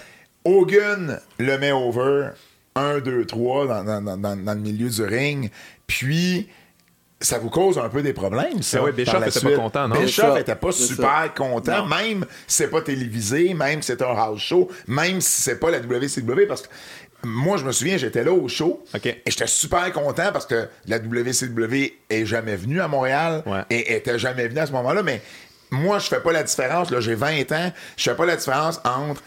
Hogan 0.52 1.20
le 1.40 1.58
met 1.58 1.72
over. 1.72 2.30
1, 2.76 3.00
2, 3.00 3.26
3 3.26 3.66
dans, 3.68 3.84
dans, 3.84 4.02
dans, 4.02 4.18
dans- 4.18 4.36
dans 4.44 4.54
le 4.54 4.60
milieu 4.60 4.90
du 4.90 5.04
ring. 5.04 5.50
Puis, 5.88 6.48
ça 7.20 7.40
vous 7.40 7.50
cause 7.50 7.80
un 7.80 7.90
peu 7.90 8.04
des 8.04 8.14
problèmes, 8.14 8.62
ça. 8.62 8.78
Ben 8.80 8.86
oui, 8.86 8.92
Bischoff 8.92 9.14
par 9.14 9.22
la 9.22 9.28
était 9.30 9.40
pas 9.42 9.56
content, 9.56 9.88
non? 9.88 10.00
Bischoff 10.00 10.34
C'est 10.36 10.42
était 10.42 10.56
pas 10.56 10.72
ça. 10.72 10.86
Super 10.86 11.34
content, 11.34 11.88
Non. 11.88 11.96
même 11.96 12.26
si 12.46 12.58
c'est 12.58 12.70
pas 12.70 12.82
télévisé, 12.82 13.54
même 13.56 13.82
si 13.82 13.88
c'est 13.88 14.02
un 14.04 14.16
house 14.16 14.40
show, 14.42 14.70
même 14.88 15.20
si 15.22 15.42
c'est 15.42 15.60
pas 15.60 15.72
la 15.72 15.80
WCW, 15.80 16.46
parce 16.48 16.62
que 16.62 16.68
moi, 17.24 17.58
je 17.58 17.64
me 17.66 17.72
souviens, 17.72 17.98
j'étais 17.98 18.24
là 18.24 18.32
au 18.32 18.48
show 18.48 18.84
et 19.04 19.22
j'étais 19.26 19.48
super 19.48 19.92
content 19.92 20.32
parce 20.32 20.46
que 20.46 20.68
la 20.88 21.00
WCW 21.00 21.94
est 22.10 22.26
jamais 22.26 22.56
venue 22.56 22.80
à 22.80 22.88
Montréal 22.88 23.44
Ouais. 23.46 23.64
et 23.70 23.96
était 23.96 24.20
jamais 24.20 24.48
venue 24.48 24.60
à 24.60 24.66
ce 24.68 24.72
moment-là, 24.74 25.04
mais 25.04 25.22
moi, 25.72 26.00
je 26.00 26.08
fais 26.08 26.20
pas 26.22 26.32
la 26.32 26.44
différence, 26.44 26.92
là, 26.92 27.00
j'ai 27.02 27.16
20 27.16 27.52
ans, 27.52 27.72
je 27.98 28.04
fais 28.04 28.16
pas 28.16 28.26
la 28.26 28.36
différence 28.36 28.80
entre 28.86 29.22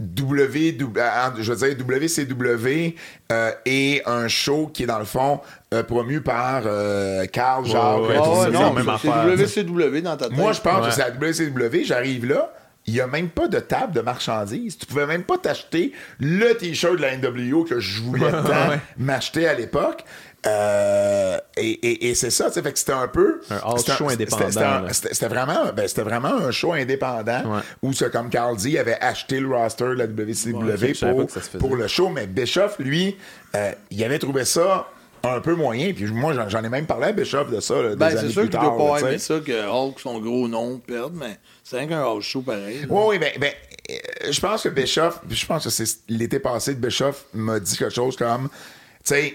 W, 0.00 0.76
entre, 0.80 1.40
je 1.42 1.52
veux 1.52 1.68
dire 1.68 1.76
WCW 1.86 2.96
euh, 3.30 3.52
et 3.64 4.02
un 4.06 4.26
show 4.26 4.68
qui 4.72 4.82
est 4.82 4.86
dans 4.86 4.98
le 4.98 5.04
fond 5.04 5.40
euh, 5.72 5.84
promu 5.84 6.20
par 6.20 6.62
euh, 6.66 7.26
Carl 7.26 7.64
Jacques. 7.64 8.00
ouais, 8.08 8.16
tout 8.16 8.22
Ah 8.24 8.40
ouais, 8.40 8.50
non, 8.50 8.72
même 8.72 8.88
affaire. 8.88 9.24
WCW 9.26 10.00
dans 10.02 10.16
ta 10.16 10.28
tête. 10.28 10.36
Moi, 10.36 10.52
je 10.52 10.60
pense 10.60 10.80
Ouais. 10.82 10.88
que 10.88 10.94
c'est 10.94 11.00
la 11.00 11.10
WCW. 11.10 11.84
J'arrive 11.84 12.26
là, 12.26 12.52
il 12.86 12.94
n'y 12.94 13.00
a 13.00 13.06
même 13.06 13.28
pas 13.30 13.48
de 13.48 13.58
table 13.60 13.92
de 13.94 14.00
marchandises. 14.00 14.76
Tu 14.78 14.86
pouvais 14.86 15.06
même 15.06 15.24
pas 15.24 15.38
t'acheter 15.38 15.92
le 16.20 16.52
t-shirt 16.54 16.96
de 16.96 17.02
la 17.02 17.16
NWO 17.16 17.64
que 17.64 17.80
je 17.80 18.02
voulais 18.02 18.30
tant 18.30 18.68
Ouais. 18.70 18.78
m'acheter 18.98 19.48
à 19.48 19.54
l'époque. 19.54 20.04
Euh, 20.46 21.38
et 21.56 21.70
et- 21.70 22.10
et 22.10 22.14
c'est 22.14 22.28
ça, 22.30 22.48
tu 22.48 22.52
sais, 22.54 22.62
fait 22.62 22.72
que 22.74 22.78
c'était 22.78 22.92
un 22.92 23.08
peu. 23.08 23.40
Un 23.50 23.76
show 23.96 24.10
indépendant, 24.10 24.86
C'était 24.92 25.28
vraiment, 25.28 25.72
ben, 25.74 25.88
c'était 25.88 26.02
vraiment 26.02 26.34
un 26.34 26.50
show 26.50 26.72
indépendant 26.74 27.42
Ouais. 27.56 27.60
où, 27.82 27.92
comme 28.12 28.28
Carl 28.28 28.54
dit, 28.56 28.72
il 28.72 28.78
avait 28.78 29.00
acheté 29.00 29.40
le 29.40 29.48
roster 29.48 29.84
de 29.84 29.92
la 29.92 30.06
WCW 30.06 30.92
Ouais, 31.02 31.26
pour 31.58 31.76
le 31.76 31.88
show. 31.88 32.10
Mais 32.10 32.26
Bischoff, 32.26 32.76
lui, 32.78 33.16
euh, 33.56 33.72
il 33.90 34.04
avait 34.04 34.18
trouvé 34.18 34.44
ça 34.44 34.86
un 35.30 35.40
peu 35.40 35.54
moyen. 35.54 35.92
Puis 35.92 36.06
moi, 36.06 36.34
j'en- 36.48 36.62
ai 36.62 36.68
même 36.68 36.86
parlé 36.86 37.06
à 37.06 37.12
Bischoff 37.12 37.50
de 37.50 37.60
ça. 37.60 37.80
là, 37.82 37.96
Ben, 37.96 38.10
c'est 38.16 38.30
sûr 38.30 38.42
qu'il 38.42 38.50
tard, 38.50 38.76
doit 38.76 38.92
pas 38.94 39.00
tu 39.00 39.06
aimer 39.08 39.18
ça 39.18 39.38
que 39.40 39.68
Hulk, 39.68 40.00
son 40.00 40.20
gros 40.20 40.48
nom, 40.48 40.78
perde, 40.78 41.14
mais 41.14 41.38
c'est 41.62 41.78
rien 41.78 41.88
qu'un 41.88 42.20
show 42.20 42.42
pareil. 42.42 42.80
là. 42.80 42.86
Oui, 42.88 43.02
oui, 43.08 43.18
ben, 43.18 43.32
ben, 43.40 43.52
euh, 43.90 43.94
je 44.30 44.40
pense 44.40 44.62
que 44.62 44.68
Bischoff, 44.68 45.20
je 45.28 45.46
pense 45.46 45.64
que 45.64 45.70
c'est 45.70 45.98
l'été 46.08 46.38
passé, 46.38 46.74
Bischoff 46.74 47.24
m'a 47.34 47.60
dit 47.60 47.76
quelque 47.76 47.94
chose 47.94 48.16
comme, 48.16 48.48
tu 48.48 49.14
sais, 49.14 49.34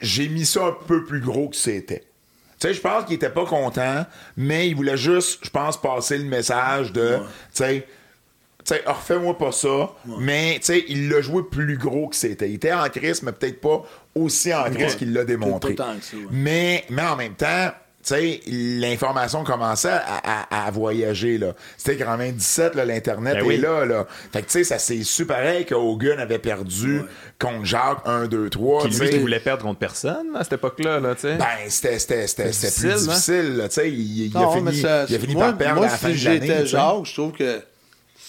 j'ai 0.00 0.28
mis 0.28 0.46
ça 0.46 0.66
un 0.66 0.76
peu 0.86 1.04
plus 1.04 1.20
gros 1.20 1.48
que 1.48 1.56
c'était. 1.56 2.04
Tu 2.60 2.68
sais, 2.68 2.74
je 2.74 2.80
pense 2.80 3.04
qu'il 3.06 3.14
était 3.16 3.30
pas 3.30 3.44
content, 3.44 4.06
mais 4.36 4.68
il 4.68 4.76
voulait 4.76 4.96
juste, 4.96 5.40
je 5.42 5.50
pense, 5.50 5.80
passer 5.80 6.18
le 6.18 6.24
message 6.24 6.92
de, 6.92 7.16
tu 7.16 7.24
sais, 7.54 7.80
tu 7.80 7.86
sais, 8.64 8.82
refais-moi 8.86 9.36
pas 9.38 9.52
ça, 9.52 9.90
mais 10.18 10.54
tu 10.60 10.66
sais, 10.66 10.84
il 10.88 11.08
l'a 11.08 11.20
joué 11.20 11.42
plus 11.50 11.76
gros 11.78 12.08
que 12.08 12.16
c'était. 12.16 12.48
Il 12.48 12.54
était 12.54 12.72
en 12.72 12.88
crise, 12.88 13.22
mais 13.22 13.32
peut-être 13.32 13.60
pas 13.60 13.82
aussi 14.14 14.52
en 14.54 14.64
crise 14.64 14.92
Ouais. 14.92 14.96
qu'il 14.98 15.12
l'a 15.12 15.24
démontré. 15.24 15.74
Peut-être 15.74 15.78
pas 15.86 15.92
tant 15.94 15.98
que 15.98 16.04
ça, 16.04 16.16
ouais. 16.16 16.22
Mais, 16.30 16.84
mais 16.90 17.02
en 17.02 17.16
même 17.16 17.34
temps, 17.34 17.70
tu 18.04 18.14
sais, 18.14 18.40
l'information 18.48 19.44
commençait 19.44 19.88
à, 19.88 20.44
à- 20.50 20.66
à 20.66 20.70
voyager, 20.72 21.38
là. 21.38 21.54
C'était 21.76 21.96
97, 21.98 22.74
là, 22.74 22.84
l'Internet 22.84 23.34
Ben 23.34 23.44
est 23.44 23.46
oui. 23.46 23.56
là, 23.58 23.84
là. 23.84 24.06
Fait 24.32 24.40
que, 24.42 24.46
tu 24.46 24.52
sais, 24.54 24.64
ça 24.64 24.78
s'est 24.80 25.04
su 25.04 25.24
pareil 25.24 25.64
que 25.64 25.74
Hogan 25.76 26.18
avait 26.18 26.40
perdu 26.40 27.02
contre 27.38 27.64
Jacques 27.64 28.00
1, 28.04 28.26
2, 28.26 28.50
3. 28.50 28.82
Qui, 28.88 28.90
tu 28.96 29.02
lui, 29.02 29.10
qui 29.10 29.18
voulait 29.18 29.38
perdre 29.38 29.62
contre 29.62 29.78
personne 29.78 30.34
à 30.34 30.42
cette 30.42 30.54
époque-là, 30.54 30.98
là, 30.98 31.14
tu 31.14 31.22
sais. 31.22 31.36
Ben, 31.36 31.46
c'était, 31.68 31.98
c'était, 32.00 32.26
c'était, 32.26 32.52
c'était 32.52 32.88
plus 32.88 32.88
difficile, 32.88 33.08
hein? 33.08 33.14
difficile, 33.14 33.56
là, 33.56 33.68
tu 33.68 33.74
sais. 33.74 33.90
Il, 33.90 34.26
il 34.26 34.36
a 34.36 34.50
fini, 34.50 34.76
ça- 34.80 35.04
il 35.08 35.14
a 35.14 35.18
fini 35.20 35.34
moi, 35.34 35.44
par 35.50 35.58
perdre 35.58 35.76
moi, 35.76 35.86
à 35.86 35.90
la 35.92 35.96
fin 35.96 36.12
si 36.12 36.24
de 36.24 36.28
l'année. 36.28 36.66
Jacques, 36.66 37.04
je 37.04 37.12
trouve 37.14 37.32
que 37.32 37.60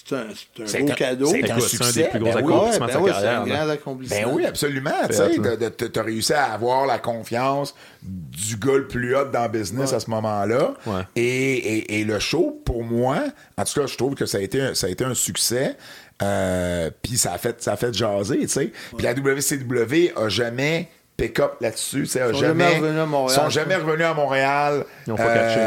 c'est 0.05 0.15
un, 0.15 0.23
c'est 0.55 0.63
un 0.63 0.67
C'est 0.67 0.81
beau 0.81 0.91
un- 0.91 0.95
cadeau. 0.95 1.25
c'est 1.27 1.35
un 1.51 1.55
Écoute, 1.57 1.63
c'est 1.69 1.81
un 1.81 1.85
succès. 1.85 2.03
des 2.03 2.09
plus 2.09 2.19
gros 2.19 2.31
Ben 2.33 2.35
oui. 2.45 2.53
accomplissements 2.53 2.85
Ouais, 2.85 2.87
de 2.87 2.91
sa 2.91 2.97
ben 2.99 3.03
oui, 3.03 3.11
carrière. 3.11 3.21
c'est 3.45 3.51
un 3.51 3.53
là. 3.53 3.59
grand 3.63 3.69
accomplissement. 3.73 4.17
Ben 4.21 4.29
oui, 4.33 4.45
absolument. 4.45 4.91
Tu 5.07 5.13
sais, 5.13 5.37
là. 5.37 5.55
de- 5.55 5.55
de- 5.57 5.87
t'as 5.87 6.03
réussi 6.03 6.33
à 6.33 6.43
avoir 6.53 6.85
la 6.85 6.99
confiance 6.99 7.73
du 8.01 8.57
gars 8.57 8.73
le 8.77 8.87
plus 8.87 9.15
hot 9.15 9.25
dans 9.31 9.43
le 9.43 9.49
business 9.49 9.93
à 9.93 9.99
ce 9.99 10.09
moment-là. 10.09 10.73
Ouais. 10.85 11.01
Et, 11.15 11.23
et- 11.23 11.99
et 11.99 12.03
le 12.03 12.19
show, 12.19 12.61
pour 12.65 12.83
moi, 12.83 13.17
en 13.57 13.63
tout 13.63 13.79
cas, 13.81 13.87
je 13.87 13.95
trouve 13.97 14.15
que 14.15 14.25
ça 14.25 14.37
a 14.39 14.41
été, 14.41 14.61
un- 14.61 14.75
ça 14.75 14.87
a 14.87 14.89
été 14.89 15.03
un 15.05 15.13
succès. 15.13 15.75
Euh, 16.21 16.89
Puis 17.01 17.17
ça 17.17 17.33
a 17.33 17.37
fait, 17.37 17.61
ça 17.61 17.73
a 17.73 17.75
fait 17.77 17.93
jaser, 17.93 18.39
tu 18.41 18.47
sais. 18.47 18.71
Puis 18.95 19.03
la 19.03 19.13
WCW 19.13 20.11
a 20.15 20.29
jamais 20.29 20.87
pick-up 21.27 21.55
là-dessus, 21.61 22.05
sais, 22.05 22.21
a 22.21 22.31
sont 22.31 22.39
jamais, 22.39 22.77
revenus 22.77 22.99
à 23.01 23.05
Montréal. 23.05 23.39
sont 23.41 23.49
jamais 23.49 23.75
revenus 23.75 24.05
à 24.05 24.13
Montréal. 24.13 24.85
Ils 25.07 25.13
ont 25.13 25.15
pas 25.15 25.33
catché. 25.33 25.59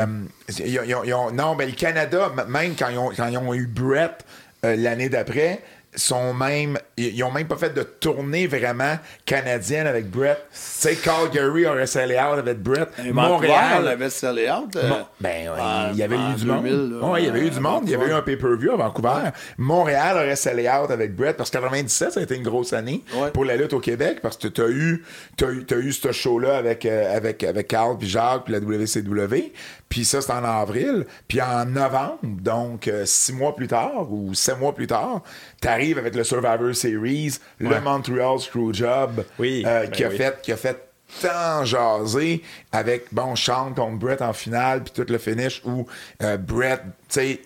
ils 0.65 0.79
ont- 0.79 0.83
ils 0.85 0.95
ont- 0.95 1.05
ils 1.05 1.15
ont- 1.15 1.31
non, 1.31 1.55
ben 1.57 1.69
le 1.69 1.75
Canada, 1.75 2.31
même 2.49 2.75
quand 2.79 2.89
ils 2.89 2.99
ont, 2.99 3.11
quand 3.17 3.27
ils 3.29 3.39
ont 3.39 3.55
eu 3.55 3.67
Brett 3.67 4.25
euh, 4.65 4.75
l'année 4.77 5.09
d'après, 5.09 5.61
sont 5.95 6.35
même, 6.35 6.79
ils 6.97 7.15
ils 7.17 7.23
ont 7.25 7.31
même 7.31 7.47
pas 7.47 7.57
fait 7.57 7.75
de 7.75 7.83
tournée 7.83 8.47
vraiment 8.47 8.97
canadienne 9.25 9.87
avec 9.87 10.11
Brett. 10.11 10.39
Tu 10.51 10.59
sais, 10.61 10.95
Calgary 10.97 11.67
aurait 11.67 11.87
scellé 11.87 12.15
out 12.17 12.39
avec 12.39 12.59
Brett. 12.63 12.89
Et 13.05 13.13
Montréal, 13.13 13.83
on 13.83 13.87
avait 13.87 14.11
scellé 14.11 14.49
out. 14.51 14.75
euh, 14.77 14.89
Bon, 14.89 15.07
ben, 15.21 15.51
il 15.93 15.99
y 15.99 16.03
avait 16.03 16.17
eu 16.17 16.35
du 16.37 16.45
2000, 16.45 16.73
monde. 16.77 17.01
là, 17.03 17.07
Ouais, 17.09 17.23
il 17.23 17.27
y 17.27 17.29
avait 17.29 17.47
eu 17.47 17.51
du 17.51 17.61
monde. 17.61 17.83
Il 17.85 17.91
y 17.91 17.95
avait 17.95 18.07
eu 18.09 18.13
un 18.13 18.23
pay-per-view 18.23 18.73
à 18.73 18.77
Vancouver. 18.77 19.31
Montréal 19.59 20.17
aurait 20.17 20.37
scellé 20.37 20.69
out 20.69 20.91
avec 20.91 21.15
Brett 21.15 21.37
parce 21.37 21.51
que 21.51 21.57
97, 21.59 22.13
ça 22.13 22.21
a 22.21 22.23
été 22.23 22.35
une 22.37 22.43
grosse 22.43 22.73
année 22.73 23.03
Ouais. 23.15 23.31
pour 23.31 23.45
la 23.45 23.57
lutte 23.57 23.73
au 23.73 23.81
Québec 23.81 24.19
parce 24.23 24.37
que 24.37 24.49
tu 24.49 24.63
as 24.63 24.69
eu, 24.69 25.05
t'as 25.37 25.51
eu, 25.51 25.65
t'as 25.65 25.77
eu 25.77 25.93
ce 25.93 26.13
show-là 26.13 26.57
avec, 26.57 26.85
euh, 26.87 27.15
avec, 27.17 27.43
avec 27.45 27.69
Carl 27.69 27.97
puis 27.99 28.09
Jacques 28.09 28.45
puis 28.45 28.53
la 28.53 28.61
WCW. 28.61 29.53
Puis 29.89 30.05
ça, 30.05 30.21
c'est 30.21 30.33
en 30.33 30.43
avril. 30.45 31.07
Puis 31.29 31.41
en 31.41 31.65
novembre, 31.67 32.19
donc 32.23 32.89
euh, 32.89 33.05
six 33.07 33.33
mois 33.33 33.55
plus 33.55 33.69
tard 33.69 34.11
ou 34.13 34.35
sept 34.35 34.59
mois 34.59 34.75
plus 34.75 34.87
tard, 34.87 35.23
t'arrives 35.61 35.99
avec 35.99 36.15
le 36.15 36.25
Survivor 36.25 36.75
Series, 36.75 36.86
le 36.93 37.69
Ouais. 37.69 37.81
Montreal 37.81 38.39
Screwjob 38.41 39.25
Oui, 39.39 39.63
euh, 39.67 39.83
ben 39.85 39.91
qui 39.91 40.05
a 40.05 40.09
oui. 40.09 40.17
fait 40.17 40.41
qui 40.43 40.53
a 40.53 40.57
fait 40.57 40.77
tant 41.23 41.65
jaser 41.65 42.43
avec 42.73 43.07
bon 43.13 43.37
Sean 43.37 43.73
contre 43.75 43.97
Brett 43.99 44.23
en 44.23 44.33
finale 44.33 44.83
puis 44.83 44.93
tout 45.05 45.11
le 45.11 45.19
finish 45.19 45.63
où 45.65 45.87
euh, 46.23 46.37
Brett 46.37 46.81
tu 47.09 47.21
sais 47.21 47.41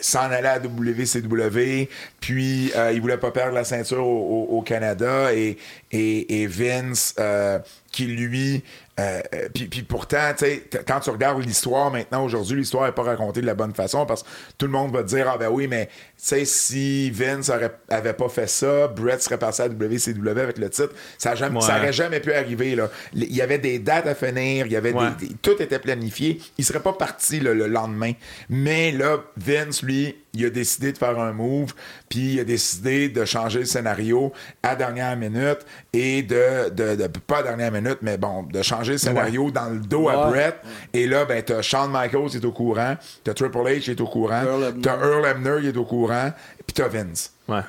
s'en 0.00 0.30
allait 0.30 0.48
à 0.48 0.58
WCW 0.58 1.88
puis 2.20 2.72
euh, 2.74 2.92
il 2.92 3.00
voulait 3.00 3.16
pas 3.18 3.30
perdre 3.30 3.54
la 3.54 3.64
ceinture 3.64 4.04
au, 4.04 4.48
au- 4.50 4.58
au 4.58 4.62
Canada 4.62 5.32
et, 5.32 5.56
et, 5.92 6.42
et 6.42 6.46
Vince 6.46 7.14
euh, 7.20 7.58
qui 7.92 8.06
lui 8.06 8.62
euh, 9.00 9.20
euh, 9.34 9.48
puis, 9.52 9.66
puis 9.66 9.82
pourtant, 9.82 10.30
tu 10.38 10.44
sais, 10.44 10.62
quand 10.86 11.00
tu 11.00 11.10
regardes 11.10 11.42
l'histoire 11.44 11.90
maintenant, 11.90 12.24
aujourd'hui, 12.24 12.56
l'histoire 12.58 12.86
n'est 12.86 12.92
pas 12.92 13.02
racontée 13.02 13.40
de 13.40 13.46
la 13.46 13.54
bonne 13.54 13.74
façon 13.74 14.06
parce 14.06 14.22
que 14.22 14.28
tout 14.56 14.66
le 14.66 14.72
monde 14.72 14.92
va 14.92 15.02
te 15.02 15.08
dire 15.08 15.28
Ah 15.28 15.36
ben 15.36 15.48
oui, 15.50 15.66
mais 15.66 15.86
tu 15.86 15.92
sais, 16.16 16.44
si 16.44 17.10
Vince 17.10 17.48
aurait, 17.48 17.72
avait 17.88 18.12
pas 18.12 18.28
fait 18.28 18.48
ça, 18.48 18.86
Brett 18.86 19.20
serait 19.20 19.38
passé 19.38 19.64
à 19.64 19.68
WCW 19.68 20.28
avec 20.40 20.58
le 20.58 20.70
titre. 20.70 20.90
Ça, 21.18 21.32
a 21.32 21.34
jamais, 21.34 21.56
Ouais. 21.56 21.66
ça 21.66 21.78
aurait 21.78 21.92
jamais 21.92 22.20
pu 22.20 22.32
arriver. 22.32 22.76
Là. 22.76 22.88
Il 23.14 23.34
y 23.34 23.42
avait 23.42 23.58
des 23.58 23.80
dates 23.80 24.06
à 24.06 24.14
finir, 24.14 24.66
il 24.66 24.72
y 24.72 24.76
avait 24.76 24.92
Ouais. 24.92 25.10
des, 25.18 25.26
des- 25.26 25.34
tout 25.42 25.60
était 25.60 25.80
planifié. 25.80 26.40
Il 26.56 26.64
serait 26.64 26.78
pas 26.80 26.92
parti 26.92 27.40
là, 27.40 27.52
le 27.52 27.66
lendemain. 27.66 28.12
Mais 28.48 28.92
là, 28.92 29.18
Vince, 29.36 29.82
lui, 29.82 30.16
il 30.34 30.46
a 30.46 30.50
décidé 30.50 30.92
de 30.92 30.98
faire 30.98 31.18
un 31.18 31.32
move, 31.32 31.74
puis 32.14 32.34
il 32.34 32.40
a 32.40 32.44
décidé 32.44 33.08
de 33.08 33.24
changer 33.24 33.58
le 33.60 33.64
scénario 33.64 34.32
à 34.62 34.76
dernière 34.76 35.16
minute 35.16 35.58
et 35.92 36.22
de, 36.22 36.70
de, 36.70 36.94
de- 36.94 37.06
pas 37.08 37.38
à 37.38 37.42
dernière 37.42 37.72
minute, 37.72 37.98
mais 38.02 38.16
bon, 38.18 38.44
de 38.44 38.62
changer 38.62 38.92
le 38.92 38.98
scénario 38.98 39.50
dans 39.50 39.68
le 39.68 39.80
dos 39.80 40.08
à. 40.08 40.28
Brett. 40.28 40.56
Et 40.92 41.08
là, 41.08 41.24
ben, 41.24 41.42
t'as 41.42 41.60
Shawn 41.60 41.90
Michaels 41.90 42.30
qui 42.30 42.36
est 42.36 42.44
au 42.44 42.52
courant, 42.52 42.94
t'as 43.24 43.34
Triple 43.34 43.58
H 43.58 43.80
qui 43.80 43.90
est 43.90 44.00
au 44.00 44.06
courant, 44.06 44.42
t'as 44.80 44.96
Earl 44.96 45.26
Hebner 45.26 45.56
qui 45.62 45.66
est 45.68 45.76
au 45.76 45.84
courant, 45.84 46.30
puis 46.64 46.74
t'as 46.74 46.86
Vince. 46.86 47.32
Ouais. 47.48 47.60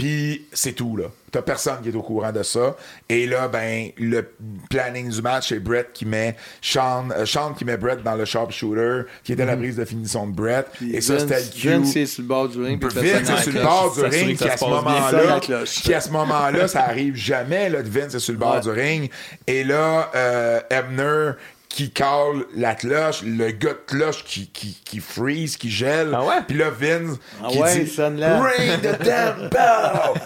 Puis 0.00 0.46
c'est 0.54 0.72
tout, 0.72 0.96
là. 0.96 1.04
T'as 1.30 1.42
personne 1.42 1.76
qui 1.82 1.90
est 1.90 1.94
au 1.94 2.00
courant 2.02 2.32
de 2.32 2.42
ça. 2.42 2.74
Et 3.08 3.26
là, 3.26 3.48
ben, 3.48 3.90
le 3.98 4.26
planning 4.70 5.10
du 5.10 5.20
match, 5.20 5.50
c'est 5.50 5.60
Brett 5.60 5.90
qui 5.92 6.06
met 6.06 6.36
Sean, 6.62 7.10
euh, 7.10 7.26
Sean 7.26 7.52
qui 7.52 7.66
met 7.66 7.76
Brett 7.76 8.02
dans 8.02 8.14
le 8.14 8.24
sharpshooter, 8.24 9.02
qui 9.22 9.34
était 9.34 9.44
la 9.44 9.58
prise 9.58 9.76
de 9.76 9.84
finition 9.84 10.26
de 10.26 10.32
Brett. 10.32 10.66
Puis 10.72 10.96
et 10.96 11.02
ça, 11.02 11.18
c'était 11.18 11.38
le 11.38 11.46
cue. 11.60 11.68
Vince, 11.68 11.94
il 11.94 12.02
est 12.02 12.06
sur 12.06 12.22
le 12.22 12.28
bord 12.28 12.48
du 12.48 12.62
ring. 12.64 12.82
Vince 12.82 12.92
sonner 12.94 13.08
est 13.10 13.22
la 13.28 13.36
sur 13.42 13.52
le 13.52 13.60
bord 13.62 13.94
du 13.94 14.00
ring, 14.00 14.38
qui 14.38 14.48
à 14.48 14.56
ce 14.56 14.64
moment-là, 14.64 15.40
qui 15.40 15.94
à 15.94 16.00
ce 16.00 16.10
moment-là, 16.10 16.66
ça 16.66 16.80
arrive 16.84 17.14
jamais, 17.14 17.68
là, 17.68 17.80
Vince 17.84 18.14
est 18.14 18.18
sur 18.20 18.32
le 18.32 18.38
bord 18.38 18.54
Ouais. 18.54 18.60
du 18.62 18.70
ring. 18.70 19.10
Et 19.46 19.62
là, 19.64 20.10
euh, 20.14 20.60
Ebner 20.70 21.32
qui 21.70 21.90
cale 21.90 22.44
la 22.54 22.74
cloche, 22.74 23.22
le 23.22 23.52
gars 23.52 23.70
de 23.72 23.78
cloche 23.86 24.24
qui, 24.24 24.48
qui, 24.48 24.76
qui 24.84 24.98
freeze, 25.00 25.56
qui 25.56 25.70
gèle. 25.70 26.10
Ah 26.14 26.24
ouais? 26.24 26.34
Puis 26.46 26.58
là, 26.58 26.68
Vince 26.68 27.16
Ah 27.42 27.46
qui 27.48 27.58
ouais, 27.58 27.74
dit 27.74 27.80
il 27.82 27.88
sonne 27.88 28.18
là. 28.18 28.42
Ring 28.42 28.80
the 28.82 29.02
damn 29.02 29.48
bell! 29.50 30.20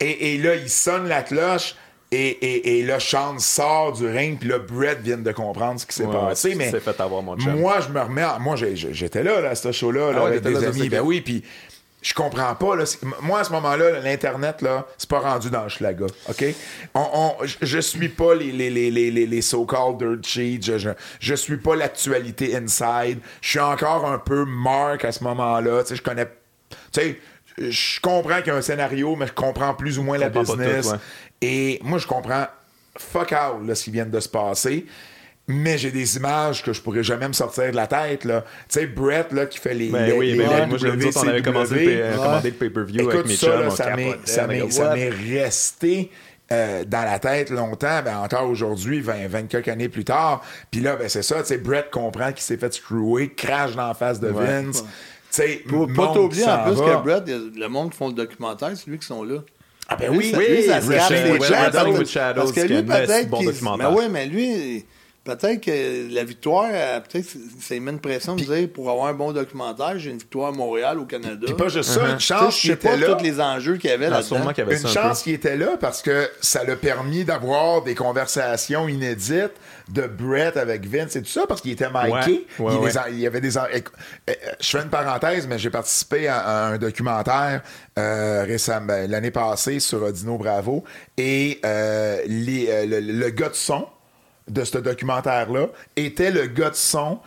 et, 0.00 0.34
et 0.34 0.38
là, 0.38 0.54
il 0.56 0.68
sonne 0.68 1.06
la 1.06 1.22
cloche. 1.22 1.74
Et, 2.10 2.16
et, 2.28 2.78
et 2.78 2.82
là, 2.86 2.98
Sean 2.98 3.38
sort 3.38 3.92
du 3.92 4.08
ring, 4.08 4.38
puis 4.38 4.48
là, 4.48 4.58
Brett 4.58 4.98
vient 5.02 5.18
de 5.18 5.30
comprendre 5.30 5.78
ce 5.78 5.84
qui 5.84 5.94
s'est 5.94 6.06
Ouais, 6.06 6.14
passé. 6.18 6.54
Mais 6.54 6.70
fait 6.70 6.98
avoir, 7.02 7.22
mon 7.22 7.36
chum. 7.36 7.60
moi, 7.60 7.80
je 7.86 7.92
me 7.92 8.00
remets. 8.00 8.24
en- 8.24 8.40
Moi, 8.40 8.56
j'étais 8.56 9.22
là, 9.22 9.42
là, 9.42 9.50
à 9.50 9.54
ce 9.54 9.72
show-là, 9.72 10.12
là, 10.12 10.16
Ah 10.16 10.24
ouais, 10.24 10.28
avec 10.38 10.42
des 10.42 10.64
amis. 10.64 10.88
Ben 10.88 11.02
oui, 11.02 11.20
puis 11.20 11.44
je 12.00 12.14
comprends 12.14 12.54
pas. 12.54 12.76
Là, 12.76 12.84
moi, 13.22 13.40
à 13.40 13.44
ce 13.44 13.50
moment-là, 13.52 13.90
là, 13.90 14.00
l'Internet, 14.00 14.62
là, 14.62 14.86
c'est 14.96 15.08
pas 15.08 15.18
rendu 15.18 15.50
dans 15.50 15.64
le 15.64 15.68
schlaga. 15.68 16.06
OK? 16.28 16.44
On, 16.94 17.06
on- 17.40 17.46
je- 17.62 17.78
suis 17.80 18.08
pas 18.08 18.34
les, 18.34 18.52
les, 18.52 18.70
les, 18.70 18.90
les, 18.90 19.26
les, 19.26 19.42
so-called 19.42 19.98
dirt 19.98 20.24
sheets. 20.24 20.62
Je, 20.62 20.78
je, 20.78 20.90
je 21.18 21.34
suis 21.34 21.56
pas 21.56 21.74
l'actualité 21.76 22.56
inside. 22.56 23.18
Je 23.40 23.48
suis 23.50 23.58
encore 23.60 24.06
un 24.06 24.18
peu 24.18 24.44
Mark 24.44 25.04
à 25.04 25.12
ce 25.12 25.24
moment-là. 25.24 25.82
Tu 25.82 25.88
sais, 25.88 25.96
je 25.96 26.02
connais. 26.02 26.26
Tu 26.92 27.00
sais, 27.00 27.18
je 27.58 28.00
comprends 28.00 28.38
qu'il 28.38 28.48
y 28.48 28.50
a 28.50 28.56
un 28.56 28.62
scénario, 28.62 29.16
mais 29.16 29.26
je 29.26 29.32
comprends 29.32 29.74
plus 29.74 29.98
ou 29.98 30.02
moins 30.04 30.18
la 30.18 30.28
business. 30.28 30.86
tout, 30.86 30.92
ouais. 30.92 30.98
Et 31.42 31.80
moi, 31.82 31.98
je 31.98 32.06
comprends 32.06 32.46
fuck 32.96 33.32
out 33.32 33.66
là, 33.66 33.74
ce 33.74 33.84
qui 33.84 33.90
vient 33.90 34.06
de 34.06 34.20
se 34.20 34.28
passer. 34.28 34.86
Mais 35.48 35.78
j'ai 35.78 35.90
des 35.90 36.16
images 36.16 36.62
que 36.62 36.72
je 36.72 36.80
pourrais 36.80 37.02
jamais 37.02 37.26
me 37.26 37.32
sortir 37.32 37.70
de 37.72 37.76
la 37.76 37.86
tête. 37.86 38.24
Là. 38.24 38.42
Tu 38.42 38.78
sais, 38.80 38.86
Brett 38.86 39.32
là, 39.32 39.46
qui 39.46 39.58
fait 39.58 39.74
les. 39.74 39.88
Ben 39.88 40.06
les- 40.06 40.12
oui, 40.12 40.32
les- 40.32 40.38
ben 40.38 40.48
les 40.48 40.54
oui, 40.62 40.66
moi, 40.68 40.78
je 40.78 40.86
autres, 41.08 41.22
on 41.24 41.28
avait 41.28 41.42
commencé 41.42 41.74
le, 41.74 41.80
WCW. 41.80 42.10
pay- 42.10 42.16
commandé 42.16 42.50
le 42.50 42.56
pay-per-view 42.56 43.00
Écoute, 43.00 43.14
avec 43.14 43.26
mes 43.26 43.36
ça, 43.36 43.46
chums, 43.46 43.60
là, 43.60 43.66
on 43.68 43.70
ça 44.70 44.94
m'est- 44.94 45.08
resté 45.42 46.10
euh, 46.52 46.84
dans 46.86 47.04
la 47.04 47.18
tête 47.18 47.50
longtemps, 47.50 48.00
ben, 48.02 48.18
encore 48.18 48.48
aujourd'hui, 48.48 49.00
20, 49.00 49.28
20 49.28 49.48
quelques 49.48 49.68
années 49.68 49.88
plus 49.90 50.04
tard. 50.04 50.42
Puis 50.70 50.80
là, 50.80 50.96
ben, 50.96 51.08
c'est 51.08 51.22
ça, 51.22 51.40
tu 51.40 51.48
sais, 51.48 51.58
Brett 51.58 51.90
comprend 51.90 52.32
qu'il 52.32 52.40
s'est 52.42 52.56
fait 52.56 52.72
screwer, 52.72 53.34
crache 53.34 53.74
dans 53.74 53.88
la 53.88 53.94
face 53.94 54.18
de 54.20 54.30
Ouais. 54.30 54.62
Vince. 54.62 54.82
Tu 55.30 55.42
pas 55.94 56.06
t'oublier 56.14 56.44
en 56.46 56.64
plus 56.64 56.74
va. 56.74 56.96
que 56.96 57.02
Brett, 57.02 57.22
il 57.26 57.32
y 57.32 57.36
a 57.36 57.38
le 57.66 57.68
monde 57.68 57.90
qui 57.90 57.98
font 57.98 58.08
le 58.08 58.14
documentaire, 58.14 58.70
c'est 58.74 58.88
lui 58.90 58.98
qui 58.98 59.06
sont 59.06 59.24
là. 59.24 59.40
Ah 59.90 59.96
ben 59.96 60.10
Lui, 60.10 60.18
oui, 60.18 60.30
ça- 60.30 60.38
oui, 60.38 60.44
lui, 60.48 60.62
ça 60.64 60.80
se 60.80 60.90
casse 60.90 61.10
les 61.10 62.04
Shadows, 62.06 62.40
Parce 62.40 62.52
que 62.52 62.60
qui 62.60 62.68
lui, 62.74 62.82
peut-être 62.82 63.28
bon. 63.28 63.42
Mais 63.78 63.86
oui, 63.86 64.04
mais 64.10 64.26
lui, 64.26 64.84
peut-être 65.36 65.60
que 65.60 66.12
la 66.14 66.24
victoire, 66.24 66.66
euh, 66.72 67.00
peut-être 67.00 67.24
que 67.26 67.38
c'est 67.60 67.78
mis 67.78 67.90
une 67.90 68.00
pression 68.00 68.34
de 68.36 68.42
dire 68.42 68.68
pour 68.72 68.90
avoir 68.90 69.06
un 69.08 69.14
bon 69.14 69.32
documentaire, 69.32 69.98
j'ai 69.98 70.10
une 70.10 70.18
victoire 70.18 70.48
à 70.48 70.52
Montréal, 70.52 70.98
au 70.98 71.04
Canada. 71.04 71.38
Puis 71.46 71.54
pas 71.54 71.68
juste 71.68 71.90
ça, 71.90 72.08
une 72.08 72.16
Tu 72.16 72.26
sais, 72.26 72.34
chance 72.34 72.66
pas 72.66 72.72
était 72.72 72.96
là. 72.96 73.14
tous 73.14 73.22
les 73.24 73.40
enjeux 73.40 73.76
qu'il 73.76 73.90
y 73.90 73.92
avait 73.92 74.06
Ah, 74.06 74.10
là-dedans. 74.10 74.26
sûrement 74.26 74.48
qu'il 74.52 74.64
y 74.64 74.66
avait 74.66 74.76
Une 74.80 74.86
ça 74.88 74.88
un 74.88 75.08
chance 75.08 75.22
qu'il 75.22 75.34
était 75.34 75.56
là 75.56 75.76
parce 75.80 76.02
que 76.02 76.28
ça 76.40 76.64
l'a 76.64 76.76
permis 76.76 77.24
d'avoir 77.24 77.82
des 77.82 77.94
conversations 77.94 78.88
inédites 78.88 79.52
de 79.88 80.06
Brett 80.06 80.56
avec 80.56 80.86
Vince 80.86 81.16
et 81.16 81.22
tout 81.22 81.28
ça 81.30 81.46
parce 81.46 81.60
qu'il 81.60 81.70
était. 81.72 81.86
Ouais, 81.86 82.10
ouais, 82.12 82.46
il, 82.58 82.64
ouais. 82.78 82.90
y 83.14 83.26
avait 83.26 83.40
des. 83.40 83.56
euh, 83.56 83.62
euh, 84.28 84.32
Je 84.60 84.68
fais 84.68 84.82
une 84.82 84.90
parenthèse, 84.90 85.46
mais 85.46 85.58
j'ai 85.58 85.70
participé 85.70 86.28
à, 86.28 86.38
à 86.40 86.66
un 86.68 86.78
documentaire 86.78 87.62
euh, 87.98 88.44
récemment, 88.46 88.86
ben, 88.86 89.10
l'année 89.10 89.30
passée 89.30 89.80
sur 89.80 90.12
Dino 90.12 90.36
Bravo 90.38 90.84
et 91.16 91.60
euh, 91.64 92.20
les, 92.26 92.66
euh, 92.68 92.86
le, 92.86 93.00
le 93.00 93.30
gars 93.30 93.48
de 93.48 93.54
son 93.54 93.86
de 94.48 94.64
ce 94.64 94.78
documentaire-là 94.78 95.66
était 95.96 96.30
le 96.30 96.46
gars 96.46 96.70
de 96.70 96.74
son. 96.76 97.18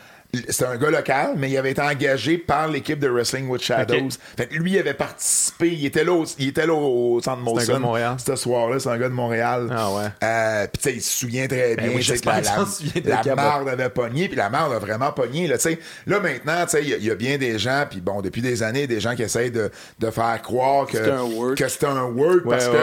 C'était 0.48 0.64
un 0.64 0.78
gars 0.78 0.90
local, 0.92 1.34
mais 1.36 1.50
il 1.50 1.58
avait 1.58 1.72
été 1.72 1.82
engagé 1.82 2.38
par 2.38 2.70
l'équipe 2.70 2.98
de 2.98 3.10
Wrestling 3.10 3.50
with 3.50 3.62
Shadows. 3.62 3.98
Ok. 3.98 4.12
Fait 4.38 4.48
que 4.48 4.56
lui, 4.56 4.72
il 4.72 4.80
avait 4.80 4.94
participé. 4.94 5.74
Il 5.74 5.86
était 5.86 6.06
là 6.06 6.14
au, 6.14 6.24
il 6.40 6.48
était 6.48 6.66
là 6.66 6.74
au 6.74 7.20
centre 7.22 7.40
un 7.42 7.44
Molson. 7.44 7.68
gars 7.74 7.78
de 7.80 7.84
Montréal. 7.84 8.16
Ce 8.26 8.38
soir-là, 8.38 8.80
c'est 8.80 8.88
un 8.88 8.98
gars 8.98 9.10
de 9.10 9.14
Montréal. 9.14 9.68
Ah 9.70 9.92
ouais. 9.92 10.06
Euh, 10.24 10.68
puis 10.72 10.82
tu 10.82 10.90
sais, 10.90 10.96
il 10.96 11.02
se 11.02 11.20
souvient 11.20 11.48
très 11.48 11.76
Ben 11.76 11.90
bien. 11.90 11.98
oui, 11.98 12.06
que 12.06 12.26
la, 12.26 13.18
la 13.18 13.24
Cabot. 13.24 13.36
marde 13.36 13.68
avait 13.68 13.90
pogné, 13.90 14.30
puis 14.30 14.38
la 14.38 14.50
marde 14.50 14.72
a 14.72 14.80
vraiment 14.80 15.12
pogné. 15.12 15.48
Là, 15.48 15.58
tu 15.58 15.64
sais. 15.64 15.80
là 16.08 16.22
maintenant, 16.22 16.64
tu 16.64 16.70
sais, 16.78 16.82
il 16.84 16.88
y 16.92 16.94
a- 16.94 16.98
il 16.98 17.04
y, 17.04 17.12
a 17.12 17.16
bien 17.16 17.38
des 17.38 17.60
gens, 17.60 17.84
puis 17.90 18.00
bon, 18.00 18.22
depuis 18.22 18.42
des 18.42 18.64
années, 18.64 18.88
des 18.88 19.02
gens 19.02 19.16
qui 19.18 19.24
essayent 19.24 19.52
de, 19.52 19.70
de 20.00 20.12
faire 20.12 20.42
croire 20.42 20.88
que 20.88 20.96
C'est 20.98 21.12
un 21.12 21.24
work. 21.24 21.58
que 21.58 21.86
un 21.86 22.04
work 22.04 22.44
parce 22.48 22.68
Ouais, 22.68 22.74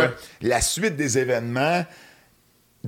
que 0.42 0.46
la 0.48 0.60
suite 0.60 0.96
des 0.96 1.16
événements 1.16 1.82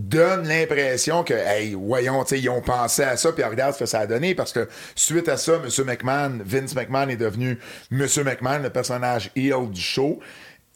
donne 0.00 0.48
l'impression 0.48 1.22
que, 1.24 1.34
hey, 1.34 1.74
voyons, 1.74 2.24
ils 2.24 2.48
ont 2.48 2.60
pensé 2.60 3.02
à 3.02 3.16
ça, 3.16 3.32
puis 3.32 3.44
regarde 3.44 3.74
ce 3.74 3.80
que 3.80 3.86
ça 3.86 4.00
a 4.00 4.06
donné, 4.06 4.34
parce 4.34 4.52
que 4.52 4.68
suite 4.94 5.28
à 5.28 5.36
ça, 5.36 5.54
M. 5.54 5.86
McMahon, 5.86 6.38
Vince 6.44 6.74
McMahon 6.74 7.08
est 7.08 7.16
devenu 7.16 7.58
M. 7.92 8.06
McMahon, 8.24 8.62
le 8.62 8.70
personnage 8.70 9.30
heel 9.36 9.70
du 9.70 9.80
show. 9.80 10.20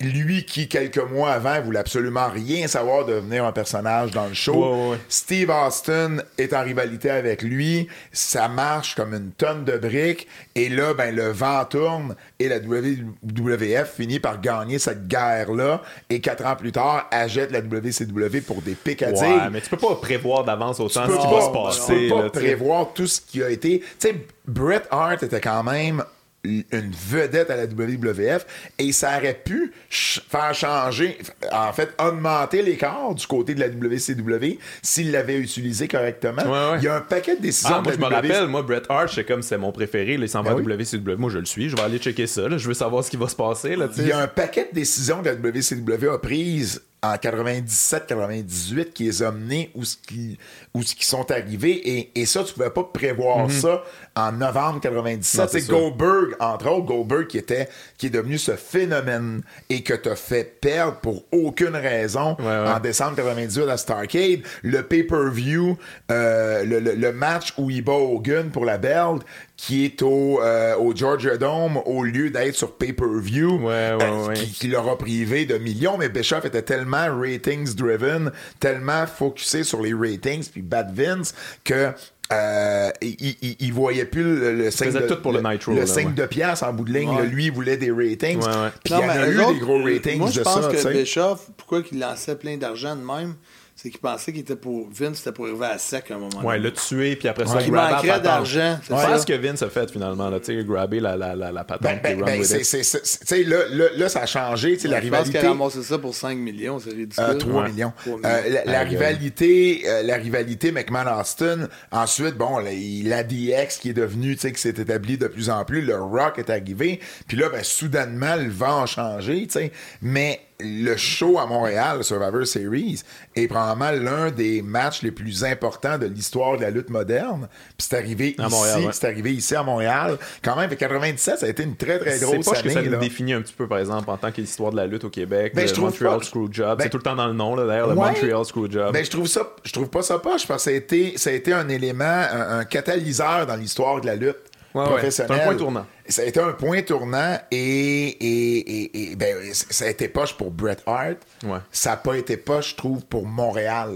Lui 0.00 0.44
qui, 0.44 0.68
quelques 0.68 0.98
mois 0.98 1.30
avant, 1.30 1.60
voulait 1.62 1.78
absolument 1.78 2.28
rien 2.28 2.66
savoir 2.66 3.04
de 3.06 3.14
devenir 3.14 3.44
un 3.44 3.52
personnage 3.52 4.10
dans 4.10 4.26
le 4.26 4.34
show. 4.34 4.54
Ouais, 4.54 4.68
ouais, 4.82 4.90
ouais. 4.90 4.98
Steve 5.08 5.50
Austin 5.50 6.16
est 6.36 6.52
en 6.52 6.62
rivalité 6.62 7.10
avec 7.10 7.42
lui. 7.42 7.86
Ça 8.12 8.48
marche 8.48 8.96
comme 8.96 9.14
une 9.14 9.30
tonne 9.30 9.64
de 9.64 9.78
briques. 9.78 10.26
Et 10.56 10.68
là, 10.68 10.94
ben, 10.94 11.14
le 11.14 11.28
vent 11.28 11.64
tourne 11.64 12.16
et 12.40 12.48
la 12.48 12.58
WWF 12.58 13.94
finit 13.94 14.18
par 14.18 14.40
gagner 14.40 14.80
cette 14.80 15.06
guerre-là. 15.06 15.80
Et 16.10 16.20
quatre 16.20 16.44
ans 16.44 16.56
plus 16.56 16.72
tard, 16.72 17.06
achète 17.12 17.52
la 17.52 17.60
WCW 17.60 18.40
pour 18.44 18.62
des 18.62 18.76
à 19.04 19.10
Ouais, 19.10 19.50
mais 19.52 19.60
tu 19.60 19.70
peux 19.70 19.76
pas 19.76 19.94
prévoir 19.94 20.42
d'avance 20.42 20.80
autant 20.80 21.06
Tu 21.06 21.12
ce 21.12 21.18
qui 21.18 21.26
va 21.32 21.40
se 21.40 21.46
tu 21.46 21.52
passer. 21.52 22.08
peux 22.08 22.14
pas 22.16 22.22
là, 22.22 22.30
tu 22.30 22.40
prévoir 22.40 22.92
tout 22.94 23.06
ce 23.06 23.20
qui 23.20 23.42
a 23.44 23.48
été. 23.48 23.78
Tu 23.78 23.86
sais, 23.98 24.14
Bret 24.46 24.82
Hart 24.90 25.22
était 25.22 25.40
quand 25.40 25.62
même 25.62 26.04
une 26.44 26.92
vedette 27.08 27.50
à 27.50 27.56
la 27.56 27.64
WWF 27.64 28.46
et 28.78 28.92
ça 28.92 29.16
aurait 29.18 29.40
pu 29.44 29.72
ch- 29.90 30.22
faire 30.30 30.54
changer, 30.54 31.16
en 31.52 31.72
fait, 31.72 31.90
augmenter 31.98 32.62
l'écart 32.62 33.14
du 33.14 33.26
côté 33.26 33.54
de 33.54 33.60
la 33.60 33.68
WCW 33.68 34.58
s'il 34.82 35.10
l'avait 35.10 35.38
utilisé 35.38 35.88
correctement. 35.88 36.42
Ouais, 36.42 36.72
ouais. 36.72 36.78
Il 36.78 36.84
y 36.84 36.88
a 36.88 36.96
un 36.96 37.00
paquet 37.00 37.36
de 37.36 37.42
décisions 37.42 37.76
Ah, 37.76 37.80
moi, 37.82 37.92
de 37.92 37.96
je 37.96 38.00
me 38.00 38.06
rappelle, 38.12 38.46
moi, 38.48 38.62
Bret 38.62 38.82
Hart, 38.88 39.10
c'est 39.14 39.24
comme 39.24 39.42
c'est 39.42 39.58
mon 39.58 39.72
préféré. 39.72 40.16
là, 40.16 40.24
il 40.26 40.28
s'en 40.28 40.42
va 40.42 40.50
Ben 40.54 40.58
à 40.58 40.62
oui. 40.62 40.74
WCW. 40.74 41.16
Moi, 41.16 41.30
je 41.30 41.38
le 41.38 41.46
suis. 41.46 41.68
Je 41.70 41.76
vais 41.76 41.82
aller 41.82 41.98
checker 41.98 42.26
ça. 42.26 42.48
là. 42.48 42.58
Je 42.58 42.68
veux 42.68 42.74
savoir 42.74 43.02
ce 43.04 43.10
qui 43.10 43.16
va 43.16 43.28
se 43.28 43.36
passer. 43.36 43.74
Là. 43.76 43.88
Il 43.96 44.06
y 44.06 44.12
a 44.12 44.18
un 44.18 44.28
paquet 44.28 44.68
de 44.70 44.74
décisions 44.74 45.22
que 45.22 45.28
la 45.30 45.34
WCW 45.34 46.08
a 46.12 46.18
prises 46.18 46.82
en 47.02 47.16
97-98 47.16 48.92
qui 48.92 49.04
les 49.04 49.22
a 49.22 49.30
menées 49.30 49.70
où 49.74 49.84
ce 49.84 49.96
qui, 49.96 50.38
où 50.72 50.82
ce 50.82 50.94
qui 50.94 51.04
sont 51.06 51.30
arrivés. 51.30 51.72
Et, 51.98 52.10
et 52.20 52.26
ça, 52.26 52.42
tu 52.44 52.54
pouvais 52.54 52.70
pas 52.70 52.84
prévoir 52.84 53.50
ça 53.50 53.82
en 54.16 54.32
novembre 54.32 54.80
97. 54.80 55.40
Mhm. 55.40 55.44
Non, 55.44 55.48
c'est. 55.52 55.68
Goldberg, 55.70 56.36
entre 56.40 56.68
autres, 56.70 56.86
Goldberg 56.86 57.26
qui 57.26 57.38
était, 57.38 57.68
qui 57.98 58.06
est 58.06 58.10
devenu 58.10 58.38
ce 58.38 58.52
phénomène 58.52 59.42
et 59.70 59.82
que 59.82 59.94
t'as 59.94 60.14
fait 60.16 60.44
perdre 60.60 60.98
pour 61.00 61.24
aucune 61.32 61.74
raison 61.76 62.36
Ouais, 62.38 62.44
ouais. 62.44 62.68
en 62.68 62.78
décembre 62.80 63.16
98 63.16 63.68
à 63.68 63.76
Starcade. 63.76 64.40
Le 64.62 64.82
pay-per-view, 64.82 65.76
euh, 66.10 66.64
le, 66.64 66.78
le- 66.80 66.94
le 66.94 67.12
match 67.12 67.54
où 67.58 67.70
il 67.70 67.82
bat 67.82 67.92
Hogan 67.92 68.50
pour 68.50 68.64
la 68.64 68.78
belt, 68.78 69.22
qui 69.56 69.84
est 69.84 70.02
au, 70.02 70.40
euh, 70.42 70.76
au 70.76 70.94
Georgia 70.94 71.36
Dome 71.36 71.78
au 71.86 72.02
lieu 72.04 72.30
d'être 72.30 72.54
sur 72.54 72.76
pay-per-view, 72.76 73.58
Ouais, 73.60 73.94
ouais, 73.94 73.98
euh, 74.02 74.26
ouais. 74.28 74.34
qui, 74.34 74.50
qui 74.52 74.68
l'aura 74.68 74.98
privé 74.98 75.44
de 75.46 75.58
millions. 75.58 75.96
Mais 75.96 76.08
Bischoff 76.08 76.44
était 76.44 76.62
tellement 76.62 77.06
ratings-driven, 77.20 78.30
tellement 78.60 79.06
focusé 79.06 79.62
sur 79.64 79.80
les 79.80 79.94
ratings, 79.94 80.48
puis 80.50 80.62
Bad 80.62 80.92
Vince, 80.94 81.34
que 81.62 81.90
euh, 82.32 82.90
il, 83.02 83.36
il- 83.42 83.56
il 83.60 83.72
voyait 83.72 84.06
plus 84.06 84.22
le, 84.22 84.54
le 84.56 84.70
signe 84.70 84.86
faisait 84.86 85.02
de, 85.02 85.06
tout 85.08 85.20
pour 85.20 85.32
le 85.32 85.40
Nitro, 85.42 85.72
le 85.72 85.80
là, 85.80 85.86
signe 85.86 86.08
ouais. 86.08 86.12
de 86.14 86.26
pièce 86.26 86.62
en 86.62 86.72
bout 86.72 86.84
de 86.84 86.92
ligne. 86.92 87.08
Ouais. 87.10 87.18
là. 87.22 87.24
lui, 87.24 87.46
il 87.46 87.52
voulait 87.52 87.76
des 87.76 87.90
ratings. 87.90 88.38
Ouais, 88.40 88.46
ouais. 88.46 88.70
Puis 88.82 88.94
il 88.94 89.00
y 89.00 89.04
en 89.04 89.08
a 89.10 89.28
eu 89.28 89.54
des 89.54 89.60
gros 89.60 89.82
ratings 89.82 90.18
Moi, 90.18 90.30
je 90.30 90.38
de 90.40 90.44
pense 90.44 90.62
ça. 90.62 90.70
que. 90.72 90.92
Bischoff, 90.98 91.50
pourquoi 91.56 91.82
il 91.92 91.98
lançait 91.98 92.36
plein 92.36 92.56
d'argent 92.56 92.96
de 92.96 93.02
même, 93.02 93.34
c'est 93.76 93.90
qu'il 93.90 94.00
pensait 94.00 94.30
qu'il 94.32 94.42
était 94.42 94.54
pour. 94.56 94.88
Vince, 94.90 95.18
c'était 95.18 95.32
pour 95.32 95.46
arriver 95.46 95.66
à 95.66 95.78
sec 95.78 96.10
à 96.10 96.14
un 96.14 96.18
moment 96.18 96.38
Ouais, 96.42 96.56
donné. 96.58 96.70
le 96.70 96.72
tuer, 96.72 97.16
puis 97.16 97.26
après 97.28 97.44
ça, 97.46 97.54
grabber 97.54 97.70
la 97.72 97.90
manquerait 97.90 98.20
d'argent, 98.20 98.78
c'est 98.86 99.18
ce 99.18 99.26
que 99.26 99.32
Vince 99.32 99.62
a 99.62 99.68
fait 99.68 99.90
finalement, 99.90 100.30
là, 100.30 100.38
tu 100.38 100.56
sais, 100.56 100.64
grabber 100.64 101.00
la, 101.00 101.16
la, 101.16 101.34
la, 101.34 101.50
la 101.50 101.64
patente 101.64 101.82
Ben, 102.02 102.18
ben, 102.18 102.24
ben, 102.24 102.44
c'est, 102.44 102.62
c'est, 102.64 103.42
là, 103.42 103.58
là, 103.70 103.86
là, 103.96 104.08
ça 104.08 104.20
a 104.22 104.26
changé. 104.26 104.74
tu 104.76 104.82
sais, 104.82 104.88
la 104.88 105.00
Je 105.00 105.08
pense 105.08 105.18
rivalité. 105.18 105.38
qu'il 105.38 105.46
a 105.46 105.50
ramassé 105.50 105.82
ça 105.82 105.98
pour 105.98 106.14
5 106.14 106.38
millions, 106.38 106.78
c'est 106.78 106.90
ridicule. 106.90 107.24
Euh, 107.28 107.34
3 107.34 107.62
Ouais. 107.62 107.70
millions. 107.70 107.92
3 108.04 108.18
Euh, 108.24 108.42
millions. 108.44 108.60
la, 108.64 108.80
rivalité, 108.84 109.82
euh, 109.86 110.02
la 110.02 110.16
rivalité 110.16 110.70
McMahon-Austin. 110.72 111.68
Ensuite, 111.90 112.36
bon, 112.36 112.60
il- 112.60 113.08
la 113.08 113.22
DX 113.24 113.78
qui 113.80 113.90
est 113.90 113.94
devenue, 113.94 114.34
tu 114.36 114.42
sais, 114.42 114.52
qui 114.52 114.60
s'est 114.60 114.68
établie 114.70 115.18
de 115.18 115.26
plus 115.26 115.50
en 115.50 115.64
plus. 115.64 115.80
Le 115.82 115.96
Rock 116.00 116.38
est 116.38 116.50
arrivé. 116.50 117.00
Puis 117.28 117.36
là, 117.36 117.48
ben, 117.48 117.62
soudainement, 117.64 118.36
le 118.36 118.48
vent 118.50 118.82
a 118.82 118.86
changé, 118.86 119.46
tu 119.46 119.52
sais. 119.52 119.72
Mais 120.00 120.40
le 120.60 120.96
show 120.96 121.38
à 121.38 121.46
Montréal, 121.46 121.98
le 121.98 122.02
Survivor 122.04 122.46
Series, 122.46 123.02
est 123.34 123.48
probablement 123.48 123.90
l'un 123.90 124.30
des 124.30 124.62
matchs 124.62 125.02
les 125.02 125.10
plus 125.10 125.44
importants 125.44 125.98
de 125.98 126.06
l'histoire 126.06 126.56
de 126.56 126.62
la 126.62 126.70
lutte 126.70 126.90
moderne. 126.90 127.48
Puis 127.76 127.88
c'est 127.90 127.96
arrivé 127.96 128.34
À 128.38 128.44
ici, 128.46 128.50
Montréal, 128.54 128.80
ouais. 128.84 128.92
c'est 128.92 129.06
arrivé 129.06 129.32
ici 129.34 129.54
à 129.56 129.62
Montréal. 129.62 130.16
Quand 130.42 130.56
même, 130.56 130.70
fait 130.70 130.76
97, 130.76 131.38
ça 131.40 131.46
a 131.46 131.48
été 131.48 131.64
une 131.64 131.76
très, 131.76 131.98
très 131.98 132.18
C'est 132.18 132.24
grosse 132.24 132.46
pas 132.46 132.54
ce 132.54 132.62
que 132.62 132.70
ça 132.70 132.78
année. 132.78 132.88
là. 132.88 132.98
définit 132.98 133.32
un 133.32 133.42
petit 133.42 133.52
peu, 133.54 133.66
par 133.66 133.78
exemple, 133.78 134.08
en 134.08 134.16
tant 134.16 134.30
qu'histoire 134.30 134.70
de 134.70 134.76
la 134.76 134.86
lutte 134.86 135.04
au 135.04 135.10
Québec. 135.10 135.52
Ben, 135.54 135.62
le 135.62 135.66
je 135.68 135.72
trouve 135.72 135.86
Montreal 135.86 136.18
pas. 136.18 136.24
Screwjob. 136.24 136.78
Ben, 136.78 136.84
c'est 136.84 136.90
tout 136.90 136.98
le 136.98 137.02
temps 137.02 137.16
dans 137.16 137.26
le 137.26 137.32
nom, 137.34 137.56
là, 137.56 137.66
d'ailleurs, 137.66 137.88
le 137.88 137.94
Ouais. 137.96 138.08
Montreal 138.10 138.44
Screwjob. 138.44 138.92
Ben, 138.92 139.04
je 139.04 139.10
trouve 139.10 139.26
ça, 139.26 139.42
je 139.64 139.72
trouve 139.72 139.88
pas 139.88 140.02
ça 140.02 140.18
poche 140.18 140.46
parce 140.46 140.64
que 140.64 140.70
ça 140.70 140.74
a 140.74 140.78
été, 140.78 141.18
ça 141.18 141.30
a 141.30 141.32
été 141.32 141.52
un 141.52 141.68
élément, 141.68 142.04
un, 142.04 142.60
un 142.60 142.64
catalyseur 142.64 143.46
dans 143.46 143.56
l'histoire 143.56 144.00
de 144.00 144.06
la 144.06 144.14
lutte 144.16 144.36
Ouais, 144.74 144.82
un 144.84 145.38
point 145.38 145.54
tournant. 145.54 145.86
Ça 146.08 146.22
a 146.22 146.24
été 146.24 146.40
un 146.40 146.52
point 146.52 146.82
tournant 146.82 147.38
et, 147.50 147.56
et, 147.56 148.80
et, 148.80 149.12
et, 149.12 149.16
ben, 149.16 149.36
ça 149.52 149.84
a 149.84 149.88
été 149.88 150.08
poche 150.08 150.36
pour 150.36 150.50
Bret 150.50 150.78
Hart. 150.84 151.18
Ouais. 151.44 151.58
Ça 151.70 151.90
n'a 151.90 151.96
pas 151.96 152.16
été 152.16 152.36
poche, 152.36 152.70
je 152.70 152.76
trouve, 152.76 153.04
pour 153.04 153.24
Montréal. 153.26 153.92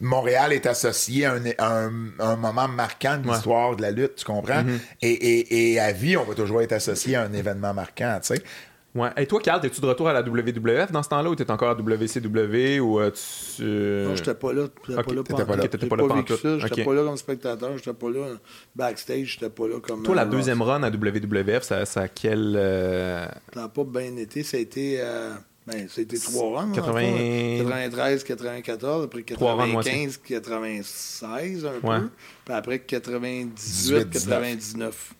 Montréal 0.00 0.52
est 0.52 0.66
associé 0.66 1.26
à 1.26 1.34
un, 1.68 2.36
moment 2.36 2.68
marquant 2.68 3.18
de 3.18 3.28
l'histoire 3.28 3.76
de 3.76 3.82
la 3.82 3.90
lutte, 3.92 4.16
tu 4.16 4.24
comprends? 4.24 4.62
Mm-hmm. 4.62 4.80
et 5.00 5.80
à 5.80 5.92
vie, 5.92 6.16
on 6.16 6.24
va 6.24 6.34
toujours 6.34 6.60
être 6.60 6.72
associé 6.72 7.16
à 7.16 7.22
un 7.22 7.32
événement 7.32 7.72
marquant, 7.72 8.18
tu 8.20 8.34
sais. 8.34 8.42
Ouais. 8.96 9.10
Et 9.18 9.26
toi, 9.26 9.40
Carl, 9.40 9.64
es-tu 9.64 9.80
de 9.80 9.86
retour 9.86 10.08
à 10.08 10.12
la 10.12 10.22
WWF 10.22 10.90
dans 10.90 11.02
ce 11.02 11.08
temps-là 11.10 11.30
ou 11.30 11.34
t'es 11.36 11.48
encore 11.50 11.68
à 11.70 11.74
WCW 11.74 12.80
ou 12.80 12.98
euh, 13.00 13.10
tu. 13.10 13.62
euh, 13.62 14.08
Non, 14.08 14.16
j'étais 14.16 14.34
pas 14.34 14.52
là. 14.52 14.64
J'étais 14.88 15.02
pas 15.02 15.12
là 15.14 15.22
pas 15.22 15.56
T'étais 15.68 15.86
pas 15.86 15.96
là 15.96 16.14
vécu 16.14 16.32
ça. 16.36 16.58
J'étais 16.58 16.84
pas 16.84 16.94
là 16.94 17.02
comme 17.04 17.16
spectateur. 17.16 17.76
J'étais 17.76 17.92
pas 17.92 18.10
là 18.10 18.26
backstage. 18.74 19.26
J'étais 19.38 19.50
pas 19.50 19.68
là 19.68 19.80
comme. 19.80 20.02
Toi, 20.02 20.14
la 20.14 20.22
euh, 20.22 20.26
deuxième 20.26 20.62
run 20.62 20.82
à 20.82 20.88
WWF, 20.90 21.62
ça, 21.62 21.84
ça 21.84 22.00
a 22.02 22.08
quel. 22.08 22.54
euh, 22.56 23.26
Ça 23.54 23.60
n'a 23.60 23.68
pas 23.68 23.84
bien 23.84 24.16
été. 24.16 24.42
Ça 24.42 24.56
a 24.56 24.60
été. 24.60 24.96
euh, 25.00 25.34
ben, 25.66 25.88
trois 26.22 26.60
runs. 26.60 26.72
80 26.72 27.58
93, 27.58 28.22
94, 28.24 29.04
après 29.04 29.22
Trois 29.22 29.54
runs, 29.54 29.66
moi 29.66 29.82
95, 29.82 30.16
96, 30.18 31.66
un 31.66 31.86
Ouais. 31.86 32.00
peu. 32.00 32.08
Puis 32.44 32.54
après 32.54 32.78
98, 32.78 33.52
18, 33.54 34.10
99. 34.10 35.14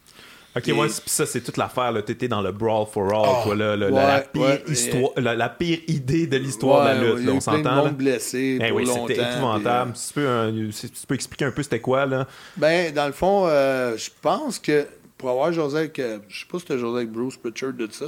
Ok, 0.56 0.68
Et- 0.68 0.72
ouais, 0.72 0.86
puis 0.86 1.00
ça, 1.06 1.26
c'est 1.26 1.40
toute 1.42 1.56
l'affaire. 1.58 1.92
là. 1.92 2.00
T'étais 2.02 2.28
dans 2.28 2.40
le 2.40 2.50
Brawl 2.52 2.86
for 2.86 3.12
All, 3.12 3.58
là, 3.58 3.76
le- 3.76 3.88
la, 3.90 3.94
Ouais, 3.94 4.06
la 4.06 4.20
pire 4.20 4.42
ouais, 4.42 4.62
histoire, 4.68 5.10
la, 5.16 5.34
la 5.34 5.48
pire 5.50 5.80
idée 5.86 6.26
de 6.26 6.36
l'histoire 6.38 6.84
Ouais, 6.84 6.94
de 6.94 7.00
la 7.04 7.14
lutte, 7.14 7.24
là, 7.26 7.32
a 7.32 7.34
on 7.34 7.38
eu 7.38 7.40
plein 7.42 7.58
de 7.58 7.62
s'entend. 7.64 7.92
blessé 7.92 8.58
Eh 8.62 8.70
oui, 8.70 8.86
c'était 8.86 9.22
épouvantable. 9.22 9.92
puis, 9.92 10.00
tu, 10.08 10.14
peux, 10.14 10.88
tu 10.88 11.06
peux 11.06 11.14
expliquer 11.14 11.44
un 11.44 11.50
peu 11.50 11.62
c'était 11.62 11.80
quoi, 11.80 12.06
là? 12.06 12.26
ben, 12.56 12.92
dans 12.94 13.06
le 13.06 13.12
fond, 13.12 13.46
euh, 13.46 13.96
je 13.96 14.08
pense 14.22 14.58
que 14.58 14.86
pour 15.18 15.30
avoir 15.30 15.52
José 15.52 15.78
avec, 15.78 15.98
euh, 15.98 16.18
je 16.28 16.40
sais 16.40 16.46
pas 16.50 16.58
si 16.58 16.62
c'était 16.66 16.78
José 16.78 16.96
avec 16.98 17.10
Bruce 17.10 17.36
Pritchard 17.36 17.72
de 17.72 17.88
ça, 17.90 18.06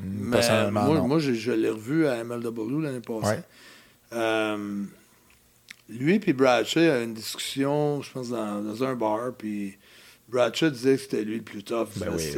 mais 0.00 0.30
personnellement, 0.32 1.06
moi, 1.06 1.18
je, 1.18 1.32
je 1.32 1.52
l'ai 1.52 1.70
revu 1.70 2.06
à 2.06 2.22
MLW 2.24 2.80
l'année 2.82 3.00
passée. 3.00 3.40
Euh, 4.12 4.82
lui 5.88 6.20
et 6.26 6.32
Bradshaw 6.32 6.78
avaient 6.80 7.04
une 7.04 7.14
discussion, 7.14 8.00
je 8.02 8.10
pense, 8.12 8.30
dans, 8.30 8.60
dans 8.62 8.84
un 8.84 8.94
bar, 8.94 9.32
puis 9.36 9.76
Bradshaw 10.34 10.70
disait 10.70 10.96
que 10.96 11.02
c'était 11.02 11.22
lui 11.24 11.36
le 11.36 11.42
plus 11.42 11.62
tough 11.62 11.88
du 11.94 12.00
Ben 12.00 12.08
oui. 12.14 12.32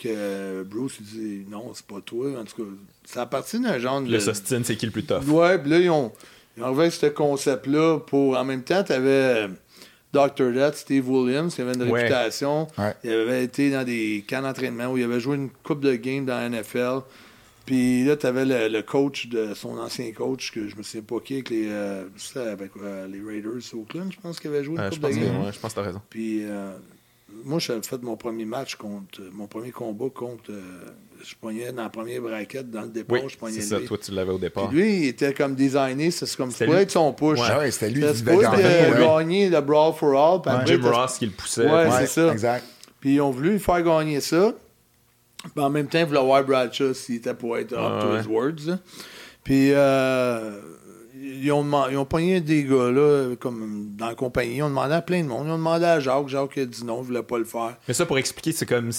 Que 0.00 0.62
Bruce 0.64 0.96
il 1.00 1.06
dit 1.06 1.46
non, 1.50 1.72
c'est 1.74 1.86
pas 1.86 2.00
toi. 2.04 2.28
En 2.40 2.44
tout 2.44 2.56
cas, 2.64 2.70
ça 3.04 3.22
appartient 3.22 3.60
d'un 3.60 3.78
genre 3.78 4.00
de. 4.02 4.10
Le 4.10 4.18
Sostine, 4.20 4.64
c'est 4.64 4.76
qui 4.76 4.86
le 4.86 4.92
plus 4.92 5.04
tough? 5.04 5.22
Ouais, 5.28 5.58
puis 5.58 5.70
là, 5.70 5.78
ils 5.78 5.90
ont, 5.90 6.12
ils 6.56 6.62
ont 6.64 6.90
ce 6.90 7.06
concept-là 7.06 8.00
pour. 8.00 8.36
En 8.36 8.44
même 8.44 8.62
temps, 8.64 8.82
tu 8.82 8.92
avais 8.92 9.48
Dr. 10.12 10.50
Death, 10.52 10.74
Steve 10.74 11.08
Williams, 11.08 11.54
qui 11.54 11.62
avait 11.62 11.74
une 11.74 11.84
Ouais. 11.90 12.02
réputation. 12.02 12.66
Ouais. 12.76 12.94
Il 13.04 13.12
avait 13.12 13.44
été 13.44 13.70
dans 13.70 13.84
des 13.84 14.24
camps 14.28 14.42
d'entraînement 14.42 14.86
où 14.88 14.98
il 14.98 15.04
avait 15.04 15.20
joué 15.20 15.36
une 15.36 15.50
coupe 15.50 15.80
de 15.80 15.94
games 15.94 16.26
dans 16.26 16.36
la 16.36 16.48
NFL. 16.48 17.00
Puis 17.66 18.04
là, 18.04 18.16
tu 18.16 18.26
avais 18.26 18.44
le, 18.44 18.68
le 18.68 18.82
coach 18.82 19.28
de 19.28 19.54
son 19.54 19.78
ancien 19.78 20.10
coach, 20.12 20.50
que 20.52 20.68
je 20.68 20.76
me 20.76 20.82
souviens 20.82 21.02
pas 21.02 21.20
qui, 21.20 21.34
avec 21.34 21.50
les, 21.50 21.68
euh, 21.68 22.04
avec 22.36 22.72
euh, 22.82 23.06
les 23.06 23.20
Raiders 23.20 23.62
Oakland, 23.74 24.10
je 24.12 24.18
pense 24.20 24.40
qu'il 24.40 24.50
avait 24.50 24.64
joué 24.64 24.74
une 24.74 24.80
Euh, 24.80 24.90
je, 24.92 24.98
pense 24.98 25.10
de 25.10 25.16
que, 25.16 25.20
ouais, 25.20 25.52
je 25.52 25.58
pense 25.60 25.70
que 25.72 25.76
t'as 25.76 25.86
raison. 25.86 26.02
Puis 26.10 26.40
euh, 26.44 26.72
moi, 27.44 27.58
j'avais 27.60 27.82
fait 27.82 28.02
mon 28.02 28.16
premier 28.16 28.44
match 28.44 28.74
contre. 28.74 29.20
Mon 29.32 29.46
premier 29.46 29.70
combat 29.70 30.06
contre. 30.12 30.50
euh, 30.50 30.60
je 31.24 31.36
poignais 31.36 31.70
dans 31.70 31.84
la 31.84 31.88
première 31.88 32.20
braquette, 32.20 32.68
dans 32.68 32.80
le 32.82 32.88
départ, 32.88 33.20
Oui, 33.22 33.28
je 33.28 33.36
poignais 33.38 33.60
c'est 33.60 33.68
ça. 33.68 33.78
lui. 33.78 33.86
Toi, 33.86 33.96
tu 33.98 34.10
l'avais 34.10 34.32
au 34.32 34.38
départ. 34.38 34.68
Puis 34.68 34.76
lui, 34.78 34.96
il 34.96 35.06
était 35.06 35.32
comme 35.32 35.54
designé, 35.54 36.10
c'est 36.10 36.34
comme 36.36 36.50
ça 36.50 36.64
être 36.66 36.90
son 36.90 37.12
push. 37.12 37.38
Ouais, 37.38 37.56
ouais, 37.58 37.70
c'était 37.70 37.90
lui 37.90 38.02
qui 38.12 38.22
devait 38.22 38.38
gagner, 38.42 39.44
ouais. 39.44 39.50
le 39.50 39.60
Brawl 39.60 39.94
for 39.94 40.10
All. 40.16 40.40
après, 40.44 40.66
Jim 40.66 40.80
Ross 40.82 41.18
qui 41.18 41.26
le 41.26 41.32
poussait. 41.32 41.70
Ouais, 41.70 41.84
puis- 41.84 41.92
c'est 42.00 42.06
ça. 42.08 42.32
Exact. 42.32 42.64
Puis 42.98 43.14
ils 43.14 43.20
ont 43.20 43.30
voulu 43.30 43.52
lui 43.52 43.58
faire 43.60 43.82
gagner 43.82 44.20
ça. 44.20 44.52
En 45.56 45.70
même 45.70 45.88
temps, 45.88 45.98
ils 45.98 46.06
voulaient 46.06 46.20
voir 46.22 46.44
Bradshaw 46.44 46.94
s'il 46.94 47.16
était 47.16 47.34
pour 47.34 47.56
être 47.58 47.72
up 47.72 47.78
Ah, 47.80 48.00
to 48.02 48.08
ouais. 48.12 48.20
his 48.22 48.26
words. 48.26 48.66
là. 48.66 48.78
Puis 49.44 49.72
euh, 49.72 50.60
ils, 51.20 51.50
ont, 51.50 51.64
ils 51.90 51.96
ont 51.96 52.04
pogné 52.04 52.40
des 52.40 52.64
gars 52.64 52.90
là, 52.90 53.34
comme 53.40 53.90
dans 53.96 54.06
la 54.06 54.14
compagnie. 54.14 54.56
Ils 54.56 54.62
ont 54.62 54.68
demandé 54.68 54.94
à 54.94 55.02
plein 55.02 55.22
de 55.22 55.28
monde. 55.28 55.46
Ils 55.46 55.50
ont 55.52 55.56
demandé 55.58 55.84
à 55.84 55.98
Jacques. 56.00 56.28
Jacques 56.28 56.58
a 56.58 56.64
dit 56.64 56.84
non, 56.84 57.00
il 57.02 57.06
voulait 57.06 57.22
pas 57.24 57.38
le 57.38 57.44
faire. 57.44 57.76
Mais 57.88 57.94
ça, 57.94 58.06
pour 58.06 58.18
expliquer, 58.18 58.52
c'est 58.52 58.66
comme 58.66 58.90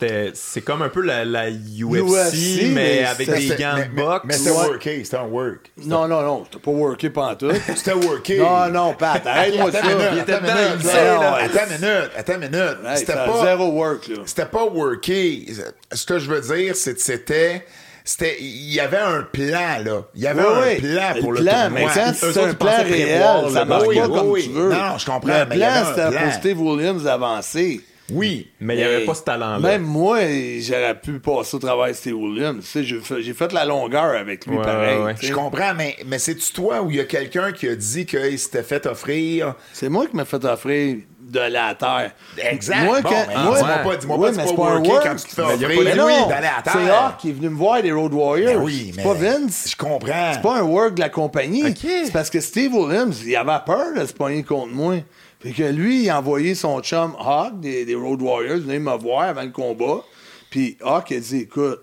c'était, 0.00 0.30
c'est 0.34 0.60
comme 0.62 0.82
un 0.82 0.88
peu 0.88 1.02
la, 1.02 1.24
la 1.24 1.50
UFC, 1.50 2.00
UFC, 2.00 2.62
mais, 2.62 2.68
mais 2.74 3.04
avec 3.04 3.26
c'était- 3.26 3.38
des 3.40 3.48
C'était- 3.48 3.62
gants 3.62 3.74
mais- 3.76 3.86
de 3.86 3.94
boxe. 3.94 4.24
Mais 4.24 4.34
c'était 4.34 4.50
worké, 4.50 5.04
c'était 5.04 5.16
un 5.16 5.26
work. 5.26 5.70
Non, 5.84 6.08
non, 6.08 6.22
non. 6.22 6.44
T'as 6.50 6.58
pas 6.58 6.70
worké 6.70 7.10
pantoute. 7.10 7.54
C'était 7.76 7.92
worké. 7.92 8.38
non, 8.38 8.68
non, 8.70 8.94
Pat, 8.94 9.22
arrête-moi 9.26 9.68
Attends 9.68 9.78
ça. 9.78 9.94
minute, 9.94 10.08
Il 10.12 10.18
était 10.18 10.40
minute, 10.40 10.84
là. 10.84 11.34
Attends 11.36 11.58
une 11.70 11.74
minute, 11.80 12.10
attends 12.16 12.32
une 12.34 12.38
minute. 12.40 12.76
Hey, 12.86 12.96
C'était 12.98 13.12
pas... 13.14 13.44
zéro 13.44 13.66
work, 13.72 14.08
là. 14.08 14.16
C'était 14.26 14.46
pas 14.46 14.64
worké. 14.64 15.46
Ce 15.92 16.06
que 16.06 16.18
je 16.18 16.30
veux 16.30 16.40
dire, 16.40 16.74
c'est 16.76 16.94
que 16.94 17.00
c'était. 17.02 17.64
C'était, 18.02 18.38
il 18.40 18.72
y 18.72 18.80
avait 18.80 18.96
un 18.96 19.22
plan, 19.30 19.78
là. 19.84 20.02
Il 20.14 20.22
y 20.22 20.26
avait 20.26 20.42
Oui, 20.42 20.48
un 20.48 20.66
oui. 20.68 20.80
plan 20.80 21.20
pour 21.20 21.32
le, 21.32 21.42
plan, 21.42 21.52
tournoi. 21.68 21.80
mais 21.94 22.12
c'est 22.14 22.38
un 22.40 22.54
plan 22.54 22.82
réel, 22.82 23.22
ça 23.52 23.64
marche 23.66 23.84
Oui, 23.86 23.96
pas 24.00 24.08
comme 24.08 24.38
tu 24.40 24.48
veux. 24.48 24.70
Non, 24.72 24.98
je 24.98 25.04
comprends, 25.06 25.28
Le 25.28 25.46
mais 25.46 25.56
plan, 25.56 25.66
un 25.68 25.84
c'était 25.84 26.10
plan. 26.10 26.20
pour 26.22 26.32
Steve 26.32 26.60
Williams 26.60 27.02
d'avancer. 27.04 27.80
Oui. 28.12 28.50
Mais 28.60 28.74
il 28.74 28.78
n'y 28.78 28.84
avait 28.84 29.04
pas 29.04 29.14
ce 29.14 29.22
talent-là. 29.22 29.58
Même 29.58 29.82
moi, 29.82 30.18
j'aurais 30.60 30.98
pu 31.00 31.18
passer 31.20 31.56
au 31.56 31.58
travail 31.58 31.92
de 31.92 31.96
Steve 31.96 32.14
Williams. 32.16 32.64
Tu 32.64 32.70
sais, 32.70 32.84
j'ai 32.84 33.00
fait, 33.00 33.22
j'ai 33.22 33.34
fait 33.34 33.52
la 33.52 33.64
longueur 33.64 34.16
avec 34.18 34.46
lui, 34.46 34.56
Ouais, 34.56 34.64
pareil. 34.64 34.98
ouais. 34.98 35.14
Je 35.20 35.32
comprends, 35.32 35.74
mais, 35.76 35.96
mais 36.06 36.18
c'est-tu 36.18 36.52
toi 36.52 36.82
ou 36.82 36.90
il 36.90 36.96
y 36.96 37.00
a 37.00 37.04
quelqu'un 37.04 37.52
qui 37.52 37.68
a 37.68 37.74
dit 37.74 38.06
qu'il 38.06 38.38
s'était 38.38 38.62
fait 38.62 38.86
offrir? 38.86 39.54
C'est 39.72 39.88
moi 39.88 40.06
qui 40.06 40.16
m'a 40.16 40.24
fait 40.24 40.44
offrir 40.44 40.96
de 41.20 41.38
la 41.38 41.74
terre. 41.76 42.10
Exact. 42.38 42.82
Moi, 42.84 43.00
Bon, 43.02 43.08
quand, 43.08 43.24
mais 43.28 43.34
moi, 43.44 43.56
dis-moi 43.58 43.78
pas, 43.84 43.96
dis-moi 43.96 44.16
Ouais, 44.18 44.28
pas, 44.30 44.34
c'est 44.34 44.40
c'est 44.48 44.56
pas 44.56 44.62
pas 44.62 44.78
work. 44.78 44.86
quand 45.04 45.14
tu 45.16 45.24
te 45.28 45.34
fais 45.34 45.42
offrir 45.42 45.68
Mais 45.68 45.76
pas 45.76 45.94
non, 45.94 46.06
d'aller 46.28 46.46
à 46.46 46.62
la 46.64 46.72
c'est 46.72 46.78
terre. 46.86 47.04
Hawk 47.04 47.16
qui 47.18 47.28
est 47.30 47.32
venu 47.32 47.48
me 47.50 47.56
voir 47.56 47.82
des 47.82 47.92
Road 47.92 48.12
Warriors. 48.12 48.54
Ben 48.54 48.60
oui, 48.64 48.92
mais- 48.96 49.02
c'est 49.04 49.08
pas 49.08 49.14
Vince. 49.14 49.68
Je 49.70 49.76
comprends. 49.76 50.30
C'est 50.32 50.42
pas 50.42 50.58
un 50.58 50.62
work 50.62 50.94
de 50.94 51.00
la 51.00 51.08
compagnie. 51.08 51.64
Ok. 51.68 51.76
C'est 51.82 52.12
parce 52.12 52.30
que 52.30 52.40
Steve 52.40 52.74
Williams, 52.74 53.22
il 53.24 53.36
avait 53.36 53.52
peur 53.64 53.94
de 53.96 54.04
se 54.04 54.12
pogner 54.12 54.42
contre 54.42 54.72
moi. 54.74 54.96
Fait 55.40 55.52
que 55.52 55.62
lui, 55.62 56.04
il 56.04 56.10
a 56.10 56.18
envoyé 56.18 56.54
son 56.54 56.80
chum 56.82 57.14
Hawk 57.18 57.60
des, 57.60 57.84
des 57.86 57.94
Road 57.94 58.20
Warriors 58.20 58.58
venir 58.58 58.80
me 58.80 58.96
voir 58.98 59.22
avant 59.30 59.42
le 59.42 59.50
combat. 59.50 60.04
Puis 60.50 60.76
Hawk 60.82 61.12
a 61.12 61.18
dit 61.20 61.38
Écoute, 61.38 61.80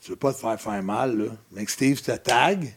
tu 0.00 0.10
veux 0.10 0.16
pas 0.16 0.32
te 0.32 0.38
faire 0.38 0.60
faire 0.60 0.82
mal, 0.82 1.18
là. 1.18 1.24
Mais 1.52 1.64
que 1.64 1.70
Steve 1.70 2.00
te 2.00 2.12
tag, 2.12 2.72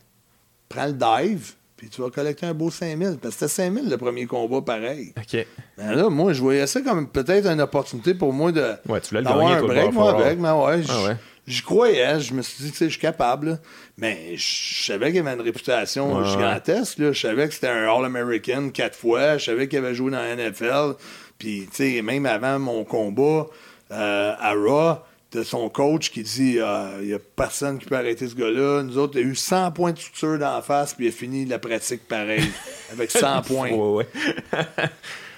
prends 0.67 0.87
le 0.87 0.93
dive, 0.93 1.53
puis 1.77 1.89
tu 1.89 2.01
vas 2.01 2.09
collecter 2.09 2.47
un 2.47 2.53
beau 2.53 2.71
5000. 2.71 3.17
Parce 3.21 3.35
que 3.35 3.47
c'était 3.47 3.47
5000 3.47 3.89
le 3.89 3.97
premier 3.97 4.25
combat, 4.25 4.61
pareil. 4.61 5.13
OK. 5.17 5.45
Ben 5.77 5.91
là, 5.93 6.09
moi, 6.09 6.33
je 6.33 6.41
voyais 6.41 6.65
ça 6.65 6.81
comme 6.81 7.07
peut-être 7.07 7.47
une 7.47 7.61
opportunité 7.61 8.15
pour 8.15 8.33
moi 8.33 8.51
de 8.51 8.73
Ouais, 8.87 9.01
tu 9.01 9.09
voulais 9.09 9.21
le 9.21 9.27
gagner, 9.27 9.53
un 9.53 9.61
break, 9.63 9.91
moi, 9.93 10.19
avec, 10.19 10.39
mais 10.39 10.49
ouais, 10.49 10.81
Ah 10.89 11.03
ouais. 11.03 11.17
J'y 11.51 11.61
croyais, 11.61 12.19
je 12.19 12.33
me 12.33 12.41
suis 12.41 12.63
dit, 12.63 12.71
tu 12.71 12.77
sais, 12.77 12.85
je 12.85 12.91
suis 12.91 12.99
capable, 13.01 13.49
là. 13.51 13.57
mais 13.97 14.35
je 14.37 14.83
savais 14.85 15.11
qu'il 15.11 15.19
avait 15.19 15.33
une 15.33 15.41
réputation 15.41 16.17
Ouais, 16.17 16.27
gigantesque, 16.27 16.97
là. 16.99 17.11
je 17.11 17.19
savais 17.21 17.47
que 17.47 17.53
c'était 17.53 17.67
un 17.67 17.87
All-American 17.93 18.69
quatre 18.69 18.97
fois, 18.97 19.37
je 19.37 19.45
savais 19.45 19.67
qu'il 19.67 19.79
avait 19.79 19.93
joué 19.95 20.11
dans 20.11 20.21
la 20.21 20.35
NFL, 20.35 20.95
puis, 21.37 21.67
tu 21.75 21.95
sais, 21.95 22.01
même 22.01 22.25
avant 22.25 22.59
mon 22.59 22.83
combat 22.83 23.47
euh, 23.91 24.33
à 24.39 24.53
Raw, 24.53 24.97
de 25.33 25.43
son 25.43 25.69
coach 25.69 26.11
qui 26.11 26.23
dit 26.23 26.59
euh, 26.59 26.97
il 27.01 27.07
n'y 27.07 27.13
a 27.13 27.19
personne 27.37 27.79
qui 27.79 27.85
peut 27.85 27.95
arrêter 27.95 28.27
ce 28.27 28.35
gars-là. 28.35 28.83
Nous 28.83 28.97
autres, 28.97 29.17
il 29.17 29.25
a 29.25 29.27
eu 29.29 29.33
100 29.33 29.71
points 29.71 29.93
de 29.93 29.97
suture 29.97 30.37
dans 30.37 30.55
la 30.55 30.61
face, 30.61 30.93
puis 30.93 31.05
il 31.05 31.07
a 31.07 31.11
fini 31.13 31.45
la 31.45 31.57
pratique 31.57 32.05
pareil, 32.05 32.43
avec 32.91 33.09
100 33.17 33.41
points. 33.43 33.69
Ouais, 33.71 34.03
ouais. 34.03 34.07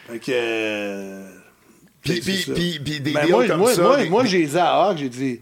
Fait 0.07 0.19
que. 0.19 0.31
euh, 0.31 1.27
Puis, 2.01 2.13
c'est 2.15 2.21
puis, 2.21 2.37
ça. 2.41 2.53
puis, 2.53 2.79
puis 2.83 2.99
des 3.01 3.11
Ben, 3.13 3.29
moi, 3.29 3.45
comme 3.47 3.59
moi, 3.59 3.73
ça. 3.75 3.81
moi, 3.83 4.03
moi, 4.05 4.25
j'ai 4.25 4.45
dit 4.47 4.57
à 4.57 4.73
Hawk, 4.73 4.97
j'ai 4.97 5.09
dit, 5.09 5.41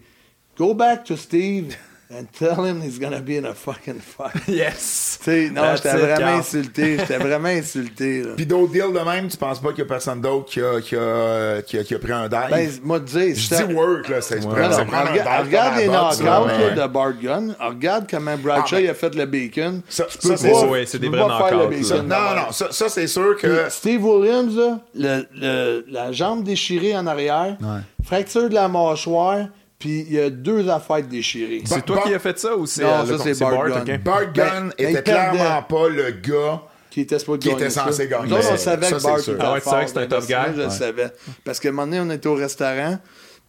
go 0.56 0.74
back 0.74 1.04
to 1.04 1.16
Steve 1.16 1.76
and 2.14 2.26
tell 2.38 2.62
him 2.62 2.82
he's 2.82 2.98
gonna 2.98 3.20
be 3.22 3.38
in 3.38 3.46
a 3.46 3.54
fucking 3.54 3.98
fight. 4.00 4.34
Yes! 4.48 5.18
Tu 5.24 5.30
sais, 5.30 5.50
non, 5.50 5.62
j'étais 5.76 5.96
vraiment 5.96 6.38
insulté. 6.38 6.98
J'étais 6.98 7.16
vraiment 7.16 7.48
insulté. 7.48 8.22
Puis 8.36 8.44
d'autres 8.44 8.72
deals 8.72 8.92
de 8.92 8.98
même, 8.98 9.28
tu 9.28 9.36
penses 9.38 9.60
pas 9.60 9.70
qu'il 9.70 9.78
y 9.78 9.82
a 9.82 9.86
personne 9.86 10.20
d'autre 10.20 10.46
qui 10.50 10.60
a, 10.60 10.80
qui, 10.82 10.94
a, 10.96 11.62
qui, 11.62 11.78
a, 11.78 11.84
qui 11.84 11.94
a 11.94 11.98
pris 11.98 12.12
un 12.12 12.28
dive? 12.28 12.50
Ben, 12.50 12.68
moi, 12.82 13.00
dire, 13.00 13.34
je 13.34 13.54
dis 13.64 13.72
work, 13.72 14.08
là. 14.08 14.20
C'est 14.20 14.44
un 14.44 14.50
regarde, 14.50 15.46
regarde 15.46 15.76
les 15.78 15.86
knockouts 15.86 16.48
ouais. 16.48 16.74
de 16.74 16.86
Bart 16.86 17.14
Gunn. 17.22 17.56
Regarde 17.58 18.06
comment 18.10 18.36
Bradshaw 18.36 18.66
Ah, 18.76 18.76
ben- 18.78 18.84
il 18.84 18.90
a 18.90 18.94
fait 18.94 19.14
le 19.14 19.24
bacon. 19.24 19.80
Ça- 19.88 20.06
ça, 20.10 20.36
c'est 20.36 20.52
ouais, 20.52 20.84
c'est 20.84 20.98
des 20.98 21.08
vrais 21.08 21.20
knockouts, 21.20 22.02
non, 22.02 22.34
non, 22.36 22.50
ça, 22.52 22.66
ça 22.72 22.88
c'est 22.90 23.06
sûr 23.06 23.36
que. 23.38 23.46
Puis 23.62 23.70
Steve 23.70 24.04
Williams, 24.04 24.54
là, 24.56 24.78
le- 24.94 25.26
le- 25.34 25.84
la 25.88 26.12
jambe 26.12 26.42
déchirée 26.44 26.94
en 26.94 27.06
arrière, 27.06 27.56
fracture 28.04 28.50
de 28.50 28.54
la 28.54 28.68
mâchoire, 28.68 29.46
puis 29.82 30.06
il 30.08 30.12
y 30.12 30.20
a 30.20 30.30
deux 30.30 30.68
affaires 30.68 31.02
déchirées. 31.02 31.62
C'est 31.64 31.84
toi 31.84 31.96
Bar- 31.96 32.04
qui 32.04 32.14
as 32.14 32.20
fait 32.20 32.38
ça 32.38 32.56
ou 32.56 32.66
c'est 32.66 32.84
Non, 32.84 33.00
euh, 33.04 33.18
ça, 33.18 33.24
c'est 33.34 33.40
Bart 33.40 33.68
Gunn. 33.84 33.96
Bart 33.98 34.32
Gunn 34.32 34.72
était 34.78 35.02
clairement 35.02 35.60
pas 35.64 35.88
le 35.88 36.12
gars. 36.12 36.62
qui 36.88 37.00
était, 37.00 37.16
Qui 37.16 37.50
censé 37.70 37.92
ça. 37.92 38.06
gagner 38.06 38.28
Nous 38.28 38.36
on 38.36 38.56
savait 38.56 38.86
Ça, 38.86 38.96
que 38.98 39.02
Bart 39.02 39.18
était 39.18 39.32
Ah 39.40 39.52
ouais, 39.54 39.86
c'était 39.88 39.98
un 40.14 40.20
mais 40.20 40.26
guy? 40.26 40.52
Je 40.54 40.58
le 40.60 40.64
Ouais. 40.66 40.70
savais. 40.70 41.06
Parce 41.44 41.58
qu'à 41.58 41.70
un 41.70 41.72
moment 41.72 41.86
donné, 41.88 41.98
on 42.00 42.10
était 42.14 42.28
au 42.28 42.34
restaurant, 42.34 42.96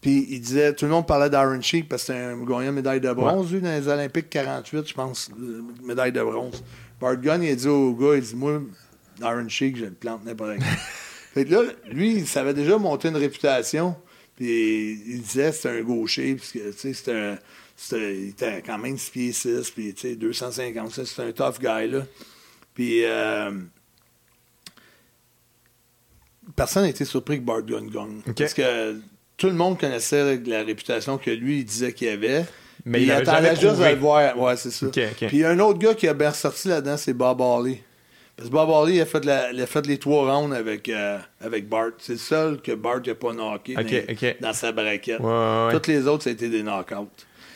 puis 0.02 0.26
il 0.32 0.40
disait, 0.42 0.74
tout 0.74 0.86
le 0.86 0.92
monde 0.92 1.06
parlait 1.06 1.30
d'Aaron 1.30 1.62
Sheik 1.62 1.88
parce 1.88 2.02
que 2.06 2.14
c'était 2.14 2.20
un 2.20 2.38
gagnant 2.44 2.66
de 2.68 2.72
médaille 2.72 3.00
de 3.02 3.14
bronze, 3.14 3.52
lui, 3.54 3.62
dans 3.62 3.70
les 3.70 3.88
Olympiques 3.88 4.30
48, 4.32 4.88
je 4.88 4.94
pense, 4.96 5.30
euh, 5.40 5.62
médaille 5.86 6.12
de 6.12 6.24
bronze. 6.24 6.64
Bart 7.00 7.18
Gunn, 7.18 7.44
il 7.44 7.52
a 7.52 7.56
dit 7.56 7.68
au 7.68 7.94
gars, 7.94 8.16
il 8.16 8.22
dit, 8.22 8.36
moi, 8.36 8.60
Aaron 9.22 9.48
Sheik, 9.50 9.78
je 9.78 9.86
le 9.86 9.92
plante 9.92 10.26
n'importe 10.26 10.58
quand. 10.58 10.66
fait 11.36 11.46
que 11.46 11.52
là, 11.54 11.62
lui, 11.92 12.14
il 12.16 12.28
savait 12.28 12.54
déjà 12.56 12.78
monter 12.78 13.10
une 13.10 13.18
réputation, 13.18 13.96
puis 14.44 15.00
il 15.08 15.22
disait 15.22 15.52
que 15.52 15.56
c'était 15.56 15.70
un 15.70 15.82
gaucher, 15.84 16.36
puis 16.36 16.60
que, 16.60 16.72
tu 16.72 16.78
sais, 16.78 16.94
c'était 16.94 17.14
un. 17.14 17.38
il 17.94 18.30
était 18.30 18.62
quand 18.62 18.78
même 18.78 18.98
6 18.98 19.10
pieds 19.12 19.32
6, 19.32 19.72
puis 19.72 19.94
tu 19.94 20.10
sais, 20.10 20.16
250, 20.18 20.92
ça, 20.92 21.06
c'était 21.06 21.22
un 21.22 21.32
tough 21.32 21.60
guy, 21.62 21.88
là. 21.90 22.02
Puis, 22.74 23.06
euh, 23.06 23.52
personne 26.58 26.84
n'a 26.84 26.90
été 26.90 27.06
surpris 27.06 27.40
que 27.40 27.46
Bart 27.46 27.62
gagne. 27.62 27.88
Ok. 28.28 28.36
Parce 28.38 28.54
que 28.54 29.00
tout 29.38 29.48
le 29.48 29.54
monde 29.54 29.80
connaissait 29.80 30.38
la 30.40 30.64
réputation 30.64 31.18
que 31.18 31.32
lui, 31.32 31.60
il 31.60 31.66
disait 31.66 31.94
qu'il 31.94 32.10
avait. 32.10 32.44
Mais 32.84 33.04
il 33.04 33.12
attendait 33.12 33.56
juste 33.56 33.80
à 33.80 33.94
le 33.94 34.00
voir. 34.00 34.38
Ouais, 34.38 34.58
c'est 34.58 34.72
ça. 34.72 34.88
Puis 35.28 35.46
un 35.46 35.58
autre 35.60 35.80
gars 35.80 35.94
qui 35.94 36.10
a 36.10 36.14
bien 36.14 36.32
ressorti 36.32 36.68
là-dedans, 36.68 36.98
c'est 36.98 37.14
Bob 37.14 37.42
Harley. 37.42 37.82
Parce 38.36 38.50
que 38.50 38.54
Bob 38.54 38.70
Harley, 38.70 38.96
il 38.96 39.02
a 39.02 39.06
fait, 39.06 39.24
la- 39.26 39.52
il 39.52 39.62
a 39.62 39.68
fait 39.68 39.86
les 39.86 39.98
trois 40.00 40.34
rounds 40.34 40.56
avec, 40.56 40.90
euh, 40.90 41.20
avec 41.40 41.70
Bart. 41.70 41.92
C'est 42.00 42.14
le 42.14 42.20
seul 42.20 42.62
que 42.62 42.72
Bart 42.72 43.02
n'a 43.06 43.16
pas 43.16 43.32
knocké 43.32 43.76
dans, 44.42 44.54
sa 44.54 44.72
braquette. 44.72 45.20
Ouais, 45.20 45.26
ouais, 45.26 45.66
ouais. 45.68 45.74
Toutes 45.74 45.88
les 45.88 46.08
autres, 46.08 46.24
ça 46.24 46.30
a 46.32 46.34
été 46.34 46.50
des 46.50 46.64
knockouts. 46.64 47.10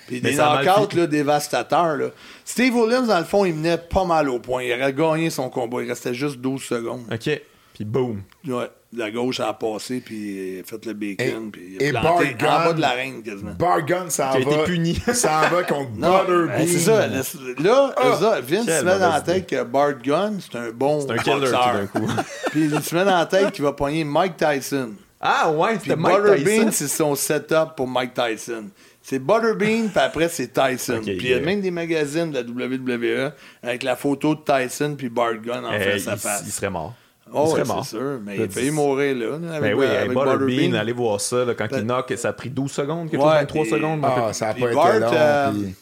Puis 0.07 0.21
des 0.21 0.35
knockouts 0.35 0.95
là, 0.95 1.07
dévastateurs. 1.07 1.97
Là. 1.97 2.07
Steve 2.45 2.75
Williams, 2.75 3.07
dans 3.07 3.17
le 3.19 3.25
fond, 3.25 3.43
il 3.43 3.55
menait 3.55 3.77
pas 3.77 4.05
mal 4.05 4.29
au 4.29 4.39
point. 4.39 4.63
Il 4.63 4.71
aurait 4.73 4.93
gagné 4.93 5.29
son 5.29 5.49
combat. 5.49 5.81
Il 5.81 5.89
restait 5.89 6.13
juste 6.13 6.37
12 6.37 6.63
secondes. 6.63 7.03
OK. 7.11 7.41
Puis 7.77 7.85
boum. 7.85 8.23
Ouais, 8.47 8.71
la 8.91 9.11
gauche 9.11 9.39
a 9.39 9.53
passé, 9.53 10.01
puis 10.03 10.15
il 10.55 10.59
a 10.61 10.63
fait 10.63 10.83
le 10.83 10.93
bacon, 10.93 11.25
Et- 11.47 11.51
puis 11.51 11.75
et 11.79 11.89
il 11.89 11.95
a 11.95 11.99
planté 12.01 12.35
Bart 12.39 12.61
en 12.61 12.65
bas 12.65 12.73
de 12.73 12.81
l'arène 12.81 13.21
quasiment. 13.21 13.51
Bargun, 13.53 14.09
ça 14.09 14.29
a 14.31 14.33
va. 14.33 14.39
été 14.39 14.63
puni. 14.65 14.95
Ça 15.13 15.47
va 15.51 15.61
contre 15.63 15.91
Non, 15.95 16.19
Butterbean. 16.21 16.47
ben, 16.57 16.67
c'est 16.67 16.79
ça. 16.79 17.07
le- 17.07 17.63
Là, 17.63 17.93
Ah, 17.95 18.17
ça, 18.19 18.41
Vince 18.41 18.65
se 18.65 18.83
met 18.83 18.99
dans 18.99 19.09
la 19.11 19.21
tête 19.21 19.47
que 19.47 19.63
Bart 19.63 19.93
Gunn, 20.03 20.39
c'est 20.41 20.57
un 20.57 20.71
bon 20.71 21.01
C'est 21.01 21.11
un 21.11 21.17
killer 21.17 21.51
d'un 21.51 21.85
coup. 21.85 22.07
Puis 22.51 22.65
il 22.65 22.81
se 22.81 22.95
met 22.95 23.05
dans 23.05 23.17
la 23.19 23.25
tête 23.27 23.51
qu'il 23.51 23.63
va 23.63 23.73
pogner 23.73 24.03
Mike 24.03 24.37
Tyson. 24.37 24.93
Ah 25.21 25.51
ouais, 25.51 25.73
Puis 25.73 25.81
c'était 25.91 25.95
Mike 25.95 26.17
Butterbean, 26.17 26.69
Tyson. 26.69 26.71
c'est 26.71 26.87
son 26.87 27.13
setup 27.15 27.75
pour 27.75 27.87
Mike 27.87 28.13
Tyson. 28.15 28.65
C'est 29.03 29.19
Butterbean, 29.19 29.89
puis 29.89 29.99
après, 29.99 30.29
c'est 30.29 30.51
Tyson. 30.51 30.99
Puis 31.03 31.15
il 31.15 31.27
y 31.29 31.33
a 31.33 31.37
yeah. 31.37 31.45
même 31.45 31.61
des 31.61 31.71
magazines 31.71 32.31
de 32.31 32.39
la 32.39 32.43
WWE 32.43 33.31
avec 33.63 33.83
la 33.83 33.95
photo 33.95 34.33
de 34.35 34.41
Tyson 34.41 34.95
puis 34.97 35.09
Bart 35.09 35.35
Gunn 35.35 35.63
en 35.65 35.73
Eh, 35.73 35.91
face 35.91 36.07
à 36.07 36.17
face. 36.17 36.43
il 36.45 36.51
serait 36.51 36.69
mort. 36.71 36.93
Oh, 37.33 37.53
il 37.55 37.59
ouais, 37.61 37.65
c'est 37.83 37.89
sûr, 37.97 38.19
mais 38.23 38.35
il 38.37 38.41
a 38.43 38.49
failli 38.49 38.71
mourir 38.71 39.15
là. 39.15 39.25
là, 39.31 39.37
Ben 39.37 39.51
avec, 39.51 39.75
oui, 39.77 39.85
avec 39.85 40.09
Butterbean, 40.09 40.73
allez 40.75 40.91
voir 40.93 41.19
ça. 41.21 41.45
là, 41.45 41.53
quand 41.55 41.67
Ben- 41.69 41.79
il 41.79 41.85
knock, 41.85 42.13
ça 42.17 42.29
a 42.29 42.33
pris 42.33 42.49
12 42.49 42.71
secondes, 42.71 43.09
quelque 43.09 43.19
chose, 43.21 43.29
Ouais, 43.31 43.39
23 43.39 43.61
puis- 43.63 43.71
secondes. 43.71 44.01
Ah, 44.03 44.33
ça 44.33 44.53
Puis 44.53 44.63
pas 44.63 44.73
Bart, 44.73 44.89
été 44.95 44.99
long. 45.01 45.11
euh, 45.13 45.51
puis- 45.51 45.75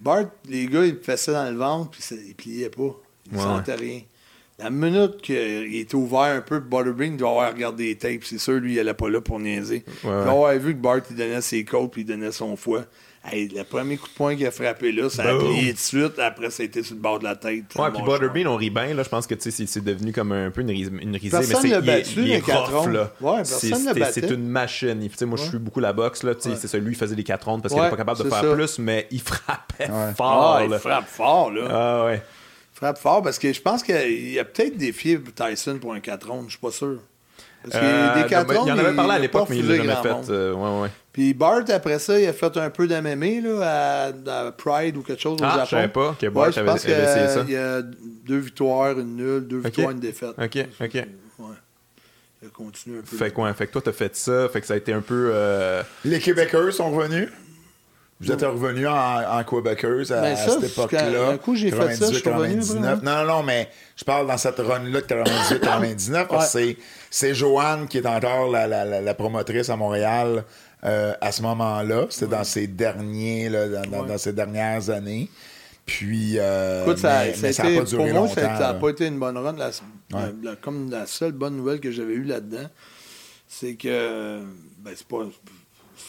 Bart, 0.00 0.24
les 0.48 0.66
gars, 0.66 0.84
ils 0.84 0.96
faisaient 0.98 1.16
ça 1.16 1.32
dans 1.44 1.50
le 1.50 1.56
ventre, 1.56 1.90
puis 1.90 2.02
ils 2.28 2.34
pliaient 2.34 2.68
pas. 2.70 2.94
Ils 3.32 3.36
Ouais, 3.38 3.42
sentaient 3.42 3.74
rien. 3.74 4.00
La 4.58 4.70
minute 4.70 5.18
qu'il 5.20 5.74
était 5.76 5.94
ouvert 5.94 6.20
un 6.36 6.40
peu, 6.40 6.60
Butterbean 6.60 7.12
il 7.12 7.16
doit 7.18 7.30
avoir 7.30 7.52
regardé 7.52 7.84
les 7.88 7.96
tapes. 7.96 8.24
C'est 8.24 8.38
sûr, 8.38 8.54
lui, 8.54 8.74
il 8.74 8.80
allait 8.80 8.94
pas 8.94 9.10
là 9.10 9.20
pour 9.20 9.38
niaiser. 9.38 9.84
il 9.86 10.08
ouais. 10.08 10.14
doit 10.22 10.30
avoir 10.30 10.54
vu 10.58 10.74
que 10.74 10.80
Bart, 10.80 11.00
il 11.10 11.16
donnait 11.16 11.40
ses 11.42 11.64
côtes, 11.64 11.92
puis 11.92 12.02
il 12.02 12.06
donnait 12.06 12.32
son 12.32 12.56
foie. 12.56 12.84
Hey, 13.28 13.48
le 13.48 13.64
premier 13.64 13.96
coup 13.96 14.06
de 14.08 14.12
poing 14.14 14.36
qu'il 14.36 14.46
a 14.46 14.50
frappé 14.52 14.92
là, 14.92 15.10
ça 15.10 15.24
a 15.24 15.36
plié 15.36 15.72
de 15.72 15.78
suite. 15.78 16.18
Après, 16.18 16.48
ça 16.50 16.62
a 16.62 16.66
été 16.66 16.82
sur 16.82 16.94
le 16.94 17.00
bord 17.00 17.18
de 17.18 17.24
la 17.24 17.34
tête. 17.34 17.64
Ouais, 17.76 17.90
puis 17.92 18.02
Butterbean, 18.02 18.46
on 18.46 18.56
rit 18.56 18.70
bien. 18.70 18.94
Là, 18.94 19.02
je 19.02 19.08
pense 19.08 19.26
que 19.26 19.34
tu 19.34 19.50
sais, 19.50 19.66
c'est 19.66 19.82
devenu 19.84 20.12
comme 20.12 20.30
un 20.32 20.50
peu 20.50 20.60
une, 20.60 20.70
ris- 20.70 20.88
une 21.02 21.16
risée. 21.16 21.30
Personne 21.30 21.56
mais 21.62 21.68
c'est 21.68 21.68
l'a 21.68 21.78
il 21.80 21.88
est- 21.88 21.98
battu, 21.98 22.20
il 22.20 22.30
est 22.30 22.36
les 22.36 22.40
quatre 22.42 22.72
rough, 22.72 22.84
rondes. 22.84 22.92
là. 22.92 23.10
Ouais, 23.20 23.44
C'est- 23.44 23.68
personne 23.68 23.84
l'a 23.86 23.94
c'est- 23.94 24.00
battu. 24.00 24.20
C'est 24.20 24.30
une 24.30 24.46
machine. 24.48 25.02
Il- 25.02 25.10
tu 25.10 25.16
sais, 25.16 25.26
moi, 25.26 25.38
je 25.38 25.44
suis 25.48 25.58
beaucoup 25.58 25.80
la 25.80 25.92
boxe. 25.92 26.22
Là, 26.22 26.34
tu 26.34 26.42
sais, 26.42 26.48
Ouais. 26.50 26.56
C'est 26.60 26.68
ça, 26.68 26.78
lui, 26.78 26.92
il 26.92 26.96
faisait 26.96 27.16
des 27.16 27.24
4 27.24 27.44
rondes 27.48 27.62
parce 27.62 27.74
qu'il 27.74 27.82
n'était 27.82 27.90
pas 27.90 27.96
capable 27.96 28.18
de 28.22 28.28
faire 28.30 28.42
ça. 28.42 28.54
plus, 28.54 28.78
mais 28.78 29.08
il 29.10 29.20
frappait 29.20 29.90
Ouais. 29.90 30.12
fort. 30.16 30.56
Ah, 30.58 30.64
il 30.64 30.78
frappe 30.78 31.08
fort, 31.08 31.50
là. 31.50 31.68
Ah 31.70 32.04
ouais. 32.06 32.22
Il 32.74 32.76
frappe 32.76 32.98
fort 32.98 33.22
parce 33.22 33.38
que 33.38 33.52
je 33.52 33.60
pense 33.60 33.82
qu'il 33.82 34.38
a 34.38 34.44
peut-être 34.44 34.76
défié 34.76 35.18
Tyson 35.34 35.78
pour 35.80 35.94
un 35.94 36.00
4 36.00 36.28
rondes, 36.28 36.44
je 36.46 36.50
suis 36.52 36.60
pas 36.60 36.70
sûr. 36.70 36.98
Parce 37.70 37.82
que 37.84 37.88
Euh, 37.88 38.22
des 38.22 38.28
4 38.28 38.46
non, 38.46 38.52
mais 38.52 38.58
rondes, 38.58 38.68
il 38.68 38.72
en 38.72 38.78
avait 38.78 38.94
parlé 38.96 39.12
à 39.14 39.18
l'époque, 39.18 39.46
mais 39.50 39.58
il 39.58 39.68
l'a 39.68 39.76
jamais 39.76 39.94
fait. 40.02 40.30
euh, 40.30 40.52
ouais, 40.54 40.82
ouais. 40.82 40.88
Puis 41.12 41.34
Bart, 41.34 41.62
après 41.68 41.98
ça, 41.98 42.20
il 42.20 42.26
a 42.28 42.32
fait 42.32 42.56
un 42.58 42.70
peu 42.70 42.86
d'MMA 42.86 43.40
là, 43.42 44.12
à, 44.28 44.46
à 44.48 44.52
Pride 44.52 44.96
ou 44.98 45.02
quelque 45.02 45.20
chose 45.22 45.40
au 45.40 45.44
Ah, 45.44 45.50
Japon. 45.52 45.64
je 45.64 45.70
savais 45.70 45.88
pas 45.88 46.14
que 46.20 46.26
Bart 46.26 46.48
Ouais, 46.48 46.58
avait- 46.58 46.74
essayé 46.74 47.28
ça. 47.28 47.40
qu'il 47.40 47.54
y 47.54 47.56
a 47.56 47.82
deux 47.82 48.38
victoires, 48.38 48.98
une 48.98 49.16
nulle, 49.16 49.46
deux 49.48 49.58
victoires, 49.60 49.90
une 49.90 49.98
défaite. 50.00 50.30
Ok, 50.38 50.58
ok. 50.80 50.94
Ouais. 50.94 51.04
Il 52.42 52.48
a 52.48 52.50
continué 52.52 52.98
un 52.98 53.02
peu. 53.02 53.16
Fait 53.16 53.30
que, 53.30 53.40
ouais, 53.40 53.52
fait 53.54 53.66
que 53.66 53.72
toi, 53.72 53.82
t'as 53.84 53.92
fait 53.92 54.14
ça. 54.14 54.48
Fait 54.50 54.60
que 54.60 54.66
ça 54.66 54.74
a 54.74 54.76
été 54.76 54.92
un 54.92 55.00
peu. 55.00 55.30
euh, 55.32 55.82
Les 56.04 56.20
Québécois 56.20 56.70
sont 56.70 56.90
revenus. 56.90 57.28
Vous 58.18 58.32
êtes 58.32 58.40
revenus 58.42 58.86
en, 58.88 59.38
en 59.40 59.44
Québécois 59.44 60.10
à, 60.16 60.20
Ben 60.22 60.32
à 60.32 60.36
cette 60.36 60.64
époque-là. 60.64 61.28
un 61.32 61.36
coup, 61.36 61.54
j'ai 61.54 61.70
fait 61.70 61.94
ça, 61.94 62.10
je 62.10 62.18
suis 62.18 62.28
revenu 62.30 62.56
99. 62.60 62.92
après, 62.94 63.04
Non, 63.04 63.24
non, 63.26 63.36
non, 63.38 63.42
mais 63.42 63.68
je 63.96 64.04
parle 64.04 64.26
dans 64.26 64.38
cette 64.38 64.58
run-là 64.58 65.00
de 65.02 65.06
98-99 65.06 66.26
parce 66.28 66.52
que 66.54 66.58
c'est- 66.60 66.76
c'est 67.16 67.34
Joanne 67.34 67.88
qui 67.88 67.98
est 67.98 68.06
encore 68.06 68.50
la, 68.50 68.66
la, 68.66 68.84
la, 68.84 69.00
la 69.00 69.14
promotrice 69.14 69.70
à 69.70 69.76
Montréal 69.76 70.44
euh, 70.84 71.14
à 71.20 71.32
ce 71.32 71.40
moment-là. 71.42 72.06
C'était 72.10 72.26
dans 72.32 72.44
ses 72.44 72.66
derniers, 72.66 73.48
là, 73.48 73.68
dans, 73.68 73.90
dans- 73.90 74.02
Ouais. 74.02 74.08
dans 74.08 74.18
ces 74.18 74.32
dernières 74.34 74.90
années. 74.90 75.28
Puis, 75.86 76.34
euh, 76.38 76.82
Écoute, 76.84 76.98
ça, 76.98 77.24
mais, 77.24 77.32
ça 77.34 77.40
mais 77.42 77.48
a 77.48 77.52
ça 77.52 77.62
n'a 77.62 77.68
été- 77.70 77.78
pas 77.78 77.84
duré 77.86 78.02
pour 78.04 78.12
moi, 78.12 78.20
longtemps. 78.28 78.34
ça 78.34 78.58
n'a 78.58 78.74
pas 78.74 78.88
été 78.90 79.06
une 79.06 79.18
bonne 79.18 79.38
run. 79.38 79.52
La- 79.56 79.68
Ouais. 79.68 79.72
la- 80.42 80.50
la- 80.50 80.56
comme 80.56 80.90
la 80.90 81.06
seule 81.06 81.32
bonne 81.32 81.56
nouvelle 81.56 81.80
que 81.80 81.90
j'avais 81.90 82.12
eue 82.14 82.24
là-dedans, 82.24 82.68
c'est 83.48 83.74
que 83.76 84.40
ben, 84.78 84.92
c'est 84.94 85.06
pas 85.06 85.24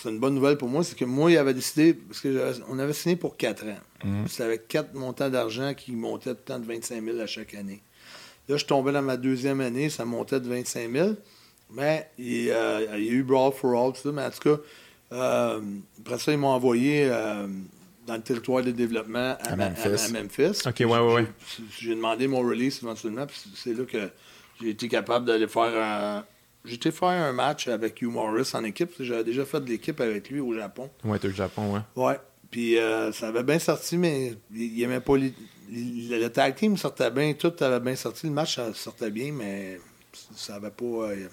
c'est 0.02 0.10
une 0.10 0.20
bonne 0.20 0.36
nouvelle 0.36 0.58
pour 0.58 0.68
moi, 0.68 0.84
c'est 0.84 0.98
que 0.98 1.06
moi, 1.06 1.32
il 1.32 1.38
avait 1.38 1.54
décidé, 1.54 1.94
parce 1.94 2.20
que 2.20 2.34
j'avais- 2.34 2.60
on 2.70 2.78
avait 2.78 2.92
signé 2.94 3.16
pour 3.16 3.38
4 3.38 3.64
ans. 3.66 3.78
Mhm. 4.04 4.28
C'était 4.28 4.44
avec 4.44 4.68
quatre 4.68 4.94
montants 4.94 5.30
d'argent 5.30 5.74
qui 5.74 5.94
montaient 5.94 6.32
tout 6.32 6.42
le 6.42 6.54
temps 6.54 6.60
de 6.60 6.66
25 6.66 7.02
000 7.04 7.20
à 7.20 7.26
chaque 7.26 7.54
année. 7.54 7.82
Là, 8.49 8.57
je 8.57 8.65
tombais 8.65 8.91
dans 8.91 9.02
ma 9.02 9.18
deuxième 9.18 9.61
année, 9.61 9.90
ça 9.90 10.06
montait 10.06 10.40
de 10.40 10.48
25 10.48 10.91
000. 10.91 11.10
Mais 11.74 12.10
il, 12.18 12.49
euh, 12.49 12.86
il 12.98 13.03
y 13.06 13.10
a 13.10 13.11
eu 13.11 13.24
Brawl 13.24 13.52
for 13.53 13.76
All, 13.76 13.91
tout 13.94 13.99
ça. 14.02 14.11
Mais 14.11 14.24
en 14.24 14.30
tout 14.30 14.40
cas, 14.56 14.61
euh, 15.14 15.60
après 15.99 16.18
ça, 16.19 16.32
ils 16.32 16.38
m'ont 16.38 16.48
envoyé 16.48 17.07
euh, 17.11 17.48
dans 18.06 18.15
le 18.15 18.22
territoire 18.22 18.64
de 18.64 18.72
développement 18.72 19.36
à, 19.41 19.56
Memphis. 19.57 20.06
à 20.06 20.10
Memphis. 20.10 20.61
Ok, 20.65 20.76
ouais, 20.80 20.86
ouais, 20.86 21.14
ouais. 21.14 21.28
J'ai 21.80 21.94
demandé 21.95 22.28
mon 22.28 22.40
release 22.40 22.80
éventuellement, 22.82 23.26
puis 23.28 23.38
c'est 23.56 23.74
là 23.74 23.84
que 23.84 24.10
j'ai 24.61 24.69
été 24.69 24.88
capable 24.88 25.26
d'aller 25.26 25.48
faire 25.48 25.64
un. 25.76 26.26
J'ai 26.64 26.76
été 26.76 26.91
faire 26.91 27.10
un 27.10 27.32
match 27.34 27.68
avec 27.68 28.02
Hugh 28.02 28.11
Morris 28.11 28.49
en 28.53 28.64
équipe. 28.64 28.88
parce 28.88 28.98
que 28.99 29.03
J'avais 29.03 29.24
déjà 29.24 29.45
fait 29.45 29.60
de 29.61 29.69
l'équipe 29.69 29.99
avec 30.02 30.30
lui 30.30 30.40
au 30.40 30.53
Japon. 30.53 30.90
Ouais, 31.03 31.19
t'es 31.19 31.28
au 31.28 31.32
Japon, 31.32 31.74
ouais. 31.74 31.82
Ouais. 32.02 32.18
Puis 32.49 32.78
euh, 32.78 33.11
ça 33.11 33.28
avait 33.28 33.44
bien 33.44 33.60
sorti, 33.60 33.98
mais 33.98 34.34
il, 34.53 34.78
il 34.78 34.84
aimait 34.84 34.99
pas. 35.02 35.18
les- 35.18 35.34
le 35.69 36.27
tag 36.30 36.56
team 36.56 36.77
sortait 36.77 37.11
bien, 37.11 37.34
tout 37.34 37.53
avait 37.61 37.80
bien 37.80 37.95
sorti. 37.95 38.27
Le 38.27 38.34
match 38.34 38.56
ça 38.56 38.73
sortait 38.73 39.11
bien, 39.11 39.31
mais 39.34 39.80
ça 40.35 40.56
avait 40.56 40.69
pas. 40.72 40.85
euh, 40.85 41.27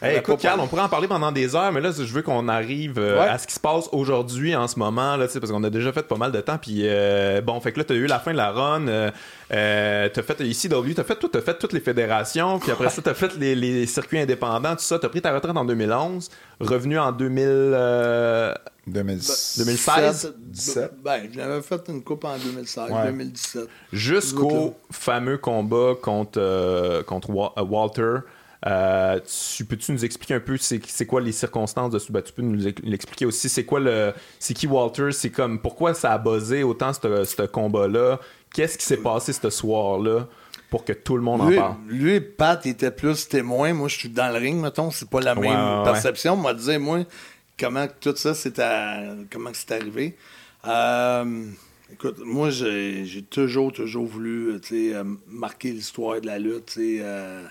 Hey, 0.00 0.16
écoute, 0.16 0.40
Carl, 0.40 0.58
on 0.58 0.66
pourrait 0.68 0.80
en 0.84 0.88
parler 0.88 1.06
pendant 1.06 1.30
des 1.30 1.54
heures, 1.54 1.70
mais 1.70 1.82
là, 1.82 1.90
je 1.92 2.02
veux 2.04 2.22
qu'on 2.22 2.48
arrive 2.48 2.94
euh, 2.98 3.20
Ouais. 3.20 3.28
à 3.28 3.36
ce 3.36 3.46
qui 3.46 3.52
se 3.52 3.60
passe 3.60 3.90
aujourd'hui, 3.92 4.56
en 4.56 4.66
ce 4.66 4.78
moment, 4.78 5.18
là, 5.18 5.28
tu 5.28 5.38
parce 5.38 5.52
qu'on 5.52 5.62
a 5.64 5.68
déjà 5.68 5.92
fait 5.92 6.04
pas 6.08 6.16
mal 6.16 6.32
de 6.32 6.40
temps. 6.40 6.56
Puis, 6.56 6.78
euh, 6.84 7.42
bon, 7.42 7.60
fait 7.60 7.72
que 7.72 7.78
là, 7.78 7.84
t'as 7.84 7.92
eu 7.94 8.06
la 8.06 8.18
fin 8.18 8.32
de 8.32 8.38
la 8.38 8.52
run. 8.52 8.88
Euh, 8.88 9.10
euh, 9.52 10.08
t'as 10.08 10.22
fait 10.22 10.40
ici 10.40 10.70
W, 10.70 10.94
t'as 10.94 11.04
fait 11.04 11.16
tout, 11.16 11.28
t'as 11.28 11.42
fait 11.42 11.58
toutes 11.58 11.74
les 11.74 11.80
fédérations. 11.80 12.58
Puis 12.58 12.70
après 12.70 12.88
ça, 12.88 13.02
t'as 13.02 13.12
fait 13.12 13.36
les, 13.36 13.54
les 13.54 13.84
circuits 13.84 14.18
indépendants, 14.18 14.76
tout 14.76 14.82
ça. 14.82 14.98
T'as 14.98 15.10
pris 15.10 15.20
ta 15.20 15.30
retraite 15.34 15.54
en 15.54 15.66
2011, 15.66 16.30
revenu 16.60 16.98
en 16.98 17.12
2000. 17.12 17.44
Euh, 18.88 18.90
2000 18.92 19.20
2016? 19.58 20.34
17. 20.38 20.92
Ben, 21.02 21.28
j'avais 21.32 21.62
fait 21.62 21.82
une 21.88 22.02
coupe 22.02 22.24
en 22.24 22.36
2016, 22.38 22.90
Ouais. 22.90 23.06
2017. 23.06 23.68
jusqu'au 23.92 24.74
fameux 24.90 25.38
combat 25.38 25.94
contre, 26.00 26.38
euh, 26.40 27.02
contre 27.02 27.30
Wa- 27.30 27.52
euh, 27.58 27.62
Walter. 27.62 28.16
Euh, 28.64 29.18
tu 29.56 29.64
peux-tu 29.64 29.90
nous 29.90 30.04
expliquer 30.04 30.34
un 30.34 30.40
peu 30.40 30.56
c'est, 30.56 30.80
c'est 30.86 31.04
quoi 31.04 31.20
les 31.20 31.32
circonstances 31.32 31.90
de 31.90 31.98
ce 31.98 32.12
ben, 32.12 32.22
tu 32.22 32.32
peux 32.32 32.42
nous 32.42 32.64
ex- 32.68 32.80
l'expliquer 32.84 33.26
aussi 33.26 33.48
c'est 33.48 33.64
quoi 33.64 33.80
le 33.80 34.12
c'est 34.38 34.54
qui 34.54 34.68
Walter? 34.68 35.10
C'est 35.10 35.30
comme 35.30 35.58
pourquoi 35.58 35.94
ça 35.94 36.12
a 36.12 36.18
buzzé 36.18 36.62
autant 36.62 36.92
ce 36.92 37.24
ce 37.24 37.42
combat-là? 37.42 38.20
Qu'est-ce 38.54 38.78
qui 38.78 38.84
s'est 38.84 38.98
passé 38.98 39.32
ce 39.32 39.50
soir-là 39.50 40.28
pour 40.70 40.84
que 40.84 40.92
tout 40.92 41.16
le 41.16 41.22
monde 41.22 41.48
Lui, 41.48 41.58
en 41.58 41.62
parle? 41.62 41.74
lui, 41.88 42.20
Pat, 42.20 42.60
il 42.64 42.70
était 42.70 42.92
plus 42.92 43.26
témoin. 43.28 43.72
Moi, 43.74 43.88
je 43.88 43.96
suis 43.98 44.08
dans 44.08 44.28
le 44.32 44.38
ring, 44.38 44.62
mettons. 44.62 44.90
C'est 44.92 45.10
pas 45.10 45.20
la 45.20 45.34
même 45.34 45.78
Ouais, 45.78 45.84
perception. 45.84 46.36
Moi, 46.36 46.54
dire, 46.54 46.78
moi, 46.78 47.00
comment 47.62 47.86
tout 48.00 48.14
ça, 48.16 48.34
c'est 48.34 48.58
à- 48.58 49.14
comment 49.30 49.50
c'est 49.54 49.72
arrivé. 49.72 50.16
Euh, 50.66 51.44
écoute, 51.92 52.16
moi, 52.24 52.50
j'ai 52.50 53.24
toujours, 53.30 53.72
toujours 53.72 54.06
voulu, 54.06 54.50
euh, 54.52 54.60
euh, 54.72 55.04
marquer 55.28 55.70
l'histoire 55.70 56.20
de 56.20 56.26
la 56.26 56.38
lutte, 56.38 56.74
euh, 56.78 57.44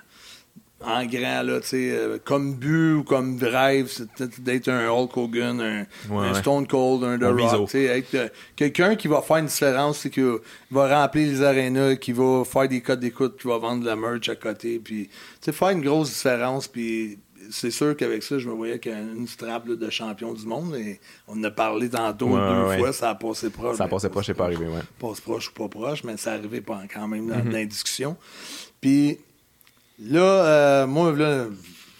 en 0.83 1.05
grand, 1.05 1.43
là, 1.43 1.59
euh, 1.73 2.17
comme 2.25 2.55
but 2.55 2.93
ou 2.93 3.03
comme 3.03 3.37
rêve, 3.39 3.87
c'était 3.87 4.41
d'être 4.41 4.67
un 4.69 4.89
Hulk 4.89 5.15
Hogan, 5.15 5.61
un, 5.61 5.79
Ouais, 6.09 6.27
un 6.27 6.33
ouais. 6.33 6.39
Stone 6.39 6.65
Cold, 6.65 7.03
un 7.03 7.19
The 7.19 7.23
Un 7.23 7.35
Rock, 7.35 7.75
euh, 7.75 8.29
quelqu'un 8.55 8.95
qui 8.95 9.07
va 9.07 9.21
faire 9.21 9.37
une 9.37 9.45
différence, 9.45 9.99
c'est 9.99 10.09
qui 10.09 10.23
va 10.71 11.01
remplir 11.01 11.27
les 11.27 11.43
arénas, 11.43 11.95
qui 11.97 12.11
va 12.13 12.43
faire 12.45 12.67
des 12.67 12.81
codes 12.81 12.99
d'écoute, 12.99 13.39
qui 13.39 13.47
va 13.47 13.59
vendre 13.59 13.81
de 13.81 13.85
la 13.85 13.95
merch 13.95 14.27
à 14.29 14.35
côté, 14.35 14.79
puis, 14.83 15.07
faire 15.51 15.69
une 15.69 15.81
grosse 15.81 16.09
différence, 16.09 16.67
puis 16.67 17.19
c'est 17.51 17.69
sûr 17.71 17.95
qu'avec 17.95 18.23
ça, 18.23 18.39
je 18.39 18.49
me 18.49 18.53
voyais 18.55 18.79
qu'une 18.79 19.27
strap 19.27 19.67
là, 19.67 19.75
de 19.75 19.89
champion 19.89 20.33
du 20.33 20.45
monde, 20.45 20.75
et 20.75 20.99
on 21.27 21.37
en 21.39 21.43
a 21.43 21.51
parlé 21.51 21.89
tantôt 21.89 22.29
Ouais, 22.29 22.39
deux 22.53 22.63
ouais. 22.69 22.77
fois, 22.79 22.93
ça 22.93 23.09
a 23.11 23.15
passé 23.15 23.49
proche. 23.51 23.77
ça 23.77 23.83
ben, 23.83 23.89
passait 23.91 24.09
pas 24.09 24.23
c'est 24.23 24.33
pas 24.33 24.45
arrivé 24.45 24.65
ouais 24.67 24.79
passe 24.99 25.19
proche 25.21 25.49
ou 25.49 25.53
pas 25.53 25.67
proche, 25.67 26.03
mais 26.03 26.17
ça 26.17 26.33
arrivait 26.33 26.61
pas 26.61 26.81
quand 26.91 27.07
même 27.07 27.27
dans, 27.27 27.37
Mhm. 27.37 27.45
dans 27.51 27.57
la 27.57 27.65
discussion. 27.65 28.17
Puis 28.79 29.19
là, 29.99 30.21
euh, 30.21 30.87
moi, 30.87 31.11
là, 31.15 31.45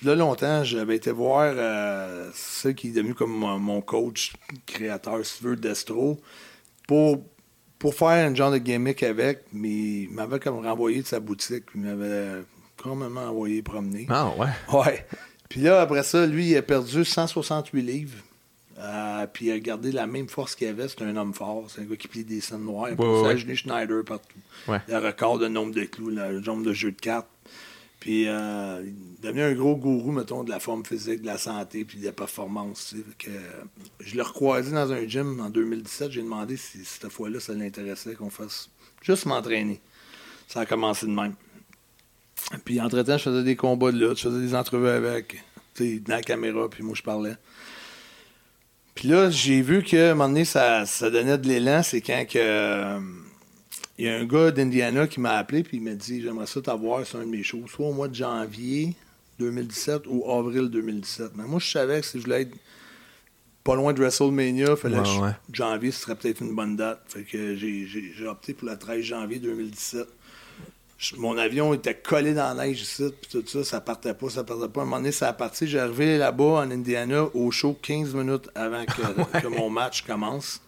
là, 0.03 0.15
longtemps, 0.15 0.63
j'avais 0.63 0.95
été 0.95 1.11
voir 1.11 1.53
euh, 1.55 2.29
ce 2.33 2.69
qui 2.69 2.87
est 2.87 2.91
devenu 2.91 3.13
comme 3.13 3.31
mon, 3.31 3.59
mon 3.59 3.81
coach, 3.81 4.33
créateur, 4.65 5.23
si 5.25 5.37
tu 5.39 5.43
veux, 5.43 5.55
Destro, 5.55 6.19
pour, 6.87 7.23
pour 7.77 7.93
faire 7.93 8.29
un 8.29 8.33
genre 8.33 8.51
de 8.51 8.57
gimmick 8.57 9.03
avec, 9.03 9.43
mais 9.53 9.69
il 10.03 10.09
m'avait 10.11 10.39
comme 10.39 10.65
renvoyé 10.65 11.01
de 11.01 11.07
sa 11.07 11.19
boutique, 11.19 11.65
il 11.75 11.81
m'avait 11.81 12.43
complètement 12.81 13.21
envoyé 13.25 13.61
promener. 13.61 14.07
ah 14.09 14.31
ouais 14.37 14.47
Ouais. 14.73 15.05
Puis 15.51 15.59
là, 15.59 15.81
après 15.81 16.03
ça, 16.03 16.25
lui, 16.25 16.51
il 16.51 16.55
a 16.55 16.61
perdu 16.61 17.03
168 17.03 17.81
livres. 17.81 18.17
Euh, 18.79 19.27
puis 19.27 19.47
il 19.47 19.51
a 19.51 19.59
gardé 19.59 19.91
la 19.91 20.07
même 20.07 20.29
force 20.29 20.55
qu'il 20.55 20.65
avait. 20.69 20.87
C'est 20.87 21.01
un 21.01 21.13
homme 21.17 21.33
fort. 21.33 21.65
C'est 21.67 21.81
un 21.81 21.83
gars 21.83 21.97
qui 21.97 22.07
plie 22.07 22.23
des 22.23 22.39
scènes 22.39 22.63
noires. 22.63 22.87
Il 22.89 22.93
a 22.93 23.05
Ouais, 23.05 23.33
ouais, 23.33 23.55
Schneider 23.55 24.01
partout. 24.05 24.39
Le 24.69 24.97
record 24.97 25.39
de 25.39 25.49
nombre 25.49 25.73
de 25.73 25.83
clous, 25.83 26.09
le 26.09 26.39
nombre 26.39 26.63
de 26.63 26.71
jeux 26.71 26.93
de 26.93 27.01
cartes. 27.01 27.27
Puis 27.99 28.29
euh, 28.29 28.81
il 28.81 28.91
est 28.91 29.27
devenu 29.27 29.41
un 29.41 29.51
gros 29.51 29.75
gourou, 29.75 30.13
mettons, 30.13 30.45
de 30.45 30.49
la 30.49 30.61
forme 30.61 30.85
physique, 30.85 31.21
de 31.21 31.25
la 31.25 31.37
santé, 31.37 31.83
puis 31.83 31.99
de 31.99 32.05
la 32.05 32.13
performance. 32.13 32.95
que, 33.19 33.29
je 33.99 34.15
l'ai 34.15 34.21
recroisé 34.21 34.71
dans 34.71 34.89
un 34.93 35.05
gym 35.05 35.37
en 35.41 35.49
2017. 35.49 36.11
J'ai 36.11 36.21
demandé 36.21 36.55
si 36.55 36.85
cette 36.85 37.09
fois-là, 37.09 37.41
ça 37.41 37.53
l'intéressait 37.53 38.13
qu'on 38.15 38.29
fasse 38.29 38.69
juste 39.01 39.25
m'entraîner. 39.25 39.81
Ça 40.47 40.61
a 40.61 40.65
commencé 40.65 41.07
de 41.07 41.11
même. 41.11 41.33
Puis 42.65 42.79
entre-temps, 42.81 43.17
je 43.17 43.23
faisais 43.23 43.43
des 43.43 43.55
combats 43.55 43.91
de 43.91 43.97
lutte, 43.97 44.17
je 44.17 44.23
faisais 44.29 44.39
des 44.41 44.55
entrevues 44.55 44.89
avec, 44.89 45.43
tu 45.73 45.95
sais, 45.95 45.99
dans 45.99 46.15
la 46.15 46.21
caméra, 46.21 46.69
puis 46.69 46.83
moi, 46.83 46.93
je 46.95 47.01
parlais. 47.03 47.35
Puis 48.95 49.07
là, 49.07 49.29
j'ai 49.29 49.61
vu 49.61 49.83
que, 49.83 49.95
à 49.97 50.11
un 50.11 50.13
moment 50.15 50.27
donné, 50.29 50.45
ça, 50.45 50.85
ça 50.85 51.09
donnait 51.09 51.37
de 51.37 51.47
l'élan. 51.47 51.81
C'est 51.81 52.01
quand 52.01 52.25
que, 52.29 52.37
euh, 52.37 52.99
il 53.97 54.05
y 54.05 54.09
a 54.09 54.15
un 54.17 54.25
gars 54.25 54.51
d'Indiana 54.51 55.07
qui 55.07 55.19
m'a 55.19 55.37
appelé, 55.37 55.63
puis 55.63 55.77
il 55.77 55.83
m'a 55.83 55.93
dit 55.93 56.21
J'aimerais 56.21 56.47
ça 56.47 56.61
t'avoir 56.61 57.05
sur 57.05 57.19
un 57.19 57.25
de 57.25 57.29
mes 57.29 57.43
shows, 57.43 57.63
soit 57.67 57.87
au 57.87 57.93
mois 57.93 58.07
de 58.09 58.15
janvier 58.15 58.95
2017 59.39 60.03
ou 60.07 60.29
avril 60.29 60.69
2017. 60.69 61.31
Mais 61.35 61.45
moi, 61.45 61.59
je 61.59 61.71
savais 61.71 62.01
que 62.01 62.05
si 62.05 62.17
je 62.19 62.23
voulais 62.23 62.41
être 62.41 62.55
pas 63.63 63.75
loin 63.75 63.93
de 63.93 63.99
WrestleMania, 63.99 64.75
fallait 64.75 64.97
Ouais, 64.97 65.03
que 65.03 65.21
ouais. 65.23 65.31
janvier, 65.53 65.91
ce 65.91 66.01
serait 66.01 66.15
peut-être 66.15 66.41
une 66.41 66.55
bonne 66.55 66.75
date. 66.75 67.01
Fait 67.07 67.23
que 67.23 67.55
j'ai 67.55 68.27
opté 68.27 68.53
pour 68.53 68.67
le 68.67 68.77
13 68.77 69.01
janvier 69.03 69.39
2017. 69.39 70.07
Je- 71.01 71.15
mon 71.15 71.35
avion 71.35 71.73
était 71.73 71.95
collé 71.95 72.35
dans 72.35 72.53
la 72.53 72.67
neige 72.67 72.81
ici, 72.83 73.11
puis 73.19 73.31
tout 73.31 73.43
ça, 73.47 73.63
ça 73.63 73.81
partait 73.81 74.13
pas, 74.13 74.29
ça 74.29 74.43
partait 74.43 74.67
pas. 74.69 74.81
À 74.81 74.83
un 74.83 74.85
moment 74.85 74.97
donné, 74.97 75.11
ça 75.11 75.29
a 75.29 75.33
parti. 75.33 75.65
J'ai 75.67 75.79
arrivé 75.79 76.19
là-bas 76.19 76.43
en 76.61 76.69
Indiana 76.69 77.23
au 77.33 77.49
show 77.49 77.75
15 77.81 78.13
minutes 78.13 78.49
avant 78.53 78.85
que, 78.85 79.39
que 79.41 79.47
mon 79.47 79.71
match 79.71 80.03
commence. 80.03 80.61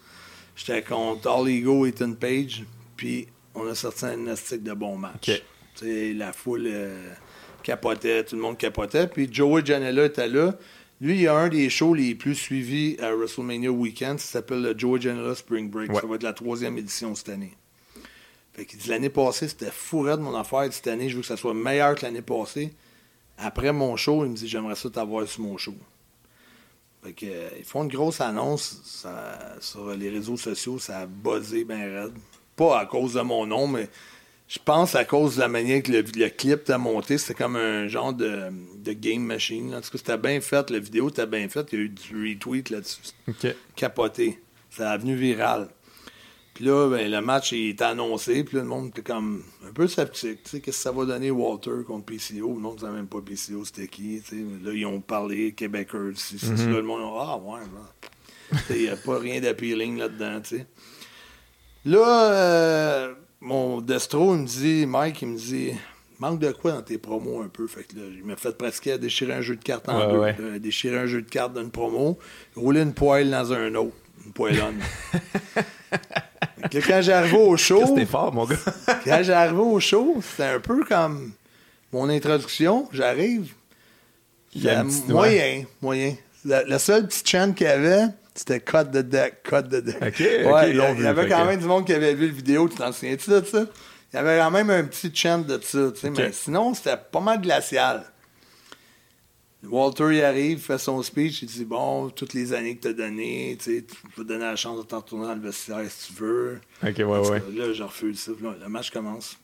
J'étais 0.55 0.81
contre 0.81 1.29
All 1.29 1.47
Ego 1.49 1.85
et 1.85 1.89
Ethan 1.89 2.13
Page, 2.13 2.63
puis 2.97 3.27
on 3.53 3.67
a 3.67 3.75
sorti 3.75 4.05
un 4.05 4.25
astic 4.25 4.63
de 4.63 4.73
bon 4.73 4.97
match. 4.97 5.29
La 5.83 6.33
foule 6.33 6.63
euh, 6.65 7.09
capotait, 7.61 8.23
tout 8.23 8.35
le 8.35 8.41
monde 8.41 8.57
capotait. 8.57 9.05
Puis 9.07 9.29
Joey 9.31 9.63
Janela 9.63 10.05
était 10.05 10.27
là. 10.27 10.55
Lui, 11.01 11.15
il 11.15 11.21
y 11.21 11.27
a 11.27 11.35
un 11.35 11.49
des 11.49 11.69
shows 11.69 11.93
les 11.93 12.15
plus 12.15 12.33
suivis 12.35 12.97
à 13.01 13.13
WrestleMania 13.13 13.69
Weekend. 13.71 14.19
Ça 14.19 14.33
s'appelle 14.39 14.61
le 14.63 14.73
Joey 14.77 14.99
Janela 15.01 15.35
Spring 15.35 15.69
Break. 15.69 15.91
Ouais. 15.91 16.01
Ça 16.01 16.07
va 16.07 16.15
être 16.15 16.23
la 16.23 16.33
troisième 16.33 16.77
édition 16.77 17.13
cette 17.13 17.29
année. 17.29 17.53
Fait 18.53 18.65
qu'il 18.65 18.79
dit 18.79 18.89
l'année 18.89 19.09
passée, 19.09 19.47
c'était 19.47 19.71
fou 19.71 20.05
de 20.05 20.15
mon 20.17 20.35
affaire. 20.35 20.71
Cette 20.71 20.87
année, 20.87 21.09
je 21.09 21.15
veux 21.15 21.21
que 21.21 21.27
ça 21.27 21.37
soit 21.37 21.53
meilleur 21.55 21.95
que 21.95 22.01
l'année 22.03 22.21
passée. 22.21 22.71
Après 23.37 23.71
mon 23.73 23.95
show, 23.95 24.23
il 24.25 24.31
me 24.31 24.35
dit 24.35 24.47
J'aimerais 24.47 24.75
ça 24.75 24.89
t'avoir 24.89 25.27
sur 25.27 25.41
mon 25.41 25.57
show. 25.57 25.73
Fait 27.03 27.13
que, 27.13 27.25
euh, 27.25 27.49
ils 27.57 27.65
font 27.65 27.83
une 27.83 27.89
grosse 27.91 28.21
annonce 28.21 28.79
ça- 28.85 29.55
sur 29.59 29.89
les 29.95 30.09
réseaux 30.09 30.37
sociaux. 30.37 30.79
Ça 30.79 30.99
a 30.99 31.05
buzzé 31.05 31.63
bien 31.65 31.77
raide. 32.03 32.13
Pas 32.55 32.79
à 32.79 32.85
cause 32.85 33.15
de 33.15 33.21
mon 33.21 33.45
nom, 33.47 33.67
mais 33.67 33.89
je 34.47 34.59
pense 34.63 34.93
à 34.95 35.03
cause 35.03 35.35
de 35.35 35.39
la 35.41 35.47
manière 35.47 35.81
que 35.81 35.91
le, 35.91 36.01
le 36.01 36.29
clip 36.29 36.63
t'a 36.65 36.77
monté. 36.77 37.17
C'était 37.17 37.33
comme 37.43 37.55
un 37.55 37.87
genre 37.87 38.13
de, 38.13 38.43
de 38.77 38.93
game 38.93 39.23
machine. 39.23 39.73
En 39.73 39.81
tout 39.81 39.89
cas, 39.89 39.97
c'était 39.97 40.17
bien 40.17 40.39
fait. 40.39 40.69
La 40.69 40.79
vidéo 40.79 41.09
était 41.09 41.25
bien 41.25 41.49
faite. 41.49 41.69
Il 41.73 41.79
y 41.79 41.81
a 41.81 41.85
eu 41.85 41.89
du 41.89 42.35
retweet 42.35 42.69
là-dessus. 42.69 43.01
OK. 43.27 43.47
Capoté. 43.75 44.39
Ça 44.69 44.91
a 44.91 44.97
venu 44.97 45.15
viral. 45.15 45.69
Puis 46.53 46.65
là, 46.65 46.87
ben, 46.89 47.09
le 47.09 47.19
match 47.21 47.51
est 47.53 47.81
annoncé. 47.81 48.43
Puis 48.43 48.57
là, 48.57 48.61
le 48.63 48.69
monde 48.69 48.89
était 48.89 49.01
comme 49.01 49.43
un 49.67 49.71
peu 49.73 49.87
sceptique. 49.87 50.43
Tu 50.43 50.49
sais, 50.51 50.59
qu'est-ce 50.61 50.77
que 50.77 50.83
ça 50.83 50.91
va 50.91 51.05
donner 51.05 51.31
Walter 51.31 51.71
contre 51.87 52.05
PCO? 52.05 52.53
Le 52.53 52.59
monde 52.59 52.75
ne 52.75 52.81
savait 52.81 52.93
même 52.93 53.07
pas 53.07 53.21
PCO, 53.21 53.65
c'était 53.65 53.87
qui. 53.87 54.21
tu 54.21 54.37
sais. 54.37 54.45
Là, 54.63 54.71
ils 54.73 54.85
ont 54.85 55.01
parlé 55.01 55.53
Québécois. 55.53 56.11
Si. 56.15 56.35
Là, 56.45 56.51
le 56.67 56.83
monde 56.83 57.01
a 57.01 57.33
Ah, 57.33 57.37
ouais, 57.37 57.61
Il 58.69 58.81
n'y 58.83 58.89
a 58.89 58.95
pas 58.97 59.17
rien 59.17 59.41
d'appealing 59.41 59.97
là-dedans. 59.97 60.41
tu 60.41 60.57
sais. 60.57 60.67
Là, 61.85 62.31
euh, 62.31 63.13
mon 63.41 63.81
Destro, 63.81 64.35
il 64.35 64.41
me 64.43 64.47
dit, 64.47 64.85
Mike, 64.85 65.23
il 65.23 65.29
me 65.29 65.37
dit, 65.37 65.71
manque 66.19 66.39
de 66.39 66.51
quoi 66.51 66.71
dans 66.73 66.81
tes 66.83 66.97
promos 66.99 67.41
un 67.41 67.49
peu? 67.49 67.65
Fait 67.67 67.83
que 67.83 67.95
là, 67.95 68.03
il 68.15 68.23
m'a 68.23 68.35
fait 68.35 68.55
pratiquer 68.55 68.91
à 68.93 68.97
déchirer 68.99 69.33
un 69.33 69.41
jeu 69.41 69.55
de 69.55 69.63
cartes 69.63 69.89
en 69.89 69.99
Ouais, 69.99 70.13
deux. 70.13 70.19
ouais. 70.19 70.35
Euh, 70.39 70.59
déchirer 70.59 70.99
un 70.99 71.07
jeu 71.07 71.23
de 71.23 71.29
cartes 71.29 71.53
dans 71.53 71.61
une 71.61 71.71
promo, 71.71 72.19
rouler 72.55 72.81
une 72.83 72.93
poêle 72.93 73.31
dans 73.31 73.51
un 73.53 73.73
autre. 73.75 73.95
Une 74.25 74.31
poêlonne. 74.33 74.79
Que 76.71 76.77
quand 76.79 77.01
j'arrive 77.01 77.35
au 77.35 77.57
show, 77.57 77.83
C'était 77.87 78.05
fort, 78.05 78.33
mon 78.33 78.45
gars? 78.45 78.55
quand 79.03 79.23
j'arrive 79.23 79.59
au 79.59 79.79
show, 79.79 80.17
c'était 80.21 80.49
un 80.49 80.59
peu 80.59 80.83
comme 80.83 81.31
mon 81.91 82.09
introduction. 82.09 82.87
J'arrive. 82.91 83.53
La- 84.55 84.83
moyen, 85.07 85.63
moyen. 85.81 86.15
La, 86.45 86.63
la 86.63 86.79
seule 86.79 87.07
petite 87.07 87.27
chaîne 87.27 87.53
qu'il 87.53 87.67
y 87.67 87.69
avait, 87.69 88.05
c'était 88.35 88.59
Cut 88.59 88.85
the 88.91 88.97
Deck, 88.97 89.43
Deck. 89.51 90.19
Ouais, 90.19 90.71
il 90.71 90.75
y, 90.75 91.07
avait 91.07 91.27
quand 91.27 91.45
même 91.45 91.59
du 91.59 91.65
monde 91.65 91.85
qui 91.85 91.93
avait 91.93 92.13
vu 92.13 92.27
le 92.27 92.33
vidéo, 92.33 92.67
tu 92.67 92.75
t'en 92.75 92.91
souviens-tu 92.91 93.29
de 93.29 93.43
ça? 93.43 93.65
Il 94.11 94.17
y 94.17 94.19
avait 94.19 94.37
quand 94.39 94.51
même 94.51 94.69
un 94.69 94.83
petit 94.83 95.11
chant 95.13 95.39
de 95.39 95.59
ça, 95.61 95.91
tu 95.93 95.99
sais, 95.99 96.09
mais 96.09 96.31
sinon, 96.31 96.73
c'était 96.73 96.97
pas 96.97 97.19
mal 97.19 97.41
glacial. 97.41 98.03
Walter, 99.69 100.09
il 100.11 100.23
arrive, 100.23 100.59
fait 100.59 100.77
son 100.77 101.01
speech, 101.01 101.41
il 101.41 101.47
dit 101.47 101.65
Bon, 101.65 102.09
toutes 102.09 102.33
les 102.33 102.53
années 102.53 102.75
que 102.75 102.81
tu 102.81 102.87
as 102.89 102.93
données, 102.93 103.57
tu 103.59 103.75
sais, 103.77 103.83
tu 103.83 103.95
peux 104.15 104.23
te 104.23 104.27
donner 104.27 104.43
la 104.45 104.55
chance 104.55 104.77
de 104.77 104.83
t'en 104.83 104.97
retourner 104.97 105.27
dans 105.27 105.35
le 105.35 105.41
vestiaire 105.41 105.85
si 105.89 106.13
tu 106.13 106.21
veux. 106.21 106.59
OK, 106.83 106.97
ouais, 106.97 107.03
ouais. 107.05 107.43
Là, 107.53 107.73
je 107.73 107.83
refuse 107.83 108.19
ça. 108.19 108.31
Là, 108.41 108.55
le 108.61 108.69
match 108.69 108.91
commence. 108.91 109.37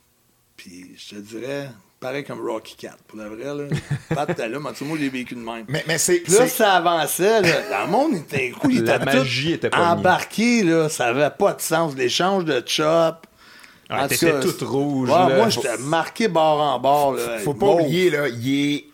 Puis 0.56 0.94
je 0.96 1.14
te 1.16 1.20
dirais, 1.20 1.70
pareil 2.00 2.22
comme 2.22 2.40
Rocky 2.46 2.76
Cat. 2.76 2.96
Pour 3.08 3.18
la 3.18 3.28
vraie, 3.30 3.44
là. 3.54 3.64
Pat, 4.14 4.38
là, 4.38 4.58
mais 4.60 4.70
tu 4.72 4.76
sais, 4.76 4.84
moi, 4.84 4.98
j'ai 5.00 5.08
vécu 5.08 5.34
de 5.34 5.40
même. 5.40 5.64
Mais, 5.68 5.84
mais 5.88 5.96
c'est. 5.96 6.28
Là, 6.28 6.46
ça 6.48 6.74
avançait. 6.74 7.40
Là. 7.40 7.86
Le 7.86 7.90
monde 7.90 8.14
était, 8.16 8.50
coup, 8.50 8.68
il 8.68 8.84
La 8.84 8.96
était 8.96 9.04
magie 9.06 9.48
tout 9.48 9.54
était 9.54 9.70
pas 9.70 9.92
embarqué. 9.94 10.62
Là. 10.62 10.90
Ça 10.90 11.06
n'avait 11.12 11.34
pas 11.34 11.54
de 11.54 11.62
sens. 11.62 11.96
L'échange 11.96 12.44
de 12.44 12.62
chop. 12.66 13.26
En 13.88 14.06
tout 14.06 14.14
cas, 14.18 14.40
toute 14.40 14.60
rouge, 14.62 15.08
ouais, 15.08 15.16
là. 15.16 15.36
moi, 15.36 15.50
Faut- 15.50 15.62
j'étais 15.62 15.76
marqué 15.78 16.28
bord 16.28 16.60
en 16.60 16.78
bord. 16.78 17.14
Là, 17.14 17.38
Faut 17.40 17.54
pas 17.54 17.66
oublier, 17.66 18.10
là, 18.10 18.28
il 18.28 18.74
est 18.74 18.89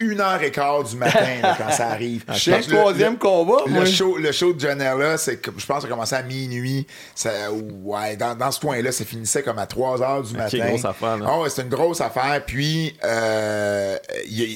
une 0.00 0.20
heure 0.20 0.40
et 0.42 0.50
quart 0.52 0.84
du 0.84 0.96
matin 0.96 1.26
là, 1.42 1.56
quand 1.58 1.70
ça 1.72 1.88
arrive. 1.88 2.24
Je 2.32 2.38
sais, 2.38 2.50
Parce 2.52 2.66
que 2.66 2.70
le- 2.72 2.76
troisième 2.78 3.12
le- 3.14 3.18
combat, 3.18 3.62
Le 3.66 3.72
moi. 3.72 3.84
show, 3.84 4.16
le 4.16 4.30
show 4.32 4.52
de 4.52 4.60
Janela, 4.60 5.18
c'est 5.18 5.38
que 5.38 5.50
je 5.56 5.66
pense 5.66 5.76
que 5.78 5.82
ça 5.82 5.86
a 5.88 5.90
commencé 5.90 6.14
à 6.14 6.22
minuit. 6.22 6.86
Ça, 7.14 7.30
ouais, 7.52 8.16
dans, 8.16 8.34
dans 8.36 8.50
ce 8.52 8.60
coin-là, 8.60 8.92
ça 8.92 9.04
finissait 9.04 9.42
comme 9.42 9.58
à 9.58 9.66
3 9.66 10.00
heures 10.02 10.22
du 10.22 10.34
matin. 10.36 10.66
grosse 10.68 10.84
affaire, 10.84 11.16
là. 11.18 11.26
Ah 11.28 11.40
ouais, 11.40 11.50
c'est 11.50 11.62
une 11.62 11.68
grosse 11.68 12.00
affaire. 12.00 12.42
Puis, 12.46 12.96
euh, 13.04 13.96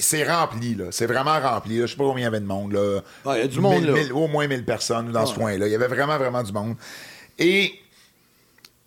c'est 0.01 0.25
rempli, 0.25 0.75
là. 0.77 0.85
C'est 0.91 1.07
vraiment 1.07 1.41
rempli. 1.41 1.79
Là. 1.79 1.87
Je 1.87 1.91
sais 1.93 1.97
pas 1.97 2.05
combien 2.05 2.23
il 2.23 2.25
y 2.25 2.29
avait 2.29 2.41
de 2.41 2.47
monde, 2.47 2.73
là. 2.73 3.01
Il 3.35 3.39
y 3.41 3.43
a 3.43 3.49
du 3.49 3.61
monde, 3.61 3.75
Mille- 3.81 3.87
là. 3.87 3.93
mille- 3.95 4.13
au 4.13 4.29
moins 4.29 4.47
1000 4.47 4.65
personnes 4.65 5.11
dans 5.11 5.27
ce 5.27 5.35
coin-là. 5.35 5.67
Il 5.67 5.73
y 5.73 5.75
avait 5.75 5.89
vraiment, 5.89 6.19
vraiment 6.19 6.43
du 6.43 6.53
monde. 6.53 6.77
Et 7.39 7.73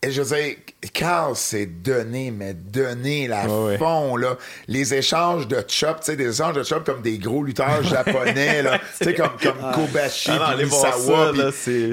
je 0.08 0.22
veux 0.22 0.36
dire, 0.38 0.56
Carl 0.94 1.36
s'est 1.36 1.66
donné, 1.66 2.30
mais 2.30 2.54
donné 2.54 3.28
la 3.28 3.46
Ouais, 3.48 3.66
ouais. 3.72 3.78
fond, 3.80 4.16
là. 4.18 4.38
Les 4.68 4.94
échanges 4.94 5.48
de 5.48 5.64
chop, 5.68 6.00
tu 6.02 6.06
sais, 6.06 6.16
des 6.16 6.30
échanges 6.30 6.54
de 6.56 6.64
chop 6.64 6.84
comme 6.86 7.02
des 7.02 7.18
gros 7.18 7.44
lutteurs 7.44 7.82
japonais, 7.90 8.62
là. 8.62 8.80
Tu 9.00 9.06
sais, 9.06 9.14
comme, 9.16 9.32
comme 9.42 9.72
Kobashi, 9.74 10.30
Ah 10.32 10.56
non, 10.60 10.68
voir 10.68 10.94
Misawa, 10.94 11.32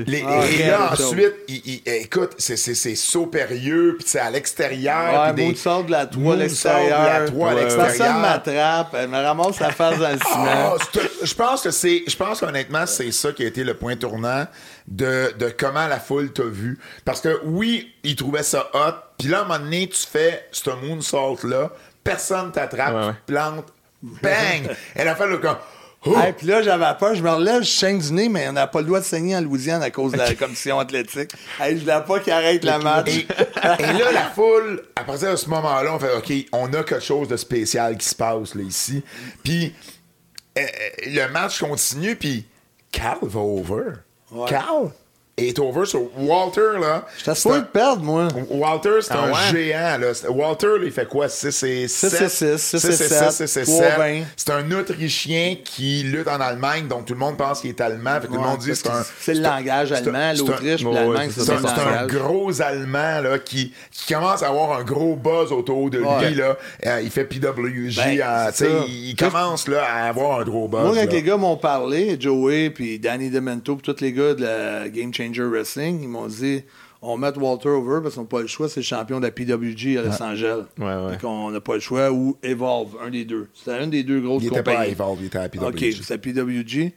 les- 0.06 0.24
Ah, 0.26 0.44
et 0.46 0.66
là, 0.68 0.92
ensuite, 0.92 1.34
il- 1.48 1.62
il- 1.64 1.82
écoute, 1.86 2.32
c'est- 2.36 2.56
c'est 2.58 2.74
c'est 2.74 2.94
saut 2.96 3.26
périlleux, 3.26 3.96
puis 3.98 4.06
c'est 4.06 4.18
à 4.20 4.30
l'extérieur. 4.30 5.28
Ouais, 5.28 5.32
des- 5.32 5.52
de 5.52 5.90
la 5.90 6.04
de 6.06 6.34
l'extérieur. 6.34 7.02
la 7.04 7.30
toit 7.30 7.50
à 7.50 7.54
Ouais, 7.54 7.60
l'extérieur. 7.62 7.96
Personne 7.96 8.20
m'attrape. 8.20 8.94
Elle 8.98 9.08
me 9.08 9.22
ramasse 9.22 9.58
la 9.58 9.70
face 9.70 9.98
dans 9.98 10.10
le 10.10 10.18
ciment. 10.18 10.44
Ah, 10.46 10.74
c'est- 10.92 11.26
je 11.26 11.34
pense 11.34 11.62
que 11.62 11.70
c'est, 11.70 12.02
je 12.06 12.16
pense 12.16 12.40
qu'honnêtement, 12.40 12.86
c'est 12.86 13.10
ça 13.10 13.32
qui 13.32 13.42
a 13.42 13.46
été 13.46 13.64
le 13.64 13.72
point 13.74 13.96
tournant 13.96 14.44
de, 14.88 15.32
de 15.38 15.48
comment 15.48 15.86
la 15.86 16.00
foule 16.00 16.32
t'a 16.32 16.44
vu. 16.44 16.78
Parce 17.04 17.20
que 17.20 17.40
oui, 17.44 17.92
ils 18.02 18.16
trouvaient 18.16 18.42
ça 18.42 18.70
hot. 18.74 18.94
Puis 19.18 19.28
là, 19.28 19.38
à 19.38 19.40
un 19.42 19.44
moment 19.44 19.58
donné, 19.60 19.88
tu 19.88 20.06
fais 20.06 20.46
ce 20.52 20.70
moonsault-là, 20.70 21.70
personne 22.02 22.52
t'attrape, 22.52 22.94
Ouais, 22.94 23.00
ouais. 23.06 23.12
tu 23.12 23.18
te 23.26 23.32
plantes, 23.32 23.72
bang! 24.02 24.76
Elle 24.94 25.08
a 25.08 25.14
fait 25.14 25.26
le 25.28 25.38
cas. 25.38 25.60
Oh! 26.04 26.16
Hey, 26.18 26.32
puis 26.32 26.48
là, 26.48 26.62
j'avais 26.62 26.84
peur, 26.98 27.14
je 27.14 27.22
me 27.22 27.30
relève, 27.30 27.62
je 27.62 27.70
saigne 27.70 28.00
du 28.00 28.12
nez, 28.12 28.28
mais 28.28 28.48
on 28.48 28.52
n'a 28.54 28.66
pas 28.66 28.80
le 28.80 28.86
droit 28.86 28.98
de 28.98 29.04
saigner 29.04 29.36
en 29.36 29.40
Louisiane 29.40 29.84
à 29.84 29.90
cause 29.92 30.10
de 30.10 30.18
la 30.18 30.34
commission 30.34 30.80
athlétique. 30.80 31.30
Hey, 31.60 31.76
je 31.76 31.82
voulais 31.82 32.00
pas 32.04 32.18
qu'il 32.18 32.32
arrête 32.32 32.64
la 32.64 32.80
match. 32.80 33.06
Et, 33.08 33.20
et 33.20 33.92
là, 33.92 34.10
la 34.12 34.24
foule, 34.34 34.82
à 34.96 35.04
partir 35.04 35.30
de 35.30 35.36
ce 35.36 35.48
moment-là, 35.48 35.94
on 35.94 36.00
fait 36.00 36.12
OK, 36.16 36.32
on 36.50 36.66
a 36.74 36.82
quelque 36.82 36.98
chose 36.98 37.28
de 37.28 37.36
spécial 37.36 37.96
qui 37.96 38.08
se 38.08 38.16
passe 38.16 38.56
là, 38.56 38.62
ici. 38.64 39.04
Puis 39.44 39.72
euh, 40.58 40.62
euh, 40.62 40.66
le 41.06 41.28
match 41.28 41.60
continue, 41.60 42.16
puis 42.16 42.46
Carl 42.90 43.18
va 43.22 43.38
over. 43.40 43.92
Ouais. 44.32 44.48
Carl 44.48 44.90
est 45.38 45.58
over 45.58 45.86
sur 45.86 46.02
Walter, 46.18 46.78
là. 46.78 47.06
Supposé 47.16 47.50
un- 47.56 47.58
de 47.60 47.64
perdre, 47.64 48.02
moi. 48.02 48.28
Walter, 48.50 48.90
c'est 49.00 49.12
Ah 49.12 49.24
un 49.24 49.30
ouais? 49.32 49.38
géant. 49.50 49.98
Là. 49.98 50.12
Walter, 50.30 50.66
là, 50.78 50.84
il 50.84 50.92
fait 50.92 51.08
quoi? 51.08 51.26
6 51.28 51.62
et 51.62 51.88
7? 51.88 52.10
6 52.10 52.42
et 52.42 52.58
6, 52.58 52.78
6 52.80 52.84
et 52.84 52.92
7, 53.08 53.32
6 53.32 53.56
et 53.56 53.62
3,20. 53.64 54.18
7. 54.18 54.24
C'est 54.36 54.50
un 54.50 54.70
Autrichien 54.72 55.56
qui 55.64 56.02
lutte 56.02 56.28
en 56.28 56.38
Allemagne, 56.38 56.86
donc 56.86 57.06
tout 57.06 57.14
le 57.14 57.18
monde 57.18 57.38
pense 57.38 57.62
qu'il 57.62 57.70
est 57.70 57.80
allemand. 57.80 58.20
Fait 58.20 58.26
que 58.26 58.32
tout 58.32 58.34
le 58.34 58.40
monde 58.46 58.58
dit 58.58 58.68
que 58.68 58.74
c'est 58.74 58.90
un... 58.90 59.02
c'est 59.20 59.34
le 59.34 59.40
langage 59.40 59.90
allemand, 59.92 60.32
l'Autriche, 60.36 60.84
l'Allemagne, 60.84 61.30
c'est 61.34 61.44
ça 61.44 61.54
c'est 61.62 61.80
un 61.80 62.06
gros 62.06 62.60
Allemand 62.60 63.20
là, 63.22 63.38
qui, 63.38 63.72
qui 63.90 64.12
commence 64.12 64.42
à 64.42 64.48
avoir 64.48 64.78
un 64.78 64.84
gros 64.84 65.16
buzz 65.16 65.50
autour 65.50 65.88
de 65.88 65.98
lui. 65.98 66.34
Là. 66.34 66.56
Euh, 66.86 67.00
il 67.02 67.10
fait 67.10 67.24
PWG. 67.24 67.94
Ben, 67.96 68.20
euh, 68.20 68.50
il, 68.86 69.10
il 69.10 69.16
commence 69.16 69.66
là, 69.66 69.82
à 69.84 70.08
avoir 70.08 70.40
un 70.40 70.44
gros 70.44 70.68
buzz. 70.68 70.82
Moi, 70.84 70.94
quand 71.06 71.12
les 71.12 71.22
gars 71.22 71.36
m'ont 71.38 71.56
parlé, 71.56 72.16
Joey, 72.20 72.68
puis 72.70 72.98
Danny 72.98 73.30
Demento, 73.30 73.76
puis 73.76 73.94
tous 73.94 74.00
les 74.02 74.12
gars 74.12 74.34
de 74.34 74.42
la 74.44 74.88
Game 74.90 75.12
Changer 75.12 75.21
Wrestling, 75.30 76.02
ils 76.02 76.08
m'ont 76.08 76.26
dit 76.26 76.62
on 77.02 77.16
met 77.16 77.36
Walter 77.36 77.68
over 77.68 78.00
parce 78.02 78.14
qu'on 78.14 78.22
n'a 78.22 78.28
pas 78.28 78.42
le 78.42 78.46
choix, 78.46 78.68
c'est 78.68 78.80
le 78.80 78.84
champion 78.84 79.18
de 79.18 79.26
la 79.26 79.32
PWG 79.32 79.98
à 79.98 80.02
Los 80.02 80.22
Angeles. 80.22 80.64
Ouais, 80.78 80.84
ouais. 80.84 81.12
Donc, 81.12 81.24
on 81.24 81.50
n'a 81.50 81.60
pas 81.60 81.74
le 81.74 81.80
choix, 81.80 82.12
ou 82.12 82.36
Evolve, 82.44 82.96
un 83.04 83.10
des 83.10 83.24
deux. 83.24 83.48
C'était 83.54 83.82
une 83.82 83.90
des 83.90 84.04
deux 84.04 84.20
grosses 84.20 84.42
Il 84.44 84.46
était 84.46 84.58
compagnies. 84.58 84.76
pas 84.76 84.82
à 84.82 84.86
Evolve, 84.86 85.18
il 85.20 85.26
était 85.26 85.38
à 85.38 85.48
PWG. 85.48 85.66
OK, 85.66 85.84
c'est 86.00 86.10
la 86.10 86.18
PWG. 86.18 86.92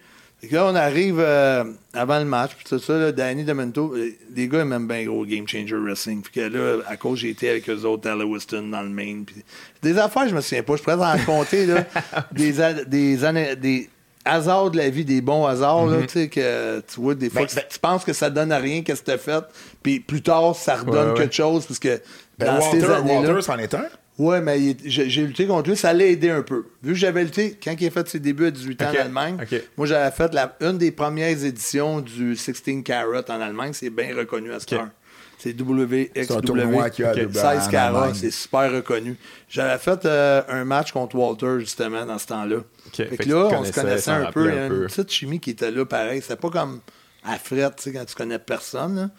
Là, 0.52 0.68
on 0.68 0.76
arrive 0.76 1.20
euh, 1.20 1.64
avant 1.94 2.20
le 2.20 2.26
match, 2.26 2.52
puis 2.56 2.66
tout 2.70 2.78
ça, 2.78 2.98
là, 3.00 3.12
Danny 3.12 3.44
Demento, 3.44 3.96
euh, 3.96 4.12
les 4.36 4.48
gars, 4.48 4.60
ils 4.60 4.66
m'aiment 4.66 4.88
bien 4.88 5.06
gros 5.06 5.26
Game 5.26 5.48
Changer 5.48 5.78
Wrestling. 5.78 6.22
Puis 6.22 6.34
que 6.34 6.42
là, 6.42 6.84
à 6.88 6.98
cause, 6.98 7.20
j'ai 7.20 7.30
été 7.30 7.50
avec 7.50 7.68
eux 7.68 7.84
autres 7.86 8.08
à 8.08 8.16
Lewiston 8.16 8.68
dans 8.68 8.84
le 8.84 8.90
Maine. 8.90 9.26
Puis 9.26 9.38
des 9.82 9.98
affaires, 9.98 10.28
je 10.30 10.36
me 10.36 10.42
souviens 10.42 10.62
pas. 10.62 10.76
Je 10.76 10.84
pourrais 10.84 11.04
en 11.04 11.18
compter, 11.26 11.66
là, 11.66 11.86
des, 12.32 12.54
des, 12.86 13.24
années, 13.24 13.56
des 13.56 13.90
hasards 14.26 14.72
de 14.72 14.78
la 14.78 14.90
vie, 14.90 15.06
des 15.06 15.22
bons 15.22 15.46
hasards, 15.46 15.86
là, 15.86 16.02
tu 16.02 16.10
sais, 16.10 16.28
que 16.28 16.80
tu 16.82 17.00
vois, 17.00 17.16
des 17.16 17.30
fois, 17.30 17.42
Ben, 17.42 17.48
que 17.48 17.56
ben- 17.56 17.64
tu 17.70 17.80
penses 17.80 18.04
que 18.04 18.14
ça 18.14 18.30
donne 18.30 18.52
à 18.52 18.58
rien, 18.58 18.82
qu'est-ce 18.82 19.02
que 19.02 19.12
t'as 19.12 19.18
fait, 19.18 19.44
puis 19.84 20.00
plus 20.00 20.22
tard, 20.22 20.56
ça 20.56 20.76
redonne 20.78 20.96
Ouais, 21.10 21.12
ouais. 21.14 21.18
quelque 21.20 21.36
chose, 21.36 21.66
parce 21.66 21.80
que 21.80 22.02
Ben, 22.38 22.58
dans 22.58 22.60
Walter, 23.06 23.42
c'en 23.42 23.58
est 23.58 23.74
un. 23.74 23.86
Ouais, 24.18 24.40
mais 24.40 24.58
j'ai 24.86 25.26
lutté 25.26 25.46
contre 25.46 25.70
lui, 25.70 25.76
ça 25.76 25.92
l'a 25.92 26.06
aidé 26.06 26.30
un 26.30 26.42
peu. 26.42 26.64
Vu 26.82 26.94
que 26.94 26.98
j'avais 27.00 27.24
lutté, 27.26 27.60
quand 27.62 27.76
il 27.78 27.86
a 27.88 27.92
fait 27.92 28.08
ses 28.08 28.20
débuts 28.20 28.46
à 28.46 28.52
18 28.52 28.82
ans 28.82 28.86
en 28.98 29.02
Allemagne, 29.02 29.38
moi 29.76 29.86
j'avais 29.86 30.10
fait 30.16 30.34
la, 30.34 30.56
une 30.62 30.78
des 30.78 30.92
premières 30.92 31.44
éditions 31.44 32.00
du 32.00 32.38
16 32.38 32.62
Carat 32.86 33.24
en 33.28 33.42
Allemagne, 33.42 33.74
c'est 33.74 33.90
bien 33.90 34.16
reconnu 34.16 34.54
à 34.54 34.60
ce 34.62 34.66
Ok. 34.74 34.80
temps. 34.82 34.90
C'est 35.38 35.60
WXW. 35.60 36.10
C'est 36.16 36.32
un 36.32 36.42
tournoi 36.42 36.90
qu'il 36.90 37.06
y 37.06 37.08
a 37.08 37.12
Ok. 37.12 37.18
de- 37.28 37.34
16 37.34 37.68
en 37.68 37.70
carats, 37.72 38.14
c'est 38.14 38.32
super 38.32 38.72
reconnu. 38.72 39.18
J'avais 39.50 39.78
fait 39.78 40.06
euh, 40.06 40.42
un 40.48 40.64
match 40.66 40.92
contre 40.92 41.16
Walter, 41.16 41.60
justement, 41.60 42.06
dans 42.06 42.18
ce 42.18 42.28
temps-là. 42.28 42.58
Fait 42.94 43.06
Fait 43.08 43.18
que 43.18 43.30
là, 43.30 43.48
tu 43.50 43.56
on 43.56 43.64
se 43.66 43.72
connaissait 43.74 44.12
un 44.12 44.32
peu. 44.32 44.50
Il 44.50 44.56
y 44.56 44.58
a 44.58 44.64
un 44.64 44.68
une 44.72 44.88
petite 44.88 45.12
chimie 45.12 45.40
qui 45.40 45.52
était 45.52 45.72
là, 45.72 45.86
pareil. 45.86 46.22
C'était 46.22 46.38
pas 46.38 46.50
comme 46.50 46.80
à 47.24 47.38
frette, 47.38 47.76
tu 47.78 47.84
sais, 47.84 47.94
quand 47.94 48.06
tu 48.06 48.16
connais 48.16 48.40
personne. 48.40 48.96
là. 48.96 49.10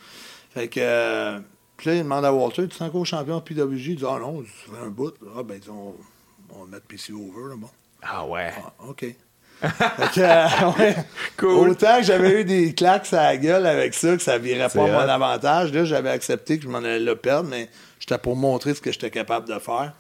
Fait 0.51 0.69
que... 0.69 0.81
euh, 0.83 1.39
puis 1.77 1.91
là, 1.91 1.97
il 1.97 2.03
demande 2.05 2.25
à 2.25 2.33
Walter, 2.33 2.67
tu 2.69 2.79
es 2.79 2.83
encore 2.83 3.05
champion 3.05 3.37
de 3.39 3.43
PWG? 3.43 3.91
Il 3.91 3.97
dit, 3.97 4.05
ah 4.09 4.19
non, 4.19 4.43
ça 4.43 4.73
fait 4.75 4.83
un 4.87 4.89
bout. 4.89 5.13
Ah, 5.37 5.43
ben, 5.43 5.61
on, 5.69 5.95
on 6.55 6.65
va 6.65 6.71
mettre 6.71 6.87
PC 6.87 7.13
over, 7.13 7.51
là, 7.51 7.57
bon. 7.59 7.69
Ah 8.03 8.25
ouais. 8.27 8.51
Ah, 8.57 8.73
OK. 8.89 9.05
Fait 9.61 10.13
que, 10.15 10.79
ouais. 10.79 10.97
Cool. 11.37 11.71
Autant 11.71 11.99
que 11.99 12.05
j'avais 12.05 12.41
eu 12.41 12.45
des 12.45 12.75
claques 12.75 13.13
à 13.13 13.25
la 13.25 13.37
gueule 13.37 13.67
avec 13.67 13.95
ça, 13.95 14.17
que 14.17 14.23
ça 14.23 14.39
virait 14.39 14.69
pas 14.69 14.85
à 14.85 14.87
mon 14.87 15.13
avantage, 15.13 15.73
là, 15.73 15.85
j'avais 15.85 16.11
accepté 16.11 16.59
que 16.59 16.65
je 16.65 16.69
m'en 16.69 16.79
allais 16.79 17.01
le 17.01 17.17
perdre, 17.17 17.49
mais 17.49 17.69
j'étais 17.99 18.19
pour 18.19 18.37
montrer 18.37 18.75
ce 18.75 18.81
que 18.81 18.93
j'étais 18.93 19.11
capable 19.11 19.49
de 19.49 19.59
faire. 19.59 19.93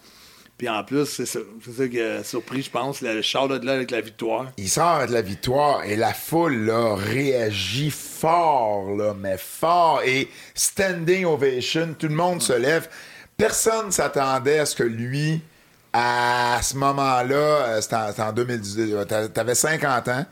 Puis 0.59 0.69
en 0.70 0.83
plus, 0.85 1.05
c'est 1.05 1.27
ça, 1.27 1.41
ça 1.77 1.89
qui 1.89 2.01
a 2.01 2.24
surpris, 2.24 2.62
je 2.62 2.70
pense, 2.70 3.03
le 3.03 3.20
char 3.20 3.47
de 3.47 3.65
là 3.65 3.73
avec 3.73 3.91
la 3.91 4.01
victoire. 4.01 4.47
Il 4.57 4.70
sort 4.70 4.87
avec 4.87 5.11
la 5.11 5.20
victoire 5.20 5.85
et 5.85 5.97
la 5.97 6.15
foule 6.15 6.65
là, 6.65 6.95
réagit 6.95 7.91
fort, 7.91 8.91
là, 8.97 9.15
mais 9.19 9.37
fort. 9.37 10.01
Et 10.07 10.28
standing 10.55 11.27
ovation, 11.27 11.95
tout 11.99 12.09
le 12.09 12.15
monde 12.15 12.41
se 12.41 12.55
lève. 12.55 12.89
Personne 13.37 13.91
s'attendait 13.93 14.61
à 14.61 14.66
ce 14.66 14.74
que 14.77 14.83
lui, 14.83 15.43
à 15.98 16.60
ce 16.62 16.77
moment-là, 16.77 17.35
euh, 17.35 17.81
c'était 17.81 17.97
en, 17.97 18.28
en 18.28 18.32
2018, 18.32 19.06
t'a- 19.09 19.28
t'avais 19.28 19.55
50 19.55 20.09
ans, 20.09 20.27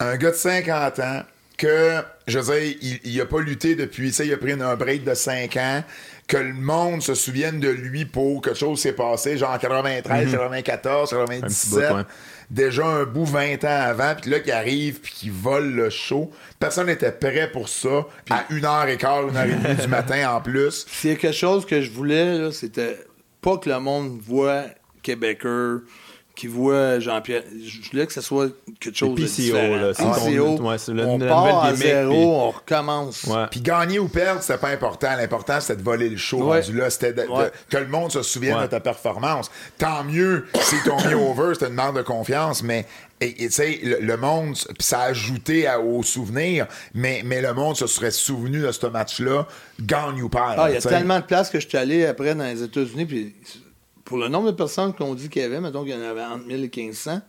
un 0.00 0.16
gars 0.16 0.30
de 0.30 0.36
50 0.36 0.98
ans 0.98 1.22
que, 1.56 2.00
je 2.26 2.38
veux 2.38 2.54
dire, 2.60 2.76
il, 2.82 3.00
il 3.04 3.20
a 3.20 3.26
pas 3.26 3.40
lutté 3.40 3.76
depuis, 3.76 4.08
tu 4.08 4.14
sais, 4.16 4.26
il 4.26 4.32
a 4.32 4.36
pris 4.36 4.52
un 4.52 4.74
break 4.76 5.04
de 5.04 5.14
5 5.14 5.56
ans, 5.56 5.84
que 6.26 6.36
le 6.36 6.54
monde 6.54 7.02
se 7.02 7.14
souvienne 7.14 7.60
de 7.60 7.68
lui 7.68 8.04
pour 8.04 8.42
quelque 8.42 8.58
chose 8.58 8.80
s'est 8.80 8.92
passé, 8.94 9.36
genre 9.38 9.50
en 9.52 9.58
93, 9.58 10.30
94, 10.30 11.10
97. 11.10 11.70
bout, 11.70 11.94
ouais. 11.96 12.02
Déjà 12.50 12.84
un 12.86 13.04
bout 13.04 13.24
20 13.24 13.64
ans 13.64 13.80
avant, 13.86 14.14
puis 14.20 14.30
là, 14.30 14.40
qui 14.40 14.50
arrive, 14.50 15.00
puis 15.00 15.12
qui 15.12 15.30
vole 15.30 15.72
le 15.72 15.88
show. 15.90 16.30
Personne 16.58 16.86
n'était 16.86 17.12
prêt 17.12 17.50
pour 17.50 17.68
ça. 17.68 18.06
à 18.30 18.44
une 18.50 18.64
heure 18.64 18.86
et 18.88 18.96
quart, 18.98 19.26
une 19.28 19.36
heure 19.36 19.44
et 19.44 19.54
demie 19.54 19.74
du 19.74 19.88
matin 19.88 20.34
en 20.36 20.40
plus. 20.40 20.84
S'il 20.88 21.10
y 21.10 21.12
a 21.14 21.16
quelque 21.16 21.34
chose 21.36 21.64
que 21.66 21.80
je 21.80 21.90
voulais, 21.90 22.50
c'était 22.52 22.98
pas 23.42 23.58
que 23.58 23.68
le 23.68 23.78
monde 23.80 24.20
voit 24.20 24.64
Québécois, 25.02 25.80
qui 26.42 26.48
voit 26.48 26.98
Jean-Pierre. 26.98 27.44
Je 27.64 27.88
voulais 27.88 28.04
que 28.04 28.12
ce 28.12 28.20
soit 28.20 28.48
quelque 28.80 28.96
chose 28.98 29.14
de 29.14 29.24
différent. 29.24 29.76
là, 29.76 29.92
c'est 29.94 30.02
PCO, 30.02 30.56
ton- 30.56 30.68
ouais, 30.70 30.76
c'est 30.78 30.90
le- 30.92 31.06
on 31.06 31.16
la 31.18 31.28
part 31.28 31.64
à 31.64 31.68
gimmick, 31.68 31.82
zéro, 31.86 32.10
puis- 32.10 32.18
on 32.24 32.50
recommence. 32.50 33.24
Ouais. 33.24 33.44
Puis 33.48 33.60
gagner 33.60 34.00
ou 34.00 34.08
perdre, 34.08 34.42
c'était 34.42 34.58
pas 34.58 34.70
important. 34.70 35.14
L'important, 35.16 35.60
c'était 35.60 35.76
de 35.76 35.84
voler 35.84 36.08
le 36.08 36.16
show 36.16 36.38
Ouais. 36.50 36.58
rendu 36.60 36.76
là. 36.76 36.90
C'était 36.90 37.12
de- 37.12 37.22
de- 37.22 37.28
Ouais. 37.28 37.52
que 37.70 37.76
le 37.76 37.86
monde 37.86 38.10
se 38.10 38.22
souvienne 38.22 38.56
Ouais. 38.56 38.62
de 38.62 38.66
ta 38.66 38.80
performance. 38.80 39.52
Tant 39.78 40.02
mieux 40.02 40.46
si 40.62 40.74
ton 40.84 40.96
mis 41.06 41.14
over, 41.14 41.54
c'était 41.54 41.68
une 41.68 41.74
marque 41.74 41.94
de 41.96 42.02
confiance, 42.02 42.64
mais 42.64 42.86
et- 43.20 43.44
et 43.44 43.46
tu 43.46 43.52
sais, 43.52 43.78
le, 43.84 44.00
le 44.00 44.16
monde, 44.16 44.56
ça 44.80 44.98
a 45.02 45.04
ajouté 45.10 45.68
à- 45.68 45.78
au 45.78 46.02
souvenir, 46.02 46.66
mais, 46.92 47.22
mais 47.24 47.40
le 47.40 47.54
monde 47.54 47.76
se 47.76 47.86
serait 47.86 48.10
souvenu 48.10 48.62
de 48.62 48.72
ce 48.72 48.84
match-là, 48.88 49.46
gagne 49.80 50.20
ou 50.22 50.28
perd. 50.28 50.54
Ah, 50.58 50.70
il 50.70 50.74
y 50.74 50.76
a 50.76 50.80
tellement 50.80 51.20
de 51.20 51.24
places 51.24 51.50
que 51.50 51.60
je 51.60 51.68
suis 51.68 51.78
allé 51.78 52.04
après 52.04 52.34
dans 52.34 52.42
les 52.46 52.64
États-Unis, 52.64 53.06
puis 53.06 53.32
pour 54.12 54.18
le 54.18 54.28
nombre 54.28 54.50
de 54.50 54.56
personnes 54.56 54.92
qu'on 54.92 55.14
dit 55.14 55.30
qu'il 55.30 55.40
y 55.40 55.44
avait, 55.46 55.58
mettons 55.58 55.84
qu'il 55.84 55.94
y 55.94 55.96
en 55.96 56.02
avait 56.02 56.20
entre 56.22 56.44
1000 56.44 56.56
et 56.64 56.70
1500, 56.76 57.22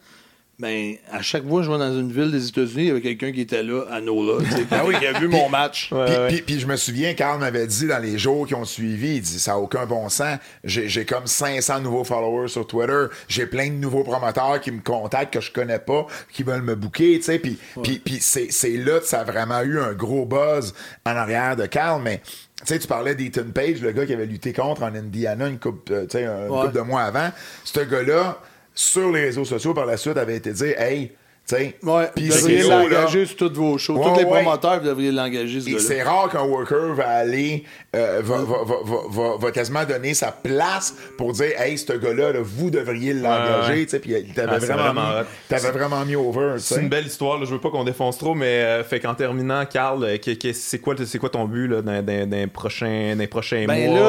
ben, 0.60 0.95
à 1.11 1.22
chaque 1.22 1.47
fois 1.47 1.61
que 1.61 1.65
je 1.65 1.72
vais 1.72 1.77
dans 1.77 1.97
une 1.97 2.11
ville 2.11 2.30
des 2.30 2.45
États-Unis, 2.47 2.84
il 2.84 2.88
y 2.88 2.91
avait 2.91 3.01
quelqu'un 3.01 3.31
qui 3.31 3.39
était 3.41 3.64
là, 3.64 3.85
à 3.89 4.01
Nola, 4.01 4.43
Ah 4.72 4.84
oui. 4.85 4.95
qui 4.99 5.07
a 5.07 5.18
vu 5.18 5.30
mon 5.30 5.47
match. 5.47 5.91
Ouais, 5.93 6.05
Puis, 6.05 6.15
ouais. 6.15 6.27
puis- 6.27 6.41
puis 6.41 6.60
je 6.60 6.68
me 6.68 6.76
souviens, 6.76 7.14
Carl 7.14 7.39
m'avait 7.39 7.65
dit 7.68 7.88
dans 7.88 7.99
les 8.01 8.18
jours 8.18 8.45
qui 8.45 8.53
ont 8.53 8.65
suivi, 8.65 9.15
il 9.15 9.22
dit 9.22 9.39
ça 9.39 9.53
n'a 9.53 9.60
aucun 9.60 9.85
bon 9.85 10.10
sens. 10.10 10.38
J'ai 10.65 10.89
j'ai 10.89 11.05
comme 11.05 11.26
500 11.26 11.80
nouveaux 11.80 12.03
followers 12.03 12.49
sur 12.49 12.68
Twitter. 12.68 13.05
J'ai 13.30 13.45
plein 13.47 13.68
de 13.69 13.76
nouveaux 13.76 14.03
promoteurs 14.03 14.60
qui 14.61 14.72
me 14.72 14.81
contactent 14.81 15.34
que 15.34 15.41
je 15.41 15.51
connais 15.53 15.80
pas, 15.80 16.05
qui 16.34 16.43
veulent 16.43 16.61
me 16.61 16.76
booker, 16.76 17.15
tu 17.18 17.23
sais. 17.23 17.39
Puis, 17.39 17.57
puis, 17.81 17.99
puis 17.99 18.18
c'est 18.19 18.51
c'est 18.51 18.77
là 18.77 18.99
que 18.99 19.05
ça 19.07 19.22
a 19.22 19.23
vraiment 19.23 19.61
eu 19.61 19.80
un 19.80 19.93
gros 19.93 20.26
buzz 20.26 20.73
en 21.05 21.15
arrière 21.15 21.55
de 21.55 21.65
Carl, 21.65 22.01
mais. 22.03 22.22
Tu 22.65 22.73
sais, 22.73 22.80
tu 22.80 22.88
parlais 22.88 23.15
d'Ethan 23.15 23.49
Page, 23.53 23.81
le 23.81 23.91
gars 23.91 24.06
qui 24.06 24.14
avait 24.14 24.26
lutté 24.26 24.53
contre 24.53 24.84
en 24.84 24.94
Indiana 24.95 25.48
une 25.48 25.60
coupe, 25.60 25.90
euh, 25.91 26.03
tu 26.03 26.18
sais, 26.18 26.23
une 26.26 26.49
Ouais. 26.49 26.61
couple 26.61 26.73
de 26.76 26.81
mois 26.81 27.02
avant. 27.02 27.30
Ce 27.64 27.80
gars-là, 27.81 28.40
sur 28.73 29.11
les 29.11 29.22
réseaux 29.22 29.45
sociaux, 29.45 29.73
par 29.73 29.85
la 29.85 29.98
suite, 29.98 30.18
avait 30.18 30.38
été 30.38 30.52
dit, 30.53 30.73
hey, 30.77 31.11
tu 31.45 31.55
sais, 31.55 31.75
Ouais, 31.83 32.09
puis 32.15 32.29
vous 32.29 32.35
devriez 32.37 32.63
l'engager 32.63 33.25
sur 33.25 33.35
tous 33.35 33.53
vos 33.53 33.77
shows. 33.77 33.97
Ouais, 33.97 34.03
tous 34.13 34.17
les 34.19 34.23
ouais. 34.23 34.41
promoteurs, 34.43 34.79
vous 34.79 34.87
devriez 34.87 35.11
l'engager, 35.11 35.59
ce 35.59 35.67
et 35.67 35.71
gars-là. 35.73 35.83
c'est 35.85 36.01
rare 36.03 36.29
qu'un 36.29 36.43
worker 36.43 36.93
va 36.95 37.07
aller, 37.09 37.65
euh, 37.95 38.21
va, 38.23 38.37
va, 38.37 38.63
va, 38.63 38.75
va, 38.85 38.97
va- 39.09 39.37
va 39.37 39.51
quasiment 39.51 39.83
donner 39.83 40.13
sa 40.13 40.31
place 40.31 40.95
pour 41.17 41.33
dire, 41.33 41.59
hey, 41.59 41.77
ce 41.77 41.91
gars-là, 41.93 42.31
là, 42.31 42.39
vous 42.41 42.69
devriez 42.69 43.13
l'engager, 43.13 43.85
puis 43.85 44.13
il 44.13 44.33
t'avait 44.33 44.53
Ah, 44.53 44.59
c'est 44.61 44.67
vraiment, 44.67 44.83
vraiment 44.83 45.09
mis, 45.15 45.21
hot. 45.21 45.25
t'avais 45.49 45.71
vraiment 45.71 46.05
mis 46.05 46.15
over, 46.15 46.53
C'est 46.59 46.79
une 46.81 46.87
belle 46.89 47.07
histoire, 47.07 47.37
là. 47.39 47.45
je 47.45 47.51
veux 47.51 47.59
pas 47.59 47.69
qu'on 47.71 47.83
défonce 47.83 48.17
trop, 48.17 48.35
mais 48.35 48.61
euh, 48.63 48.83
fait 48.85 49.01
qu'en 49.01 49.13
terminant, 49.13 49.65
Carl, 49.65 50.01
euh, 50.03 50.17
que- 50.17 50.31
que- 50.35 50.53
c'est 50.53 50.79
quoi, 50.79 50.95
c'est 51.05 51.19
quoi 51.19 51.29
ton 51.29 51.43
but 51.43 51.67
là, 51.67 51.81
dans, 51.81 52.01
dans- 52.05 52.29
dans 52.29 52.37
les 52.37 52.47
prochains, 52.47 53.11
dans 53.15 53.19
les 53.19 53.27
prochains 53.27 53.65
Ben 53.67 53.89
mois? 53.89 53.99
là, 53.99 54.05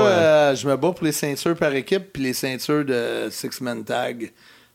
euh? 0.50 0.54
je 0.54 0.68
me 0.68 0.76
bats 0.76 0.92
pour 0.92 1.04
les 1.04 1.10
ceintures 1.12 1.56
par 1.56 1.74
équipe, 1.74 2.12
puis 2.12 2.22
les 2.22 2.32
ceintures 2.32 2.84
de 2.84 3.28
Six-Man 3.30 3.82
Tag. 3.82 4.30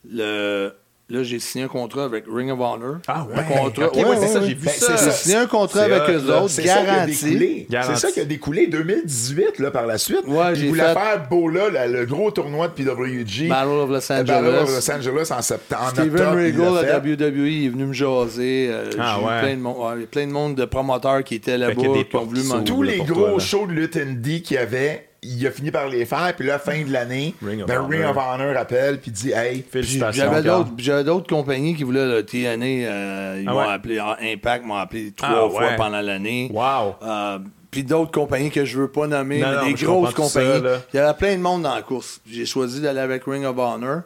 Le... 0.10 0.74
Là, 1.12 1.24
j'ai 1.24 1.40
signé 1.40 1.64
un 1.66 1.68
contrat 1.68 2.04
avec 2.06 2.26
Ring 2.32 2.52
of 2.52 2.60
Honor. 2.60 2.98
Ah 3.08 3.26
ouais, 3.28 3.40
Un 3.40 3.44
contrat. 3.44 3.86
ouais, 3.96 4.18
c'est 4.20 4.28
ça, 4.28 4.42
j'ai 4.42 4.54
Ben, 4.54 4.62
vu 4.62 4.68
c'est 4.72 4.86
ça. 4.86 4.96
J'ai 5.06 5.12
signé 5.12 5.36
un 5.38 5.48
contrat 5.48 5.82
avec 5.82 6.04
eux 6.08 6.22
là. 6.28 6.38
autres, 6.44 6.50
C'est 6.52 6.68
ça 6.68 6.76
qui 6.76 6.80
a 6.80 6.86
garanti. 6.86 7.26
découlé. 7.26 7.68
C'est 7.72 7.96
ça 7.96 8.12
qui 8.12 8.20
a 8.20 8.26
découlé 8.26 8.68
2018, 8.68 9.58
là, 9.58 9.72
par 9.72 9.88
la 9.88 9.98
suite. 9.98 10.22
Ouais, 10.28 10.52
Ils 10.52 10.56
j'ai 10.56 10.68
voulaient 10.68 10.84
fait- 10.84 10.94
faire 10.94 11.28
Bola, 11.28 11.70
la- 11.72 11.88
le 11.88 12.06
gros 12.06 12.30
tournoi 12.30 12.68
de 12.68 12.74
PWG. 12.74 13.48
Battle 13.50 13.70
of 13.70 13.90
Los 13.90 14.12
euh, 14.12 14.24
Battle 14.24 14.32
Angeles. 14.46 14.60
of 14.62 14.70
Los 14.76 14.92
Angeles 14.92 15.30
en 15.36 15.42
septembre. 15.42 15.84
en 15.86 15.90
Steven 15.90 16.28
Regal 16.28 16.74
l'a. 16.86 17.00
WWE 17.00 17.48
il 17.50 17.66
est 17.66 17.70
venu 17.70 17.86
me 17.86 17.94
jaser. 17.94 18.70
euh, 18.72 18.90
Ah 19.00 19.16
j'ai 19.18 19.24
eu 19.24 19.28
ouais. 19.28 19.40
plein 19.42 19.56
de, 19.56 19.62
monde, 19.62 19.78
ouais, 19.80 19.94
il 19.96 20.02
y 20.02 20.04
a 20.04 20.08
plein 20.08 20.28
de 20.28 20.32
monde 20.32 20.56
de 20.56 20.66
promoteurs 20.66 21.24
qui 21.24 21.36
étaient 21.36 21.58
là-bas, 21.58 21.74
qui 21.74 21.88
ont 22.16 22.24
voulu 22.26 22.42
tous 22.66 22.84
là, 22.84 22.92
les 22.92 22.98
gros 23.00 23.22
toi, 23.22 23.32
là. 23.32 23.40
shows 23.40 23.66
de 23.66 23.72
lutte 23.72 23.98
indie 23.98 24.44
qu'il 24.44 24.56
y 24.58 24.60
avait, 24.60 25.09
il 25.22 25.46
a 25.48 25.52
fini 25.52 25.72
par 25.72 25.88
les 25.88 26.06
faire. 26.06 26.34
Puis 26.36 26.46
là, 26.48 26.60
fin 26.60 26.82
de 26.84 26.92
l'année, 26.92 27.36
Ring 27.46 27.62
of 27.62 27.68
ben, 27.68 27.78
Honor. 27.80 27.90
Ring 27.90 28.04
of 28.06 28.18
Honor 28.18 28.58
appelle 28.58 29.00
puis 29.00 29.12
dit 29.12 29.32
Hey, 29.32 29.64
Félicitations. 29.70 30.24
J'avais 30.24 30.42
d'autres, 30.42 30.72
j'avais 30.78 31.04
d'autres 31.04 31.28
compagnies 31.28 31.76
qui 31.76 31.84
voulaient 31.84 32.08
le 32.08 32.26
TNA. 32.26 32.66
euh, 32.66 33.40
ils 33.42 33.48
Ah 33.48 33.52
m'ont 33.54 33.60
ouais? 33.60 33.74
appelé 33.74 33.98
ah, 34.00 34.18
Impact, 34.22 34.66
m'ont 34.66 34.76
appelé 34.76 35.12
trois 35.12 35.30
Ah 35.48 35.50
fois 35.50 35.62
ouais. 35.68 35.76
pendant 35.76 36.02
l'année. 36.02 36.50
Wow. 36.54 36.96
Euh, 37.02 37.40
puis 37.72 37.84
d'autres 37.84 38.12
compagnies 38.12 38.50
que 38.50 38.66
je 38.66 38.80
veux 38.80 38.88
pas 38.92 39.06
nommer, 39.08 39.40
Non, 39.42 39.50
mais 39.50 39.56
non, 39.58 39.66
des 39.66 39.74
grosses 39.74 40.14
compagnies. 40.14 40.64
Il 40.94 40.98
y 40.98 41.00
avait 41.00 41.18
plein 41.18 41.36
de 41.36 41.42
monde 41.42 41.64
dans 41.64 41.76
la 41.76 41.82
course. 41.84 42.20
J'ai 42.30 42.46
choisi 42.46 42.82
d'aller 42.82 43.00
avec 43.00 43.24
Ring 43.26 43.46
of 43.46 43.58
Honor. 43.58 44.02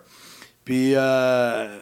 Puis 0.66 0.94
euh, 0.96 1.78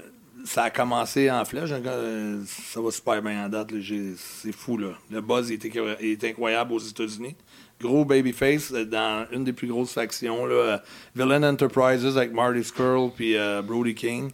ça 0.46 0.64
a 0.64 0.70
commencé 0.70 1.30
en 1.32 1.46
flèche. 1.46 1.70
Ça 1.70 2.82
va 2.82 2.92
super 2.92 3.22
bien 3.22 3.46
en 3.46 3.50
date. 3.50 3.72
là. 3.72 3.78
J'ai- 3.80 4.14
C'est 4.18 4.52
fou. 4.52 4.78
Là. 4.78 4.90
Le 5.12 5.22
buzz 5.22 5.50
il 5.50 5.54
est, 5.54 5.66
incro- 5.66 5.96
il 6.02 6.12
est 6.12 6.24
incroyable 6.24 6.74
aux 6.74 6.80
États-Unis. 6.80 7.36
Gros 7.82 8.06
babyface 8.06 8.72
dans 8.72 9.26
une 9.32 9.44
des 9.44 9.54
plus 9.54 9.68
grosses 9.68 9.94
factions. 9.94 10.46
Là, 10.46 10.54
euh, 10.54 10.78
Villain 11.16 11.44
Enterprises 11.44 12.06
avec 12.06 12.32
Marty 12.32 12.64
Skrull 12.64 13.12
puis 13.16 13.36
euh, 13.36 13.62
Brody 13.62 13.96
King. 13.96 14.32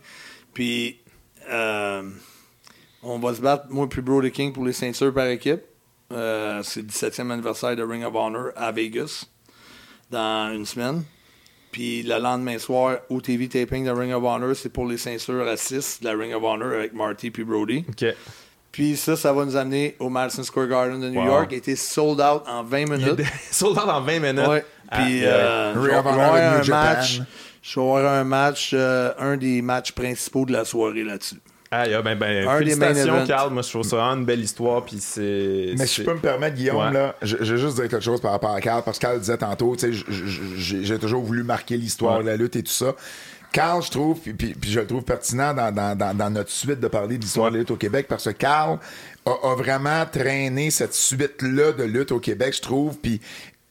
Puis 0.53 0.99
euh, 1.49 2.03
on 3.01 3.19
va 3.19 3.33
se 3.33 3.41
battre, 3.41 3.65
moi 3.69 3.87
puis 3.87 4.01
Brody 4.01 4.31
King, 4.31 4.53
pour 4.53 4.65
les 4.65 4.73
ceintures 4.73 5.13
par 5.13 5.27
équipe. 5.27 5.61
C'est 6.09 6.81
le 6.81 6.87
17e 6.87 7.31
anniversaire 7.31 7.75
de 7.75 7.83
Ring 7.83 8.03
of 8.03 8.15
Honor 8.15 8.51
à 8.55 8.71
Vegas 8.71 9.25
dans 10.09 10.53
une 10.53 10.65
semaine. 10.65 11.03
Puis 11.71 12.03
le 12.03 12.17
lendemain 12.17 12.57
soir, 12.59 12.99
au 13.09 13.21
TV 13.21 13.47
taping 13.47 13.85
de 13.85 13.91
Ring 13.91 14.13
of 14.13 14.23
Honor, 14.23 14.55
c'est 14.55 14.69
pour 14.69 14.85
les 14.87 14.97
ceintures 14.97 15.47
à 15.47 15.57
6 15.57 15.99
de 16.01 16.05
la 16.05 16.15
Ring 16.15 16.33
of 16.33 16.43
Honor 16.43 16.73
avec 16.73 16.93
Marty 16.93 17.29
puis 17.29 17.43
Brody. 17.43 17.85
Puis 18.77 18.95
ça, 18.95 19.15
ça 19.15 19.33
va 19.33 19.43
nous 19.43 19.55
amener 19.55 19.95
au 19.99 20.07
Madison 20.07 20.43
Square 20.43 20.67
Garden 20.67 21.01
de 21.01 21.09
New 21.09 21.19
Wow. 21.19 21.25
York. 21.25 21.47
Il 21.49 21.55
a 21.55 21.57
été 21.57 21.75
sold 21.75 22.19
out 22.21 22.43
en 22.47 22.63
20 22.63 22.77
Il 22.79 22.91
minutes. 22.91 23.21
sold 23.51 23.75
out 23.77 23.89
en 23.89 24.01
20 24.01 24.19
minutes. 24.19 24.47
Ouais. 24.47 24.63
Puis 24.91 25.25
Ah, 25.25 25.29
euh, 25.29 25.73
je 25.73 25.79
vais 25.79 25.93
avoir 25.95 26.35
un 26.35 26.63
match. 26.63 27.21
Je 27.63 27.79
vais 27.79 27.85
avoir 27.87 28.13
un 28.13 28.23
match, 28.23 28.71
euh, 28.75 29.11
un 29.17 29.35
des 29.35 29.63
matchs 29.63 29.93
principaux 29.93 30.45
de 30.45 30.53
la 30.53 30.63
soirée 30.63 31.03
là-dessus. 31.03 31.37
Ah, 31.71 31.85
yeah, 31.87 32.01
ben, 32.03 32.17
ben, 32.17 32.47
Un 32.47 32.59
félicitations. 32.59 33.25
Carl. 33.25 33.51
Moi, 33.51 33.61
je 33.63 33.69
trouve 33.69 33.81
ça 33.83 33.97
vraiment 33.97 34.13
une 34.15 34.25
belle 34.25 34.39
histoire. 34.41 34.85
Puis 34.85 34.97
c'est. 34.99 35.73
Mais 35.77 35.85
si 35.87 36.01
je 36.01 36.05
peux 36.05 36.13
me 36.13 36.19
permettre, 36.19 36.55
Guillaume, 36.55 36.77
Ouais. 36.77 36.93
là, 36.93 37.15
je, 37.23 37.35
je 37.41 37.55
vais 37.55 37.59
juste 37.59 37.75
dire 37.75 37.89
quelque 37.89 38.03
chose 38.03 38.21
par 38.21 38.31
rapport 38.31 38.51
à 38.51 38.61
Carl, 38.61 38.83
parce 38.85 38.97
que 38.99 39.01
Carl 39.01 39.19
disait 39.19 39.37
tantôt, 39.37 39.75
tu 39.75 39.91
sais, 39.93 40.03
j'ai 40.57 40.99
toujours 40.99 41.23
voulu 41.23 41.43
marquer 41.43 41.75
l'histoire 41.75 42.19
Ouais. 42.19 42.23
de 42.23 42.29
la 42.29 42.37
lutte 42.37 42.55
et 42.55 42.63
tout 42.63 42.71
ça. 42.71 42.93
Carl, 43.57 43.81
je 43.81 43.89
trouve, 43.89 44.19
puis, 44.19 44.33
puis- 44.33 44.53
puis 44.53 44.69
je 44.69 44.79
le 44.79 44.85
trouve 44.85 45.01
pertinent 45.01 45.51
dans, 45.51 45.71
dans- 45.73 45.97
dans- 45.97 46.15
dans 46.15 46.29
notre 46.29 46.51
suite 46.51 46.79
de 46.79 46.87
parler 46.87 47.17
de 47.17 47.23
l'histoire 47.23 47.49
de 47.49 47.55
la 47.55 47.59
lutte 47.61 47.71
au 47.71 47.75
Québec, 47.75 48.05
parce 48.07 48.25
que 48.25 48.29
Carl 48.29 48.77
a, 49.25 49.31
a 49.31 49.55
vraiment 49.55 50.05
traîné 50.05 50.69
cette 50.69 50.93
suite-là 50.93 51.71
de 51.71 51.83
lutte 51.83 52.11
au 52.11 52.19
Québec, 52.19 52.53
je 52.55 52.61
trouve, 52.61 52.97
puis 52.99 53.19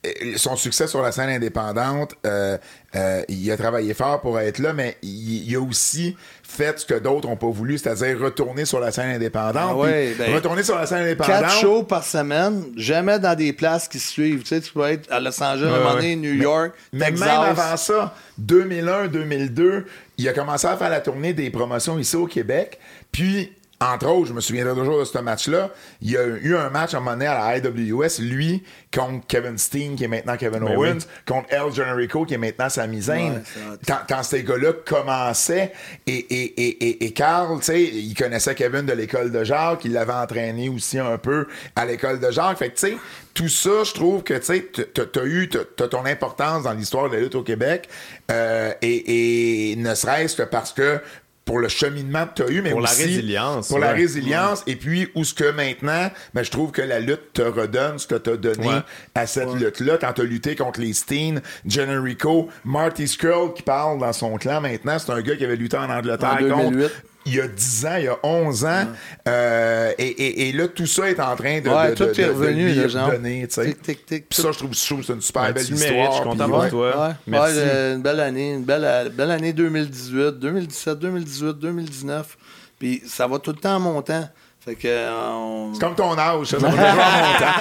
euh, 0.04 0.10
son 0.36 0.56
succès 0.56 0.88
sur 0.88 1.02
la 1.02 1.12
scène 1.12 1.28
indépendante, 1.30 2.16
euh, 2.26 2.58
euh, 2.96 3.22
il 3.28 3.48
a 3.52 3.56
travaillé 3.56 3.94
fort 3.94 4.20
pour 4.20 4.40
être 4.40 4.58
là, 4.58 4.72
mais 4.72 4.96
il, 5.02 5.48
il 5.48 5.54
a 5.54 5.60
aussi 5.60 6.16
fait 6.48 6.78
ce 6.78 6.86
que 6.86 6.94
d'autres 6.94 7.28
n'ont 7.28 7.36
pas 7.36 7.48
voulu, 7.48 7.76
c'est-à-dire 7.76 8.18
retourner 8.20 8.64
sur 8.64 8.80
la 8.80 8.90
scène 8.90 9.10
indépendante. 9.10 9.70
Ah 9.72 9.76
ouais, 9.76 10.14
ben, 10.16 10.34
retourner 10.34 10.62
sur 10.62 10.76
la 10.76 10.86
scène 10.86 11.02
indépendante. 11.02 11.40
Quatre 11.40 11.50
shows 11.60 11.82
par 11.82 12.04
semaine, 12.04 12.64
jamais 12.76 13.18
dans 13.18 13.34
des 13.36 13.52
places 13.52 13.88
qui 13.88 13.98
se 13.98 14.10
suivent. 14.10 14.42
Tu 14.42 14.48
sais, 14.48 14.60
tu 14.60 14.72
peux 14.72 14.84
être 14.84 15.10
à 15.12 15.20
Los 15.20 15.42
Angeles, 15.42 15.68
à 15.68 15.74
un 15.74 15.78
moment 15.78 15.94
donné, 15.94 16.16
New 16.16 16.32
York, 16.32 16.72
Mais 16.92 17.10
Texas. 17.10 17.26
même 17.28 17.40
avant 17.40 17.76
ça, 17.76 18.14
2001, 18.38 19.08
2002, 19.08 19.86
il 20.18 20.28
a 20.28 20.32
commencé 20.32 20.66
à 20.66 20.76
faire 20.76 20.88
la 20.88 21.00
tournée 21.00 21.32
des 21.32 21.50
promotions 21.50 21.98
ici 21.98 22.16
au 22.16 22.26
Québec. 22.26 22.78
Puis, 23.12 23.52
entre 23.78 24.06
autres, 24.08 24.28
je 24.28 24.32
me 24.32 24.40
souviendrai 24.40 24.74
toujours 24.74 25.00
de 25.00 25.04
ce 25.04 25.18
match-là. 25.18 25.70
Il 26.00 26.10
y 26.10 26.16
a 26.16 26.24
eu 26.24 26.56
un 26.56 26.70
match 26.70 26.94
à 26.94 26.96
un 26.96 27.00
moment 27.00 27.12
donné 27.12 27.26
à 27.26 27.34
la 27.38 27.58
IWS, 27.58 28.20
lui, 28.20 28.62
contre 28.94 29.26
Kevin 29.26 29.58
Steen, 29.58 29.96
qui 29.96 30.04
est 30.04 30.08
maintenant 30.08 30.36
Kevin 30.38 30.60
Ben 30.60 30.76
Owens, 30.76 30.92
oui. 31.00 31.04
contre 31.28 31.46
El 31.52 31.72
Generico, 31.74 32.24
qui 32.24 32.34
est 32.34 32.38
maintenant 32.38 32.70
Sami 32.70 33.02
Zayn. 33.02 33.32
Ouais, 33.34 33.42
quand, 33.86 33.98
quand 34.08 34.22
ces 34.22 34.42
gars-là 34.44 34.72
commençaient, 34.84 35.72
et, 36.06 36.12
et, 36.14 36.62
et, 36.62 36.68
et, 36.88 37.04
et 37.04 37.12
Carl, 37.12 37.58
tu 37.58 37.66
sais, 37.66 37.82
il 37.82 38.14
connaissait 38.14 38.54
Kevin 38.54 38.86
de 38.86 38.94
l'école 38.94 39.30
de 39.30 39.44
Jacques, 39.44 39.84
il 39.84 39.92
l'avait 39.92 40.12
entraîné 40.14 40.68
aussi 40.70 40.98
un 40.98 41.18
peu 41.18 41.46
à 41.74 41.84
l'école 41.84 42.18
de 42.18 42.30
Jacques. 42.30 42.56
Fait 42.58 42.70
que, 42.70 42.74
tu 42.78 42.86
sais, 42.88 42.96
tout 43.34 43.48
ça, 43.48 43.84
je 43.84 43.92
trouve 43.92 44.22
que, 44.22 44.32
tu 44.34 44.44
sais, 44.44 44.60
t'as- 44.94 45.24
eu, 45.24 45.48
t'as 45.50 45.58
t'as 45.76 45.88
ton 45.88 46.06
importance 46.06 46.62
dans 46.62 46.72
l'histoire 46.72 47.10
de 47.10 47.16
la 47.16 47.20
lutte 47.20 47.34
au 47.34 47.42
Québec, 47.42 47.88
euh, 48.30 48.72
et, 48.80 49.72
et 49.72 49.76
ne 49.76 49.94
serait-ce 49.94 50.36
que 50.36 50.42
parce 50.44 50.72
que 50.72 50.98
pour 51.46 51.60
le 51.60 51.68
cheminement 51.68 52.26
que 52.26 52.34
tu 52.34 52.42
as 52.42 52.50
eu, 52.50 52.60
mais 52.60 52.72
Pour 52.72 52.80
la 52.82 52.90
aussi 52.90 53.04
résilience, 53.04 53.68
Pour 53.68 53.78
la 53.78 53.92
ouais. 53.92 53.94
résilience. 53.94 54.62
Et 54.66 54.74
puis, 54.76 55.08
où 55.14 55.24
ce 55.24 55.32
que 55.32 55.50
maintenant, 55.52 56.10
ben, 56.34 56.42
je 56.42 56.50
trouve 56.50 56.72
que 56.72 56.82
la 56.82 56.98
lutte 57.00 57.32
te 57.32 57.40
redonne 57.42 57.98
ce 57.98 58.06
que 58.08 58.16
tu 58.16 58.30
as 58.30 58.36
donné 58.36 58.66
Ouais. 58.68 58.80
à 59.14 59.26
cette 59.28 59.54
lutte-là. 59.54 59.96
Quand 59.98 60.12
tu 60.12 60.20
as 60.22 60.24
lutté 60.24 60.56
contre 60.56 60.80
les 60.80 60.92
Steen, 60.92 61.40
Generico, 61.64 62.48
Marty 62.64 63.06
Skrull 63.06 63.54
qui 63.54 63.62
parle 63.62 63.98
dans 64.00 64.12
son 64.12 64.36
clan 64.36 64.60
maintenant, 64.60 64.98
c'est 64.98 65.12
un 65.12 65.22
gars 65.22 65.36
qui 65.36 65.44
avait 65.44 65.56
lutté 65.56 65.76
en 65.76 65.88
Angleterre 65.88 66.32
En 66.34 66.40
2008. 66.40 66.52
contre 66.82 66.90
il 67.26 67.34
y 67.34 67.40
a 67.40 67.48
10 67.48 67.86
ans, 67.86 67.96
il 67.98 68.04
y 68.04 68.08
a 68.08 68.18
11 68.22 68.64
ans. 68.64 68.86
Euh, 69.28 69.92
et, 69.98 70.06
et, 70.06 70.48
et 70.48 70.52
là, 70.52 70.68
tout 70.68 70.86
ça 70.86 71.10
est 71.10 71.18
en 71.20 71.34
train 71.36 71.60
de, 71.60 71.68
Ouais, 71.68 71.90
de, 71.90 71.94
tout 71.94 72.04
de- 72.04 72.10
est 72.10 72.14
de- 72.18 72.22
de 72.22 72.28
revenu, 72.30 72.66
lui 72.68 72.74
là, 72.74 72.88
genre. 72.88 73.10
sais. 73.48 73.64
Tic, 73.66 73.82
tic, 73.82 74.06
tic. 74.06 74.28
Puis 74.28 74.40
ça, 74.42 74.52
je 74.52 74.58
trouve, 74.58 74.72
je 74.74 74.86
trouve 74.86 75.00
que 75.00 75.06
c'est 75.06 75.12
une 75.12 75.20
super 75.20 75.42
Ben, 75.42 75.52
belle 75.52 75.66
tu 75.66 75.74
histoire. 75.74 75.92
mérites, 75.92 76.10
je 76.12 76.16
suis 76.16 76.24
content 76.24 76.44
ouais. 76.50 76.68
pour 76.68 76.68
toi. 76.70 77.08
Ouais, 77.08 77.14
Merci. 77.26 77.56
ouais, 77.56 77.62
euh, 77.64 77.96
une 77.96 78.02
belle 78.02 78.20
année, 78.20 78.52
une 78.54 78.64
belle, 78.64 79.10
belle 79.12 79.30
année 79.30 79.52
2018, 79.52 80.38
2017, 80.38 80.98
2018, 80.98 81.52
2019. 81.58 82.38
Puis 82.78 83.02
ça 83.06 83.26
va 83.26 83.38
tout 83.38 83.50
le 83.52 83.56
temps 83.58 83.76
en 83.76 83.80
montant. 83.80 84.28
Fait 84.66 84.74
que 84.74 84.88
euh, 84.88 85.10
on... 85.32 85.70
C'est 85.74 85.80
comme 85.80 85.94
ton 85.94 86.18
âge, 86.18 86.46
ça, 86.48 86.58
ça 86.60 86.66
va 86.66 86.72
toujours 86.72 86.88
en 86.88 87.26
montant. 87.26 87.52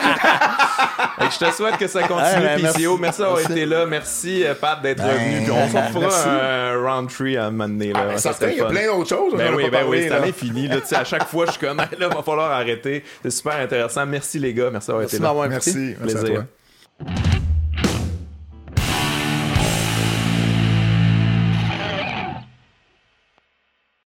Fait 1.20 1.28
que 1.28 1.34
je 1.34 1.38
te 1.40 1.52
souhaite 1.56 1.78
que 1.78 1.88
ça 1.88 2.02
continue, 2.08 2.46
Ouais, 2.46 2.62
ben, 2.62 2.74
PCO. 2.74 2.98
merci. 2.98 3.00
Merci 3.00 3.20
d'avoir 3.22 3.38
Merci. 3.38 3.52
été 3.52 3.66
là. 3.68 3.86
Merci, 3.86 4.44
euh, 4.44 4.54
Pat, 4.56 4.82
d'être 4.82 4.98
Ben. 5.04 5.44
Puis 5.44 5.52
on 5.52 5.68
s'en 5.70 5.74
merci. 5.74 5.94
fera 5.94 6.44
un 6.44 6.78
round 6.82 7.10
tree 7.10 7.38
à 7.38 7.46
un 7.46 7.52
moment 7.52 7.68
donné. 7.70 7.94
Là. 7.94 8.00
Ah, 8.02 8.06
ben, 8.08 8.18
Ça 8.18 8.34
certain, 8.34 8.38
serait 8.48 8.54
il 8.54 8.58
y 8.58 8.62
a 8.62 8.66
plein 8.66 8.86
d'autres 8.88 9.10
choses, 9.10 9.34
Ben 9.38 9.54
oui, 9.54 9.64
ben 9.66 9.72
parlé, 9.72 9.88
oui, 9.88 10.02
cette 10.02 10.10
là. 10.10 10.18
année 10.18 10.30
est 10.30 10.32
finie. 10.32 10.68
Là, 10.68 10.82
Tu 10.82 10.88
sais, 10.88 10.96
à 10.96 11.04
chaque 11.06 11.28
fois, 11.28 11.46
je 11.46 11.52
suis 11.52 11.60
comme, 11.60 11.78
là, 12.00 12.08
va 12.10 12.24
falloir 12.24 12.52
arrêter. 12.52 13.04
C'est 13.22 13.32
super 13.32 13.54
intéressant. 13.58 14.06
Merci, 14.08 14.40
les 14.40 14.54
gars. 14.54 14.70
Merci 14.72 14.88
d'avoir 14.88 15.48
Merci 15.48 15.70
été 15.70 15.80
là. 15.80 15.96
Merci, 15.96 15.96
merci 16.02 16.18
à 16.18 16.20
Plaisir. 16.20 16.44
toi. 17.00 17.45